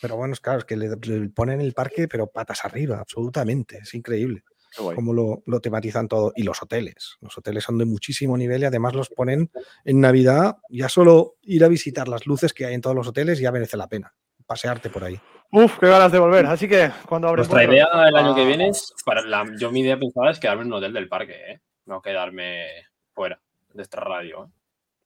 pero 0.01 0.17
bueno, 0.17 0.33
es 0.33 0.39
claro, 0.39 0.59
es 0.59 0.65
que 0.65 0.77
le, 0.77 0.89
le 0.89 1.29
ponen 1.29 1.61
el 1.61 1.73
parque, 1.73 2.07
pero 2.07 2.27
patas 2.27 2.65
arriba, 2.65 2.99
absolutamente. 2.99 3.79
Es 3.79 3.93
increíble 3.93 4.43
cómo 4.75 5.13
lo, 5.13 5.43
lo 5.45 5.59
tematizan 5.59 6.07
todo. 6.07 6.33
Y 6.35 6.43
los 6.43 6.61
hoteles. 6.61 7.17
Los 7.21 7.37
hoteles 7.37 7.63
son 7.63 7.77
de 7.77 7.85
muchísimo 7.85 8.37
nivel 8.37 8.61
y 8.61 8.65
además 8.65 8.93
los 8.93 9.09
ponen 9.09 9.51
en 9.85 10.01
Navidad. 10.01 10.57
Ya 10.69 10.89
solo 10.89 11.35
ir 11.41 11.63
a 11.63 11.67
visitar 11.67 12.07
las 12.07 12.27
luces 12.27 12.53
que 12.53 12.65
hay 12.65 12.73
en 12.73 12.81
todos 12.81 12.95
los 12.95 13.07
hoteles 13.07 13.39
ya 13.39 13.51
merece 13.51 13.77
la 13.77 13.87
pena. 13.87 14.13
Pasearte 14.45 14.89
por 14.89 15.03
ahí. 15.03 15.19
Uf, 15.51 15.79
qué 15.79 15.87
ganas 15.87 16.11
de 16.11 16.19
volver. 16.19 16.45
Así 16.45 16.67
que 16.67 16.91
cuando 17.07 17.27
abren 17.29 17.39
Nuestra 17.47 17.63
idea 17.63 17.87
el 18.07 18.15
año 18.15 18.35
que 18.35 18.41
a- 18.41 18.45
viene 18.45 18.69
es, 18.69 18.93
para 19.05 19.21
la, 19.21 19.45
yo 19.59 19.71
mi 19.71 19.79
idea 19.81 19.97
pensaba 19.97 20.29
es 20.31 20.39
quedarme 20.39 20.63
en 20.63 20.67
un 20.67 20.73
hotel 20.73 20.93
del 20.93 21.07
parque, 21.07 21.33
¿eh? 21.51 21.61
no 21.85 22.01
quedarme 22.01 22.67
fuera 23.13 23.39
de 23.73 23.81
esta 23.83 23.99
radio. 24.01 24.45
¿eh? 24.45 24.49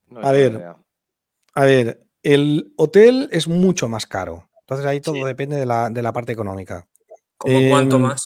No 0.10 0.22
A 0.22 0.32
ver, 0.32 0.52
idea. 0.54 0.76
A 1.54 1.66
ver, 1.66 2.02
el 2.24 2.74
hotel 2.78 3.30
es 3.32 3.48
mucho 3.48 3.88
más 3.88 4.08
caro. 4.08 4.50
Entonces 4.62 4.86
ahí 4.86 5.00
todo 5.02 5.16
Sí. 5.16 5.24
depende 5.24 5.58
de 5.58 5.66
la, 5.66 5.90
de 5.90 6.02
la 6.02 6.12
parte 6.14 6.32
económica. 6.32 6.88
¿Cómo 7.38 7.60
cuánto 7.70 7.96
Em, 7.98 8.02
más? 8.02 8.26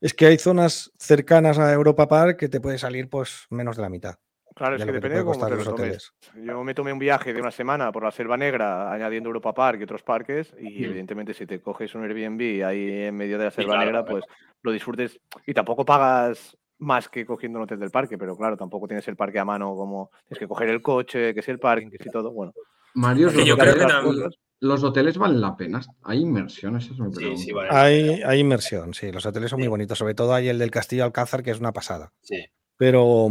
Es 0.00 0.14
que 0.14 0.26
hay 0.26 0.38
zonas 0.38 0.90
cercanas 0.98 1.58
a 1.58 1.72
Europa 1.72 2.08
Park 2.08 2.38
que 2.38 2.48
te 2.48 2.60
puede 2.60 2.78
salir 2.78 3.08
pues 3.10 3.46
menos 3.50 3.76
de 3.76 3.82
la 3.82 3.88
mitad. 3.88 4.16
Claro, 4.60 4.76
es 4.76 4.84
que 4.84 4.92
depende 4.92 5.16
de 5.16 5.24
cómo 5.24 5.42
te 5.46 5.54
los 5.56 5.64
lo 5.64 5.74
tomes. 5.74 6.12
hoteles. 6.34 6.46
Yo 6.46 6.62
me 6.64 6.74
tomé 6.74 6.92
un 6.92 6.98
viaje 6.98 7.32
de 7.32 7.40
una 7.40 7.50
semana 7.50 7.90
por 7.90 8.04
la 8.04 8.10
Selva 8.10 8.36
Negra, 8.36 8.92
añadiendo 8.92 9.28
Europa 9.30 9.54
Park 9.54 9.80
y 9.80 9.84
otros 9.84 10.02
parques, 10.02 10.54
y 10.60 10.80
Mm. 10.80 10.84
evidentemente 10.84 11.32
si 11.32 11.46
te 11.46 11.60
coges 11.62 11.94
un 11.94 12.04
Airbnb 12.04 12.62
ahí 12.66 13.04
en 13.04 13.16
medio 13.16 13.38
de 13.38 13.44
la 13.44 13.50
Selva 13.50 13.72
claro, 13.72 13.86
Negra, 13.86 14.04
claro. 14.04 14.20
pues 14.20 14.24
lo 14.62 14.70
disfrutes 14.72 15.18
y 15.46 15.54
tampoco 15.54 15.86
pagas 15.86 16.58
más 16.78 17.08
que 17.08 17.24
cogiendo 17.24 17.58
un 17.58 17.64
hotel 17.64 17.78
del 17.80 17.90
parque, 17.90 18.18
pero 18.18 18.36
claro, 18.36 18.56
tampoco 18.58 18.86
tienes 18.86 19.08
el 19.08 19.16
parque 19.16 19.38
a 19.38 19.46
mano 19.46 19.74
como 19.74 20.10
tienes 20.28 20.38
que 20.40 20.46
coger 20.48 20.68
el 20.68 20.82
coche, 20.82 21.32
que 21.32 21.40
si 21.40 21.50
el 21.50 21.58
parking, 21.58 21.88
que 21.88 21.96
si 22.02 22.10
todo, 22.10 22.30
bueno. 22.30 22.52
Mario, 22.94 23.28
Es 23.28 23.34
que 23.36 23.46
yo 23.46 23.56
creo 23.56 23.74
que 23.74 24.28
los 24.60 24.84
hoteles 24.84 25.16
valen 25.16 25.40
la 25.40 25.56
pena. 25.56 25.80
¿Hay 26.04 26.18
inversión? 26.20 26.76
Esa 26.76 26.92
es 26.92 26.98
mi 27.00 27.10
Sí, 27.12 27.16
pregunta. 27.18 27.42
sí, 27.42 27.52
vale. 27.52 27.68
Hay, 27.72 28.22
hay 28.22 28.40
inmersión, 28.40 28.92
sí. 28.92 29.10
Los 29.10 29.24
hoteles 29.24 29.48
son 29.48 29.58
muy 29.60 29.68
bonitos. 29.68 29.96
Sobre 29.96 30.12
todo 30.12 30.34
hay 30.34 30.48
el 30.50 30.58
del 30.58 30.70
Castillo 30.70 31.04
Alcázar, 31.04 31.42
que 31.42 31.50
es 31.50 31.60
una 31.60 31.72
pasada. 31.72 32.12
Sí. 32.20 32.44
Pero, 32.76 33.28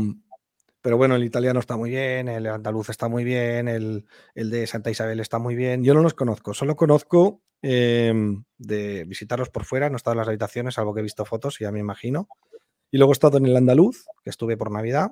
pero 0.82 0.98
bueno, 0.98 1.16
el 1.16 1.24
italiano 1.24 1.60
está 1.60 1.76
muy 1.76 1.90
bien, 1.90 2.30
el 2.30 2.48
andaluz 2.48 2.90
está 2.90 3.08
muy 3.08 3.24
bien, 3.24 3.68
el, 3.68 4.06
el 4.34 4.50
de 4.50 4.66
Santa 4.66 4.92
Isabel 4.92 5.20
está 5.20 5.40
muy 5.40 5.56
bien. 5.56 5.84
Yo 5.84 5.94
no 5.94 6.02
los 6.02 6.14
conozco, 6.14 6.54
solo 6.54 6.76
conozco 6.76 7.42
em, 7.62 8.44
de 8.58 9.04
visitarlos 9.06 9.50
por 9.50 9.66
fuera, 9.66 9.90
no 9.90 9.96
he 9.96 9.98
estado 9.98 10.14
en 10.14 10.20
las 10.20 10.28
habitaciones, 10.28 10.76
salvo 10.76 10.94
que 10.94 11.02
he 11.02 11.04
visto 11.04 11.26
fotos, 11.26 11.58
ya 11.60 11.72
me 11.72 11.80
imagino. 11.80 12.30
Y 12.92 12.98
luego 12.98 13.12
he 13.12 13.14
estado 13.14 13.38
en 13.38 13.46
el 13.46 13.56
andaluz, 13.56 14.06
que 14.24 14.30
estuve 14.30 14.58
por 14.58 14.72
Navidad, 14.72 15.12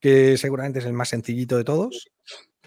que 0.00 0.36
seguramente 0.36 0.80
es 0.80 0.86
el 0.86 0.92
más 0.92 1.10
sencillito 1.10 1.56
de 1.56 1.64
todos. 1.64 2.10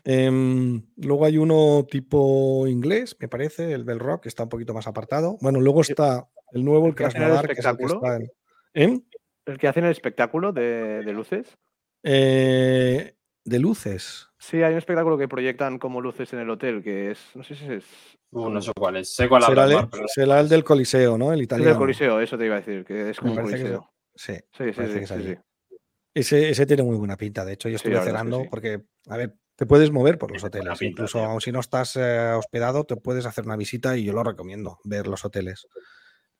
Em, 0.06 0.86
luego 0.98 1.26
hay 1.26 1.38
uno 1.38 1.86
tipo 1.90 2.68
inglés, 2.68 3.15
me 3.20 3.28
parece, 3.28 3.74
el 3.74 3.84
Bell 3.84 3.99
Rock, 3.99 4.24
que 4.24 4.30
está 4.30 4.44
un 4.44 4.49
poquito 4.49 4.74
más 4.74 4.88
apartado. 4.88 5.38
Bueno, 5.41 5.60
luego 5.60 5.82
está 5.82 6.28
el 6.52 6.64
nuevo, 6.64 6.86
el 6.86 6.91
¿El 6.91 6.95
que 6.95 7.06
hacen 7.06 7.22
el 7.22 7.28
Krasnodar, 7.30 7.53
que 7.53 7.60
es 7.60 7.65
el 7.65 7.78
que 7.78 7.86
está 7.86 8.15
en... 8.15 8.32
¿Em? 8.74 9.03
El 9.45 9.57
que 9.57 9.68
hacen 9.68 9.84
el 9.86 9.91
espectáculo 9.91 10.52
de, 10.53 11.03
de 11.03 11.14
luces. 11.14 11.57
Eh, 12.03 13.15
de 13.45 13.60
luces. 13.60 14.30
Sí, 14.38 14.61
hay 14.61 14.74
un 14.74 14.78
espectáculo 14.78 15.18
que 15.18 15.28
proyectan 15.28 15.80
como 15.80 16.02
luces 16.02 16.32
en 16.34 16.40
el 16.40 16.49
hotel, 16.49 16.84
que 16.84 17.11
es, 17.11 17.20
no 17.36 17.44
sé 17.44 17.56
si 17.56 17.65
es 17.72 17.86
Uh, 18.36 18.49
no 18.49 18.61
sé 18.61 18.72
cuál 18.76 18.95
es. 18.95 19.14
Sé 19.14 19.30
cuál 19.30 19.44
Será, 19.44 19.65
el- 19.65 19.88
pero 19.91 20.07
será 20.07 20.40
el 20.40 20.49
del 20.49 20.64
Coliseo, 20.64 21.20
¿no? 21.20 21.28
El 21.28 21.34
es 21.34 21.38
el 21.38 21.44
italiano. 21.44 21.70
del 21.70 21.78
Coliseo, 21.78 22.20
eso 22.20 22.36
te 22.36 22.45
iba 22.48 22.56
a 22.56 22.61
decir, 22.61 22.84
que 22.84 23.11
es 23.11 23.20
como 23.20 23.34
es- 23.36 23.40
Coliseo. 23.41 23.90
Sí, 24.15 24.34
Sí, 24.52 24.74
sí, 24.74 25.06
sí, 25.06 25.06
sí. 25.06 25.36
Ese, 26.15 26.49
ese 26.49 26.65
tiene 26.65 26.82
muy 26.84 26.98
buena 26.98 27.15
pinta. 27.15 27.45
De 27.45 27.53
hecho, 27.53 27.70
yo 27.70 27.78
Sí, 27.78 27.84
estuve 27.88 27.94
es 27.98 27.99
que 28.02 28.06
cenando 28.10 28.41
sí. 28.41 28.48
porque, 28.49 28.82
a 29.07 29.18
ver, 29.18 29.36
te 29.56 29.68
puedes 29.68 29.91
mover 29.91 30.18
por 30.18 30.32
los 30.32 30.44
hoteles. 30.44 30.80
pinta, 30.80 30.86
Incluso 30.86 31.20
tío. 31.20 31.28
aun 31.28 31.41
si 31.41 31.52
no 31.52 31.60
estás 31.60 31.95
eh, 31.95 32.32
hospedado, 32.36 32.86
te 32.86 32.95
puedes 32.95 33.28
hacer 33.28 33.45
una 33.45 33.56
visita 33.56 33.95
y 33.98 34.03
yo 34.03 34.14
lo 34.14 34.24
recomiendo, 34.24 34.80
ver 34.84 35.06
los 35.07 35.24
hoteles. 35.26 35.68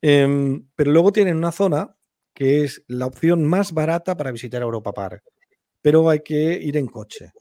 Em, 0.02 0.68
pero 0.76 0.92
luego 0.92 1.12
tienen 1.12 1.38
una 1.38 1.52
zona 1.52 1.96
que 2.34 2.64
es 2.64 2.84
la 2.88 3.06
opción 3.06 3.44
más 3.46 3.74
barata 3.74 4.16
para 4.18 4.32
visitar 4.32 4.62
Europa 4.62 4.94
Park, 4.94 5.24
pero 5.82 6.10
hay 6.10 6.22
que 6.22 6.54
ir 6.54 6.78
en 6.78 6.88
coche. 6.88 7.32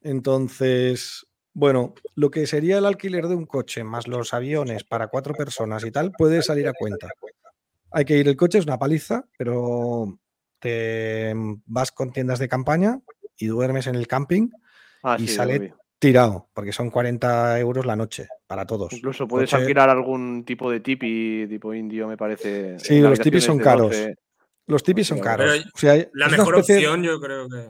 Entonces, 0.00 1.26
bueno, 1.52 1.94
lo 2.14 2.30
que 2.30 2.46
sería 2.46 2.78
el 2.78 2.86
alquiler 2.86 3.28
de 3.28 3.34
un 3.34 3.46
coche 3.46 3.84
más 3.84 4.08
los 4.08 4.34
aviones 4.34 4.84
para 4.84 5.08
cuatro 5.08 5.34
personas 5.34 5.84
y 5.84 5.90
tal, 5.90 6.12
puede 6.12 6.42
salir 6.42 6.68
a 6.68 6.72
cuenta. 6.72 7.08
Hay 7.90 8.04
que 8.04 8.18
ir 8.18 8.28
el 8.28 8.36
coche, 8.36 8.58
es 8.58 8.66
una 8.66 8.78
paliza, 8.78 9.24
pero 9.38 10.18
te 10.58 11.32
vas 11.66 11.92
con 11.92 12.12
tiendas 12.12 12.38
de 12.38 12.48
campaña 12.48 13.00
y 13.36 13.46
duermes 13.46 13.86
en 13.86 13.94
el 13.94 14.08
camping 14.08 14.48
Ah, 15.06 15.16
y 15.18 15.28
sí, 15.28 15.34
sale. 15.34 15.74
Tirado, 16.08 16.48
porque 16.54 16.72
son 16.72 16.90
40 16.90 17.58
euros 17.60 17.86
la 17.86 17.96
noche 17.96 18.28
para 18.46 18.66
todos. 18.66 18.92
Incluso 18.92 19.26
puedes 19.26 19.50
Coche- 19.50 19.62
alquilar 19.62 19.88
algún 19.90 20.44
tipo 20.44 20.70
de 20.70 20.80
tipi, 20.80 21.46
tipo 21.48 21.72
indio, 21.74 22.06
me 22.08 22.16
parece. 22.16 22.78
Sí, 22.78 23.00
los 23.00 23.18
tipis 23.20 23.44
son 23.44 23.58
caros. 23.58 23.90
12. 23.90 24.14
Los 24.66 24.82
tipis 24.82 25.06
son 25.06 25.18
caros. 25.20 25.50
Pero 25.52 25.64
O 25.74 25.78
sea, 25.78 25.94
La 26.14 26.26
una 26.28 26.36
mejor 26.36 26.54
especie- 26.58 26.76
opción, 26.86 27.02
yo 27.02 27.20
creo 27.20 27.48
que. 27.48 27.68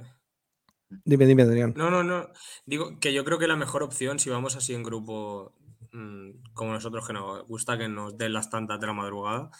Dime, 1.04 1.26
dime, 1.26 1.42
Adrián. 1.42 1.74
No, 1.76 1.90
no, 1.90 2.04
no. 2.04 2.28
Digo 2.66 2.98
que 3.00 3.12
yo 3.12 3.24
creo 3.24 3.38
que 3.38 3.48
la 3.48 3.56
mejor 3.56 3.82
opción, 3.82 4.18
si 4.18 4.30
vamos 4.30 4.54
así 4.56 4.74
en 4.74 4.82
grupo, 4.84 5.54
mm, 5.92 6.52
como 6.54 6.72
nosotros, 6.72 7.06
que 7.06 7.12
nos 7.12 7.46
gusta 7.48 7.76
que 7.78 7.88
nos 7.88 8.16
den 8.16 8.32
las 8.32 8.48
tantas 8.50 8.80
de 8.80 8.86
la 8.86 8.92
madrugada, 8.92 9.50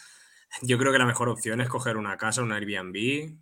yo 0.63 0.79
creo 0.79 0.93
que 0.93 0.99
la 0.99 1.07
mejor 1.07 1.29
opción 1.29 1.61
es 1.61 1.69
coger 1.69 1.97
una 1.97 2.17
casa, 2.17 2.43
un 2.43 2.53
Airbnb, 2.53 3.37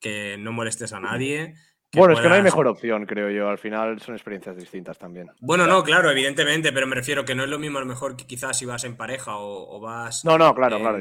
que 0.00 0.36
no 0.38 0.52
molestes 0.52 0.92
a 0.92 0.98
nadie. 1.00 1.54
Bueno, 1.92 2.14
es 2.14 2.20
que 2.20 2.28
no 2.28 2.34
hay 2.34 2.42
mejor 2.42 2.66
opción, 2.66 3.06
creo 3.06 3.30
yo. 3.30 3.48
Al 3.48 3.58
final 3.58 4.00
son 4.00 4.14
experiencias 4.14 4.56
distintas 4.56 4.98
también. 4.98 5.28
Bueno, 5.40 5.66
no, 5.66 5.82
claro, 5.82 6.10
evidentemente, 6.10 6.72
pero 6.72 6.86
me 6.86 6.94
refiero 6.94 7.24
que 7.24 7.34
no 7.34 7.44
es 7.44 7.48
lo 7.50 7.58
mismo 7.58 7.78
a 7.78 7.80
lo 7.80 7.86
mejor 7.86 8.16
que 8.16 8.26
quizás 8.26 8.58
si 8.58 8.66
vas 8.66 8.84
en 8.84 8.96
pareja 8.96 9.36
o, 9.36 9.76
o 9.76 9.80
vas. 9.80 10.24
No, 10.24 10.36
no, 10.36 10.54
claro, 10.54 10.76
en- 10.76 10.82
claro. 10.82 10.98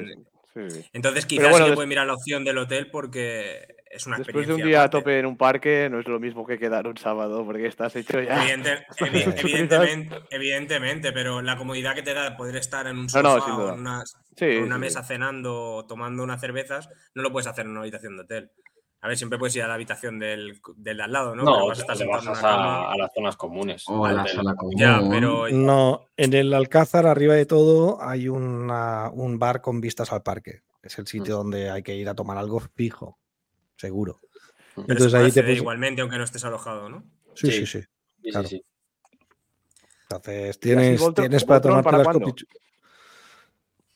Sí, 0.54 0.70
sí. 0.70 0.90
Entonces 0.94 1.26
quizás 1.26 1.50
bueno, 1.50 1.66
sí 1.66 1.70
des- 1.72 1.76
puedes 1.76 1.90
mirar 1.90 2.08
la 2.08 2.14
opción 2.14 2.46
del 2.46 2.58
hotel 2.58 2.90
porque 2.90 3.68
es 3.92 4.06
una 4.08 4.18
Después 4.18 4.48
de 4.48 4.54
un 4.54 4.60
experiencia 4.60 4.66
día 4.66 4.84
a 4.84 4.90
tope 4.90 5.20
en 5.20 5.26
un 5.26 5.36
parque, 5.36 5.90
no 5.92 6.00
es 6.00 6.08
lo 6.08 6.18
mismo 6.18 6.46
que 6.48 6.58
quedar 6.58 6.88
un 6.88 6.96
sábado, 6.98 7.44
porque 7.46 7.68
estás 7.68 7.94
hecho 7.98 8.22
ya. 8.22 8.42
Evidente- 8.42 8.86
evi- 9.00 9.34
evidentemente, 9.38 10.16
evidentemente, 10.30 11.12
pero 11.12 11.42
la 11.42 11.58
comodidad 11.58 11.94
que 11.94 12.04
te 12.04 12.14
da 12.14 12.38
poder 12.38 12.56
estar 12.56 12.88
en 12.88 12.98
un 13.00 13.10
sofá 13.10 13.24
no, 13.24 13.42
sin 13.42 13.54
o 13.54 13.58
duda. 13.58 13.74
en 13.74 13.80
una, 13.82 14.04
Sí, 14.38 14.46
en 14.46 14.64
una 14.64 14.76
sí, 14.76 14.82
mesa 14.82 15.02
sí. 15.02 15.08
cenando 15.10 15.54
o 15.76 15.86
tomando 15.88 16.24
unas 16.24 16.40
cervezas, 16.40 16.88
no 17.16 17.22
lo 17.24 17.32
puedes 17.34 17.48
hacer 17.48 17.66
en 17.66 17.72
una 17.72 17.82
habitación 17.82 18.16
de 18.16 18.24
hotel. 18.24 18.52
A 19.06 19.08
ver, 19.08 19.18
siempre 19.20 19.38
puedes 19.38 19.56
ir 19.56 19.62
a 19.62 19.68
la 19.68 19.76
habitación 19.76 20.18
del, 20.18 20.60
del 20.78 20.98
de 20.98 21.04
al 21.04 21.12
lado, 21.12 21.36
¿no? 21.36 21.44
No, 21.44 21.52
Pero 21.54 21.68
vas 21.68 21.78
a 21.78 21.82
estar 21.82 21.96
te 21.96 22.06
a, 22.44 22.92
a 22.92 22.98
las 22.98 23.14
zonas 23.14 23.36
comunes. 23.38 23.84
O 23.88 24.04
a 24.04 24.12
la 24.12 24.26
sala 24.26 24.56
común. 24.56 24.74
Ya, 24.76 25.00
pero 25.08 25.48
No, 25.52 26.08
en 26.18 26.34
el 26.34 26.52
Alcázar, 26.56 27.06
arriba 27.06 27.36
de 27.36 27.46
todo, 27.46 28.02
hay 28.02 28.28
una- 28.30 29.12
un 29.12 29.38
bar 29.38 29.62
con 29.62 29.80
vistas 29.80 30.12
al 30.12 30.24
parque. 30.24 30.62
Es 30.82 30.98
el 30.98 31.06
sitio 31.06 31.36
donde 31.36 31.70
hay 31.70 31.84
que 31.84 31.96
ir 31.96 32.10
a 32.10 32.16
tomar 32.16 32.40
algo 32.40 32.60
fijo, 32.60 33.20
seguro. 33.78 34.22
pero 34.74 34.88
Entonces 34.88 35.14
ahí 35.14 35.32
te 35.32 35.44
puedes- 35.44 35.58
igualmente 35.60 36.02
aunque 36.02 36.18
no 36.18 36.24
estés 36.24 36.44
alojado, 36.44 36.90
¿no? 36.90 37.04
Sí, 37.36 37.52
Sí. 37.52 37.52
sí, 37.52 37.66
sí. 37.68 37.82
Sí, 37.82 37.88
sí, 38.24 38.32
claro. 38.32 38.48
sí. 38.48 38.66
Entonces 40.10 40.60
tienes, 40.60 41.14
tienes 41.14 41.46
para 41.46 41.62
para 41.84 41.98
las 42.00 42.06
cuándo? 42.08 42.26
copichu- 42.26 42.48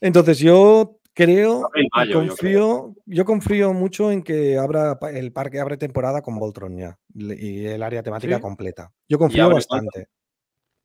Entonces 0.00 0.38
yo 0.38 0.99
creo 1.14 1.70
yo 2.06 2.12
confío, 2.12 2.94
yo, 3.06 3.24
confío 3.24 3.72
mucho 3.72 4.10
en 4.10 4.22
que 4.22 4.58
abra 4.58 4.98
el 5.12 5.32
parque 5.32 5.60
abre 5.60 5.76
temporada 5.76 6.22
con 6.22 6.38
Voltron 6.38 6.76
ya 6.76 6.98
y 7.14 7.66
el 7.66 7.82
área 7.82 8.02
temática 8.02 8.36
¿Sí? 8.36 8.42
completa. 8.42 8.92
Yo 9.08 9.18
confío 9.18 9.50
bastante. 9.50 10.08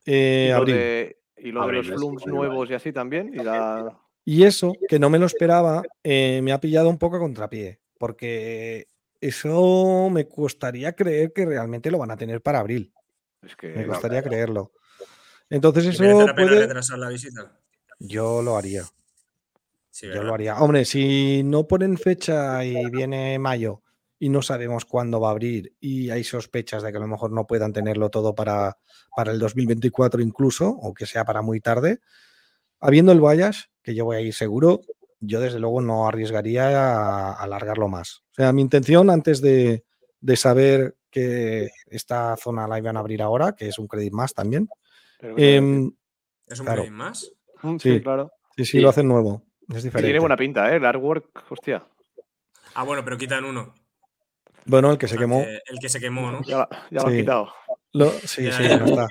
Eh, 0.06 0.50
y 0.50 0.60
lo 0.60 0.66
de, 0.66 1.18
y 1.38 1.52
lo 1.52 1.60
de 1.62 1.66
Abril, 1.66 1.80
los 1.80 1.90
es 1.90 1.96
flums 1.96 2.28
nuevos 2.28 2.70
y 2.70 2.74
así 2.74 2.94
también. 2.94 3.34
Y 3.34 3.44
la... 3.44 4.00
Y 4.24 4.44
eso, 4.44 4.74
que 4.88 5.00
no 5.00 5.10
me 5.10 5.20
lo 5.20 5.26
esperaba, 5.26 5.84
eh, 6.04 6.42
me 6.44 6.52
ha 6.52 6.60
pillado 6.60 6.90
un 6.90 6.98
poco 6.98 7.18
a 7.18 7.20
contrapié, 7.20 7.80
porque 8.00 8.88
eso 9.22 10.10
me 10.12 10.28
costaría 10.28 10.94
creer 10.94 11.32
que 11.34 11.46
realmente 11.46 11.92
lo 11.92 12.00
van 12.00 12.12
a 12.12 12.18
tener 12.18 12.42
para 12.42 12.60
abril. 12.60 12.92
Es 13.42 13.56
que. 13.56 13.70
Me 13.70 13.86
costaría 13.86 14.24
creerlo. 14.24 14.72
Entonces 15.50 15.86
¿Y 15.86 15.90
eso 15.90 16.04
merece 16.04 16.26
la 16.26 16.36
pena 16.36 16.48
puede... 16.48 16.62
retrasar 16.62 16.98
la 16.98 17.10
visita? 17.10 17.60
Yo 18.00 18.42
lo 18.42 18.58
haría. 18.58 18.84
Sí, 19.96 20.08
Yo 20.14 20.24
lo 20.24 20.34
haría. 20.34 20.58
Hombre, 20.58 20.84
si 20.84 21.42
no 21.46 21.68
ponen 21.68 21.98
fecha 21.98 22.66
y 22.66 22.90
viene 22.90 23.40
mayo 23.40 23.82
y 24.20 24.28
no 24.28 24.42
sabemos 24.42 24.84
cuándo 24.84 25.22
va 25.22 25.30
a 25.30 25.32
abrir 25.32 25.74
y 25.80 26.10
hay 26.10 26.26
sospechas 26.26 26.84
de 26.84 26.92
que 26.92 26.98
a 26.98 27.00
lo 27.00 27.08
mejor 27.08 27.32
no 27.32 27.48
puedan 27.48 27.72
tenerlo 27.72 28.10
todo 28.10 28.36
para, 28.36 28.78
para 29.16 29.32
el 29.32 29.40
2024 29.40 30.22
incluso, 30.22 30.68
o 30.68 30.94
que 30.94 31.06
sea 31.06 31.24
para 31.24 31.42
muy 31.42 31.62
tarde, 31.62 32.02
habiendo 32.82 33.14
el 33.14 33.22
Voyage, 33.22 33.68
que 33.82 33.96
yo 33.96 34.04
voy 34.04 34.18
a 34.18 34.20
ir 34.20 34.34
seguro, 34.34 34.82
yo 35.22 35.40
desde 35.40 35.60
luego 35.62 35.80
no 35.80 36.10
arriesgaría 36.10 36.90
a 36.90 37.32
alargarlo 37.42 37.88
más. 37.88 38.18
O 38.32 38.36
sea, 38.36 38.52
mi 38.52 38.64
intención 38.64 39.10
antes 39.10 39.40
de, 39.40 39.86
de 40.20 40.36
saber 40.36 40.98
que 41.10 41.70
esta 41.90 42.36
zona 42.36 42.68
la 42.68 42.80
iban 42.80 42.98
a 42.98 43.00
abrir 43.00 43.22
ahora, 43.22 43.54
que 43.54 43.70
es 43.70 43.80
un 43.80 43.88
credit 43.88 44.12
más 44.12 44.34
también. 44.34 44.68
Em, 45.22 45.90
¿Es 46.48 46.60
un 46.60 46.66
claro. 46.66 46.82
claim 46.82 46.94
más? 46.96 47.32
Mm, 47.64 47.78
sí. 47.78 47.94
Sí, 47.94 48.02
claro. 48.02 48.30
sí, 48.58 48.66
sí, 48.66 48.72
Sí. 48.72 48.80
lo 48.82 48.90
hacen 48.90 49.08
nuevo. 49.08 49.45
Es 49.70 49.84
diferente. 49.84 50.02
tiene 50.08 50.20
buena 50.20 50.38
pinta, 50.38 50.72
¿eh? 50.72 50.78
El 50.78 50.86
artwork, 50.86 51.44
hostia. 51.50 51.84
Ah, 52.76 52.84
bueno, 52.84 53.04
pero 53.04 53.18
quitan 53.18 53.46
uno. 53.46 53.74
Bueno, 54.66 54.92
el 54.92 54.98
que 54.98 55.08
se 55.08 55.18
quemó. 55.18 55.44
que- 55.44 55.60
el 55.68 55.80
que 55.80 55.90
se 55.90 56.00
quemó, 56.00 56.32
¿no? 56.32 56.42
Ya, 56.44 56.68
lo 56.90 57.02
han 57.06 57.12
Sí. 57.12 57.18
quitado. 57.20 57.50
Lo- 57.94 58.10
sí, 58.12 58.44
Ya, 58.44 58.52
sí, 58.58 58.64
ya. 58.68 58.78
no 58.78 58.86
está. 58.86 59.08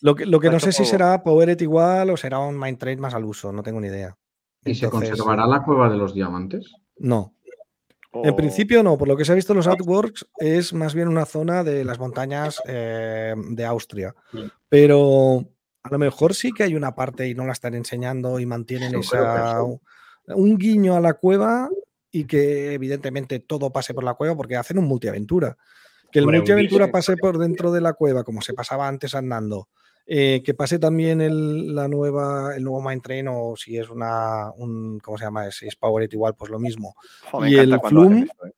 Lo 0.00 0.14
que, 0.14 0.26
lo 0.26 0.40
que 0.40 0.50
no 0.50 0.58
sé 0.58 0.72
si 0.72 0.84
será 0.84 1.22
Powered 1.22 1.60
igual 1.60 2.10
o 2.10 2.16
será 2.16 2.38
un 2.40 2.58
Mind 2.58 2.78
Trade 2.78 2.96
más 2.96 3.14
al 3.14 3.24
uso, 3.24 3.52
no 3.52 3.62
tengo 3.62 3.80
ni 3.80 3.88
idea. 3.88 4.16
¿Y 4.64 4.74
se 4.74 4.88
conservará 4.88 5.46
la 5.46 5.62
cueva 5.62 5.88
de 5.90 5.96
los 5.98 6.14
diamantes? 6.14 6.72
No, 6.96 7.32
En 8.22 8.30
O- 8.30 8.36
principio 8.36 8.82
no, 8.84 8.96
por 8.96 9.08
lo 9.08 9.16
que 9.16 9.24
se 9.24 9.32
ha 9.32 9.34
visto 9.34 9.52
en 9.52 9.56
los 9.56 9.66
artworks 9.66 10.24
es 10.38 10.72
más 10.72 10.94
bien 10.94 11.08
una 11.08 11.26
zona 11.26 11.64
de 11.64 11.84
las 11.84 11.98
montañas 11.98 12.62
eh, 12.64 13.34
de 13.36 13.64
Austria. 13.66 14.14
Sí. 14.30 14.48
Pero 14.68 15.44
a 15.84 15.90
lo 15.90 15.98
mejor 15.98 16.34
sí 16.34 16.50
que 16.52 16.62
hay 16.62 16.74
una 16.74 16.94
parte 16.94 17.28
y 17.28 17.34
no 17.34 17.44
la 17.44 17.52
están 17.52 17.74
enseñando 17.74 18.40
y 18.40 18.46
mantienen 18.46 18.94
esa, 18.94 19.62
un 20.28 20.56
guiño 20.56 20.96
a 20.96 21.00
la 21.00 21.14
cueva 21.14 21.68
y 22.10 22.24
que 22.24 22.72
evidentemente 22.72 23.38
todo 23.40 23.70
pase 23.70 23.92
por 23.92 24.02
la 24.02 24.14
cueva 24.14 24.34
porque 24.34 24.56
hacen 24.56 24.78
un 24.78 24.86
multiaventura. 24.86 25.58
Que 26.10 26.20
el 26.20 26.26
multiaventura 26.26 26.90
pase 26.90 27.16
por 27.18 27.38
dentro 27.38 27.70
de 27.70 27.82
la 27.82 27.92
cueva 27.92 28.24
como 28.24 28.40
se 28.40 28.54
pasaba 28.54 28.88
antes 28.88 29.14
andando. 29.14 29.68
eh, 30.06 30.42
que 30.42 30.54
pase 30.54 30.78
también 30.78 31.20
el, 31.20 31.74
la 31.74 31.86
nueva, 31.88 32.56
el 32.56 32.64
nuevo 32.64 32.82
Mind 32.82 33.02
Train 33.02 33.28
o 33.28 33.54
si 33.56 33.76
es 33.76 33.90
una, 33.90 34.50
un, 34.52 35.00
¿cómo 35.00 35.18
se 35.18 35.24
llama? 35.24 35.50
Si 35.50 35.66
es 35.66 35.76
Powered 35.76 36.10
igual, 36.12 36.34
pues 36.34 36.50
lo 36.50 36.58
mismo. 36.58 36.94
Y 37.46 37.56
el 37.56 37.74
esto, 37.74 38.46
¿eh? 38.46 38.52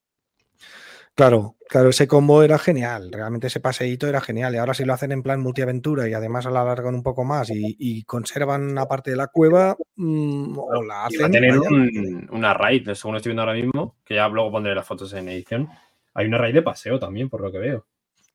Claro, 1.16 1.56
claro, 1.70 1.88
ese 1.88 2.06
combo 2.06 2.42
era 2.42 2.58
genial, 2.58 3.10
realmente 3.10 3.46
ese 3.46 3.58
paseíto 3.58 4.06
era 4.06 4.20
genial. 4.20 4.54
Y 4.54 4.58
ahora 4.58 4.74
si 4.74 4.84
lo 4.84 4.92
hacen 4.92 5.12
en 5.12 5.22
plan 5.22 5.40
multiaventura 5.40 6.06
y 6.06 6.12
además 6.12 6.44
lo 6.44 6.50
alargan 6.58 6.94
un 6.94 7.02
poco 7.02 7.24
más 7.24 7.48
y, 7.48 7.74
y 7.78 8.04
conservan 8.04 8.70
una 8.70 8.86
parte 8.86 9.12
de 9.12 9.16
la 9.16 9.28
cueva, 9.28 9.74
mm, 9.96 10.58
o 10.58 10.82
la 10.82 11.06
Y 11.08 11.16
va 11.16 11.24
a 11.24 11.28
hacen. 11.28 11.32
tener 11.32 11.58
un- 11.58 12.28
una 12.30 12.52
raid, 12.52 12.90
según 12.92 13.16
estoy 13.16 13.30
viendo 13.30 13.42
ahora 13.42 13.54
mismo, 13.54 13.96
que 14.04 14.16
ya 14.16 14.28
luego 14.28 14.52
pondré 14.52 14.74
las 14.74 14.86
fotos 14.86 15.10
en 15.14 15.30
edición. 15.30 15.70
Hay 16.12 16.26
una 16.26 16.36
raid 16.36 16.52
de 16.54 16.62
paseo 16.62 16.98
también, 16.98 17.30
por 17.30 17.40
lo 17.40 17.50
que 17.50 17.58
veo. 17.58 17.86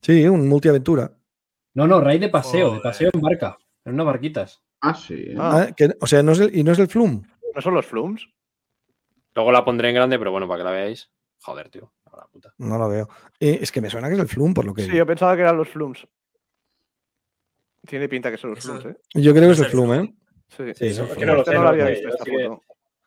Sí, 0.01 0.27
un 0.27 0.49
multiaventura. 0.49 1.11
No, 1.75 1.85
no, 1.85 2.01
raid 2.01 2.19
de 2.19 2.29
paseo, 2.29 2.73
de 2.73 2.79
paseo 2.79 3.11
en 3.13 3.21
barca, 3.21 3.59
en 3.85 3.93
unas 3.93 4.07
barquitas. 4.07 4.63
Ah, 4.81 4.95
sí. 4.95 5.35
Ah. 5.37 5.67
Ah, 5.67 5.71
que- 5.77 5.95
o 6.01 6.07
sea, 6.07 6.23
no 6.23 6.31
es 6.31 6.39
el, 6.39 6.55
y 6.57 6.63
no 6.63 6.71
es 6.71 6.79
el 6.79 6.87
Flum. 6.87 7.21
¿No 7.53 7.61
son 7.61 7.75
los 7.75 7.85
flums? 7.85 8.27
Luego 9.35 9.51
la 9.51 9.63
pondré 9.63 9.89
en 9.89 9.95
grande, 9.95 10.17
pero 10.17 10.31
bueno, 10.31 10.47
para 10.47 10.57
que 10.59 10.63
la 10.63 10.71
veáis. 10.71 11.11
Joder, 11.43 11.69
tío. 11.69 11.91
La 12.21 12.27
puta. 12.27 12.53
No 12.57 12.77
lo 12.77 12.87
veo. 12.89 13.09
Eh, 13.39 13.59
es 13.61 13.71
que 13.71 13.81
me 13.81 13.89
suena 13.89 14.07
que 14.07 14.13
es 14.15 14.19
el 14.19 14.27
Flum, 14.27 14.53
por 14.53 14.65
lo 14.65 14.73
que 14.73 14.83
Sí, 14.83 14.91
yo 14.95 15.05
pensaba 15.05 15.35
que 15.35 15.41
eran 15.41 15.57
los 15.57 15.67
flums. 15.69 16.07
Tiene 17.87 18.07
pinta 18.07 18.29
que 18.31 18.37
son 18.37 18.51
los 18.51 18.59
Eso- 18.59 18.79
flums, 18.79 18.95
¿eh? 18.95 18.99
Yo 19.15 19.33
creo 19.33 19.47
que 19.47 19.53
es 19.53 19.59
¿No 19.59 19.65
el 19.65 19.71
Flum, 19.71 19.93
¿eh? 19.93 20.13
Sí. 20.49 20.63
Sí, 20.75 20.87
es 20.87 20.97
el 20.99 21.05
Este 21.05 21.05
Flum. 21.15 21.25
no 21.25 21.33
lo 21.33 21.37
no 21.39 21.45
sé, 21.45 21.53
lo 21.53 21.61
no 21.63 21.67
había 21.69 21.83
lo 21.85 21.89
visto 21.89 22.07
esta 22.09 22.23
sí 22.23 22.31
foto. 22.31 22.63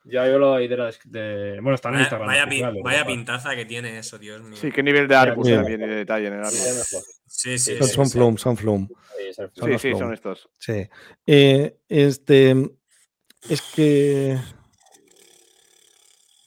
Ya 0.06 0.26
yo 0.26 0.38
lo 0.38 0.52
ahí 0.54 0.68
de, 0.68 0.76
la 0.76 0.90
de- 1.04 1.60
Bueno, 1.62 1.74
está 1.76 1.88
en 1.88 1.94
Vaya, 1.94 2.02
Instagram. 2.04 2.26
vaya, 2.28 2.46
pin- 2.46 2.82
vaya 2.82 3.06
pintaza 3.06 3.54
que 3.56 3.64
tiene 3.64 3.98
eso, 3.98 4.18
Dios 4.18 4.42
mío. 4.42 4.56
Sí, 4.56 4.70
qué 4.70 4.82
nivel 4.82 5.08
de 5.08 5.16
Mira. 5.16 5.34
también 5.34 5.80
y 5.82 5.86
de 5.86 5.94
detalle 5.94 6.26
en 6.26 6.32
el 6.34 6.44
Sí, 6.46 6.58
mejor. 6.58 7.04
Sí, 7.26 7.58
sí, 7.58 7.76
Son, 7.78 7.86
sí, 7.88 7.94
son 7.94 8.06
sí. 8.06 8.12
Flum, 8.18 8.36
son 8.36 8.56
Flum. 8.56 8.86
Sí, 8.88 9.32
Son 9.32 9.50
Sí, 9.54 9.78
sí, 9.78 9.88
Flum. 9.88 9.98
son 10.00 10.12
estos. 10.12 10.48
Sí. 10.58 10.88
Eh, 11.26 11.78
este. 11.88 12.54
Es 13.48 13.62
que. 13.74 14.36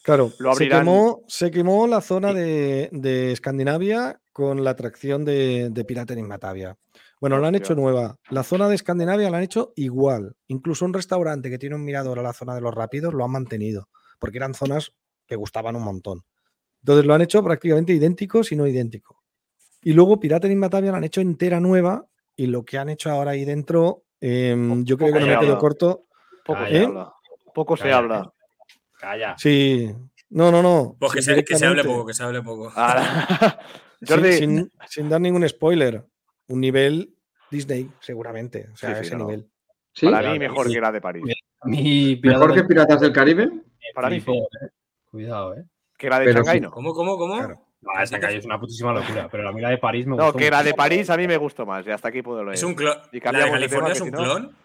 Claro, 0.08 0.32
Lo 0.40 0.56
se, 0.56 0.70
quemó, 0.70 1.26
se 1.28 1.52
quemó 1.52 1.86
la 1.86 2.00
zona 2.00 2.34
de, 2.34 2.88
de 2.94 3.34
Escandinavia 3.34 4.22
con 4.32 4.64
la 4.64 4.70
atracción 4.70 5.26
de, 5.26 5.70
de 5.70 5.84
Piraten 5.84 6.18
in 6.18 6.30
Batavia. 6.30 6.78
Bueno, 7.20 7.38
la 7.40 7.50
han 7.50 7.56
hecho 7.56 7.76
nueva. 7.76 8.16
La 8.30 8.44
zona 8.44 8.70
de 8.70 8.76
Escandinavia 8.76 9.30
la 9.30 9.40
han 9.40 9.44
hecho 9.44 9.74
igual. 9.76 10.38
Incluso 10.48 10.86
un 10.86 10.94
restaurante 10.94 11.50
que 11.50 11.58
tiene 11.58 11.76
un 11.76 11.84
mirador 11.84 12.20
a 12.20 12.22
la 12.22 12.32
zona 12.32 12.56
de 12.56 12.62
los 12.62 12.74
rápidos 12.74 13.14
lo 13.14 13.26
han 13.26 13.32
mantenido, 13.32 13.90
porque 14.18 14.38
eran 14.38 14.54
zonas 14.54 14.94
que 15.26 15.36
gustaban 15.36 15.76
un 15.76 15.84
montón. 15.84 16.24
Entonces 16.80 17.04
lo 17.04 17.14
han 17.14 17.24
hecho 17.24 17.44
prácticamente 17.44 17.92
idéntico, 17.92 18.46
si 18.46 18.56
no 18.56 18.66
idéntico. 18.66 19.22
Y 19.82 19.92
luego 19.92 20.22
Piraten 20.22 20.54
in 20.54 20.62
Batavia 20.62 20.92
la 20.92 21.00
han 21.00 21.04
hecho 21.04 21.20
entera 21.20 21.60
nueva 21.60 22.08
y 22.34 22.48
lo 22.48 22.64
que 22.64 22.78
han 22.78 22.88
hecho 22.88 23.10
ahora 23.10 23.32
ahí 23.32 23.44
dentro, 23.44 24.06
em, 24.22 24.86
yo 24.86 24.98
creo 24.98 25.12
que 25.12 25.20
no 25.20 25.28
me 25.28 25.38
quedo 25.38 25.58
corto. 25.58 26.06
Poco 26.46 26.66
se 26.66 26.78
¿Eh? 26.78 26.86
habla. 26.86 27.14
Poco 27.54 27.76
se 27.76 27.92
habla. 27.92 28.34
Calla. 28.98 29.36
Sí, 29.38 29.92
no, 30.30 30.52
no, 30.52 30.62
no. 30.64 30.96
Pues 31.00 31.14
que 31.14 31.22
sí, 31.22 31.34
se, 31.36 31.44
que 31.44 31.56
se 31.56 31.66
hable 31.66 31.84
poco, 31.84 32.06
que 32.06 32.14
se 32.14 32.24
hable 32.24 32.42
poco. 32.42 32.72
Ahora- 32.76 33.60
Sí, 34.00 34.06
Jordi, 34.08 34.34
sin, 34.34 34.72
sin 34.88 35.10
dar 35.10 35.20
ningún 35.22 35.48
spoiler. 35.50 36.04
Un 36.50 36.62
nivel 36.62 37.16
Disney, 37.50 37.90
seguramente. 38.00 38.70
O 38.74 38.78
sea, 38.78 38.90
Sí, 38.96 38.96
sí, 39.02 39.08
ese 39.08 39.16
nivel. 39.18 39.50
¿Sí? 39.94 40.08
para 40.08 40.32
mí 40.32 40.38
mejor 40.40 40.68
sí. 40.68 40.74
que 40.74 40.82
la 40.82 40.92
de 40.92 41.02
París. 41.02 41.24
Mi 41.64 42.20
¿Mejor 42.24 42.54
que 42.54 42.64
pirata 42.64 42.68
Piratas 42.68 43.02
del 43.02 43.12
Caribe? 43.12 43.50
Para 43.96 44.10
mí 44.10 44.18
eh. 44.18 44.70
Cuidado, 45.10 45.56
eh. 45.56 45.64
Que 45.98 46.10
la 46.10 46.20
de 46.20 46.32
Shanghái 46.34 46.58
sí. 46.58 46.62
no. 46.62 46.72
¿Cómo, 46.72 46.94
cómo, 46.94 47.18
cómo? 47.18 47.38
Claro. 47.38 47.62
No, 47.82 48.02
esa 48.02 48.20
calle 48.20 48.38
es 48.38 48.46
una 48.46 48.60
putísima 48.60 48.92
locura, 48.94 49.28
pero 49.32 49.44
la 49.44 49.52
mira 49.52 49.70
de 49.70 49.78
París 49.78 50.06
me 50.06 50.16
No, 50.16 50.26
gustó 50.26 50.38
que 50.38 50.50
la 50.52 50.62
de. 50.64 50.74
París 50.74 51.10
a 51.10 51.18
mí 51.18 51.28
me 51.28 51.38
gustó 51.38 51.66
más. 51.66 51.86
Y 51.88 51.92
hasta 51.92 52.10
aquí 52.10 52.22
puedo 52.22 52.44
leer. 52.44 52.56
¿Es 52.56 52.64
un 52.64 52.76
clon? 52.76 52.96
Y 52.96 52.98
¿La 52.98 53.10
de 53.12 53.22
cambiamos 53.22 53.60
de 53.60 53.68
tema, 53.70 53.82
California 53.88 53.94
es 53.94 54.02
un 54.02 54.08
si 54.08 54.12
no- 54.12 54.18
clon? 54.24 54.56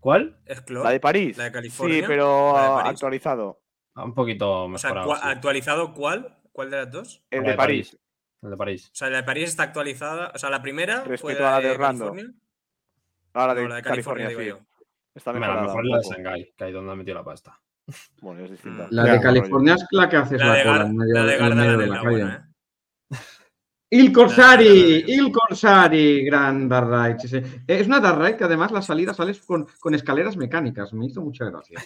¿Cuál? 0.00 0.36
La 0.68 0.90
de 0.90 1.00
París. 1.00 1.36
¿La 1.36 1.44
de 1.44 1.52
California? 1.52 1.96
Sí, 2.00 2.04
pero 2.06 2.52
¿La 2.54 2.80
actualizado. 2.88 3.60
Ah, 3.94 4.04
Un 4.04 4.14
poquito 4.14 4.64
O 4.66 4.78
sea, 4.78 4.90
mejorado. 4.90 5.06
¿cuál- 5.08 5.20
sí. 5.20 5.28
¿actualizado 5.28 5.92
cuál? 5.94 6.38
¿Cuál 6.52 6.70
de 6.70 6.76
las 6.76 6.90
dos? 6.90 7.22
El 7.30 7.40
La 7.40 7.44
de 7.46 7.50
de 7.52 7.56
París. 7.56 7.98
El 8.42 8.50
de 8.50 8.56
París. 8.56 8.88
O 8.92 8.94
sea, 8.94 9.10
la 9.10 9.16
de 9.18 9.22
París 9.24 9.48
está 9.48 9.64
actualizada. 9.64 10.30
O 10.34 10.38
sea, 10.38 10.50
la 10.50 10.62
primera 10.62 11.00
fue 11.00 11.08
Respecto 11.10 11.46
a 11.46 11.50
la 11.52 11.60
de 11.60 11.70
Orlando. 11.72 12.04
California. 12.10 12.34
Ahora 13.34 13.54
de, 13.54 13.62
No, 13.62 13.68
la 13.68 13.74
de 13.76 13.82
California, 13.82 14.24
California, 14.26 14.52
digo 14.54 14.58
sí. 14.58 14.84
Está 15.14 15.30
a 15.30 15.34
lo 15.34 15.40
mejor 15.40 15.84
la 15.84 15.96
de 15.96 16.02
poco. 16.02 16.14
Shanghái, 16.14 16.54
que 16.56 16.64
ahí 16.64 16.72
donde 16.72 16.92
han 16.92 16.98
metido 16.98 17.16
la 17.16 17.24
pasta. 17.24 17.60
Bueno, 18.20 18.44
es 18.44 18.50
distinta. 18.52 18.86
La 18.90 19.04
Ya, 19.06 19.12
de 19.12 19.16
no, 19.18 19.22
California 19.22 19.74
es 19.74 19.86
la 19.90 20.08
que 20.08 20.16
haces 20.16 20.38
La 20.38 20.46
la, 20.46 20.54
de, 20.54 20.62
cola 20.64 20.78
la 20.78 21.24
de 21.24 21.36
Gardaland 21.38 21.78
de 21.78 21.84
es 21.84 21.90
la 21.90 21.96
la 21.96 22.02
calle. 22.02 22.10
buena, 22.10 22.34
¿eh? 22.34 22.47
Il 23.90 24.12
Corsari. 24.12 25.04
Il 25.06 25.32
Corsari, 25.32 26.24
gran 26.24 26.68
Dark 26.68 26.88
Ride. 26.88 27.18
sí, 27.20 27.28
sí. 27.28 27.62
Es 27.66 27.86
una 27.86 28.00
Dark 28.00 28.18
Ride 28.20 28.36
que 28.36 28.44
además 28.44 28.70
la 28.70 28.82
salida 28.82 29.14
sales 29.14 29.40
con, 29.40 29.66
con 29.80 29.94
escaleras 29.94 30.36
mecánicas. 30.36 30.92
Me 30.92 31.06
hizo 31.06 31.22
mucha 31.22 31.46
gracia. 31.46 31.80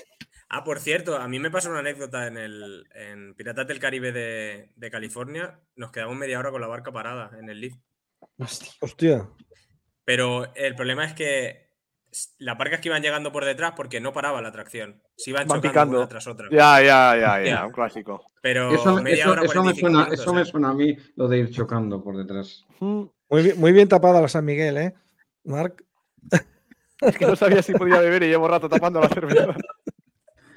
Ah, 0.48 0.64
por 0.64 0.80
cierto, 0.80 1.16
a 1.16 1.28
mí 1.28 1.38
me 1.38 1.50
pasó 1.50 1.70
una 1.70 1.78
anécdota 1.78 2.26
en 2.26 2.36
el 2.36 2.86
en 2.94 3.34
Piratas 3.34 3.66
del 3.66 3.78
Caribe 3.78 4.12
de, 4.12 4.70
de 4.74 4.90
California. 4.90 5.60
Nos 5.76 5.92
quedamos 5.92 6.16
media 6.16 6.38
hora 6.38 6.50
con 6.50 6.60
la 6.60 6.66
barca 6.66 6.92
parada 6.92 7.30
en 7.38 7.48
el 7.48 7.60
lift. 7.60 7.78
Hostia. 8.80 9.28
Pero 10.04 10.52
el 10.54 10.74
problema 10.74 11.04
es 11.04 11.14
que 11.14 11.61
las 12.39 12.59
barcas 12.59 12.80
que 12.80 12.89
iban 12.89 13.02
llegando 13.02 13.32
por 13.32 13.44
detrás 13.44 13.72
porque 13.76 14.01
no 14.01 14.12
paraba 14.12 14.43
la 14.43 14.48
atracción. 14.48 15.02
Se 15.16 15.30
iban 15.30 15.47
Van 15.48 15.59
chocando 15.59 15.70
picando. 15.72 15.98
una 15.98 16.09
tras 16.09 16.26
otra. 16.26 16.48
Ya, 16.51 16.80
ya, 16.82 17.16
ya, 17.16 17.43
ya. 17.43 17.44
Ya. 17.60 17.66
Un 17.66 17.72
clásico. 17.72 18.26
Pero 18.43 18.72
Eso, 18.74 19.02
media 19.02 19.22
eso- 19.24 19.32
hora, 19.32 19.43
eso 19.43 19.55
me 19.55 19.72
45 19.72 19.80
suena, 19.80 19.98
minutos, 20.05 20.20
eso 20.20 20.34
me 20.34 20.43
¿eh? 20.43 20.44
suena 20.44 20.68
a 20.70 20.74
mí 20.74 20.97
lo 21.16 21.28
de 21.28 21.39
ir 21.39 21.51
chocando 21.51 22.02
por 22.02 22.16
detrás. 22.16 22.64
Muy 22.80 23.43
bien, 23.43 23.59
muy 23.59 23.72
bien 23.72 23.89
tapada 23.89 24.20
la 24.20 24.28
San 24.28 24.44
Miguel, 24.44 24.76
¿eh? 24.76 24.94
Marc. 25.44 25.84
Es 27.01 27.18
que 27.18 27.26
no 27.26 27.34
sabía 27.34 27.62
si 27.62 27.72
podía 27.72 27.98
beber 27.98 28.22
y 28.22 28.28
llevo 28.28 28.47
rato 28.47 28.68
tapando 28.68 29.01
la 29.01 29.09
cerveza. 29.09 29.56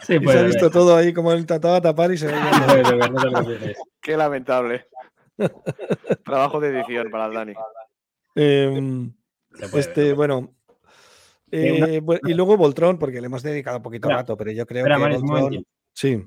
Sí, 0.02 0.18
Y 0.22 0.28
se 0.28 0.38
ha 0.38 0.44
visto 0.44 0.70
todo 0.70 0.96
ahí 0.96 1.12
como 1.12 1.32
él 1.32 1.40
intentaba 1.40 1.82
tapar 1.82 2.12
y 2.12 2.18
se 2.20 2.28
veía. 2.28 2.40
no 3.10 3.22
te 3.22 3.32
preocupes. 3.32 3.78
Qué 4.00 4.16
lamentable. 4.16 4.86
Trabajo 6.24 6.60
de 6.60 6.70
edición 6.70 7.10
para 7.10 7.26
el 7.26 7.34
Dani. 7.34 7.54
Em, 8.36 9.12
este, 9.74 10.04
ver. 10.04 10.16
bueno. 10.16 10.55
Eh, 11.52 12.02
una- 12.04 12.20
y 12.24 12.34
luego 12.36 12.58
Voltron, 12.58 12.98
porque 12.98 13.22
le 13.22 13.28
hemos 13.28 13.44
dedicado 13.44 13.82
poquito 13.82 14.08
Espera, 14.08 14.22
rato, 14.22 14.38
pero 14.38 14.52
yo 14.52 14.66
creo 14.66 14.80
Espera, 14.82 14.96
que 14.98 15.02
Maris, 15.02 15.22
un 15.22 15.28
Voltron. 15.28 15.66
Sí, 15.94 16.24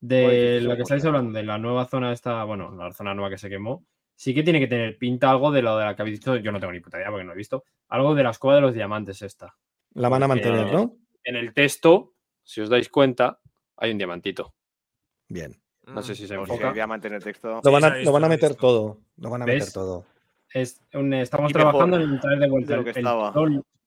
De 0.00 0.24
Pues, 0.24 0.62
lo 0.62 0.70
que 0.70 0.76
pues, 0.76 0.80
estáis 0.82 1.04
hablando, 1.04 1.38
de 1.38 1.44
la 1.44 1.58
nueva 1.58 1.86
zona 1.86 2.12
esta, 2.12 2.42
bueno, 2.44 2.74
la 2.76 2.92
zona 2.92 3.14
nueva 3.14 3.30
que 3.30 3.38
se 3.38 3.48
quemó, 3.50 3.84
sí 4.14 4.34
que 4.34 4.42
tiene 4.42 4.60
que 4.60 4.66
tener 4.66 4.96
pinta 4.98 5.30
algo 5.30 5.50
de 5.50 5.62
lo 5.62 5.76
de 5.76 5.84
la 5.84 5.96
que 5.96 6.02
habéis 6.02 6.20
dicho, 6.20 6.36
yo 6.36 6.52
no 6.52 6.60
tengo 6.60 6.72
ni 6.72 6.80
puta 6.80 6.98
idea 6.98 7.10
porque 7.10 7.24
no 7.24 7.32
he 7.32 7.36
visto, 7.36 7.64
algo 7.88 8.14
de 8.14 8.22
la 8.22 8.30
escuela 8.30 8.56
de 8.56 8.62
los 8.62 8.74
diamantes 8.74 9.20
esta. 9.22 9.54
la 9.94 10.08
van 10.08 10.22
a 10.22 10.28
mantener, 10.28 10.72
¿no? 10.72 10.96
En 11.24 11.36
el 11.36 11.52
texto, 11.52 12.14
si 12.42 12.60
os 12.62 12.70
dais 12.70 12.88
cuenta, 12.88 13.40
hay 13.76 13.90
un 13.90 13.98
diamantito. 13.98 14.54
Bien. 15.28 15.60
No 15.86 16.02
sé 16.02 16.14
si 16.14 16.26
se 16.26 16.36
O 16.36 16.42
enfoca. 16.42 16.72
diamante 16.72 17.08
en 17.08 17.14
el 17.14 17.22
texto. 17.24 17.60
Lo 17.62 17.72
van 17.72 17.84
a, 17.84 17.96
lo 17.98 18.12
van 18.12 18.24
a 18.24 18.28
meter 18.28 18.54
todo. 18.54 18.98
Lo 19.16 19.28
van 19.30 19.42
a 19.42 19.46
meter 19.46 19.62
¿Ves? 19.62 19.72
todo. 19.72 20.06
Es 20.52 20.80
un- 20.94 21.12
estamos 21.14 21.50
Y 21.50 21.54
mejor 21.54 21.70
trabajando 21.72 21.96
en 22.00 22.20
traer 22.20 22.38
de 22.38 22.48
vuelta 22.48 22.70
de 22.70 22.76
lo 22.76 22.80
el, 22.80 22.84
que 22.84 22.90
el 23.00 23.04
estaba. 23.06 23.32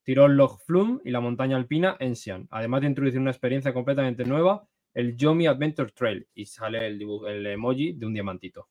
Tirol 0.04 0.36
Log 0.36 0.60
Flume 0.66 1.00
y 1.04 1.12
la 1.12 1.20
montaña 1.22 1.56
alpina 1.58 1.96
Ensian, 2.00 2.48
además 2.52 2.82
de 2.82 2.88
introducir 2.88 3.20
una 3.20 3.32
experiencia 3.32 3.74
completamente 3.74 4.26
nueva, 4.26 4.64
el 4.94 5.16
Yomi 5.16 5.48
Adventure 5.48 5.92
Trail, 5.92 6.28
y 6.36 6.46
sale 6.46 6.86
el, 6.86 7.00
dibujo, 7.00 7.28
el 7.28 7.46
emoji 7.48 7.94
de 7.94 8.06
un 8.06 8.14
diamantito. 8.14 8.68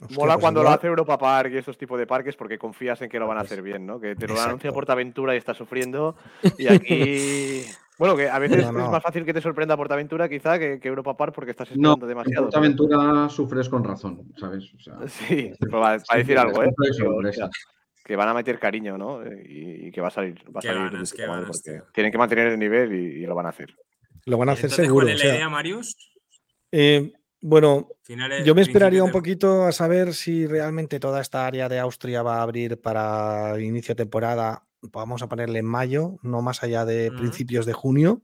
Hostia, 0.00 0.16
Mola 0.16 0.32
pues 0.34 0.42
cuando 0.42 0.62
lo 0.62 0.70
hace 0.70 0.86
Europa 0.86 1.18
Park 1.18 1.52
y 1.52 1.58
esos 1.58 1.76
tipos 1.76 1.98
de 1.98 2.06
parques 2.06 2.34
porque 2.34 2.58
confías 2.58 3.02
en 3.02 3.10
que 3.10 3.18
lo 3.18 3.26
van 3.28 3.36
a 3.36 3.40
Pues, 3.42 3.52
hacer 3.52 3.62
bien, 3.62 3.84
¿no? 3.84 4.00
Que 4.00 4.16
te 4.16 4.26
lo 4.26 4.40
anuncia 4.40 4.72
Portaventura 4.72 5.34
y 5.34 5.38
estás 5.38 5.58
sufriendo. 5.58 6.16
Y 6.58 6.66
aquí. 6.68 7.62
Bueno, 7.98 8.16
que 8.16 8.30
a 8.30 8.38
veces 8.38 8.64
No, 8.64 8.72
no. 8.72 8.84
es 8.86 8.90
más 8.90 9.02
fácil 9.02 9.26
que 9.26 9.34
te 9.34 9.42
sorprenda 9.42 9.76
Portaventura 9.76 10.26
quizá 10.26 10.58
que, 10.58 10.80
que 10.80 10.88
Europa 10.88 11.14
Park 11.18 11.34
porque 11.34 11.50
estás 11.50 11.68
No, 11.76 11.92
esperando 11.92 12.06
en 12.06 12.08
demasiado. 12.08 12.44
Portaventura 12.46 13.28
sufres 13.28 13.68
con 13.68 13.84
razón, 13.84 14.22
¿sabes? 14.38 14.72
O 14.74 14.78
sea, 14.80 14.94
Sí, 15.06 15.52
pero 15.60 15.72
para, 15.82 15.98
para 16.02 16.18
decir 16.18 16.38
algo, 16.38 16.62
¿eh? 16.64 16.70
Que, 18.04 18.16
van 18.16 18.28
a 18.28 18.34
meter 18.34 18.58
cariño, 18.58 18.96
¿no? 18.98 19.22
Eh, 19.24 19.44
Y, 19.48 19.86
y 19.88 19.90
que 19.90 20.00
va 20.00 20.08
a 20.08 20.10
salir. 20.10 20.34
Va 20.54 20.58
a 20.58 20.62
Qué 20.62 20.68
salir 20.68 20.90
ganas, 20.90 21.10
de 21.10 21.16
qué 21.16 21.22
puta 21.22 21.28
madre, 21.32 21.42
ganas, 21.42 21.62
porque 21.62 21.78
tío. 21.78 21.86
Tienen 21.92 22.12
que 22.12 22.18
mantener 22.18 22.46
el 22.48 22.58
nivel 22.58 22.92
y, 22.92 23.22
y 23.22 23.26
lo 23.26 23.34
van 23.34 23.46
a 23.46 23.50
hacer. 23.50 23.74
Lo 24.26 24.36
van 24.38 24.48
a 24.48 24.52
hacer 24.52 24.64
Entonces, 24.66 24.86
seguro. 24.86 25.06
¿cuál 25.06 25.14
es 25.16 25.20
o 25.20 25.24
la 25.24 25.30
sea, 25.30 25.34
idea, 25.36 25.48
Marius? 25.48 25.96
eh, 26.72 27.12
bueno, 27.42 27.88
Finales, 28.02 28.44
yo 28.44 28.54
me 28.54 28.60
esperaría 28.62 29.02
un 29.02 29.12
poquito 29.12 29.64
a 29.64 29.72
saber 29.72 30.12
si 30.12 30.46
realmente 30.46 31.00
toda 31.00 31.22
esta 31.22 31.46
área 31.46 31.70
de 31.70 31.78
Austria 31.78 32.22
va 32.22 32.38
a 32.38 32.42
abrir 32.42 32.78
para 32.80 33.58
inicio 33.58 33.94
de 33.94 34.02
temporada. 34.04 34.66
Vamos 34.82 35.22
a 35.22 35.28
ponerle 35.28 35.58
en 35.60 35.64
mayo, 35.66 36.18
no 36.22 36.42
más 36.42 36.62
allá 36.62 36.84
de 36.84 37.10
principios 37.12 37.64
de 37.64 37.72
junio. 37.72 38.22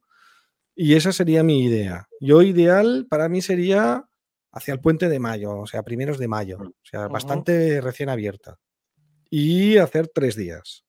Y 0.75 0.95
esa 0.97 1.13
sería 1.13 1.43
mi 1.43 1.65
idea. 1.65 2.09
Yo 2.21 2.43
ideal 2.43 3.07
para 3.09 3.31
mí 3.31 3.41
sería 3.41 4.05
hacia 4.53 4.75
el 4.75 4.81
puente 4.81 5.09
de 5.09 5.19
mayo, 5.19 5.57
o 5.61 5.67
sea, 5.67 5.83
primeros 5.83 6.19
de 6.19 6.29
mayo. 6.29 6.59
O 6.61 6.75
sea, 6.85 7.09
bastante 7.09 7.81
recién 7.81 8.11
abierta. 8.11 8.59
Y 9.31 9.79
hacer 9.79 10.09
tres 10.09 10.37
días, 10.37 10.85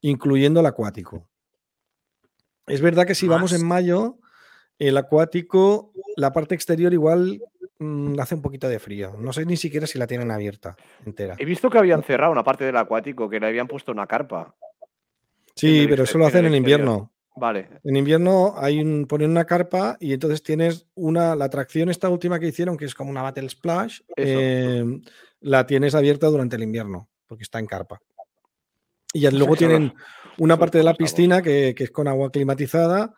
incluyendo 0.00 0.60
el 0.60 0.66
acuático. 0.66 1.28
Es 2.66 2.80
verdad 2.80 3.06
que 3.06 3.14
si 3.14 3.28
vamos 3.28 3.52
en 3.52 3.66
mayo, 3.66 4.18
el 4.78 4.96
acuático, 4.96 5.92
la 6.16 6.32
parte 6.32 6.54
exterior 6.54 6.92
igual 6.92 7.40
mm, 7.78 8.18
hace 8.18 8.34
un 8.34 8.42
poquito 8.42 8.68
de 8.68 8.78
frío. 8.78 9.16
No 9.18 9.32
sé 9.32 9.44
ni 9.44 9.56
siquiera 9.56 9.86
si 9.86 9.98
la 9.98 10.06
tienen 10.06 10.30
abierta 10.30 10.76
entera. 11.04 11.36
He 11.38 11.44
visto 11.44 11.70
que 11.70 11.78
habían 11.78 12.02
cerrado 12.02 12.32
una 12.32 12.44
parte 12.44 12.64
del 12.64 12.76
acuático, 12.76 13.28
que 13.28 13.40
le 13.40 13.46
habían 13.46 13.68
puesto 13.68 13.92
una 13.92 14.06
carpa. 14.06 14.54
Sí, 15.54 15.86
pero 15.88 16.04
eso 16.04 16.18
lo 16.18 16.24
en 16.24 16.28
hacen 16.28 16.46
en 16.46 16.54
invierno. 16.54 17.12
Vale. 17.36 17.68
En 17.82 17.96
invierno 17.96 18.54
hay 18.56 18.80
un, 18.80 19.06
ponen 19.06 19.30
una 19.30 19.44
carpa 19.44 19.96
y 19.98 20.12
entonces 20.12 20.42
tienes 20.42 20.86
una, 20.94 21.34
la 21.34 21.46
atracción 21.46 21.90
esta 21.90 22.08
última 22.08 22.38
que 22.38 22.46
hicieron, 22.46 22.76
que 22.76 22.84
es 22.84 22.94
como 22.94 23.10
una 23.10 23.22
Battle 23.22 23.48
Splash, 23.48 24.00
eh, 24.16 24.84
la 25.40 25.66
tienes 25.66 25.96
abierta 25.96 26.28
durante 26.28 26.54
el 26.54 26.62
invierno, 26.62 27.08
porque 27.26 27.42
está 27.44 27.58
en 27.58 27.66
carpa. 27.66 28.00
Y 29.12 29.20
ya 29.20 29.30
luego 29.30 29.56
tienen 29.56 29.94
una 30.38 30.58
parte 30.58 30.78
de 30.78 30.84
la 30.84 30.94
piscina 30.94 31.40
que, 31.40 31.74
que 31.76 31.84
es 31.84 31.90
con 31.90 32.08
agua 32.08 32.30
climatizada, 32.30 33.14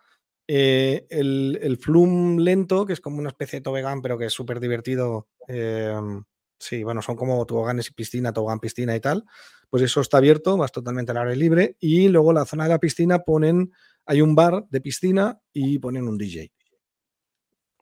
eh, 0.47 1.07
el, 1.11 1.59
el 1.63 1.77
flum 1.79 2.39
lento, 2.39 2.87
que 2.87 2.93
es 2.93 3.01
como 3.01 3.19
una 3.19 3.31
especie 3.31 3.59
de 3.59 3.65
tobogán, 3.65 4.03
pero 4.03 4.19
que 4.19 4.27
es 4.27 4.33
súper 4.33 4.61
divertido. 4.61 5.29
eh, 5.49 5.95
sí, 6.59 6.83
bueno, 6.85 7.03
son 7.03 7.17
como 7.17 7.45
toboganes 7.47 7.89
y 7.89 7.93
piscina, 7.93 8.33
tobogán, 8.33 8.61
piscina 8.61 8.95
y 8.95 9.01
tal. 9.01 9.25
Pues 9.69 9.83
eso 9.83 10.01
está 10.01 10.19
abierto, 10.19 10.57
vas 10.57 10.71
totalmente 10.71 11.13
al 11.13 11.19
aire 11.19 11.37
libre. 11.37 11.77
Y 11.81 12.09
luego 12.09 12.33
la 12.33 12.45
zona 12.45 12.65
de 12.65 12.71
la 12.71 12.79
piscina 12.79 13.19
ponen, 13.21 13.73
hay 14.05 14.21
un 14.21 14.35
bar 14.35 14.65
de 14.71 14.81
piscina 14.81 15.41
y 15.53 15.79
ponen 15.79 16.07
un 16.07 16.17
DJ. 16.17 16.53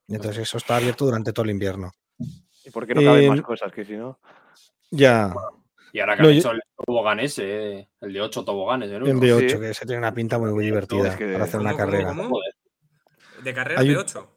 Entonces 0.09 0.42
eso 0.42 0.59
está 0.59 0.76
abierto 0.76 1.05
durante 1.05 1.32
todo 1.32 1.44
el 1.44 1.51
invierno. 1.51 1.92
¿Y 2.64 2.70
por 2.70 2.86
qué 2.86 2.94
no 2.94 3.02
caben 3.02 3.24
Eh, 3.24 3.28
más 3.28 3.42
cosas 3.42 3.72
que 3.72 3.84
si 3.84 3.94
no? 3.96 4.18
Ya, 4.90 5.34
Y 5.95 6.01
ahora 6.01 6.16
que 6.16 6.23
No, 6.25 6.29
han 6.29 6.35
yo- 6.35 6.41
hecho 6.41 6.51
el 6.51 6.61
tobogán 6.85 7.21
ese, 7.21 7.79
eh, 7.79 7.89
el 8.01 8.12
de 8.12 8.21
8 8.21 8.45
toboganes. 8.45 8.91
¿eh? 8.91 8.97
el 8.97 9.21
de 9.21 9.33
8, 9.33 9.49
Sí. 9.49 9.61
que 9.61 9.75
se 9.75 9.87
tiene 9.87 9.99
una 10.01 10.12
pinta 10.12 10.41
muy, 10.41 10.51
muy 10.53 10.65
divertida 10.65 11.11
es 11.11 11.16
que- 11.16 11.33
para 11.33 11.45
hacer 11.45 11.61
una 11.61 11.71
¿Cómo, 11.71 11.85
cómo, 11.85 11.93
carrera. 11.93 12.09
cómo? 12.16 12.39
De 13.45 13.55
carrera 13.55 13.81
Hay 13.81 13.87
de 13.89 13.95
un- 13.95 14.01
8. 14.01 14.29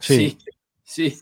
Sí. 0.00 0.36
sí. 0.82 1.16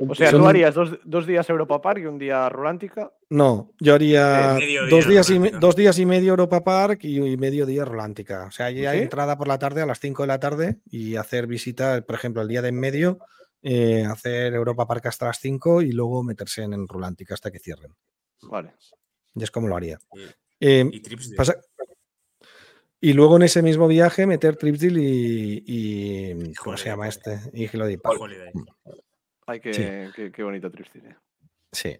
O 0.00 0.12
sea, 0.16 0.32
tú 0.32 0.44
harías 0.46 0.74
dos, 0.74 0.98
dos 1.04 1.24
días 1.24 1.48
Europa 1.50 1.80
Park 1.80 2.00
y 2.00 2.06
un 2.06 2.18
día 2.18 2.48
Rolántica. 2.48 3.12
No, 3.30 3.70
yo 3.78 3.94
haría 3.94 4.56
Eh, 4.58 4.88
dos, 4.90 5.06
día 5.06 5.22
días 5.22 5.30
y, 5.30 5.38
dos 5.60 5.76
días 5.76 5.98
y 6.00 6.06
medio 6.06 6.30
Europa 6.30 6.64
Park 6.64 7.00
y, 7.04 7.18
y 7.18 7.36
medio 7.36 7.64
día 7.64 7.84
Rolántica. 7.84 8.44
O 8.46 8.50
sea, 8.50 8.70
ya 8.72 8.92
¿Sí? 8.92 8.98
entrada 8.98 9.38
por 9.38 9.46
la 9.46 9.58
tarde 9.60 9.82
a 9.82 9.86
las 9.86 10.00
5 10.00 10.24
de 10.24 10.26
la 10.28 10.40
tarde 10.40 10.78
y 10.90 11.14
hacer 11.14 11.46
visita, 11.46 12.00
por 12.02 12.16
ejemplo, 12.16 12.42
el 12.42 12.48
día 12.48 12.60
de 12.62 12.70
en 12.70 12.78
medio, 12.80 13.18
eh, 13.62 14.04
hacer 14.04 14.52
Europa 14.54 14.86
Park 14.86 15.06
hasta 15.06 15.26
las 15.26 15.38
5 15.38 15.80
y 15.82 15.92
luego 15.92 16.22
meterse 16.24 16.62
en, 16.64 16.72
en 16.74 16.88
Rolántica 16.88 17.34
hasta 17.34 17.52
que 17.52 17.58
cierren. 17.60 17.94
Vale. 18.42 18.74
Y 19.38 19.44
es 19.44 19.50
como 19.50 19.68
lo 19.68 19.76
haría. 19.76 19.98
Y, 20.14 20.20
Eh, 20.60 20.88
y 20.92 21.00
trips 21.00 21.32
pasa- 21.36 21.60
y 23.00 23.12
luego 23.12 23.36
en 23.36 23.42
ese 23.42 23.62
mismo 23.62 23.86
viaje 23.86 24.26
meter 24.26 24.56
Tripsdale 24.56 25.00
y, 25.00 25.64
y- 25.66 26.54
¿Cómo 26.54 26.76
se 26.76 26.86
llama 26.88 27.06
este? 27.08 27.38
Y 27.52 27.68
Park. 27.96 28.20
Holiday. 28.20 28.50
Ay, 29.46 29.60
qué, 29.60 29.72
Sí. 29.72 29.82
qué, 30.16 30.32
qué 30.32 30.42
bonito 30.42 30.70
Tripstyle. 30.70 31.16
Sí, 31.72 31.96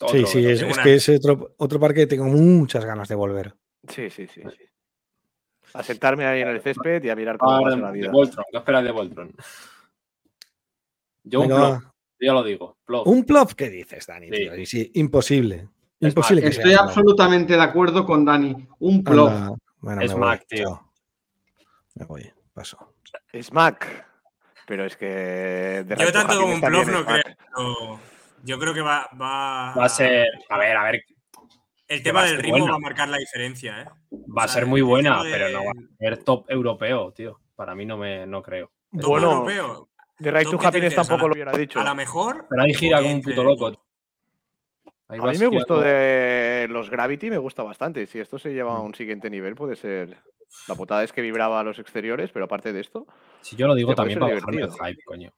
Otro, 0.00 0.08
sí, 0.08 0.26
sí, 0.26 0.46
otro. 0.46 0.66
es, 0.68 0.78
que 0.78 0.94
es 0.94 1.08
otro, 1.10 1.54
otro 1.58 1.78
parque 1.78 2.00
que 2.00 2.06
tengo 2.08 2.24
muchas 2.24 2.84
ganas 2.84 3.08
de 3.08 3.14
volver. 3.14 3.54
Sí, 3.88 4.10
sí, 4.10 4.26
sí, 4.26 4.42
sí. 4.42 4.64
A 5.74 5.82
sentarme 5.84 6.24
ahí 6.26 6.40
en 6.42 6.48
el 6.48 6.60
césped 6.60 7.04
y 7.04 7.10
a 7.10 7.14
mirar 7.16 7.38
cómo 7.38 7.62
pasa 7.62 7.76
la 7.76 7.82
Ahora, 7.86 7.92
de 7.92 7.98
vida. 8.00 8.10
Voltron, 8.10 8.44
¿qué 8.50 8.58
esperas 8.58 8.84
de 8.84 8.90
Voltron? 8.90 9.32
Yo 11.22 11.40
un 11.42 11.46
plop, 11.48 11.82
yo 11.82 12.26
ya 12.26 12.32
lo 12.32 12.42
digo. 12.42 12.76
plop. 12.84 13.06
¿Un 13.06 13.24
plop? 13.24 13.52
¿Qué 13.52 13.70
dices, 13.70 14.06
Dani? 14.06 14.26
Sí. 14.26 14.32
tío? 14.32 14.56
Y 14.56 14.66
sí, 14.66 14.90
imposible. 14.94 15.68
Es 16.00 16.08
Imposible 16.08 16.42
más, 16.42 16.50
que 16.50 16.56
Estoy 16.56 16.74
absolutamente 16.74 17.52
de 17.54 17.62
acuerdo 17.62 18.06
con 18.06 18.24
Dani. 18.24 18.56
Un 18.78 19.04
plop. 19.04 19.28
Anda, 19.28 19.54
bueno, 19.80 20.00
Es 20.02 20.12
voy, 20.12 20.20
Mac, 20.20 20.44
tío. 20.48 20.64
chao. 20.64 20.92
Me 21.94 22.06
voy, 22.06 22.32
paso. 22.54 22.94
Smack. 23.40 24.06
Pero 24.66 24.84
es 24.86 24.96
que. 24.96 25.06
de 25.86 25.96
Yo 25.98 26.12
tanto 26.12 26.38
como 26.40 26.54
un 26.54 26.60
bluff 26.60 26.86
no 26.88 27.04
creo. 27.04 27.22
no. 27.56 28.00
Yo 28.42 28.58
creo 28.58 28.72
que 28.72 28.80
va, 28.80 29.08
va, 29.20 29.74
Va 29.74 29.84
a 29.84 29.88
ser, 29.90 30.26
a 30.48 30.56
ver, 30.58 30.74
a 30.74 30.84
ver, 30.84 31.04
El 31.86 32.02
tema 32.02 32.20
va 32.20 32.26
a 32.26 32.28
del 32.30 32.38
ritmo 32.38 32.58
buena. 32.60 32.70
va 32.72 32.76
a 32.76 32.80
marcar 32.80 33.08
la 33.10 33.18
diferencia, 33.18 33.82
¿eh? 33.82 33.84
va 34.12 34.42
a 34.42 34.44
O 34.46 34.48
sea, 34.48 34.54
ser 34.54 34.66
muy 34.66 34.80
buena, 34.80 35.22
de- 35.22 35.30
pero 35.30 35.48
no 35.50 35.64
va 35.66 35.72
a 35.72 35.96
ser 35.98 36.24
top 36.24 36.46
europeo, 36.50 37.12
tío. 37.12 37.38
Para 37.54 37.74
mí 37.74 37.84
no 37.84 37.98
me 37.98 38.26
no 38.26 38.40
creo. 38.42 38.70
Top 38.98 39.10
Bueno, 39.10 39.32
europeo. 39.32 39.88
De 40.18 40.30
Right 40.30 40.48
to 40.48 40.58
Happiness 40.66 40.94
tampoco 40.94 41.24
a 41.26 41.28
lo 41.28 41.34
hubiera 41.34 41.52
dicho. 41.52 41.78
A 41.80 41.84
lo 41.84 41.94
mejor. 41.94 42.46
Pero 42.48 42.62
ahí 42.62 42.72
gira 42.72 43.02
como 43.02 43.12
un 43.12 43.22
puto 43.22 43.44
loco. 43.44 43.82
Ahí 45.10 45.18
A 45.20 45.32
mí 45.32 45.38
me 45.38 45.46
gustó 45.48 45.80
de 45.80 46.66
los 46.70 46.88
Gravity, 46.90 47.30
me 47.30 47.38
gusta 47.38 47.62
bastante. 47.62 48.06
Si 48.06 48.18
esto 48.20 48.38
se 48.38 48.52
lleva 48.52 48.76
a 48.76 48.80
Mm. 48.80 48.86
un 48.86 48.94
siguiente 48.94 49.28
nivel, 49.30 49.54
puede 49.54 49.76
ser. 49.76 50.16
La 50.68 50.74
putada 50.74 51.04
es 51.04 51.12
que 51.12 51.20
vibraba 51.22 51.60
a 51.60 51.64
los 51.64 51.78
exteriores, 51.78 52.30
pero 52.32 52.44
aparte 52.46 52.72
de 52.72 52.80
esto. 52.80 53.06
Si 53.40 53.56
yo 53.56 53.66
lo 53.66 53.74
digo 53.74 53.94
también 53.94 54.18
para 54.18 54.34
bajarme 54.34 54.62
el 54.62 54.70
hype, 54.72 55.02
coño. 55.04 55.30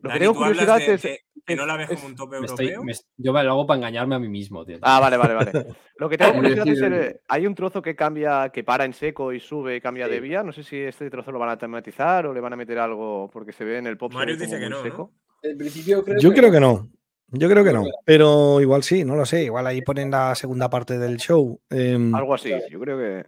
Lo 0.00 0.08
Dani, 0.10 0.18
que 0.20 0.24
tengo 0.26 0.34
curiosidad 0.38 0.78
de- 0.78 0.92
es. 0.94 1.02
que 1.46 1.56
no 1.56 1.64
la 1.64 1.76
ves 1.76 1.90
es- 1.90 1.96
como 1.96 2.08
un 2.08 2.16
top 2.16 2.30
Me 2.32 2.46
estoy- 2.46 2.66
europeo. 2.68 2.84
me- 2.84 2.92
yo 3.16 3.32
me 3.32 3.42
lo 3.44 3.50
hago 3.52 3.66
para 3.66 3.78
engañarme 3.78 4.14
a 4.16 4.18
mí 4.18 4.28
mismo, 4.28 4.64
tío. 4.66 4.78
Ah, 4.82 5.00
vale, 5.00 5.16
vale, 5.16 5.34
vale. 5.34 5.52
Lo 5.96 6.08
que 6.08 6.18
tengo 6.18 6.34
curiosidad 6.34 6.68
es. 6.68 6.80
el- 6.82 7.20
hay 7.28 7.46
un 7.46 7.54
trozo 7.54 7.80
que 7.80 7.96
cambia, 7.96 8.50
que 8.50 8.62
para 8.64 8.84
en 8.84 8.92
seco 8.92 9.32
y 9.32 9.40
sube 9.40 9.76
y 9.76 9.80
cambia 9.80 10.06
de 10.08 10.20
vía. 10.20 10.42
No 10.42 10.52
sé 10.52 10.62
si 10.64 10.76
este 10.78 11.08
trozo 11.08 11.32
lo 11.32 11.38
van 11.38 11.48
a 11.50 11.56
tematizar 11.58 12.26
o 12.26 12.34
le 12.34 12.40
van 12.40 12.52
a 12.52 12.56
meter 12.56 12.78
algo 12.78 13.30
porque 13.32 13.52
se 13.52 13.64
ve 13.64 13.78
en 13.78 13.86
el 13.86 13.96
pop. 13.96 14.12
como 14.12 14.24
dice 14.26 14.58
que 14.58 14.68
no, 14.68 14.82
seco. 14.82 15.12
En 15.42 15.56
principio 15.56 16.04
creo 16.04 16.18
Yo 16.18 16.32
creo 16.34 16.50
que 16.50 16.60
no. 16.60 16.88
Yo 17.28 17.48
creo 17.48 17.64
que 17.64 17.72
no. 17.72 17.84
Pero 18.04 18.60
igual 18.60 18.82
sí, 18.82 19.04
no 19.04 19.16
lo 19.16 19.26
sé. 19.26 19.44
Igual 19.44 19.66
ahí 19.66 19.82
ponen 19.82 20.10
la 20.10 20.34
segunda 20.34 20.70
parte 20.70 20.98
del 20.98 21.16
show. 21.16 21.60
Em, 21.70 22.14
Algo 22.14 22.34
así. 22.34 22.52
Yo 22.70 22.78
creo 22.80 22.96
que. 22.98 23.26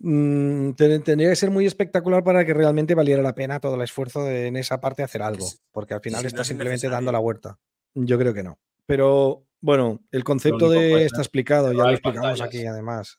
mm, 0.00 0.72
ten- 0.74 1.02
tendría 1.02 1.28
que 1.30 1.36
ser 1.36 1.50
muy 1.50 1.66
espectacular 1.66 2.22
para 2.22 2.44
que 2.44 2.54
realmente 2.54 2.94
valiera 2.94 3.22
la 3.22 3.34
pena 3.34 3.58
todo 3.60 3.74
el 3.74 3.82
esfuerzo 3.82 4.24
de 4.24 4.46
en 4.46 4.56
esa 4.56 4.80
parte 4.80 5.02
hacer 5.02 5.22
algo. 5.22 5.46
Porque 5.72 5.94
al 5.94 6.00
final 6.00 6.20
si 6.20 6.24
no 6.24 6.28
está 6.28 6.42
es 6.42 6.48
simplemente 6.48 6.88
dando 6.88 7.10
la 7.12 7.18
vuelta. 7.18 7.58
Yo 7.94 8.18
creo 8.18 8.32
que 8.32 8.42
no. 8.44 8.58
Pero 8.86 9.44
bueno, 9.60 10.00
el 10.12 10.22
concepto 10.22 10.70
de 10.70 11.04
está 11.04 11.20
explicado, 11.20 11.72
ya 11.72 11.78
lo 11.84 11.90
explicamos 11.90 12.28
pantallas. 12.38 12.46
aquí 12.46 12.64
además. 12.66 13.18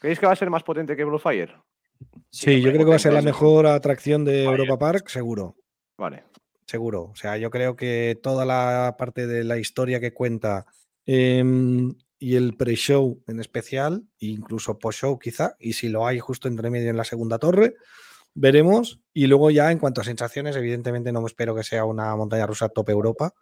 ¿Creéis 0.00 0.20
que 0.20 0.26
va 0.26 0.32
a 0.32 0.36
ser 0.36 0.48
más 0.50 0.62
potente 0.62 0.94
que 0.96 1.04
Bluefire? 1.04 1.54
Sí, 2.30 2.60
yo 2.62 2.70
creo 2.70 2.84
que 2.84 2.90
va 2.90 2.96
a 2.96 3.00
ser 3.00 3.12
la 3.12 3.22
mejor 3.22 3.66
atracción 3.66 4.24
de. 4.24 4.44
Europa 4.44 4.78
Park, 4.78 5.08
seguro. 5.08 5.56
Vale. 5.98 6.22
Seguro. 6.70 7.02
O 7.12 7.16
sea, 7.16 7.36
yo 7.36 7.50
creo 7.50 7.74
que 7.74 8.16
toda 8.22 8.44
la 8.44 8.94
parte 8.96 9.26
de 9.26 9.42
la 9.42 9.58
historia 9.58 9.98
que 9.98 10.14
cuenta 10.14 10.66
em, 11.04 11.94
y 12.20 12.36
el 12.36 12.56
pre-show 12.56 13.20
en 13.26 13.40
especial, 13.40 14.04
incluso 14.20 14.78
post-show 14.78 15.18
quizá, 15.18 15.56
y 15.58 15.72
si 15.72 15.88
lo 15.88 16.06
hay 16.06 16.20
justo 16.20 16.46
entre 16.46 16.70
medio 16.70 16.90
en 16.90 16.96
la 16.96 17.02
segunda 17.04 17.38
torre, 17.38 17.74
veremos. 18.34 19.00
Y 19.12 19.26
luego 19.26 19.50
ya 19.50 19.72
en 19.72 19.78
cuanto 19.80 20.00
a 20.00 20.04
sensaciones, 20.04 20.54
evidentemente 20.54 21.10
no 21.10 21.20
me 21.22 21.26
espero 21.26 21.56
que 21.56 21.64
sea 21.64 21.84
una 21.84 22.14
montaña 22.14 22.46
rusa 22.46 22.68
top 22.68 22.88
Europa. 22.90 23.32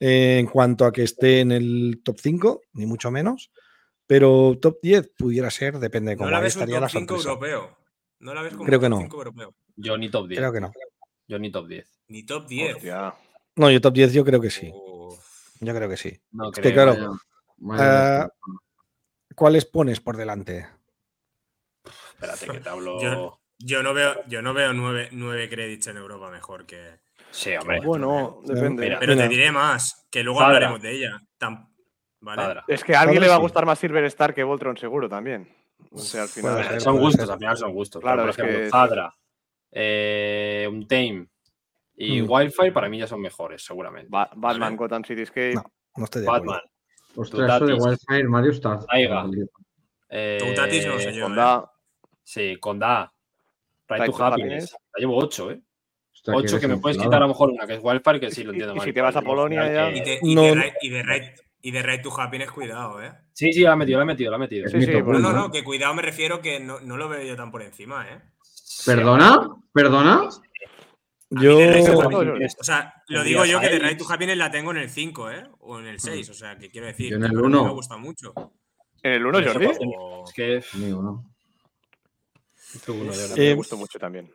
eh, 0.00 0.38
en 0.38 0.46
cuanto 0.46 0.84
a 0.84 0.92
que 0.92 1.02
esté 1.04 1.40
en 1.40 1.50
el 1.52 2.02
top 2.04 2.18
5, 2.20 2.60
ni 2.74 2.84
mucho 2.86 3.10
menos. 3.10 3.50
Pero 4.06 4.58
top 4.60 4.78
10 4.82 5.10
pudiera 5.16 5.50
ser, 5.50 5.78
depende 5.78 6.10
de 6.10 6.16
No 6.16 6.20
cómo 6.20 6.30
la 6.30 6.40
ves 6.40 6.54
un 6.56 6.62
estaría 6.62 6.76
top 6.76 6.82
la 6.82 6.88
5 6.90 7.18
sorpresa. 7.18 7.28
europeo. 7.30 7.78
No 8.20 8.34
la 8.34 8.42
ves 8.42 8.52
como 8.52 8.64
Creo 8.66 8.78
que 8.80 8.86
top 8.86 8.90
no. 8.90 9.00
5 9.00 9.16
europeo. 9.16 9.54
Yo 9.76 9.96
ni 9.98 10.10
top 10.10 10.28
10. 10.28 10.38
Creo 10.38 10.52
que 10.52 10.60
no. 10.60 10.72
Yo 11.28 11.38
ni 11.38 11.50
top 11.52 11.66
10. 11.68 11.86
Ni 12.08 12.24
top 12.24 12.46
10. 12.48 12.76
Hostia. 12.76 13.14
No, 13.56 13.70
yo 13.70 13.80
top 13.80 13.94
10 13.94 14.12
yo 14.14 14.24
creo 14.24 14.40
que 14.40 14.50
sí. 14.50 14.70
Uf. 14.74 15.18
Yo 15.60 15.74
creo 15.74 15.88
que 15.88 15.96
sí. 15.96 16.18
No 16.32 16.48
Es 16.50 16.52
creo. 16.54 16.62
que 16.62 16.72
claro, 16.72 16.92
Vaya- 16.94 17.10
vaya 17.58 18.22
Ah, 18.22 18.28
¿Cuáles 19.34 19.64
pones 19.66 20.00
por 20.00 20.16
delante? 20.16 20.66
Espérate 22.14 22.46
que 22.46 22.60
te 22.60 22.68
hablo. 22.68 23.00
Yo- 23.00 23.40
Yo 23.60 23.82
no 23.82 23.92
veo, 23.92 24.14
yo 24.28 24.40
no 24.40 24.54
veo 24.54 24.72
nueve, 24.72 25.08
nueve 25.10 25.48
créditos 25.48 25.88
en 25.88 25.96
Europa 25.96 26.30
mejor 26.30 26.64
que. 26.64 27.00
Sí, 27.32 27.56
hombre. 27.56 27.80
Bueno, 27.80 28.40
depende. 28.44 28.84
Mira, 28.84 29.00
Pero 29.00 29.14
Mira. 29.14 29.24
te 29.24 29.28
diré 29.30 29.50
más, 29.50 30.06
que 30.10 30.22
luego 30.22 30.40
hablaremos 30.40 30.80
de 30.80 30.92
ella. 30.92 31.20
Es 32.68 32.84
que 32.84 32.94
a 32.94 33.00
alguien 33.00 33.20
le 33.20 33.26
va 33.28 33.34
a 33.34 33.38
sí. 33.38 33.42
gustar 33.42 33.66
más 33.66 33.78
Silver 33.80 34.04
Star 34.04 34.32
que 34.32 34.44
Voltron, 34.44 34.76
seguro 34.76 35.08
también. 35.08 35.52
O 35.90 35.98
sea, 35.98 36.22
al 36.22 36.28
final. 36.28 36.80
Son 36.80 36.98
gustos, 37.00 37.28
al 37.28 37.38
final 37.38 37.56
son 37.56 37.72
gustos. 37.72 38.00
Claro, 38.00 38.22
Claro, 38.22 38.22
por 38.22 38.30
es 38.30 38.36
que 38.36 38.42
ejemplo, 38.42 38.64
es- 38.66 38.70
Zadra. 38.70 39.14
Eh, 39.72 40.66
un 40.70 40.86
Tame 40.86 41.26
y 41.96 42.22
Mm. 42.22 42.30
Wildfire 42.30 42.72
para 42.72 42.88
mí 42.88 42.98
ya 42.98 43.06
son 43.06 43.20
mejores, 43.20 43.62
seguramente. 43.64 44.08
Ba- 44.10 44.30
Batman. 44.36 44.76
Gotham 44.76 45.04
Cityscape. 45.04 45.54
No, 45.54 45.64
no 45.96 46.04
estoy 46.04 46.22
de 46.22 46.28
acuerdo. 46.28 46.46
Batman. 46.52 46.70
Ostras, 47.16 47.56
eso 47.56 47.66
de. 47.66 47.74
Wildfire, 47.74 48.28
Mario 48.28 48.50
está. 48.52 48.78
Taiga. 48.86 49.24
Eh, 50.10 50.38
Tutatis 50.40 50.86
no 50.86 50.98
sé 50.98 51.12
yo. 51.12 51.26
Honda, 51.26 51.70
Sí, 52.22 52.56
Conda. 52.60 53.12
Right 53.88 54.02
Right 54.02 54.10
to 54.14 54.22
Happiness. 54.24 54.64
Happiness. 54.64 54.76
La 54.94 55.00
llevo 55.00 55.16
8, 55.16 55.50
¿eh? 55.50 55.60
Hostia, 56.12 56.34
8 56.34 56.60
que 56.60 56.68
me 56.68 56.76
puedes 56.76 56.98
quitar 56.98 57.14
a 57.16 57.20
lo 57.20 57.28
mejor 57.28 57.50
una 57.50 57.66
que 57.66 57.74
es 57.74 57.80
Wildfire, 57.82 58.20
que 58.20 58.30
sí 58.30 58.44
lo 58.44 58.50
entiendo 58.52 58.74
y 58.74 58.78
mal. 58.78 58.86
si 58.86 58.92
te 58.92 59.00
vas 59.00 59.16
a 59.16 59.22
Polonia 59.22 59.72
ya- 59.72 59.90
Y, 59.90 59.94
que- 59.94 60.02
te- 60.02 60.18
y 60.22 60.34
No, 60.34 60.42
de. 60.42 60.54
Right- 60.54 60.74
y 60.82 60.88
de 60.90 61.02
Right- 61.02 61.40
y 61.62 61.70
de 61.70 61.82
Right 61.82 62.02
to 62.02 62.20
Happiness, 62.20 62.50
cuidado, 62.52 63.02
¿eh? 63.02 63.12
Sí, 63.32 63.52
sí, 63.52 63.62
la 63.62 63.72
he 63.72 63.76
metido, 63.76 63.98
la 63.98 64.04
he 64.04 64.06
metido, 64.06 64.30
la 64.30 64.36
he 64.36 64.40
metido. 64.40 64.68
Sí, 64.68 64.76
No, 64.78 64.98
uno, 64.98 65.18
no, 65.20 65.30
¿eh? 65.30 65.32
no, 65.32 65.50
que 65.50 65.64
cuidado 65.64 65.94
me 65.94 66.02
refiero 66.02 66.40
que 66.42 66.60
no, 66.60 66.80
no 66.80 66.96
lo 66.98 67.08
veo 67.08 67.22
yo 67.22 67.34
tan 67.34 67.50
por 67.50 67.62
encima, 67.62 68.06
¿eh? 68.10 68.20
¿Perdona? 68.96 69.48
¿Perdona? 69.72 70.22
A 70.24 71.40
Yo. 71.42 71.58
O 71.58 72.64
sea, 72.64 72.94
lo 73.08 73.22
digo 73.22 73.44
yo 73.44 73.60
que 73.60 73.68
de 73.68 73.78
Right 73.78 73.98
to 73.98 74.06
Happiness 74.10 74.36
la 74.38 74.50
tengo 74.50 74.70
en 74.70 74.78
el 74.78 74.88
5, 74.90 75.30
¿eh? 75.30 75.44
O 75.60 75.78
en 75.78 75.86
el 75.86 76.00
6, 76.00 76.28
o 76.30 76.34
sea, 76.34 76.56
que 76.58 76.70
quiero 76.70 76.86
decir. 76.86 77.10
Yo 77.10 77.16
en 77.16 77.22
que 77.22 77.26
el 77.28 77.32
a 77.32 77.40
mí 77.40 77.46
uno. 77.46 77.64
Me 77.64 77.70
gusta 77.72 77.96
mucho. 77.98 78.32
en 79.02 79.12
el 79.12 79.26
1, 79.26 79.38
Eso 79.38 79.52
Jordi. 79.52 79.66
O- 79.86 80.24
Es 80.26 80.32
que 80.32 80.60
yo 80.88 81.02
no. 81.02 81.24
A 82.86 82.92
mí 82.92 83.08
me 83.36 83.50
Eh, 83.50 83.54
gustó 83.54 83.76
mucho 83.76 83.98
también. 83.98 84.30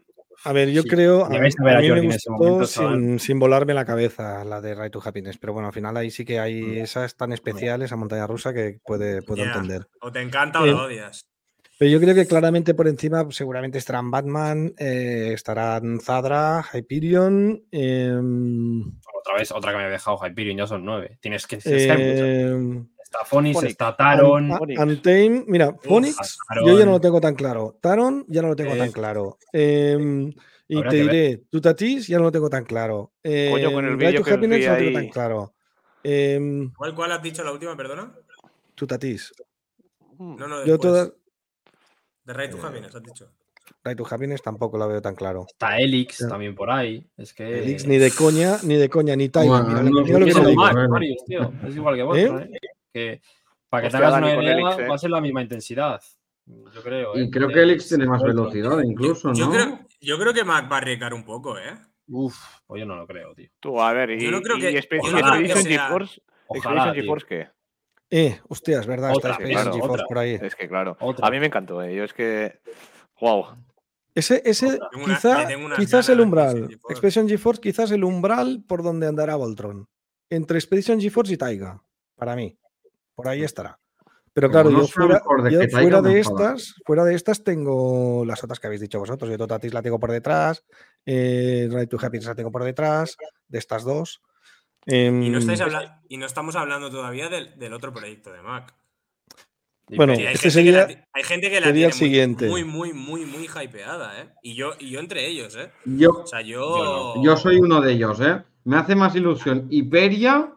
A 0.45 0.51
ver, 0.53 0.69
yo 0.71 0.81
Sí, 0.81 0.89
creo. 0.89 1.23
A, 1.23 1.27
a 1.27 1.27
a 1.27 1.31
mí 1.31 1.49
me 1.91 2.01
gustó 2.01 2.31
momento, 2.31 3.19
sin, 3.19 3.39
volarme 3.39 3.73
la 3.73 3.85
cabeza 3.85 4.43
la 4.43 4.59
de 4.61 4.75
Right 4.75 4.91
to 4.91 5.01
Happiness. 5.03 5.37
Pero 5.37 5.53
bueno, 5.53 5.67
al 5.67 5.73
final 5.73 5.95
ahí 5.97 6.11
sí 6.11 6.25
que 6.25 6.39
hay 6.39 6.61
Mm. 6.61 6.77
esas 6.83 7.15
tan 7.15 7.31
especiales, 7.33 7.85
esa 7.85 7.95
montaña 7.95 8.27
rusa 8.27 8.53
que 8.53 8.79
puede, 8.83 9.21
puedo 9.21 9.43
entender. 9.43 9.87
O 10.01 10.11
te 10.11 10.21
encanta 10.21 10.61
o 10.61 10.65
Eh, 10.65 10.71
la 10.71 10.83
odias. 10.83 11.27
Pero 11.79 11.91
yo 11.91 11.99
creo 11.99 12.13
que 12.15 12.27
claramente 12.27 12.73
por 12.75 12.87
encima 12.87 13.23
pues, 13.23 13.35
seguramente 13.35 13.77
estarán 13.79 14.11
Batman, 14.11 14.73
eh, 14.77 15.31
estarán 15.33 15.99
Zadra, 15.99 16.63
Hyperion. 16.73 17.63
em, 17.71 18.81
Otra 19.19 19.35
vez, 19.37 19.51
otra 19.51 19.71
que 19.71 19.77
me 19.77 19.83
había 19.83 19.93
dejado 19.93 20.17
Hyperion, 20.25 20.57
ya 20.57 20.67
son 20.67 20.85
9. 20.85 21.17
Tienes 21.21 21.47
que. 21.47 21.55
em, 21.65 22.87
Está 23.03 23.25
Phoenix, 23.25 23.55
Phoenix. 23.57 23.71
está 23.71 23.95
Taron. 23.95 24.51
An-. 24.51 24.89
Untamed, 24.89 25.43
mira, 25.47 25.75
Phoenix, 25.81 26.37
yo 26.65 26.77
ya 26.79 26.85
no 26.85 26.91
lo 26.91 27.01
tengo 27.01 27.19
tan 27.21 27.35
claro. 27.35 27.77
Taron, 27.81 28.25
ya 28.27 28.41
no 28.41 28.49
lo 28.49 28.55
tengo 28.55 28.73
Eh, 28.75 28.77
tan 28.77 28.91
claro. 28.91 29.37
Em, 29.51 30.31
y 30.67 30.81
te 30.83 30.95
diré, 30.95 31.43
Tutatis, 31.49 32.07
ya 32.07 32.17
no 32.17 32.23
lo 32.25 32.31
tengo 32.31 32.49
tan 32.49 32.63
claro. 32.65 33.13
Coño, 33.23 33.71
con 33.71 33.85
el 33.85 33.97
vídeo 33.97 34.23
que 34.23 34.31
Happiness 34.31 34.65
no 34.67 34.71
lo 34.73 34.77
tengo 34.79 34.93
tan 34.93 35.09
claro. 35.09 35.53
¿Cuál, 36.75 36.95
¿Cuál 36.95 37.11
has 37.11 37.21
dicho 37.21 37.43
la 37.43 37.51
última, 37.51 37.75
perdona? 37.77 38.13
Tutatis. 38.75 39.31
No, 40.19 40.35
no, 40.47 40.59
Yo 40.65 40.73
después. 40.73 40.79
todas. 40.81 41.11
De 42.23 42.33
Right 42.33 42.51
to 42.51 42.65
Happiness, 42.65 42.95
has 42.95 43.03
dicho. 43.03 43.31
Right 43.83 43.97
to 43.97 44.05
Happiness 44.09 44.41
tampoco 44.41 44.77
lo 44.77 44.87
veo 44.87 45.01
tan 45.01 45.15
claro. 45.15 45.45
Está 45.47 45.77
Elix 45.77 46.25
también 46.27 46.55
por 46.55 46.69
ahí. 46.69 47.05
Es 47.17 47.33
que. 47.33 47.59
Elix 47.59 47.85
ni 47.87 47.97
de 47.97 48.11
coña, 48.11 48.57
ni 48.63 48.75
de 48.75 48.89
coña, 48.89 49.15
ni 49.15 49.29
Taiga. 49.29 49.61
Bueno, 49.61 49.67
mira, 49.67 49.83
no 49.83 49.89
mira 50.01 50.19
lo 50.19 50.25
sé 50.25 50.33
que 50.33 51.67
Es 51.67 51.75
igual 51.75 51.95
que 51.95 52.03
vosotros, 52.03 52.41
¿eh? 52.41 52.59
Que 52.93 53.21
para 53.69 53.83
que 53.83 53.89
te 53.89 53.97
hagas 53.97 54.17
una 54.17 54.35
idea, 54.35 54.53
Elix, 54.53 54.79
¿eh? 54.79 54.87
va 54.87 54.95
a 54.95 54.97
ser 54.97 55.09
la 55.09 55.21
misma 55.21 55.41
intensidad. 55.41 56.01
Yo 56.45 56.83
creo. 56.83 57.15
¿eh? 57.15 57.23
Y 57.23 57.29
creo 57.29 57.47
que 57.47 57.61
Elix 57.61 57.87
tiene 57.87 58.05
más 58.05 58.21
velocidad 58.21 58.81
incluso, 58.83 59.29
¿no? 59.29 59.33
Yo 59.33 59.49
creo, 59.51 59.79
yo 60.01 60.19
creo 60.19 60.33
que 60.33 60.43
Mac 60.43 60.71
va 60.71 60.75
a 60.75 60.79
arriesgar 60.79 61.13
un 61.13 61.23
poco, 61.23 61.57
¿eh? 61.57 61.73
Uf, 62.07 62.37
pues 62.67 62.81
yo 62.81 62.85
no 62.85 62.95
lo 62.95 63.07
creo, 63.07 63.33
tío. 63.33 63.49
Tú, 63.59 63.81
a 63.81 63.93
ver, 63.93 64.11
y, 64.11 64.25
Yo 64.25 64.31
no 64.31 64.41
creo 64.41 64.57
que- 64.57 64.71
y 64.71 64.73
no 64.73 64.79
y 65.39 66.59
Ojalá. 66.59 66.93
GeForce, 66.93 67.25
¿qué? 67.27 67.47
Eh, 68.15 68.39
hostia, 68.47 68.79
es 68.79 68.85
verdad, 68.85 69.09
Otra, 69.15 69.31
está 69.31 69.43
Expedition 69.43 69.63
claro, 69.63 69.73
GeForce 69.73 69.93
otra. 69.95 70.05
por 70.07 70.17
ahí. 70.19 70.39
Es 70.39 70.55
que 70.55 70.67
claro. 70.67 70.97
Otra. 70.99 71.27
A 71.27 71.31
mí 71.31 71.39
me 71.39 71.47
encantó, 71.47 71.81
¿eh? 71.81 71.95
Yo 71.95 72.03
es 72.03 72.13
que. 72.13 72.59
Wow. 73.19 73.45
Ese, 74.13 74.43
ese 74.45 74.77
una- 74.93 75.15
quizá, 75.15 75.47
quizás 75.77 76.09
el 76.09 76.21
umbral. 76.21 76.49
Expedition 76.49 76.69
GeForce. 76.69 76.93
Expedition 76.93 77.29
GeForce, 77.29 77.61
quizás 77.61 77.91
el 77.91 78.03
umbral 78.03 78.63
por 78.67 78.83
donde 78.83 79.07
andará 79.07 79.35
Voltron. 79.35 79.87
Entre 80.29 80.59
Expedition 80.59 81.01
GeForce 81.01 81.33
y 81.33 81.37
Taiga, 81.37 81.81
para 82.15 82.35
mí. 82.35 82.55
Por 83.15 83.27
ahí 83.27 83.43
estará. 83.43 83.79
Pero 84.31 84.49
claro, 84.51 84.69
no 84.69 84.81
yo 84.81 84.87
fuera, 84.87 85.15
de 85.43 85.69
fuera 85.69 86.11
estas, 86.19 86.75
fuera 86.85 87.03
de 87.05 87.13
estas 87.15 87.43
tengo 87.43 88.25
las 88.25 88.43
otras 88.43 88.59
que 88.59 88.67
habéis 88.67 88.81
dicho 88.81 88.99
vosotros. 88.99 89.29
Yo 89.31 89.37
Totatis 89.37 89.73
la 89.73 89.81
tengo 89.83 89.99
por 89.99 90.11
detrás, 90.11 90.63
eh, 91.05 91.67
Right 91.71 91.89
to 91.89 91.97
Happiness 91.99 92.25
la 92.27 92.35
tengo 92.35 92.51
por 92.51 92.63
detrás, 92.63 93.15
de 93.47 93.57
estas 93.59 93.83
dos. 93.83 94.21
Y 94.85 95.29
no, 95.29 95.37
estáis 95.37 95.59
Em, 95.61 95.65
habla- 95.67 96.01
y 96.09 96.17
no 96.17 96.25
estamos 96.25 96.55
hablando 96.55 96.89
todavía 96.89 97.29
del, 97.29 97.57
del 97.57 97.73
otro 97.73 97.93
proyecto 97.93 98.31
de 98.31 98.41
Mac. 98.41 98.73
Bueno, 99.89 100.15
Sí, 100.15 100.25
hay, 100.25 100.33
este 100.35 100.49
gente 100.49 100.63
que 100.63 100.71
la, 100.71 100.81
sería- 100.87 100.95
ti- 101.01 101.07
hay 101.13 101.23
gente 101.23 101.49
que 101.49 101.59
la 101.59 101.67
sería 101.67 101.73
tiene 101.73 101.85
el 101.87 101.93
siguiente. 101.93 102.47
Muy, 102.47 102.63
muy, 102.63 102.93
muy, 102.93 103.25
muy, 103.25 103.47
muy 103.47 103.63
hypeada, 103.63 104.21
¿eh? 104.21 104.29
Y 104.41 104.55
yo, 104.55 104.71
y 104.79 104.89
yo 104.89 104.99
entre 104.99 105.27
ellos, 105.27 105.55
¿eh? 105.55 105.71
Yo, 105.85 106.09
O 106.09 106.25
sea, 106.27 106.41
yo. 106.41 107.21
yo 107.23 107.37
soy 107.37 107.57
uno 107.57 107.81
de 107.81 107.91
ellos, 107.93 108.19
¿eh? 108.21 108.41
Me 108.65 108.77
hace 108.77 108.95
más 108.95 109.13
ilusión 109.15 109.67
Hyperia 109.69 110.53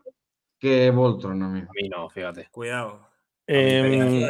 que 0.58 0.90
Voltron 0.90 1.42
a 1.42 1.48
mí. 1.48 1.60
A 1.60 1.68
mí 1.82 1.88
no, 1.88 2.08
fíjate. 2.08 2.48
Cuidado. 2.50 3.06
Em, 3.46 4.26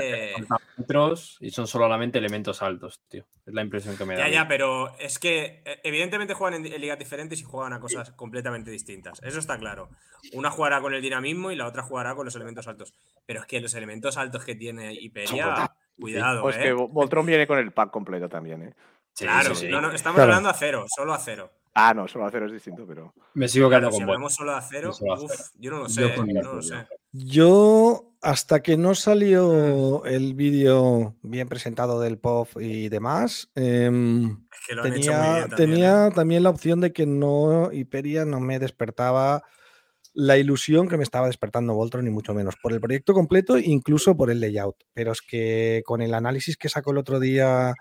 Metros 0.77 1.39
y 1.41 1.51
son 1.51 1.67
solamente 1.67 2.19
elementos 2.19 2.63
altos, 2.63 3.01
tío. 3.09 3.25
Es 3.47 3.55
la 3.55 3.63
impresión 3.63 3.97
que 3.97 4.05
me 4.05 4.15
da. 4.15 4.27
Ya, 4.27 4.29
ya, 4.43 4.49
pero 4.49 4.97
es 4.99 5.19
que 5.19 5.63
eh, 5.65 5.81
evidentemente 5.85 6.35
juegan 6.35 6.65
en, 6.67 6.73
en 6.73 6.81
ligas 6.81 6.99
diferentes 6.99 7.41
y 7.41 7.45
juegan 7.45 7.73
a 7.73 7.81
cosas 7.81 8.11
completamente 8.13 8.71
distintas. 8.71 9.21
Eso 9.23 9.39
está 9.39 9.59
claro. 9.59 9.89
Una 10.33 10.51
jugará 10.51 10.81
con 10.81 10.93
el 10.95 11.01
dinamismo 11.03 11.51
y 11.51 11.57
la 11.57 11.67
otra 11.67 11.83
jugará 11.83 12.15
con 12.15 12.25
los 12.25 12.35
elementos 12.37 12.67
altos. 12.69 12.93
Pero 13.25 13.41
es 13.41 13.47
que 13.47 13.61
los 13.61 13.75
elementos 13.75 14.17
altos 14.17 14.45
que 14.45 14.55
tiene 14.55 14.93
Hyperia, 14.95 15.71
cuidado, 15.99 16.43
Pues 16.43 16.57
¿eh? 16.57 16.63
que 16.63 16.75
Vo- 16.75 16.89
Voltron 16.91 17.25
viene 17.25 17.47
con 17.47 17.59
el 17.59 17.73
pack 17.73 17.91
completo 17.91 18.29
también, 18.29 18.63
¿eh? 18.63 18.75
Sí, 19.13 19.25
Claro, 19.25 19.55
sí, 19.55 19.67
sí. 19.67 19.73
no, 19.73 19.81
no, 19.81 19.93
estamos 19.93 20.17
Claro. 20.17 20.33
hablando 20.33 20.51
a 20.51 20.55
cero, 20.55 20.85
solo 20.95 21.15
a 21.15 21.19
cero. 21.19 21.51
Ah, 21.79 21.93
no, 21.93 22.09
solo 22.09 22.25
acero 22.25 22.47
es 22.47 22.53
distinto, 22.53 22.87
pero. 22.87 23.13
Me 23.35 23.49
sigo 23.49 23.69
Claro, 23.69 23.89
quedando 23.91 23.97
si 23.99 24.03
con 24.03 24.09
hablamos 24.11 24.35
solo 24.35 24.53
a 24.53 24.63
cero, 24.63 24.93
Solo 24.95 25.25
uf, 25.25 25.33
yo 25.59 25.71
no 25.71 25.79
lo 25.81 25.89
sé, 25.91 26.01
yo 26.01 26.25
no 26.25 26.41
eso, 26.41 26.55
lo 26.55 26.61
ya. 26.63 26.81
sé. 26.85 26.87
Yo, 27.13 28.13
hasta 28.23 28.63
que 28.63 28.79
no 28.79 28.95
salió 28.95 30.07
el 30.07 30.33
vídeo 30.33 31.17
bien 31.23 31.49
presentado 31.49 32.01
del 32.01 32.19
POF 32.19 32.57
y 32.63 32.89
demás, 32.89 33.51
em, 33.55 34.47
Es 34.51 34.67
que 34.67 34.75
lo 34.75 34.83
han 34.85 34.93
hecho 34.95 35.13
muy 35.13 35.21
tenía, 35.21 35.35
bien 35.35 35.49
también, 35.51 35.57
tenía 35.57 36.07
¿eh? 36.07 36.11
también 36.15 36.43
la 36.45 36.51
opción 36.51 36.81
de 36.81 36.93
que 36.95 37.05
no, 37.05 37.71
Hyperia 37.71 38.25
no 38.25 38.41
me 38.41 38.59
despertaba 38.59 39.43
la 40.15 40.39
ilusión 40.39 40.89
que 40.89 40.97
me 40.97 41.03
estaba 41.05 41.27
despertando 41.27 41.75
Voltron, 41.75 42.07
ni 42.07 42.11
mucho 42.11 42.33
menos, 42.33 42.55
por 42.63 42.73
el 42.73 42.81
proyecto 42.81 43.13
completo, 43.13 43.59
incluso 43.59 44.17
por 44.17 44.31
el 44.31 44.41
layout. 44.41 44.77
Pero 44.95 45.13
es 45.13 45.21
que 45.21 45.83
con 45.85 46.01
el 46.01 46.15
análisis 46.15 46.57
que 46.57 46.71
sacó 46.71 46.93
el 46.93 46.99
otro 46.99 47.21
día 47.21 47.75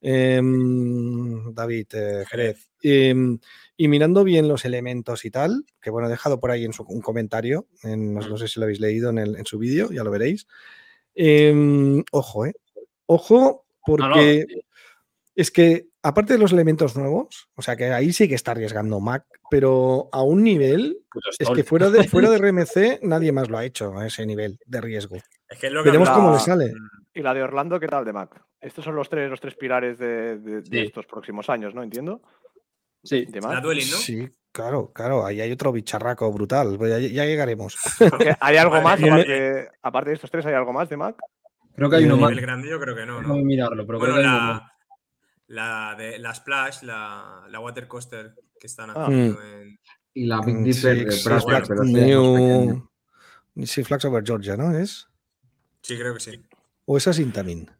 em, 0.00 1.52
David 1.54 1.86
eh, 1.94 2.24
Jerez, 2.28 2.70
em, 2.82 3.38
y 3.76 3.88
mirando 3.88 4.24
bien 4.24 4.48
los 4.48 4.64
elementos 4.64 5.24
y 5.24 5.30
tal, 5.30 5.64
que 5.80 5.90
bueno, 5.90 6.08
he 6.08 6.10
dejado 6.10 6.40
por 6.40 6.50
ahí 6.50 6.64
en 6.64 6.72
su, 6.72 6.82
un 6.84 7.00
comentario, 7.00 7.66
en- 7.82 8.14
no, 8.14 8.20
no 8.28 8.36
sé 8.38 8.48
si 8.48 8.58
lo 8.60 8.64
habéis 8.64 8.80
leído 8.80 9.10
en, 9.10 9.18
el- 9.18 9.36
en 9.36 9.44
su 9.46 9.58
vídeo, 9.58 9.90
ya 9.90 10.04
lo 10.04 10.10
veréis. 10.10 10.46
Em, 11.14 12.04
ojo, 12.12 12.46
¿eh? 12.46 12.54
Ojo, 13.06 13.66
porque 13.84 14.44
No, 14.48 14.56
no, 14.56 14.62
es 15.34 15.50
que, 15.50 15.86
aparte 16.02 16.32
de 16.32 16.38
los 16.38 16.52
elementos 16.52 16.96
nuevos, 16.96 17.48
o 17.54 17.62
sea 17.62 17.76
que 17.76 17.86
ahí 17.92 18.12
sí 18.12 18.28
que 18.28 18.34
está 18.34 18.50
arriesgando 18.52 18.98
Mac, 19.00 19.24
pero 19.50 20.08
a 20.12 20.22
un 20.22 20.42
nivel, 20.42 20.98
es 21.38 21.48
que 21.56 21.62
fuera 21.64 21.90
de, 21.90 22.04
fuera 22.08 22.30
de 22.30 22.38
RMC 22.98 23.00
nadie 23.02 23.30
más 23.32 23.48
lo 23.48 23.56
ha 23.58 23.64
hecho 23.64 23.96
a 23.96 24.06
ese 24.06 24.26
nivel 24.26 24.58
de 24.66 24.80
riesgo. 24.80 25.16
Es 25.48 25.58
que 25.58 25.66
es 25.68 25.72
lo 25.72 25.82
que 25.82 25.88
Veremos 25.90 26.08
hablaba- 26.08 26.24
cómo 26.26 26.34
le 26.36 26.40
sale. 26.42 26.72
¿Y 27.14 27.22
la 27.22 27.34
de 27.34 27.42
Orlando 27.42 27.80
qué 27.80 27.88
tal 27.88 28.04
de 28.04 28.12
Mac? 28.12 28.40
Estos 28.60 28.84
son 28.84 28.94
los 28.94 29.08
tres, 29.08 29.30
los 29.30 29.40
tres 29.40 29.54
pilares 29.56 29.98
de, 29.98 30.38
de- 30.38 30.82
estos 30.84 31.06
próximos 31.06 31.48
años, 31.48 31.74
¿no? 31.74 31.82
Entiendo. 31.82 32.22
Sí. 33.02 33.24
De 33.26 33.40
La 33.40 33.48
Mac. 33.48 33.62
dueling, 33.62 33.90
¿no? 33.90 33.96
Sí, 33.96 34.28
claro, 34.52 34.92
claro, 34.92 35.24
ahí 35.24 35.40
hay 35.40 35.50
otro 35.52 35.72
bicharraco 35.72 36.30
brutal, 36.32 36.76
pues 36.76 36.90
ya, 36.90 36.98
ya 36.98 37.24
llegaremos. 37.24 37.76
Porque 38.10 38.34
¿Hay 38.40 38.56
algo 38.56 38.80
más? 38.82 39.02
Aparte, 39.02 39.68
aparte 39.82 40.10
de 40.10 40.14
estos 40.14 40.30
tres, 40.30 40.44
¿hay 40.46 40.54
algo 40.54 40.72
más 40.72 40.88
de 40.88 40.96
Mac? 40.96 41.16
Creo 41.74 41.88
que 41.88 41.96
hay 41.96 42.04
uno 42.04 42.16
más. 42.16 42.30
nivel 42.30 42.42
grande 42.44 42.68
yo 42.68 42.78
creo 42.80 42.94
que 42.96 43.06
no, 43.06 43.22
No 43.22 43.28
voy 43.28 43.40
a 43.40 43.44
mirarlo, 43.44 43.86
pero 43.86 43.98
Bueno, 44.00 44.14
creo 44.14 44.24
que 44.24 44.28
hay 44.28 44.36
uno 44.36 44.46
más. 44.52 44.62
la, 45.46 45.90
la 45.90 45.94
de 45.96 46.18
la 46.18 46.34
Splash, 46.34 46.82
la, 46.82 47.46
la 47.48 47.60
Water 47.60 47.86
Coaster 47.88 48.34
que 48.60 48.66
están 48.66 48.90
Ah. 48.90 49.04
haciendo 49.06 49.40
en. 49.42 49.78
Y 50.14 50.26
la 50.26 50.40
Big 50.40 50.56
Mm, 50.56 50.64
Dipper 50.64 51.12
Six 51.12 51.24
de. 51.24 51.92
New 53.54 53.66
Six 53.66 53.86
Flags 53.88 54.04
over 54.04 54.24
Georgia, 54.24 54.56
¿no? 54.56 54.76
¿Es? 54.76 55.07
Sí, 55.82 55.96
creo 55.98 56.14
que 56.14 56.20
sí. 56.20 56.42
¿O 56.84 56.96
esa 56.96 57.10
es 57.10 57.18
Intamin? 57.18 57.70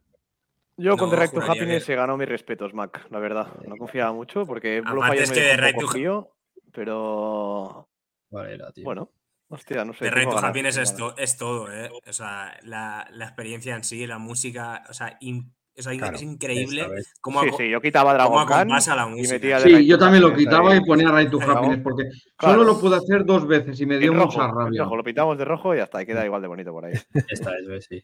Yo 0.77 0.97
con 0.97 1.11
The 1.11 1.17
Right 1.17 1.33
to 1.33 1.43
Happiness 1.43 1.83
que- 1.83 1.87
se 1.87 1.95
ganó 1.97 2.17
mis 2.17 2.29
respetos, 2.29 2.73
Mac, 2.73 3.07
la 3.11 3.19
verdad. 3.19 3.53
No 3.67 3.77
confiaba 3.77 4.13
mucho 4.13 4.47
porque 4.47 4.79
Aparte 4.79 4.93
Bluefire 4.95 5.23
es 5.25 5.31
me 5.31 5.35
que 5.35 5.51
un 5.53 5.59
Right 5.59 5.77
to- 5.81 6.31
pero 6.73 7.89
Vale, 8.31 8.55
era, 8.55 8.71
tío. 8.73 8.85
bueno, 8.85 9.11
hostia, 9.49 9.85
no 9.85 9.93
sé. 9.93 10.05
The 10.05 10.11
Right 10.13 10.31
to 10.31 10.39
Happiness 10.39 10.77
es, 10.77 10.95
to- 10.97 11.17
es 11.17 11.37
todo, 11.37 11.73
¿eh? 11.73 11.91
O 12.07 12.13
sea, 12.13 12.57
la, 12.63 13.09
la 13.11 13.25
experiencia 13.25 13.75
en 13.75 13.83
sí, 13.85 14.07
la 14.07 14.19
música, 14.19 14.85
o 14.89 14.93
sea, 14.95 15.17
in- 15.21 15.53
Claro, 15.99 16.17
es 16.17 16.23
increíble 16.23 16.87
cómo, 17.21 17.43
Sí, 17.43 17.51
sí, 17.57 17.71
yo 17.71 17.81
quitaba 17.81 18.15
Dragon 18.15 18.47
Khan 18.47 18.69
y 19.17 19.29
metía 19.29 19.61
Sí, 19.61 19.87
yo 19.87 19.99
también 19.99 20.23
lo 20.23 20.35
quitaba 20.35 20.73
ahí. 20.73 20.79
y 20.79 20.85
ponía 20.85 21.11
Right 21.11 21.31
to. 21.31 21.41
Happiness 21.41 21.81
porque 21.83 22.05
Claro. 22.37 22.55
solo 22.61 22.65
lo 22.73 22.81
pude 22.81 22.97
hacer 22.97 23.25
dos 23.25 23.47
veces 23.47 23.81
y 23.81 23.87
me 23.87 23.99
dio 23.99 24.13
rojo, 24.13 24.27
mucha 24.27 24.47
rabia. 24.51 24.83
rojo, 24.83 24.97
lo 24.97 25.05
pintamos 25.05 25.39
de 25.39 25.45
rojo 25.45 25.75
y 25.75 25.79
ya 25.79 25.85
está, 25.85 26.03
y 26.03 26.07
queda 26.07 26.25
igual 26.25 26.43
de 26.43 26.49
bonito 26.49 26.73
por 26.73 26.85
ahí. 26.87 26.95
Esta 27.29 27.57
es, 27.59 27.67
¿ves? 27.67 27.87
Sí. 27.89 28.03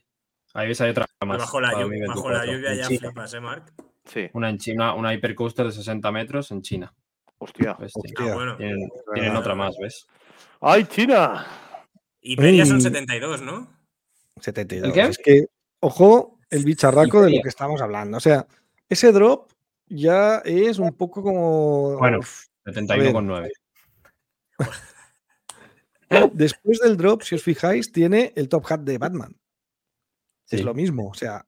Ahí 0.54 0.68
ves, 0.68 0.80
hay 0.80 0.90
otra 0.90 1.06
más. 1.26 1.38
bajo 1.38 1.60
la, 1.60 1.72
para 1.72 1.84
llu- 1.84 1.88
mi 1.90 2.00
bajo 2.06 2.30
la 2.30 2.42
24, 2.44 2.52
lluvia 2.52 2.74
ya 2.74 2.88
China. 2.88 3.00
flipas, 3.00 3.34
¿eh, 3.34 3.40
Marc? 3.40 3.72
Sí. 4.04 4.28
Una 4.34 4.50
en 4.50 4.58
China, 4.58 4.94
una 4.94 5.12
Hypercoaster 5.14 5.66
de 5.66 5.72
60 5.72 6.12
metros 6.12 6.50
en 6.52 6.62
China. 6.62 6.92
Hostia. 7.38 7.76
Ah, 7.78 8.34
bueno. 8.34 8.56
Tienen, 8.56 8.88
tienen 9.14 9.34
otra 9.36 9.54
más, 9.54 9.74
¿ves? 9.80 10.06
¡Ay, 10.60 10.84
China! 10.84 11.44
Y 12.20 12.36
Peria 12.36 12.64
son 12.66 12.76
Ey. 12.76 12.82
72, 12.82 13.42
¿no? 13.42 13.68
72. 14.40 14.86
¿El 14.88 14.92
qué? 14.94 15.00
Es 15.02 15.18
que, 15.18 15.46
ojo, 15.80 16.33
el 16.54 16.64
bicharraco 16.64 17.22
de 17.22 17.36
lo 17.36 17.42
que 17.42 17.48
estamos 17.48 17.80
hablando. 17.80 18.16
O 18.16 18.20
sea, 18.20 18.46
ese 18.88 19.12
drop 19.12 19.50
ya 19.88 20.38
es 20.44 20.78
un 20.78 20.92
poco 20.94 21.22
como. 21.22 21.96
Bueno. 21.98 22.18
Uf, 22.20 22.46
71,9. 22.66 23.50
Después 26.32 26.78
del 26.78 26.96
drop, 26.96 27.22
si 27.22 27.34
os 27.34 27.42
fijáis, 27.42 27.90
tiene 27.90 28.32
el 28.36 28.48
top 28.48 28.64
hat 28.70 28.80
de 28.80 28.98
Batman. 28.98 29.36
Sí. 30.44 30.56
Es 30.56 30.64
lo 30.64 30.74
mismo. 30.74 31.08
O 31.08 31.14
sea, 31.14 31.44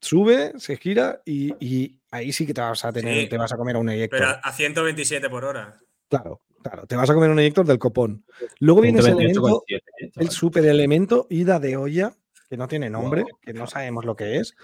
sube, 0.00 0.52
se 0.58 0.76
gira 0.76 1.22
y, 1.24 1.54
y 1.64 1.98
ahí 2.10 2.32
sí 2.32 2.46
que 2.46 2.52
te 2.52 2.60
vas 2.60 2.84
a 2.84 2.92
tener, 2.92 3.22
Sí. 3.22 3.28
te 3.28 3.38
vas 3.38 3.52
a 3.52 3.56
comer 3.56 3.76
un 3.76 3.88
eyector. 3.88 4.18
Pero 4.18 4.40
a 4.42 4.52
127 4.52 5.30
por 5.30 5.44
hora. 5.44 5.78
Claro, 6.08 6.42
claro. 6.62 6.86
Te 6.86 6.96
vas 6.96 7.08
a 7.08 7.14
comer 7.14 7.30
un 7.30 7.38
eyector 7.38 7.64
del 7.64 7.78
copón. 7.78 8.24
Luego 8.58 8.82
viene 8.82 8.98
ese 9.00 9.10
elemento, 9.10 9.40
128,7, 9.40 9.82
eh, 10.00 10.10
el 10.16 10.30
super 10.30 10.66
elemento 10.66 11.26
ida 11.30 11.58
de 11.58 11.76
olla, 11.76 12.12
que 12.52 12.58
no 12.58 12.68
tiene 12.68 12.90
nombre, 12.90 13.24
que 13.40 13.54
no 13.54 13.66
sabemos 13.66 14.04
lo 14.04 14.14
que 14.14 14.36
es. 14.36 14.54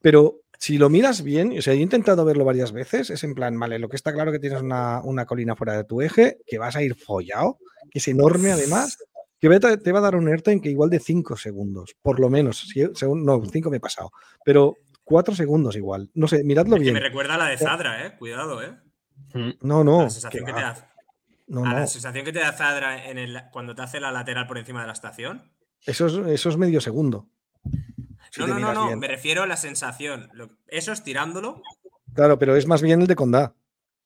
Pero 0.00 0.42
si 0.60 0.78
lo 0.78 0.88
miras 0.88 1.24
bien, 1.24 1.58
o 1.58 1.60
sea, 1.60 1.72
he 1.72 1.76
intentado 1.76 2.24
verlo 2.24 2.44
varias 2.44 2.70
veces, 2.70 3.10
es 3.10 3.24
en 3.24 3.34
plan, 3.34 3.58
vale, 3.58 3.80
lo 3.80 3.88
que 3.88 3.96
está 3.96 4.12
claro 4.12 4.30
que 4.30 4.38
tienes 4.38 4.62
una, 4.62 5.00
una 5.02 5.26
colina 5.26 5.56
fuera 5.56 5.76
de 5.76 5.82
tu 5.82 6.00
eje, 6.02 6.38
que 6.46 6.58
vas 6.58 6.76
a 6.76 6.82
ir 6.82 6.94
follado, 6.94 7.58
que 7.90 7.98
es 7.98 8.06
enorme 8.06 8.52
además, 8.52 8.96
que 9.40 9.48
te 9.58 9.90
va 9.90 9.98
a 9.98 10.02
dar 10.02 10.14
un 10.14 10.28
airtime 10.28 10.60
que 10.60 10.70
igual 10.70 10.88
de 10.88 11.00
5 11.00 11.36
segundos, 11.36 11.96
por 12.00 12.20
lo 12.20 12.30
menos. 12.30 12.60
Si- 12.60 12.86
según, 12.94 13.24
no, 13.24 13.42
5 13.44 13.70
me 13.70 13.78
he 13.78 13.80
pasado, 13.80 14.12
pero 14.44 14.76
4 15.02 15.34
segundos 15.34 15.74
igual. 15.74 16.10
No 16.14 16.28
sé, 16.28 16.44
miradlo 16.44 16.76
Es 16.76 16.78
que 16.78 16.82
bien. 16.84 16.94
me 16.94 17.00
recuerda 17.00 17.34
a 17.34 17.38
la 17.38 17.46
de 17.46 17.58
Zadra, 17.58 18.06
¿eh? 18.06 18.14
Cuidado, 18.16 18.62
¿eh? 18.62 18.78
Mm. 19.34 19.50
No, 19.62 19.82
no. 19.82 20.02
la 20.02 20.10
sensación 20.10 20.44
que 20.44 20.52
que, 20.52 20.56
te 20.56 20.62
da, 20.64 20.94
No, 21.48 21.64
a 21.64 21.70
no. 21.70 21.74
la 21.80 21.86
sensación 21.88 22.24
que 22.24 22.32
te 22.32 22.38
da 22.38 22.52
Zadra 22.52 23.08
en 23.10 23.18
el, 23.18 23.36
cuando 23.50 23.74
te 23.74 23.82
hace 23.82 23.98
la 23.98 24.12
lateral 24.12 24.46
por 24.46 24.58
encima 24.58 24.82
de 24.82 24.86
la 24.86 24.92
estación. 24.92 25.51
Eso 25.86 26.06
es, 26.06 26.14
eso 26.28 26.48
es 26.48 26.56
medio 26.56 26.80
segundo. 26.80 27.28
si 28.30 28.40
no, 28.40 28.46
no, 28.46 28.58
no, 28.58 28.72
no. 28.72 28.86
bien. 28.86 28.98
Me 28.98 29.08
refiero 29.08 29.42
a 29.42 29.46
la 29.46 29.56
sensación. 29.56 30.30
Eso 30.68 30.92
es 30.92 31.02
tirándolo. 31.02 31.62
Claro, 32.14 32.38
pero 32.38 32.56
es 32.56 32.66
más 32.66 32.82
bien 32.82 33.00
el 33.00 33.06
de 33.06 33.16
Condá. 33.16 33.54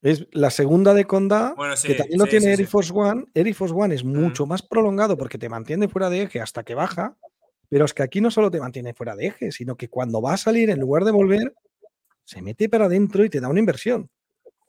Es 0.02 0.26
la 0.32 0.50
segunda 0.50 0.94
de 0.94 1.04
Condá, 1.06 1.54
Bueno, 1.56 1.74
sí, 1.76 1.88
que 1.88 1.94
también 1.94 2.18
lo 2.18 2.26
tiene 2.26 2.54
sí, 2.54 2.62
Air. 2.62 2.68
Force 2.68 2.92
One. 2.94 3.24
Air 3.34 3.54
Force 3.54 3.74
One 3.76 3.94
es 3.94 4.04
mucho 4.04 4.46
Mm. 4.46 4.48
más 4.48 4.62
prolongado 4.62 5.16
porque 5.16 5.38
te 5.38 5.48
mantiene 5.48 5.88
fuera 5.88 6.08
de 6.10 6.22
eje 6.22 6.40
hasta 6.40 6.62
que 6.62 6.74
baja. 6.74 7.16
Pero 7.68 7.84
es 7.84 7.92
que 7.94 8.04
aquí 8.04 8.20
no 8.20 8.30
solo 8.30 8.50
te 8.50 8.60
mantiene 8.60 8.94
fuera 8.94 9.16
de 9.16 9.26
eje, 9.26 9.50
sino 9.50 9.76
que 9.76 9.88
cuando 9.88 10.22
va 10.22 10.34
a 10.34 10.36
salir, 10.36 10.70
en 10.70 10.78
lugar 10.78 11.04
de 11.04 11.10
volver, 11.10 11.52
se 12.24 12.40
mete 12.40 12.68
para 12.68 12.84
adentro 12.84 13.24
y 13.24 13.30
te 13.30 13.40
da 13.40 13.48
una 13.48 13.58
inversión. 13.58 14.08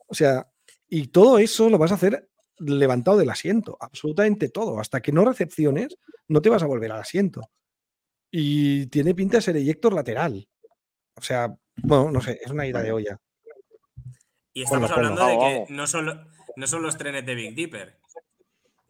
O 0.08 0.14
sea, 0.14 0.48
y 0.88 1.06
todo 1.08 1.38
eso 1.38 1.68
lo 1.70 1.78
vas 1.78 1.92
a 1.92 1.96
hacer 1.96 2.28
levantado 2.58 3.18
del 3.18 3.30
asiento, 3.30 3.76
absolutamente 3.80 4.48
todo. 4.48 4.80
Hasta 4.80 5.00
que 5.00 5.12
no 5.12 5.24
recepciones, 5.24 5.96
no 6.28 6.40
te 6.40 6.50
vas 6.50 6.62
a 6.62 6.66
volver 6.66 6.92
al 6.92 7.00
asiento. 7.00 7.50
Y 8.30 8.86
tiene 8.86 9.14
pinta 9.14 9.38
de 9.38 9.42
ser 9.42 9.56
eyector 9.56 9.92
lateral. 9.92 10.48
O 11.14 11.22
sea, 11.22 11.54
bueno, 11.82 12.10
no 12.10 12.20
sé, 12.20 12.38
es 12.44 12.50
una 12.50 12.66
ida 12.66 12.82
de 12.82 12.92
olla. 12.92 13.18
Y 14.52 14.62
estamos 14.62 14.90
Ponlo, 14.90 15.08
hablando 15.08 15.26
de 15.26 15.66
que 15.66 15.72
no 15.72 15.86
son, 15.86 16.28
no 16.56 16.66
son 16.66 16.82
los 16.82 16.96
trenes 16.98 17.24
de 17.24 17.34
Big 17.34 17.54
Dipper. 17.54 17.98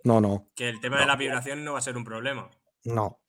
No, 0.04 0.20
no. 0.20 0.48
Que 0.54 0.68
el 0.68 0.80
tema 0.80 1.00
de 1.00 1.06
la 1.06 1.16
vibración 1.16 1.64
no 1.64 1.72
va 1.74 1.78
a 1.78 1.82
ser 1.82 1.96
un 1.96 2.04
problema. 2.04 2.50
No. 2.84 3.20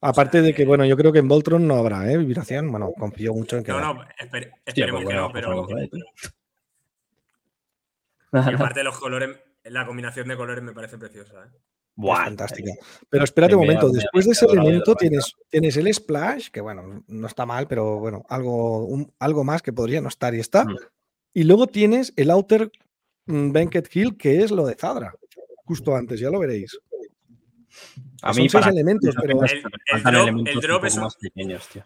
Aparte 0.00 0.42
de 0.42 0.52
que, 0.52 0.64
bueno, 0.64 0.84
yo 0.84 0.96
creo 0.96 1.12
que 1.12 1.20
en 1.20 1.28
Voltron 1.28 1.66
no 1.66 1.76
habrá, 1.76 2.10
¿eh? 2.10 2.16
Vibración. 2.16 2.70
Bueno, 2.70 2.92
confío 2.98 3.32
mucho 3.34 3.56
en 3.56 3.64
que. 3.64 3.70
No, 3.72 3.80
no. 3.80 3.94
no, 3.94 4.02
esper- 4.02 4.52
Hostia, 4.66 4.86
esperemos 4.86 5.04
pues 5.04 5.14
que 5.14 5.20
no, 5.20 5.30
pues 5.30 5.44
pero. 5.44 5.66
Y 8.32 8.36
aparte 8.54 8.80
de 8.80 8.84
los 8.84 8.98
colores, 8.98 9.36
la 9.64 9.86
combinación 9.86 10.28
de 10.28 10.36
colores 10.36 10.62
me 10.64 10.72
parece 10.72 10.98
preciosa. 10.98 11.44
¿eh? 11.46 11.50
Buah, 11.94 12.24
fantástica. 12.24 12.72
Pero 13.10 13.24
espérate 13.24 13.54
un 13.54 13.60
momento, 13.62 13.90
después 13.90 14.24
de 14.24 14.32
ese 14.32 14.46
elemento 14.46 14.94
tienes, 14.94 15.34
tienes 15.50 15.76
el 15.76 15.92
splash, 15.92 16.48
que 16.50 16.60
bueno, 16.62 17.04
no 17.06 17.26
está 17.26 17.44
mal, 17.44 17.68
pero 17.68 17.98
bueno, 17.98 18.24
algo, 18.30 18.86
un- 18.86 19.12
algo 19.18 19.44
más 19.44 19.60
que 19.62 19.72
podría 19.74 20.00
no 20.00 20.08
estar 20.08 20.34
y 20.34 20.40
está. 20.40 20.64
Mm. 20.64 20.76
Y 21.34 21.44
luego 21.44 21.66
tienes 21.66 22.12
el 22.16 22.30
outer 22.30 22.70
mm, 23.26 23.52
Banquet 23.52 23.88
Hill, 23.94 24.16
que 24.16 24.42
es 24.42 24.50
lo 24.50 24.66
de 24.66 24.74
Zadra, 24.74 25.12
justo 25.66 25.94
antes, 25.94 26.18
ya 26.18 26.30
lo 26.30 26.38
veréis. 26.38 26.78
A 28.22 28.32
Son 28.32 28.42
mí 28.42 28.48
seis 28.48 28.52
para 28.52 28.70
elementos, 28.72 29.14
pero 29.20 29.38
me 29.38 29.46
El- 29.46 29.62
drop- 30.02 30.22
elementos 30.22 30.54
el 30.54 30.60
drop 30.60 30.80
un 30.82 30.86
es 30.86 30.92
poco 30.94 31.00
un- 31.00 31.04
más 31.04 31.16
pequeños, 31.16 31.68
tío. 31.68 31.84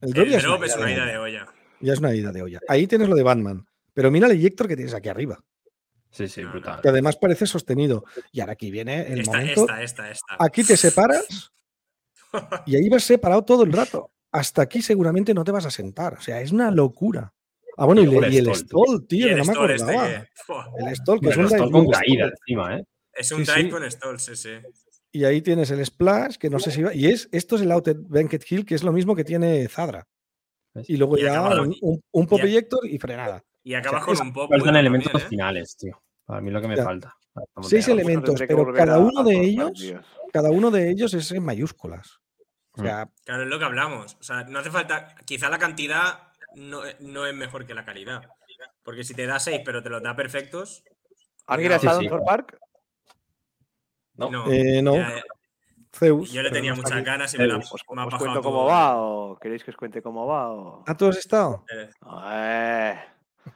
el 0.00 0.12
drop, 0.12 0.26
ya, 0.28 0.36
El 0.38 0.42
drop 0.42 0.62
es 0.64 0.70
es 0.72 0.76
una 0.76 0.92
ida 0.92 1.06
de 1.06 1.18
olla. 1.18 1.42
olla. 1.42 1.54
Ya 1.80 1.92
es 1.92 1.98
una 1.98 2.14
ida 2.14 2.32
de 2.32 2.42
olla. 2.42 2.60
Ahí 2.68 2.86
tienes 2.86 3.08
lo 3.08 3.16
de 3.16 3.22
Batman. 3.22 3.66
Pero 3.92 4.10
mira 4.10 4.26
el 4.26 4.32
eyector 4.32 4.66
que 4.68 4.76
tienes 4.76 4.94
aquí 4.94 5.08
arriba, 5.08 5.38
Sí, 6.14 6.28
sí, 6.28 6.44
brutal. 6.44 6.80
que 6.80 6.88
además 6.88 7.16
parece 7.16 7.44
sostenido. 7.46 8.04
Y 8.32 8.40
ahora 8.40 8.52
aquí 8.52 8.70
viene 8.70 9.12
el 9.12 9.20
Esta, 9.20 9.32
momento. 9.38 9.62
esta, 9.62 9.82
esta, 9.82 10.10
esta. 10.10 10.36
Aquí 10.38 10.62
te 10.64 10.76
separas 10.76 11.52
y 12.66 12.76
ahí 12.76 12.88
vas 12.88 13.04
separado 13.04 13.44
todo 13.44 13.64
el 13.64 13.72
rato. 13.72 14.12
Hasta 14.32 14.62
aquí 14.62 14.82
seguramente 14.82 15.34
no 15.34 15.44
te 15.44 15.52
vas 15.52 15.66
a 15.66 15.70
sentar. 15.70 16.14
O 16.14 16.20
sea, 16.20 16.40
es 16.40 16.50
una 16.52 16.70
locura. 16.70 17.32
Ah, 17.76 17.86
bueno, 17.86 18.02
y, 18.02 18.04
el 18.16 18.32
y 18.32 18.36
el 18.38 18.54
stall, 18.54 18.68
stall, 18.86 19.06
tío, 19.08 19.26
que 19.26 19.32
el 19.32 19.38
no 19.38 19.44
me 19.44 19.52
stall 19.52 19.70
este 19.72 19.82
acordaba. 19.92 20.08
que- 20.20 20.28
Fua. 20.46 20.70
El 20.78 20.96
stall, 20.96 21.20
que 21.20 21.28
es 21.28 21.36
un 21.36 21.46
dive 21.48 21.58
con 21.70 21.86
stall. 21.86 21.90
caída 21.90 22.26
encima, 22.26 22.76
¿eh? 22.78 22.84
Es 23.12 23.32
un 23.32 23.44
Sí, 23.46 23.52
dive 23.52 23.64
sí. 23.64 23.70
con 23.70 23.90
stall, 23.90 24.20
sí, 24.20 24.36
sí. 24.36 24.50
Y 25.12 25.24
ahí 25.24 25.42
tienes 25.42 25.70
el 25.70 25.84
splash, 25.84 26.36
que 26.36 26.50
no 26.50 26.58
sé 26.58 26.70
si 26.72 26.82
va. 26.82 26.94
Y 26.94 27.06
es, 27.06 27.28
esto 27.32 27.56
es 27.56 27.62
el 27.62 27.70
Outer 27.72 27.96
Banquet 27.98 28.44
Hill, 28.48 28.64
que 28.64 28.74
es 28.74 28.82
lo 28.82 28.92
mismo 28.92 29.14
que 29.14 29.24
tiene 29.24 29.66
Zadra. 29.68 30.06
Y 30.88 30.96
luego 30.96 31.16
Y 31.18 31.22
ya 31.22 31.40
un, 31.60 31.74
un, 31.80 32.00
un 32.12 32.26
pop 32.26 32.40
eyector 32.40 32.84
y 32.84 32.98
frenada. 32.98 33.44
Y 33.64 33.74
acabas 33.74 34.00
sea, 34.02 34.04
con 34.06 34.14
es- 34.14 34.20
un 34.20 34.32
pop. 34.32 34.50
Faltan 34.50 34.76
elementos 34.76 35.10
también, 35.10 35.26
¿eh? 35.26 35.30
finales, 35.30 35.76
tío. 35.76 36.00
Para 36.24 36.40
mí 36.40 36.50
lo 36.50 36.60
que 36.60 36.68
me 36.68 36.76
Ya. 36.76 36.84
falta. 36.84 37.16
Seis 37.62 37.88
elementos, 37.88 38.40
pero 38.46 38.72
cada 38.72 38.94
a- 38.94 38.98
uno 38.98 39.20
a 39.20 39.24
de 39.24 39.40
ellos, 39.40 39.94
cada 40.32 40.50
uno 40.50 40.70
de 40.70 40.90
ellos 40.90 41.12
es 41.14 41.32
en 41.32 41.42
mayúsculas. 41.44 42.20
O 42.76 42.82
sea, 42.82 43.08
Claro, 43.24 43.42
es 43.44 43.48
lo 43.48 43.58
que 43.58 43.64
hablamos. 43.64 44.16
O 44.20 44.22
sea, 44.22 44.44
no 44.44 44.58
hace 44.60 44.70
falta. 44.70 45.14
Quizá 45.24 45.48
la 45.48 45.58
cantidad 45.58 46.28
no, 46.54 46.82
no 47.00 47.26
es 47.26 47.34
mejor 47.34 47.66
que 47.66 47.74
la 47.74 47.84
calidad. 47.84 48.22
Porque 48.84 49.02
si 49.04 49.14
te 49.14 49.26
da 49.26 49.38
6, 49.38 49.62
pero 49.64 49.82
te 49.82 49.88
los 49.90 50.02
da 50.02 50.14
perfectos. 50.14 50.84
¿Alguien 51.46 51.72
ha 51.72 51.76
estado 51.76 52.00
en 52.00 52.08
Thor 52.08 52.22
Park? 52.24 52.58
No. 54.16 54.30
No. 54.30 54.50
eh, 54.50 54.80
no, 54.82 54.94
Ya- 54.96 55.22
Zeus. 55.92 56.32
yo 56.32 56.42
le 56.42 56.50
tenía 56.50 56.74
muchas 56.74 56.92
aquí. 56.92 57.02
ganas 57.04 57.34
y 57.34 57.38
me 57.38 57.46
la. 57.46 57.56
Os, 57.58 57.72
me 57.90 58.00
ha 58.02 58.06
os 58.06 58.12
bajado 58.12 58.18
cuento 58.18 58.42
cómo 58.42 58.64
va 58.66 58.96
o 59.02 59.36
queréis 59.38 59.64
que 59.64 59.70
os 59.70 59.76
cuente 59.76 60.02
cómo 60.02 60.26
va 60.26 60.52
o... 60.52 60.84
¿Ah, 60.86 60.96
tú 60.96 61.06
has 61.06 61.16
estado? 61.18 61.64
Eh, 61.72 61.90
Eh, 62.32 62.98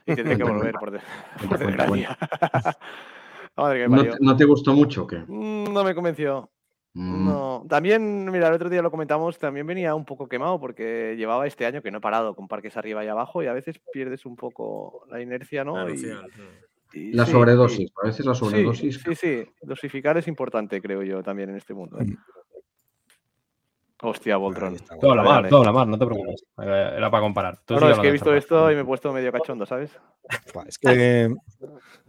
y 0.05 0.15
tendré 0.15 0.37
que 0.37 0.43
volver, 0.43 0.73
por, 0.75 0.91
de- 0.91 0.99
por 1.47 1.57
desgracia. 1.57 2.17
Madre 3.57 3.81
que 3.83 3.87
me 3.89 3.97
¿No, 3.97 4.03
te- 4.03 4.17
no 4.21 4.35
te 4.37 4.45
gustó 4.45 4.73
mucho 4.73 5.03
o 5.03 5.07
qué? 5.07 5.17
Mm, 5.27 5.73
No 5.73 5.83
me 5.83 5.93
convenció. 5.95 6.49
Mm. 6.93 7.25
No. 7.27 7.65
También, 7.69 8.25
mira, 8.31 8.47
el 8.47 8.53
otro 8.53 8.69
día 8.69 8.81
lo 8.81 8.89
comentamos, 8.91 9.37
también 9.37 9.67
venía 9.67 9.93
un 9.95 10.05
poco 10.05 10.27
quemado 10.27 10.59
porque 10.59 11.15
llevaba 11.17 11.45
este 11.45 11.65
año 11.65 11.81
que 11.81 11.91
no 11.91 11.99
he 11.99 12.01
parado 12.01 12.35
con 12.35 12.47
parques 12.47 12.75
arriba 12.77 13.03
y 13.05 13.07
abajo 13.07 13.43
y 13.43 13.47
a 13.47 13.53
veces 13.53 13.79
pierdes 13.93 14.25
un 14.25 14.35
poco 14.35 15.05
la 15.09 15.21
inercia, 15.21 15.63
¿no? 15.63 15.75
la 15.77 15.83
Y- 15.89 15.93
noción, 15.93 16.25
mm. 16.25 16.97
y 16.97 17.13
La 17.13 17.25
sí, 17.25 17.31
sobredosis, 17.31 17.79
y- 17.89 17.93
a 18.01 18.07
veces 18.07 18.25
la 18.25 18.33
Sí, 18.33 18.39
sobredosis. 18.39 19.01
sí, 19.03 19.15
sí, 19.15 19.43
dosificar 19.61 20.17
es 20.17 20.27
importante, 20.27 20.81
creo 20.81 21.03
yo, 21.03 21.21
también 21.21 21.49
en 21.49 21.57
este 21.57 21.73
mundo. 21.73 21.99
¿eh? 21.99 22.05
Hostia, 24.01 24.37
Voltron. 24.37 24.77
Habla 24.89 25.07
bueno. 25.07 25.23
más, 25.23 25.49
tú 25.49 25.57
habla 25.57 25.71
más, 25.73 25.87
no 25.87 25.97
te 25.99 26.05
preocupes. 26.05 26.43
Eh, 26.61 26.93
Era 26.97 27.11
para 27.11 27.21
comparar. 27.21 27.57
Tú 27.65 27.75
No, 27.75 27.89
es 27.89 27.99
que 27.99 28.07
he 28.07 28.11
visto 28.11 28.33
esto 28.33 28.71
y 28.71 28.75
me 28.75 28.81
he 28.81 28.85
puesto 28.85 29.11
medio 29.11 29.31
cachondo, 29.31 29.65
¿sabes? 29.65 29.91
Es 30.67 30.77
que 30.77 31.33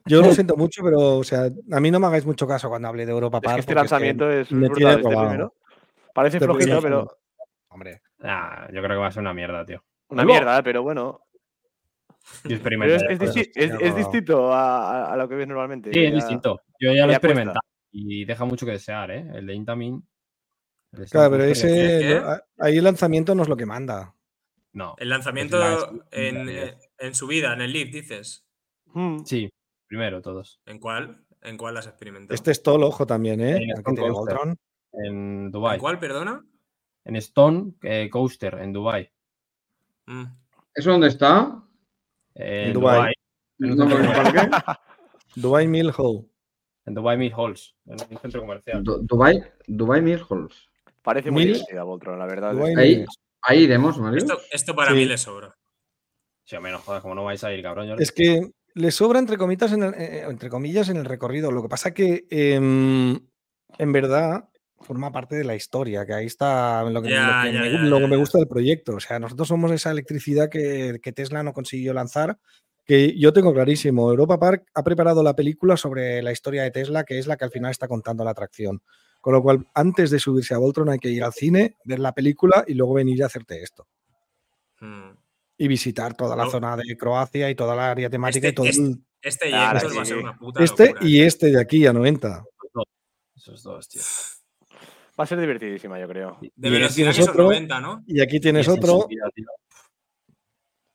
yo 0.06 0.22
lo 0.22 0.32
siento 0.32 0.56
mucho, 0.56 0.82
pero 0.84 1.16
o 1.18 1.24
sea, 1.24 1.48
a 1.72 1.80
mí 1.80 1.90
no 1.90 1.98
me 1.98 2.06
hagáis 2.06 2.24
mucho 2.24 2.46
caso 2.46 2.68
cuando 2.68 2.86
hable 2.88 3.06
de 3.06 3.12
Europa 3.12 3.38
Es 3.38 3.42
Park. 3.42 3.54
que 3.56 3.60
este 3.60 3.72
es 3.72 3.74
que 3.74 3.80
lanzamiento 3.80 4.30
es, 4.30 4.50
brutal, 4.50 4.74
tiene 4.76 4.92
este 4.92 5.02
robado. 5.02 5.28
primero. 5.28 5.54
Parece 6.14 6.36
Este 6.36 6.46
flojito, 6.46 6.80
primero- 6.80 7.06
pero 7.06 7.16
Hombre, 7.72 8.02
Nah, 8.18 8.66
yo 8.72 8.82
creo 8.82 8.88
que 8.88 8.94
va 8.96 9.06
a 9.06 9.12
ser 9.12 9.20
una 9.22 9.32
mierda, 9.34 9.64
tío. 9.64 9.82
una 10.08 10.24
mierda, 10.24 10.62
pero 10.62 10.82
bueno. 10.82 11.20
Pero 12.42 12.84
es, 12.86 13.02
es 13.08 13.18
disti- 13.20 13.50
es- 13.54 13.72
es 13.80 13.96
distinto 13.96 14.52
a, 14.52 15.14
lo 15.16 15.28
que 15.28 15.34
ves 15.36 15.48
normalmente. 15.48 15.92
Sí, 15.92 16.04
es 16.04 16.14
distinto. 16.14 16.60
Yo 16.78 16.92
ya 16.92 17.06
lo 17.06 17.12
he 17.12 17.14
experimentado 17.14 17.60
y 17.92 18.24
deja 18.24 18.44
mucho 18.44 18.66
que 18.66 18.72
desear, 18.72 19.10
¿eh? 19.10 19.26
El 19.34 19.46
de 19.46 19.54
Intamin. 19.54 20.02
Claro, 21.10 21.30
pero 21.32 21.44
ese, 21.44 22.22
ahí 22.58 22.78
el 22.78 22.84
lanzamiento 22.84 23.34
no 23.34 23.42
es 23.42 23.48
lo 23.48 23.56
que 23.56 23.66
manda. 23.66 24.14
No. 24.72 24.94
El 24.98 25.08
lanzamiento 25.08 25.58
en, 26.10 26.48
eh, 26.48 26.78
en 26.98 27.14
subida, 27.14 27.52
en 27.54 27.60
el 27.60 27.72
lift, 27.72 27.92
dices. 27.92 28.46
Mm. 28.86 29.24
Sí, 29.24 29.52
primero 29.86 30.20
todos. 30.22 30.60
¿En 30.66 30.78
cuál? 30.78 31.24
¿En 31.42 31.56
cuál 31.56 31.76
has 31.76 31.86
experimentado? 31.86 32.34
Este 32.34 32.50
es 32.50 32.62
todo 32.62 32.86
ojo 32.86 33.06
también, 33.06 33.40
¿eh? 33.40 33.56
En 33.56 33.82
Coaster. 33.82 34.36
En 34.92 35.50
Dubai. 35.50 35.74
¿En 35.76 35.80
cuál, 35.80 35.98
perdona? 35.98 36.44
En 37.04 37.16
Stone 37.16 37.72
eh, 37.82 38.08
Coaster, 38.10 38.54
en 38.60 38.72
Dubai. 38.72 39.10
Mm. 40.06 40.24
¿Eso 40.74 40.90
dónde 40.90 41.08
está? 41.08 41.62
En. 42.34 42.72
Dubai. 42.72 43.12
No. 43.58 43.86
Dubai 45.36 45.66
Mill 45.68 45.92
Hall. 45.96 46.26
En 46.86 46.94
Dubai 46.94 47.16
Mid 47.16 47.32
Halls. 47.36 47.74
En 47.86 47.96
un 48.10 48.18
centro 48.18 48.40
comercial. 48.40 48.82
Du- 48.82 49.00
Dubai, 49.02 49.42
Dubai 49.66 50.00
Mill 50.02 50.22
Halls. 50.28 50.69
Parece 51.02 51.30
muy 51.30 51.44
Mil- 51.44 51.54
divertida, 51.54 51.82
Voltron, 51.84 52.18
la 52.18 52.26
verdad. 52.26 52.52
Es- 52.80 53.06
Ahí, 53.42 53.62
iremos, 53.62 53.98
Mario. 53.98 54.18
Esto, 54.18 54.38
esto 54.52 54.74
para 54.76 54.90
Sí. 54.90 54.96
mí 54.96 55.04
le 55.06 55.16
sobra. 55.16 55.56
Sí, 56.44 56.56
o 56.56 56.60
menos 56.60 56.82
jodas, 56.82 57.00
como 57.00 57.14
no 57.14 57.24
vais 57.24 57.42
a 57.42 57.52
ir, 57.54 57.62
cabrón. 57.62 57.96
Es 57.98 58.12
que 58.12 58.50
le 58.74 58.90
sobra 58.90 59.18
entre 59.18 59.38
comillas 59.38 59.72
en 59.72 59.82
el, 59.82 59.94
eh, 59.94 60.22
entre 60.28 60.50
comillas 60.50 60.88
en 60.90 60.98
el 60.98 61.04
recorrido. 61.06 61.50
Lo 61.50 61.62
que 61.62 61.68
pasa 61.68 61.94
que 61.94 62.26
em, 62.30 63.18
en 63.78 63.92
verdad 63.92 64.44
forma 64.78 65.10
parte 65.12 65.36
de 65.36 65.44
la 65.44 65.54
historia, 65.54 66.04
que 66.04 66.12
ahí 66.14 66.26
está 66.26 66.82
lo 66.84 67.00
que, 67.02 67.10
Ya, 67.10 67.26
lo 67.26 67.42
que 67.44 67.52
ya, 67.54 67.60
me, 67.60 67.70
ya, 67.72 67.78
lo 67.78 67.96
que 67.96 68.02
ya, 68.02 68.06
me 68.08 68.16
ya. 68.16 68.20
gusta 68.20 68.38
del 68.38 68.48
proyecto. 68.48 68.94
O 68.96 69.00
sea, 69.00 69.18
nosotros 69.18 69.48
somos 69.48 69.70
esa 69.72 69.90
electricidad 69.90 70.48
que, 70.50 70.98
que 71.02 71.12
Tesla 71.12 71.42
no 71.42 71.52
consiguió 71.54 71.94
lanzar. 71.94 72.38
Que 72.84 73.16
yo 73.18 73.32
tengo 73.32 73.54
clarísimo, 73.54 74.10
Europa 74.10 74.38
Park 74.38 74.66
ha 74.74 74.82
preparado 74.82 75.22
la 75.22 75.36
película 75.36 75.76
sobre 75.76 76.22
la 76.22 76.32
historia 76.32 76.62
de 76.64 76.70
Tesla, 76.72 77.04
que 77.04 77.18
es 77.18 77.26
la 77.26 77.36
que 77.36 77.44
al 77.44 77.50
final 77.52 77.70
está 77.70 77.86
contando 77.88 78.24
la 78.24 78.32
atracción. 78.32 78.82
Con 79.20 79.34
lo 79.34 79.42
cual, 79.42 79.66
antes 79.74 80.10
de 80.10 80.18
subirse 80.18 80.54
a 80.54 80.58
Voltron 80.58 80.88
hay 80.88 80.98
que 80.98 81.10
ir 81.10 81.22
al 81.22 81.32
cine, 81.32 81.76
ver 81.84 81.98
la 81.98 82.12
película 82.12 82.64
y 82.66 82.74
luego 82.74 82.94
venir 82.94 83.22
a 83.22 83.26
hacerte 83.26 83.62
esto. 83.62 83.86
Mm. 84.80 85.10
Y 85.58 85.68
visitar 85.68 86.14
toda 86.16 86.34
la 86.36 86.44
No. 86.44 86.50
zona 86.50 86.74
de 86.76 86.96
Croacia 86.96 87.50
y 87.50 87.54
toda 87.54 87.76
la 87.76 87.90
área 87.90 88.08
temática 88.08 88.48
Este- 88.48 88.52
y 88.52 88.54
todo 88.54 88.66
el- 88.66 88.70
este- 88.90 89.04
Este 89.22 89.54
Ahora 89.54 89.80
Yector 89.80 89.98
va 89.98 90.02
a 90.02 90.04
ser 90.06 90.16
una 90.16 90.38
puta 90.38 90.64
este 90.64 90.86
locura, 90.86 91.00
y 91.06 91.10
tío. 91.12 91.26
este 91.26 91.52
de 91.52 91.60
aquí 91.60 91.86
a 91.86 91.92
90. 91.92 92.42
Esos 93.36 93.62
dos, 93.62 93.86
tío. 93.88 94.00
Va 95.18 95.24
a 95.24 95.26
ser 95.26 95.38
divertidísima, 95.38 96.00
yo 96.00 96.08
creo. 96.08 96.38
De 96.40 96.46
y 96.46 96.50
aquí 96.68 97.02
velocidad 97.02 97.28
otro. 97.28 97.44
90, 97.44 97.80
¿no? 97.80 98.02
Y 98.06 98.22
aquí 98.22 98.40
tienes 98.40 98.66
Y 98.66 98.70
otro, 98.70 99.06
tío. 99.06 99.22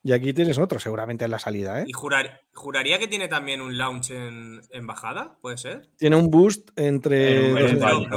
Y 0.08 0.12
aquí 0.12 0.32
tienes 0.32 0.56
otro, 0.58 0.78
seguramente 0.78 1.24
en 1.24 1.30
la 1.32 1.38
salida, 1.40 1.80
¿eh? 1.80 1.84
Y 1.88 1.92
jurar- 1.92 2.42
juraría 2.54 2.98
que 3.00 3.08
tiene 3.08 3.26
también 3.26 3.60
un 3.60 3.76
launch 3.76 4.10
en, 4.12 4.60
en 4.70 4.86
bajada, 4.86 5.36
¿puede 5.40 5.56
ser? 5.56 5.88
Tiene 5.96 6.14
un 6.14 6.30
boost 6.30 6.70
entre 6.78 7.48
En 7.48 7.52
un- 7.52 7.58
en 7.58 7.80
valle. 7.80 8.08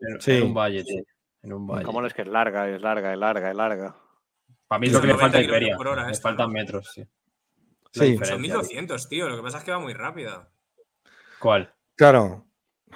En, 0.00 0.20
Sí. 0.20 0.32
en 0.32 0.42
un 0.42 0.54
valle, 0.54 0.84
tío. 0.84 1.02
En 1.42 1.52
un 1.54 1.66
valle. 1.66 1.84
Como 1.84 2.00
no 2.02 2.06
es 2.06 2.12
que 2.14 2.22
es 2.22 2.28
larga, 2.28 2.68
es 2.68 2.80
larga, 2.82 3.12
es 3.12 3.18
larga, 3.18 3.50
es 3.50 3.56
larga. 3.56 3.96
Para 4.68 4.78
mí 4.78 4.88
es 4.88 4.92
lo 4.92 5.00
que 5.00 5.06
le 5.06 5.12
90 5.14 5.24
falta 5.24 5.38
a 5.38 5.42
Iberia. 5.42 5.76
por 5.76 5.88
hora 5.88 6.06
Le 6.08 6.14
faltan 6.14 6.48
¿no? 6.48 6.52
metros, 6.52 6.90
sí. 6.94 7.02
Sí. 7.92 8.16
Son 8.18 8.26
tío. 8.26 8.38
1200, 8.38 9.08
tío. 9.08 9.28
Lo 9.28 9.36
que 9.36 9.42
pasa 9.42 9.58
es 9.58 9.64
que 9.64 9.70
va 9.70 9.78
muy 9.78 9.92
rápida. 9.94 10.50
¿Cuál? 11.38 11.74
Claro, 11.94 12.46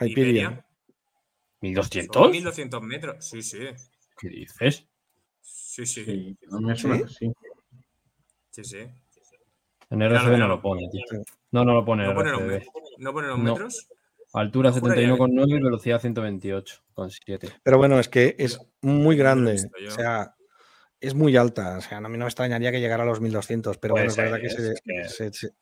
Hyperion. 0.01 0.19
Iberia. 0.19 0.49
Son 0.49 1.91
¿1200? 1.91 2.31
1200 2.31 2.83
metros. 2.83 3.17
Sí, 3.25 3.43
sí. 3.43 3.61
¿Qué 4.19 4.29
dices? 4.29 4.87
Sí, 5.41 5.87
sí. 5.87 6.05
Sí, 6.05 6.37
Sí, 6.41 6.47
me 6.61 6.77
suena 6.77 7.09
sí. 7.09 7.33
Sí. 8.65 8.79
En 9.91 9.99
Míralo, 9.99 10.17
RCB 10.17 10.39
no 10.39 10.49
lo 10.49 10.61
pone, 10.61 10.89
tío. 10.91 11.03
No, 11.53 11.65
no 11.65 11.75
lo 11.75 11.85
pone 11.85 12.03
en 12.05 12.09
¿No 12.11 12.15
pone 12.17 12.31
los, 12.33 12.63
¿No 12.99 13.13
pone 13.13 13.29
los 13.29 13.39
No. 13.39 13.45
metros? 13.53 13.89
Altura 14.33 14.73
Juraría 14.73 15.07
que- 15.07 15.13
71,9 15.13 15.59
y 15.59 15.63
velocidad 15.63 16.01
128,7. 16.01 17.53
Pero 17.63 17.79
bueno, 17.79 17.99
es 18.01 18.09
que 18.09 18.35
es 18.39 18.59
muy 18.83 19.17
No 19.17 19.21
grande. 19.23 19.57
O 19.87 19.91
sea, 19.91 20.35
es 21.01 21.15
muy 21.15 21.37
alta. 21.37 21.79
O 21.79 21.81
sea, 21.81 21.99
a 21.99 22.01
mí 22.03 22.19
no 22.19 22.25
me 22.25 22.29
extrañaría 22.29 22.73
que 22.73 22.81
llegara 22.81 23.05
a 23.05 23.07
los 23.07 23.21
1200, 23.21 23.79
pero 23.79 23.95
bueno, 23.95 24.09
es 24.11 24.17
verdad 24.17 24.33
ser, 24.33 24.41
que, 24.41 24.47
es 24.49 24.55
se, 24.55 24.75
que- 24.85 25.09
se- 25.09 25.33
se- 25.33 25.55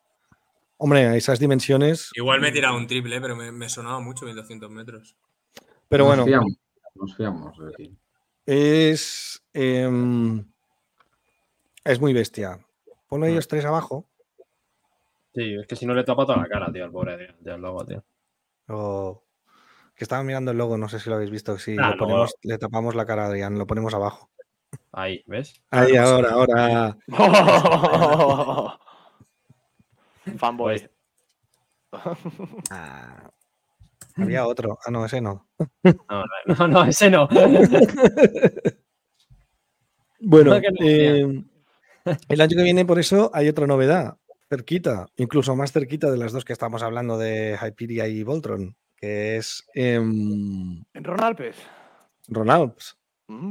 Hombre, 0.77 1.07
a 1.07 1.17
esas 1.17 1.39
dimensiones. 1.39 2.11
Igual 2.15 2.41
me 2.41 2.49
he 2.49 2.53
tirado 2.53 2.77
un 2.77 2.87
triple, 2.87 3.21
pero 3.21 3.37
me, 3.37 3.53
me 3.53 3.69
sonaba 3.69 4.01
mucho 4.01 4.25
1200 4.27 4.71
metros. 4.71 5.17
Pero 5.89 6.05
nos 6.05 6.09
bueno, 6.17 6.25
Fiamos, 6.27 6.53
nos 6.97 7.17
fiamos 7.17 7.59
de 7.59 7.73
ti. 7.73 7.97
es. 8.47 9.41
em, 9.53 10.45
es 11.85 12.01
muy 12.01 12.13
bestia. 12.13 12.59
Ponlo 13.15 13.29
ellos 13.29 13.47
tres 13.47 13.65
abajo. 13.65 14.09
Sí, 15.37 15.55
es 15.55 15.69
que 15.69 15.77
si 15.77 15.87
no 15.87 15.95
le 15.95 16.03
tapa 16.03 16.27
toda 16.27 16.39
la 16.39 16.49
cara, 16.49 16.73
tío, 16.73 16.83
al 16.85 16.91
pobre 16.91 17.17
de, 17.17 17.29
del 17.39 17.61
logo, 17.61 17.87
tío. 17.87 18.03
O 18.67 19.23
que 19.95 20.03
estaba 20.03 20.25
mirando 20.25 20.51
el 20.51 20.59
logo, 20.59 20.77
no 20.77 20.89
sé 20.89 20.99
si 20.99 21.09
lo 21.09 21.15
habéis 21.15 21.31
visto. 21.31 21.57
Si 21.57 21.77
Ah, 21.79 21.91
lo 21.91 21.93
no. 21.93 21.97
ponemos, 21.99 22.35
le 22.43 22.59
tapamos 22.59 22.97
la 22.97 23.07
cara 23.07 23.23
a 23.23 23.27
Adrián, 23.29 23.57
lo 23.57 23.69
ponemos 23.69 23.95
abajo. 23.95 24.31
Ahí, 24.91 25.23
¿ves? 25.29 25.63
Ahí, 25.71 25.95
ahora, 25.97 26.31
ahora. 26.33 26.99
Fanboy. 30.37 30.81
Pues- 30.81 30.91
Ah, 32.73 33.31
había 34.17 34.45
otro. 34.45 34.77
Ah, 34.85 34.91
no, 34.91 35.05
ese 35.07 35.21
no. 35.21 35.47
No, 35.85 36.25
no, 36.47 36.67
no, 36.67 36.85
ese 36.85 37.11
no. 37.11 37.29
Bueno, 40.27 40.55
eh, 40.81 41.45
el 42.29 42.41
año 42.41 42.57
que 42.57 42.63
viene, 42.63 42.85
por 42.85 42.99
eso, 42.99 43.31
hay 43.35 43.49
otra 43.49 43.67
novedad. 43.67 44.17
Cerquita, 44.49 45.07
incluso 45.17 45.57
más 45.57 45.73
cerquita 45.73 46.11
de 46.11 46.19
las 46.19 46.33
dos 46.33 46.45
que 46.45 46.53
estamos 46.53 46.83
hablando 46.83 47.17
de 47.19 47.59
Hyperia 47.61 48.07
y 48.09 48.23
Voltron, 48.23 48.77
que 48.97 49.37
es 49.37 49.65
em, 49.75 50.83
En 50.93 51.05
Ronalpes. 51.05 51.57
Ronalds. 52.29 52.97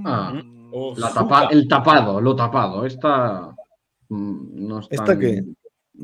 Ah. 0.06 0.32
Mm. 0.34 0.72
Uf. 0.74 0.98
La 1.00 1.12
tapa- 1.12 1.48
el 1.52 1.68
tapado, 1.68 2.22
lo 2.22 2.36
tapado. 2.36 2.86
Esta 2.86 3.54
mm, 4.10 4.68
no 4.68 4.80
es 4.80 4.88
¿Esta 4.92 5.06
tan- 5.06 5.20
qué? 5.20 5.44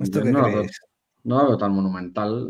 ¿Esto 0.01 0.19
yo 0.19 0.26
qué 0.26 0.31
no, 0.31 0.41
la 0.41 0.47
veo, 0.47 0.57
crees? 0.59 0.81
no 1.23 1.38
la 1.38 1.43
veo 1.49 1.57
tan 1.57 1.71
monumental. 1.71 2.47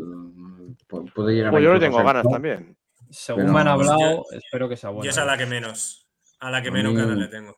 Pu- 0.88 1.12
Puede 1.14 1.34
llegar 1.34 1.50
Pues 1.52 1.60
a 1.62 1.64
yo 1.64 1.74
le 1.74 1.80
tengo 1.80 1.98
ganas 2.02 2.26
también. 2.28 2.76
Según 3.10 3.42
Pero- 3.42 3.52
me 3.54 3.60
han 3.60 3.68
hablado, 3.68 4.20
Hostia. 4.22 4.38
espero 4.38 4.68
que 4.68 4.76
sea 4.76 4.90
buena. 4.90 5.04
Yo 5.04 5.10
es 5.10 5.18
a 5.18 5.24
la 5.26 5.36
que 5.36 5.46
menos. 5.46 6.06
A 6.40 6.50
la 6.50 6.62
que 6.62 6.70
menos 6.70 6.94
ganas 6.94 7.16
le 7.18 7.28
tengo. 7.28 7.56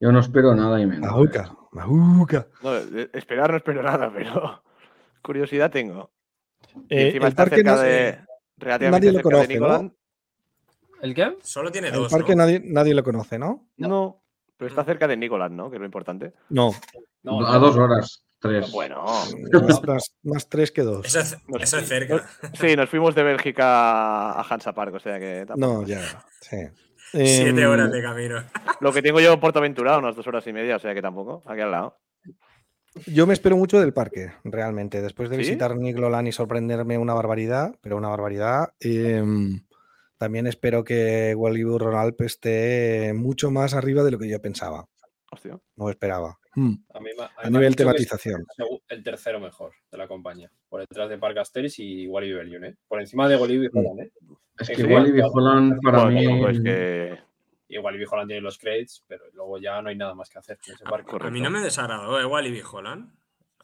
Yo 0.00 0.10
no 0.12 0.20
espero 0.20 0.54
nada 0.54 0.80
y 0.80 0.86
menos. 0.86 1.02
Majuca, 1.10 1.54
majuca. 1.72 2.46
No, 2.62 2.76
eh, 2.76 3.10
esperar 3.12 3.50
no 3.50 3.56
espero 3.58 3.82
nada, 3.82 4.10
pero 4.14 4.62
curiosidad 5.22 5.70
tengo. 5.70 6.10
Eh, 6.88 7.06
encima 7.08 7.26
el 7.26 7.30
está 7.32 7.42
parque 7.44 7.56
cerca 7.56 7.74
no- 7.76 7.80
de. 7.82 8.18
Relativamente 8.56 9.06
nadie 9.06 9.12
lo 9.12 9.18
cerca 9.18 9.30
conoce, 9.58 9.82
de. 9.84 9.90
¿El 11.02 11.14
qué? 11.14 11.36
Solo 11.42 11.72
tiene 11.72 11.88
El 11.88 11.94
dos. 11.94 12.12
parque 12.12 12.32
¿no? 12.36 12.42
nadie, 12.42 12.60
nadie 12.64 12.94
lo 12.94 13.02
conoce, 13.02 13.38
¿no? 13.38 13.68
No. 13.78 14.22
pero 14.56 14.68
está 14.68 14.84
cerca 14.84 15.08
de 15.08 15.16
Nicoland, 15.16 15.54
¿no? 15.56 15.70
Que 15.70 15.76
es 15.76 15.80
lo 15.80 15.86
importante. 15.86 16.34
No, 16.50 16.72
No, 17.22 17.46
a 17.46 17.58
dos 17.58 17.76
horas, 17.76 18.22
tres. 18.38 18.70
Bueno, 18.70 19.02
más, 19.04 19.82
más- 19.86 20.14
más 20.22 20.48
tres 20.50 20.70
que 20.70 20.82
dos. 20.82 21.06
Eso 21.06 21.20
es, 21.20 21.38
eso 21.60 21.78
es 21.78 21.88
cerca. 21.88 22.26
sí, 22.52 22.76
nos 22.76 22.90
fuimos 22.90 23.14
de 23.14 23.22
Bélgica 23.22 24.32
a 24.32 24.42
Hansa 24.42 24.74
Park, 24.74 24.94
o 24.94 25.00
sea 25.00 25.18
que. 25.18 25.44
tampoco. 25.46 25.80
No, 25.80 25.86
ya, 25.86 26.00
sí. 26.42 26.56
Siete 27.12 27.62
Em, 27.62 27.68
horas 27.68 27.90
de 27.90 28.02
camino. 28.02 28.42
Lo 28.80 28.92
que 28.92 29.02
tengo 29.02 29.20
yo 29.20 29.32
en 29.32 29.40
Portaventura, 29.40 29.98
unas 29.98 30.16
dos 30.16 30.26
horas 30.26 30.46
y 30.46 30.52
media, 30.52 30.76
o 30.76 30.78
sea 30.78 30.94
que 30.94 31.02
tampoco, 31.02 31.42
aquí 31.46 31.60
al 31.60 31.70
lado. 31.70 31.98
Yo 33.06 33.26
me 33.26 33.34
espero 33.34 33.56
mucho 33.56 33.78
del 33.80 33.92
parque, 33.92 34.32
realmente. 34.42 35.00
Después 35.00 35.30
de 35.30 35.36
¿Sí? 35.36 35.42
visitar 35.42 35.76
Nigloland 35.76 36.26
y 36.28 36.32
sorprenderme 36.32 36.98
una 36.98 37.14
barbaridad, 37.14 37.74
pero 37.80 37.96
una 37.96 38.08
barbaridad. 38.08 38.72
em, 38.80 39.60
también 40.18 40.46
espero 40.48 40.82
que 40.84 41.34
Wally 41.36 41.62
Ronalp 41.62 42.20
esté 42.22 43.12
mucho 43.14 43.50
más 43.50 43.74
arriba 43.74 44.02
de 44.02 44.10
lo 44.10 44.18
que 44.18 44.28
yo 44.28 44.42
pensaba. 44.42 44.86
Hostia. 45.30 45.58
No 45.76 45.88
esperaba. 45.88 46.39
Mm, 46.56 46.74
A, 46.94 47.00
mí 47.00 47.10
a 47.18 47.46
A 47.46 47.50
nivel 47.50 47.76
tematización. 47.76 48.44
el 48.88 49.02
tercero 49.04 49.38
mejor 49.38 49.72
de 49.90 49.98
la 49.98 50.08
compañía. 50.08 50.50
Por 50.68 50.80
detrás 50.80 51.08
de 51.08 51.16
Park 51.18 51.38
Asteris 51.38 51.78
y 51.78 52.06
Wally 52.08 52.32
Bellion, 52.32 52.64
¿eh? 52.64 52.76
Por 52.88 53.00
encima 53.00 53.28
de 53.28 53.36
Wally 53.36 53.68
Holland, 53.72 54.00
¿eh? 54.00 54.10
Es 54.58 54.68
que 54.70 54.82
Wally 54.84 55.20
Holland 55.22 55.78
para 55.82 56.04
Bueno, 56.04 56.20
mí. 56.48 56.50
es 56.50 56.60
que. 56.60 57.18
Y 57.68 57.78
Wally 57.78 58.04
Holland 58.04 58.28
tiene 58.28 58.42
los 58.42 58.58
credits, 58.58 59.04
pero 59.06 59.24
luego 59.32 59.58
ya 59.58 59.80
no 59.80 59.90
hay 59.90 59.96
nada 59.96 60.14
más 60.14 60.28
que 60.28 60.38
hacer 60.40 60.58
en 60.66 60.74
ese 60.74 60.84
parque. 60.84 61.06
correcto. 61.08 61.28
A 61.28 61.30
mí 61.30 61.40
no 61.40 61.50
me 61.50 61.60
desagradó, 61.60 62.20
¿eh? 62.20 62.24
Wally. 62.26 62.60
Holland. 62.68 63.12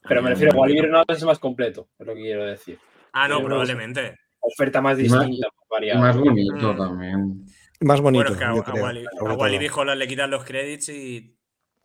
Pero 0.09 0.23
me 0.23 0.31
refiero 0.31 0.53
a 0.53 0.57
Wally 0.61 0.81
Ronaldo 0.81 1.13
es 1.13 1.25
más 1.25 1.41
completo, 1.41 1.89
es 1.99 2.07
lo 2.07 2.15
que 2.15 2.21
quiero 2.23 2.45
decir. 2.45 2.79
Ah, 3.13 3.27
no, 3.27 3.43
probablemente. 3.43 4.17
Oferta 4.39 4.81
más 4.81 4.97
distinta, 4.97 5.49
más 5.49 5.69
variada. 5.69 5.99
más 6.01 6.17
bonito 6.17 6.73
Mm. 6.73 6.77
también. 6.77 7.47
Más 7.81 8.01
bonito. 8.01 8.23
Bueno, 8.25 8.33
es 8.33 8.39
que 8.39 8.45
a, 8.45 9.31
a 9.33 9.35
Wally. 9.35 9.69
Holland 9.75 9.99
le 9.99 10.07
quitan 10.07 10.31
los 10.31 10.45
credits 10.45 10.89
y 10.91 11.37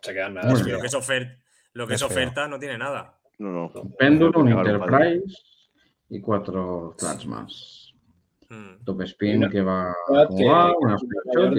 Se 0.02 0.14
quedan 0.14 0.34
nada. 0.36 0.52
lo 0.54 0.80
que 0.80 0.88
es, 0.88 0.94
ofer- 0.96 1.38
lo 1.74 1.88
que 1.88 1.94
Es 1.96 2.02
es 2.02 2.08
feo. 2.08 2.18
oferta 2.18 2.48
no 2.48 2.60
tiene 2.60 2.78
nada. 2.78 3.18
No, 3.40 3.52
no. 3.52 3.72
Péndulo, 3.98 4.40
un. 4.42 4.50
Enterprise 4.52 5.24
y 6.10 6.20
cuatro 6.22 6.96
flats 6.98 7.26
más. 7.26 7.94
Mm. 8.50 8.84
Top 8.84 9.02
spin 9.04 9.38
una- 9.38 9.50
que 9.50 9.62
va 9.62 9.96
una 10.10 10.26
Shot 11.34 11.56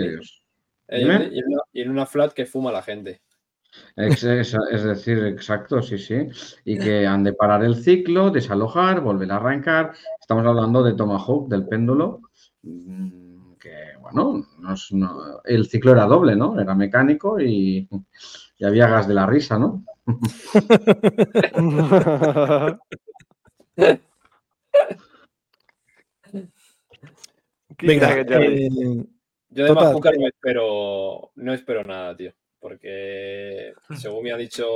y 1.74 1.80
en 1.80 1.90
una, 1.90 2.04
flat 2.06 2.32
que 2.32 2.44
fuma 2.44 2.70
la 2.70 2.82
gente. 2.82 3.22
Es 3.96 4.20
decir, 4.84 5.24
exacto, 5.24 5.80
sí, 5.80 5.96
sí. 5.96 6.28
Y 6.66 6.78
que 6.78 7.06
han 7.06 7.24
de 7.24 7.32
parar 7.32 7.64
el 7.64 7.76
ciclo, 7.76 8.30
desalojar, 8.30 9.00
volver 9.00 9.32
a 9.32 9.36
arrancar. 9.36 9.92
Estamos 10.20 10.44
hablando 10.44 10.82
de 10.82 10.92
Tomahawk, 10.92 11.48
del 11.48 11.66
péndulo. 11.66 12.20
No 14.58 14.74
es- 14.74 14.92
no- 14.92 15.40
el 15.44 15.66
ciclo 15.68 15.92
era 15.92 16.04
doble, 16.06 16.36
¿no? 16.36 16.58
Era 16.60 16.74
mecánico 16.74 17.40
y, 17.40 17.88
y 18.58 18.64
había 18.64 18.88
gas 18.88 19.08
de 19.08 19.14
la 19.14 19.26
risa, 19.26 19.58
¿no? 19.58 19.84
Venga, 27.80 28.20
eh, 28.20 28.68
Yo 29.50 29.64
de 29.64 29.68
Total. 29.68 29.84
Majucar 29.88 30.14
no 30.18 30.26
espero, 30.28 31.32
no 31.36 31.52
espero 31.54 31.84
nada, 31.84 32.16
tío. 32.16 32.32
Porque 32.60 33.74
según 33.96 34.22
me 34.24 34.32
ha 34.32 34.36
dicho, 34.36 34.66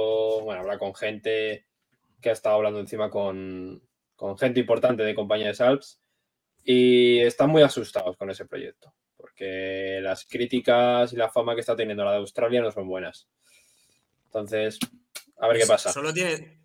bueno, 0.43 0.63
habla 0.63 0.79
con 0.79 0.95
gente 0.95 1.67
que 2.21 2.31
ha 2.31 2.33
estado 2.33 2.57
hablando 2.57 2.81
encima 2.81 3.11
con, 3.11 3.81
con 4.17 4.37
gente 4.37 4.59
importante 4.61 5.05
de 5.05 5.15
compañía 5.15 5.49
de 5.49 5.55
Salps 5.55 6.01
y 6.65 7.21
están 7.21 7.51
muy 7.51 7.63
asustados 7.63 8.17
con 8.17 8.29
ese 8.31 8.45
proyecto. 8.45 8.93
Porque 9.27 9.99
las 10.03 10.25
críticas 10.25 11.13
y 11.13 11.17
la 11.17 11.29
fama 11.29 11.55
que 11.55 11.61
está 11.61 11.75
teniendo 11.75 12.05
la 12.05 12.13
de 12.13 12.19
Australia 12.19 12.63
no 12.63 12.71
son 12.71 12.87
buenas. 12.87 13.29
Entonces, 14.27 14.79
A 15.41 15.49
ver 15.49 15.59
qué 15.59 15.67
pasa. 15.67 15.91
Solo 15.93 16.15
tiene. 16.15 16.61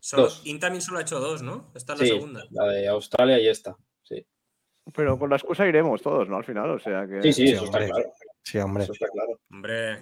Solo, 0.00 0.22
Dos. 0.24 0.40
Intamin 0.46 0.80
solo 0.80 0.98
ha 0.98 1.02
hecho 1.02 1.20
dos, 1.20 1.42
¿no? 1.42 1.70
Esta 1.74 1.92
es 1.92 2.00
la 2.00 2.06
segunda. 2.06 2.44
la 2.50 2.66
de 2.68 2.88
Australia 2.88 3.38
y 3.38 3.48
esta. 3.48 3.76
Sí, 4.02 4.24
Pero 4.94 5.18
con 5.18 5.28
la 5.28 5.36
excusa 5.36 5.66
iremos 5.66 6.00
todos, 6.00 6.28
¿no? 6.30 6.38
Al 6.38 6.44
final, 6.44 6.70
o 6.70 6.78
sea 6.78 7.06
que. 7.06 7.20
sí, 7.22 7.32
sí, 7.32 7.46
Sí, 7.48 7.52
eso 7.52 7.64
está 7.64 7.76
hombre. 7.78 7.92
claro. 7.92 8.12
Sí, 8.42 8.58
hombre. 8.58 8.84
Eso 8.84 8.92
está 8.94 9.06
claro. 9.08 9.40
Hombre, 9.50 9.98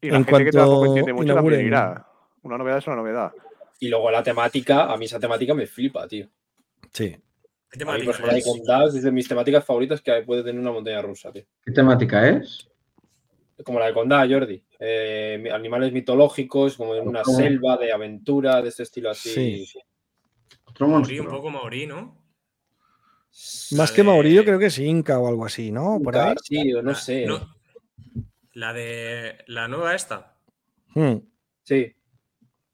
Y 0.00 0.10
la 0.10 0.16
En 0.16 0.24
gente 0.24 0.44
que 0.46 0.50
tampoco 0.50 0.76
cuanto 0.78 0.96
entiende 0.96 1.12
mucho 1.12 1.34
también 1.34 1.66
irá. 1.66 2.06
Una 2.42 2.58
novedad 2.58 2.78
es 2.78 2.86
una 2.88 2.96
novedad. 2.96 3.32
Y 3.78 3.88
luego 3.88 4.10
la 4.10 4.22
temática, 4.24 4.92
a 4.92 4.96
mí 4.96 5.04
esa 5.04 5.20
temática 5.20 5.54
me 5.54 5.66
flipa, 5.66 6.08
tío. 6.08 6.28
Sí. 6.92 7.16
¿Qué 7.78 7.84
temática 7.84 8.04
por 8.06 8.14
ejemplo, 8.14 8.26
la 8.72 8.80
de 8.90 8.98
es? 8.98 9.02
De 9.02 9.12
mis 9.12 9.28
temáticas 9.28 9.64
favoritas 9.64 10.00
que 10.00 10.22
puede 10.22 10.42
tener 10.42 10.60
una 10.60 10.72
montaña 10.72 11.02
rusa, 11.02 11.32
tío. 11.32 11.44
¿Qué 11.64 11.72
temática 11.72 12.28
es? 12.28 12.68
Como 13.64 13.78
la 13.78 13.86
de 13.86 13.94
Condal, 13.94 14.32
Jordi. 14.32 14.62
Eh, 14.78 15.48
animales 15.52 15.92
mitológicos, 15.92 16.76
como 16.76 16.94
en 16.94 17.08
una 17.08 17.22
¿Cómo? 17.22 17.38
selva 17.38 17.76
de 17.78 17.92
aventura, 17.92 18.60
de 18.60 18.68
este 18.68 18.82
estilo 18.82 19.10
así. 19.10 19.64
Sí. 19.66 19.78
Otro 20.66 20.88
Maorí, 20.88 21.18
un 21.20 21.28
poco 21.28 21.48
Maorí, 21.50 21.86
¿no? 21.86 22.22
Más 23.72 23.72
La 23.90 23.94
que 23.94 24.02
Maorí, 24.02 24.34
yo 24.34 24.44
creo 24.44 24.58
que 24.58 24.66
es 24.66 24.78
Inca 24.78 25.18
o 25.18 25.28
algo 25.28 25.44
así, 25.46 25.70
¿no? 25.70 25.98
Por 26.02 26.16
ahí. 26.16 26.34
Sí, 26.42 26.72
o 26.74 26.82
no 26.82 26.90
La- 26.90 26.96
sé. 26.96 27.26
no, 27.26 27.54
la 28.52 28.72
de. 28.72 29.38
La 29.46 29.68
nueva 29.68 29.94
esta. 29.94 30.36
Hmm. 30.94 31.16
Sí. 31.62 31.94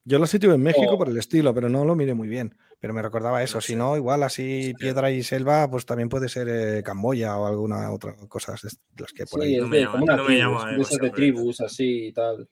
Yo 0.04 0.18
lo 0.18 0.26
sitio 0.26 0.52
en 0.52 0.62
México 0.62 0.94
O- 0.94 0.98
por 0.98 1.08
el 1.08 1.16
estilo, 1.18 1.54
pero 1.54 1.68
no 1.68 1.84
lo 1.84 1.94
miré 1.94 2.14
muy 2.14 2.28
bien. 2.28 2.56
Pero 2.82 2.94
me 2.94 3.00
recordaba 3.00 3.40
eso. 3.44 3.58
No 3.58 3.60
Si 3.60 3.72
sé. 3.74 3.76
no, 3.76 3.96
igual 3.96 4.24
así 4.24 4.64
Sí. 4.64 4.74
piedra 4.74 5.08
y 5.12 5.22
selva, 5.22 5.70
pues 5.70 5.86
también 5.86 6.08
puede 6.08 6.28
ser 6.28 6.48
eh, 6.48 6.82
Camboya 6.82 7.36
o 7.38 7.46
alguna 7.46 7.92
otra 7.92 8.16
cosa 8.28 8.54
de 8.60 8.70
las 8.98 9.12
que 9.12 9.24
por 9.24 9.40
Sí, 9.40 9.46
ahí. 9.46 9.54
es 9.54 9.62
No 9.62 9.68
me 9.68 9.76
de, 9.76 9.82
llama- 9.84 9.92
como 9.92 10.04
una 10.04 10.16
no 10.16 10.24
me 10.24 10.36
llama 10.36 10.70
de 10.72 10.82
esas 10.82 10.98
de 10.98 11.10
tribus 11.10 11.60
así 11.60 12.08
y 12.08 12.12
tal. 12.12 12.48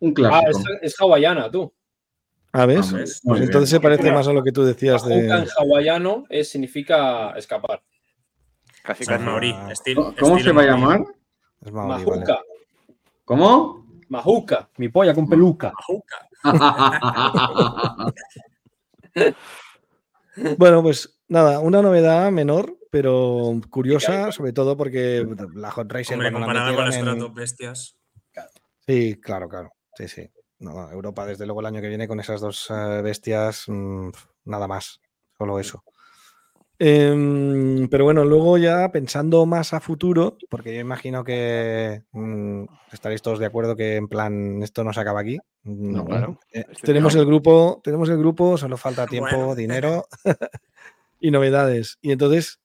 Un 0.00 0.10
Ah, 0.10 0.14
clásico. 0.14 0.58
es, 0.82 0.92
es 0.92 1.00
hawaiana, 1.00 1.50
tú. 1.50 1.72
¿Ah, 2.52 2.66
ves? 2.66 2.88
Ah, 2.92 2.98
Pues 2.98 3.22
bien. 3.24 3.42
entonces 3.44 3.70
se 3.70 3.80
parece 3.80 4.12
más 4.12 4.28
a 4.28 4.32
lo 4.34 4.42
que 4.44 4.52
tú 4.52 4.62
decías 4.62 5.02
Mahuka 5.06 5.38
en 5.38 5.44
de. 5.46 5.50
hawaiano 5.58 6.24
es, 6.28 6.50
significa 6.50 7.30
escapar. 7.30 7.82
Casi, 8.82 9.06
casi. 9.06 9.24
Ah. 9.24 9.68
estil- 9.70 10.14
¿Cómo 10.20 10.38
se 10.38 10.52
va 10.52 10.62
a 10.62 10.66
llamar? 10.66 11.00
Es 11.64 11.70
vale. 11.72 12.04
Mahuka. 12.04 12.40
¿Cómo? 13.24 13.86
Mahuka. 14.10 14.68
Mi 14.76 14.90
polla 14.90 15.14
con 15.14 15.26
peluca. 15.30 15.72
Majuca. 15.72 16.28
Bueno, 20.56 20.82
pues 20.82 21.20
nada, 21.28 21.60
una 21.60 21.82
novedad 21.82 22.30
menor, 22.30 22.78
pero 22.90 23.52
curiosa, 23.70 24.32
sobre 24.32 24.52
todo 24.52 24.76
porque 24.76 25.26
la 25.54 25.70
Hot 25.70 25.90
Racer 25.92 26.14
Hombre, 26.14 26.30
cuando 26.32 26.40
la 26.40 26.46
comparada 26.46 26.74
con 26.74 26.84
las 26.86 26.96
en- 26.96 27.02
Stratos 27.02 27.34
Bestias. 27.34 27.96
Sí, 28.86 29.20
claro, 29.20 29.48
claro. 29.48 29.70
Sí, 29.94 30.08
sí. 30.08 30.28
No, 30.58 30.72
no, 30.72 30.90
Europa, 30.90 31.26
desde 31.26 31.44
luego, 31.44 31.60
el 31.60 31.66
año 31.66 31.80
que 31.80 31.88
viene 31.88 32.08
con 32.08 32.20
esas 32.20 32.40
dos 32.40 32.68
eh, 32.70 33.00
bestias, 33.02 33.64
mm, 33.68 34.08
nada 34.44 34.66
más. 34.66 35.00
Solo 35.36 35.58
eso. 35.58 35.84
Em, 36.84 37.86
pero 37.88 38.02
bueno, 38.02 38.24
luego 38.24 38.58
ya 38.58 38.90
pensando 38.90 39.46
más 39.46 39.72
a 39.72 39.78
futuro, 39.78 40.36
porque 40.50 40.74
yo 40.74 40.80
imagino 40.80 41.22
que 41.22 42.02
mm, 42.10 42.64
estaréis 42.92 43.22
todos 43.22 43.38
de 43.38 43.46
acuerdo 43.46 43.76
que 43.76 43.94
en 43.94 44.08
plan 44.08 44.60
esto 44.64 44.82
no 44.82 44.92
se 44.92 44.98
acaba 44.98 45.20
aquí. 45.20 45.38
No, 45.62 46.02
Mm, 46.02 46.06
claro. 46.08 46.38
eh, 46.52 46.64
tenemos 46.82 47.14
el 47.14 47.24
grupo, 47.24 47.80
tenemos 47.84 48.08
el 48.08 48.18
grupo, 48.18 48.58
solo 48.58 48.76
falta 48.76 49.06
tiempo, 49.06 49.30
Bueno. 49.30 49.54
dinero 49.54 50.06
y 51.20 51.30
novedades. 51.30 51.98
Y 52.02 52.10
entonces, 52.10 52.58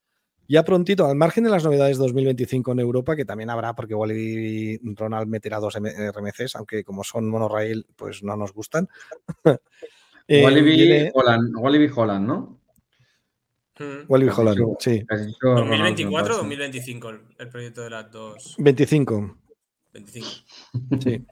ya 0.47 0.63
prontito, 0.63 1.05
al 1.05 1.15
margen 1.15 1.43
de 1.43 1.51
las 1.51 1.63
novedades 1.63 1.99
2025 1.99 2.71
en 2.71 2.79
Europa, 2.79 3.15
que 3.15 3.23
también 3.23 3.51
habrá, 3.51 3.75
porque 3.75 3.93
Wally 3.93 4.79
Ronald 4.95 5.27
meterá 5.27 5.59
dos 5.59 5.75
M- 5.75 5.91
RMCs, 5.91 6.55
aunque 6.55 6.83
como 6.83 7.03
son 7.03 7.29
monorail, 7.29 7.85
pues 7.95 8.23
no 8.23 8.35
nos 8.35 8.51
gustan. 8.51 8.89
Eh, 10.29 10.43
Wallaby 10.43 10.75
viene 10.75 11.11
Holland, 11.13 11.55
Wallaby 11.55 11.89
Holland, 11.95 12.27
¿no? 12.27 12.56
Mm. 13.79 14.05
Wally 14.07 14.27
Holland, 14.35 14.75
sí. 14.79 15.03
has 15.09 15.25
dicho 15.27 15.37
Ronald 15.43 15.69
2024 15.69 16.19
o 16.35 16.37
Ronald. 16.37 16.37
2025 16.59 17.09
el, 17.09 17.19
el 17.37 17.49
proyecto 17.49 17.81
de 17.83 17.89
las 17.89 18.11
dos. 18.11 18.55
25, 18.57 19.37
25. 19.93 20.27
sí. 21.01 21.25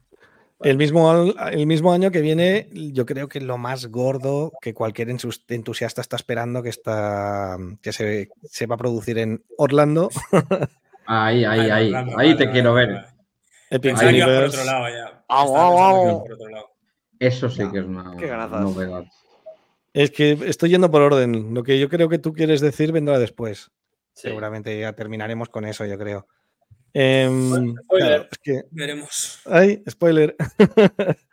El 0.62 0.78
mismo, 0.78 1.34
el 1.52 1.68
mismo 1.68 1.92
año 1.92 2.12
que 2.12 2.22
viene, 2.22 2.70
yo 2.72 3.06
creo 3.06 3.28
que 3.28 3.42
lo 3.42 3.58
más 3.58 3.88
gordo 3.88 4.54
que 4.62 4.74
cualquier 4.74 5.10
entusiasta 5.10 6.00
está 6.02 6.16
esperando 6.16 6.64
que, 6.64 6.70
está, 6.70 7.58
que 7.82 7.92
se, 7.92 8.30
se 8.44 8.66
va 8.66 8.76
a 8.76 8.78
producir 8.78 9.18
en 9.18 9.44
Orlando, 9.58 10.10
Ahí, 11.08 11.44
ahí, 11.44 11.70
ahí. 11.70 11.88
Orlando, 11.90 12.18
Ahí 12.18 12.34
vale, 12.34 12.36
te 12.38 12.46
vale, 12.46 12.52
quiero 12.54 12.74
vale, 12.74 12.88
ver. 12.88 12.96
vale. 12.96 13.08
Epic 13.70 13.92
ibas 13.92 14.02
por 14.02 14.10
Universe. 14.10 14.58
otro 14.60 14.64
lado 14.72 14.88
ya. 14.90 15.24
Au, 15.28 15.46
Estaba 15.46 15.68
au, 15.68 15.76
pensando 15.76 15.92
que 15.92 16.00
au. 16.00 16.08
ibas 16.08 16.22
por 16.24 16.32
otro 16.34 16.50
lado. 16.50 16.70
Eso 17.20 17.50
sí 17.50 17.62
No. 17.64 17.72
que 17.72 17.80
es 17.80 17.86
una 17.86 18.18
Qué 18.18 18.28
novedad. 18.28 19.06
Es 19.96 20.12
que 20.12 20.32
estoy 20.46 20.70
yendo 20.72 20.92
por 20.92 21.02
orden. 21.02 21.54
Lo 21.54 21.64
que 21.64 21.80
yo 21.80 21.90
creo 21.90 22.10
que 22.10 22.20
tú 22.20 22.34
quieres 22.34 22.62
decir 22.62 22.92
vendrá 22.92 23.18
después. 23.18 23.72
Sí. 24.14 24.28
Seguramente 24.28 24.78
ya 24.80 24.94
terminaremos 24.94 25.50
con 25.50 25.66
eso, 25.66 25.86
yo 25.86 25.98
creo. 25.98 26.28
Em, 26.94 27.76
spoiler. 27.84 28.08
claro, 28.08 28.28
es 28.32 28.38
que. 28.40 28.62
Veremos. 28.72 29.42
Ay, 29.46 29.84
spoiler. 29.90 30.36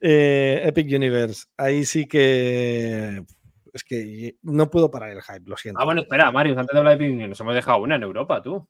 Eh, 0.00 0.62
Epic 0.64 0.86
Universe. 0.94 1.46
Ahí 1.56 1.84
sí 1.84 2.06
que. 2.06 3.24
Es 3.72 3.82
que 3.82 4.36
no 4.42 4.70
puedo 4.70 4.90
parar 4.90 5.10
el 5.10 5.20
hype, 5.22 5.42
lo 5.50 5.56
siento. 5.56 5.80
Ah, 5.80 5.84
bueno, 5.84 6.02
espera, 6.02 6.30
Marius, 6.30 6.56
antes 6.56 6.72
de 6.72 6.78
hablar 6.78 6.96
de 6.96 7.04
Epic 7.04 7.12
Universe, 7.14 7.28
nos 7.30 7.40
hemos 7.40 7.54
dejado 7.56 7.78
una 7.82 7.96
en 7.96 8.02
Europa, 8.04 8.40
tú. 8.42 8.66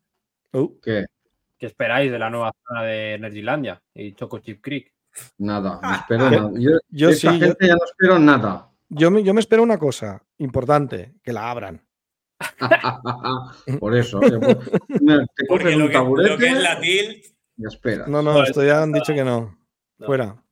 Uh, 0.52 0.80
¿Qué? 0.80 1.04
¿Qué 1.58 1.66
esperáis 1.66 2.10
de 2.10 2.18
la 2.18 2.30
nueva 2.30 2.52
zona 2.66 2.82
de 2.84 3.14
Energylandia 3.14 3.82
y 3.94 4.14
Choco 4.14 4.38
Chip 4.38 4.60
Creek? 4.62 4.92
Nada, 5.38 5.80
no 5.82 5.94
espero 5.94 6.30
nada. 6.30 6.50
Yo, 6.54 6.70
Ah, 6.76 6.80
Yo 6.88 7.08
esa 7.10 7.30
sí, 7.32 7.38
yo- 7.40 7.46
gente 7.46 7.66
ya 7.66 7.74
no 7.74 7.84
espero 7.84 8.18
nada. 8.18 8.70
Yo, 8.88 9.10
me, 9.10 9.22
yo 9.22 9.34
me 9.34 9.40
espero 9.40 9.62
una 9.62 9.78
cosa 9.78 10.22
importante: 10.38 11.14
que 11.22 11.32
la 11.32 11.50
abran. 11.50 11.82
Por 13.80 13.96
eso. 13.96 14.20
eh, 14.22 14.38
pues, 14.38 14.58
te 14.70 14.78
Porque 15.48 15.64
coges 15.64 15.76
lo 15.76 15.84
un 15.86 15.90
que, 15.90 16.28
lo 16.28 16.38
que 16.38 16.46
es 16.46 16.62
la 16.62 16.80
TIL. 16.80 17.22
y 17.56 17.66
esperas. 17.66 18.08
No, 18.08 18.22
no, 18.22 18.42
esto 18.42 18.64
ya 18.64 18.82
han 18.82 18.92
dicho 18.92 19.14
que 19.14 19.24
no. 19.24 19.58
No. 19.98 20.06
Fuera. 20.06 20.42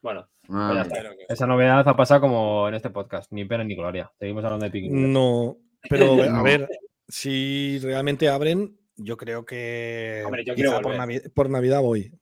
Bueno, 0.00 0.28
Ah, 0.48 0.84
pues 0.88 1.02
esa 1.28 1.46
novedad 1.46 1.86
ha 1.88 1.96
pasado 1.96 2.20
como 2.20 2.68
en 2.68 2.74
este 2.74 2.90
podcast, 2.90 3.30
ni 3.32 3.44
pena 3.44 3.62
ni 3.64 3.74
gloria. 3.76 4.10
Seguimos 4.18 4.44
hablando 4.44 4.68
de 4.68 4.78
Universe. 4.78 5.08
No, 5.08 5.56
pero 5.88 6.14
a 6.38 6.42
ver, 6.42 6.68
si 7.08 7.78
realmente 7.80 8.28
abren, 8.28 8.76
yo 8.96 9.16
creo 9.16 9.44
que 9.46 10.22
Hombre, 10.26 10.44
yo 10.44 10.54
quizá 10.54 10.66
quiero 10.68 10.82
por, 10.82 10.92
volver. 10.96 11.00
Navi- 11.00 11.32
por 11.32 11.48
Navidad 11.48 11.80
voy. 11.80 12.12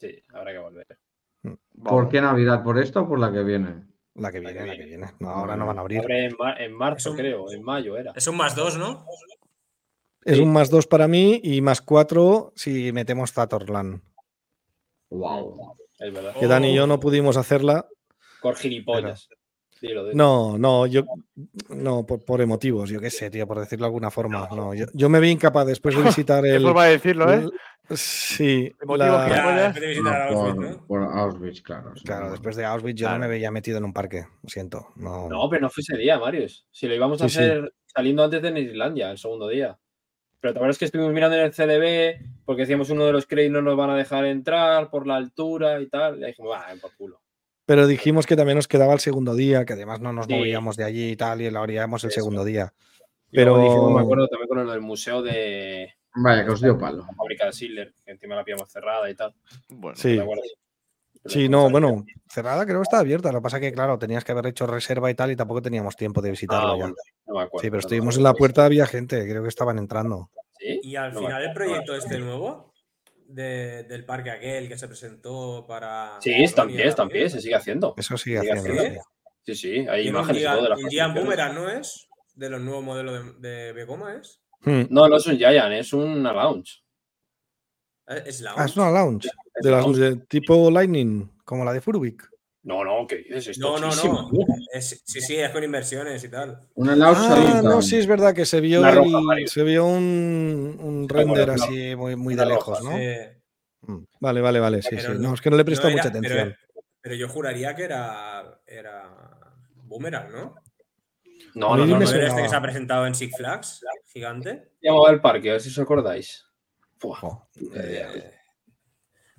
Sí, 0.00 0.22
habrá 0.32 0.52
que 0.52 0.58
volver. 0.58 0.86
¿Por 1.84 2.08
qué 2.08 2.20
Navidad? 2.20 2.62
¿Por 2.64 2.78
esto 2.78 3.02
o 3.02 3.08
por 3.08 3.18
la 3.20 3.30
que 3.30 3.42
viene? 3.44 3.84
La 4.18 4.32
que 4.32 4.40
viene, 4.40 4.66
la 4.66 4.76
que 4.76 4.84
viene. 4.84 5.06
No, 5.20 5.30
ahora 5.30 5.56
no 5.56 5.66
van 5.66 5.78
a 5.78 5.80
abrir. 5.82 6.00
Abre 6.00 6.26
en, 6.26 6.36
mar- 6.38 6.60
en 6.60 6.72
marzo, 6.72 7.10
un- 7.12 7.16
creo, 7.16 7.50
en 7.52 7.62
mayo 7.62 7.96
era. 7.96 8.12
Es 8.16 8.26
un 8.26 8.36
más 8.36 8.54
dos, 8.54 8.76
¿no? 8.76 9.04
Es 10.24 10.36
sí. 10.36 10.42
un 10.42 10.52
más 10.52 10.68
dos 10.70 10.86
para 10.86 11.06
mí 11.08 11.40
y 11.42 11.60
más 11.60 11.80
cuatro 11.80 12.52
si 12.56 12.92
metemos 12.92 13.32
Zatorland. 13.32 14.02
Wow. 15.10 15.76
Es 15.98 16.12
verdad. 16.12 16.34
Que 16.38 16.46
Dani 16.46 16.70
y 16.72 16.74
yo 16.74 16.84
Oh. 16.84 16.86
no 16.86 17.00
pudimos 17.00 17.36
hacerla. 17.36 17.86
Por 18.42 18.56
gilipollas. 18.56 19.28
Dilo, 19.80 20.04
dilo. 20.04 20.16
No, 20.16 20.58
no, 20.58 20.86
yo. 20.86 21.02
No, 21.68 22.04
por, 22.04 22.24
por 22.24 22.40
emotivos, 22.40 22.90
yo 22.90 23.00
qué 23.00 23.10
sé, 23.10 23.30
tío, 23.30 23.46
por 23.46 23.58
decirlo 23.60 23.84
de 23.84 23.88
alguna 23.88 24.10
forma. 24.10 24.48
No, 24.50 24.74
yo, 24.74 24.86
yo 24.94 25.08
me 25.08 25.20
vi 25.20 25.30
incapaz 25.30 25.66
después 25.66 25.96
de 25.96 26.02
visitar 26.02 26.42
Qué 26.42 26.56
el. 26.56 26.62
forma 26.62 26.84
de 26.86 26.90
decirlo, 26.92 27.32
¿eh? 27.32 27.36
el- 27.88 27.96
sí, 27.96 28.72
la- 28.96 29.28
Ya, 29.28 29.54
después 29.64 29.80
de 29.80 29.86
visitar 29.88 30.20
a 30.22 30.26
Auschwitz, 30.28 30.54
por, 30.54 30.64
¿no? 30.70 30.86
por 30.86 31.02
Auschwitz, 31.04 31.62
claro. 31.62 31.96
sí. 31.96 32.04
claro, 32.04 32.30
después 32.30 32.56
de 32.56 32.64
Auschwitz 32.64 33.00
yo 33.00 33.08
no 33.10 33.18
me 33.18 33.28
veía 33.28 33.50
metido 33.50 33.78
en 33.78 33.84
un 33.84 33.92
parque. 33.92 34.24
Lo 34.42 34.48
siento. 34.48 34.88
No, 34.96 35.28
No, 35.28 35.48
pero 35.48 35.62
no 35.62 35.70
fue 35.70 35.82
ese 35.82 35.96
día, 35.96 36.18
Marius. 36.18 36.66
Si 36.70 36.86
lo 36.88 36.94
íbamos 36.94 37.22
a 37.22 37.28
Sí, 37.28 37.36
sí. 37.36 37.40
hacer 37.44 37.72
saliendo 37.86 38.24
antes 38.24 38.42
de 38.42 38.60
Islandia, 38.60 39.10
el 39.10 39.18
segundo 39.18 39.48
día. 39.48 39.78
Pero 40.40 40.52
te 40.54 40.58
acuerdas 40.58 40.78
que 40.78 40.84
estuvimos 40.84 41.12
mirando 41.12 41.36
en 41.36 41.42
el 41.46 41.52
CDB 41.52 42.24
porque 42.44 42.62
decíamos 42.62 42.90
uno 42.90 43.04
de 43.06 43.12
los 43.12 43.26
créditos 43.26 43.54
no 43.54 43.62
nos 43.62 43.76
van 43.76 43.90
a 43.90 43.96
dejar 43.96 44.24
entrar 44.26 44.88
por 44.90 45.06
la 45.06 45.16
altura 45.16 45.80
y 45.80 45.88
tal. 45.88 46.22
Y 46.22 46.26
dijimos, 46.26 46.52
va, 46.52 46.66
por 46.80 46.94
culo. 46.96 47.20
Pero 47.68 47.86
dijimos 47.86 48.24
que 48.26 48.34
también 48.34 48.56
nos 48.56 48.66
quedaba 48.66 48.94
el 48.94 48.98
segundo 49.00 49.34
día, 49.34 49.66
que 49.66 49.74
además 49.74 50.00
no 50.00 50.10
nos 50.10 50.24
Sí. 50.24 50.32
movíamos 50.32 50.74
de 50.78 50.84
allí 50.84 51.10
y 51.10 51.16
tal, 51.16 51.42
y 51.42 51.50
lo 51.50 51.60
haríamos 51.60 52.02
el 52.02 52.08
Eso. 52.08 52.20
segundo 52.20 52.42
día. 52.42 52.72
Pero- 53.30 53.58
dijimos, 53.58 53.92
me 53.92 54.00
acuerdo 54.00 54.26
también 54.26 54.48
con 54.48 54.64
lo 54.64 54.72
del 54.72 54.80
museo 54.80 55.20
de 55.20 55.92
Vaya, 56.14 56.46
que 56.46 56.50
os 56.52 56.62
dio 56.62 56.78
palo. 56.78 57.04
la 57.06 57.12
fábrica 57.14 57.44
de 57.44 57.52
Sidler, 57.52 57.92
que 58.06 58.12
encima 58.12 58.36
la 58.36 58.42
pillamos 58.44 58.70
cerrada 58.72 59.10
y 59.10 59.14
tal. 59.14 59.34
Bueno, 59.68 59.94
Sí, 59.98 60.18
sí, 61.26 61.48
no, 61.50 61.68
bueno, 61.68 62.06
cerrada 62.26 62.64
creo 62.64 62.78
que 62.78 62.84
está 62.84 63.00
abierta. 63.00 63.30
Lo 63.32 63.40
que 63.40 63.42
pasa 63.42 63.60
que, 63.60 63.70
claro, 63.70 63.98
tenías 63.98 64.24
que 64.24 64.32
haber 64.32 64.46
hecho 64.46 64.66
reserva 64.66 65.10
y 65.10 65.14
tal, 65.14 65.30
y 65.30 65.36
tampoco 65.36 65.60
teníamos 65.60 65.94
tiempo 65.94 66.22
de 66.22 66.30
visitarlo 66.30 66.68
Ah, 66.70 66.74
bueno, 66.74 66.94
no 67.26 67.34
me 67.34 67.42
acuerdo. 67.42 67.60
Sí, 67.62 67.66
pero 67.66 67.72
no 67.74 67.80
estuvimos 67.80 68.14
me 68.16 68.20
en 68.20 68.24
la 68.24 68.32
puerta, 68.32 68.64
había 68.64 68.86
gente, 68.86 69.28
creo 69.28 69.42
que 69.42 69.48
estaban 69.50 69.76
entrando. 69.76 70.30
¿Sí? 70.58 70.80
Y 70.84 70.96
al 70.96 71.12
No 71.12 71.20
final 71.20 71.42
el 71.44 71.52
proyecto 71.52 71.94
este 71.94 72.18
nuevo 72.18 72.72
de- 73.28 73.84
del 73.84 74.04
parque 74.04 74.30
aquel 74.30 74.68
que 74.68 74.76
se 74.78 74.88
presentó 74.88 75.64
para. 75.68 76.18
Sí, 76.20 76.32
está 76.32 76.62
en 76.62 76.68
pie, 76.68 76.78
está 76.88 77.02
en 77.02 77.08
también. 77.08 77.24
pie, 77.26 77.30
se 77.30 77.40
sigue 77.40 77.54
haciendo. 77.54 77.94
Eso 77.96 78.16
sigue 78.18 78.40
Sigue 78.40 78.52
haciendo. 78.52 78.80
haciendo. 78.80 79.02
sí. 79.44 79.54
Sí, 79.54 79.68
hay 79.88 80.02
Tiene 80.02 80.02
un 80.02 80.06
imágenes 80.08 80.42
y 80.42 80.44
todo 80.44 80.62
de 80.62 80.68
las 80.68 80.82
un 80.82 80.88
Giant. 80.90 81.14
Boomerang, 81.16 81.54
¿no 81.54 81.68
es? 81.70 82.08
De 82.34 82.50
los 82.50 82.60
nuevos 82.60 82.84
modelos 82.84 83.40
de, 83.40 83.48
de 83.48 83.72
Begoma, 83.72 84.14
¿es? 84.16 84.40
Hmm. 84.60 84.82
No, 84.90 85.08
no 85.08 85.16
es 85.16 85.26
un 85.26 85.36
Giant, 85.38 85.72
es 85.72 85.92
una 85.92 86.32
lounge. 86.32 86.82
Eh, 88.08 88.22
Es 88.26 88.40
la 88.40 88.54
Ah, 88.56 88.64
es 88.64 88.76
una 88.76 88.90
lounge. 88.90 89.28
Es 89.54 89.62
De 89.64 89.70
las 89.70 89.84
lounge. 89.84 90.00
de 90.00 90.16
tipo 90.26 90.70
Lightning, 90.70 91.30
como 91.44 91.64
la 91.64 91.72
de 91.72 91.80
Furwick. 91.80 92.28
No, 92.68 92.84
no, 92.84 93.06
¿qué 93.06 93.16
dices? 93.16 93.48
Es 93.48 93.58
No, 93.58 93.78
no, 93.78 93.88
no. 93.94 94.28
Es- 94.74 95.02
sí, 95.06 95.22
sí, 95.22 95.36
es 95.36 95.48
con 95.52 95.64
inversiones 95.64 96.22
y 96.22 96.28
tal. 96.28 96.60
Una 96.74 96.92
Ah, 96.92 97.60
no, 97.64 97.80
sí, 97.80 97.96
es 97.96 98.06
verdad 98.06 98.34
que 98.34 98.44
se 98.44 98.60
vio, 98.60 98.86
el- 98.86 99.48
se 99.48 99.62
vio 99.62 99.86
un, 99.86 101.06
render 101.08 101.48
roja. 101.48 101.64
así 101.64 101.96
muy, 101.96 102.14
muy 102.14 102.34
de 102.34 102.44
lejos, 102.44 102.80
roja, 102.80 102.90
¿no? 102.90 102.98
Sí. 102.98 103.14
Mm, 103.90 104.04
Vale, 104.20 104.40
vale, 104.42 104.60
vale, 104.60 104.82
sí, 104.82 104.88
Pero 104.90 105.14
sí. 105.14 105.18
no- 105.18 105.32
es 105.32 105.40
que 105.40 105.48
no 105.48 105.56
le 105.56 105.62
he 105.62 105.64
prestado 105.64 105.88
No 105.88 105.94
era- 105.94 106.02
mucha 106.04 106.18
atención. 106.18 106.56
Pero, 107.00 107.14
yo 107.14 107.28
juraría 107.30 107.74
que 107.74 107.84
era, 107.84 108.60
era 108.66 109.08
Boomerang, 109.84 110.30
¿no? 110.30 110.54
No, 111.54 111.74
no, 111.74 111.86
no. 111.86 111.86
no. 111.86 111.98
¿No 112.00 112.10
era 112.10 112.28
este 112.28 112.42
que 112.42 112.48
se 112.50 112.56
ha 112.56 112.60
presentado 112.60 113.06
en 113.06 113.14
Six 113.14 113.34
Flags? 113.34 113.82
Gigante. 114.12 114.72
Llamaba 114.82 115.08
al 115.08 115.22
parque, 115.22 115.48
a 115.48 115.52
ver 115.52 115.62
si 115.62 115.70
os 115.70 115.78
acordáis. 115.78 116.44
Buah. 117.00 117.46
Eh, 117.76 118.30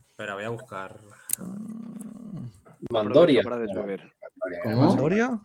espera, 0.09 0.33
voy 0.33 0.45
a 0.45 0.49
buscar. 0.49 0.99
Mandoria. 2.89 3.43
Mandoria, 3.43 4.13
¿Cómo? 4.63 4.75
además. 4.75 4.87
¿Mandoria? 4.87 5.41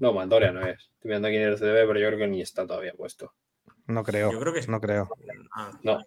No, 0.00 0.12
Mandoria 0.12 0.52
no 0.52 0.66
es. 0.66 0.78
Estoy 0.94 1.10
viendo 1.10 1.28
aquí 1.28 1.36
en 1.36 1.42
el 1.42 1.56
CDB, 1.56 1.86
pero 1.86 1.98
yo 1.98 2.06
creo 2.08 2.18
que 2.18 2.26
ni 2.26 2.40
está 2.40 2.66
todavía 2.66 2.92
puesto. 2.92 3.32
No 3.86 4.02
creo. 4.02 4.32
Yo 4.32 4.40
creo 4.40 4.52
que 4.52 4.62
sí. 4.62 4.70
No 4.70 4.80
creo. 4.80 5.08
Ah, 5.54 5.70
No. 5.82 6.00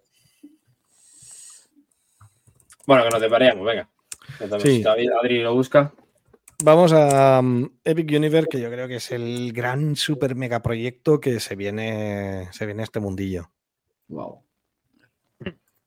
Bueno, 2.85 3.03
que 3.03 3.09
nos 3.09 3.21
depareamos, 3.21 3.65
venga. 3.65 3.89
Sí. 4.59 4.77
Si 4.77 4.83
David 4.83 5.11
Adri 5.11 5.39
lo 5.39 5.53
busca. 5.53 5.93
Vamos 6.63 6.91
a 6.93 7.39
um, 7.39 7.69
Epic 7.83 8.09
Universe, 8.11 8.47
que 8.49 8.61
yo 8.61 8.69
creo 8.69 8.87
que 8.87 8.95
es 8.95 9.11
el 9.11 9.51
gran 9.53 9.95
super 9.95 10.35
mega 10.35 10.61
proyecto 10.61 11.19
que 11.19 11.39
se 11.39 11.55
viene, 11.55 12.47
se 12.51 12.65
viene 12.65 12.81
a 12.81 12.85
este 12.85 12.99
mundillo. 12.99 13.51
Wow. 14.07 14.43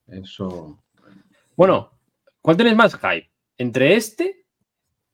Eso. 0.07 0.83
Bueno, 1.57 1.91
¿cuál 2.43 2.57
tenéis 2.57 2.77
más 2.77 2.95
hype? 2.97 3.31
¿Entre 3.59 3.95
este 3.97 4.40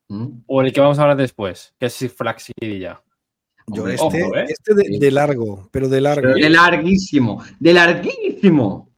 ¿Mm? 0.08 0.42
o 0.46 0.62
el 0.62 0.72
que 0.72 0.80
vamos 0.80 0.98
a 0.98 1.02
hablar 1.02 1.16
después? 1.16 1.74
Que 1.78 1.86
es 1.86 1.92
Six 1.92 2.12
Flags. 2.14 2.52
Yo 2.60 3.82
Hombre, 3.82 3.94
este, 3.94 4.22
ojo, 4.22 4.36
¿eh? 4.36 4.44
este 4.48 4.74
de, 4.74 4.98
de 5.00 5.10
largo, 5.10 5.68
pero 5.72 5.88
de 5.88 6.00
largo. 6.00 6.22
Pero 6.22 6.34
de 6.34 6.50
larguísimo. 6.50 7.44
De 7.58 7.72
larguísimo. 7.74 8.92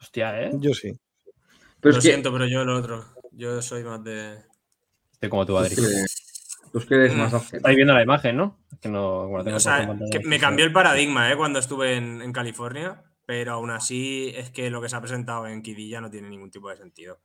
Hostia, 0.00 0.42
¿eh? 0.42 0.50
Yo 0.54 0.72
sí. 0.72 0.98
Pero 1.80 1.92
lo 1.92 1.98
es 1.98 2.04
que. 2.04 2.10
siento, 2.10 2.32
pero 2.32 2.46
yo 2.46 2.64
lo 2.64 2.78
otro. 2.78 3.04
Yo 3.32 3.60
soy 3.60 3.84
más 3.84 4.02
de. 4.02 4.38
Estoy 5.12 5.28
como 5.28 5.44
tú, 5.44 5.58
Adri. 5.58 5.74
Tú 5.76 5.82
que- 5.82 6.04
Tú 6.72 6.86
que 6.86 6.94
eres 6.94 7.14
más 7.16 7.34
ágil. 7.34 7.56
Estáis 7.56 7.76
viendo 7.76 7.92
la 7.92 8.02
imagen, 8.02 8.36
¿no? 8.36 8.58
Es 8.72 8.78
que 8.78 8.88
no, 8.88 9.28
tengo 9.42 9.56
O 9.56 9.60
sea, 9.60 9.92
que 10.10 10.20
me 10.20 10.38
cambió 10.38 10.64
el 10.64 10.72
paradigma 10.72 11.30
¿eh? 11.32 11.36
cuando 11.36 11.58
estuve 11.58 11.96
en, 11.96 12.22
en 12.22 12.32
California, 12.32 13.02
pero 13.26 13.54
aún 13.54 13.70
así 13.70 14.32
es 14.36 14.50
que 14.50 14.70
lo 14.70 14.80
que 14.80 14.88
se 14.88 14.94
ha 14.94 15.00
presentado 15.00 15.48
en 15.48 15.62
Kidilla 15.62 16.00
no 16.00 16.10
tiene 16.10 16.28
ningún 16.28 16.50
tipo 16.50 16.70
de 16.70 16.76
sentido. 16.76 17.18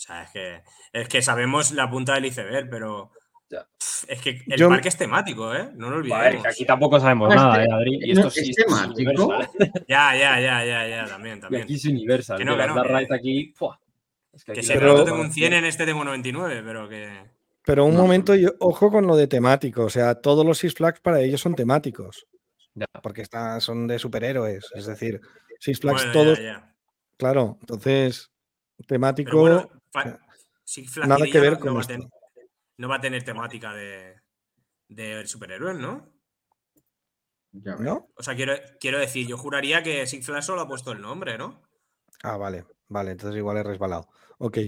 O 0.00 0.02
sea, 0.02 0.22
es 0.22 0.30
que, 0.30 0.62
es 0.94 1.08
que 1.08 1.20
sabemos 1.20 1.72
la 1.72 1.90
punta 1.90 2.14
del 2.14 2.24
iceberg, 2.24 2.70
pero 2.70 3.10
pff, 3.50 4.04
es 4.08 4.22
que 4.22 4.30
el 4.46 4.56
Yo- 4.58 4.70
parque 4.70 4.88
es 4.88 4.96
temático, 4.96 5.54
¿eh? 5.54 5.68
No 5.74 5.90
lo 5.90 5.96
A 5.96 6.00
ver, 6.00 6.12
olvidemos. 6.14 6.42
que 6.42 6.48
aquí 6.48 6.64
tampoco 6.64 6.98
sabemos 6.98 7.28
No, 7.28 7.34
nada, 7.34 7.56
que- 7.58 7.64
¿eh, 7.64 7.68
Adri? 7.70 7.98
Y 8.10 8.14
no, 8.14 8.20
esto 8.28 8.30
sí 8.30 8.50
es 8.50 8.56
temático. 8.56 9.28
Ya, 9.88 10.16
ya, 10.16 10.40
ya, 10.40 10.64
ya, 10.64 10.88
ya, 10.88 11.04
también, 11.06 11.36
Y 11.36 11.40
también. 11.42 11.62
aquí 11.64 11.74
es 11.74 11.84
Universal. 11.84 12.38
Que 12.38 12.44
no, 12.46 12.56
que 12.56 12.66
no, 12.66 13.14
aquí. 13.14 13.54
Es 14.32 14.44
que 14.44 14.62
si 14.62 14.72
Pero- 14.72 15.04
tengo 15.04 15.20
un 15.20 15.32
100 15.32 15.52
en 15.52 15.64
este 15.66 15.84
tengo 15.84 16.02
99, 16.02 16.62
pero 16.64 16.88
que... 16.88 17.10
Pero 17.66 17.84
un 17.84 17.94
No. 17.94 18.00
momento, 18.02 18.34
yo, 18.34 18.50
ojo 18.58 18.90
con 18.90 19.06
lo 19.06 19.16
de 19.16 19.26
temático. 19.26 19.84
O 19.84 19.90
sea, 19.90 20.14
todos 20.14 20.46
los 20.46 20.56
Six 20.56 20.72
Flags 20.74 21.00
para 21.00 21.20
ellos 21.20 21.42
son 21.42 21.54
temáticos. 21.54 22.26
Ya. 22.74 22.86
Porque 23.02 23.20
está- 23.20 23.60
son 23.60 23.86
de 23.86 23.98
superhéroes. 23.98 24.66
Es 24.74 24.86
decir, 24.86 25.20
Six 25.58 25.78
Flags 25.80 26.06
Bueno, 26.06 26.12
todos. 26.12 26.38
ya, 26.38 26.44
ya. 26.44 26.74
Claro, 27.18 27.58
entonces, 27.60 28.30
temático. 28.86 29.30
Pero 29.32 29.40
bueno, 29.40 29.79
nada 31.06 31.26
que 31.26 31.40
ver 31.40 31.52
no- 31.54 31.58
con 31.60 31.66
no, 31.68 31.74
va 31.74 31.80
a 31.80 31.82
esto. 31.82 31.94
ten- 31.94 32.10
no 32.78 32.88
va 32.88 32.96
a 32.96 33.00
tener 33.00 33.22
temática 33.24 33.74
de, 33.74 34.20
de 34.88 35.26
superhéroes, 35.26 35.76
¿no? 35.78 36.12
Ya. 37.52 37.74
¿No? 37.76 38.08
O 38.16 38.22
sea, 38.22 38.34
quiero, 38.36 38.54
quiero 38.80 38.98
decir, 38.98 39.26
yo 39.26 39.36
juraría 39.36 39.82
que 39.82 40.06
Six 40.06 40.24
Flags 40.26 40.46
solo 40.46 40.62
ha 40.62 40.68
puesto 40.68 40.92
el 40.92 41.00
nombre, 41.00 41.36
¿no? 41.36 41.62
Ah, 42.22 42.36
vale, 42.36 42.64
vale, 42.88 43.10
entonces 43.12 43.36
igual 43.36 43.56
he 43.56 43.62
resbalado. 43.62 44.08
Ok. 44.38 44.58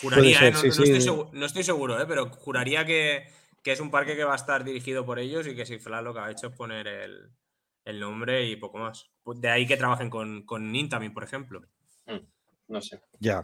Juraría, 0.00 0.38
ser, 0.38 0.48
¿eh? 0.48 0.52
no, 0.52 0.58
sí, 0.58 0.66
no 0.68 0.72
sí. 0.74 0.82
Estoy 0.82 1.00
seguro, 1.00 1.30
no 1.32 1.46
estoy 1.46 1.62
seguro, 1.62 2.00
¿eh? 2.02 2.04
pero 2.06 2.30
juraría 2.30 2.84
que, 2.84 3.28
que 3.62 3.72
es 3.72 3.80
un 3.80 3.90
parque 3.90 4.16
que 4.16 4.24
va 4.24 4.32
a 4.32 4.36
estar 4.36 4.64
dirigido 4.64 5.06
por 5.06 5.18
ellos 5.18 5.46
y 5.46 5.54
que 5.54 5.64
Six 5.64 5.82
Flags 5.84 6.04
lo 6.04 6.12
que 6.14 6.20
ha 6.20 6.30
hecho 6.30 6.48
es 6.48 6.56
poner 6.56 6.88
el, 6.88 7.30
el 7.84 8.00
nombre 8.00 8.44
y 8.46 8.56
poco 8.56 8.78
más. 8.78 9.10
Pues 9.22 9.40
De 9.40 9.48
ahí 9.48 9.66
que 9.66 9.76
trabajen 9.76 10.10
con, 10.10 10.44
con 10.44 10.70
Nin 10.72 10.88
también, 10.88 11.14
por 11.14 11.22
ejemplo. 11.24 11.62
No 12.68 12.80
sé. 12.82 13.00
Ya. 13.20 13.42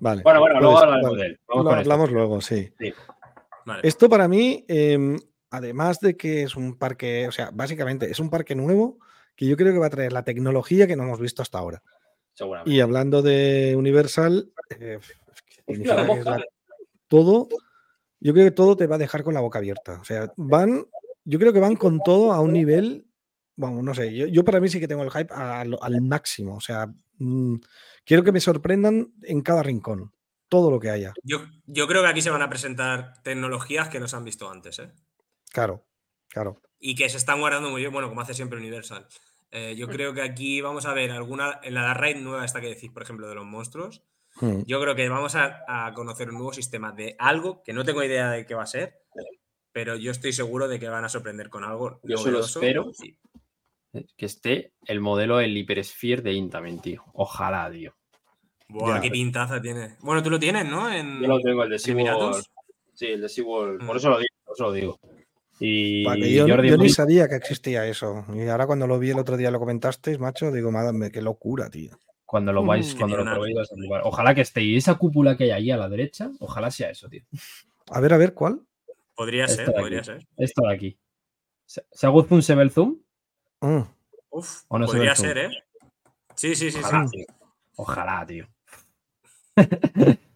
Vale. 0.00 0.22
Bueno, 0.22 0.40
bueno, 0.40 0.60
luego 0.60 0.78
ser, 0.78 0.84
hablaremos 0.84 1.10
vale. 1.12 1.22
de 1.22 1.28
él. 1.28 1.40
Vamos 1.46 1.64
Lo 1.64 1.70
con 1.70 1.78
esto. 1.78 1.92
hablamos 1.92 2.12
luego, 2.12 2.40
sí. 2.40 2.72
Vale. 3.66 3.80
Esto 3.84 4.08
para 4.08 4.26
mí, 4.26 4.64
em, 4.66 5.18
además 5.50 6.00
de 6.00 6.16
que 6.16 6.42
es 6.42 6.56
un 6.56 6.76
parque, 6.76 7.28
o 7.28 7.32
sea, 7.32 7.50
básicamente 7.52 8.10
es 8.10 8.18
un 8.18 8.30
parque 8.30 8.54
nuevo 8.54 8.98
que 9.36 9.46
yo 9.46 9.56
creo 9.56 9.72
que 9.72 9.78
va 9.78 9.86
a 9.86 9.90
traer 9.90 10.12
la 10.12 10.24
tecnología 10.24 10.86
que 10.86 10.96
no 10.96 11.04
hemos 11.04 11.20
visto 11.20 11.42
hasta 11.42 11.58
ahora. 11.58 11.82
Seguramente. 12.34 12.70
Y 12.70 12.80
hablando 12.80 13.22
de 13.22 13.74
Universal, 13.76 14.50
eh, 14.78 14.98
la 15.66 16.44
todo, 17.08 17.48
yo 18.20 18.32
creo 18.32 18.44
que 18.46 18.50
todo 18.50 18.76
te 18.76 18.86
va 18.86 18.96
a 18.96 18.98
dejar 18.98 19.22
con 19.22 19.34
la 19.34 19.40
boca 19.40 19.58
abierta. 19.58 19.98
O 20.00 20.04
sea, 20.04 20.32
van, 20.36 20.86
yo 21.24 21.38
creo 21.38 21.52
que 21.52 21.60
van 21.60 21.76
con 21.76 22.00
todo 22.00 22.32
a 22.32 22.40
un 22.40 22.52
nivel, 22.52 23.06
vamos, 23.56 23.84
no 23.84 23.94
sé, 23.94 24.14
yo, 24.14 24.26
yo 24.26 24.44
para 24.44 24.60
mí 24.60 24.68
sí 24.68 24.80
que 24.80 24.88
tengo 24.88 25.02
el 25.02 25.10
hype 25.10 25.32
al 25.34 26.00
máximo. 26.02 26.56
O 26.56 26.60
sea, 26.60 26.86
mm, 27.18 27.56
quiero 28.10 28.24
que 28.24 28.32
me 28.32 28.40
sorprendan 28.40 29.14
en 29.22 29.40
cada 29.40 29.62
rincón, 29.62 30.12
todo 30.48 30.68
lo 30.68 30.80
que 30.80 30.90
haya. 30.90 31.14
Yo, 31.22 31.44
yo 31.66 31.86
creo 31.86 32.02
que 32.02 32.08
aquí 32.08 32.20
se 32.22 32.30
van 32.30 32.42
a 32.42 32.48
presentar 32.48 33.22
tecnologías 33.22 33.88
que 33.88 34.00
no 34.00 34.08
se 34.08 34.16
han 34.16 34.24
visto 34.24 34.50
antes, 34.50 34.80
¿eh? 34.80 34.90
Claro, 35.52 35.86
claro. 36.26 36.60
y 36.80 36.96
que 36.96 37.08
se 37.08 37.18
están 37.18 37.38
guardando 37.38 37.70
muy 37.70 37.82
bien, 37.82 37.92
bueno, 37.92 38.08
como 38.08 38.20
hace 38.20 38.34
siempre 38.34 38.58
Universal. 38.58 39.06
Eh, 39.52 39.76
yo 39.76 39.86
creo 39.86 40.12
que 40.12 40.22
aquí 40.22 40.60
vamos 40.60 40.86
a 40.86 40.92
ver 40.92 41.12
alguna, 41.12 41.60
en 41.62 41.74
la 41.74 41.82
Dark 41.82 42.00
Ride 42.00 42.20
nueva 42.20 42.44
esta 42.44 42.60
que 42.60 42.66
decís, 42.70 42.90
por 42.90 43.04
ejemplo, 43.04 43.28
de 43.28 43.36
los 43.36 43.44
monstruos, 43.46 44.02
Mm. 44.40 44.62
yo 44.64 44.80
creo 44.80 44.94
que 44.94 45.08
vamos 45.08 45.34
a, 45.34 45.64
a 45.68 45.92
conocer 45.92 46.28
un 46.30 46.36
nuevo 46.36 46.52
sistema 46.52 46.92
de 46.92 47.16
algo 47.18 47.62
que 47.62 47.72
no 47.72 47.84
tengo 47.84 48.02
idea 48.02 48.30
de 48.30 48.46
qué 48.46 48.54
va 48.54 48.62
a 48.62 48.66
ser, 48.66 49.02
pero 49.72 49.96
yo 49.96 50.10
estoy 50.10 50.32
seguro 50.32 50.68
de 50.68 50.78
que 50.78 50.88
van 50.88 51.04
a 51.04 51.08
sorprender 51.08 51.48
con 51.48 51.64
algo. 51.64 52.00
Yo 52.04 52.16
solo 52.16 52.40
espero 52.40 52.90
que 53.92 54.26
esté 54.26 54.74
el 54.86 55.00
modelo 55.00 55.38
del 55.38 55.56
Hypersphere 55.56 56.22
de 56.22 56.32
Intamin, 56.32 56.80
tío. 56.80 57.04
Ojalá, 57.12 57.70
tío. 57.72 57.96
Buah, 58.70 58.96
Ya. 58.96 59.00
qué 59.00 59.10
pintaza 59.10 59.60
tiene. 59.60 59.96
Bueno, 60.00 60.22
tú 60.22 60.30
lo 60.30 60.38
tienes, 60.38 60.64
¿no? 60.68 60.90
En, 60.92 61.20
Yo 61.20 61.28
lo 61.28 61.40
tengo, 61.40 61.64
el 61.64 61.70
de 61.70 61.78
SeaWorld. 61.78 62.44
Sí, 62.94 63.06
el 63.06 63.20
de 63.22 63.28
SeaWorld. 63.28 63.84
Por 63.86 63.94
Mm. 63.94 63.98
eso 63.98 64.10
lo 64.10 64.18
digo, 64.18 64.34
por 64.44 64.54
eso 64.56 64.64
lo 64.64 64.72
digo. 64.72 65.00
Y 65.58 66.04
Vale, 66.04 66.32
yo, 66.32 66.48
Jordi 66.48 66.68
yo 66.70 66.76
ni 66.78 66.84
Ruiz- 66.84 66.94
sabía 66.94 67.28
que 67.28 67.34
existía 67.36 67.84
eso. 67.86 68.24
Y 68.34 68.46
ahora 68.48 68.66
cuando 68.66 68.86
lo 68.86 68.98
vi 68.98 69.10
el 69.10 69.18
otro 69.18 69.36
día 69.36 69.50
lo 69.50 69.58
comentasteis, 69.58 70.18
macho, 70.18 70.50
digo, 70.52 70.70
madre, 70.70 71.10
qué 71.10 71.20
locura, 71.22 71.68
tío. 71.70 71.98
cuando 72.24 72.52
lo 72.52 72.64
vais, 72.64 72.94
Mm. 72.94 72.98
cuando 72.98 73.16
lo 73.16 73.24
probéis, 73.24 73.56
vais 73.56 73.68
a. 73.72 74.06
Ojalá 74.06 74.34
que 74.36 74.42
esté. 74.42 74.62
Y 74.62 74.76
esa 74.76 74.94
cúpula 74.94 75.36
que 75.36 75.44
hay 75.44 75.50
ahí 75.50 75.70
a 75.72 75.76
la 75.76 75.88
derecha, 75.88 76.30
ojalá 76.38 76.70
sea 76.70 76.88
eso, 76.90 77.08
tío. 77.08 77.22
A 77.90 77.98
ver, 77.98 78.14
a 78.14 78.18
ver, 78.18 78.34
¿cuál? 78.34 78.60
Podría 79.16 79.46
Esto 79.46 79.56
ser, 79.56 79.70
aquí. 79.70 79.80
podría 79.80 80.04
ser. 80.04 80.26
Esto 80.36 80.62
de 80.62 80.72
aquí. 80.72 80.98
¿Se 81.66 82.06
hago 82.06 82.22
zoom, 82.22 82.40
se 82.40 82.54
ve 82.54 82.62
el 82.62 82.70
zoom? 82.70 82.98
Mm, 83.60 83.80
Uf, 84.30 84.62
¿O 84.68 84.78
no 84.78 84.86
se 84.86 84.92
podría 84.92 85.02
ve 85.02 85.10
el 85.10 85.16
zoom? 85.16 85.26
ser, 85.26 85.38
¿eh? 85.38 85.50
Sí, 86.36 86.54
sí, 86.54 86.70
sí. 86.70 86.78
sí. 86.80 86.96
Tío. 87.10 87.26
Ojalá, 87.74 88.24
tío. 88.24 88.46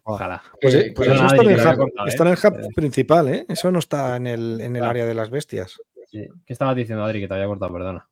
Ojalá. 0.03 0.41
Pues, 0.61 0.73
Eh, 0.75 0.79
eh, 0.87 0.93
pues 0.95 1.07
eso 1.09 1.15
está 1.25 1.35
en, 1.35 1.41
Adri, 1.41 1.53
el 1.53 1.59
hub, 1.67 1.77
cortado, 1.77 2.07
¿eh? 2.07 2.09
está 2.09 2.23
en 2.23 2.29
el 2.29 2.37
hub 2.37 2.59
Eh. 2.59 2.67
principal, 2.75 3.27
¿eh? 3.29 3.45
Eso 3.49 3.71
no 3.71 3.79
está 3.79 4.15
en 4.17 4.27
el, 4.27 4.61
en 4.61 4.75
el 4.75 4.81
Claro. 4.81 4.89
área 4.91 5.05
de 5.05 5.13
las 5.15 5.29
bestias. 5.29 5.81
Sí. 6.11 6.27
¿Qué 6.45 6.53
estabas 6.53 6.75
diciendo, 6.75 7.03
Adri? 7.03 7.19
Que 7.21 7.27
te 7.27 7.33
había 7.33 7.47
cortado, 7.47 7.73
perdona. 7.73 8.07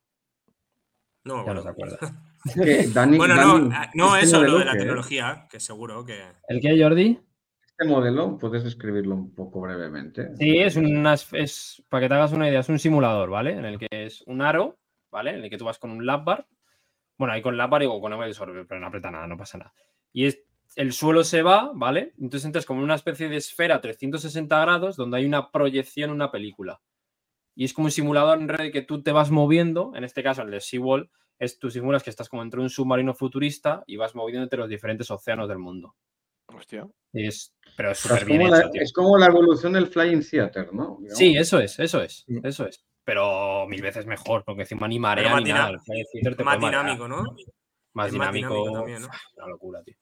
No, 1.24 1.46
Ya 1.46 1.54
no 1.54 1.62
bueno. 1.62 1.62
se 1.62 1.68
acuerda. 1.68 1.98
Dani, 2.94 3.16
Bueno, 3.16 3.34
no, 3.36 3.68
Dani, 3.68 3.86
no 3.94 4.14
este 4.16 4.26
eso, 4.26 4.42
lo 4.42 4.58
de 4.58 4.64
la 4.66 4.72
que- 4.72 4.78
tecnología, 4.80 5.46
que 5.50 5.60
seguro 5.60 6.04
que. 6.04 6.20
¿El 6.48 6.60
qué, 6.60 6.80
Jordi? 6.82 7.18
Este 7.66 7.86
modelo, 7.86 8.36
puedes 8.38 8.62
describirlo 8.62 9.14
un 9.14 9.34
poco 9.34 9.60
brevemente. 9.62 10.36
Sí, 10.36 10.58
es 10.58 10.76
una, 10.76 11.14
es, 11.14 11.82
para 11.88 12.02
que 12.02 12.08
te 12.08 12.14
hagas 12.14 12.32
una 12.32 12.48
idea, 12.48 12.60
es 12.60 12.68
un 12.68 12.78
simulador, 12.78 13.30
¿vale? 13.30 13.52
En 13.52 13.64
el 13.64 13.78
que 13.78 13.88
es 13.90 14.22
un 14.26 14.42
aro, 14.42 14.78
¿vale? 15.10 15.30
En 15.30 15.42
el 15.44 15.50
que 15.50 15.56
tú 15.58 15.64
vas 15.64 15.78
con 15.78 15.90
un 15.90 16.04
lap 16.06 16.24
bar. 16.24 16.46
Bueno, 17.16 17.32
ahí 17.34 17.42
con 17.42 17.56
lap 17.56 17.70
bar 17.70 17.82
y 17.82 17.86
con 17.86 18.12
el 18.12 18.34
sorbe, 18.34 18.64
pero 18.64 18.80
no 18.80 18.86
aprieta 18.88 19.10
nada, 19.10 19.26
no 19.26 19.36
pasa 19.36 19.58
nada. 19.58 19.72
Y 20.12 20.26
es, 20.26 20.40
el 20.76 20.92
suelo 20.92 21.24
se 21.24 21.42
va, 21.42 21.70
¿vale? 21.74 22.12
Entonces 22.18 22.44
entras 22.44 22.66
como 22.66 22.80
en 22.80 22.84
una 22.84 22.94
especie 22.96 23.28
de 23.28 23.36
esfera 23.36 23.80
360 23.80 24.60
grados 24.60 24.96
donde 24.96 25.18
hay 25.18 25.24
una 25.26 25.50
proyección, 25.50 26.10
una 26.10 26.30
película. 26.30 26.80
Y 27.54 27.64
es 27.64 27.72
como 27.72 27.86
un 27.86 27.90
simulador 27.92 28.38
en 28.40 28.48
red 28.48 28.72
que 28.72 28.82
tú 28.82 29.02
te 29.02 29.12
vas 29.12 29.30
moviendo, 29.30 29.92
en 29.94 30.04
este 30.04 30.22
caso 30.22 30.42
el 30.42 30.50
de 30.50 30.60
SeaWall, 30.60 31.10
es 31.38 31.58
tú 31.58 31.70
simulas 31.70 32.02
que 32.02 32.10
estás 32.10 32.28
como 32.28 32.42
entre 32.42 32.60
un 32.60 32.70
submarino 32.70 33.14
futurista 33.14 33.82
y 33.86 33.96
vas 33.96 34.14
moviendo 34.14 34.42
entre 34.44 34.58
los 34.58 34.68
diferentes 34.68 35.10
océanos 35.10 35.48
del 35.48 35.58
mundo. 35.58 35.94
Hostia. 36.46 36.86
Y 37.12 37.26
es, 37.26 37.54
pero 37.76 37.90
es 37.92 38.02
Pero 38.02 38.16
es, 38.16 38.24
bien 38.24 38.42
como 38.42 38.54
hecho, 38.56 38.64
la, 38.64 38.70
tío. 38.70 38.82
es 38.82 38.92
como 38.92 39.18
la 39.18 39.26
evolución 39.26 39.72
del 39.72 39.86
Flying 39.86 40.22
Theater, 40.28 40.72
¿no? 40.72 40.98
Digamos. 41.00 41.18
Sí, 41.18 41.36
eso 41.36 41.58
es, 41.60 41.78
eso 41.78 42.02
es, 42.02 42.24
eso 42.42 42.66
es. 42.66 42.84
Pero 43.04 43.66
mil 43.68 43.82
veces 43.82 44.06
mejor, 44.06 44.44
porque 44.44 44.62
encima 44.62 44.88
ni 44.88 44.98
marea 44.98 45.30
más 45.30 45.42
ni 45.42 45.50
nada. 45.52 45.70
El 45.70 45.80
Flight 45.80 46.06
Theater 46.12 46.36
te 46.36 46.44
Más 46.44 46.58
marear. 46.58 46.82
dinámico, 46.84 47.08
¿no? 47.08 47.36
Más 47.92 48.10
dinámico 48.12 48.72
también, 48.72 49.02
¿no? 49.02 49.08
Una 49.36 49.46
locura, 49.48 49.82
tío. 49.82 49.94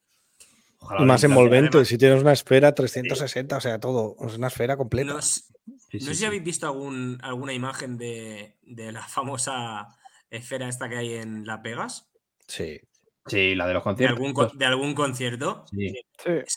Ojalá 0.83 1.03
Y 1.03 1.05
más 1.07 1.25
envolvente, 1.25 1.69
además- 1.77 1.89
si 1.89 1.97
tienes 1.99 2.21
una 2.21 2.33
esfera 2.33 2.75
360, 2.75 3.57
o 3.57 3.61
sea, 3.61 3.79
todo, 3.79 4.17
es 4.27 4.37
una 4.37 4.49
esfera 4.49 4.77
completa. 4.77 5.13
No, 5.15 5.23
Sí, 5.23 6.01
sé 6.01 6.01
si 6.01 6.15
sí. 6.17 6.25
habéis 6.25 6.43
visto 6.43 6.67
algún, 6.67 7.19
alguna 7.23 7.53
imagen 7.53 7.97
de, 7.99 8.57
de 8.63 8.91
la 8.93 9.07
famosa 9.07 9.87
esfera 10.31 10.69
esta 10.69 10.89
que 10.89 10.97
hay 10.97 11.15
en 11.15 11.47
La 11.47 11.63
Pegas. 11.63 12.11
Sí. 12.49 12.81
Sí, 13.27 13.55
la 13.55 13.69
de 13.69 13.75
los 13.75 13.83
De 13.83 13.85
conciertos. 13.85 14.19
algún, 14.27 14.59
de 14.59 14.65
algún 14.67 14.95
concierto. 14.95 15.65
Sí. 15.71 15.95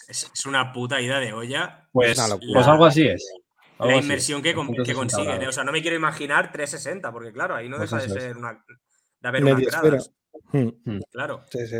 Es, 0.07 0.45
una 0.47 0.72
puta 0.73 0.99
ida 1.02 1.19
de 1.19 1.34
olla. 1.34 1.88
Pues, 1.91 2.18
pues 2.53 2.68
algo 2.68 2.85
así 2.85 3.07
es. 3.07 3.23
Algo 3.77 3.91
La 3.91 3.97
así 3.99 4.06
inmersión 4.06 4.38
es. 4.39 4.43
que, 4.43 4.53
con- 4.56 4.68
360 4.68 4.84
que 4.91 4.95
consiguen. 4.95 5.41
¿eh? 5.43 5.47
O 5.47 5.52
sea, 5.52 5.64
no 5.64 5.72
me 5.72 5.81
quiero 5.81 5.97
imaginar 5.97 6.52
360, 6.52 7.11
porque 7.11 7.31
claro, 7.31 7.56
ahí 7.56 7.69
no 7.69 7.77
Pues 7.77 7.91
deja 7.91 8.02
de 8.03 8.10
ser 8.19 8.38
una. 8.38 8.64
De 9.19 9.27
haber 9.27 9.43
unas 9.43 9.56
Media 9.56 9.68
esfera. 9.68 9.88
gradas. 9.88 10.11
Mm, 10.52 10.99
Claro, 11.11 11.43
Sí, 11.52 11.68
sí. 11.68 11.77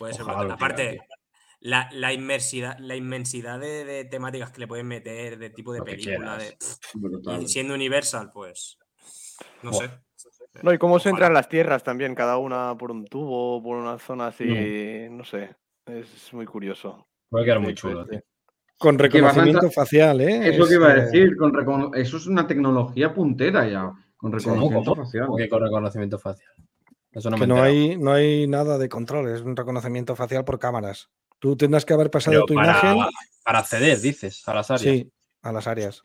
Puede 0.00 0.14
ser. 0.14 0.22
Ojalá 0.22 0.38
brutal. 0.38 0.56
Aparte, 0.56 1.00
la, 1.60 1.88
la 1.92 2.12
inmersidad, 2.12 2.76
la 2.80 2.96
inmensidad 2.96 3.60
de, 3.60 3.84
de 3.84 4.04
temáticas 4.06 4.50
que 4.50 4.60
le 4.60 4.66
pueden 4.66 4.88
meter, 4.88 5.38
de 5.38 5.50
tipo 5.50 5.72
de 5.72 5.78
Lo 5.80 5.84
película, 5.84 6.36
de, 6.38 6.52
pff, 6.58 6.78
Brutal. 6.94 7.42
y 7.42 7.46
siendo 7.48 7.74
Universal, 7.74 8.30
pues. 8.32 8.78
No 9.62 9.70
Buah. 9.70 9.80
sé. 9.86 9.90
No, 10.62 10.72
y 10.72 10.78
cómo 10.78 10.98
se 10.98 11.10
entran 11.10 11.32
las 11.34 11.48
tierras 11.48 11.84
también, 11.84 12.14
cada 12.14 12.38
una 12.38 12.76
por 12.76 12.90
un 12.90 13.04
tubo, 13.06 13.62
por 13.62 13.76
una 13.76 13.98
zona 13.98 14.28
así, 14.28 15.06
no 15.10 15.22
sé. 15.24 15.54
Es 15.86 16.32
muy 16.32 16.46
curioso. 16.46 17.06
Puede 17.28 17.44
quedar 17.44 17.60
muy 17.60 17.74
chulo, 17.74 18.06
tío. 18.06 18.20
Con 18.78 18.94
a 18.94 18.98
reconocimiento 18.98 19.70
facial, 19.70 20.20
¿eh? 20.22 20.48
Es 20.48 20.58
lo 20.58 20.66
que 20.66 20.74
iba 20.74 20.88
a 20.90 20.94
decir. 20.94 21.36
Con 21.36 21.52
recono- 21.52 21.94
Eso 21.94 22.16
es 22.16 22.26
una 22.26 22.46
tecnología 22.46 23.12
puntera 23.12 23.68
ya. 23.68 23.92
Con 24.16 24.32
reconocimiento 24.32 24.94
facial. 24.94 25.26
¿Cómo 25.26 25.36
que 25.36 25.48
con 25.48 25.62
reconocimiento 25.62 26.18
facial? 26.18 26.52
Eso 27.12 27.28
no 27.30 27.36
que 27.38 27.46
no 27.46 27.60
hay, 27.62 27.96
no 27.96 28.12
hay 28.12 28.46
nada 28.46 28.78
de 28.78 28.88
control, 28.88 29.28
es 29.34 29.40
un 29.42 29.56
reconocimiento 29.56 30.14
facial 30.14 30.44
por 30.44 30.58
cámaras. 30.58 31.08
Tú 31.38 31.56
tendrás 31.56 31.84
que 31.84 31.92
haber 31.94 32.10
pasado 32.10 32.34
Pero 32.34 32.46
tu 32.46 32.54
para, 32.54 32.70
imagen 32.78 32.98
para 33.44 33.58
acceder, 33.60 34.00
dices, 34.00 34.46
a 34.46 34.54
las 34.54 34.70
áreas. 34.70 34.82
sí, 34.82 35.10
a 35.42 35.52
las 35.52 35.66
áreas. 35.66 36.02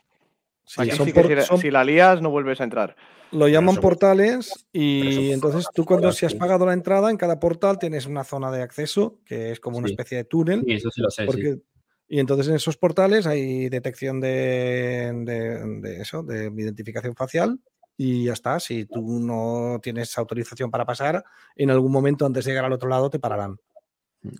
Sí, 0.65 0.81
Aquí 0.81 0.91
son 0.91 1.05
sí 1.05 1.13
que 1.13 1.21
por- 1.21 1.29
si, 1.29 1.35
la- 1.35 1.41
son- 1.43 1.57
si 1.59 1.69
la 1.71 1.83
lías 1.83 2.21
no 2.21 2.29
vuelves 2.31 2.59
a 2.61 2.63
entrar. 2.63 2.95
lo 3.31 3.47
llaman 3.47 3.73
eso- 3.73 3.81
portales 3.81 4.65
y 4.71 5.07
eso- 5.25 5.33
entonces 5.33 5.67
tú 5.73 5.83
cuando 5.85 6.11
si 6.11 6.25
has 6.25 6.33
pagado 6.35 6.65
la 6.65 6.73
entrada 6.73 7.11
en 7.11 7.17
cada 7.17 7.39
portal 7.39 7.77
tienes 7.77 8.05
una 8.05 8.23
zona 8.23 8.49
de 8.49 8.61
acceso 8.63 9.19
que 9.25 9.51
es 9.51 9.59
como 9.59 9.77
una 9.77 9.87
especie 9.87 10.17
de 10.17 10.23
túnel 10.23 10.63
Sí, 10.65 10.73
eso 10.73 10.89
sí 10.89 11.01
lo 11.01 11.09
sé. 11.09 11.27
sí. 11.31 11.61
y 12.07 12.19
entonces 12.19 12.47
en 12.47 12.55
esos 12.55 12.77
portales 12.77 13.25
hay 13.27 13.67
detección 13.67 14.21
de, 14.21 15.11
de- 15.25 15.81
de 15.81 16.01
eso, 16.01 16.23
de 16.23 16.45
identificación 16.55 17.15
facial 17.15 17.59
y 17.97 18.25
ya 18.25 18.33
está. 18.33 18.59
Si 18.59 18.85
tú 18.85 19.01
no 19.19 19.79
tienes 19.81 20.17
autorización 20.17 20.69
para 20.71 20.85
pasar, 20.85 21.23
en 21.55 21.69
algún 21.71 21.91
momento 21.91 22.25
antes 22.25 22.45
de 22.45 22.51
llegar 22.51 22.65
al 22.65 22.73
otro 22.73 22.89
lado 22.89 23.09
te 23.09 23.19
pararán. 23.19 23.57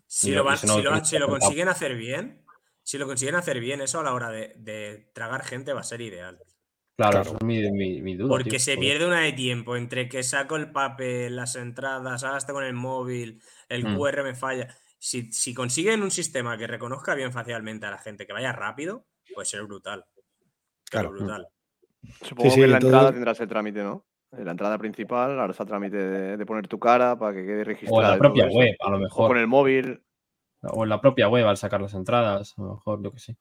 Si 0.07 0.29
Y 0.29 0.31
lo, 0.33 0.39
lo- 0.39 0.45
van- 0.45 0.55
y 0.55 0.57
si 0.57 0.67
no, 0.67 0.75
si 0.75 0.81
lo- 0.81 1.05
si 1.05 1.17
lo 1.17 1.25
apuntado. 1.25 1.39
consiguen 1.49 1.67
hacer 1.69 1.95
bien, 1.95 2.45
si 2.83 2.97
lo 2.97 3.05
consiguen 3.07 3.35
hacer 3.35 3.59
bien, 3.59 3.81
eso 3.81 3.99
a 3.99 4.03
la 4.03 4.13
hora 4.13 4.29
de, 4.29 4.53
de 4.57 5.09
tragar 5.13 5.43
gente 5.43 5.73
va 5.73 5.81
a 5.81 5.83
ser 5.83 6.01
ideal. 6.01 6.39
Claro, 6.97 7.11
Claro. 7.11 7.21
eso 7.29 7.37
es 7.37 7.43
mi, 7.45 7.71
mi- 7.71 8.01
mi 8.01 8.15
duda. 8.15 8.29
Porque 8.29 8.51
tío, 8.51 8.59
se 8.59 8.77
pierde 8.77 9.05
una 9.05 9.19
de 9.21 9.33
tiempo 9.33 9.75
entre 9.75 10.07
que 10.07 10.23
saco 10.23 10.55
el 10.55 10.71
papel, 10.71 11.35
las 11.35 11.55
entradas, 11.55 12.23
ahora 12.23 12.37
está 12.37 12.53
con 12.53 12.63
el 12.63 12.73
móvil, 12.73 13.41
el 13.69 13.83
Mm. 13.85 13.97
QR 13.97 14.23
me 14.23 14.33
falla. 14.33 14.73
Si, 14.97 15.31
si 15.33 15.53
consiguen 15.53 16.01
un 16.03 16.09
sistema 16.11 16.57
que 16.57 16.67
reconozca 16.67 17.13
bien 17.13 17.31
facialmente 17.33 17.85
a 17.85 17.91
la 17.91 17.97
gente, 17.97 18.25
que 18.25 18.33
vaya 18.33 18.53
rápido, 18.53 19.05
puede 19.33 19.45
ser 19.45 19.63
brutal. 19.63 20.05
Pero 20.15 20.29
Claro. 20.89 21.09
brutal. 21.11 21.47
Supongo 22.21 22.49
sí, 22.49 22.55
que 22.57 22.63
en 22.65 22.71
la 22.71 22.77
entrada 22.77 23.11
tendrás 23.11 23.39
el 23.39 23.47
trámite, 23.47 23.83
¿no? 23.83 24.05
En 24.31 24.45
la 24.45 24.51
entrada 24.51 24.77
principal 24.77 25.39
harás 25.39 25.59
el 25.59 25.65
trámite 25.65 25.97
de, 25.97 26.37
de 26.37 26.45
poner 26.45 26.67
tu 26.67 26.77
cara 26.79 27.17
para 27.17 27.33
que 27.33 27.45
quede 27.45 27.63
registrada. 27.63 27.95
O 27.97 28.01
en 28.01 28.07
la 28.07 28.13
todo 28.13 28.19
propia 28.19 28.47
eso. 28.47 28.57
web, 28.57 28.75
a 28.79 28.89
lo 28.89 28.97
O 28.97 28.99
mejor. 28.99 29.27
con 29.29 29.37
el 29.37 29.47
móvil. 29.47 30.03
O 30.61 30.83
en 30.83 30.89
la 30.89 30.99
propia 30.99 31.29
web 31.29 31.47
al 31.47 31.57
sacar 31.57 31.81
las 31.81 31.93
entradas, 31.93 32.53
a 32.57 32.61
lo 32.61 32.73
mejor, 32.75 33.01
yo 33.03 33.11
que 33.11 33.19
sé. 33.19 33.37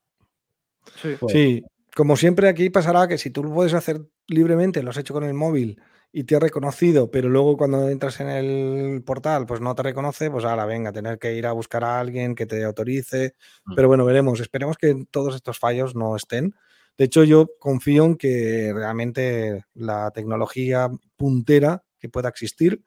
Sí. 0.97 1.16
Pues, 1.19 1.32
Sí, 1.32 1.65
como 1.97 2.16
siempre 2.16 2.49
aquí 2.49 2.70
pasará 2.70 3.09
que 3.09 3.19
si 3.19 3.31
tú 3.31 3.43
lo 3.43 3.53
puedes 3.53 3.74
hacer 3.74 4.03
libremente, 4.28 4.82
lo 4.82 4.91
has 4.91 4.97
hecho 4.99 5.15
con 5.15 5.24
el 5.24 5.35
móvil 5.35 5.81
y 6.12 6.24
te 6.24 6.36
ha 6.36 6.41
reconocido, 6.41 7.11
pero 7.11 7.28
luego 7.28 7.57
cuando 7.57 7.89
entras 7.89 8.20
en 8.20 8.28
el 8.28 9.03
portal 9.05 9.47
pues 9.47 9.61
no 9.61 9.74
te 9.74 9.82
reconoce, 9.82 10.31
pues 10.31 10.45
ahora 10.45 10.65
venga, 10.65 10.93
tener 10.93 11.19
que 11.19 11.35
ir 11.35 11.47
a 11.47 11.53
buscar 11.53 11.82
a 11.82 11.99
alguien 11.99 12.35
que 12.36 12.47
te 12.47 12.62
autorice. 12.62 13.35
Mm. 13.65 13.74
Pero 13.74 13.89
bueno, 13.89 14.05
veremos, 14.05 14.39
esperemos 14.41 14.77
que 14.77 14.95
todos 15.11 15.35
estos 15.35 15.59
fallos 15.59 15.97
no 15.97 16.15
estén. 16.15 16.55
De 16.96 17.04
hecho, 17.06 17.24
yo 17.24 17.50
confío 17.58 18.04
en 18.04 18.16
que 18.16 18.72
realmente 18.74 19.64
la 19.74 20.10
tecnología 20.12 20.90
puntera 21.16 21.84
que 21.98 22.08
pueda 22.08 22.28
existir 22.28 22.82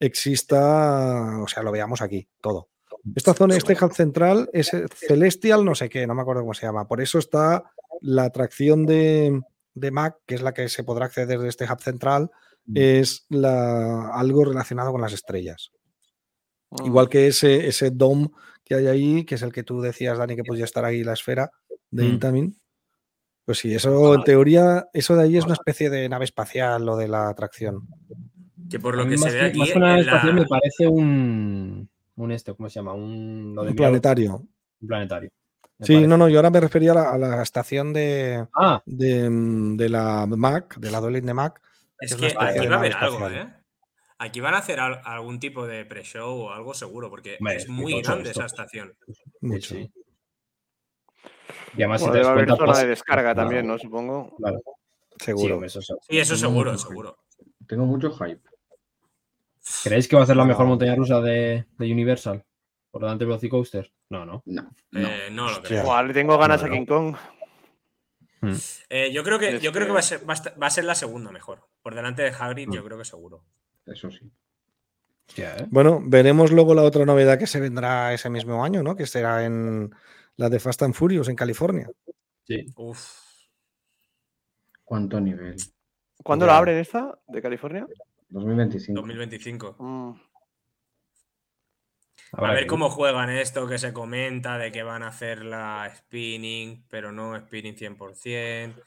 exista, 0.00 1.40
o 1.42 1.48
sea, 1.48 1.62
lo 1.62 1.72
veamos 1.72 2.02
aquí, 2.02 2.28
todo. 2.40 2.68
Esta 3.14 3.34
zona, 3.34 3.56
este 3.56 3.76
hub 3.80 3.92
central 3.94 4.50
es 4.52 4.74
eh, 4.74 4.86
Celestial, 4.94 5.64
no 5.64 5.74
sé 5.74 5.88
qué, 5.88 6.06
no 6.06 6.14
me 6.14 6.22
acuerdo 6.22 6.42
cómo 6.42 6.54
se 6.54 6.66
llama. 6.66 6.88
Por 6.88 7.00
eso 7.00 7.18
está 7.18 7.70
la 8.00 8.24
atracción 8.24 8.84
de, 8.84 9.40
de 9.74 9.90
Mac, 9.90 10.16
que 10.26 10.34
es 10.34 10.42
la 10.42 10.52
que 10.52 10.68
se 10.68 10.84
podrá 10.84 11.06
acceder 11.06 11.38
desde 11.38 11.48
este 11.48 11.64
hub 11.72 11.80
central, 11.80 12.30
Mm. 12.66 12.76
es 12.76 13.26
la, 13.28 14.08
algo 14.08 14.44
relacionado 14.44 14.90
con 14.92 15.00
las 15.00 15.12
estrellas. 15.12 15.70
Mm. 16.70 16.86
Igual 16.86 17.08
que 17.08 17.28
ese, 17.28 17.68
ese 17.68 17.90
dome 17.90 18.30
que 18.64 18.74
hay 18.74 18.88
ahí, 18.88 19.24
que 19.24 19.36
es 19.36 19.42
el 19.42 19.52
que 19.52 19.62
tú 19.62 19.80
decías, 19.80 20.18
Dani, 20.18 20.34
que 20.34 20.42
podía 20.42 20.64
estar 20.64 20.84
ahí 20.84 21.04
la 21.04 21.12
esfera 21.12 21.50
de 21.90 22.02
Mm. 22.02 22.06
Intamin. 22.08 22.60
Pues 23.46 23.58
sí, 23.58 23.72
eso 23.74 24.14
en 24.14 24.24
teoría, 24.24 24.88
eso 24.92 25.14
de 25.16 25.22
ahí 25.22 25.36
es 25.38 25.44
una 25.44 25.54
especie 25.54 25.88
de 25.88 26.08
nave 26.08 26.24
espacial, 26.26 26.84
lo 26.84 26.96
de 26.96 27.06
la 27.08 27.28
atracción. 27.30 27.86
Que 28.68 28.78
por 28.80 28.94
a 28.94 28.96
lo 28.98 29.04
que 29.08 29.16
más 29.16 29.30
se 29.30 29.36
ve 29.36 29.38
que- 29.40 29.46
aquí. 29.46 29.58
más 29.60 29.70
que 29.70 29.78
una 29.78 29.98
estación 30.00 30.36
la- 30.36 30.42
me 30.42 30.48
parece 30.48 30.88
un. 30.88 31.88
Un 32.16 32.32
este, 32.32 32.54
¿cómo 32.54 32.68
se 32.68 32.74
llama? 32.80 32.92
Un, 32.94 33.52
lo 33.54 33.62
de 33.62 33.68
Un 33.68 33.74
mi- 33.74 33.78
planetario. 33.78 34.42
un 34.80 34.88
planetario. 34.88 35.30
Sí, 35.80 35.92
parece. 35.92 36.08
no, 36.08 36.16
no, 36.16 36.28
yo 36.28 36.38
ahora 36.38 36.50
me 36.50 36.60
refería 36.60 36.92
a 36.92 36.94
la, 36.94 37.10
a 37.12 37.18
la 37.18 37.42
estación 37.42 37.92
de, 37.92 38.46
Ah, 38.54 38.82
de, 38.86 39.30
mm, 39.30 39.76
de 39.76 39.88
la 39.90 40.26
Mac, 40.26 40.76
de 40.78 40.90
la 40.90 41.00
Dueling 41.00 41.26
de 41.26 41.34
Mac. 41.34 41.60
Es 42.00 42.16
que 42.16 42.26
aquí 42.26 42.34
va 42.36 42.48
a 42.48 42.54
nave 42.54 42.74
haber 42.76 42.94
algo, 42.96 43.16
espacial. 43.18 43.46
¿eh? 43.48 43.52
Aquí 44.18 44.40
van 44.40 44.54
a 44.54 44.58
hacer 44.58 44.80
al- 44.80 45.02
algún 45.04 45.38
tipo 45.38 45.66
de 45.66 45.84
pre-show 45.84 46.40
o 46.46 46.50
algo 46.50 46.72
seguro, 46.74 47.10
porque 47.10 47.36
Hombre, 47.38 47.56
es 47.56 47.68
muy 47.68 48.00
grande 48.02 48.30
esto. 48.30 48.40
esa 48.40 48.46
estación. 48.46 48.94
Mucho. 49.42 49.74
sí. 49.74 49.92
Y 51.76 51.82
además, 51.82 52.00
Bueno, 52.00 52.12
si 52.14 52.18
te 52.18 52.18
debe 52.18 52.30
haber 52.30 52.48
zona 52.48 52.64
pues- 52.66 52.78
de 52.78 52.86
descarga 52.88 53.22
claro, 53.34 53.36
también, 53.48 53.66
¿no? 53.66 53.78
Supongo. 53.78 54.34
Claro. 54.36 54.60
Sí, 55.18 55.24
Seguro. 55.26 55.54
hombre, 55.54 55.66
eso, 55.68 55.80
eso. 55.80 55.98
Sí, 56.08 56.18
eso 56.18 56.34
Tengo 56.34 56.48
seguro, 56.48 56.72
mucho 56.72 56.88
seguro. 56.88 57.18
Tengo 57.66 57.84
mucho 57.86 58.10
hype. 58.12 58.42
¿Creéis 59.82 60.06
que 60.08 60.16
va 60.16 60.22
a 60.22 60.26
ser 60.26 60.36
la 60.36 60.44
mejor 60.44 60.64
No. 60.66 60.70
montaña 60.70 60.94
rusa 60.94 61.20
de, 61.20 61.66
de 61.78 61.92
Universal? 61.92 62.44
¿Por 62.90 63.02
delante 63.02 63.24
de 63.24 63.28
Velocicoaster? 63.28 63.92
No, 64.10 64.24
no. 64.24 64.42
No, 64.46 64.70
no. 64.92 65.08
Eh, 65.08 65.28
no 65.32 65.46
lo 65.46 65.52
Hostia. 65.52 65.82
creo. 65.82 66.02
Le 66.02 66.14
tengo 66.14 66.38
ganas 66.38 66.60
No, 66.60 66.66
a 66.66 66.68
no. 66.70 66.74
King 66.74 66.86
Kong. 66.86 67.16
Eh, 68.90 69.10
yo 69.12 69.24
creo 69.24 69.38
que, 69.38 69.58
yo 69.58 69.72
creo 69.72 69.86
que 69.86 69.92
va, 69.92 69.98
a 69.98 70.02
ser, 70.02 70.20
va, 70.28 70.32
a 70.32 70.36
esta- 70.36 70.54
va 70.60 70.66
a 70.68 70.70
ser 70.70 70.84
la 70.84 70.94
segunda 70.94 71.32
mejor. 71.32 71.66
Por 71.82 71.94
delante 71.94 72.22
de 72.22 72.28
Hagrid, 72.28 72.68
Mm. 72.68 72.72
yo 72.74 72.84
creo 72.84 72.98
que 72.98 73.04
seguro. 73.04 73.42
Eso 73.86 74.10
sí. 74.10 74.30
¿eh? 75.38 75.66
Bueno, 75.70 76.00
veremos 76.04 76.52
luego 76.52 76.74
la 76.74 76.82
otra 76.82 77.04
novedad 77.04 77.38
que 77.38 77.46
se 77.48 77.58
vendrá 77.60 78.12
ese 78.12 78.30
mismo 78.30 78.62
año, 78.64 78.82
¿no? 78.82 78.94
Que 78.94 79.06
será 79.06 79.44
en 79.44 79.92
la 80.36 80.48
de 80.48 80.58
Fast 80.60 80.82
and 80.82 80.94
Furious 80.94 81.28
en 81.28 81.36
California. 81.36 81.88
Sí. 82.44 82.66
Uf. 82.76 83.10
¿Cuánto 84.84 85.20
nivel? 85.20 85.56
¿Cuándo 86.22 86.46
Ya. 86.46 86.52
la 86.52 86.58
abren 86.58 86.78
esta 86.78 87.18
de 87.26 87.42
California? 87.42 87.86
2025. 88.28 89.00
2025. 89.00 89.76
Mm. 89.78 90.12
A 92.32 92.52
ver 92.52 92.60
que- 92.60 92.66
cómo 92.66 92.90
juegan 92.90 93.30
esto 93.30 93.66
que 93.68 93.78
se 93.78 93.92
comenta 93.92 94.58
de 94.58 94.72
que 94.72 94.82
van 94.82 95.02
a 95.02 95.08
hacer 95.08 95.44
la 95.44 95.92
spinning, 95.96 96.84
pero 96.88 97.12
no 97.12 97.38
spinning 97.38 97.76
100%. 97.76 98.82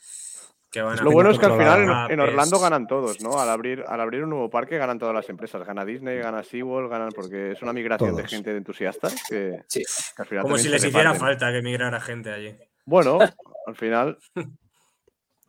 Que 0.72 0.82
van 0.84 1.00
a 1.00 1.02
Lo 1.02 1.10
bueno 1.12 1.32
es 1.32 1.40
que 1.40 1.46
al 1.48 1.58
final 1.58 1.82
en, 1.82 2.12
en 2.14 2.20
Orlando 2.20 2.60
ganan 2.60 2.86
todos, 2.86 3.22
¿no? 3.22 3.40
Al 3.40 3.50
abrir, 3.50 3.84
al 3.88 4.00
abrir 4.02 4.24
un 4.24 4.30
nuevo 4.30 4.50
parque 4.52 4.78
ganan 4.78 5.00
todas 5.00 5.16
las 5.16 5.28
empresas. 5.30 5.66
Gana 5.66 5.84
Disney, 5.84 6.20
gana 6.20 6.44
SeaWorld, 6.44 6.90
ganan 6.92 7.10
porque 7.12 7.54
es 7.54 7.62
una 7.64 7.74
migración 7.74 8.16
de 8.16 8.28
gente 8.28 8.52
de 8.52 8.58
entusiastas 8.58 9.16
que, 9.28 9.64
Sí. 9.68 9.84
que 10.16 10.22
al 10.22 10.28
final 10.28 10.44
Como 10.44 10.58
si 10.60 10.70
les 10.70 10.84
hiciera 10.84 11.14
reparten. 11.14 11.20
falta 11.40 11.52
que 11.52 11.62
migrara 11.64 12.00
gente 12.00 12.32
allí. 12.32 12.56
Bueno, 12.86 13.18
al 13.66 13.76
final 13.76 14.18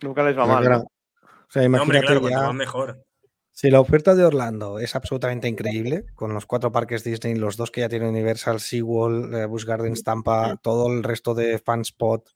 nunca 0.03 0.23
les 0.23 0.39
va 0.39 0.47
mal. 0.47 0.65
Claro. 0.65 0.79
¿no? 0.79 0.85
O 0.85 1.51
sea, 1.53 1.69
No, 1.69 1.83
hombre, 1.83 1.99
imagínate 1.99 2.07
claro, 2.07 2.21
cuanto 2.23 2.41
ya- 2.41 2.53
mejor. 2.53 3.05
Si 3.53 3.69
la 3.71 3.81
oferta 3.81 4.15
de 4.15 4.25
Orlando 4.25 4.79
es 4.79 4.95
absolutamente 4.97 5.47
increíble, 5.49 6.07
con 6.15 6.33
los 6.33 6.47
cuatro 6.47 6.73
parques 6.73 7.05
Disney, 7.05 7.35
los 7.35 7.59
dos 7.59 7.71
que 7.71 7.83
ya 7.83 7.89
tiene 7.91 8.09
Universal, 8.09 8.59
SeaWorld, 8.59 9.35
eh, 9.35 9.45
Busch 9.45 9.67
Gardens, 9.67 10.03
Tampa, 10.03 10.57
todo 10.63 10.91
el 10.91 11.03
resto 11.03 11.35
de 11.35 11.59
FanSpot, 11.59 12.27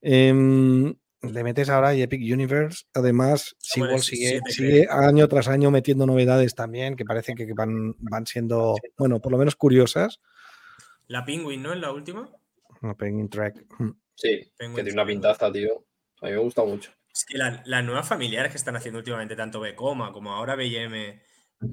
em, 0.00 0.92
le 1.22 1.44
metes 1.44 1.68
ahora 1.68 1.94
y 1.94 2.02
Epic 2.02 2.20
Universe. 2.20 2.84
Además, 2.94 3.54
sí, 3.58 3.80
sigue, 4.00 4.40
sí 4.46 4.52
sigue 4.52 4.86
año 4.90 5.28
tras 5.28 5.48
año 5.48 5.70
metiendo 5.70 6.06
novedades 6.06 6.54
también 6.54 6.96
que 6.96 7.04
parece 7.04 7.34
que 7.34 7.52
van, 7.54 7.94
van 7.98 8.26
siendo, 8.26 8.74
bueno, 8.98 9.20
por 9.20 9.32
lo 9.32 9.38
menos 9.38 9.56
curiosas. 9.56 10.20
La 11.06 11.24
Penguin, 11.24 11.62
¿no? 11.62 11.72
En 11.72 11.80
la 11.80 11.92
última. 11.92 12.28
No, 12.80 12.96
Penguin 12.96 13.28
Track. 13.28 13.64
Mm. 13.78 13.90
Sí, 14.14 14.52
que 14.58 14.68
tiene 14.74 14.92
una 14.92 15.06
pintaza, 15.06 15.50
tío. 15.52 15.84
A 16.20 16.26
mí 16.26 16.32
me 16.32 16.38
gusta 16.38 16.64
mucho. 16.64 16.90
Es 17.14 17.24
que 17.24 17.38
la- 17.38 17.62
las 17.66 17.84
nuevas 17.84 18.06
familiares 18.08 18.52
que 18.52 18.58
están 18.58 18.76
haciendo 18.76 18.98
últimamente, 18.98 19.36
tanto 19.36 19.60
Becoma 19.60 20.12
como 20.12 20.32
ahora 20.32 20.56
BM, 20.56 21.20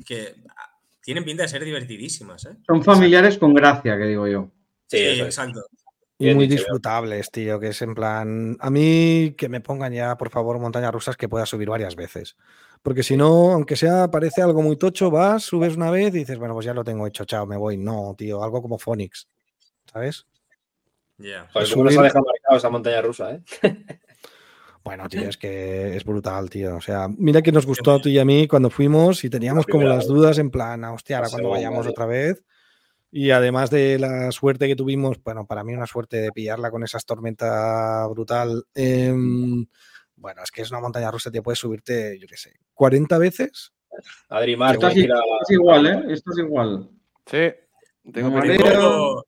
que 0.06 0.36
ah, 0.56 0.70
tienen 1.02 1.24
pinta 1.24 1.44
de 1.44 1.50
ser 1.50 1.64
divertidísimas, 1.64 2.46
¿eh? 2.46 2.58
Son 2.68 2.84
familiares 2.84 3.38
con 3.38 3.54
gracia, 3.54 3.98
que 3.98 4.06
digo 4.06 4.28
yo. 4.28 4.52
Sí, 4.88 4.98
es. 4.98 5.40
Y 6.22 6.34
muy 6.34 6.48
dicho, 6.48 6.64
disfrutables, 6.64 7.32
tío, 7.32 7.60
que 7.62 7.70
es 7.70 7.82
en 7.82 7.96
plan, 7.96 8.58
a 8.60 8.70
mí 8.70 9.34
que 9.38 9.48
me 9.48 9.62
pongan 9.62 9.94
ya, 9.94 10.18
por 10.18 10.30
favor, 10.30 10.60
montañas 10.60 10.92
rusas 10.92 11.16
que 11.16 11.30
pueda 11.30 11.46
subir 11.46 11.70
varias 11.70 11.96
veces. 11.96 12.36
Porque 12.84 13.04
si 13.04 13.16
no, 13.16 13.54
aunque 13.54 13.78
sea, 13.78 14.12
parece 14.12 14.42
algo 14.42 14.62
muy 14.62 14.76
tocho, 14.76 15.10
vas, 15.10 15.44
subes 15.44 15.78
una 15.78 15.90
vez 15.92 16.10
y 16.14 16.20
dices, 16.20 16.38
bueno, 16.38 16.54
pues 16.54 16.66
ya 16.66 16.74
lo 16.74 16.84
tengo 16.84 17.08
hecho, 17.08 17.24
chao, 17.24 17.46
me 17.46 17.56
voy. 17.56 17.78
No, 17.78 18.16
tío, 18.18 18.44
algo 18.44 18.62
como 18.62 18.78
Phonics, 18.78 19.30
¿sabes? 19.92 20.26
Ya. 21.18 21.48
Joder, 21.54 21.68
subir- 21.68 21.74
¿cómo 21.74 21.84
nos 21.86 21.98
ha 21.98 22.04
dejado 22.04 22.26
marcado 22.26 22.58
esa 22.58 22.70
montaña 22.70 23.02
rusa, 23.02 23.32
eh? 23.36 23.42
Bueno, 24.84 25.08
tío, 25.10 25.28
es 25.30 25.38
que 25.38 25.96
es 25.98 26.04
brutal, 26.06 26.50
tío. 26.50 26.78
O 26.78 26.82
sea, 26.82 27.08
mira 27.10 27.42
que 27.42 27.52
nos 27.52 27.66
gustó 27.66 27.92
a 27.92 28.02
ti 28.02 28.12
y 28.12 28.20
a 28.20 28.26
mí 28.26 28.48
cuando 28.48 28.70
fuimos 28.70 29.24
y 29.26 29.30
teníamos 29.30 29.66
como 29.68 29.86
las 29.86 30.00
vez. 30.00 30.08
dudas 30.08 30.38
en 30.40 30.50
plan, 30.52 30.84
"Ah, 30.86 30.94
hostia, 30.94 31.18
ahora 31.18 31.30
cuando 31.30 31.50
vayamos 31.50 31.86
otra 31.86 32.06
vez. 32.06 32.44
Y 33.12 33.32
además 33.32 33.70
de 33.72 33.98
la 33.98 34.32
suerte 34.32 34.68
que 34.68 34.76
tuvimos, 34.76 35.22
bueno, 35.24 35.46
para 35.48 35.64
mí 35.64 35.74
una 35.74 35.88
suerte 35.88 36.18
de 36.18 36.32
pillarla 36.32 36.70
con 36.72 36.84
esa 36.84 37.00
tormenta 37.00 38.06
brutal. 38.08 38.64
em, 38.76 39.66
bueno, 40.16 40.44
es 40.44 40.52
que 40.52 40.62
es 40.62 40.70
una 40.72 40.80
montaña 40.82 41.10
rusa, 41.12 41.32
te 41.32 41.42
puedes 41.42 41.60
subirte, 41.60 42.20
yo 42.20 42.28
qué 42.28 42.38
sé, 42.38 42.54
40 42.74 43.18
veces. 43.18 43.72
Adri 44.30 44.56
Mar, 44.56 44.76
Esto 44.76 44.88
es, 44.90 44.94
tienes 44.94 45.12
que 45.12 45.18
ir 45.18 45.22
a- 45.22 45.42
es 45.42 45.52
igual, 45.52 45.86
¿eh? 45.88 46.14
Esto 46.14 46.32
es 46.32 46.38
igual. 46.40 46.90
Sí, 47.26 47.52
tengo 48.14 48.30
No, 48.30 48.40
pendiente. 48.40 48.64
Pero- 48.66 48.80
Tengo- 48.80 49.26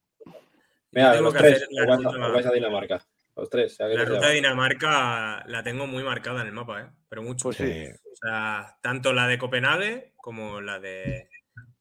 Mira, 0.92 1.12
tengo 1.14 1.24
los 1.26 1.34
que 1.34 1.40
tres, 1.40 1.56
hacer 1.56 1.68
la 1.72 1.86
vais, 1.86 2.04
ruta- 2.04 2.28
vais 2.28 2.46
a 2.46 2.52
Dinamarca. 2.52 3.06
Los 3.38 3.50
tres. 3.50 3.78
La 3.80 4.06
ruta 4.06 4.28
de. 4.28 4.34
Dinamarca 4.36 5.44
la 5.48 5.64
tengo 5.64 5.88
muy 5.88 6.04
marcada 6.04 6.42
en 6.42 6.48
el 6.48 6.54
mapa, 6.54 6.82
¿eh? 6.82 6.86
Pero 7.08 7.24
mucho. 7.24 7.44
Pues 7.44 7.58
sí. 7.58 7.86
O 8.12 8.16
sea, 8.22 8.78
tanto 8.82 9.14
la 9.14 9.26
de 9.28 9.38
Copenhague 9.38 10.14
como 10.18 10.60
la 10.60 10.80
de. 10.80 11.30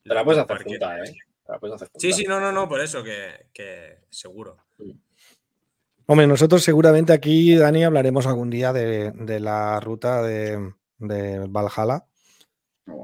Te 0.05 0.15
la 0.15 0.25
puedes 0.25 0.47
de 0.47 0.55
hacer 0.55 0.65
junta, 0.65 0.99
eh. 1.03 1.13
Hacer 1.51 1.89
Sí, 1.97 2.13
sí, 2.13 2.25
no, 2.25 2.41
no, 2.41 2.53
no, 2.53 2.69
por 2.69 2.81
eso 2.81 3.03
que, 3.03 3.47
que 3.53 3.99
seguro. 4.11 4.57
Hombre, 6.07 6.27
nosotros 6.27 6.63
seguramente 6.63 7.13
aquí, 7.13 7.55
Dani, 7.55 7.85
hablaremos 7.85 8.27
algún 8.27 8.51
día 8.51 8.73
de, 8.73 9.13
de 9.13 9.41
la 9.41 9.79
ruta 9.81 10.23
de, 10.23 10.73
de 10.99 11.47
Valhalla. 11.49 12.05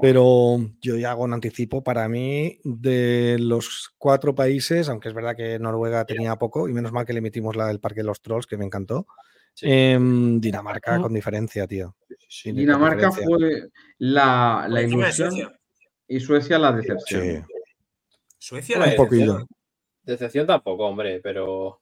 Pero 0.01 0.57
yo 0.81 0.97
ya 0.97 1.11
hago 1.11 1.23
un 1.23 1.33
anticipo. 1.33 1.83
Para 1.83 2.09
mí, 2.09 2.59
de 2.63 3.37
los 3.39 3.93
cuatro 3.97 4.35
países, 4.35 4.89
aunque 4.89 5.07
es 5.07 5.13
verdad 5.13 5.35
que 5.35 5.59
Noruega 5.59 6.05
tenía 6.05 6.35
poco, 6.35 6.67
y 6.67 6.73
menos 6.73 6.91
mal 6.91 7.05
que 7.05 7.13
le 7.13 7.19
emitimos 7.19 7.55
la 7.55 7.67
del 7.67 7.79
Parque 7.79 8.01
de 8.01 8.07
los 8.07 8.21
Trolls, 8.21 8.47
que 8.47 8.57
me 8.57 8.65
encantó. 8.65 9.07
Sí. 9.53 9.65
em, 9.69 10.39
Dinamarca 10.39 11.01
con 11.01 11.13
diferencia, 11.13 11.65
tío. 11.65 11.95
Dinamarca 12.43 13.07
diferencia. 13.09 13.37
fue 13.37 13.69
la, 13.99 14.67
la 14.69 14.81
ilusión 14.81 15.33
y 16.07 16.19
Suecia 16.19 16.59
la 16.59 16.73
decepción. 16.73 17.47
Suecia 18.47 18.77
Un 18.77 18.85
la 18.85 18.95
poquillo. 18.95 19.33
decepción. 19.33 19.47
Decepción 20.03 20.47
tampoco, 20.47 20.85
hombre, 20.85 21.19
pero. 21.21 21.81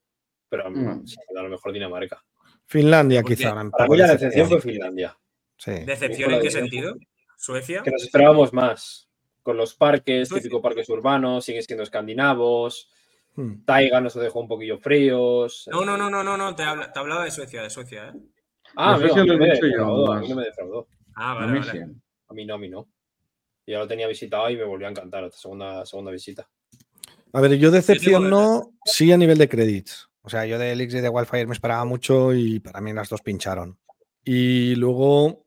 Pero 0.50 0.70
Mm. 0.72 1.04
a 1.38 1.42
lo 1.44 1.50
mejor 1.50 1.72
Dinamarca. 1.74 2.24
Finlandia, 2.66 3.22
Porque 3.22 3.36
quizá. 3.36 3.54
Para 3.54 3.88
mí 3.88 3.98
la 3.98 4.06
decepción. 4.08 4.30
decepción 4.32 4.50
fue 4.50 4.62
Finlandia. 4.62 5.18
Sí. 5.58 5.72
¿Decepción 5.86 6.34
en 6.34 6.42
qué 6.42 6.52
sentido? 6.52 6.96
¿Suecia? 7.38 7.82
Que 7.84 7.92
nos 7.92 8.04
esperábamos 8.04 8.52
más. 8.54 9.08
Con 9.44 9.58
los 9.58 9.76
parques, 9.76 10.28
Suecia. 10.30 10.44
típico 10.44 10.62
parques 10.62 10.90
urbanos, 10.90 11.46
siguen 11.46 11.62
siendo 11.64 11.84
escandinavos. 11.84 12.90
Hmm. 13.36 13.64
Taiga 13.66 14.02
nos 14.02 14.16
dejó 14.16 14.40
un 14.40 14.48
poquillo 14.48 14.80
fríos. 14.80 15.68
No, 15.72 15.84
no, 15.86 15.98
no, 15.98 16.10
no, 16.10 16.24
no, 16.24 16.36
no, 16.38 16.56
te, 16.56 16.64
habla- 16.64 16.92
te 16.92 17.00
hablaba 17.00 17.26
de 17.26 17.32
Suecia, 17.32 17.62
de 17.62 17.70
Suecia, 17.70 18.08
¿eh? 18.08 18.14
Ah, 18.76 18.96
amigo, 18.96 19.08
eso 19.12 19.20
a 19.20 19.24
mí 19.24 19.28
lo 19.28 19.34
he 19.36 19.38
me 19.38 19.46
dicho 19.54 19.66
yo 19.68 19.68
defraudó, 19.78 20.12
a 20.12 20.16
mí 20.16 20.22
más. 20.22 20.30
no 20.30 20.36
me 20.38 20.44
defraudó. 20.46 20.88
Ah, 21.16 21.32
A 21.32 21.36
vale, 21.36 21.52
mí 21.52 21.60
vale. 21.60 21.72
sí. 21.72 21.80
A 22.28 22.34
mí 22.34 22.46
no, 22.46 22.54
a 22.56 22.58
mí 22.58 22.70
no. 22.70 22.88
Ya 23.68 23.80
lo 23.80 23.88
tenía 23.88 24.08
visitado 24.08 24.50
y 24.50 24.58
me 24.58 24.64
volvió 24.64 24.88
a 24.88 24.92
encantar 24.92 25.24
esta 25.24 25.38
segunda, 25.38 25.86
segunda 25.86 26.12
visita. 26.12 26.48
A 27.34 27.42
ver, 27.42 27.58
yo 27.58 27.72
decepción 27.72 28.30
no, 28.30 28.74
sí 28.86 29.12
a 29.12 29.18
nivel 29.18 29.38
de 29.38 29.50
credits. 29.50 30.08
O 30.22 30.30
sea, 30.30 30.46
yo 30.46 30.58
de 30.58 30.72
Elix 30.72 30.94
y 30.94 31.02
de 31.02 31.10
Wildfire 31.10 31.48
me 31.48 31.54
esperaba 31.54 31.86
mucho 31.86 32.34
y 32.34 32.60
para 32.60 32.82
mí 32.82 32.94
las 32.94 33.10
dos 33.10 33.22
pincharon. 33.22 33.78
Y 34.24 34.76
luego, 34.76 35.46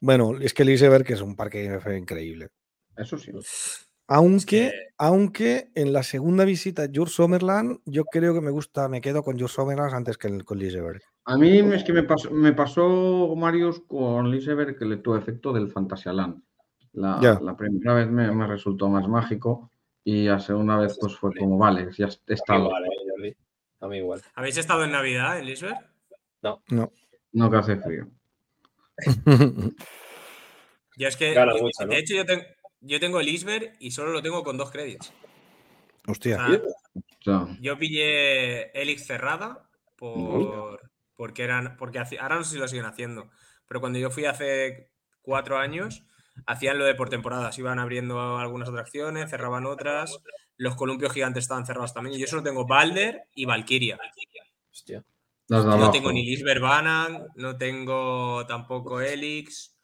bueno, 0.00 0.38
es 0.40 0.54
que 0.54 0.64
Liseberg 0.64 1.04
que 1.04 1.12
es 1.12 1.20
un 1.20 1.36
parque 1.36 1.78
increíble. 1.96 2.48
Eso 2.96 3.16
sí. 3.18 3.30
Aunque, 4.08 4.46
que- 4.46 4.72
aunque 4.98 5.70
en 5.74 5.92
la 5.92 6.02
segunda 6.02 6.44
visita 6.44 6.82
a 6.84 6.88
Jur 6.92 7.08
Sommerland, 7.08 7.78
yo 7.84 8.04
creo 8.04 8.34
que 8.34 8.40
me 8.40 8.50
gusta, 8.50 8.88
me 8.88 9.00
quedo 9.00 9.22
con 9.22 9.38
Jur 9.38 9.48
Sommerland 9.48 9.94
antes 9.94 10.18
que 10.18 10.28
el- 10.28 10.44
con 10.44 10.58
Liseberg. 10.58 11.00
A 11.24 11.36
mí 11.38 11.58
es 11.58 11.84
que 11.84 11.92
me 11.92 12.02
pasó, 12.02 12.30
me 12.32 12.52
pasó 12.52 13.32
Marius 13.36 13.80
con 13.86 14.30
Liseberg 14.30 14.76
que 14.76 14.84
le 14.84 14.96
tuvo 14.96 15.16
efecto 15.16 15.52
del 15.52 15.70
Fantasialand. 15.70 16.42
La, 16.94 17.18
Ya. 17.22 17.38
la 17.40 17.56
primera 17.56 17.94
vez 17.94 18.08
me, 18.08 18.30
me 18.32 18.46
resultó 18.46 18.88
más 18.88 19.08
mágico 19.08 19.70
y 20.04 20.24
la 20.26 20.38
segunda 20.40 20.76
vez 20.76 20.98
pues 21.00 21.16
fue 21.16 21.34
como, 21.34 21.56
vale, 21.58 21.88
ya 21.96 22.06
A 22.06 22.08
mí 22.08 22.14
está. 22.28 22.56
igual, 22.58 22.84
eh, 22.84 22.88
Jordi. 23.10 23.36
A 23.80 23.88
mí 23.88 23.96
igual. 23.98 24.22
¿Habéis 24.34 24.56
estado 24.58 24.84
en 24.84 24.92
Navidad 24.92 25.38
en 25.38 25.46
Lisbeth? 25.46 25.78
No 27.32 27.50
que 27.50 27.56
hace 27.56 27.76
frío. 27.76 28.08
Yo 30.96 31.08
es 31.08 31.16
que, 31.16 31.34
yo- 31.34 31.62
mucho, 31.62 31.86
¿no? 31.86 31.92
de 31.92 31.98
hecho, 31.98 32.14
yo, 32.14 32.26
tengo 32.26 32.42
yo 32.80 33.00
tengo 33.00 33.20
el 33.20 33.26
Lisbeth 33.26 33.74
y 33.80 33.90
solo 33.92 34.12
lo 34.12 34.20
tengo 34.22 34.42
con 34.44 34.58
dos 34.58 34.70
créditos. 34.70 35.12
Hostia. 36.06 36.36
O 36.36 36.44
sea, 37.24 37.46
yo 37.60 37.78
pillé 37.78 38.70
Elix 38.78 39.06
cerrada 39.06 39.68
por, 39.96 40.80
porque 41.16 41.44
eran, 41.44 41.76
porque 41.78 41.98
haci- 42.00 42.18
ahora 42.20 42.36
no 42.36 42.44
sé 42.44 42.50
si 42.54 42.58
lo 42.58 42.68
siguen 42.68 42.84
haciendo, 42.84 43.30
pero 43.66 43.80
cuando 43.80 43.98
yo 43.98 44.10
fui 44.10 44.26
hace 44.26 44.90
cuatro 45.22 45.56
años, 45.56 46.04
hacían 46.46 46.78
lo 46.78 46.84
de 46.84 46.94
por 46.94 47.08
temporadas, 47.08 47.58
iban 47.58 47.78
abriendo 47.78 48.38
algunas 48.38 48.68
atracciones, 48.68 49.30
cerraban 49.30 49.66
otras, 49.66 50.18
los 50.56 50.76
columpios 50.76 51.12
gigantes 51.12 51.44
estaban 51.44 51.66
cerrados 51.66 51.94
también, 51.94 52.16
y 52.16 52.20
yo 52.20 52.26
solo 52.26 52.42
tengo 52.42 52.66
Balder 52.66 53.24
y 53.34 53.44
Valkyria. 53.44 53.98
Hostia. 54.70 55.04
No 55.48 55.90
tengo 55.90 56.12
ni 56.12 56.24
Lisbeth 56.24 56.60
Banan, 56.60 57.26
no 57.34 57.56
tengo 57.58 58.46
tampoco 58.46 59.00
Elix, 59.00 59.76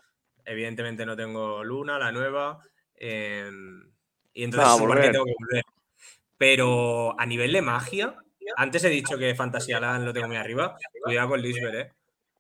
evidentemente 0.45 1.05
no 1.05 1.15
tengo 1.15 1.63
Luna, 1.63 1.99
la 1.99 2.11
nueva, 2.11 2.59
eh, 2.95 3.51
y 4.33 4.45
entonces 4.45 4.69
Ah, 4.71 4.79
que 4.79 5.11
tengo 5.11 5.25
que 5.25 5.35
volver. 5.39 5.65
Pero 6.39 7.21
a 7.21 7.27
nivel 7.27 7.53
de 7.53 7.63
magia, 7.63 8.15
antes 8.57 8.85
he 8.85 8.89
dicho 8.89 9.19
que 9.19 9.35
Fantasyland 9.35 10.05
lo 10.05 10.13
tengo 10.13 10.29
muy 10.29 10.37
arriba, 10.37 10.77
cuidado 11.05 11.29
con 11.31 11.43
Lisbeth, 11.43 11.75
¿eh? 11.75 11.93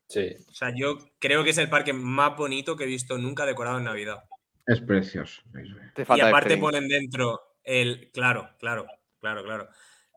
Sí. 0.09 0.37
O 0.49 0.55
sea, 0.55 0.73
yo 0.75 0.99
creo 1.19 1.45
que 1.45 1.51
es 1.51 1.59
el 1.59 1.69
parque 1.69 1.93
más 1.93 2.37
bonito 2.37 2.77
que 2.77 2.85
he 2.85 2.87
visto 2.87 3.19
nunca 3.19 3.45
decorado 3.47 3.79
en 3.79 3.85
Navidad. 3.85 4.25
Es 4.67 4.81
precioso. 4.81 5.43
Y 6.17 6.21
aparte 6.21 6.57
ponen 6.57 6.89
dentro 6.89 7.41
el. 7.65 8.11
Claro, 8.13 8.51
claro, 8.59 8.87
claro, 9.21 9.43
claro. 9.45 9.69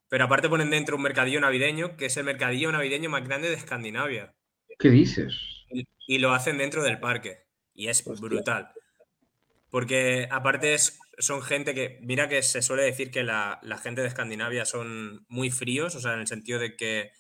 Pero 0.10 0.26
aparte 0.26 0.50
ponen 0.50 0.70
dentro 0.70 0.96
un 0.98 1.02
mercadillo 1.04 1.40
navideño, 1.40 1.96
que 1.98 2.08
es 2.08 2.18
el 2.18 2.26
mercadillo 2.26 2.72
navideño 2.72 3.10
más 3.10 3.24
grande 3.26 3.50
de 3.50 3.56
Escandinavia. 3.56 4.34
¿Qué 4.80 4.90
dices? 4.90 5.38
Y- 5.70 5.88
Y 6.08 6.20
lo 6.20 6.34
hacen 6.34 6.58
dentro 6.58 6.84
del 6.84 7.00
parque. 7.00 7.46
Y 7.74 7.88
es 7.88 8.06
Hostia. 8.06 8.28
brutal. 8.28 8.72
Porque 9.70 10.28
aparte 10.30 10.74
es, 10.74 11.00
son 11.18 11.42
gente 11.42 11.74
que. 11.74 12.00
Mira 12.02 12.28
que 12.28 12.42
se 12.44 12.62
suele 12.62 12.84
decir 12.84 13.10
que 13.12 13.24
la, 13.24 13.60
la 13.64 13.78
gente 13.78 14.02
de 14.02 14.08
Escandinavia 14.08 14.66
son 14.66 15.26
muy 15.30 15.50
fríos, 15.50 15.96
o 15.96 16.02
sea, 16.02 16.14
en 16.14 16.20
el 16.20 16.28
sentido 16.28 16.60
de 16.60 16.76
que 16.76 17.12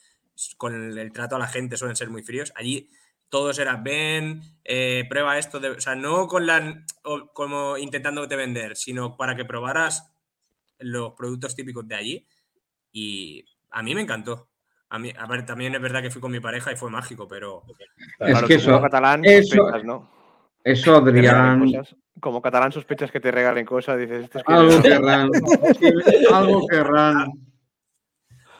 con 0.57 0.97
el 0.97 1.11
trato 1.11 1.35
a 1.35 1.39
la 1.39 1.47
gente 1.47 1.77
suelen 1.77 1.95
ser 1.95 2.09
muy 2.09 2.23
fríos. 2.23 2.51
Allí 2.55 2.89
todos 3.30 3.59
era 3.59 3.77
ven, 3.77 4.41
eh, 4.63 5.05
prueba 5.09 5.38
esto. 5.38 5.59
de-". 5.59 5.69
o 5.72 5.81
sea, 5.81 5.95
no 5.95 6.27
con 6.27 6.45
la, 6.45 6.84
o- 7.03 7.27
como 7.34 7.77
intentándote 7.77 8.35
vender, 8.35 8.76
sino 8.76 9.15
para 9.18 9.35
que 9.35 9.45
probaras 9.45 10.11
los 10.80 11.13
productos 11.13 11.55
típicos 11.55 11.88
de 11.88 11.95
allí. 11.95 12.27
Y 12.91 13.45
a 13.69 13.81
mí 13.84 13.95
me 13.95 14.01
encantó. 14.01 14.49
A 14.89 14.99
mí, 14.99 15.13
a 15.18 15.26
ver, 15.27 15.45
también 15.45 15.73
es 15.73 15.81
verdad 15.81 16.01
que 16.01 16.11
fui 16.11 16.22
con 16.22 16.31
mi 16.31 16.41
pareja 16.41 16.72
y 16.72 16.76
fue 16.76 16.89
mágico, 16.91 17.26
pero 17.27 17.63
Es 18.19 18.31
Claro, 18.31 18.47
que 18.47 18.57
tú 18.57 18.65
como 18.65 18.76
eso, 18.76 18.81
catalán 18.84 19.23
eso- 19.23 19.55
sospechas, 19.55 19.84
¿no? 19.85 20.11
eso 20.63 20.95
Adrián, 20.97 21.59
cosas. 21.72 21.95
Como 22.19 22.41
catalán 22.41 22.72
sospechas 22.73 23.09
que 23.09 23.22
te 23.22 23.31
regalen 23.31 23.65
cosas, 23.65 23.97
dices, 23.97 24.26
este 24.26 24.39
es 24.39 24.43
que 24.43 24.53
algo 24.53 24.81
querrán. 24.81 25.30
algo 26.34 26.68
querrán. 26.68 27.31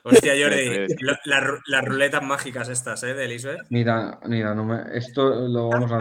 Hostia, 0.03 0.34
Jordi, 0.41 0.88
lo- 0.99 1.14
la 1.26 1.40
ru- 1.41 1.61
las 1.68 1.86
ruletas 1.86 2.23
mágicas 2.23 2.69
estas, 2.69 3.03
¿eh? 3.03 3.14
De 3.14 3.28
Lisbeth. 3.28 3.61
Mira, 3.69 4.19
mira, 4.26 4.56
no 4.56 4.65
me- 4.65 4.84
esto 4.98 5.48
lo 5.48 5.69
vamos 5.69 5.91
a, 5.91 5.99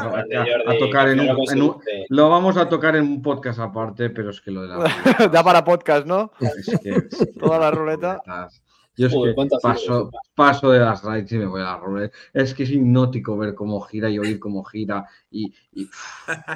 tocar 0.79 1.09
en 1.09 1.21
un, 1.21 1.27
en 1.27 1.31
un- 1.31 1.37
conseguiste. 1.37 2.07
lo 2.09 2.31
vamos 2.31 2.57
a 2.57 2.69
tocar 2.69 2.97
en 2.97 3.03
un 3.05 3.23
podcast 3.23 3.59
aparte, 3.61 4.11
pero 4.11 4.31
es 4.31 4.41
que 4.41 4.51
lo 4.51 4.63
de 4.63 4.69
la 4.69 4.77
da 5.33 5.45
para 5.45 5.65
podcast, 5.65 6.07
¿no? 6.07 6.33
es 6.41 6.79
que- 6.83 6.91
es 6.91 7.09
que 7.19 7.27
Toda 7.39 7.59
la 7.59 7.67
las 7.71 7.75
ruleta. 7.79 8.23
ruletas- 8.25 8.63
Yo 9.01 9.07
es 9.07 9.15
Joder, 9.15 9.31
que 9.33 9.35
¿cuántas 9.35 9.63
paso, 9.63 10.11
paso 10.35 10.71
de 10.71 10.79
las 10.79 11.03
raids 11.03 11.33
y 11.33 11.39
me 11.39 11.47
voy 11.47 11.63
a 11.63 11.79
la. 11.79 12.11
Es 12.35 12.53
que 12.53 12.65
es 12.65 12.71
hipnótico 12.71 13.35
ver 13.39 13.55
cómo 13.55 13.81
gira 13.81 14.11
y 14.11 14.19
oír 14.19 14.39
cómo 14.39 14.63
gira 14.63 15.07
y, 15.31 15.55
y, 15.73 15.89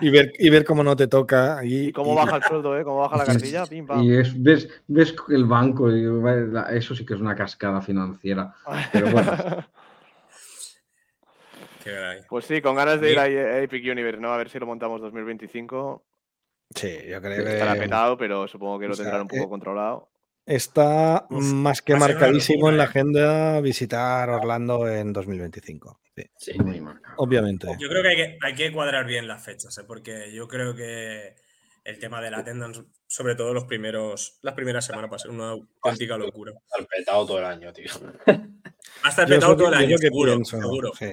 Y 0.03 0.11
ver, 0.11 0.31
y 0.39 0.51
ver 0.51 0.63
cómo 0.63 0.85
no 0.85 0.95
te 0.95 1.07
toca. 1.07 1.65
Y, 1.65 1.87
Y 1.87 1.93
cómo 1.93 2.13
y- 2.13 2.17
baja 2.17 2.37
el 2.37 2.43
sueldo, 2.43 2.79
¿eh? 2.79 2.85
Cómo 2.85 2.99
baja 2.99 3.17
la 3.17 3.25
cartilla, 3.25 3.65
pim, 3.65 3.87
pam. 3.87 4.05
y 4.05 4.15
es, 4.15 4.43
ves, 4.43 4.69
ves 4.89 5.17
el 5.31 5.47
banco 5.47 5.91
y 5.91 6.05
eso 6.77 6.95
sí 6.95 7.07
que 7.07 7.15
es 7.15 7.21
una 7.21 7.35
cascada 7.35 7.81
financiera. 7.81 8.55
Pero 8.93 9.11
bueno. 9.11 9.33
Pues 12.29 12.47
sí, 12.47 12.61
con 12.61 12.75
ganas 12.77 13.01
de 13.01 13.13
ir 13.13 13.19
a 13.19 13.59
Epic 13.61 13.85
Universe, 13.91 14.21
¿no? 14.21 14.33
A 14.33 14.37
ver 14.37 14.49
si 14.51 14.59
lo 14.59 14.67
montamos 14.67 15.01
2025. 15.01 16.03
Sí, 16.75 16.89
yo 17.09 17.21
creo 17.21 17.45
que 17.45 17.53
Estará 17.53 17.75
petado, 17.75 18.17
pero 18.17 18.49
supongo 18.49 18.79
que 18.79 18.87
lo 18.87 18.93
o 18.93 18.97
sea, 18.97 19.05
tendrán 19.05 19.23
un 19.23 19.29
poco 19.29 19.45
eh, 19.45 19.49
controlado. 19.49 20.09
Está 20.47 21.27
Uf, 21.31 21.43
más 21.43 21.83
que 21.83 21.97
marcadísimo 21.97 22.69
en 22.69 22.77
la 22.77 22.85
¿eh? 22.85 22.87
agenda 22.87 23.61
visitar 23.61 24.29
Orlando 24.31 24.89
en 24.89 25.13
2025. 25.13 26.01
Sí, 26.17 26.23
Sí. 26.39 26.59
Muy 26.59 26.81
obviamente. 27.17 27.69
Yo 27.79 27.89
creo 27.89 28.03
que 28.03 28.09
hay, 28.09 28.17
que 28.17 28.39
hay 28.41 28.55
que 28.55 28.73
cuadrar 28.73 29.07
bien 29.07 29.27
las 29.27 29.45
fechas, 29.45 29.77
¿eh? 29.79 29.85
porque 29.87 30.33
yo 30.33 30.47
creo 30.47 30.75
que 30.75 31.35
el 31.85 31.99
tema 31.99 32.21
de 32.21 32.31
la 32.31 32.39
attendance, 32.39 32.83
sobre 33.07 33.35
todo 33.35 33.53
los 33.53 33.65
primeros, 33.65 34.39
las 34.43 34.55
primeras 34.55 34.87
semanas, 34.87 35.11
va 35.11 35.17
a 35.17 35.19
ser 35.19 35.31
una 35.31 35.51
auténtica 35.51 36.17
locura. 36.17 36.53
Estar 36.53 36.87
petado 36.87 37.27
todo 37.27 37.39
el 37.41 37.45
año, 37.45 37.73
tío. 37.73 37.91
Va 38.27 38.35
a 39.03 39.09
estar 39.11 39.29
Yo 39.29 39.35
es 39.35 39.41
petado 39.41 39.57
todo 39.57 39.69
el 39.69 39.75
año, 39.75 39.97
que 39.97 40.09
seguro, 40.09 40.33
pienso, 40.33 40.61
seguro. 40.61 40.93
sí. 40.99 41.07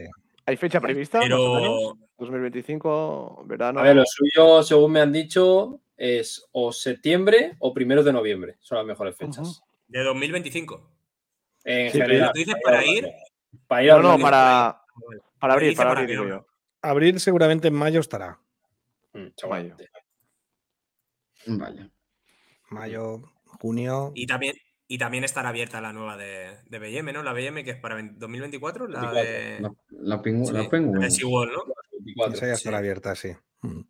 ¿Hay 0.46 0.58
fecha 0.58 0.82
prevista? 0.82 1.20
Pero 1.20 1.98
2025, 2.18 3.44
verano. 3.46 3.80
A 3.80 3.84
ver, 3.84 3.96
lo 3.96 4.04
suyo, 4.06 4.64
según 4.64 4.92
me 4.92 5.02
han 5.02 5.12
dicho, 5.12 5.82
es 6.04 6.48
o 6.52 6.72
septiembre 6.74 7.56
o 7.60 7.74
primeros 7.76 8.04
de 8.04 8.12
noviembre. 8.12 8.58
Son 8.60 8.76
las 8.78 8.88
mejores 8.88 9.16
fechas. 9.16 9.62
De 9.88 10.04
2025. 10.04 10.90
En 11.64 11.92
Sí, 11.92 11.98
general. 12.02 12.32
¿Tú 12.34 12.40
dices 12.40 12.56
para 12.64 12.84
ir? 12.84 13.08
Para 13.68 13.84
ir 13.84 13.92
a 13.92 14.00
No, 14.02 14.18
para, 14.18 14.82
para 15.40 15.54
abrir, 15.54 15.76
para 15.76 15.90
para 15.92 16.02
abrir. 16.02 16.42
Abrir 16.82 17.20
seguramente 17.20 17.68
en 17.68 17.76
mayo 17.76 18.00
estará. 18.00 18.40
Mm. 19.14 19.28
Vale. 21.58 21.90
Mayo, 22.70 23.22
junio. 23.60 24.12
Y 24.16 24.26
también, 24.26 24.56
y 24.88 24.98
también 24.98 25.24
estará 25.24 25.50
abierta 25.50 25.82
la 25.82 25.94
nueva 25.94 26.18
de, 26.18 26.58
de 26.66 26.80
BM, 26.80 27.14
¿no? 27.14 27.22
La 27.22 27.34
BM 27.34 27.64
que 27.64 27.72
es 27.72 27.78
para 27.78 28.02
2024, 28.02 28.88
la 28.88 29.12
24. 29.12 29.24
de, 29.32 29.60
La, 29.62 29.72
la, 29.92 30.22
pingu- 30.24 30.46
sí, 30.48 30.54
la 30.54 30.64
la 30.64 30.70
Penguin. 30.70 31.00
de 31.00 31.12
SeaWorld, 31.12 31.52
¿no? 31.54 31.64
24. 31.92 32.34
Esa 32.38 32.48
ya 32.48 32.54
estará 32.54 32.78
sí. 32.78 32.80
abierta, 32.80 33.16
sí. 33.16 33.30
Mm. 33.62 33.82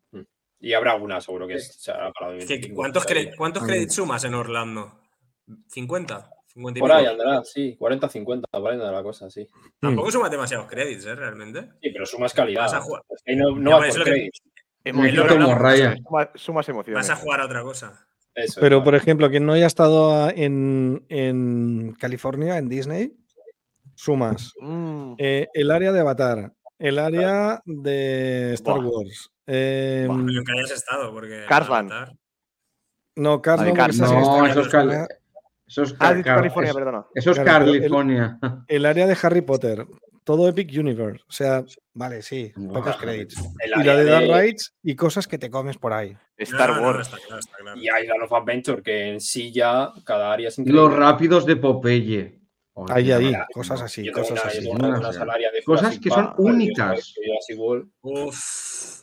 Y 0.62 0.74
habrá 0.74 0.96
una, 0.96 1.20
seguro 1.20 1.48
que 1.48 1.60
será 1.60 2.12
para 2.12 2.32
¿Qué- 2.34 2.40
2025. 2.42 2.76
¿Cuántos, 2.76 3.08
cre- 3.08 3.36
¿cuántos 3.36 3.64
Mm. 3.64 3.66
créditos 3.66 3.96
sumas 3.96 4.24
en 4.24 4.34
Orlando? 4.36 5.00
¿50? 5.68 6.30
¿50 6.54 6.78
y 6.78 6.80
Por 6.80 6.92
ahí 6.92 7.00
pico? 7.06 7.12
andará, 7.14 7.44
sí. 7.44 7.76
40, 7.78 8.10
50, 8.10 8.48
por 8.52 8.68
ahí 8.68 8.74
andará 8.76 8.92
la 8.98 9.04
cosa, 9.04 9.30
sí. 9.30 9.48
Tampoco 9.80 10.12
sumas 10.12 10.30
demasiados 10.32 10.68
créditos, 10.68 11.06
¿eh? 11.08 11.16
Realmente. 11.16 11.62
Sí, 11.82 11.90
pero 11.92 12.06
sumas 12.06 12.34
calidad. 12.34 12.62
Vas 12.62 12.74
a 12.76 12.82
jugar. 12.82 13.02
Es 13.10 13.24
que 13.24 13.36
no, 13.36 13.56
no 13.56 13.72
vas 13.80 13.98
créditos. 13.98 14.42
Sumas 16.36 16.68
emociones. 16.70 17.08
Vas 17.08 17.10
a 17.10 17.16
jugar 17.22 17.42
a 17.42 17.46
otra 17.46 17.62
cosa. 17.64 18.06
Eso, 18.34 18.62
Pero, 18.62 18.78
vale. 18.78 18.86
por 18.86 18.96
ejemplo, 18.96 19.30
quien 19.30 19.46
no 19.46 19.54
haya 19.54 19.68
estado 19.68 20.30
en, 20.30 21.06
en 21.10 21.94
California, 22.00 22.58
en 22.58 22.70
Disney, 22.70 23.14
sumas 23.96 24.54
Mm, 24.62 25.16
eh, 25.18 25.48
el 25.54 25.70
área 25.72 25.92
de 25.92 26.00
Avatar, 26.00 26.54
el 26.80 26.98
área 26.98 27.62
de 27.66 28.54
Star 28.54 28.76
Buah. 28.76 28.88
Wars. 28.88 29.31
Eh, 29.54 30.08
hayas 30.58 30.72
estado, 30.72 31.12
porque. 31.12 31.46
Carsland. 31.48 31.92
Avatar- 31.92 32.18
no, 33.18 33.42
La 33.46 33.64
de 33.64 33.74
no, 33.74 33.86
eso 33.86 34.62
es, 34.62 34.68
California. 34.70 35.08
Cal- 35.08 35.08
eso 35.68 35.84
es, 35.84 35.94
Ah, 35.94 35.98
Car- 36.00 36.24
Car- 36.24 36.36
California, 36.38 36.74
perdona. 36.74 37.06
eso 37.14 37.32
es 37.32 37.40
Claro, 37.40 37.66
pero 37.66 37.74
el- 37.76 37.80
California. 37.82 38.40
El 38.68 38.86
área 38.86 39.08
de 39.08 39.18
Harry 39.22 39.42
Potter, 39.42 39.86
todo 40.24 40.48
Epic 40.48 40.70
Universe. 40.78 41.22
O 41.28 41.32
sea, 41.32 41.64
vale, 41.94 42.22
sí, 42.22 42.52
pocos 42.74 42.96
créditos. 42.98 43.38
Y 43.80 43.84
la 43.84 43.96
de 43.98 44.06
Dark 44.06 44.26
Rides 44.32 44.74
y 44.84 44.96
cosas 44.96 45.28
que 45.28 45.38
te 45.38 45.50
comes 45.50 45.78
por 45.78 45.92
ahí. 45.94 46.16
Star 46.38 46.70
No, 46.70 46.76
no, 46.76 46.82
no, 46.82 46.88
Wars. 46.88 47.08
está 47.08 47.18
claro, 47.18 47.40
está 47.40 47.58
claro. 47.58 47.78
Y 47.80 47.84
Island 47.84 48.24
of 48.24 48.34
Adventure, 48.34 48.82
que 48.82 49.10
en 49.14 49.20
sí 49.22 49.52
ya 49.52 49.92
cada 50.06 50.32
área 50.32 50.48
es 50.48 50.58
increíble. 50.58 50.82
Los 50.82 50.96
rápidos 50.98 51.46
de 51.46 51.56
Popeye. 51.58 52.40
Ahí, 52.90 53.12
ahí, 53.12 53.34
cosas 53.54 53.82
así, 53.82 54.10
cosas 54.12 54.46
así. 54.46 54.70
Cosas 55.66 56.00
que 56.00 56.10
son 56.10 56.34
únicas. 56.38 57.14
Uf. 58.02 59.01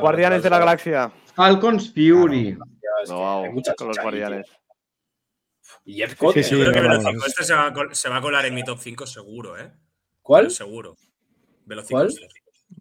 Guardianes 0.00 0.42
de 0.42 0.50
la 0.50 0.58
Galaxia. 0.58 1.12
Falcon's 1.34 1.92
Fury. 1.92 2.56
No, 3.08 3.44
hay 3.44 3.50
mucha 3.50 3.74
con 3.74 3.88
los 3.88 3.98
guardianes. 3.98 4.46
Y 5.84 6.02
Sí, 6.02 6.42
sí, 6.42 6.50
Yo 6.58 6.60
creo 6.60 6.72
que 6.72 6.80
Velocicoaster 6.80 7.44
se, 7.44 7.54
va 7.54 7.66
a 7.66 7.72
col- 7.72 7.94
se 7.94 8.08
va 8.08 8.16
a 8.16 8.20
colar 8.20 8.46
en 8.46 8.54
mi 8.54 8.62
top 8.64 8.78
5 8.78 9.06
seguro, 9.06 9.58
¿eh? 9.58 9.70
¿Cuál? 10.22 10.44
Pero 10.44 10.50
seguro. 10.50 10.96
Velocicoaster. 11.66 12.28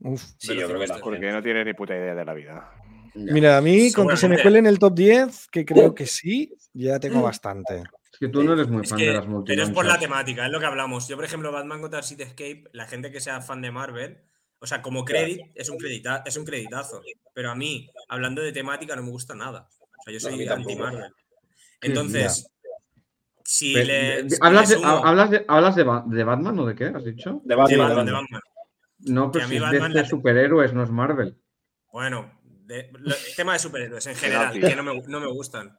Uf. 0.02 0.22
Sí, 0.38 0.56
yo 0.56 0.68
creo 0.68 0.80
que. 0.80 0.88
Porque 1.02 1.32
no 1.32 1.42
tienes 1.42 1.66
ni 1.66 1.74
puta 1.74 1.96
idea 1.96 2.16
de 2.16 2.26
la 2.26 2.34
vida. 2.34 2.72
Mira, 3.16 3.58
a 3.58 3.62
mí 3.62 3.92
con 3.92 4.08
que 4.08 4.18
se 4.18 4.28
me 4.30 4.42
cuele 4.42 4.60
en 4.60 4.66
el 4.68 4.80
top 4.80 4.94
10, 4.96 5.48
que 5.50 5.66
creo 5.66 5.94
que 5.94 6.06
sí, 6.08 6.54
ya 6.74 7.00
tengo 7.00 7.22
bastante. 7.22 7.84
Es 8.12 8.20
que 8.20 8.28
tú 8.30 8.44
no 8.44 8.54
eres 8.54 8.68
muy 8.70 8.84
Es 8.84 8.90
fan 8.90 9.00
que- 9.00 9.06
de 9.08 9.14
las 9.14 9.22
pero 9.24 9.30
es 9.32 9.34
multimanchas. 9.36 9.76
por 9.76 9.86
la 9.86 10.00
temática, 10.00 10.46
es 10.46 10.52
lo 10.52 10.60
que 10.60 10.66
hablamos. 10.66 11.08
Yo, 11.08 11.16
por 11.16 11.26
ejemplo, 11.26 11.52
Batman 11.52 11.82
contra 11.82 12.02
City 12.02 12.24
Escape, 12.24 12.64
la 12.72 12.88
gente 12.88 13.12
que 13.12 13.20
sea 13.20 13.42
fan 13.42 13.62
de 13.62 13.72
Marvel, 13.72 14.18
o 14.64 14.66
sea, 14.66 14.82
como 14.82 15.04
credit, 15.04 15.42
es 15.56 15.68
un, 15.70 15.78
credita, 15.78 16.24
es 16.26 16.38
un 16.38 16.46
creditazo. 16.46 17.02
Pero 17.34 17.52
a 17.52 17.56
mí, 17.56 17.90
hablando 18.08 18.42
de 18.42 18.54
temática, 18.54 18.96
no 18.96 19.04
me 19.04 19.10
gusta 19.12 19.36
nada. 19.36 19.68
O 20.00 20.04
sea, 20.04 20.14
yo 20.14 20.20
soy 20.22 20.48
anti-Marvel. 20.48 21.12
Entonces, 21.82 22.50
si 23.44 23.74
le. 23.74 24.26
¿Hablas, 24.40 24.70
le 24.70 24.76
de, 24.78 24.82
sumo- 24.82 25.02
¿Hablas, 25.04 25.30
de, 25.32 25.46
¿Hablas 25.50 25.76
de, 25.76 25.84
Ba- 25.84 26.04
de 26.08 26.24
Batman 26.24 26.60
o 26.60 26.66
de 26.66 26.76
qué? 26.76 26.86
¿Has 26.86 27.04
dicho? 27.04 27.42
De 27.44 27.50
de 27.50 27.56
Batman, 27.56 27.68
de 27.68 27.78
Batman, 27.78 28.06
de 28.06 28.12
Batman. 28.14 28.24
Batman. 28.32 28.42
No, 29.16 29.32
pero 29.32 29.48
si 29.50 29.56
es 29.58 29.70
de 29.70 29.78
este 29.78 30.06
superhéroes, 30.06 30.74
no 30.74 30.82
es 30.84 30.90
Marvel. 30.90 31.38
Bueno, 31.92 32.40
de- 32.46 32.90
lo- 33.00 33.16
el 33.16 33.36
tema 33.36 33.52
de 33.54 33.60
superhéroes 33.60 34.08
en 34.08 34.16
general, 34.52 34.54
que 34.58 34.76
no 34.78 34.84
me, 34.84 35.02
no 35.08 35.20
me 35.20 35.28
gustan. 35.28 35.78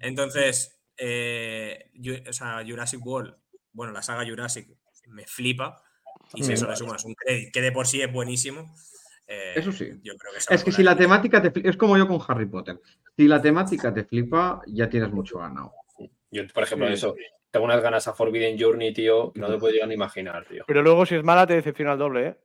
Entonces, 0.00 0.80
eh, 0.96 1.92
o 2.28 2.32
sea, 2.32 2.64
Jurassic 2.66 3.04
World, 3.06 3.36
bueno, 3.72 3.92
la 3.92 4.02
saga 4.02 4.26
Jurassic 4.28 4.68
me 5.06 5.24
flipa. 5.24 5.80
Y 6.34 6.42
si 6.42 6.52
eso 6.52 6.68
le 6.68 6.76
sumas 6.76 7.04
un 7.04 7.14
crédito, 7.14 7.50
que 7.52 7.60
de 7.62 7.72
por 7.72 7.86
sí 7.86 8.00
es 8.02 8.12
buenísimo. 8.12 8.74
eh, 9.26 9.54
Eso 9.56 9.72
sí. 9.72 9.90
Yo 10.02 10.14
creo 10.16 10.32
que 10.32 10.54
Es 10.54 10.64
que 10.64 10.72
si 10.72 10.82
la 10.82 10.96
temática 10.96 11.40
te 11.42 11.52
fli- 11.52 11.68
es 11.68 11.76
como 11.76 11.96
yo 11.98 12.06
con 12.08 12.20
Harry 12.28 12.46
Potter. 12.46 12.80
Si 13.16 13.26
la 13.28 13.40
temática 13.42 13.92
te 13.92 14.04
flipa, 14.04 14.60
ya 14.66 14.88
tienes 14.88 15.10
mucho 15.10 15.38
ganado. 15.38 15.72
Yo, 16.30 16.42
por 16.54 16.62
ejemplo, 16.62 16.86
Sí. 16.88 16.94
eso. 16.94 17.14
Tengo 17.50 17.64
unas 17.64 17.82
ganas 17.82 18.06
a 18.06 18.12
Forbidden 18.12 18.58
Journey, 18.60 18.92
tío, 18.92 19.32
que 19.32 19.40
no 19.40 19.50
te 19.50 19.58
puedo 19.58 19.72
llegar 19.72 19.88
ni 19.88 19.94
imaginar, 19.94 20.44
tío. 20.46 20.64
Pero 20.66 20.82
luego, 20.82 21.06
si 21.06 21.14
es 21.14 21.24
mala, 21.24 21.46
te 21.46 21.54
decepciona 21.54 21.92
el 21.94 21.98
doble, 21.98 22.26
¿eh? 22.28 22.36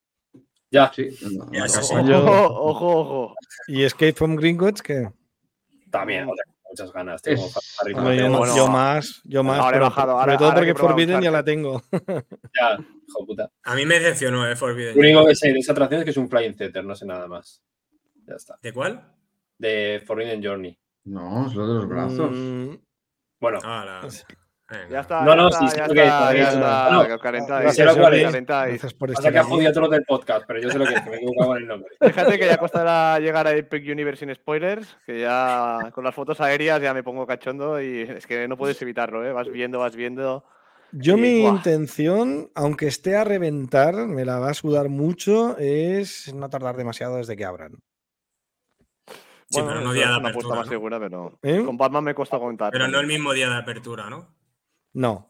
Ya, 0.71 0.91
Sí, 0.93 1.09
no, 1.21 1.51
Ya, 1.51 1.59
no, 1.61 1.67
sí, 1.67 1.93
no, 2.03 2.25
Ojo, 2.25 2.53
ojo, 2.63 2.99
ojo. 2.99 3.35
¿Y 3.67 3.83
Escape 3.83 4.13
from 4.13 4.35
Greenwich 4.35 4.81
qué? 4.81 5.09
también, 5.91 6.27
o 6.27 6.33
sea, 6.35 6.43
muchas 6.73 6.91
ganas. 6.91 7.21
Tengo 7.21 7.45
Es- 7.45 7.79
Harry 7.79 7.93
yo, 7.93 8.01
bueno, 8.01 8.55
yo 8.55 8.67
más, 8.67 9.21
yo 9.23 9.43
más. 9.43 9.59
ahora 9.59 9.77
he 9.77 9.79
bajado, 9.79 10.19
sobre 10.19 10.37
todo 10.37 10.45
ahora 10.47 10.57
porque 10.59 10.75
Forbidden 10.75 11.21
ya 11.21 11.31
la 11.31 11.43
tengo. 11.43 11.81
ya, 11.91 12.77
hijo 13.07 13.19
de 13.21 13.25
puta. 13.25 13.51
A 13.63 13.75
mí 13.75 13.85
me 13.85 13.99
decepcionó, 13.99 14.47
eh, 14.49 14.55
Forbidden. 14.55 14.95
Lo 14.95 15.01
único 15.01 15.25
que 15.25 15.35
sé 15.35 15.51
de 15.53 15.59
esa 15.59 15.71
atracción 15.73 15.99
es 16.01 16.05
que 16.05 16.11
es 16.11 16.17
un 16.17 16.29
Flying 16.29 16.55
Theater, 16.55 16.83
no 16.83 16.95
sé 16.95 17.05
nada 17.05 17.27
más. 17.27 17.61
Ya 18.25 18.35
está. 18.35 18.57
¿De 18.61 18.73
cuál? 18.73 19.05
De 19.57 20.01
Forbidden 20.05 20.43
Journey. 20.43 20.77
No, 21.05 21.47
es 21.47 21.53
lo 21.55 21.67
de 21.67 21.73
los 21.75 21.87
brazos. 21.87 22.31
Mm, 22.31 22.75
Bueno, 23.39 23.59
Ah, 23.63 23.83
la- 23.85 24.09
Venga. 24.73 24.89
Ya 24.89 24.99
está. 25.01 25.21
No, 25.21 25.31
ya 25.31 25.35
no, 25.35 25.47
está, 25.49 25.59
sí, 25.59 25.67
sí, 25.69 25.77
ya 25.77 25.83
creo 25.83 25.93
que 25.93 26.03
está, 26.03 26.17
todavía 26.19 26.45
no, 27.09 27.19
calentáis, 27.19 27.63
gracias, 27.63 28.93
por 28.93 29.09
pasa 29.09 29.19
estar 29.19 29.33
que 29.33 29.39
ha 29.39 29.43
jodido 29.43 29.69
a 29.69 29.73
todos 29.73 29.89
del 29.91 30.03
podcast, 30.03 30.45
pero 30.47 30.61
yo 30.61 30.69
sé 30.71 30.79
lo 30.79 30.85
que 30.85 30.93
es, 30.93 31.01
que 31.01 31.09
me 31.09 31.15
he 31.15 31.19
equivocado 31.19 31.55
en 31.55 31.61
el 31.61 31.67
nombre. 31.67 31.89
Fíjate 32.01 32.39
que 32.39 32.45
ya 32.45 32.57
costará 32.57 33.19
llegar 33.19 33.45
a 33.45 33.51
Epic 33.51 33.83
Universe 33.87 34.25
sin 34.25 34.33
spoilers, 34.33 34.97
que 35.05 35.19
ya 35.19 35.91
con 35.93 36.03
las 36.03 36.15
fotos 36.15 36.41
aéreas 36.41 36.81
ya 36.81 36.93
me 36.93 37.03
pongo 37.03 37.27
cachondo 37.27 37.79
y 37.81 38.01
es 38.01 38.25
que 38.25 38.47
no 38.47 38.57
puedes 38.57 38.81
evitarlo, 38.81 39.23
¿eh? 39.25 39.31
Vas 39.31 39.49
viendo, 39.49 39.79
vas 39.79 39.95
viendo. 39.95 40.43
Yo 40.91 41.15
Sí, 41.15 41.21
mi 41.21 41.41
buah. 41.41 41.51
intención, 41.51 42.51
aunque 42.55 42.87
esté 42.87 43.15
a 43.15 43.23
reventar, 43.23 43.95
me 44.07 44.25
la 44.25 44.39
va 44.39 44.51
a 44.51 44.53
sudar 44.53 44.89
mucho, 44.89 45.57
es 45.57 46.33
no 46.33 46.49
tardar 46.49 46.77
demasiado 46.77 47.17
desde 47.17 47.35
que 47.35 47.45
abran. 47.45 47.73
Sí, 49.49 49.61
pero 49.61 49.81
no 49.81 49.93
día 49.93 50.07
de 50.07 50.13
es 50.13 50.17
una 50.17 50.29
apertura, 50.29 50.29
apuesta 50.29 50.55
más 50.55 50.65
¿no? 50.65 50.71
segura, 50.71 50.99
pero 50.99 51.39
¿Eh? 51.43 51.63
con 51.63 51.77
Batman 51.77 52.03
me 52.03 52.15
cuesta 52.15 52.39
contar. 52.39 52.71
Pero 52.71 52.87
no 52.87 52.99
el 52.99 53.07
mismo 53.07 53.33
día 53.33 53.49
de 53.49 53.57
apertura, 53.57 54.09
¿no? 54.09 54.27
No, 54.93 55.29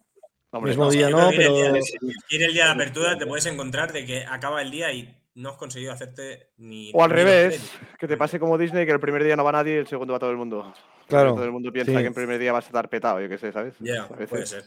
Hombre, 0.52 0.72
mismo 0.72 0.86
no. 0.86 0.92
día 0.92 1.10
no, 1.10 1.30
que 1.30 1.36
ir 1.36 1.42
el 1.42 1.54
día 1.54 1.64
pero 1.72 1.74
de- 1.74 1.82
ir 2.30 2.44
el 2.44 2.54
día 2.54 2.66
de 2.66 2.72
apertura 2.72 3.18
te 3.18 3.26
puedes 3.26 3.46
encontrar 3.46 3.92
de 3.92 4.06
que 4.06 4.26
acaba 4.26 4.62
el 4.62 4.70
día 4.72 4.92
y 4.94 5.18
no 5.36 5.50
has 5.50 5.58
conseguido 5.58 5.92
hacerte 5.94 6.52
ni. 6.58 6.92
O 6.94 7.04
al 7.04 7.10
ni 7.10 7.16
revés, 7.16 7.72
que 7.98 8.08
te 8.08 8.18
pase 8.18 8.40
como 8.40 8.58
Disney, 8.58 8.86
que 8.86 8.92
el 8.92 9.00
primer 9.00 9.24
día 9.24 9.36
no 9.36 9.44
va 9.44 9.52
nadie 9.52 9.74
y 9.76 9.78
el 9.78 9.88
segundo 9.88 10.14
va 10.14 10.20
todo 10.20 10.30
el 10.32 10.38
mundo. 10.38 10.74
Claro, 11.08 11.34
Todo 11.34 11.44
el 11.46 11.52
mundo 11.52 11.72
piensa 11.72 11.92
sí. 11.92 11.98
que 11.98 12.08
el 12.08 12.14
primer 12.14 12.40
día 12.40 12.52
vas 12.54 12.66
a 12.66 12.68
estar 12.68 12.88
petado, 12.90 13.20
yo 13.20 13.28
qué 13.28 13.38
sé, 13.38 13.52
¿sabes? 13.52 13.74
A 13.82 14.16
veces. 14.16 14.30
puede 14.30 14.46
ser. 14.46 14.64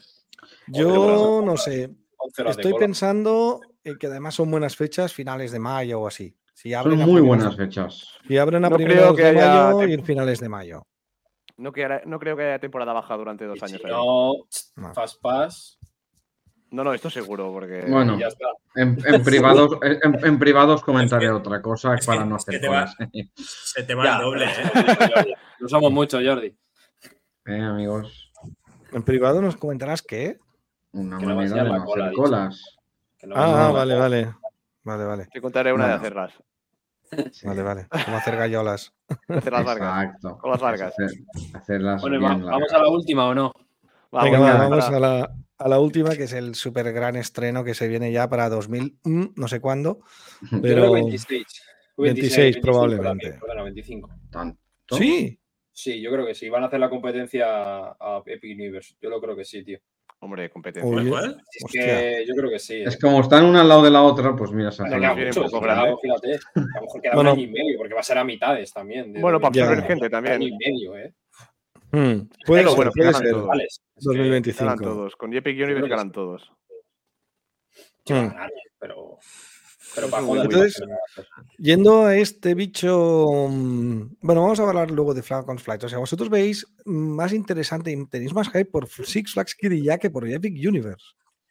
yo 0.67 1.41
no 1.43 1.57
sé. 1.57 1.89
11 2.17 2.41
horas 2.41 2.57
de 2.57 2.61
Estoy 2.63 2.79
pensando 2.79 3.61
en 3.83 3.97
que 3.97 4.07
además 4.07 4.35
son 4.35 4.51
buenas 4.51 4.75
fechas, 4.75 5.13
finales 5.13 5.51
de 5.51 5.59
mayo 5.59 6.01
o 6.01 6.07
así. 6.07 6.35
Si 6.53 6.71
Son 6.71 6.79
abren 6.79 7.01
a 7.01 7.05
muy 7.05 7.21
buenas 7.21 7.55
fechas. 7.55 8.07
Si 8.27 8.37
abren 8.37 8.65
a 8.65 8.69
No 8.69 8.75
primeros 8.75 9.03
creo 9.03 9.15
que 9.15 9.23
de 9.23 9.29
haya 9.29 9.71
mayo 9.73 9.87
y 9.87 10.01
finales 10.03 10.39
de 10.39 10.49
mayo. 10.49 10.83
No, 11.57 11.71
que- 11.71 12.01
no 12.05 12.19
creo 12.19 12.37
que 12.37 12.43
haya 12.43 12.59
temporada 12.59 12.93
baja 12.93 13.15
durante 13.17 13.45
dos 13.45 13.57
Y 13.61 13.65
años. 13.65 13.81
si 13.81 13.87
no, 13.87 14.33
No. 14.75 14.93
Fast 14.93 15.21
Pass 15.21 15.79
No, 16.69 16.83
no, 16.83 16.93
esto 16.93 17.09
seguro, 17.09 17.51
porque. 17.51 17.85
Bueno, 17.87 18.15
y 18.15 18.19
ya 18.19 18.27
está. 18.27 18.45
en, 18.75 18.97
en 19.05 19.23
privados, 19.23 19.77
en, 19.81 20.25
en 20.25 20.37
privados 20.39 20.83
comentaré 20.83 21.29
otra 21.31 21.61
cosa 21.61 21.95
es 21.95 22.01
que- 22.01 22.05
para 22.07 22.25
no 22.25 22.35
hacer 22.35 22.59
te 22.61 22.67
va-. 22.67 22.87
Se 23.35 23.83
te 23.83 23.95
va 23.95 24.03
Ya, 24.03 24.15
el 24.17 24.21
doble, 24.23 24.45
¿eh? 24.45 24.49
somos 24.67 24.71
mucho, 24.81 25.15
Jordi. 25.15 25.35
Lo 25.59 25.69
somos 25.69 25.91
mucho, 25.91 26.19
Jordi. 26.23 26.55
Eh, 27.45 27.61
amigos, 27.61 28.31
En 28.91 29.03
privado 29.03 29.41
nos 29.41 29.55
comentarás 29.57 30.01
qué. 30.01 30.37
una 30.91 31.17
Que 31.17 31.25
no 31.25 31.35
va 31.35 31.41
a 31.41 31.45
manera 31.45 31.63
de 31.63 31.69
la 31.69 31.77
no 31.77 31.83
hacer 31.93 32.13
colas. 32.13 32.77
Que 33.17 33.27
no- 33.27 33.35
Ah, 33.37 33.71
vale, 33.71 33.95
vale. 33.95 34.33
Vale, 34.83 35.03
vale. 35.05 35.25
Te 35.31 35.41
contaré 35.41 35.73
una 35.73 35.87
de 35.87 35.93
hacerlas. 35.93 36.33
Sí. 37.31 37.47
Vale, 37.47 37.63
vale. 37.63 37.87
Como 38.05 38.17
hacer 38.17 38.35
gallolas. 38.35 38.93
Hacer 39.29 39.53
las 39.53 39.65
largas. 39.65 40.03
Exacto. 40.05 40.37
Con 40.39 40.51
las 40.51 40.61
largas. 40.61 40.93
Hacer- 40.93 41.19
hacerlas 41.53 42.01
Bueno, 42.01 42.19
bien 42.19 42.29
vamos 42.31 42.45
largas. 42.51 42.73
a 42.73 42.77
la 42.79 42.89
última 42.89 43.27
o 43.29 43.33
no. 43.35 43.53
Vamos, 44.11 44.31
Venga, 44.31 44.39
va, 44.39 44.51
venga, 44.53 44.69
vamos 44.69 44.85
a 44.89 44.99
la, 44.99 45.35
a 45.57 45.67
la 45.67 45.79
última, 45.79 46.15
que 46.15 46.23
es 46.23 46.33
el 46.33 46.55
súper 46.55 46.91
gran 46.93 47.15
estreno 47.15 47.63
que 47.63 47.73
se 47.73 47.87
viene 47.87 48.11
ya 48.11 48.27
para 48.29 48.49
2000, 48.49 48.99
mm, 49.03 49.25
no 49.35 49.47
sé 49.47 49.59
cuándo. 49.59 49.99
Pero 50.49 50.61
creo 50.61 50.93
26. 50.93 51.45
26 51.97 52.37
25 52.37 52.61
probablemente. 52.61 53.07
también, 53.07 53.39
perdona, 53.39 53.63
25. 53.63 54.09
¿Tanto? 54.31 54.59
Sí, 54.97 55.39
Sí, 55.71 56.01
yo 56.01 56.11
creo 56.11 56.25
que 56.25 56.33
sí. 56.33 56.49
Van 56.49 56.63
a 56.63 56.67
hacer 56.67 56.79
la 56.79 56.89
competencia 56.89 57.45
a 57.51 58.23
Epic 58.25 58.55
Universe. 58.55 58.95
Yo 58.99 59.09
lo 59.11 59.21
creo 59.21 59.35
que 59.35 59.45
sí, 59.45 59.63
tío. 59.63 59.77
Hombre, 60.19 60.49
competencia. 60.49 60.89
Oye. 60.91 61.09
¿Cuál? 61.09 61.41
Es 61.53 61.63
que 61.71 62.25
yo 62.27 62.33
creo 62.35 62.49
que 62.49 62.57
sí. 62.59 62.81
Es 62.81 62.97
como 62.99 63.21
están 63.21 63.45
una 63.45 63.61
al 63.61 63.69
lado 63.69 63.83
de 63.83 63.91
la 63.91 64.01
otra, 64.01 64.35
pues 64.35 64.51
mira, 64.51 64.71
se 64.71 64.81
No 64.81 64.87
hace 64.87 64.95
queda 64.97 65.07
la- 65.09 65.13
viene 65.13 65.29
mucho, 65.29 65.41
un 65.43 65.51
poco 65.51 65.61
grande. 65.63 65.95
fíjate. 66.01 66.33
A 66.55 66.59
lo 66.59 66.81
mejor 66.81 67.01
queda 67.01 67.13
Bueno. 67.15 67.31
un 67.33 67.37
año 67.39 67.47
y 67.47 67.51
medio, 67.51 67.77
porque 67.77 67.93
va 67.93 67.99
a 67.99 68.03
ser 68.03 68.17
a 68.17 68.23
mitades 68.23 68.73
también. 68.73 69.13
de 69.13 69.21
Bueno, 69.21 69.39
para 69.39 69.49
2020. 69.51 69.61
absorber 69.61 69.83
Ya. 69.83 69.87
gente 69.87 70.05
Un 70.05 70.11
también. 70.11 70.33
año 70.35 70.47
y 70.47 70.57
medio, 70.57 70.97
¿eh? 70.97 71.13
Mm, 71.91 72.27
puede 72.45 72.61
Pero 72.63 72.69
ser, 72.69 72.75
bueno, 72.75 72.91
puede 72.91 73.05
ganan 73.05 73.21
ser. 73.21 73.31
todos. 73.31 73.57
Es 73.61 73.79
que 73.79 74.03
2025. 74.05 74.65
Ganan 74.65 74.79
todos. 74.83 75.15
Con 75.15 75.33
Epic 75.33 75.55
creo 75.55 75.65
Universe 75.67 75.83
que 75.83 75.89
ganan 75.89 76.11
todos. 76.11 76.51
Mm. 78.09 78.13
ganar, 78.13 78.51
pero. 78.79 79.17
Pero 79.97 80.09
para 80.09 80.23
joder. 80.23 80.45
Entonces, 80.45 80.81
Yendo 81.57 82.05
a 82.05 82.15
este 82.15 82.53
bicho. 82.53 83.25
mm, 83.49 84.01
Bueno, 84.21 84.43
vamos 84.43 84.59
a 84.59 84.67
hablar 84.69 84.91
luego 84.91 85.13
de 85.13 85.23
Falcons 85.23 85.61
Flight. 85.63 85.83
O 85.83 85.89
sea, 85.89 85.97
vosotros 85.97 86.29
veis 86.29 86.65
más 86.85 87.33
interesante 87.33 87.91
y 87.91 88.05
tenéis 88.07 88.33
más 88.33 88.47
hype 88.49 88.65
por 88.65 88.87
Six 88.87 89.33
Flags 89.33 89.57
ya 89.83 89.97
que 89.97 90.09
por 90.09 90.27
Epic 90.27 90.53
Universe. 90.67 91.05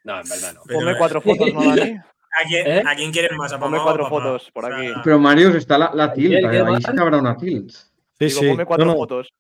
No, 0.04 0.20
en 0.20 0.28
verdad 0.28 0.54
no. 0.54 0.60
Ponme 0.72 0.96
cuatro 0.96 1.20
fotos, 1.20 1.52
¿no, 1.52 1.64
Dani? 1.74 1.90
¿A 2.38 2.46
quién, 2.48 2.66
¿Eh? 2.66 2.82
¿A 2.86 2.94
quién 2.94 3.10
quieres 3.12 3.32
más? 3.36 3.52
¿A 3.52 3.58
Ponme 3.58 3.78
cuatro 3.82 4.04
papá? 4.04 4.16
fotos 4.16 4.50
por 4.52 4.72
aquí. 4.72 4.92
Pero 5.02 5.18
Marius 5.18 5.54
está 5.56 5.76
la, 5.78 5.90
la 5.94 6.12
tilt, 6.12 6.48
¿qué 6.50 6.58
ahí 6.58 6.76
sí 6.76 6.92
que 6.94 7.00
habrá 7.00 7.18
una 7.18 7.36
tilt. 7.36 7.70
Sí, 7.72 7.86
Digo, 8.26 8.40
sí. 8.40 8.48
ponme 8.48 8.64
cuatro 8.66 8.86
No, 8.86 8.92
no, 8.92 8.98
fotos. 8.98 9.32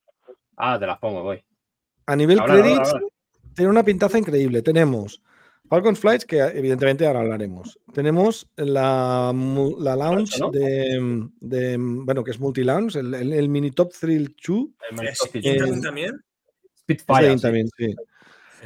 Ah, 0.56 0.78
te 0.78 0.86
las 0.86 0.98
pongo, 0.98 1.22
voy. 1.22 1.44
A 2.06 2.16
nivel 2.16 2.40
Ahora, 2.40 2.54
ahora, 2.54 2.64
credits, 2.64 2.88
ahora. 2.88 3.06
tiene 3.54 3.70
una 3.70 3.82
pintaza 3.84 4.18
increíble. 4.18 4.62
Tenemos 4.62 5.22
Falcon 5.68 5.96
Flights, 5.96 6.24
que 6.24 6.38
evidentemente 6.38 7.06
ahora 7.06 7.20
hablaremos. 7.20 7.78
Tenemos 7.92 8.48
la, 8.56 9.32
la 9.78 9.96
launch 9.96 10.38
¿no? 10.38 10.50
de, 10.50 11.28
de- 11.40 11.76
Bueno, 11.78 12.22
que 12.22 12.30
es 12.30 12.38
multi-launch, 12.40 12.96
el, 12.96 13.14
el- 13.14 13.32
el 13.32 13.48
mini 13.48 13.70
Top 13.72 13.92
Thrill 13.98 14.34
2. 14.46 14.58
El 14.58 14.94
¿Es 14.94 15.00
Microsoft 15.00 15.36
Intamin 15.36 15.74
Eh, 15.78 15.80
también? 15.82 16.20
Spitfire. 16.78 17.26
sí. 17.26 17.32
Intamin, 17.32 17.68
sí. 17.76 17.94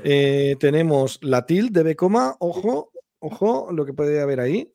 Eh, 0.05 0.57
tenemos 0.61 1.19
la 1.23 1.45
Tilt 1.47 1.73
de 1.73 1.83
Becoma, 1.83 2.37
ojo, 2.39 2.93
ojo, 3.19 3.69
lo 3.73 3.85
que 3.85 3.93
puede 3.93 4.21
haber 4.21 4.41
ahí. 4.41 4.73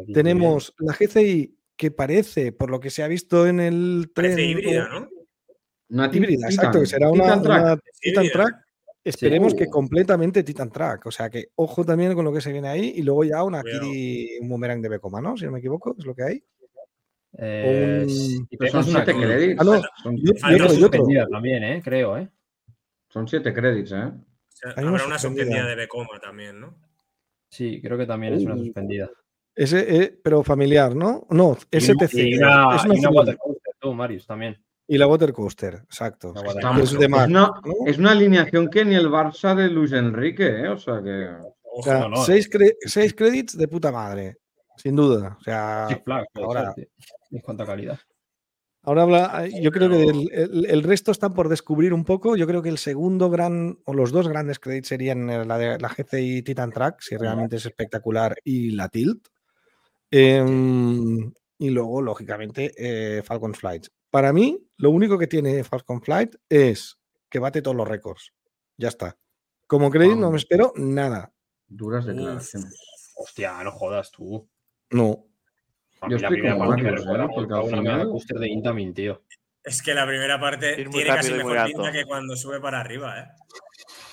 Aquí, 0.00 0.12
Tenemos 0.12 0.74
la 0.78 0.92
GCI 0.94 1.54
que 1.76 1.90
parece, 1.90 2.52
por 2.52 2.70
lo 2.70 2.80
que 2.80 2.90
se 2.90 3.02
ha 3.02 3.08
visto 3.08 3.46
en 3.46 3.60
el 3.60 4.10
tren. 4.14 4.32
Parece 4.32 4.48
híbrida, 4.50 4.88
¿no? 4.88 5.08
Una 5.90 6.10
Híbrida, 6.12 6.48
exacto, 6.48 6.80
que 6.80 6.86
será 6.86 7.10
una, 7.10 7.24
Titan 7.24 7.42
Track. 7.42 7.62
una 7.62 7.80
Titan. 8.00 8.28
Track. 8.30 8.54
Esperemos 9.08 9.54
que 9.54 9.66
completamente 9.68 10.42
Titan 10.42 10.70
Track. 10.70 11.06
O 11.06 11.10
sea 11.10 11.28
que 11.30 11.48
ojo 11.56 11.84
también 11.84 12.14
con 12.14 12.24
lo 12.24 12.32
que 12.32 12.40
se 12.40 12.52
viene 12.52 12.68
ahí. 12.68 12.92
Y 12.96 13.02
luego 13.02 13.24
ya 13.24 13.42
una 13.42 13.62
Cuidado. 13.62 13.82
Kiri, 13.82 14.38
un 14.40 14.48
boomerang 14.48 14.80
de 14.82 14.88
Becoma, 14.88 15.20
¿no? 15.20 15.36
Si 15.36 15.44
no 15.44 15.52
me 15.52 15.58
equivoco, 15.58 15.94
es 15.98 16.04
lo 16.04 16.14
que 16.14 16.22
hay. 16.22 16.44
Eh, 17.40 18.04
Un- 18.08 18.68
son 18.70 18.88
una 18.88 19.04
siete 19.04 19.14
créditos. 19.14 19.66
Ah, 19.68 19.70
no, 19.70 19.82
Son, 20.02 20.16
y, 20.16 20.22
y 20.22 20.30
otro, 20.30 20.50
y 20.50 20.54
otro. 20.62 20.70
Suspendida 20.70 21.26
también, 21.28 21.62
¿eh? 21.64 21.80
Creo, 21.84 22.16
¿eh? 22.18 22.28
son 23.10 23.28
siete 23.28 23.52
créditos, 23.52 23.92
¿eh? 23.92 23.96
O 23.96 24.50
sea, 24.52 24.72
una 24.78 24.88
habrá 24.88 25.06
una 25.06 25.18
suspendida. 25.18 25.44
suspendida 25.44 25.66
de 25.66 25.74
Becoma 25.76 26.20
también, 26.20 26.60
¿no? 26.60 26.74
Sí, 27.50 27.80
creo 27.80 27.96
que 27.96 28.06
también 28.06 28.34
es 28.34 28.42
una 28.44 28.56
suspendida. 28.56 29.08
Ese, 29.54 30.02
eh, 30.02 30.18
pero 30.22 30.42
familiar, 30.42 30.94
¿no? 30.94 31.26
No, 31.30 31.56
STC. 31.70 32.14
Y 32.14 32.34
una, 32.38 32.76
es 32.76 32.84
y 32.84 32.88
una 32.98 33.10
una 33.10 33.36
coaster, 33.36 33.74
tú, 33.80 33.94
Marius, 33.94 34.26
también. 34.26 34.56
Y 34.90 34.96
la 34.98 35.06
Water 35.06 35.32
Coaster, 35.34 35.74
exacto. 35.84 36.32
La 36.34 36.40
water 36.40 36.56
Estamos- 36.56 36.82
Es 36.92 36.98
de 36.98 37.04
es, 37.06 37.12
una, 37.12 37.26
¿no? 37.26 37.52
es 37.86 37.98
una 37.98 38.10
alineación 38.12 38.68
que 38.70 38.84
ni 38.86 38.94
el 38.94 39.08
Barça 39.10 39.54
de 39.54 39.68
Luis 39.68 39.92
Enrique, 39.92 40.46
¿eh? 40.62 40.68
O 40.68 40.78
sea 40.78 41.02
que. 41.02 41.28
O 41.62 41.82
sea, 41.82 42.00
no, 42.00 42.08
no, 42.08 42.16
seis, 42.24 42.50
cre- 42.50 42.74
seis 42.86 43.14
créditos 43.14 43.56
de 43.58 43.68
puta 43.68 43.92
madre, 43.92 44.38
sin 44.76 44.96
duda. 44.96 45.36
O 45.38 45.42
sea, 45.44 45.86
ahora- 46.34 46.72
tío. 46.74 46.86
¿Ves 47.30 47.42
cuánta 47.44 47.66
calidad? 47.66 47.98
ahora 48.82 49.02
habla. 49.02 49.46
Yo 49.60 49.70
creo 49.70 49.90
que 49.90 50.02
el, 50.04 50.30
el- 50.32 50.66
el 50.70 50.82
resto 50.82 51.10
están 51.12 51.34
por 51.34 51.50
descubrir 51.50 51.92
un 51.92 52.04
poco. 52.04 52.36
Yo 52.36 52.46
creo 52.46 52.62
que 52.62 52.70
el 52.70 52.78
segundo 52.78 53.28
gran, 53.28 53.76
o 53.84 53.92
los 53.92 54.10
dos 54.12 54.26
grandes 54.28 54.58
créditos 54.58 54.88
serían 54.88 55.28
eh, 55.28 55.44
la 55.44 55.58
de 55.58 55.78
la 55.78 55.90
GCI 55.90 56.40
Titan 56.42 56.72
Track, 56.72 57.02
si 57.02 57.14
realmente 57.18 57.56
es 57.56 57.66
espectacular, 57.66 58.36
y 58.42 58.70
la 58.70 58.88
Tilt. 58.88 59.28
Em, 60.10 61.30
y 61.58 61.68
luego, 61.70 62.00
lógicamente, 62.00 62.72
eh, 62.78 63.22
Falcon 63.22 63.52
Flight. 63.52 63.88
Para 64.10 64.32
mí, 64.32 64.66
lo 64.76 64.90
único 64.90 65.18
que 65.18 65.26
tiene 65.26 65.62
Falcon 65.64 66.00
Flight 66.02 66.36
es 66.48 66.98
que 67.28 67.38
bate 67.38 67.62
todos 67.62 67.76
los 67.76 67.86
récords. 67.88 68.32
Ya 68.76 68.88
está. 68.88 69.18
Como 69.66 69.90
crédito 69.90 70.16
no 70.16 70.30
me 70.30 70.38
espero 70.38 70.72
nada. 70.76 71.32
Duras 71.66 72.06
Uf. 72.06 72.12
declaraciones. 72.12 73.12
Hostia, 73.16 73.62
no 73.62 73.72
jodas 73.72 74.10
tú. 74.10 74.48
No. 74.90 75.24
Yo 76.08 76.16
estoy 76.16 76.30
primera 76.30 76.56
como 76.56 76.72
recuerda 76.72 77.24
¿eh? 77.24 77.28
Porque 77.34 77.54
al 77.54 77.64
final- 77.68 78.12
de 78.40 78.48
Intamin, 78.48 78.94
tío. 78.94 79.22
Es 79.64 79.82
que 79.82 79.92
la 79.92 80.06
primera 80.06 80.40
parte 80.40 80.76
tiene 80.90 81.04
casi 81.04 81.32
mejor 81.34 81.64
pinta 81.66 81.92
que 81.92 82.04
cuando 82.04 82.36
sube 82.36 82.60
para 82.60 82.80
arriba, 82.80 83.20
¿eh? 83.20 83.26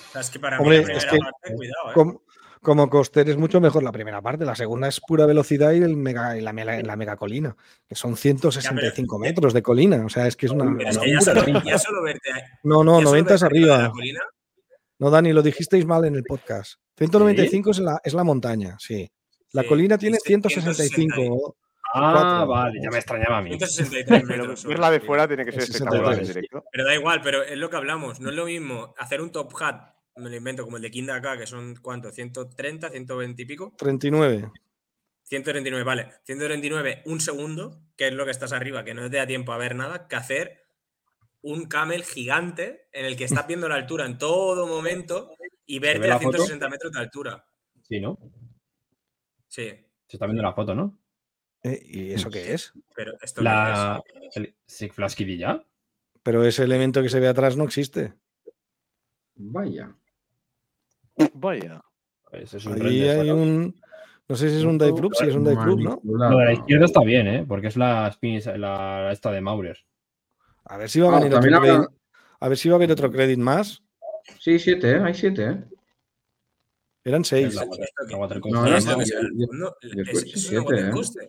O 0.08 0.12
sea, 0.12 0.20
es 0.20 0.30
que 0.30 0.38
para 0.40 0.58
Hombre, 0.58 0.80
mí 0.80 0.84
la 0.86 0.92
es 0.98 1.06
primera 1.06 1.30
que 1.30 1.30
parte, 1.40 1.54
cuidado, 1.54 1.90
¿eh? 1.90 1.94
Como, 1.94 2.22
como 2.66 2.90
coaster 2.90 3.28
es 3.30 3.36
mucho 3.36 3.60
mejor 3.60 3.84
la 3.84 3.92
primera 3.92 4.20
parte. 4.20 4.44
La 4.44 4.56
segunda 4.56 4.88
es 4.88 5.00
pura 5.00 5.24
velocidad 5.24 5.70
y, 5.72 5.82
el 5.82 5.96
mega, 5.96 6.36
y 6.36 6.40
la, 6.40 6.52
mega, 6.52 6.82
la 6.82 6.96
mega 6.96 7.16
colina, 7.16 7.56
que 7.88 7.94
son 7.94 8.16
165 8.16 8.60
Ya, 8.60 9.18
pero- 9.18 9.18
metros 9.18 9.52
de 9.54 9.62
colina. 9.62 10.04
O 10.04 10.08
sea, 10.08 10.26
es 10.26 10.34
que 10.34 10.46
es 10.46 10.52
una. 10.52 10.64
Pero 10.76 10.90
es 10.90 10.96
una 10.96 11.04
que 11.04 11.10
ya 11.12 11.16
locura. 11.34 11.44
solo, 11.44 11.62
ya 11.64 11.78
solo 11.78 12.02
verte 12.02 12.32
ahí. 12.32 12.42
No, 12.64 12.82
no, 12.82 12.98
ya 12.98 13.04
solo 13.06 13.10
90 13.10 13.34
es 13.36 13.42
arriba 13.44 13.78
la 13.78 13.92
No, 14.98 15.10
Dani, 15.10 15.32
lo 15.32 15.42
dijisteis 15.42 15.86
mal 15.86 16.04
en 16.06 16.16
el 16.16 16.24
podcast. 16.24 16.74
195 16.98 17.70
es, 17.70 17.78
la, 17.78 18.00
es 18.02 18.14
la 18.14 18.24
montaña, 18.24 18.76
sí. 18.80 19.08
La 19.52 19.62
Sí, 19.62 19.68
colina 19.68 19.96
tiene 19.96 20.16
dice 20.16 20.26
165. 20.26 21.56
Ah, 21.94 22.44
vale, 22.48 22.80
ya 22.82 22.90
me 22.90 22.96
extrañaba 22.96 23.38
a 23.38 23.42
mí. 23.42 23.50
163 23.50 24.22
Pero 24.26 24.38
metros. 24.42 24.60
solo. 24.60 24.70
verla 24.70 24.90
de 24.90 25.00
fuera 25.00 25.28
tiene 25.28 25.44
que 25.44 25.52
ser 25.52 25.62
Es 25.62 25.70
espectacular 25.70 26.12
en 26.14 26.26
63. 26.26 26.34
directo. 26.34 26.64
Pero 26.72 26.84
da 26.84 26.94
igual, 26.94 27.20
pero 27.22 27.42
es 27.42 27.56
lo 27.56 27.70
que 27.70 27.76
hablamos. 27.76 28.20
No 28.20 28.30
es 28.30 28.34
lo 28.36 28.46
mismo 28.46 28.92
hacer 28.98 29.20
un 29.20 29.30
top 29.30 29.52
hat, 29.62 29.94
me 30.16 30.30
lo 30.30 30.36
invento, 30.36 30.64
como 30.64 30.76
el 30.76 30.82
de 30.82 30.90
Kinda 30.90 31.16
acá, 31.16 31.36
que 31.36 31.46
son 31.46 31.76
¿cuánto? 31.76 32.10
¿130, 32.10 32.90
120 32.90 33.42
y 33.42 33.44
pico? 33.44 33.74
39. 33.76 34.50
139, 35.24 35.84
vale. 35.84 36.12
139, 36.24 37.02
un 37.06 37.20
segundo, 37.20 37.82
que 37.96 38.08
es 38.08 38.14
lo 38.14 38.24
que 38.24 38.30
estás 38.30 38.52
arriba, 38.52 38.84
que 38.84 38.94
no 38.94 39.10
te 39.10 39.16
da 39.16 39.26
tiempo 39.26 39.52
a 39.52 39.58
ver 39.58 39.74
nada, 39.74 40.08
que 40.08 40.16
hacer 40.16 40.64
un 41.42 41.66
camel 41.66 42.04
gigante 42.04 42.88
en 42.92 43.04
el 43.06 43.16
que 43.16 43.24
estás 43.24 43.46
viendo 43.48 43.68
la 43.68 43.74
altura 43.74 44.06
en 44.06 44.18
todo 44.18 44.66
momento 44.66 45.32
y 45.66 45.78
verte 45.78 46.00
ve 46.06 46.12
a 46.12 46.18
foto? 46.18 46.38
160 46.38 46.68
metros 46.68 46.92
de 46.92 46.98
altura. 46.98 47.46
Sí, 47.82 48.00
¿no? 48.00 48.18
Sí, 49.48 49.68
Se 50.06 50.16
está 50.16 50.26
viendo 50.26 50.42
la 50.42 50.54
foto, 50.54 50.74
¿no? 50.74 50.98
Eh, 51.62 51.80
¿Y 51.84 52.12
eso 52.12 52.30
qué 52.30 52.52
es? 52.52 52.72
pero 52.94 53.12
esto 53.20 53.42
La 53.42 54.02
el 54.34 54.54
Kid 55.16 55.38
ya. 55.38 55.64
Pero 56.22 56.44
ese 56.44 56.64
elemento 56.64 57.02
que 57.02 57.08
se 57.08 57.20
ve 57.20 57.28
atrás 57.28 57.56
no 57.56 57.64
existe. 57.64 58.14
Vaya. 59.36 59.96
Vaya. 61.34 61.80
Pues 62.30 62.54
es 62.54 62.66
un 62.66 62.74
Ahí 62.74 62.80
render 62.80 63.20
hay 63.20 63.30
un. 63.30 63.80
No 64.28 64.34
sé 64.36 64.50
si 64.50 64.56
es 64.56 64.64
un 64.64 64.76
dive 64.76 65.00
loop, 65.00 65.14
si 65.14 65.26
es 65.28 65.34
un 65.34 65.44
dive 65.44 65.64
loop, 65.64 65.78
¿no? 65.80 65.90
Manipulado. 65.90 66.32
Lo 66.32 66.38
de 66.38 66.44
la 66.46 66.52
izquierda 66.52 66.84
está 66.86 67.00
bien, 67.02 67.26
¿eh? 67.28 67.44
Porque 67.46 67.68
es 67.68 67.76
la 67.76 68.08
spin, 68.08 68.40
la 68.56 69.10
esta 69.12 69.30
de 69.30 69.40
Maurer. 69.40 69.78
A 70.64 70.76
ver 70.76 70.88
si 70.90 70.98
va 71.00 71.06
a 71.06 71.10
Ah, 71.10 71.14
venir 71.20 71.26
otro 71.28 71.36
también 71.40 71.54
habrá- 71.54 71.74
crédito. 71.86 71.92
A 72.40 72.48
ver 72.48 72.58
si 72.58 72.68
va 72.68 72.74
a 72.74 72.76
haber 72.76 72.90
otro 72.92 73.10
crédito 73.12 73.40
más. 73.40 73.82
Sí, 74.40 74.58
siete, 74.58 74.90
¿eh? 74.96 75.00
Hay 75.00 75.14
siete, 75.14 75.44
¿eh? 75.44 75.64
Eran 77.04 77.24
seis. 77.24 77.54
la, 77.54 77.62
water, 77.64 77.88
la 78.08 78.16
water 78.16 78.36
No, 78.38 78.42
coaster 78.42 78.60
no, 78.62 78.70
de 78.72 78.78
esto 78.78 78.90
no, 78.90 78.96
que 78.96 78.98
Max. 78.98 79.08
sea 79.08 79.20
yo- 79.20 79.28
el 79.28 79.46
fondo, 79.46 79.76
yo 79.80 79.88
es, 79.88 80.08
escuché 80.08 80.34
es 80.34 80.42
siete, 80.42 80.58
una 80.66 80.94
water 80.96 81.22
¿eh? 81.22 81.28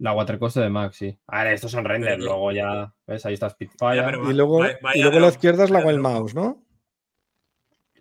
La 0.00 0.12
water 0.14 0.38
coaster 0.40 0.62
de 0.64 0.68
Max, 0.70 0.96
sí. 0.96 1.18
A 1.28 1.44
ver, 1.44 1.52
estos 1.54 1.70
son 1.70 1.84
render. 1.84 2.14
Pero- 2.18 2.24
Luego 2.24 2.50
ya, 2.50 2.92
¿ves? 3.06 3.24
Ahí 3.24 3.34
está 3.34 3.48
Spitfire. 3.50 3.94
Ya, 3.96 4.04
pero 4.06 4.28
Y 4.28 4.34
luego, 4.34 4.64
y 4.94 5.00
luego 5.00 5.20
la 5.20 5.28
izquierda 5.28 5.62
es 5.62 5.70
la 5.70 5.78
Wild. 5.86 6.00
Mouse, 6.00 6.34
¿no? 6.34 6.64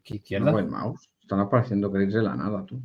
¿Qué 0.03 0.15
izquierda? 0.15 0.49
El 0.59 0.65
mouse. 0.67 1.10
Están 1.31 1.45
apareciendo 1.47 1.89
créditos 1.89 2.15
de 2.15 2.23
la 2.23 2.35
nada, 2.35 2.65
tú. 2.65 2.81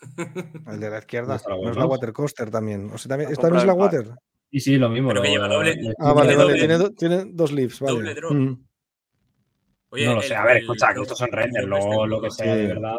El 0.68 0.78
de 0.78 0.88
la 0.88 0.98
izquierda. 1.00 1.40
No 1.48 1.68
es 1.68 1.74
la 1.76 1.82
Mouse? 1.82 1.90
water 1.90 2.12
coaster 2.12 2.48
también. 2.48 2.88
O 2.92 2.96
sea, 2.96 3.08
también 3.08 3.32
esta 3.32 3.50
no 3.50 3.58
es 3.58 3.64
la 3.64 3.72
el 3.72 3.78
water. 3.80 4.10
Sí, 4.52 4.60
sí, 4.60 4.76
lo 4.76 4.88
mismo. 4.88 5.08
Pero 5.08 5.22
que 5.22 5.28
lo- 5.28 5.34
lleva 5.34 5.48
doble- 5.48 5.74
lo- 5.82 5.92
Ah, 5.98 6.12
vale, 6.12 6.28
Tiene 6.28 6.44
vale. 6.44 6.52
doble- 6.52 6.58
Tiene, 6.60 6.78
do- 6.78 6.90
tiene 6.92 7.24
dos 7.34 7.50
lifts, 7.50 7.80
vale. 7.80 7.94
doble 7.96 8.14
drop. 8.14 8.32
Mm. 8.32 8.64
Oye, 9.90 10.06
no 10.06 10.14
lo 10.14 10.20
el- 10.20 10.28
sé, 10.28 10.36
a 10.36 10.44
ver, 10.44 10.56
el- 10.58 10.62
escucha, 10.62 10.86
que 10.86 10.92
el- 10.94 11.02
estos 11.02 11.18
son 11.18 11.28
el 11.28 11.32
render, 11.34 11.66
drop 11.66 11.70
luego 11.80 12.04
este 12.04 12.08
lo 12.08 12.22
que 12.22 12.30
sea 12.30 12.54
de 12.54 12.60
Sí. 12.62 12.68
verdad. 12.68 12.96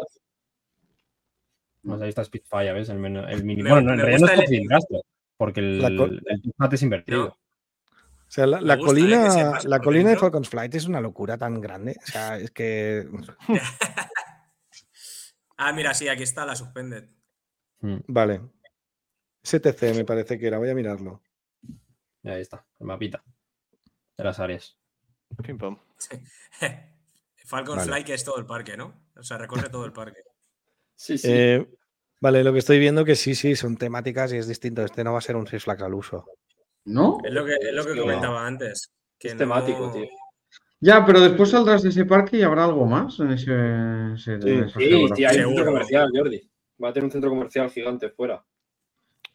No 1.83 1.97
sé, 1.97 2.03
ahí 2.03 2.09
está 2.09 2.23
Spitfire, 2.25 2.73
¿ves? 2.73 2.89
El, 2.89 3.05
el 3.05 3.43
mini. 3.45 3.63
Me- 3.63 3.69
bueno, 3.71 3.93
en 3.93 3.99
realidad 3.99 4.19
no 4.19 4.27
es 4.33 4.39
el- 4.41 4.47
cilindrasto, 4.47 5.01
porque 5.37 5.61
el, 5.61 5.81
el 5.85 6.53
Hat 6.57 6.73
es 6.73 6.83
invertido. 6.83 7.19
No. 7.23 7.27
O 7.29 8.31
sea, 8.31 8.45
la, 8.45 8.59
la 8.59 8.73
¿eh? 8.73 8.77
que 8.77 8.83
colina, 8.85 9.31
sepas 9.31 9.63
la 9.65 9.79
colina 9.79 10.09
de. 10.09 10.17
Falcon's 10.17 10.49
Flight 10.49 10.75
es 10.75 10.85
una 10.87 10.99
locura 10.99 11.37
tan 11.37 11.61
grande. 11.61 11.95
O 12.03 12.05
sea, 12.05 12.37
es 12.37 12.51
que. 12.51 13.07
Ah, 15.61 15.73
mira, 15.73 15.93
sí, 15.93 16.07
aquí 16.07 16.23
está 16.23 16.45
la 16.45 16.55
suspended. 16.55 17.09
Mm. 17.81 17.97
Vale. 18.07 18.41
STC 19.43 19.93
me 19.93 20.05
parece 20.05 20.39
que 20.39 20.47
era, 20.47 20.57
voy 20.57 20.69
a 20.69 20.73
mirarlo. 20.75 21.21
Ahí 22.23 22.41
está, 22.41 22.65
el 22.79 22.87
mapita 22.87 23.23
de 24.17 24.23
las 24.23 24.39
áreas. 24.39 24.77
Pim, 25.43 25.57
pam. 25.57 25.77
Falcon 27.45 27.77
Vale. 27.77 27.91
Fly, 27.91 28.03
que 28.05 28.13
es 28.13 28.23
todo 28.23 28.37
el 28.37 28.45
parque, 28.45 28.77
¿no? 28.77 28.93
O 29.15 29.23
sea, 29.23 29.37
recorre 29.37 29.69
todo 29.69 29.85
el 29.85 29.93
parque. 29.93 30.21
Sí, 30.95 31.17
sí. 31.17 31.27
Eh, 31.31 31.65
vale, 32.19 32.43
lo 32.43 32.51
que 32.51 32.59
estoy 32.59 32.77
viendo 32.77 33.05
que 33.05 33.15
sí, 33.15 33.33
sí, 33.33 33.55
son 33.55 33.77
temáticas 33.77 34.33
y 34.33 34.37
es 34.37 34.49
distinto. 34.49 34.83
Este 34.83 35.01
no 35.01 35.13
va 35.13 35.19
a 35.19 35.21
ser 35.21 35.37
un 35.37 35.47
Six 35.47 35.63
Flags 35.63 35.81
al 35.81 35.93
uso. 35.93 36.25
¿No? 36.83 37.19
Es 37.23 37.31
lo 37.31 37.45
que, 37.45 37.53
es 37.53 37.73
lo 37.73 37.85
que 37.85 37.97
comentaba 37.97 38.45
antes. 38.45 38.91
Que 39.17 39.29
es 39.29 39.35
no- 39.35 39.39
temático, 39.39 39.89
tío. 39.93 40.03
Ya, 40.81 41.05
pero 41.05 41.19
después 41.19 41.49
saldrás 41.49 41.83
de 41.83 41.89
ese 41.89 42.05
parque 42.05 42.37
y 42.37 42.41
habrá 42.41 42.65
algo 42.65 42.85
más 42.85 43.19
en 43.19 43.31
ese. 43.31 43.51
ese- 44.13 44.41
Sí. 44.41 44.49
en 44.49 44.69
Sí, 45.15 45.25
hay 45.25 45.39
un 45.41 45.47
centro 45.55 45.65
comercial, 45.65 46.09
Jordi. 46.15 46.49
Va 46.81 46.89
a 46.89 46.93
tener 46.93 47.05
un 47.05 47.11
centro 47.11 47.29
comercial 47.29 47.69
gigante 47.69 48.09
fuera. 48.09 48.43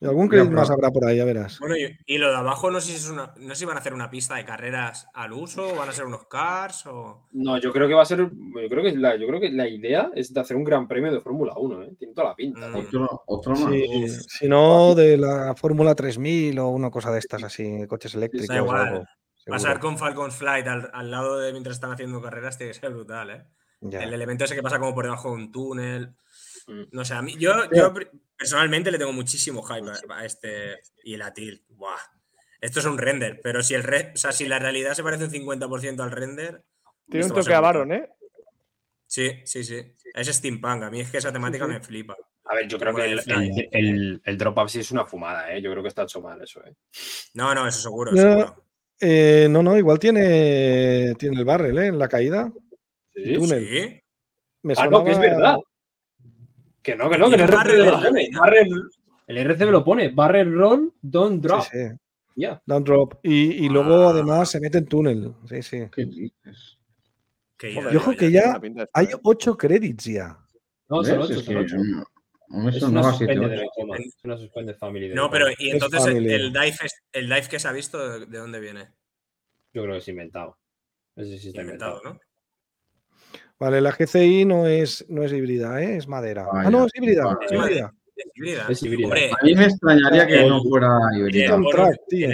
Y 0.01 0.07
algún 0.07 0.29
pero- 0.29 0.51
más 0.51 0.71
habrá 0.71 0.91
por 0.91 1.07
ahí, 1.07 1.19
ya 1.19 1.25
verás. 1.25 1.59
Bueno, 1.61 1.77
y, 1.77 1.97
y 2.07 2.19
lo 2.19 2.29
de 2.31 2.37
abajo 2.37 2.71
no 2.71 2.81
sé 2.81 2.91
si 2.93 2.97
es 2.97 3.09
una. 3.11 3.33
No 3.39 3.51
sé 3.51 3.61
si 3.61 3.65
van 3.65 3.77
a 3.77 3.81
hacer 3.81 3.95
una 3.95 4.11
pista 4.11 4.35
de 4.37 4.45
carreras 4.45 5.07
al 5.15 5.33
uso, 5.33 5.69
o 5.69 5.77
van 5.77 5.89
a 5.89 5.93
ser 5.93 6.05
unos 6.07 6.27
cars, 6.27 6.85
o. 6.87 7.27
No, 7.33 7.59
yo 7.59 7.73
creo 7.73 7.87
que 7.89 7.95
va 7.95 8.03
a 8.03 8.07
ser. 8.07 8.19
Yo 8.21 8.69
creo 8.69 8.83
que 8.83 8.97
la, 8.97 9.17
yo 9.17 9.27
creo 9.27 9.41
que 9.41 9.51
la 9.51 9.69
idea 9.69 10.11
es 10.15 10.33
de 10.35 10.41
hacer 10.41 10.57
un 10.57 10.65
gran 10.65 10.89
premio 10.89 11.13
de 11.13 11.21
Fórmula 11.21 11.55
1, 11.57 11.83
¿eh? 11.85 11.93
Tiene 11.99 12.13
toda 12.15 12.29
la 12.31 12.35
pinta. 12.35 12.69
Mm. 12.71 12.75
Otro, 12.77 13.23
otro 13.27 13.53
más. 13.55 13.71
Sí, 13.71 14.09
si 14.29 14.49
no, 14.49 14.95
de 14.95 15.17
la 15.17 15.55
Fórmula 15.55 15.95
3000 15.95 16.59
o 16.59 16.69
una 16.69 16.91
cosa 16.91 17.13
de 17.13 17.21
estas 17.21 17.43
así, 17.45 17.87
coches 17.87 18.15
eléctricos. 18.15 18.55
Igual. 18.57 18.89
algo. 18.89 19.05
Pasar 19.47 19.79
con 19.79 19.99
Falcon 19.99 20.33
Flight 20.33 20.67
al, 20.67 20.91
al 20.93 21.11
lado 21.11 21.39
de 21.39 21.53
mientras 21.53 21.77
están 21.77 21.93
haciendo 21.93 22.21
carreras 22.23 22.57
tiene 22.57 22.73
que 22.73 22.79
ser 22.81 22.91
brutal, 22.91 23.31
¿eh? 23.31 23.45
Ya. 23.81 24.03
El 24.03 24.15
elemento 24.15 24.45
ese 24.45 24.55
que 24.55 24.63
pasa 24.63 24.79
como 24.79 24.95
por 24.95 25.05
debajo 25.05 25.29
de 25.31 25.35
un 25.35 25.53
túnel. 25.53 26.15
Mm. 26.67 26.83
No 26.93 27.05
sé, 27.05 27.13
a 27.15 27.21
mí, 27.23 27.37
yo, 27.39 27.53
yo 27.71 27.93
personalmente 28.37 28.91
le 28.91 28.97
tengo 28.99 29.13
muchísimo 29.13 29.63
hype 29.63 29.91
a, 30.09 30.17
a 30.17 30.25
este 30.25 30.81
y 31.03 31.15
el 31.15 31.23
Atil. 31.23 31.63
Buah. 31.69 31.99
Esto 32.61 32.81
es 32.81 32.87
un 32.87 32.97
render, 32.97 33.41
pero 33.43 33.63
si 33.63 33.75
el 33.75 33.83
re- 33.83 34.13
o 34.15 34.17
sea, 34.17 34.33
si 34.33 34.47
la 34.49 34.59
realidad 34.59 34.95
se 34.95 35.03
parece 35.03 35.25
un 35.25 35.31
50% 35.31 36.01
al 36.03 36.11
render. 36.11 36.65
Tiene 37.11 37.27
un 37.27 37.33
a 37.33 37.35
toque 37.35 37.53
a. 37.53 37.61
Baron, 37.61 37.93
¿eh? 37.93 38.09
Sí, 39.07 39.43
sí, 39.45 39.63
sí. 39.63 39.95
Es 40.15 40.29
steampunk. 40.29 40.85
A 40.85 40.91
mí 40.91 41.01
es 41.03 41.11
que 41.11 41.19
esa 41.19 41.31
temática 41.33 41.67
sí. 41.67 41.71
me 41.73 41.81
flipa. 41.81 42.17
A 42.47 42.55
ver, 42.55 42.67
yo 42.67 42.79
creo 42.79 42.95
que 42.95 43.05
el 43.05 43.13
el, 43.13 43.21
Fly. 43.21 43.51
el, 43.51 43.69
el- 43.73 44.23
el 44.25 44.39
drop-up 44.39 44.69
sí 44.71 44.81
es 44.81 44.91
una 44.91 45.05
fumada, 45.05 45.53
¿eh? 45.53 45.61
Yo 45.61 45.71
creo 45.71 45.83
que 45.83 45.89
está 45.89 46.03
hecho 46.05 46.23
mal 46.23 46.41
eso, 46.43 46.65
¿eh? 46.65 46.75
No, 47.35 47.55
no, 47.55 47.67
eso 47.69 47.81
seguro. 47.81 48.13
No, 48.13 48.21
seguro. 48.23 48.64
Eh, 49.07 49.49
no, 49.51 49.63
no, 49.63 49.77
igual 49.77 49.99
tiene, 49.99 51.15
tiene 51.19 51.39
el 51.39 51.45
barrel. 51.45 51.77
¿eh? 51.77 51.87
En 51.89 51.99
la 51.99 52.09
caída. 52.09 52.51
Sí, 53.15 53.35
túnel. 53.35 53.69
sí. 53.69 54.01
Me 54.63 54.73
ah, 54.79 54.89
que 55.05 55.11
es 55.11 55.19
verdad. 55.19 55.57
Que 56.83 56.97
no, 56.97 57.11
que 57.11 57.19
no, 57.19 57.29
que 57.29 57.35
el, 57.35 57.43
el 57.43 57.49
barrel, 58.39 58.83
el 59.27 59.39
RC 59.39 59.67
me 59.67 59.73
lo 59.73 59.85
pone. 59.85 60.09
Barrel 60.09 60.55
roll, 60.55 60.95
don't 61.03 61.43
drop. 61.43 61.65
Sí, 61.65 61.79
sí. 62.35 62.47
Don't 62.65 62.87
drop. 62.87 63.15
Y, 63.23 63.67
y 63.67 63.69
luego 63.69 64.09
además 64.09 64.51
se 64.51 64.61
mete 64.61 64.79
en 64.79 64.87
túnel. 64.87 65.35
Sí, 65.51 65.63
sí. 65.63 65.83
¿Qué 65.95 66.07
dices? 66.07 66.79
Ya, 67.61 67.91
Yo 67.91 68.01
creo 68.01 68.17
que 68.17 68.31
ya, 68.31 68.61
hay 68.93 69.09
8 69.23 69.57
créditos 69.57 70.07
ya. 70.07 70.39
No, 70.89 71.05
son 71.05 71.21
8, 71.21 71.41
son 71.41 72.05
eso 72.69 72.91
no, 72.91 73.03
pero 75.31 75.47
y 75.59 75.71
entonces 75.71 76.07
el, 76.07 76.53
dive 76.53 76.77
el 77.13 77.29
dive 77.29 77.49
que 77.49 77.59
se 77.59 77.69
ha 77.69 77.73
visto, 77.73 78.21
¿de 78.21 78.39
dónde 78.39 78.61
viene? 78.61 78.91
Yo 79.73 79.83
creo 79.83 79.95
que 79.95 79.99
es 79.99 80.09
inventado. 80.09 80.59
No 81.17 81.25
inventado, 81.25 82.01
¿no? 82.05 82.19
Vale, 83.59 83.81
la 83.81 83.93
GCI 83.93 84.45
no 84.45 84.67
es, 84.67 85.07
no 85.09 85.23
es 85.23 85.33
híbrida, 85.33 85.83
¿eh? 85.83 85.97
es 85.97 86.09
madera. 86.09 86.43
Ah, 86.43 86.55
Vaya, 86.55 86.69
ah, 86.69 86.71
no, 86.71 86.87
es 86.87 86.93
híbrida. 86.95 87.39
Es, 88.69 88.83
híbrida. 88.83 89.37
a 89.41 89.45
mí 89.45 89.55
me 89.55 89.65
extrañaría 89.65 90.27
que 90.27 90.47
no 90.47 90.63
fuera 90.63 90.99
híbrida. 91.17 91.55
En, 91.55 92.33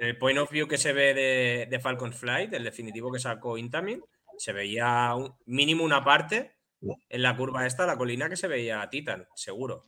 el 0.00 0.18
point, 0.18 0.38
of 0.38 0.50
view 0.50 0.66
que 0.66 0.78
se 0.78 0.92
ve 0.92 1.66
de, 1.68 1.80
Falcon 1.80 2.12
Flight, 2.12 2.52
el 2.52 2.64
definitivo 2.64 3.10
que 3.12 3.18
sacó 3.18 3.56
Intamin, 3.56 4.02
se 4.36 4.52
veía 4.52 5.14
mínimo 5.46 5.84
una 5.84 6.04
parte 6.04 6.57
en 6.80 7.22
la 7.22 7.36
curva 7.36 7.66
esta, 7.66 7.86
la 7.86 7.96
colina, 7.96 8.28
que 8.28 8.36
se 8.36 8.48
veía 8.48 8.82
a 8.82 8.90
Titan, 8.90 9.26
seguro. 9.34 9.86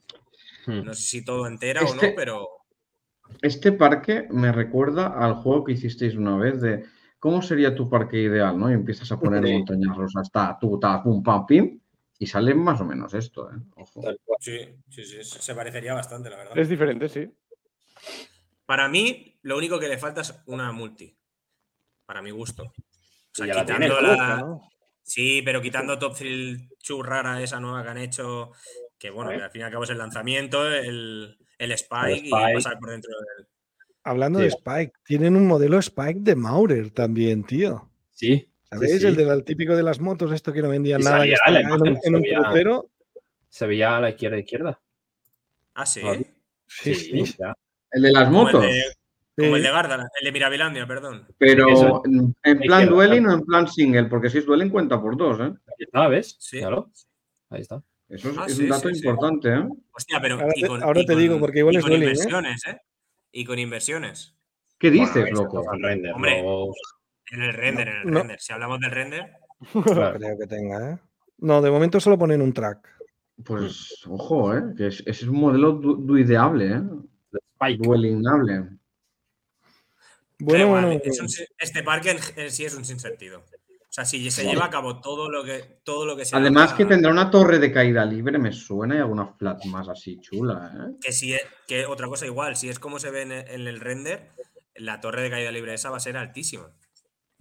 Hmm. 0.66 0.84
No 0.84 0.94
sé 0.94 1.02
si 1.02 1.24
todo 1.24 1.46
entera 1.46 1.82
o 1.82 1.84
Este- 1.84 2.08
no, 2.10 2.12
pero 2.16 2.48
Este 3.42 3.70
parque 3.72 4.26
me 4.30 4.50
recuerda 4.52 5.06
al 5.06 5.34
juego 5.34 5.64
que 5.64 5.72
hicisteis 5.72 6.16
una 6.16 6.36
vez 6.36 6.60
de 6.60 6.84
cómo 7.20 7.40
sería 7.42 7.74
tu 7.74 7.88
parque 7.88 8.20
ideal, 8.20 8.58
¿no? 8.58 8.70
Y 8.70 8.74
empiezas 8.74 9.10
a 9.12 9.20
poner 9.20 9.44
Sí. 9.46 9.52
montañas 9.52 9.96
rusas, 9.96 10.30
ta, 10.32 10.58
tu, 10.60 10.78
ta, 10.80 11.00
pum, 11.02 11.22
pam, 11.22 11.46
pim, 11.46 11.80
y 12.18 12.26
sale 12.26 12.54
más 12.54 12.80
o 12.80 12.84
menos 12.84 13.14
esto, 13.14 13.50
¿eh? 13.50 13.56
Ojo. 13.76 14.02
Sí, 14.40 14.58
sí, 14.88 15.04
sí, 15.04 15.22
se 15.22 15.54
parecería 15.54 15.94
bastante, 15.94 16.28
la 16.28 16.38
verdad. 16.38 16.58
Es 16.58 16.68
diferente, 16.68 17.08
sí. 17.08 17.32
Para 18.66 18.88
mí, 18.88 19.38
lo 19.42 19.56
único 19.56 19.78
que 19.78 19.88
le 19.88 19.96
falta 19.98 20.20
es 20.22 20.34
una 20.46 20.72
multi. 20.72 21.16
Para 22.06 22.22
mi 22.22 22.30
gusto. 22.32 22.64
O 22.64 22.72
sea, 23.32 23.46
la 23.46 23.60
quitando 23.60 24.00
la. 24.00 24.36
¿no? 24.38 24.60
Sí, 25.10 25.42
pero 25.44 25.60
quitando 25.60 25.98
Top 25.98 26.14
Thrill 26.16 26.68
Churrara, 26.78 27.42
esa 27.42 27.58
nueva 27.58 27.82
que 27.82 27.89
han 27.89 27.98
hecho, 27.98 28.52
que 28.97 29.10
bueno, 29.10 29.30
que 29.32 29.42
al 29.42 29.50
fin 29.50 29.62
y 29.62 29.64
al 29.64 29.72
cabo 29.72 29.82
es 29.82 29.90
el 29.90 29.98
lanzamiento, 29.98 30.72
el, 30.72 31.36
el 31.58 31.72
Spike, 31.72 32.12
y 32.28 32.30
Spike. 32.30 32.55
pasar 32.55 32.78
por 32.78 32.90
dentro 32.90 33.10
del. 33.18 33.48
Hablando 34.05 34.39
Sí. 34.39 34.44
de 34.44 34.48
Spike, 34.50 34.92
tienen 35.05 35.34
un 35.34 35.48
modelo 35.48 35.80
Spike 35.80 36.20
de 36.20 36.36
Maurer 36.36 36.90
también, 36.92 37.42
tío. 37.42 37.90
Sí. 38.12 38.48
¿Sabéis? 38.70 39.00
sí. 39.00 39.06
El 39.08 39.16
del 39.16 39.42
típico 39.44 39.74
de 39.74 39.82
las 39.82 39.98
motos, 39.98 40.30
esto 40.30 40.52
que 40.52 40.62
no 40.62 40.68
vendían 40.68 41.00
Y 41.00 41.05
nada, 41.05 41.24
que 41.24 41.34
salía 41.34 41.34
estaba 41.34 41.50
la 41.50 41.60
en 41.60 41.66
un, 41.72 41.86
imagen, 41.89 42.02
en 42.05 42.14
un 42.14 42.22
se 42.22 42.28
veía. 42.28 42.39
crucero. 42.44 42.90
Se 43.48 43.66
veía 43.66 43.97
a 43.97 44.00
la 44.00 44.10
izquierda 44.10 44.39
izquierda. 44.39 44.80
Ah, 45.74 45.86
sí. 45.86 46.02
Ah, 46.05 46.16
Sí, 46.68 46.94
sí. 46.94 47.24
ya. 47.36 47.52
El 47.90 48.02
de 48.02 48.12
las 48.12 48.26
el 48.28 48.30
motos, 48.32 48.62
de, 48.62 48.82
como 49.40 49.56
el 49.56 49.62
de 49.62 49.70
Gardaland, 49.70 50.08
el 50.20 50.24
de 50.24 50.32
Mirabilandia, 50.32 50.86
perdón. 50.86 51.26
pero 51.38 51.68
Eso. 51.68 52.02
en 52.44 52.58
plan 52.60 52.88
dueling 52.88 53.26
o 53.26 53.32
en 53.34 53.44
plan 53.44 53.66
single, 53.68 54.04
porque 54.04 54.30
si 54.30 54.38
es 54.38 54.46
dueling 54.46 54.68
cuenta 54.70 55.00
por 55.00 55.16
dos, 55.16 55.38
¿eh? 55.40 55.44
Ahí 55.66 55.74
está, 55.78 56.08
¿ves? 56.08 56.36
Sí. 56.38 56.58
Claro. 56.58 56.90
Ahí 57.50 57.60
está. 57.62 57.82
Eso 58.08 58.30
es, 58.30 58.38
Ah, 58.38 58.44
es 58.46 58.56
sí, 58.56 58.62
un 58.64 58.68
dato 58.70 58.88
sí, 58.88 58.94
sí. 58.96 59.00
importante, 59.06 59.48
¿eh? 59.54 59.68
Hostia, 59.92 60.18
pero. 60.20 60.34
Ahora 60.40 60.52
y 60.56 60.60
te- 60.62 60.68
con- 60.68 60.82
ahora 60.82 61.00
y 61.00 61.06
te 61.06 61.12
con- 61.12 61.22
digo, 61.22 61.38
porque 61.40 61.58
igual 61.60 61.74
y 61.74 61.78
es 61.78 61.82
con 61.84 61.90
dueling, 61.90 62.08
¿eh? 62.08 62.12
inversiones, 62.12 62.66
¿eh? 62.66 62.78
Y 63.32 63.44
con 63.44 63.58
inversiones. 63.58 64.34
¿Qué 64.78 64.88
Bueno, 64.90 65.04
dices, 65.04 65.24
ahí 65.26 65.32
loco? 65.32 65.64
render. 65.72 66.12
Hombre. 66.14 66.42
luego- 66.42 66.74
En 67.32 67.42
el 67.42 67.52
render, 67.52 67.88
en 67.88 67.96
el 67.96 68.06
no. 68.10 68.18
render. 68.18 68.40
Si 68.40 68.52
hablamos 68.52 68.80
del 68.80 68.90
render, 68.90 69.30
No 69.74 69.82
Claro. 69.82 70.18
creo 70.18 70.38
que 70.38 70.46
tenga, 70.46 70.90
¿eh? 70.92 70.98
No, 71.38 71.60
de 71.62 71.70
momento 71.70 72.00
solo 72.00 72.18
ponen 72.18 72.42
un 72.42 72.52
track. 72.52 72.88
Pues, 73.44 74.04
ojo, 74.08 74.54
¿eh? 74.56 74.62
Que 74.76 74.88
es, 74.88 75.02
es 75.06 75.22
un 75.22 75.36
modelo 75.38 75.72
du- 75.72 75.96
duideable, 75.96 76.72
¿eh? 76.74 76.82
Spike. 77.54 77.82
Duelingable. 77.86 78.70
Bueno, 80.40 80.64
igual, 80.66 80.84
bueno, 80.86 81.00
es 81.04 81.20
un 81.20 81.28
sin- 81.28 81.46
este 81.58 81.82
parque 81.82 82.10
en, 82.10 82.18
en 82.36 82.50
sí 82.50 82.64
es 82.64 82.74
un 82.74 82.84
sinsentido. 82.84 83.40
O 83.40 83.92
sea, 83.92 84.04
si 84.04 84.30
se 84.30 84.44
lleva 84.44 84.66
a 84.66 84.70
cabo 84.70 85.00
todo 85.00 85.28
lo 85.28 85.42
que, 85.42 85.80
todo 85.82 86.06
lo 86.06 86.16
que 86.16 86.24
se 86.24 86.36
Además 86.36 86.72
que 86.74 86.84
tendrá 86.84 87.10
una 87.10 87.28
torre 87.30 87.58
de 87.58 87.72
caída 87.72 88.04
libre, 88.04 88.38
me 88.38 88.52
suena, 88.52 88.94
y 88.94 88.98
alguna 88.98 89.26
flat 89.26 89.64
más 89.64 89.88
así 89.88 90.20
chula, 90.20 90.72
¿eh? 90.90 90.96
Que 91.00 91.10
si 91.12 91.34
es, 91.34 91.42
que 91.66 91.86
otra 91.86 92.06
cosa 92.06 92.24
igual, 92.26 92.54
si 92.56 92.68
es 92.68 92.78
como 92.78 93.00
se 93.00 93.10
ve 93.10 93.22
en 93.22 93.32
el, 93.32 93.48
en 93.48 93.66
el 93.66 93.80
render, 93.80 94.28
la 94.76 95.00
torre 95.00 95.22
de 95.22 95.30
caída 95.30 95.50
libre 95.50 95.74
esa 95.74 95.90
va 95.90 95.96
a 95.96 96.00
ser 96.00 96.16
altísima. 96.16 96.70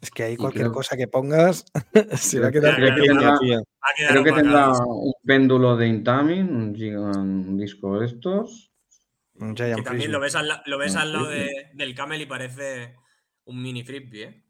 es 0.00 0.10
que 0.14 0.22
ahí 0.22 0.36
cualquier 0.36 0.64
creo- 0.64 0.72
cosa 0.72 0.96
que 0.96 1.08
pongas 1.08 1.64
se 2.16 2.40
va 2.40 2.48
a 2.48 2.50
quedar 2.52 2.76
creo 2.76 2.94
que 2.94 3.02
tendrá- 3.02 3.38
tío. 3.38 3.62
Creo 4.08 4.24
que 4.24 4.32
un 4.32 5.12
péndulo 5.24 5.76
de 5.76 5.86
Intamin, 5.86 6.54
un, 6.54 6.74
giga- 6.74 7.16
un 7.16 7.56
disco 7.58 7.98
de 8.00 8.06
estos. 8.06 8.72
Un 9.38 9.54
Que 9.54 9.64
también 9.70 9.84
Frisbee. 9.84 10.08
lo 10.08 10.20
ves 10.20 10.34
al, 10.34 10.48
la- 10.48 10.62
lo 10.66 10.78
ves 10.78 10.96
al 10.96 11.12
lado 11.12 11.28
de- 11.28 11.70
del 11.74 11.94
camel 11.94 12.20
y 12.22 12.26
parece 12.26 12.94
un 13.44 13.60
mini 13.62 13.82
frisbee, 13.84 14.22
¿eh? 14.24 14.42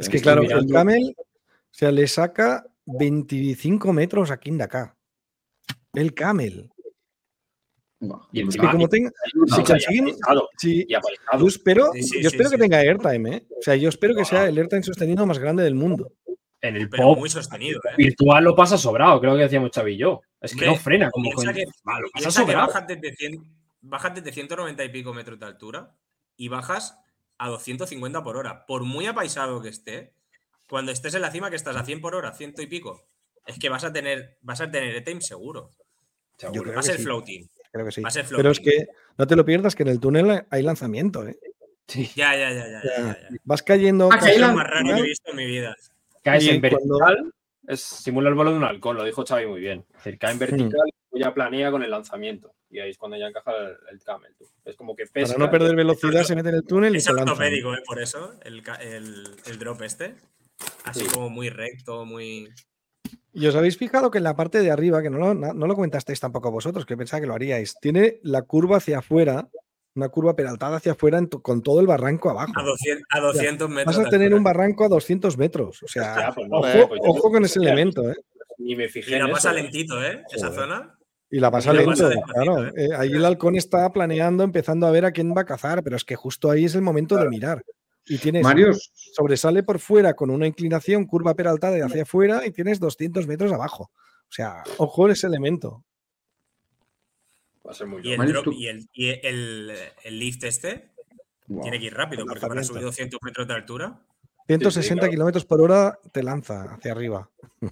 Es 0.00 0.08
que 0.08 0.20
claro, 0.20 0.42
el. 0.42 0.66
Camel, 0.70 1.14
o 1.18 1.24
sea, 1.70 1.92
le 1.92 2.06
saca 2.06 2.64
25 2.86 3.92
metros 3.92 4.30
a 4.30 4.38
Kindaka. 4.40 4.96
El 5.92 6.14
Camel. 6.14 6.70
Y 8.32 8.40
Es 8.40 8.46
encima- 8.46 8.64
que 8.64 8.72
como 8.72 8.88
tenga. 8.88 9.10
No, 9.34 9.46
si 9.56 9.62
consiguen- 9.62 10.16
si- 10.58 10.86
yo 11.38 11.46
espero, 11.46 11.92
Sí, 11.92 12.02
sí, 12.02 12.16
yo 12.22 12.30
sí, 12.30 12.36
espero 12.36 12.50
que 12.50 12.56
sí. 12.56 12.62
tenga 12.62 12.78
airtime, 12.78 13.36
¿eh? 13.36 13.46
O 13.56 13.62
sea, 13.62 13.76
yo 13.76 13.88
espero 13.88 14.14
que 14.14 14.20
No, 14.22 14.26
sea 14.26 14.46
el 14.48 14.58
airtime 14.58 14.82
sostenido 14.82 15.24
más 15.26 15.38
grande 15.38 15.62
del 15.62 15.74
mundo. 15.76 16.12
En 16.60 16.76
el 16.76 16.88
Pero 16.88 17.02
pop 17.04 17.18
muy 17.18 17.28
sostenido, 17.30 17.78
¿eh? 17.90 17.94
virtual 17.96 18.42
lo 18.44 18.56
pasa 18.56 18.76
sobrado, 18.78 19.20
creo 19.20 19.36
que 19.36 19.42
decíamos 19.42 19.70
yo. 19.96 20.20
Es 20.40 20.54
que 20.56 20.66
no 20.66 20.74
frena 20.76 21.10
como 21.10 21.30
con... 21.32 21.44
que- 21.52 21.64
Va, 21.86 22.00
lo 22.00 22.08
pasa 22.10 22.18
Piensa 22.24 22.40
que 22.40 22.46
sobrado. 22.52 22.66
bajas 22.68 22.86
desde, 22.88 23.14
100 23.16 23.61
bajas 23.82 24.14
desde 24.14 24.32
190 24.32 24.84
y 24.84 24.88
pico 24.88 25.12
metros 25.12 25.38
de 25.38 25.46
altura 25.46 25.94
y 26.36 26.48
bajas 26.48 26.98
a 27.38 27.48
250 27.48 28.22
por 28.24 28.36
hora. 28.36 28.64
Por 28.66 28.84
muy 28.84 29.06
apaisado 29.06 29.60
que 29.60 29.68
esté, 29.68 30.14
cuando 30.68 30.92
estés 30.92 31.14
en 31.14 31.22
la 31.22 31.30
cima 31.30 31.50
que 31.50 31.56
estás 31.56 31.76
a 31.76 31.84
100 31.84 32.00
por 32.00 32.14
hora, 32.14 32.32
ciento 32.32 32.62
y 32.62 32.66
pico, 32.66 33.06
es 33.46 33.58
que 33.58 33.68
vas 33.68 33.84
a 33.84 33.92
tener, 33.92 34.38
vas 34.40 34.60
a 34.60 34.70
tener 34.70 34.94
E-Time 34.96 35.20
seguro. 35.20 35.70
Seguro. 36.38 36.54
Yo 36.56 36.62
creo 36.62 36.74
Va 36.74 36.80
a 36.80 36.84
ser 36.84 36.96
sí. 36.96 37.02
floating. 37.02 37.48
Creo 37.72 37.84
que 37.86 37.92
sí. 37.92 38.00
Va 38.00 38.08
a 38.08 38.12
ser 38.12 38.26
Pero 38.28 38.50
es 38.50 38.58
floating. 38.60 38.84
que 38.86 38.88
no 39.18 39.26
te 39.26 39.36
lo 39.36 39.44
pierdas 39.44 39.74
que 39.74 39.82
en 39.82 39.88
el 39.90 40.00
túnel 40.00 40.46
hay 40.50 40.62
lanzamiento, 40.62 41.26
¿eh? 41.26 41.38
Sí. 41.88 42.10
Ya, 42.14 42.34
ya, 42.36 42.50
ya, 42.52 42.66
ya. 42.68 42.82
ya. 42.84 43.18
Vas 43.44 43.62
cayendo. 43.62 44.08
Ah, 44.12 44.18
Es 44.30 44.38
lo 44.38 44.52
más 44.52 44.66
raro 44.66 44.94
que 44.94 45.00
he 45.00 45.02
visto 45.02 45.30
en 45.30 45.36
mi 45.36 45.46
vida. 45.46 45.74
Caes 46.22 46.46
en 46.46 46.60
cuando- 46.60 46.98
vertical, 46.98 47.34
es, 47.66 47.80
simula 47.80 48.28
el 48.28 48.34
vuelo 48.36 48.52
de 48.52 48.56
un 48.58 48.64
halcón, 48.64 48.96
lo 48.96 49.04
dijo 49.04 49.24
Xavi 49.26 49.46
muy 49.46 49.60
bien. 49.60 49.84
Es 49.90 49.96
decir, 49.96 50.18
cae 50.18 50.32
en 50.32 50.38
vertical, 50.38 50.92
ya 51.14 51.32
planea 51.34 51.70
con 51.70 51.82
el 51.82 51.90
lanzamiento. 51.90 52.54
Y 52.70 52.78
ahí 52.80 52.90
es 52.90 52.98
cuando 52.98 53.16
ya 53.18 53.26
encaja 53.26 53.52
el, 53.56 53.76
el 53.90 54.02
camel. 54.02 54.34
tú. 54.38 54.46
Es 54.64 54.76
como 54.76 54.96
que 54.96 55.04
Para 55.04 55.12
pesca. 55.26 55.38
no 55.38 55.50
perder 55.50 55.76
velocidad 55.76 56.22
se 56.24 56.34
mete 56.34 56.48
en 56.48 56.54
el 56.56 56.64
túnel 56.64 56.94
y 56.94 56.98
Es 56.98 57.04
se 57.04 57.12
lanza. 57.12 57.32
ortopédico, 57.32 57.74
¿eh? 57.74 57.82
Por 57.86 58.00
eso, 58.00 58.32
el, 58.44 58.62
el- 58.80 59.36
el 59.46 59.58
drop 59.58 59.82
este. 59.82 60.14
Así 60.84 61.00
Sí. 61.00 61.06
como 61.14 61.28
muy 61.28 61.50
recto, 61.50 62.04
muy. 62.04 62.48
Y 63.34 63.46
os 63.46 63.54
habéis 63.56 63.76
fijado 63.78 64.10
que 64.10 64.18
en 64.18 64.24
la 64.24 64.36
parte 64.36 64.60
de 64.60 64.70
arriba, 64.70 65.02
que 65.02 65.10
no 65.10 65.18
lo, 65.18 65.34
no 65.34 65.66
lo 65.66 65.74
comentasteis 65.74 66.20
tampoco 66.20 66.50
vosotros, 66.50 66.86
que 66.86 66.96
pensaba 66.96 67.20
que 67.20 67.26
lo 67.26 67.34
haríais, 67.34 67.76
tiene 67.80 68.20
la 68.22 68.42
curva 68.42 68.76
hacia 68.78 68.98
afuera, 68.98 69.48
una 69.94 70.08
curva 70.08 70.34
peraltada 70.36 70.76
hacia 70.76 70.92
afuera 70.92 71.20
con 71.42 71.62
todo 71.62 71.80
el 71.80 71.86
barranco 71.86 72.30
abajo. 72.30 72.52
A 72.56 72.62
200, 72.62 73.04
a 73.10 73.20
200 73.20 73.68
metros. 73.70 73.96
Vas 73.96 74.06
a 74.06 74.08
tener 74.10 74.26
altura. 74.28 74.36
un 74.38 74.44
barranco 74.44 74.84
a 74.84 74.88
200 74.88 75.36
metros. 75.36 75.82
O 75.82 75.88
sea, 75.88 76.32
pues 76.34 76.46
ojo, 76.50 76.66
eh, 76.68 76.84
pues 76.88 77.00
ojo 77.04 77.30
con 77.30 77.44
ese 77.44 77.58
elemento, 77.58 78.10
¿eh? 78.10 78.16
Ni 78.58 78.76
me 78.76 78.84
Y 78.84 78.88
fijé 78.88 79.18
la 79.18 79.24
en 79.26 79.30
pasa 79.32 79.50
eso. 79.50 79.60
lentito, 79.62 80.02
¿eh? 80.04 80.22
Esa 80.30 80.50
zona. 80.52 80.96
Y 81.32 81.40
la 81.40 81.50
pasa 81.50 81.72
Y 81.72 81.78
lento, 81.78 82.10
claro. 82.32 82.68
Eh, 82.76 82.90
ahí 82.96 83.10
el 83.10 83.24
halcón 83.24 83.56
está 83.56 83.90
planeando, 83.90 84.44
empezando 84.44 84.86
a 84.86 84.90
ver 84.90 85.06
a 85.06 85.12
quién 85.12 85.34
va 85.34 85.40
a 85.40 85.46
cazar, 85.46 85.82
pero 85.82 85.96
es 85.96 86.04
que 86.04 86.14
justo 86.14 86.50
ahí 86.50 86.66
es 86.66 86.74
el 86.74 86.82
momento 86.82 87.16
de 87.16 87.28
mirar. 87.28 87.64
Y 88.06 88.18
tienes, 88.18 88.42
Marius, 88.42 88.90
sobresale 89.14 89.62
por 89.62 89.78
fuera 89.78 90.12
con 90.14 90.28
una 90.30 90.46
inclinación, 90.46 91.06
curva 91.06 91.34
peraltada 91.34 91.74
de 91.74 91.82
hacia 91.82 92.02
afuera 92.02 92.46
y 92.46 92.50
tienes 92.50 92.78
200 92.80 93.26
metros 93.26 93.50
abajo. 93.52 93.84
O 94.28 94.32
sea, 94.34 94.62
ojo 94.76 95.08
ese 95.08 95.26
elemento. 95.26 95.82
Va 97.66 97.70
a 97.70 97.74
ser 97.74 97.86
muy 97.86 98.02
Y 98.06 98.12
el. 98.12 98.18
Marius, 98.18 98.42
drop, 98.42 98.54
y 98.54 98.66
el, 98.66 98.88
y 98.92 99.08
el, 99.08 99.72
el 100.04 100.18
lift 100.18 100.44
este 100.44 100.90
Wow. 101.48 101.62
tiene 101.62 101.80
que 101.80 101.86
ir 101.86 101.94
rápido, 101.94 102.24
porque 102.24 102.40
para 102.40 102.54
lanzamiento. 102.54 102.72
subir 102.74 102.84
200 102.84 103.20
metros 103.22 103.48
de 103.48 103.54
altura. 103.54 104.00
160 104.46 105.00
claro. 105.00 105.10
kilómetros 105.10 105.44
por 105.44 105.60
hora 105.60 105.98
te 106.12 106.22
lanza 106.22 106.74
hacia 106.74 106.92
arriba. 106.92 107.28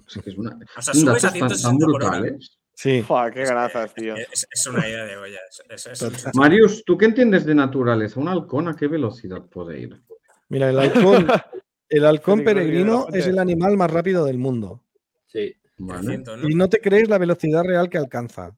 Es 0.07 0.21
que 0.23 0.29
es 0.29 0.37
una- 0.37 0.59
O 0.77 0.81
sea, 0.81 0.93
subes 0.93 1.23
a 1.25 1.27
datos 1.27 1.39
tan- 1.39 1.49
tan 1.49 1.49
160 1.57 1.85
por 1.85 1.95
hora. 1.95 2.09
brutales. 2.19 2.57
Sí. 2.81 3.03
Fua, 3.03 3.29
qué 3.29 3.41
grazas, 3.45 3.93
tío. 3.93 4.15
Es, 4.15 4.47
es 4.51 4.65
una 4.67 4.87
idea 4.87 5.05
de 5.05 5.15
olla. 5.17 5.39
Es, 5.47 5.61
es- 5.69 5.85
es 5.87 6.01
un- 6.01 6.11
Total. 6.13 6.31
Marius, 6.35 6.83
¿tú 6.83 6.97
qué 6.97 7.05
entiendes 7.05 7.45
de 7.45 7.53
naturaleza? 7.53 8.19
¿Un 8.19 8.27
halcón 8.27 8.67
a 8.69 8.75
qué 8.75 8.87
velocidad 8.87 9.43
puede 9.45 9.79
ir? 9.81 10.01
Mira, 10.49 10.69
el 10.71 10.79
halcón, 10.79 11.27
el 11.89 12.05
halcón 12.05 12.43
peregrino 12.43 13.05
es 13.13 13.27
el 13.27 13.37
animal 13.37 13.77
más 13.77 13.91
rápido 13.91 14.25
del 14.25 14.39
mundo. 14.39 14.81
Sí. 15.27 15.55
Vale. 15.77 16.01
300, 16.01 16.37
¿no? 16.39 16.49
Y 16.49 16.55
no 16.55 16.69
te 16.69 16.79
crees 16.81 17.07
la 17.07 17.19
velocidad 17.19 17.63
real 17.63 17.87
que 17.89 17.99
alcanza. 17.99 18.55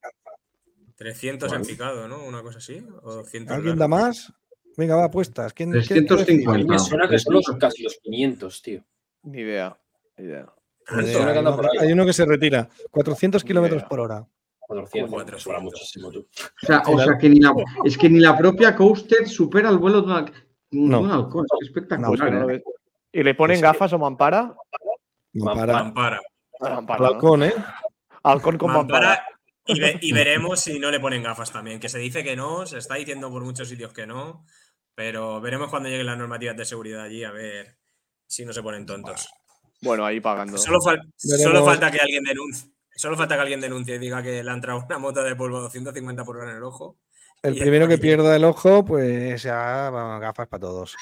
300 0.95 1.52
en 1.52 1.61
Vale. 1.61 1.74
picado, 1.74 2.08
¿no? 2.08 2.26
Una 2.26 2.42
cosa 2.42 2.60
así. 2.60 2.82
O 3.02 3.16
200 3.16 3.56
¿Alguien 3.58 3.77
da 3.77 3.88
más? 3.90 4.32
Venga, 4.77 4.95
va, 4.95 5.06
apuestas. 5.06 5.53
¿Quién, 5.53 5.72
quién- 5.72 5.84
quién 5.84 6.08
350. 6.08 6.52
A 6.52 6.58
mí 6.58 6.66
me 6.66 6.80
suena 6.80 7.10
que 7.10 7.19
son 7.19 7.34
los, 7.35 7.45
casi 7.60 7.84
los 7.84 7.98
500, 8.02 8.61
tío. 8.61 8.84
Ni 9.24 9.42
idea. 9.42 9.77
Ni 10.18 10.26
idea. 10.26 10.48
Hay, 10.88 11.92
uno, 11.92 12.02
hay 12.02 12.08
que 12.08 12.14
se 12.14 12.26
retira. 12.26 12.70
400 12.92 13.44
Ni 13.44 13.48
kilómetros 13.48 13.84
por 13.84 14.00
hora. 14.02 14.26
400. 14.60 15.10
Cuatro, 15.12 15.36
me 15.36 15.40
suena 15.42 15.60
cuatro. 15.60 15.72
muchísimo, 15.78 16.12
tú. 16.12 16.20
O 16.62 16.66
sea, 16.66 16.82
o 16.88 17.00
sea 17.00 17.18
que 17.18 17.30
ni 17.30 17.40
la, 17.40 17.53
es 17.86 17.98
que 17.98 18.10
ni 18.10 18.20
la 18.20 18.38
propia 18.38 18.76
Coasted 18.76 19.26
supera 19.26 19.70
el 19.70 19.78
vuelo 19.78 20.02
de, 20.02 20.08
una- 20.08 20.22
de 20.24 20.32
No. 20.72 21.02
un 21.02 21.12
halcón. 21.12 21.45
Es 21.45 21.50
Pues 21.50 21.60
que 21.60 21.66
espectacular. 21.80 22.32
no 22.34 22.40
lo 22.42 22.50
¿eh? 22.52 22.64
¿Y 23.12 23.24
le 23.24 23.36
ponen 23.36 23.62
gafas 23.62 23.94
o 23.94 24.00
mampara? 24.00 24.53
Para. 25.44 25.74
Mampara. 25.84 26.22
Mampara, 26.60 27.00
¿no? 27.00 27.06
halcón, 27.08 27.44
¿eh? 27.44 27.53
Halcón 28.24 28.58
con 28.58 28.72
mampara. 28.74 29.08
Mampara. 29.10 29.28
Y, 29.66 29.80
ve- 29.80 29.98
y 30.02 30.12
veremos 30.12 30.60
si 30.62 30.80
no 30.80 30.90
le 30.92 31.00
ponen 31.00 31.24
gafas 31.24 31.52
también. 31.52 31.80
Que 31.80 31.90
se 31.90 32.00
dice 32.00 32.24
que 32.24 32.36
no, 32.36 32.66
se 32.66 32.78
está 32.78 32.95
diciendo 32.95 33.30
por 33.30 33.44
muchos 33.44 33.68
sitios 33.70 33.94
que 33.94 34.08
no. 34.08 34.45
Pero 34.95 35.42
veremos 35.42 35.70
cuando 35.70 35.90
lleguen 35.90 36.06
las 36.06 36.18
normativas 36.18 36.56
de 36.58 36.66
seguridad 36.66 37.02
allí 37.03 37.24
a 37.24 37.32
ver 37.32 37.78
si 38.28 38.45
no 38.45 38.53
se 38.53 38.62
ponen 38.64 38.86
tontos. 38.86 39.28
Bueno, 39.84 40.06
ahí 40.06 40.20
pagando. 40.20 40.58
Solo, 40.58 40.80
fal- 40.80 41.02
Veremos. 41.24 41.42
solo 41.44 41.66
falta 41.66 41.92
que 41.92 42.00
alguien 42.00 42.24
denuncie. 42.24 42.70
Solo 42.95 43.18
falta 43.18 43.36
que 43.36 43.42
alguien 43.42 43.60
denuncie 43.62 43.95
y 43.95 44.00
diga 44.00 44.22
que 44.24 44.44
le 44.44 44.50
han 44.50 44.58
entrado 44.58 44.84
una 44.86 44.98
moto 45.00 45.24
de 45.24 45.36
polvo 45.36 45.58
a 45.58 45.62
250 45.62 46.24
por 46.24 46.38
hora 46.38 46.52
en 46.52 46.58
el 46.58 46.64
ojo. 46.64 46.98
El 47.42 47.56
primero 47.58 47.88
que 47.88 47.98
pierda 47.98 48.36
el 48.36 48.45
ojo, 48.45 48.86
pues 48.86 49.44
ya 49.44 49.90
va, 49.90 50.20
gafas 50.20 50.48
para 50.48 50.62
todos. 50.62 50.95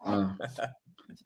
Ah. 0.00 0.36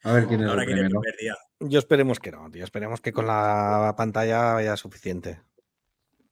A 0.05 0.13
ver 0.13 0.27
quién 0.27 0.43
es 0.43 0.49
Ahora 0.49 0.63
el 0.63 0.67
que 0.69 0.73
el 0.75 0.79
primero. 0.81 1.01
primer 1.01 1.17
día. 1.21 1.37
Yo 1.61 1.79
esperemos 1.79 2.19
que 2.21 2.33
no, 2.33 2.51
tío. 2.51 2.65
Esperemos 2.65 3.01
que 3.01 3.13
con 3.13 3.27
la 3.27 3.95
pantalla 3.97 4.55
vaya 4.55 4.77
suficiente. 4.77 5.41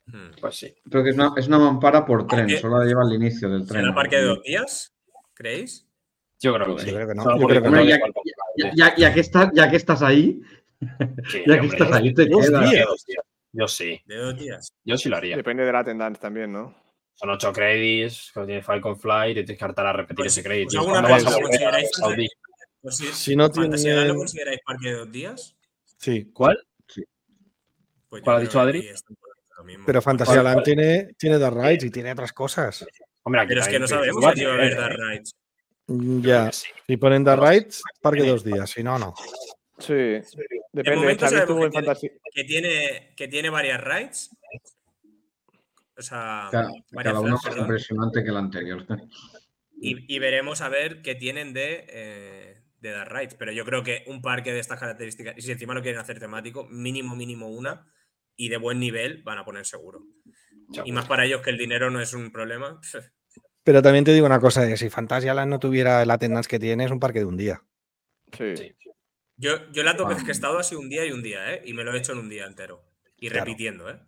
Hmm. 0.06 0.30
Pues 0.40 0.56
sí. 0.56 0.74
Creo 0.90 1.04
que 1.04 1.10
es 1.10 1.16
una, 1.16 1.32
es 1.36 1.46
una 1.48 1.58
mampara 1.58 2.04
por 2.06 2.26
tren, 2.26 2.40
Aunque- 2.40 2.58
solo 2.58 2.78
la 2.78 2.84
lleva 2.86 3.02
al 3.02 3.12
inicio 3.12 3.48
del 3.50 3.66
tren. 3.66 3.82
¿Será 3.82 3.94
parque 3.94 4.16
de 4.16 4.22
dos 4.24 4.42
días? 4.42 4.94
¿Creéis? 5.34 5.86
Yo 6.40 6.54
creo 6.54 6.66
que 6.68 6.72
Yo 6.72 6.78
sí. 6.78 6.94
creo 6.94 7.06
que 7.08 7.14
no, 7.14 7.22
Solo 7.22 7.36
yo 7.36 7.42
porque 7.42 7.52
creo 7.60 7.62
que 7.62 7.68
Hombre, 7.68 7.84
no 7.84 7.88
ya, 7.90 7.96
les 7.96 8.00
falta- 8.02 8.20
ya- 8.56 8.72
ya- 8.74 8.96
ya 8.96 9.14
que 9.14 9.20
estás, 9.20 9.50
ya 9.54 9.70
que 9.70 9.76
estás 9.76 10.02
ahí, 10.02 10.40
Sí, 11.30 11.42
ya 11.46 11.54
que 11.54 11.60
hombre, 11.60 11.66
estás 11.78 11.92
ahí, 11.92 12.14
te 12.14 12.26
dos 12.26 12.46
quedas. 12.46 12.70
días. 12.70 12.86
dos 12.86 13.04
días. 13.06 13.24
Yo 13.52 13.68
sí. 13.68 14.00
De 14.06 14.16
dos 14.16 14.38
días. 14.38 14.72
Yo 14.84 14.96
sí 14.96 15.08
lo 15.08 15.16
haría. 15.16 15.36
Depende 15.36 15.64
de 15.64 15.72
la 15.72 15.80
attendance 15.80 16.20
también, 16.20 16.52
¿no? 16.52 16.74
Son 17.14 17.28
8 17.30 17.52
credits, 17.52 18.30
que 18.32 18.44
tiene 18.46 18.62
Falcon 18.62 18.98
Fly, 18.98 19.34
te 19.34 19.42
tienes 19.44 19.58
que 19.58 19.64
hartar 19.64 19.86
a 19.86 19.92
repetir 19.92 20.16
Pues- 20.16 20.32
ese 20.32 20.42
crédito. 20.42 20.68
pues 20.68 20.78
alguna 20.78 21.00
¿Cuándo 21.00 21.10
vas 21.10 21.24
vez 21.24 21.26
a 21.26 21.30
lo 21.30 21.36
volver 21.36 21.46
a 21.46 21.50
consideráis 21.70 21.90
Saudí? 21.92 22.28
Pues 22.80 22.96
sí, 22.96 23.06
Si 23.12 23.36
no 23.36 23.50
Fantasía 23.50 23.94
tiene- 23.94 24.08
¿lo 24.08 24.14
consideráis 24.16 24.60
parque 24.64 24.88
de 24.88 24.94
dos 24.94 25.12
días? 25.12 25.56
Sí. 25.98 26.30
¿Cuál? 26.32 26.58
Pues 28.08 28.20
yo 28.22 28.24
¿Cuál 28.24 28.36
ha 28.36 28.40
dicho 28.40 28.58
Adri? 28.60 28.88
Pero 29.86 30.00
Fantasyland 30.02 30.54
¿Cuál? 30.54 30.64
tiene, 30.64 31.10
tiene 31.18 31.38
Dark 31.38 31.56
Rides 31.56 31.84
y 31.84 31.90
tiene 31.90 32.12
otras 32.12 32.32
cosas. 32.32 32.86
Hombre, 33.22 33.42
aquí 33.42 33.48
Pero 33.50 33.60
es 33.60 33.68
que 33.68 33.78
no 33.78 33.84
te- 33.84 33.90
sabemos 33.90 34.24
si 34.34 34.44
va 34.44 34.50
a 34.52 34.54
haber 34.54 34.76
Dark 34.76 34.96
Rides. 34.98 35.34
Ya. 36.22 36.50
sí. 36.52 36.68
Si 36.86 36.96
ponen 36.96 37.22
Dark 37.22 37.42
Rides, 37.42 37.82
parque 38.00 38.24
dos 38.24 38.42
días. 38.42 38.70
Si 38.70 38.82
no, 38.82 38.98
no. 38.98 39.14
Sí. 39.78 40.20
De 40.72 40.82
Depende. 40.82 41.00
momento 41.00 41.28
sabemos 41.28 41.42
estuvo 41.42 41.58
que 41.60 41.64
en 41.66 41.70
tiene, 41.72 41.86
fantasía. 41.86 42.10
que, 42.34 42.44
tiene, 42.44 43.14
que 43.16 43.28
tiene 43.28 43.50
varias 43.50 43.80
rides. 43.82 44.30
O 45.96 46.02
sea, 46.02 46.48
Cada, 46.50 46.70
cada 47.02 47.20
uno 47.20 47.38
más 47.44 47.56
impresionante 47.56 48.22
que 48.22 48.30
el 48.30 48.36
anterior. 48.36 48.86
Y, 49.80 50.14
y 50.14 50.18
veremos 50.18 50.60
a 50.60 50.68
ver 50.68 51.02
qué 51.02 51.14
tienen 51.14 51.52
de, 51.52 51.84
eh, 51.88 52.62
de 52.80 52.90
Dark 52.90 53.12
Rides. 53.12 53.34
Pero 53.34 53.52
yo 53.52 53.64
creo 53.64 53.82
que 53.82 54.04
un 54.06 54.22
parque 54.22 54.52
de 54.52 54.60
estas 54.60 54.78
características, 54.78 55.36
y 55.36 55.42
si 55.42 55.52
encima 55.52 55.74
lo 55.74 55.82
quieren 55.82 56.00
hacer 56.00 56.18
temático, 56.18 56.66
mínimo, 56.70 57.16
mínimo 57.16 57.48
una, 57.48 57.86
y 58.36 58.48
de 58.48 58.56
buen 58.56 58.78
nivel, 58.80 59.22
van 59.22 59.38
a 59.38 59.44
poner 59.44 59.66
seguro. 59.66 60.02
Y 60.84 60.92
más 60.92 61.06
para 61.06 61.24
ellos 61.26 61.42
que 61.42 61.50
el 61.50 61.58
dinero 61.58 61.90
no 61.90 62.00
es 62.00 62.14
un 62.14 62.30
problema. 62.30 62.80
Pero 63.64 63.82
también 63.82 64.04
te 64.04 64.14
digo 64.14 64.24
una 64.24 64.40
cosa, 64.40 64.66
eh, 64.70 64.76
si 64.78 64.88
Fantasyland 64.88 65.50
no 65.50 65.58
tuviera 65.58 66.02
el 66.02 66.10
attendance 66.10 66.48
que 66.48 66.58
tiene, 66.58 66.84
es 66.84 66.90
un 66.90 67.00
parque 67.00 67.18
de 67.18 67.26
un 67.26 67.36
día. 67.36 67.62
Sí. 68.32 68.56
Sí. 68.56 68.74
Yo, 69.40 69.70
yo 69.72 69.82
las 69.82 69.96
dos 69.96 70.04
Ah. 70.06 70.10
veces 70.10 70.24
que 70.24 70.30
he 70.30 70.32
estado 70.32 70.58
ha 70.58 70.62
sido 70.62 70.80
un 70.82 70.90
día 70.90 71.06
y 71.06 71.12
un 71.12 71.22
día, 71.22 71.54
¿eh? 71.54 71.62
Y 71.64 71.72
me 71.72 71.82
lo 71.82 71.94
he 71.94 71.98
hecho 71.98 72.12
en 72.12 72.18
un 72.18 72.28
día 72.28 72.44
entero. 72.46 72.82
Y 73.18 73.28
Claro. 73.30 73.46
repitiendo, 73.46 73.88
¿eh? 73.90 73.98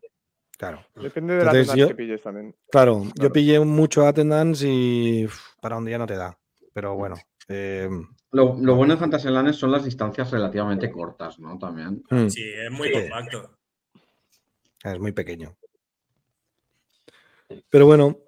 Claro. 0.58 0.84
Depende 0.94 1.34
de 1.34 1.44
la 1.44 1.50
Entonces 1.50 1.70
attendance 1.70 1.80
yo- 1.80 1.88
que 1.88 1.94
pilles 1.94 2.22
también. 2.22 2.54
Claro, 2.70 3.02
yo 3.20 3.32
pillé 3.32 3.58
mucho 3.60 4.06
attendance 4.06 4.66
y 4.68 5.24
uf, 5.24 5.40
para 5.60 5.76
un 5.78 5.84
día 5.86 5.96
no 5.98 6.06
te 6.06 6.16
da. 6.16 6.38
Pero 6.74 6.94
bueno. 6.94 7.16
eh, 7.48 7.88
Lo, 8.30 8.56
lo 8.60 8.76
bueno 8.76 8.94
de 8.94 9.00
Fantasyland 9.00 9.52
son 9.52 9.72
las 9.72 9.84
distancias 9.84 10.30
relativamente 10.30 10.90
cortas, 10.92 11.38
¿no? 11.40 11.58
También. 11.58 12.02
mm, 12.08 12.28
Sí, 12.28 12.42
es 12.44 12.70
muy 12.70 12.88
Sí. 12.88 12.94
compacto. 12.94 13.58
es 14.84 14.98
muy 14.98 15.12
pequeño. 15.12 15.56
Pero 17.70 17.86
bueno, 17.86 18.18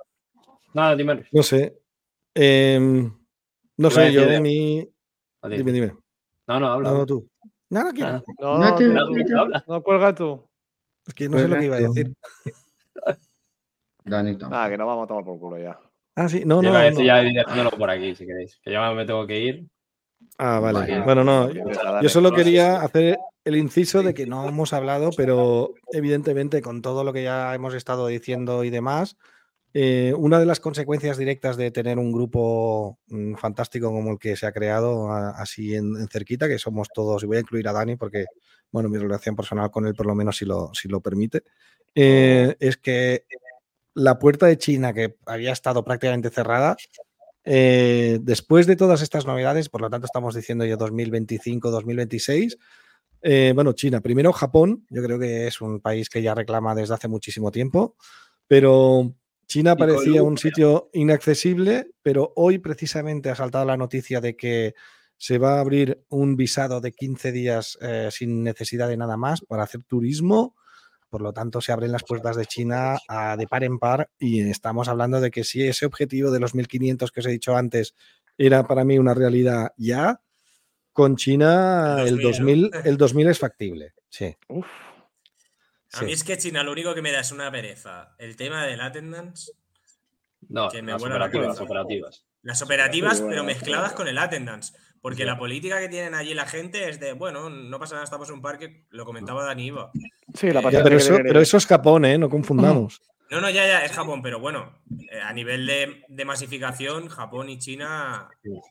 Nada, 0.74 0.94
dime. 0.96 1.24
no 1.32 1.42
sé. 1.42 1.78
Em, 2.34 3.12
no 3.76 3.90
sé, 3.90 4.12
yo 4.12 4.22
decir- 4.22 4.40
mi. 4.40 4.88
A 5.42 5.48
ti. 5.48 5.56
Dime, 5.56 5.72
dime. 5.72 5.96
No, 6.46 6.60
no, 6.60 6.66
habla. 6.68 6.90
No, 6.90 6.98
no, 6.98 7.06
tú. 7.06 7.28
No, 7.70 7.84
no 7.84 7.92
quiero. 7.92 8.08
Ah, 8.10 8.22
No, 8.40 8.58
No 8.58 8.70
no, 8.70 8.74
te- 8.76 8.88
no, 8.88 9.46
no, 9.66 9.82
cuelga 9.82 10.14
tú. 10.14 10.46
Es 11.06 11.14
que 11.14 11.28
no 11.28 11.38
sé 11.38 11.48
lo 11.48 11.58
que 11.58 11.64
iba 11.64 11.76
a 11.76 11.80
decir. 11.80 12.14
Dani 14.04 14.36
tampoco. 14.36 14.60
Ah, 14.60 14.68
que 14.68 14.76
no 14.76 14.86
vamos 14.86 15.04
a 15.04 15.06
tomar 15.08 15.24
por 15.24 15.38
culo 15.38 15.58
ya. 15.58 15.78
Ah, 16.16 16.28
sí, 16.28 16.42
no, 16.44 16.62
Yo 16.62 16.70
no. 16.72 16.78
decir 16.78 16.98
no. 16.98 17.04
ya 17.04 17.16
dejándolo 17.22 17.70
por 17.70 17.90
aquí, 17.90 18.14
si 18.14 18.26
queréis. 18.26 18.60
Que 18.62 18.72
ya 18.72 18.92
me 18.92 19.04
tengo 19.06 19.26
que 19.26 19.38
ir. 19.40 19.66
Ah, 20.38 20.60
vale. 20.60 21.00
Bueno, 21.02 21.24
no. 21.24 21.50
Yo 22.00 22.08
solo 22.08 22.32
quería 22.32 22.80
hacer 22.82 23.18
el 23.44 23.56
inciso 23.56 24.02
de 24.02 24.14
que 24.14 24.26
no 24.26 24.46
hemos 24.48 24.72
hablado, 24.72 25.10
pero 25.16 25.74
evidentemente 25.92 26.62
con 26.62 26.82
todo 26.82 27.04
lo 27.04 27.12
que 27.12 27.22
ya 27.24 27.54
hemos 27.54 27.74
estado 27.74 28.06
diciendo 28.06 28.64
y 28.64 28.70
demás, 28.70 29.16
eh, 29.74 30.14
una 30.16 30.38
de 30.38 30.46
las 30.46 30.60
consecuencias 30.60 31.18
directas 31.18 31.56
de 31.56 31.70
tener 31.72 31.98
un 31.98 32.12
grupo 32.12 32.98
mm, 33.08 33.34
fantástico 33.34 33.90
como 33.90 34.12
el 34.12 34.18
que 34.18 34.36
se 34.36 34.46
ha 34.46 34.52
creado 34.52 35.10
a- 35.10 35.30
así 35.32 35.74
en, 35.74 35.96
en 35.96 36.08
cerquita, 36.08 36.48
que 36.48 36.58
somos 36.58 36.88
todos, 36.94 37.22
y 37.22 37.26
voy 37.26 37.36
a 37.38 37.40
incluir 37.40 37.66
a 37.68 37.72
Dani 37.72 37.96
porque, 37.96 38.24
bueno, 38.70 38.88
mi 38.88 38.98
relación 38.98 39.36
personal 39.36 39.70
con 39.70 39.86
él 39.86 39.94
por 39.94 40.06
lo 40.06 40.14
menos 40.14 40.36
si 40.36 40.44
lo, 40.44 40.72
si 40.74 40.88
lo 40.88 41.00
permite, 41.00 41.42
eh, 41.94 42.56
es 42.60 42.76
que 42.76 43.24
la 43.94 44.18
puerta 44.18 44.46
de 44.46 44.58
China, 44.58 44.92
que 44.94 45.16
había 45.26 45.52
estado 45.52 45.84
prácticamente 45.84 46.30
cerrada, 46.30 46.76
eh, 47.44 48.18
después 48.22 48.66
de 48.66 48.76
todas 48.76 49.02
estas 49.02 49.26
novedades, 49.26 49.68
por 49.68 49.80
lo 49.82 49.90
tanto 49.90 50.06
estamos 50.06 50.34
diciendo 50.34 50.64
yo 50.64 50.76
2025, 50.76 51.70
2026, 51.70 52.56
eh, 53.22 53.52
bueno, 53.54 53.72
China, 53.72 54.00
primero 54.00 54.32
Japón, 54.32 54.86
yo 54.90 55.02
creo 55.02 55.18
que 55.18 55.46
es 55.46 55.60
un 55.60 55.80
país 55.80 56.08
que 56.10 56.22
ya 56.22 56.34
reclama 56.34 56.74
desde 56.74 56.94
hace 56.94 57.08
muchísimo 57.08 57.50
tiempo, 57.50 57.96
pero 58.46 59.14
China 59.46 59.76
parecía 59.76 60.22
un 60.22 60.36
sitio 60.38 60.90
inaccesible, 60.92 61.90
pero 62.02 62.32
hoy 62.36 62.58
precisamente 62.58 63.30
ha 63.30 63.34
saltado 63.34 63.64
la 63.64 63.76
noticia 63.76 64.20
de 64.20 64.36
que 64.36 64.74
se 65.16 65.38
va 65.38 65.56
a 65.56 65.60
abrir 65.60 66.04
un 66.08 66.36
visado 66.36 66.80
de 66.80 66.92
15 66.92 67.30
días 67.32 67.78
eh, 67.80 68.08
sin 68.10 68.42
necesidad 68.42 68.88
de 68.88 68.96
nada 68.96 69.16
más 69.16 69.40
para 69.42 69.62
hacer 69.64 69.82
turismo, 69.84 70.54
Por 71.08 71.22
lo 71.22 71.32
tanto, 71.32 71.60
se 71.60 71.70
abren 71.70 71.92
las 71.92 72.02
puertas 72.02 72.34
de 72.34 72.44
China 72.44 72.96
a- 73.06 73.36
de 73.36 73.46
par 73.46 73.62
en 73.62 73.78
par 73.78 74.10
y 74.18 74.40
estamos 74.40 74.88
hablando 74.88 75.20
de 75.20 75.30
que 75.30 75.44
si 75.44 75.62
ese 75.62 75.86
objetivo 75.86 76.32
de 76.32 76.40
los 76.40 76.56
1.500 76.56 77.12
que 77.12 77.20
os 77.20 77.26
he 77.26 77.30
dicho 77.30 77.54
antes 77.56 77.94
era 78.36 78.66
para 78.66 78.82
mí 78.84 78.98
una 78.98 79.14
realidad 79.14 79.68
ya, 79.76 80.20
con 80.92 81.14
China 81.14 81.98
El 82.00 82.08
el 82.08 82.20
2000, 82.20 82.62
2000, 82.70 82.86
el 82.88 82.96
2000 82.96 83.28
es 83.28 83.38
factible. 83.38 83.92
Sí. 84.08 84.34
Uf, 84.48 84.66
A 85.94 86.00
sí. 86.00 86.04
mí 86.06 86.12
es 86.12 86.24
que 86.24 86.36
China 86.36 86.62
lo 86.62 86.72
único 86.72 86.94
que 86.94 87.02
me 87.02 87.12
da 87.12 87.20
es 87.20 87.32
una 87.32 87.50
pereza. 87.50 88.14
El 88.18 88.36
tema 88.36 88.64
del 88.66 88.80
attendance, 88.80 89.52
No, 90.48 90.68
Que 90.68 90.82
me 90.82 90.92
las 90.92 91.02
operativas, 91.02 91.48
las 92.42 92.62
operativas. 92.62 93.18
las 93.18 93.22
pero 93.22 93.44
mezcladas 93.44 93.92
con 93.92 94.08
el 94.08 94.18
attendance. 94.18 94.74
Porque 95.00 95.24
la 95.24 95.38
política 95.38 95.78
que 95.80 95.88
tienen 95.88 96.14
allí 96.14 96.32
la 96.34 96.46
gente 96.46 96.88
es 96.88 96.98
de, 96.98 97.12
bueno, 97.12 97.50
no 97.50 97.78
pasa 97.78 97.94
nada, 97.94 98.04
estamos 98.04 98.28
en 98.28 98.36
un 98.36 98.42
parque, 98.42 98.86
lo 98.90 99.04
comentaba 99.04 99.44
Dani 99.44 99.66
Iva. 99.66 99.90
sí, 100.32 100.50
la 100.50 100.62
paciencia 100.62 100.82
pero, 100.84 100.96
eso, 100.96 101.16
pero 101.22 101.40
eso 101.40 101.56
es 101.58 101.66
Japón, 101.66 102.04
¿eh? 102.06 102.16
No 102.18 102.28
confundamos. 102.28 103.00
No, 103.34 103.40
no, 103.40 103.50
ya, 103.50 103.66
ya, 103.66 103.84
es 103.84 103.90
Japón, 103.90 104.22
pero 104.22 104.38
bueno, 104.38 104.78
eh, 105.10 105.18
a 105.20 105.32
nivel 105.32 105.66
de, 105.66 106.04
de 106.08 106.24
masificación, 106.24 107.08
Japón 107.08 107.50
y 107.50 107.58
China, 107.58 108.28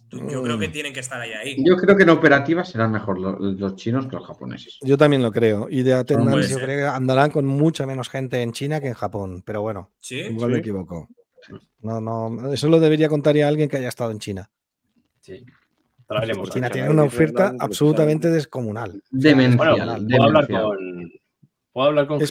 tú- 0.08 0.26
yo 0.30 0.42
creo 0.42 0.58
que 0.58 0.70
tienen 0.70 0.94
que 0.94 1.02
estar 1.02 1.20
ahí. 1.20 1.34
ahí. 1.34 1.56
Yo 1.66 1.76
creo 1.76 1.98
que 1.98 2.04
en 2.04 2.10
operativa 2.12 2.64
serán 2.64 2.94
mejor 2.94 3.20
lo- 3.20 3.38
los 3.38 3.76
chinos 3.76 4.08
que 4.08 4.16
los 4.16 4.26
japoneses. 4.26 4.78
Yo 4.82 4.98
también 4.98 5.22
lo 5.22 5.34
creo. 5.34 5.68
Y 5.70 5.84
de 5.84 5.94
attendance 5.96 6.32
Puede 6.32 6.50
yo 6.50 6.56
creo 6.58 6.78
que 6.80 6.86
andarán 6.96 7.30
con 7.32 7.46
mucha 7.46 7.86
menos 7.86 8.08
gente 8.10 8.42
en 8.42 8.54
China 8.54 8.80
que 8.80 8.88
en 8.88 8.94
Japón. 8.94 9.44
Pero 9.46 9.62
bueno, 9.62 9.92
¿Sí? 10.00 10.20
igual 10.20 10.52
me 10.52 10.60
equivoco. 10.60 11.10
No, 11.82 12.00
no, 12.00 12.54
eso 12.54 12.70
lo 12.70 12.80
debería 12.80 13.10
contar 13.10 13.36
ya 13.36 13.50
alguien 13.50 13.68
que 13.68 13.76
haya 13.76 13.90
estado 13.90 14.12
en 14.12 14.20
China. 14.20 14.50
Sí. 15.20 15.44
Traeremos 16.08 16.50
China 16.52 16.70
tiene 16.70 16.90
una 16.90 17.04
oferta 17.04 17.54
absolutamente 17.60 18.30
descomunal. 18.30 19.02
Demencial. 19.12 19.58
Bueno, 19.58 20.08
puedo 20.08 20.24
hablar 20.24 20.48
con. 20.48 21.12
Puedo 21.74 21.88
hablar 21.88 22.08
con 22.08 22.22
Es-. 22.22 22.30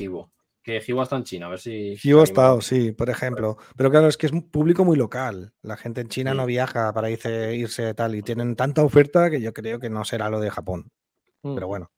Que 0.63 0.81
Gibo 0.81 1.03
está 1.03 1.17
en 1.17 1.25
China, 1.25 1.47
a 1.47 1.51
ver 1.51 1.59
si. 1.59 1.97
Anima. 2.05 2.23
estado, 2.23 2.61
sí, 2.61 2.93
por 2.93 3.11
ejemplo. 3.11 3.57
Pero 3.77 3.91
claro, 3.91 4.07
es 4.07 4.17
que 4.17 4.27
es 4.27 4.33
un 4.33 4.49
público 4.49 4.85
muy 4.85 4.97
local. 4.97 5.53
La 5.63 5.77
gente 5.77 6.01
en 6.03 6.09
China 6.09 6.31
Sí. 6.33 6.37
no 6.37 6.47
viaja 6.47 6.93
para 6.93 7.11
irse, 7.11 7.55
irse 7.57 7.95
tal 7.95 8.15
y 8.15 8.23
tienen 8.23 8.55
tanta 8.55 8.83
oferta 8.85 9.29
que 9.29 9.41
yo 9.41 9.53
creo 9.53 9.81
que 9.81 9.91
no 9.91 10.05
será 10.05 10.31
lo 10.31 10.39
de 10.41 10.51
Japón. 10.51 10.91
Mm. 11.43 11.55
Pero 11.55 11.67
bueno, 11.67 11.91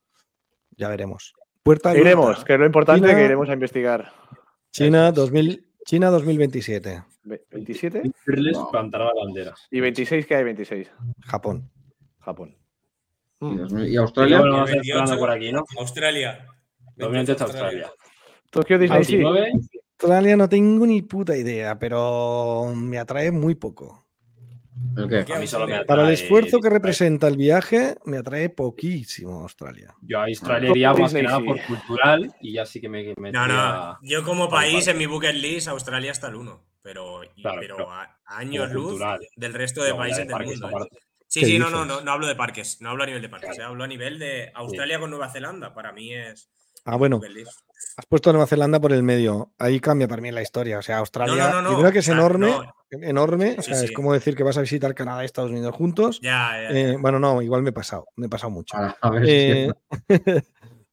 ya 0.76 0.89
veremos. 0.89 1.34
Puerta. 1.62 1.94
Iremos, 1.97 2.43
que 2.44 2.55
es 2.55 2.59
lo 2.59 2.67
importante 2.67 3.07
China- 3.07 3.18
que 3.18 3.25
iremos 3.26 3.49
a 3.49 3.52
investigar. 3.52 4.12
China, 4.73 5.12
2000, 5.12 5.70
China 5.84 6.10
2027. 6.10 7.05
Ve- 7.25 7.44
27 7.51 8.02
Irles 8.26 8.57
No. 8.57 8.70
plantar 8.70 9.02
la 9.02 9.12
bandera. 9.15 9.55
y 9.70 9.81
26, 9.81 10.26
que 10.26 10.34
hay 10.36 10.44
26. 10.44 10.91
Japón. 11.20 11.70
Japón. 12.20 12.57
Y 13.41 13.44
mil- 13.47 13.89
¿Y 13.89 13.93
Y 13.93 13.97
Australia? 13.97 14.39
luego 14.39 14.52
vamos 14.55 14.68
a 14.70 14.73
ir 14.73 14.76
28. 14.78 14.99
esperando 14.99 15.20
por 15.20 15.31
aquí, 15.31 15.52
¿no? 15.52 15.65
Australia. 15.78 16.47
2028 16.97 17.44
Australia. 17.44 17.93
Tokio 18.55 18.78
Disney 18.78 19.05
sí. 19.05 19.16
29, 19.16 19.52
Australia 20.00 20.36
no 20.36 20.49
tengo 20.49 20.86
ni 20.86 21.02
puta 21.02 21.36
idea, 21.36 21.78
pero 21.78 22.73
me 22.74 22.99
atrae 22.99 23.31
muy 23.31 23.55
poco. 23.55 24.07
¿El 24.97 25.08
qué? 25.08 25.24
¿Qué? 25.24 25.34
a 25.34 25.39
mí 25.39 25.47
solo 25.47 25.66
me 25.66 25.84
Para 25.84 26.07
el 26.07 26.15
esfuerzo 26.15 26.60
que 26.60 26.70
representa 26.70 27.26
el 27.28 27.36
viaje, 27.36 27.97
me 28.05 28.18
atrae 28.18 28.49
poquísimo 28.49 29.41
Australia. 29.42 29.94
Yo 30.02 30.20
a 30.20 30.24
Australia 30.26 30.70
iría 30.70 30.92
más 30.92 31.12
que 31.12 31.23
nada 31.23 31.41
por 31.41 31.60
cultural 31.66 32.34
y 32.41 32.52
ya 32.52 32.65
sí 32.65 32.81
que 32.81 32.89
me. 32.89 33.12
me 33.18 33.33
No, 33.33 33.47
no. 33.47 33.99
Yo 34.02 34.23
como 34.24 34.49
país 34.49 34.86
en 34.86 34.99
mi 34.99 35.07
bucket 35.07 35.34
list, 35.34 35.68
Australia 35.68 36.12
está 36.12 36.28
el 36.28 36.36
1. 36.36 36.62
Pero, 36.83 37.24
y- 37.24 37.41
Claro, 37.42 37.60
pero 37.60 37.76
pero 37.76 37.91
a 37.91 38.18
años 38.26 38.70
luz 38.70 38.91
cultural. 38.91 39.20
del 39.36 39.55
resto 39.55 39.83
de 39.83 39.94
países 39.94 40.28
del 40.28 40.47
mundo. 40.47 40.68
¿eh? 40.68 40.89
Sí, 41.26 41.41
¿Qué 41.41 41.47
sí, 41.47 41.58
no, 41.58 41.70
no, 41.70 41.84
no, 41.86 42.02
no 42.02 42.12
hablo 42.12 42.26
de 42.26 42.36
parques. 42.36 42.81
No 42.83 42.91
hablo 42.91 43.05
a 43.05 43.07
nivel 43.07 43.23
de 43.23 43.28
parques. 43.31 43.58
eh, 43.58 43.62
Hablo 43.62 43.84
a 43.84 43.86
nivel 43.89 44.18
de 44.18 44.52
Australia 44.55 45.00
con 45.00 45.10
Nueva 45.10 45.31
Zelanda. 45.31 45.73
Para 45.73 45.92
mí 45.92 46.12
es. 46.12 46.50
Ah, 46.84 46.97
bueno, 46.97 47.16
bucket 47.16 47.33
list. 47.33 47.60
Has 47.97 48.07
puesto 48.07 48.33
Nueva 48.33 48.47
Zelanda 48.47 48.81
por 48.81 48.93
el 48.93 49.03
medio. 49.03 49.53
Ahí 49.59 49.81
cambia 49.81 50.09
para 50.09 50.20
mí 50.23 50.31
la 50.31 50.43
historia. 50.43 50.78
O 50.78 50.83
sea, 50.83 50.99
Australia, 50.99 51.35
No, 51.49 51.51
no, 51.51 51.55
no, 51.55 51.62
no. 51.62 51.69
primero 51.77 51.93
que 51.93 51.99
es 52.01 52.09
enorme, 52.09 52.49
no. 52.51 52.75
enorme. 53.03 53.57
o 53.59 53.62
Sí, 53.62 53.75
sea, 53.75 53.85
es 53.85 53.93
como 53.93 54.12
decir 54.12 54.36
que 54.36 54.43
vas 54.43 54.57
a 54.59 54.62
visitar 54.62 54.94
Canadá 54.94 55.23
y 55.23 55.27
Estados 55.27 55.51
Unidos 55.51 55.75
juntos. 55.75 56.20
Ya, 56.23 56.53
ya, 56.62 56.73
ya. 56.73 56.78
Eh, 56.78 56.97
bueno, 56.99 57.19
no, 57.19 57.41
igual 57.43 57.62
me 57.62 57.70
he 57.70 57.73
pasado, 57.73 58.07
me 58.17 58.27
he 58.27 58.28
pasado 58.28 58.51
mucho. 58.51 58.77
A, 58.77 58.97
a 59.01 59.11
ver 59.11 59.23
Eh, 59.27 59.73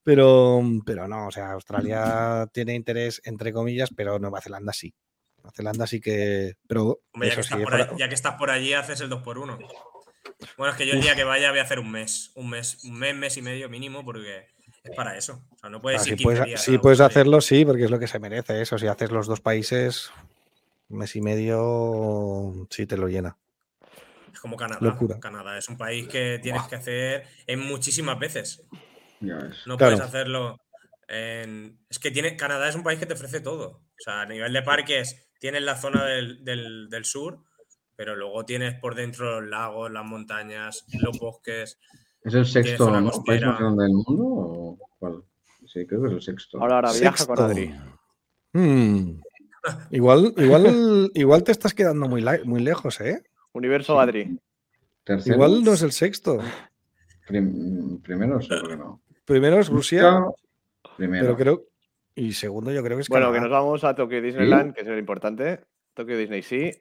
pero, 0.03 0.61
pero 0.85 1.07
no, 1.07 1.27
o 1.27 1.31
sea, 1.31 1.51
Australia 1.51 2.47
tiene 2.53 2.75
interés, 2.75 3.21
entre 3.25 3.53
comillas, 3.53 3.89
pero 3.95 4.19
Nueva 4.19 4.41
Zelanda 4.41 4.73
sí. 4.73 4.93
Nueva 5.37 5.51
Zelanda 5.55 5.87
sí 5.87 5.99
que. 5.99 6.53
Pero 6.67 7.01
Hombre, 7.13 7.29
ya, 7.29 7.35
que 7.35 7.43
sí, 7.43 7.55
por 7.55 7.97
ya 7.97 8.07
que 8.09 8.15
estás 8.15 8.35
por 8.35 8.49
allí, 8.51 8.73
haces 8.73 9.01
el 9.01 9.09
2x1. 9.09 9.57
Bueno, 10.57 10.71
es 10.71 10.77
que 10.77 10.87
yo 10.87 10.93
el 10.93 11.01
día 11.01 11.15
que 11.15 11.23
vaya 11.23 11.49
voy 11.51 11.59
a 11.59 11.63
hacer 11.63 11.79
un 11.79 11.91
mes. 11.91 12.31
Un 12.35 12.49
mes, 12.49 12.83
un 12.83 12.97
mes, 12.97 13.15
mes 13.15 13.37
y 13.37 13.41
medio 13.41 13.69
mínimo, 13.69 14.03
porque 14.05 14.47
es 14.83 14.95
para 14.95 15.17
eso. 15.17 15.43
O 15.51 15.57
sea, 15.57 15.69
no 15.69 15.81
puedes 15.81 16.03
si 16.03 16.09
15 16.11 16.23
puedes, 16.23 16.45
días 16.45 16.63
si 16.63 16.75
a 16.75 16.79
puedes 16.81 16.99
Australia. 16.99 17.21
hacerlo, 17.21 17.41
sí, 17.41 17.65
porque 17.65 17.83
es 17.85 17.91
lo 17.91 17.99
que 17.99 18.07
se 18.07 18.19
merece 18.19 18.61
eso. 18.61 18.77
Si 18.77 18.87
haces 18.87 19.11
los 19.11 19.27
dos 19.27 19.41
países, 19.41 20.11
un 20.89 20.97
mes 20.99 21.15
y 21.15 21.21
medio, 21.21 22.67
sí 22.69 22.85
te 22.85 22.97
lo 22.97 23.07
llena. 23.07 23.37
Es 24.33 24.39
como 24.39 24.55
Canadá. 24.57 24.79
Locura. 24.81 25.19
Canadá 25.19 25.57
es 25.57 25.67
un 25.69 25.77
país 25.77 26.07
que 26.07 26.39
tienes 26.41 26.63
que 26.63 26.75
hacer 26.75 27.27
en 27.47 27.59
muchísimas 27.59 28.17
veces. 28.19 28.63
No 29.19 29.77
Claro. 29.77 29.77
puedes 29.77 29.99
hacerlo 30.01 30.59
en... 31.07 31.77
Es 31.89 31.99
que 31.99 32.09
tiene... 32.11 32.35
Canadá 32.35 32.67
es 32.69 32.75
un 32.75 32.83
país 32.83 32.97
que 32.99 33.05
te 33.05 33.13
ofrece 33.13 33.39
todo. 33.41 33.67
O 33.69 34.03
sea, 34.03 34.21
a 34.21 34.25
nivel 34.25 34.51
de 34.53 34.63
parques 34.63 35.27
tienes 35.39 35.61
la 35.61 35.75
zona 35.75 36.05
del, 36.05 36.43
del- 36.43 36.89
del 36.89 37.05
sur, 37.05 37.39
pero 37.95 38.15
luego 38.15 38.45
tienes 38.45 38.73
por 38.79 38.95
dentro 38.95 39.41
los 39.41 39.49
lagos, 39.49 39.91
las 39.91 40.05
montañas, 40.05 40.85
los 41.01 41.19
bosques. 41.19 41.77
¿Es 42.23 42.33
el 42.33 42.45
sexto 42.45 42.85
país 43.25 43.41
más 43.43 43.59
grande 43.59 43.83
del 43.83 43.93
mundo? 43.93 44.23
¿O 44.25 44.77
cuál? 44.99 45.23
Sí, 45.65 45.85
creo 45.87 46.01
que 46.01 46.07
es 46.09 46.13
el 46.13 46.21
sexto. 46.21 46.59
Ahora, 46.61 46.75
ahora 46.75 46.91
viaja 46.93 47.25
con 47.25 47.37
Sexto. 47.37 47.43
Adri. 47.43 47.75
Hmm. 48.53 49.21
Igual, 49.91 50.33
igual, 50.37 51.11
igual 51.13 51.43
te 51.43 51.51
estás 51.51 51.73
quedando 51.75 52.07
muy, 52.07 52.25
muy 52.45 52.61
lejos, 52.61 52.99
¿eh? 52.99 53.21
Universo 53.53 53.99
Adri. 53.99 54.39
Tercero. 55.03 55.35
Igual 55.35 55.63
no 55.63 55.73
es 55.73 55.81
el 55.83 55.91
sexto. 55.91 56.39
Prim- 57.27 58.01
primero, 58.01 58.41
seguro 58.41 58.67
que 58.69 58.77
no. 58.77 59.01
Primero 59.23 59.59
es 59.59 59.69
Rusia, 59.69 60.19
Primero. 60.97 61.25
pero 61.25 61.37
creo. 61.37 61.63
Y 62.15 62.33
segundo, 62.33 62.71
yo 62.71 62.83
creo 62.83 62.97
que 62.97 63.03
es 63.03 63.09
Bueno, 63.09 63.27
Canadá. 63.27 63.37
que 63.37 63.49
nos 63.49 63.51
vamos 63.51 63.83
a 63.83 63.93
Tokio 63.95 64.21
Disneyland, 64.21 64.73
que 64.73 64.81
es 64.81 64.87
lo 64.87 64.97
importante. 64.97 65.61
Tokio 65.93 66.17
Disney 66.17 66.41
sí. 66.41 66.71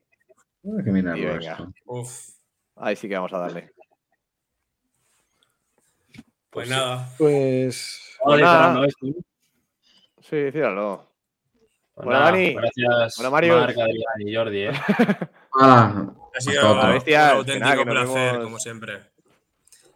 Hay 0.64 0.84
que 0.84 0.90
mirarlo 0.90 1.22
Y 1.22 1.26
venga. 1.26 1.52
esto. 1.52 1.72
Uf. 1.84 2.28
Ahí 2.76 2.96
sí 2.96 3.08
que 3.08 3.14
vamos 3.14 3.32
a 3.34 3.38
darle. 3.40 3.72
Pues 6.50 6.68
nada. 6.68 7.08
Pues. 7.18 8.16
Vale, 8.24 8.42
nada. 8.42 8.58
cerrando 8.58 8.84
esto. 8.84 9.06
Sí. 10.20 10.50
Pues 11.94 12.06
Bueno, 12.06 12.20
nada, 12.20 12.30
Dani. 12.32 12.54
Gracias, 12.54 13.14
Bueno, 13.16 13.30
Mario. 13.30 13.56
Marc, 13.58 13.78
Adrián 13.78 14.20
y 14.20 14.34
Jordi. 14.34 14.58
¿eh? 14.62 14.72
Ah, 15.52 16.06
Ha 16.36 16.40
sido 16.40 16.72
un 16.72 16.78
auténtico 16.78 17.64
nada, 17.84 17.84
placer, 17.84 18.32
vemos- 18.32 18.44
como 18.44 18.58
siempre. 18.60 19.00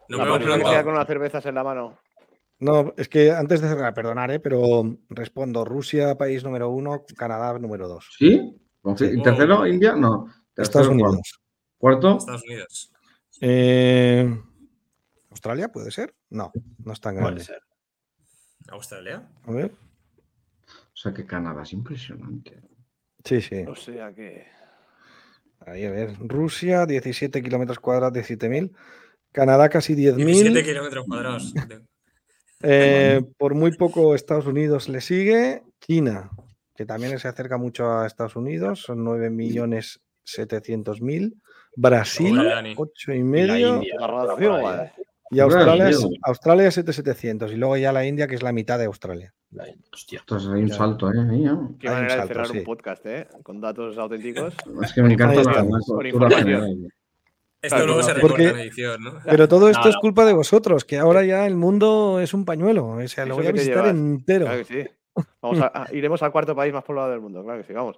Nos 0.08 0.18
La 0.18 0.24
vemos 0.24 0.39
pronto. 0.42 0.84
con 0.84 0.94
unas 0.94 1.07
cervezas 1.07 1.47
en 1.47 1.55
la 1.55 1.62
mano. 1.65 1.99
No, 2.58 2.92
es 2.97 3.08
que 3.08 3.31
antes 3.31 3.60
de 3.60 3.68
cerrar, 3.68 3.94
perdonar, 3.94 4.31
¿eh? 4.33 4.41
pero 4.41 4.83
respondo: 5.10 5.65
Rusia, 5.65 6.16
país 6.18 6.42
número 6.42 6.70
uno, 6.70 7.05
Canadá, 7.16 7.57
número 7.58 7.86
dos. 7.89 8.15
¿Sí? 8.18 8.52
Sí. 8.97 9.10
¿Y 9.16 9.23
tercero, 9.23 9.65
India? 9.66 9.94
No. 9.94 10.26
Estados 10.57 10.89
Unidos. 10.89 11.20
Cuarto, 11.78 12.16
Estados 12.18 12.42
Unidos. 12.44 12.92
Eh, 13.41 14.36
¿Australia 15.31 15.68
puede 15.70 15.91
ser? 15.92 16.15
No, 16.34 16.52
no 16.84 16.92
es 16.92 17.00
tan 17.00 17.14
Puede 17.14 17.24
grande. 17.26 17.44
ser. 17.44 17.62
Australia. 18.68 19.26
A 19.44 19.52
ver. 19.52 19.70
o 19.72 20.96
sea 20.96 21.14
que 21.14 21.24
Canadá 21.24 21.62
es 21.62 21.72
impresionante. 21.72 22.60
Sí, 23.24 23.40
sí. 23.40 23.64
O 23.68 23.76
sea 23.76 24.12
que. 24.12 24.46
Ahí, 25.60 25.84
a 25.84 25.90
ver. 25.90 26.14
Rusia, 26.18 26.84
17 26.86 27.42
kilómetros 27.42 27.78
cuadrados, 27.78 28.12
17.000. 28.18 28.72
Canadá, 29.32 29.68
casi 29.68 29.94
17 29.94 30.50
10.000. 30.50 30.64
kilómetros 30.64 31.06
cuadrados. 31.06 31.54
Eh, 32.66 33.20
por 33.36 33.54
muy 33.54 33.76
poco 33.76 34.14
Estados 34.14 34.46
Unidos 34.46 34.88
le 34.88 35.02
sigue. 35.02 35.62
China, 35.80 36.30
que 36.74 36.86
también 36.86 37.18
se 37.18 37.28
acerca 37.28 37.58
mucho 37.58 37.92
a 37.92 38.06
Estados 38.06 38.36
Unidos, 38.36 38.80
son 38.80 39.04
9.700.000. 39.04 41.34
Brasil, 41.76 42.34
Joder, 42.36 42.54
Dani. 42.54 42.72
8 42.74 43.12
y 43.12 43.16
Y 43.16 43.18
la 43.18 43.24
medio. 43.24 43.74
India. 43.76 43.96
La 44.00 44.06
por 44.06 44.14
ahí. 45.34 45.48
Y 45.48 45.54
Australia, 45.54 45.88
es. 45.88 46.06
Australia 46.22 46.68
7.700. 46.68 47.52
Y 47.52 47.56
luego 47.56 47.76
ya 47.76 47.92
la 47.92 48.04
India, 48.06 48.26
que 48.26 48.34
es 48.34 48.42
la 48.42 48.52
mitad 48.52 48.78
de 48.78 48.86
Australia. 48.86 49.32
Hostia. 49.92 50.18
Esto 50.20 50.36
es 50.36 50.46
ahí 50.46 50.62
un 50.62 50.68
Ya. 50.68 50.74
salto, 50.74 51.10
¿eh? 51.12 51.14
Mía. 51.24 51.58
Qué 51.78 51.88
Hay 51.88 51.94
un 51.94 52.00
manera 52.02 52.22
de 52.22 52.28
cerrar 52.28 52.46
sí. 52.48 52.58
un 52.58 52.64
podcast, 52.64 53.06
¿eh? 53.06 53.28
Con 53.42 53.60
datos 53.60 53.96
auténticos. 53.98 54.54
Es 54.82 54.92
que 54.92 55.02
me 55.02 55.12
encanta 55.12 55.40
Ahí 55.40 55.44
la, 55.46 55.54
con 55.60 55.68
cultura 55.80 56.08
información. 56.08 56.88
Esto 57.62 57.76
Claro, 57.76 57.86
luego 57.86 58.00
no, 58.02 58.06
se 58.06 58.14
porque- 58.20 58.36
recorta 58.42 58.60
en 58.60 58.66
edición, 58.68 59.02
¿no? 59.04 59.12
Pero 59.24 59.48
todo 59.48 59.68
esto 59.70 59.84
No, 59.84 59.88
es 59.88 59.94
no. 59.94 60.00
culpa 60.02 60.24
de 60.26 60.32
vosotros, 60.34 60.84
que 60.84 60.98
ahora 60.98 61.24
ya 61.24 61.46
el 61.46 61.56
mundo 61.56 62.20
es 62.20 62.34
un 62.34 62.44
pañuelo. 62.44 62.88
O 62.88 63.08
sea, 63.08 63.24
lo 63.24 63.36
voy 63.36 63.46
a 63.46 63.52
visitar 63.52 63.86
entero. 63.86 64.44
Claro 64.46 64.66
que 64.66 64.84
sí. 64.84 64.90
Vamos 65.40 65.60
a, 65.60 65.66
a- 65.84 65.94
iremos 65.94 66.22
al 66.22 66.30
cuarto 66.32 66.54
país 66.56 66.74
más 66.74 66.84
poblado 66.84 67.10
del 67.12 67.20
mundo, 67.20 67.42
claro 67.42 67.60
que 67.62 67.66
sí, 67.66 67.72
vamos. 67.72 67.96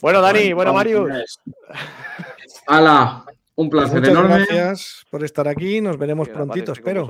Bueno, 0.00 0.20
Dani, 0.22 0.52
bueno, 0.52 0.72
Marius. 0.72 1.40
¡Hala! 2.66 3.24
Un 3.58 3.68
placer 3.68 3.98
Muchas 3.98 4.10
enorme. 4.12 4.36
gracias 4.36 5.04
por 5.10 5.24
estar 5.24 5.48
aquí. 5.48 5.80
Nos 5.80 5.98
veremos 5.98 6.28
que 6.28 6.34
prontito, 6.34 6.70
espero. 6.70 7.08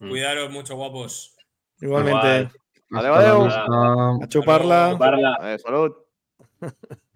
Mm. 0.00 0.08
Cuidaros 0.08 0.50
mucho, 0.50 0.74
guapos. 0.74 1.36
Igualmente. 1.80 2.50
Vale, 2.90 3.08
vale. 3.08 3.26
A 3.28 4.26
chuparla. 4.26 4.90
Chuparla. 4.94 5.38
Eh, 5.42 5.58
salud. 5.60 5.92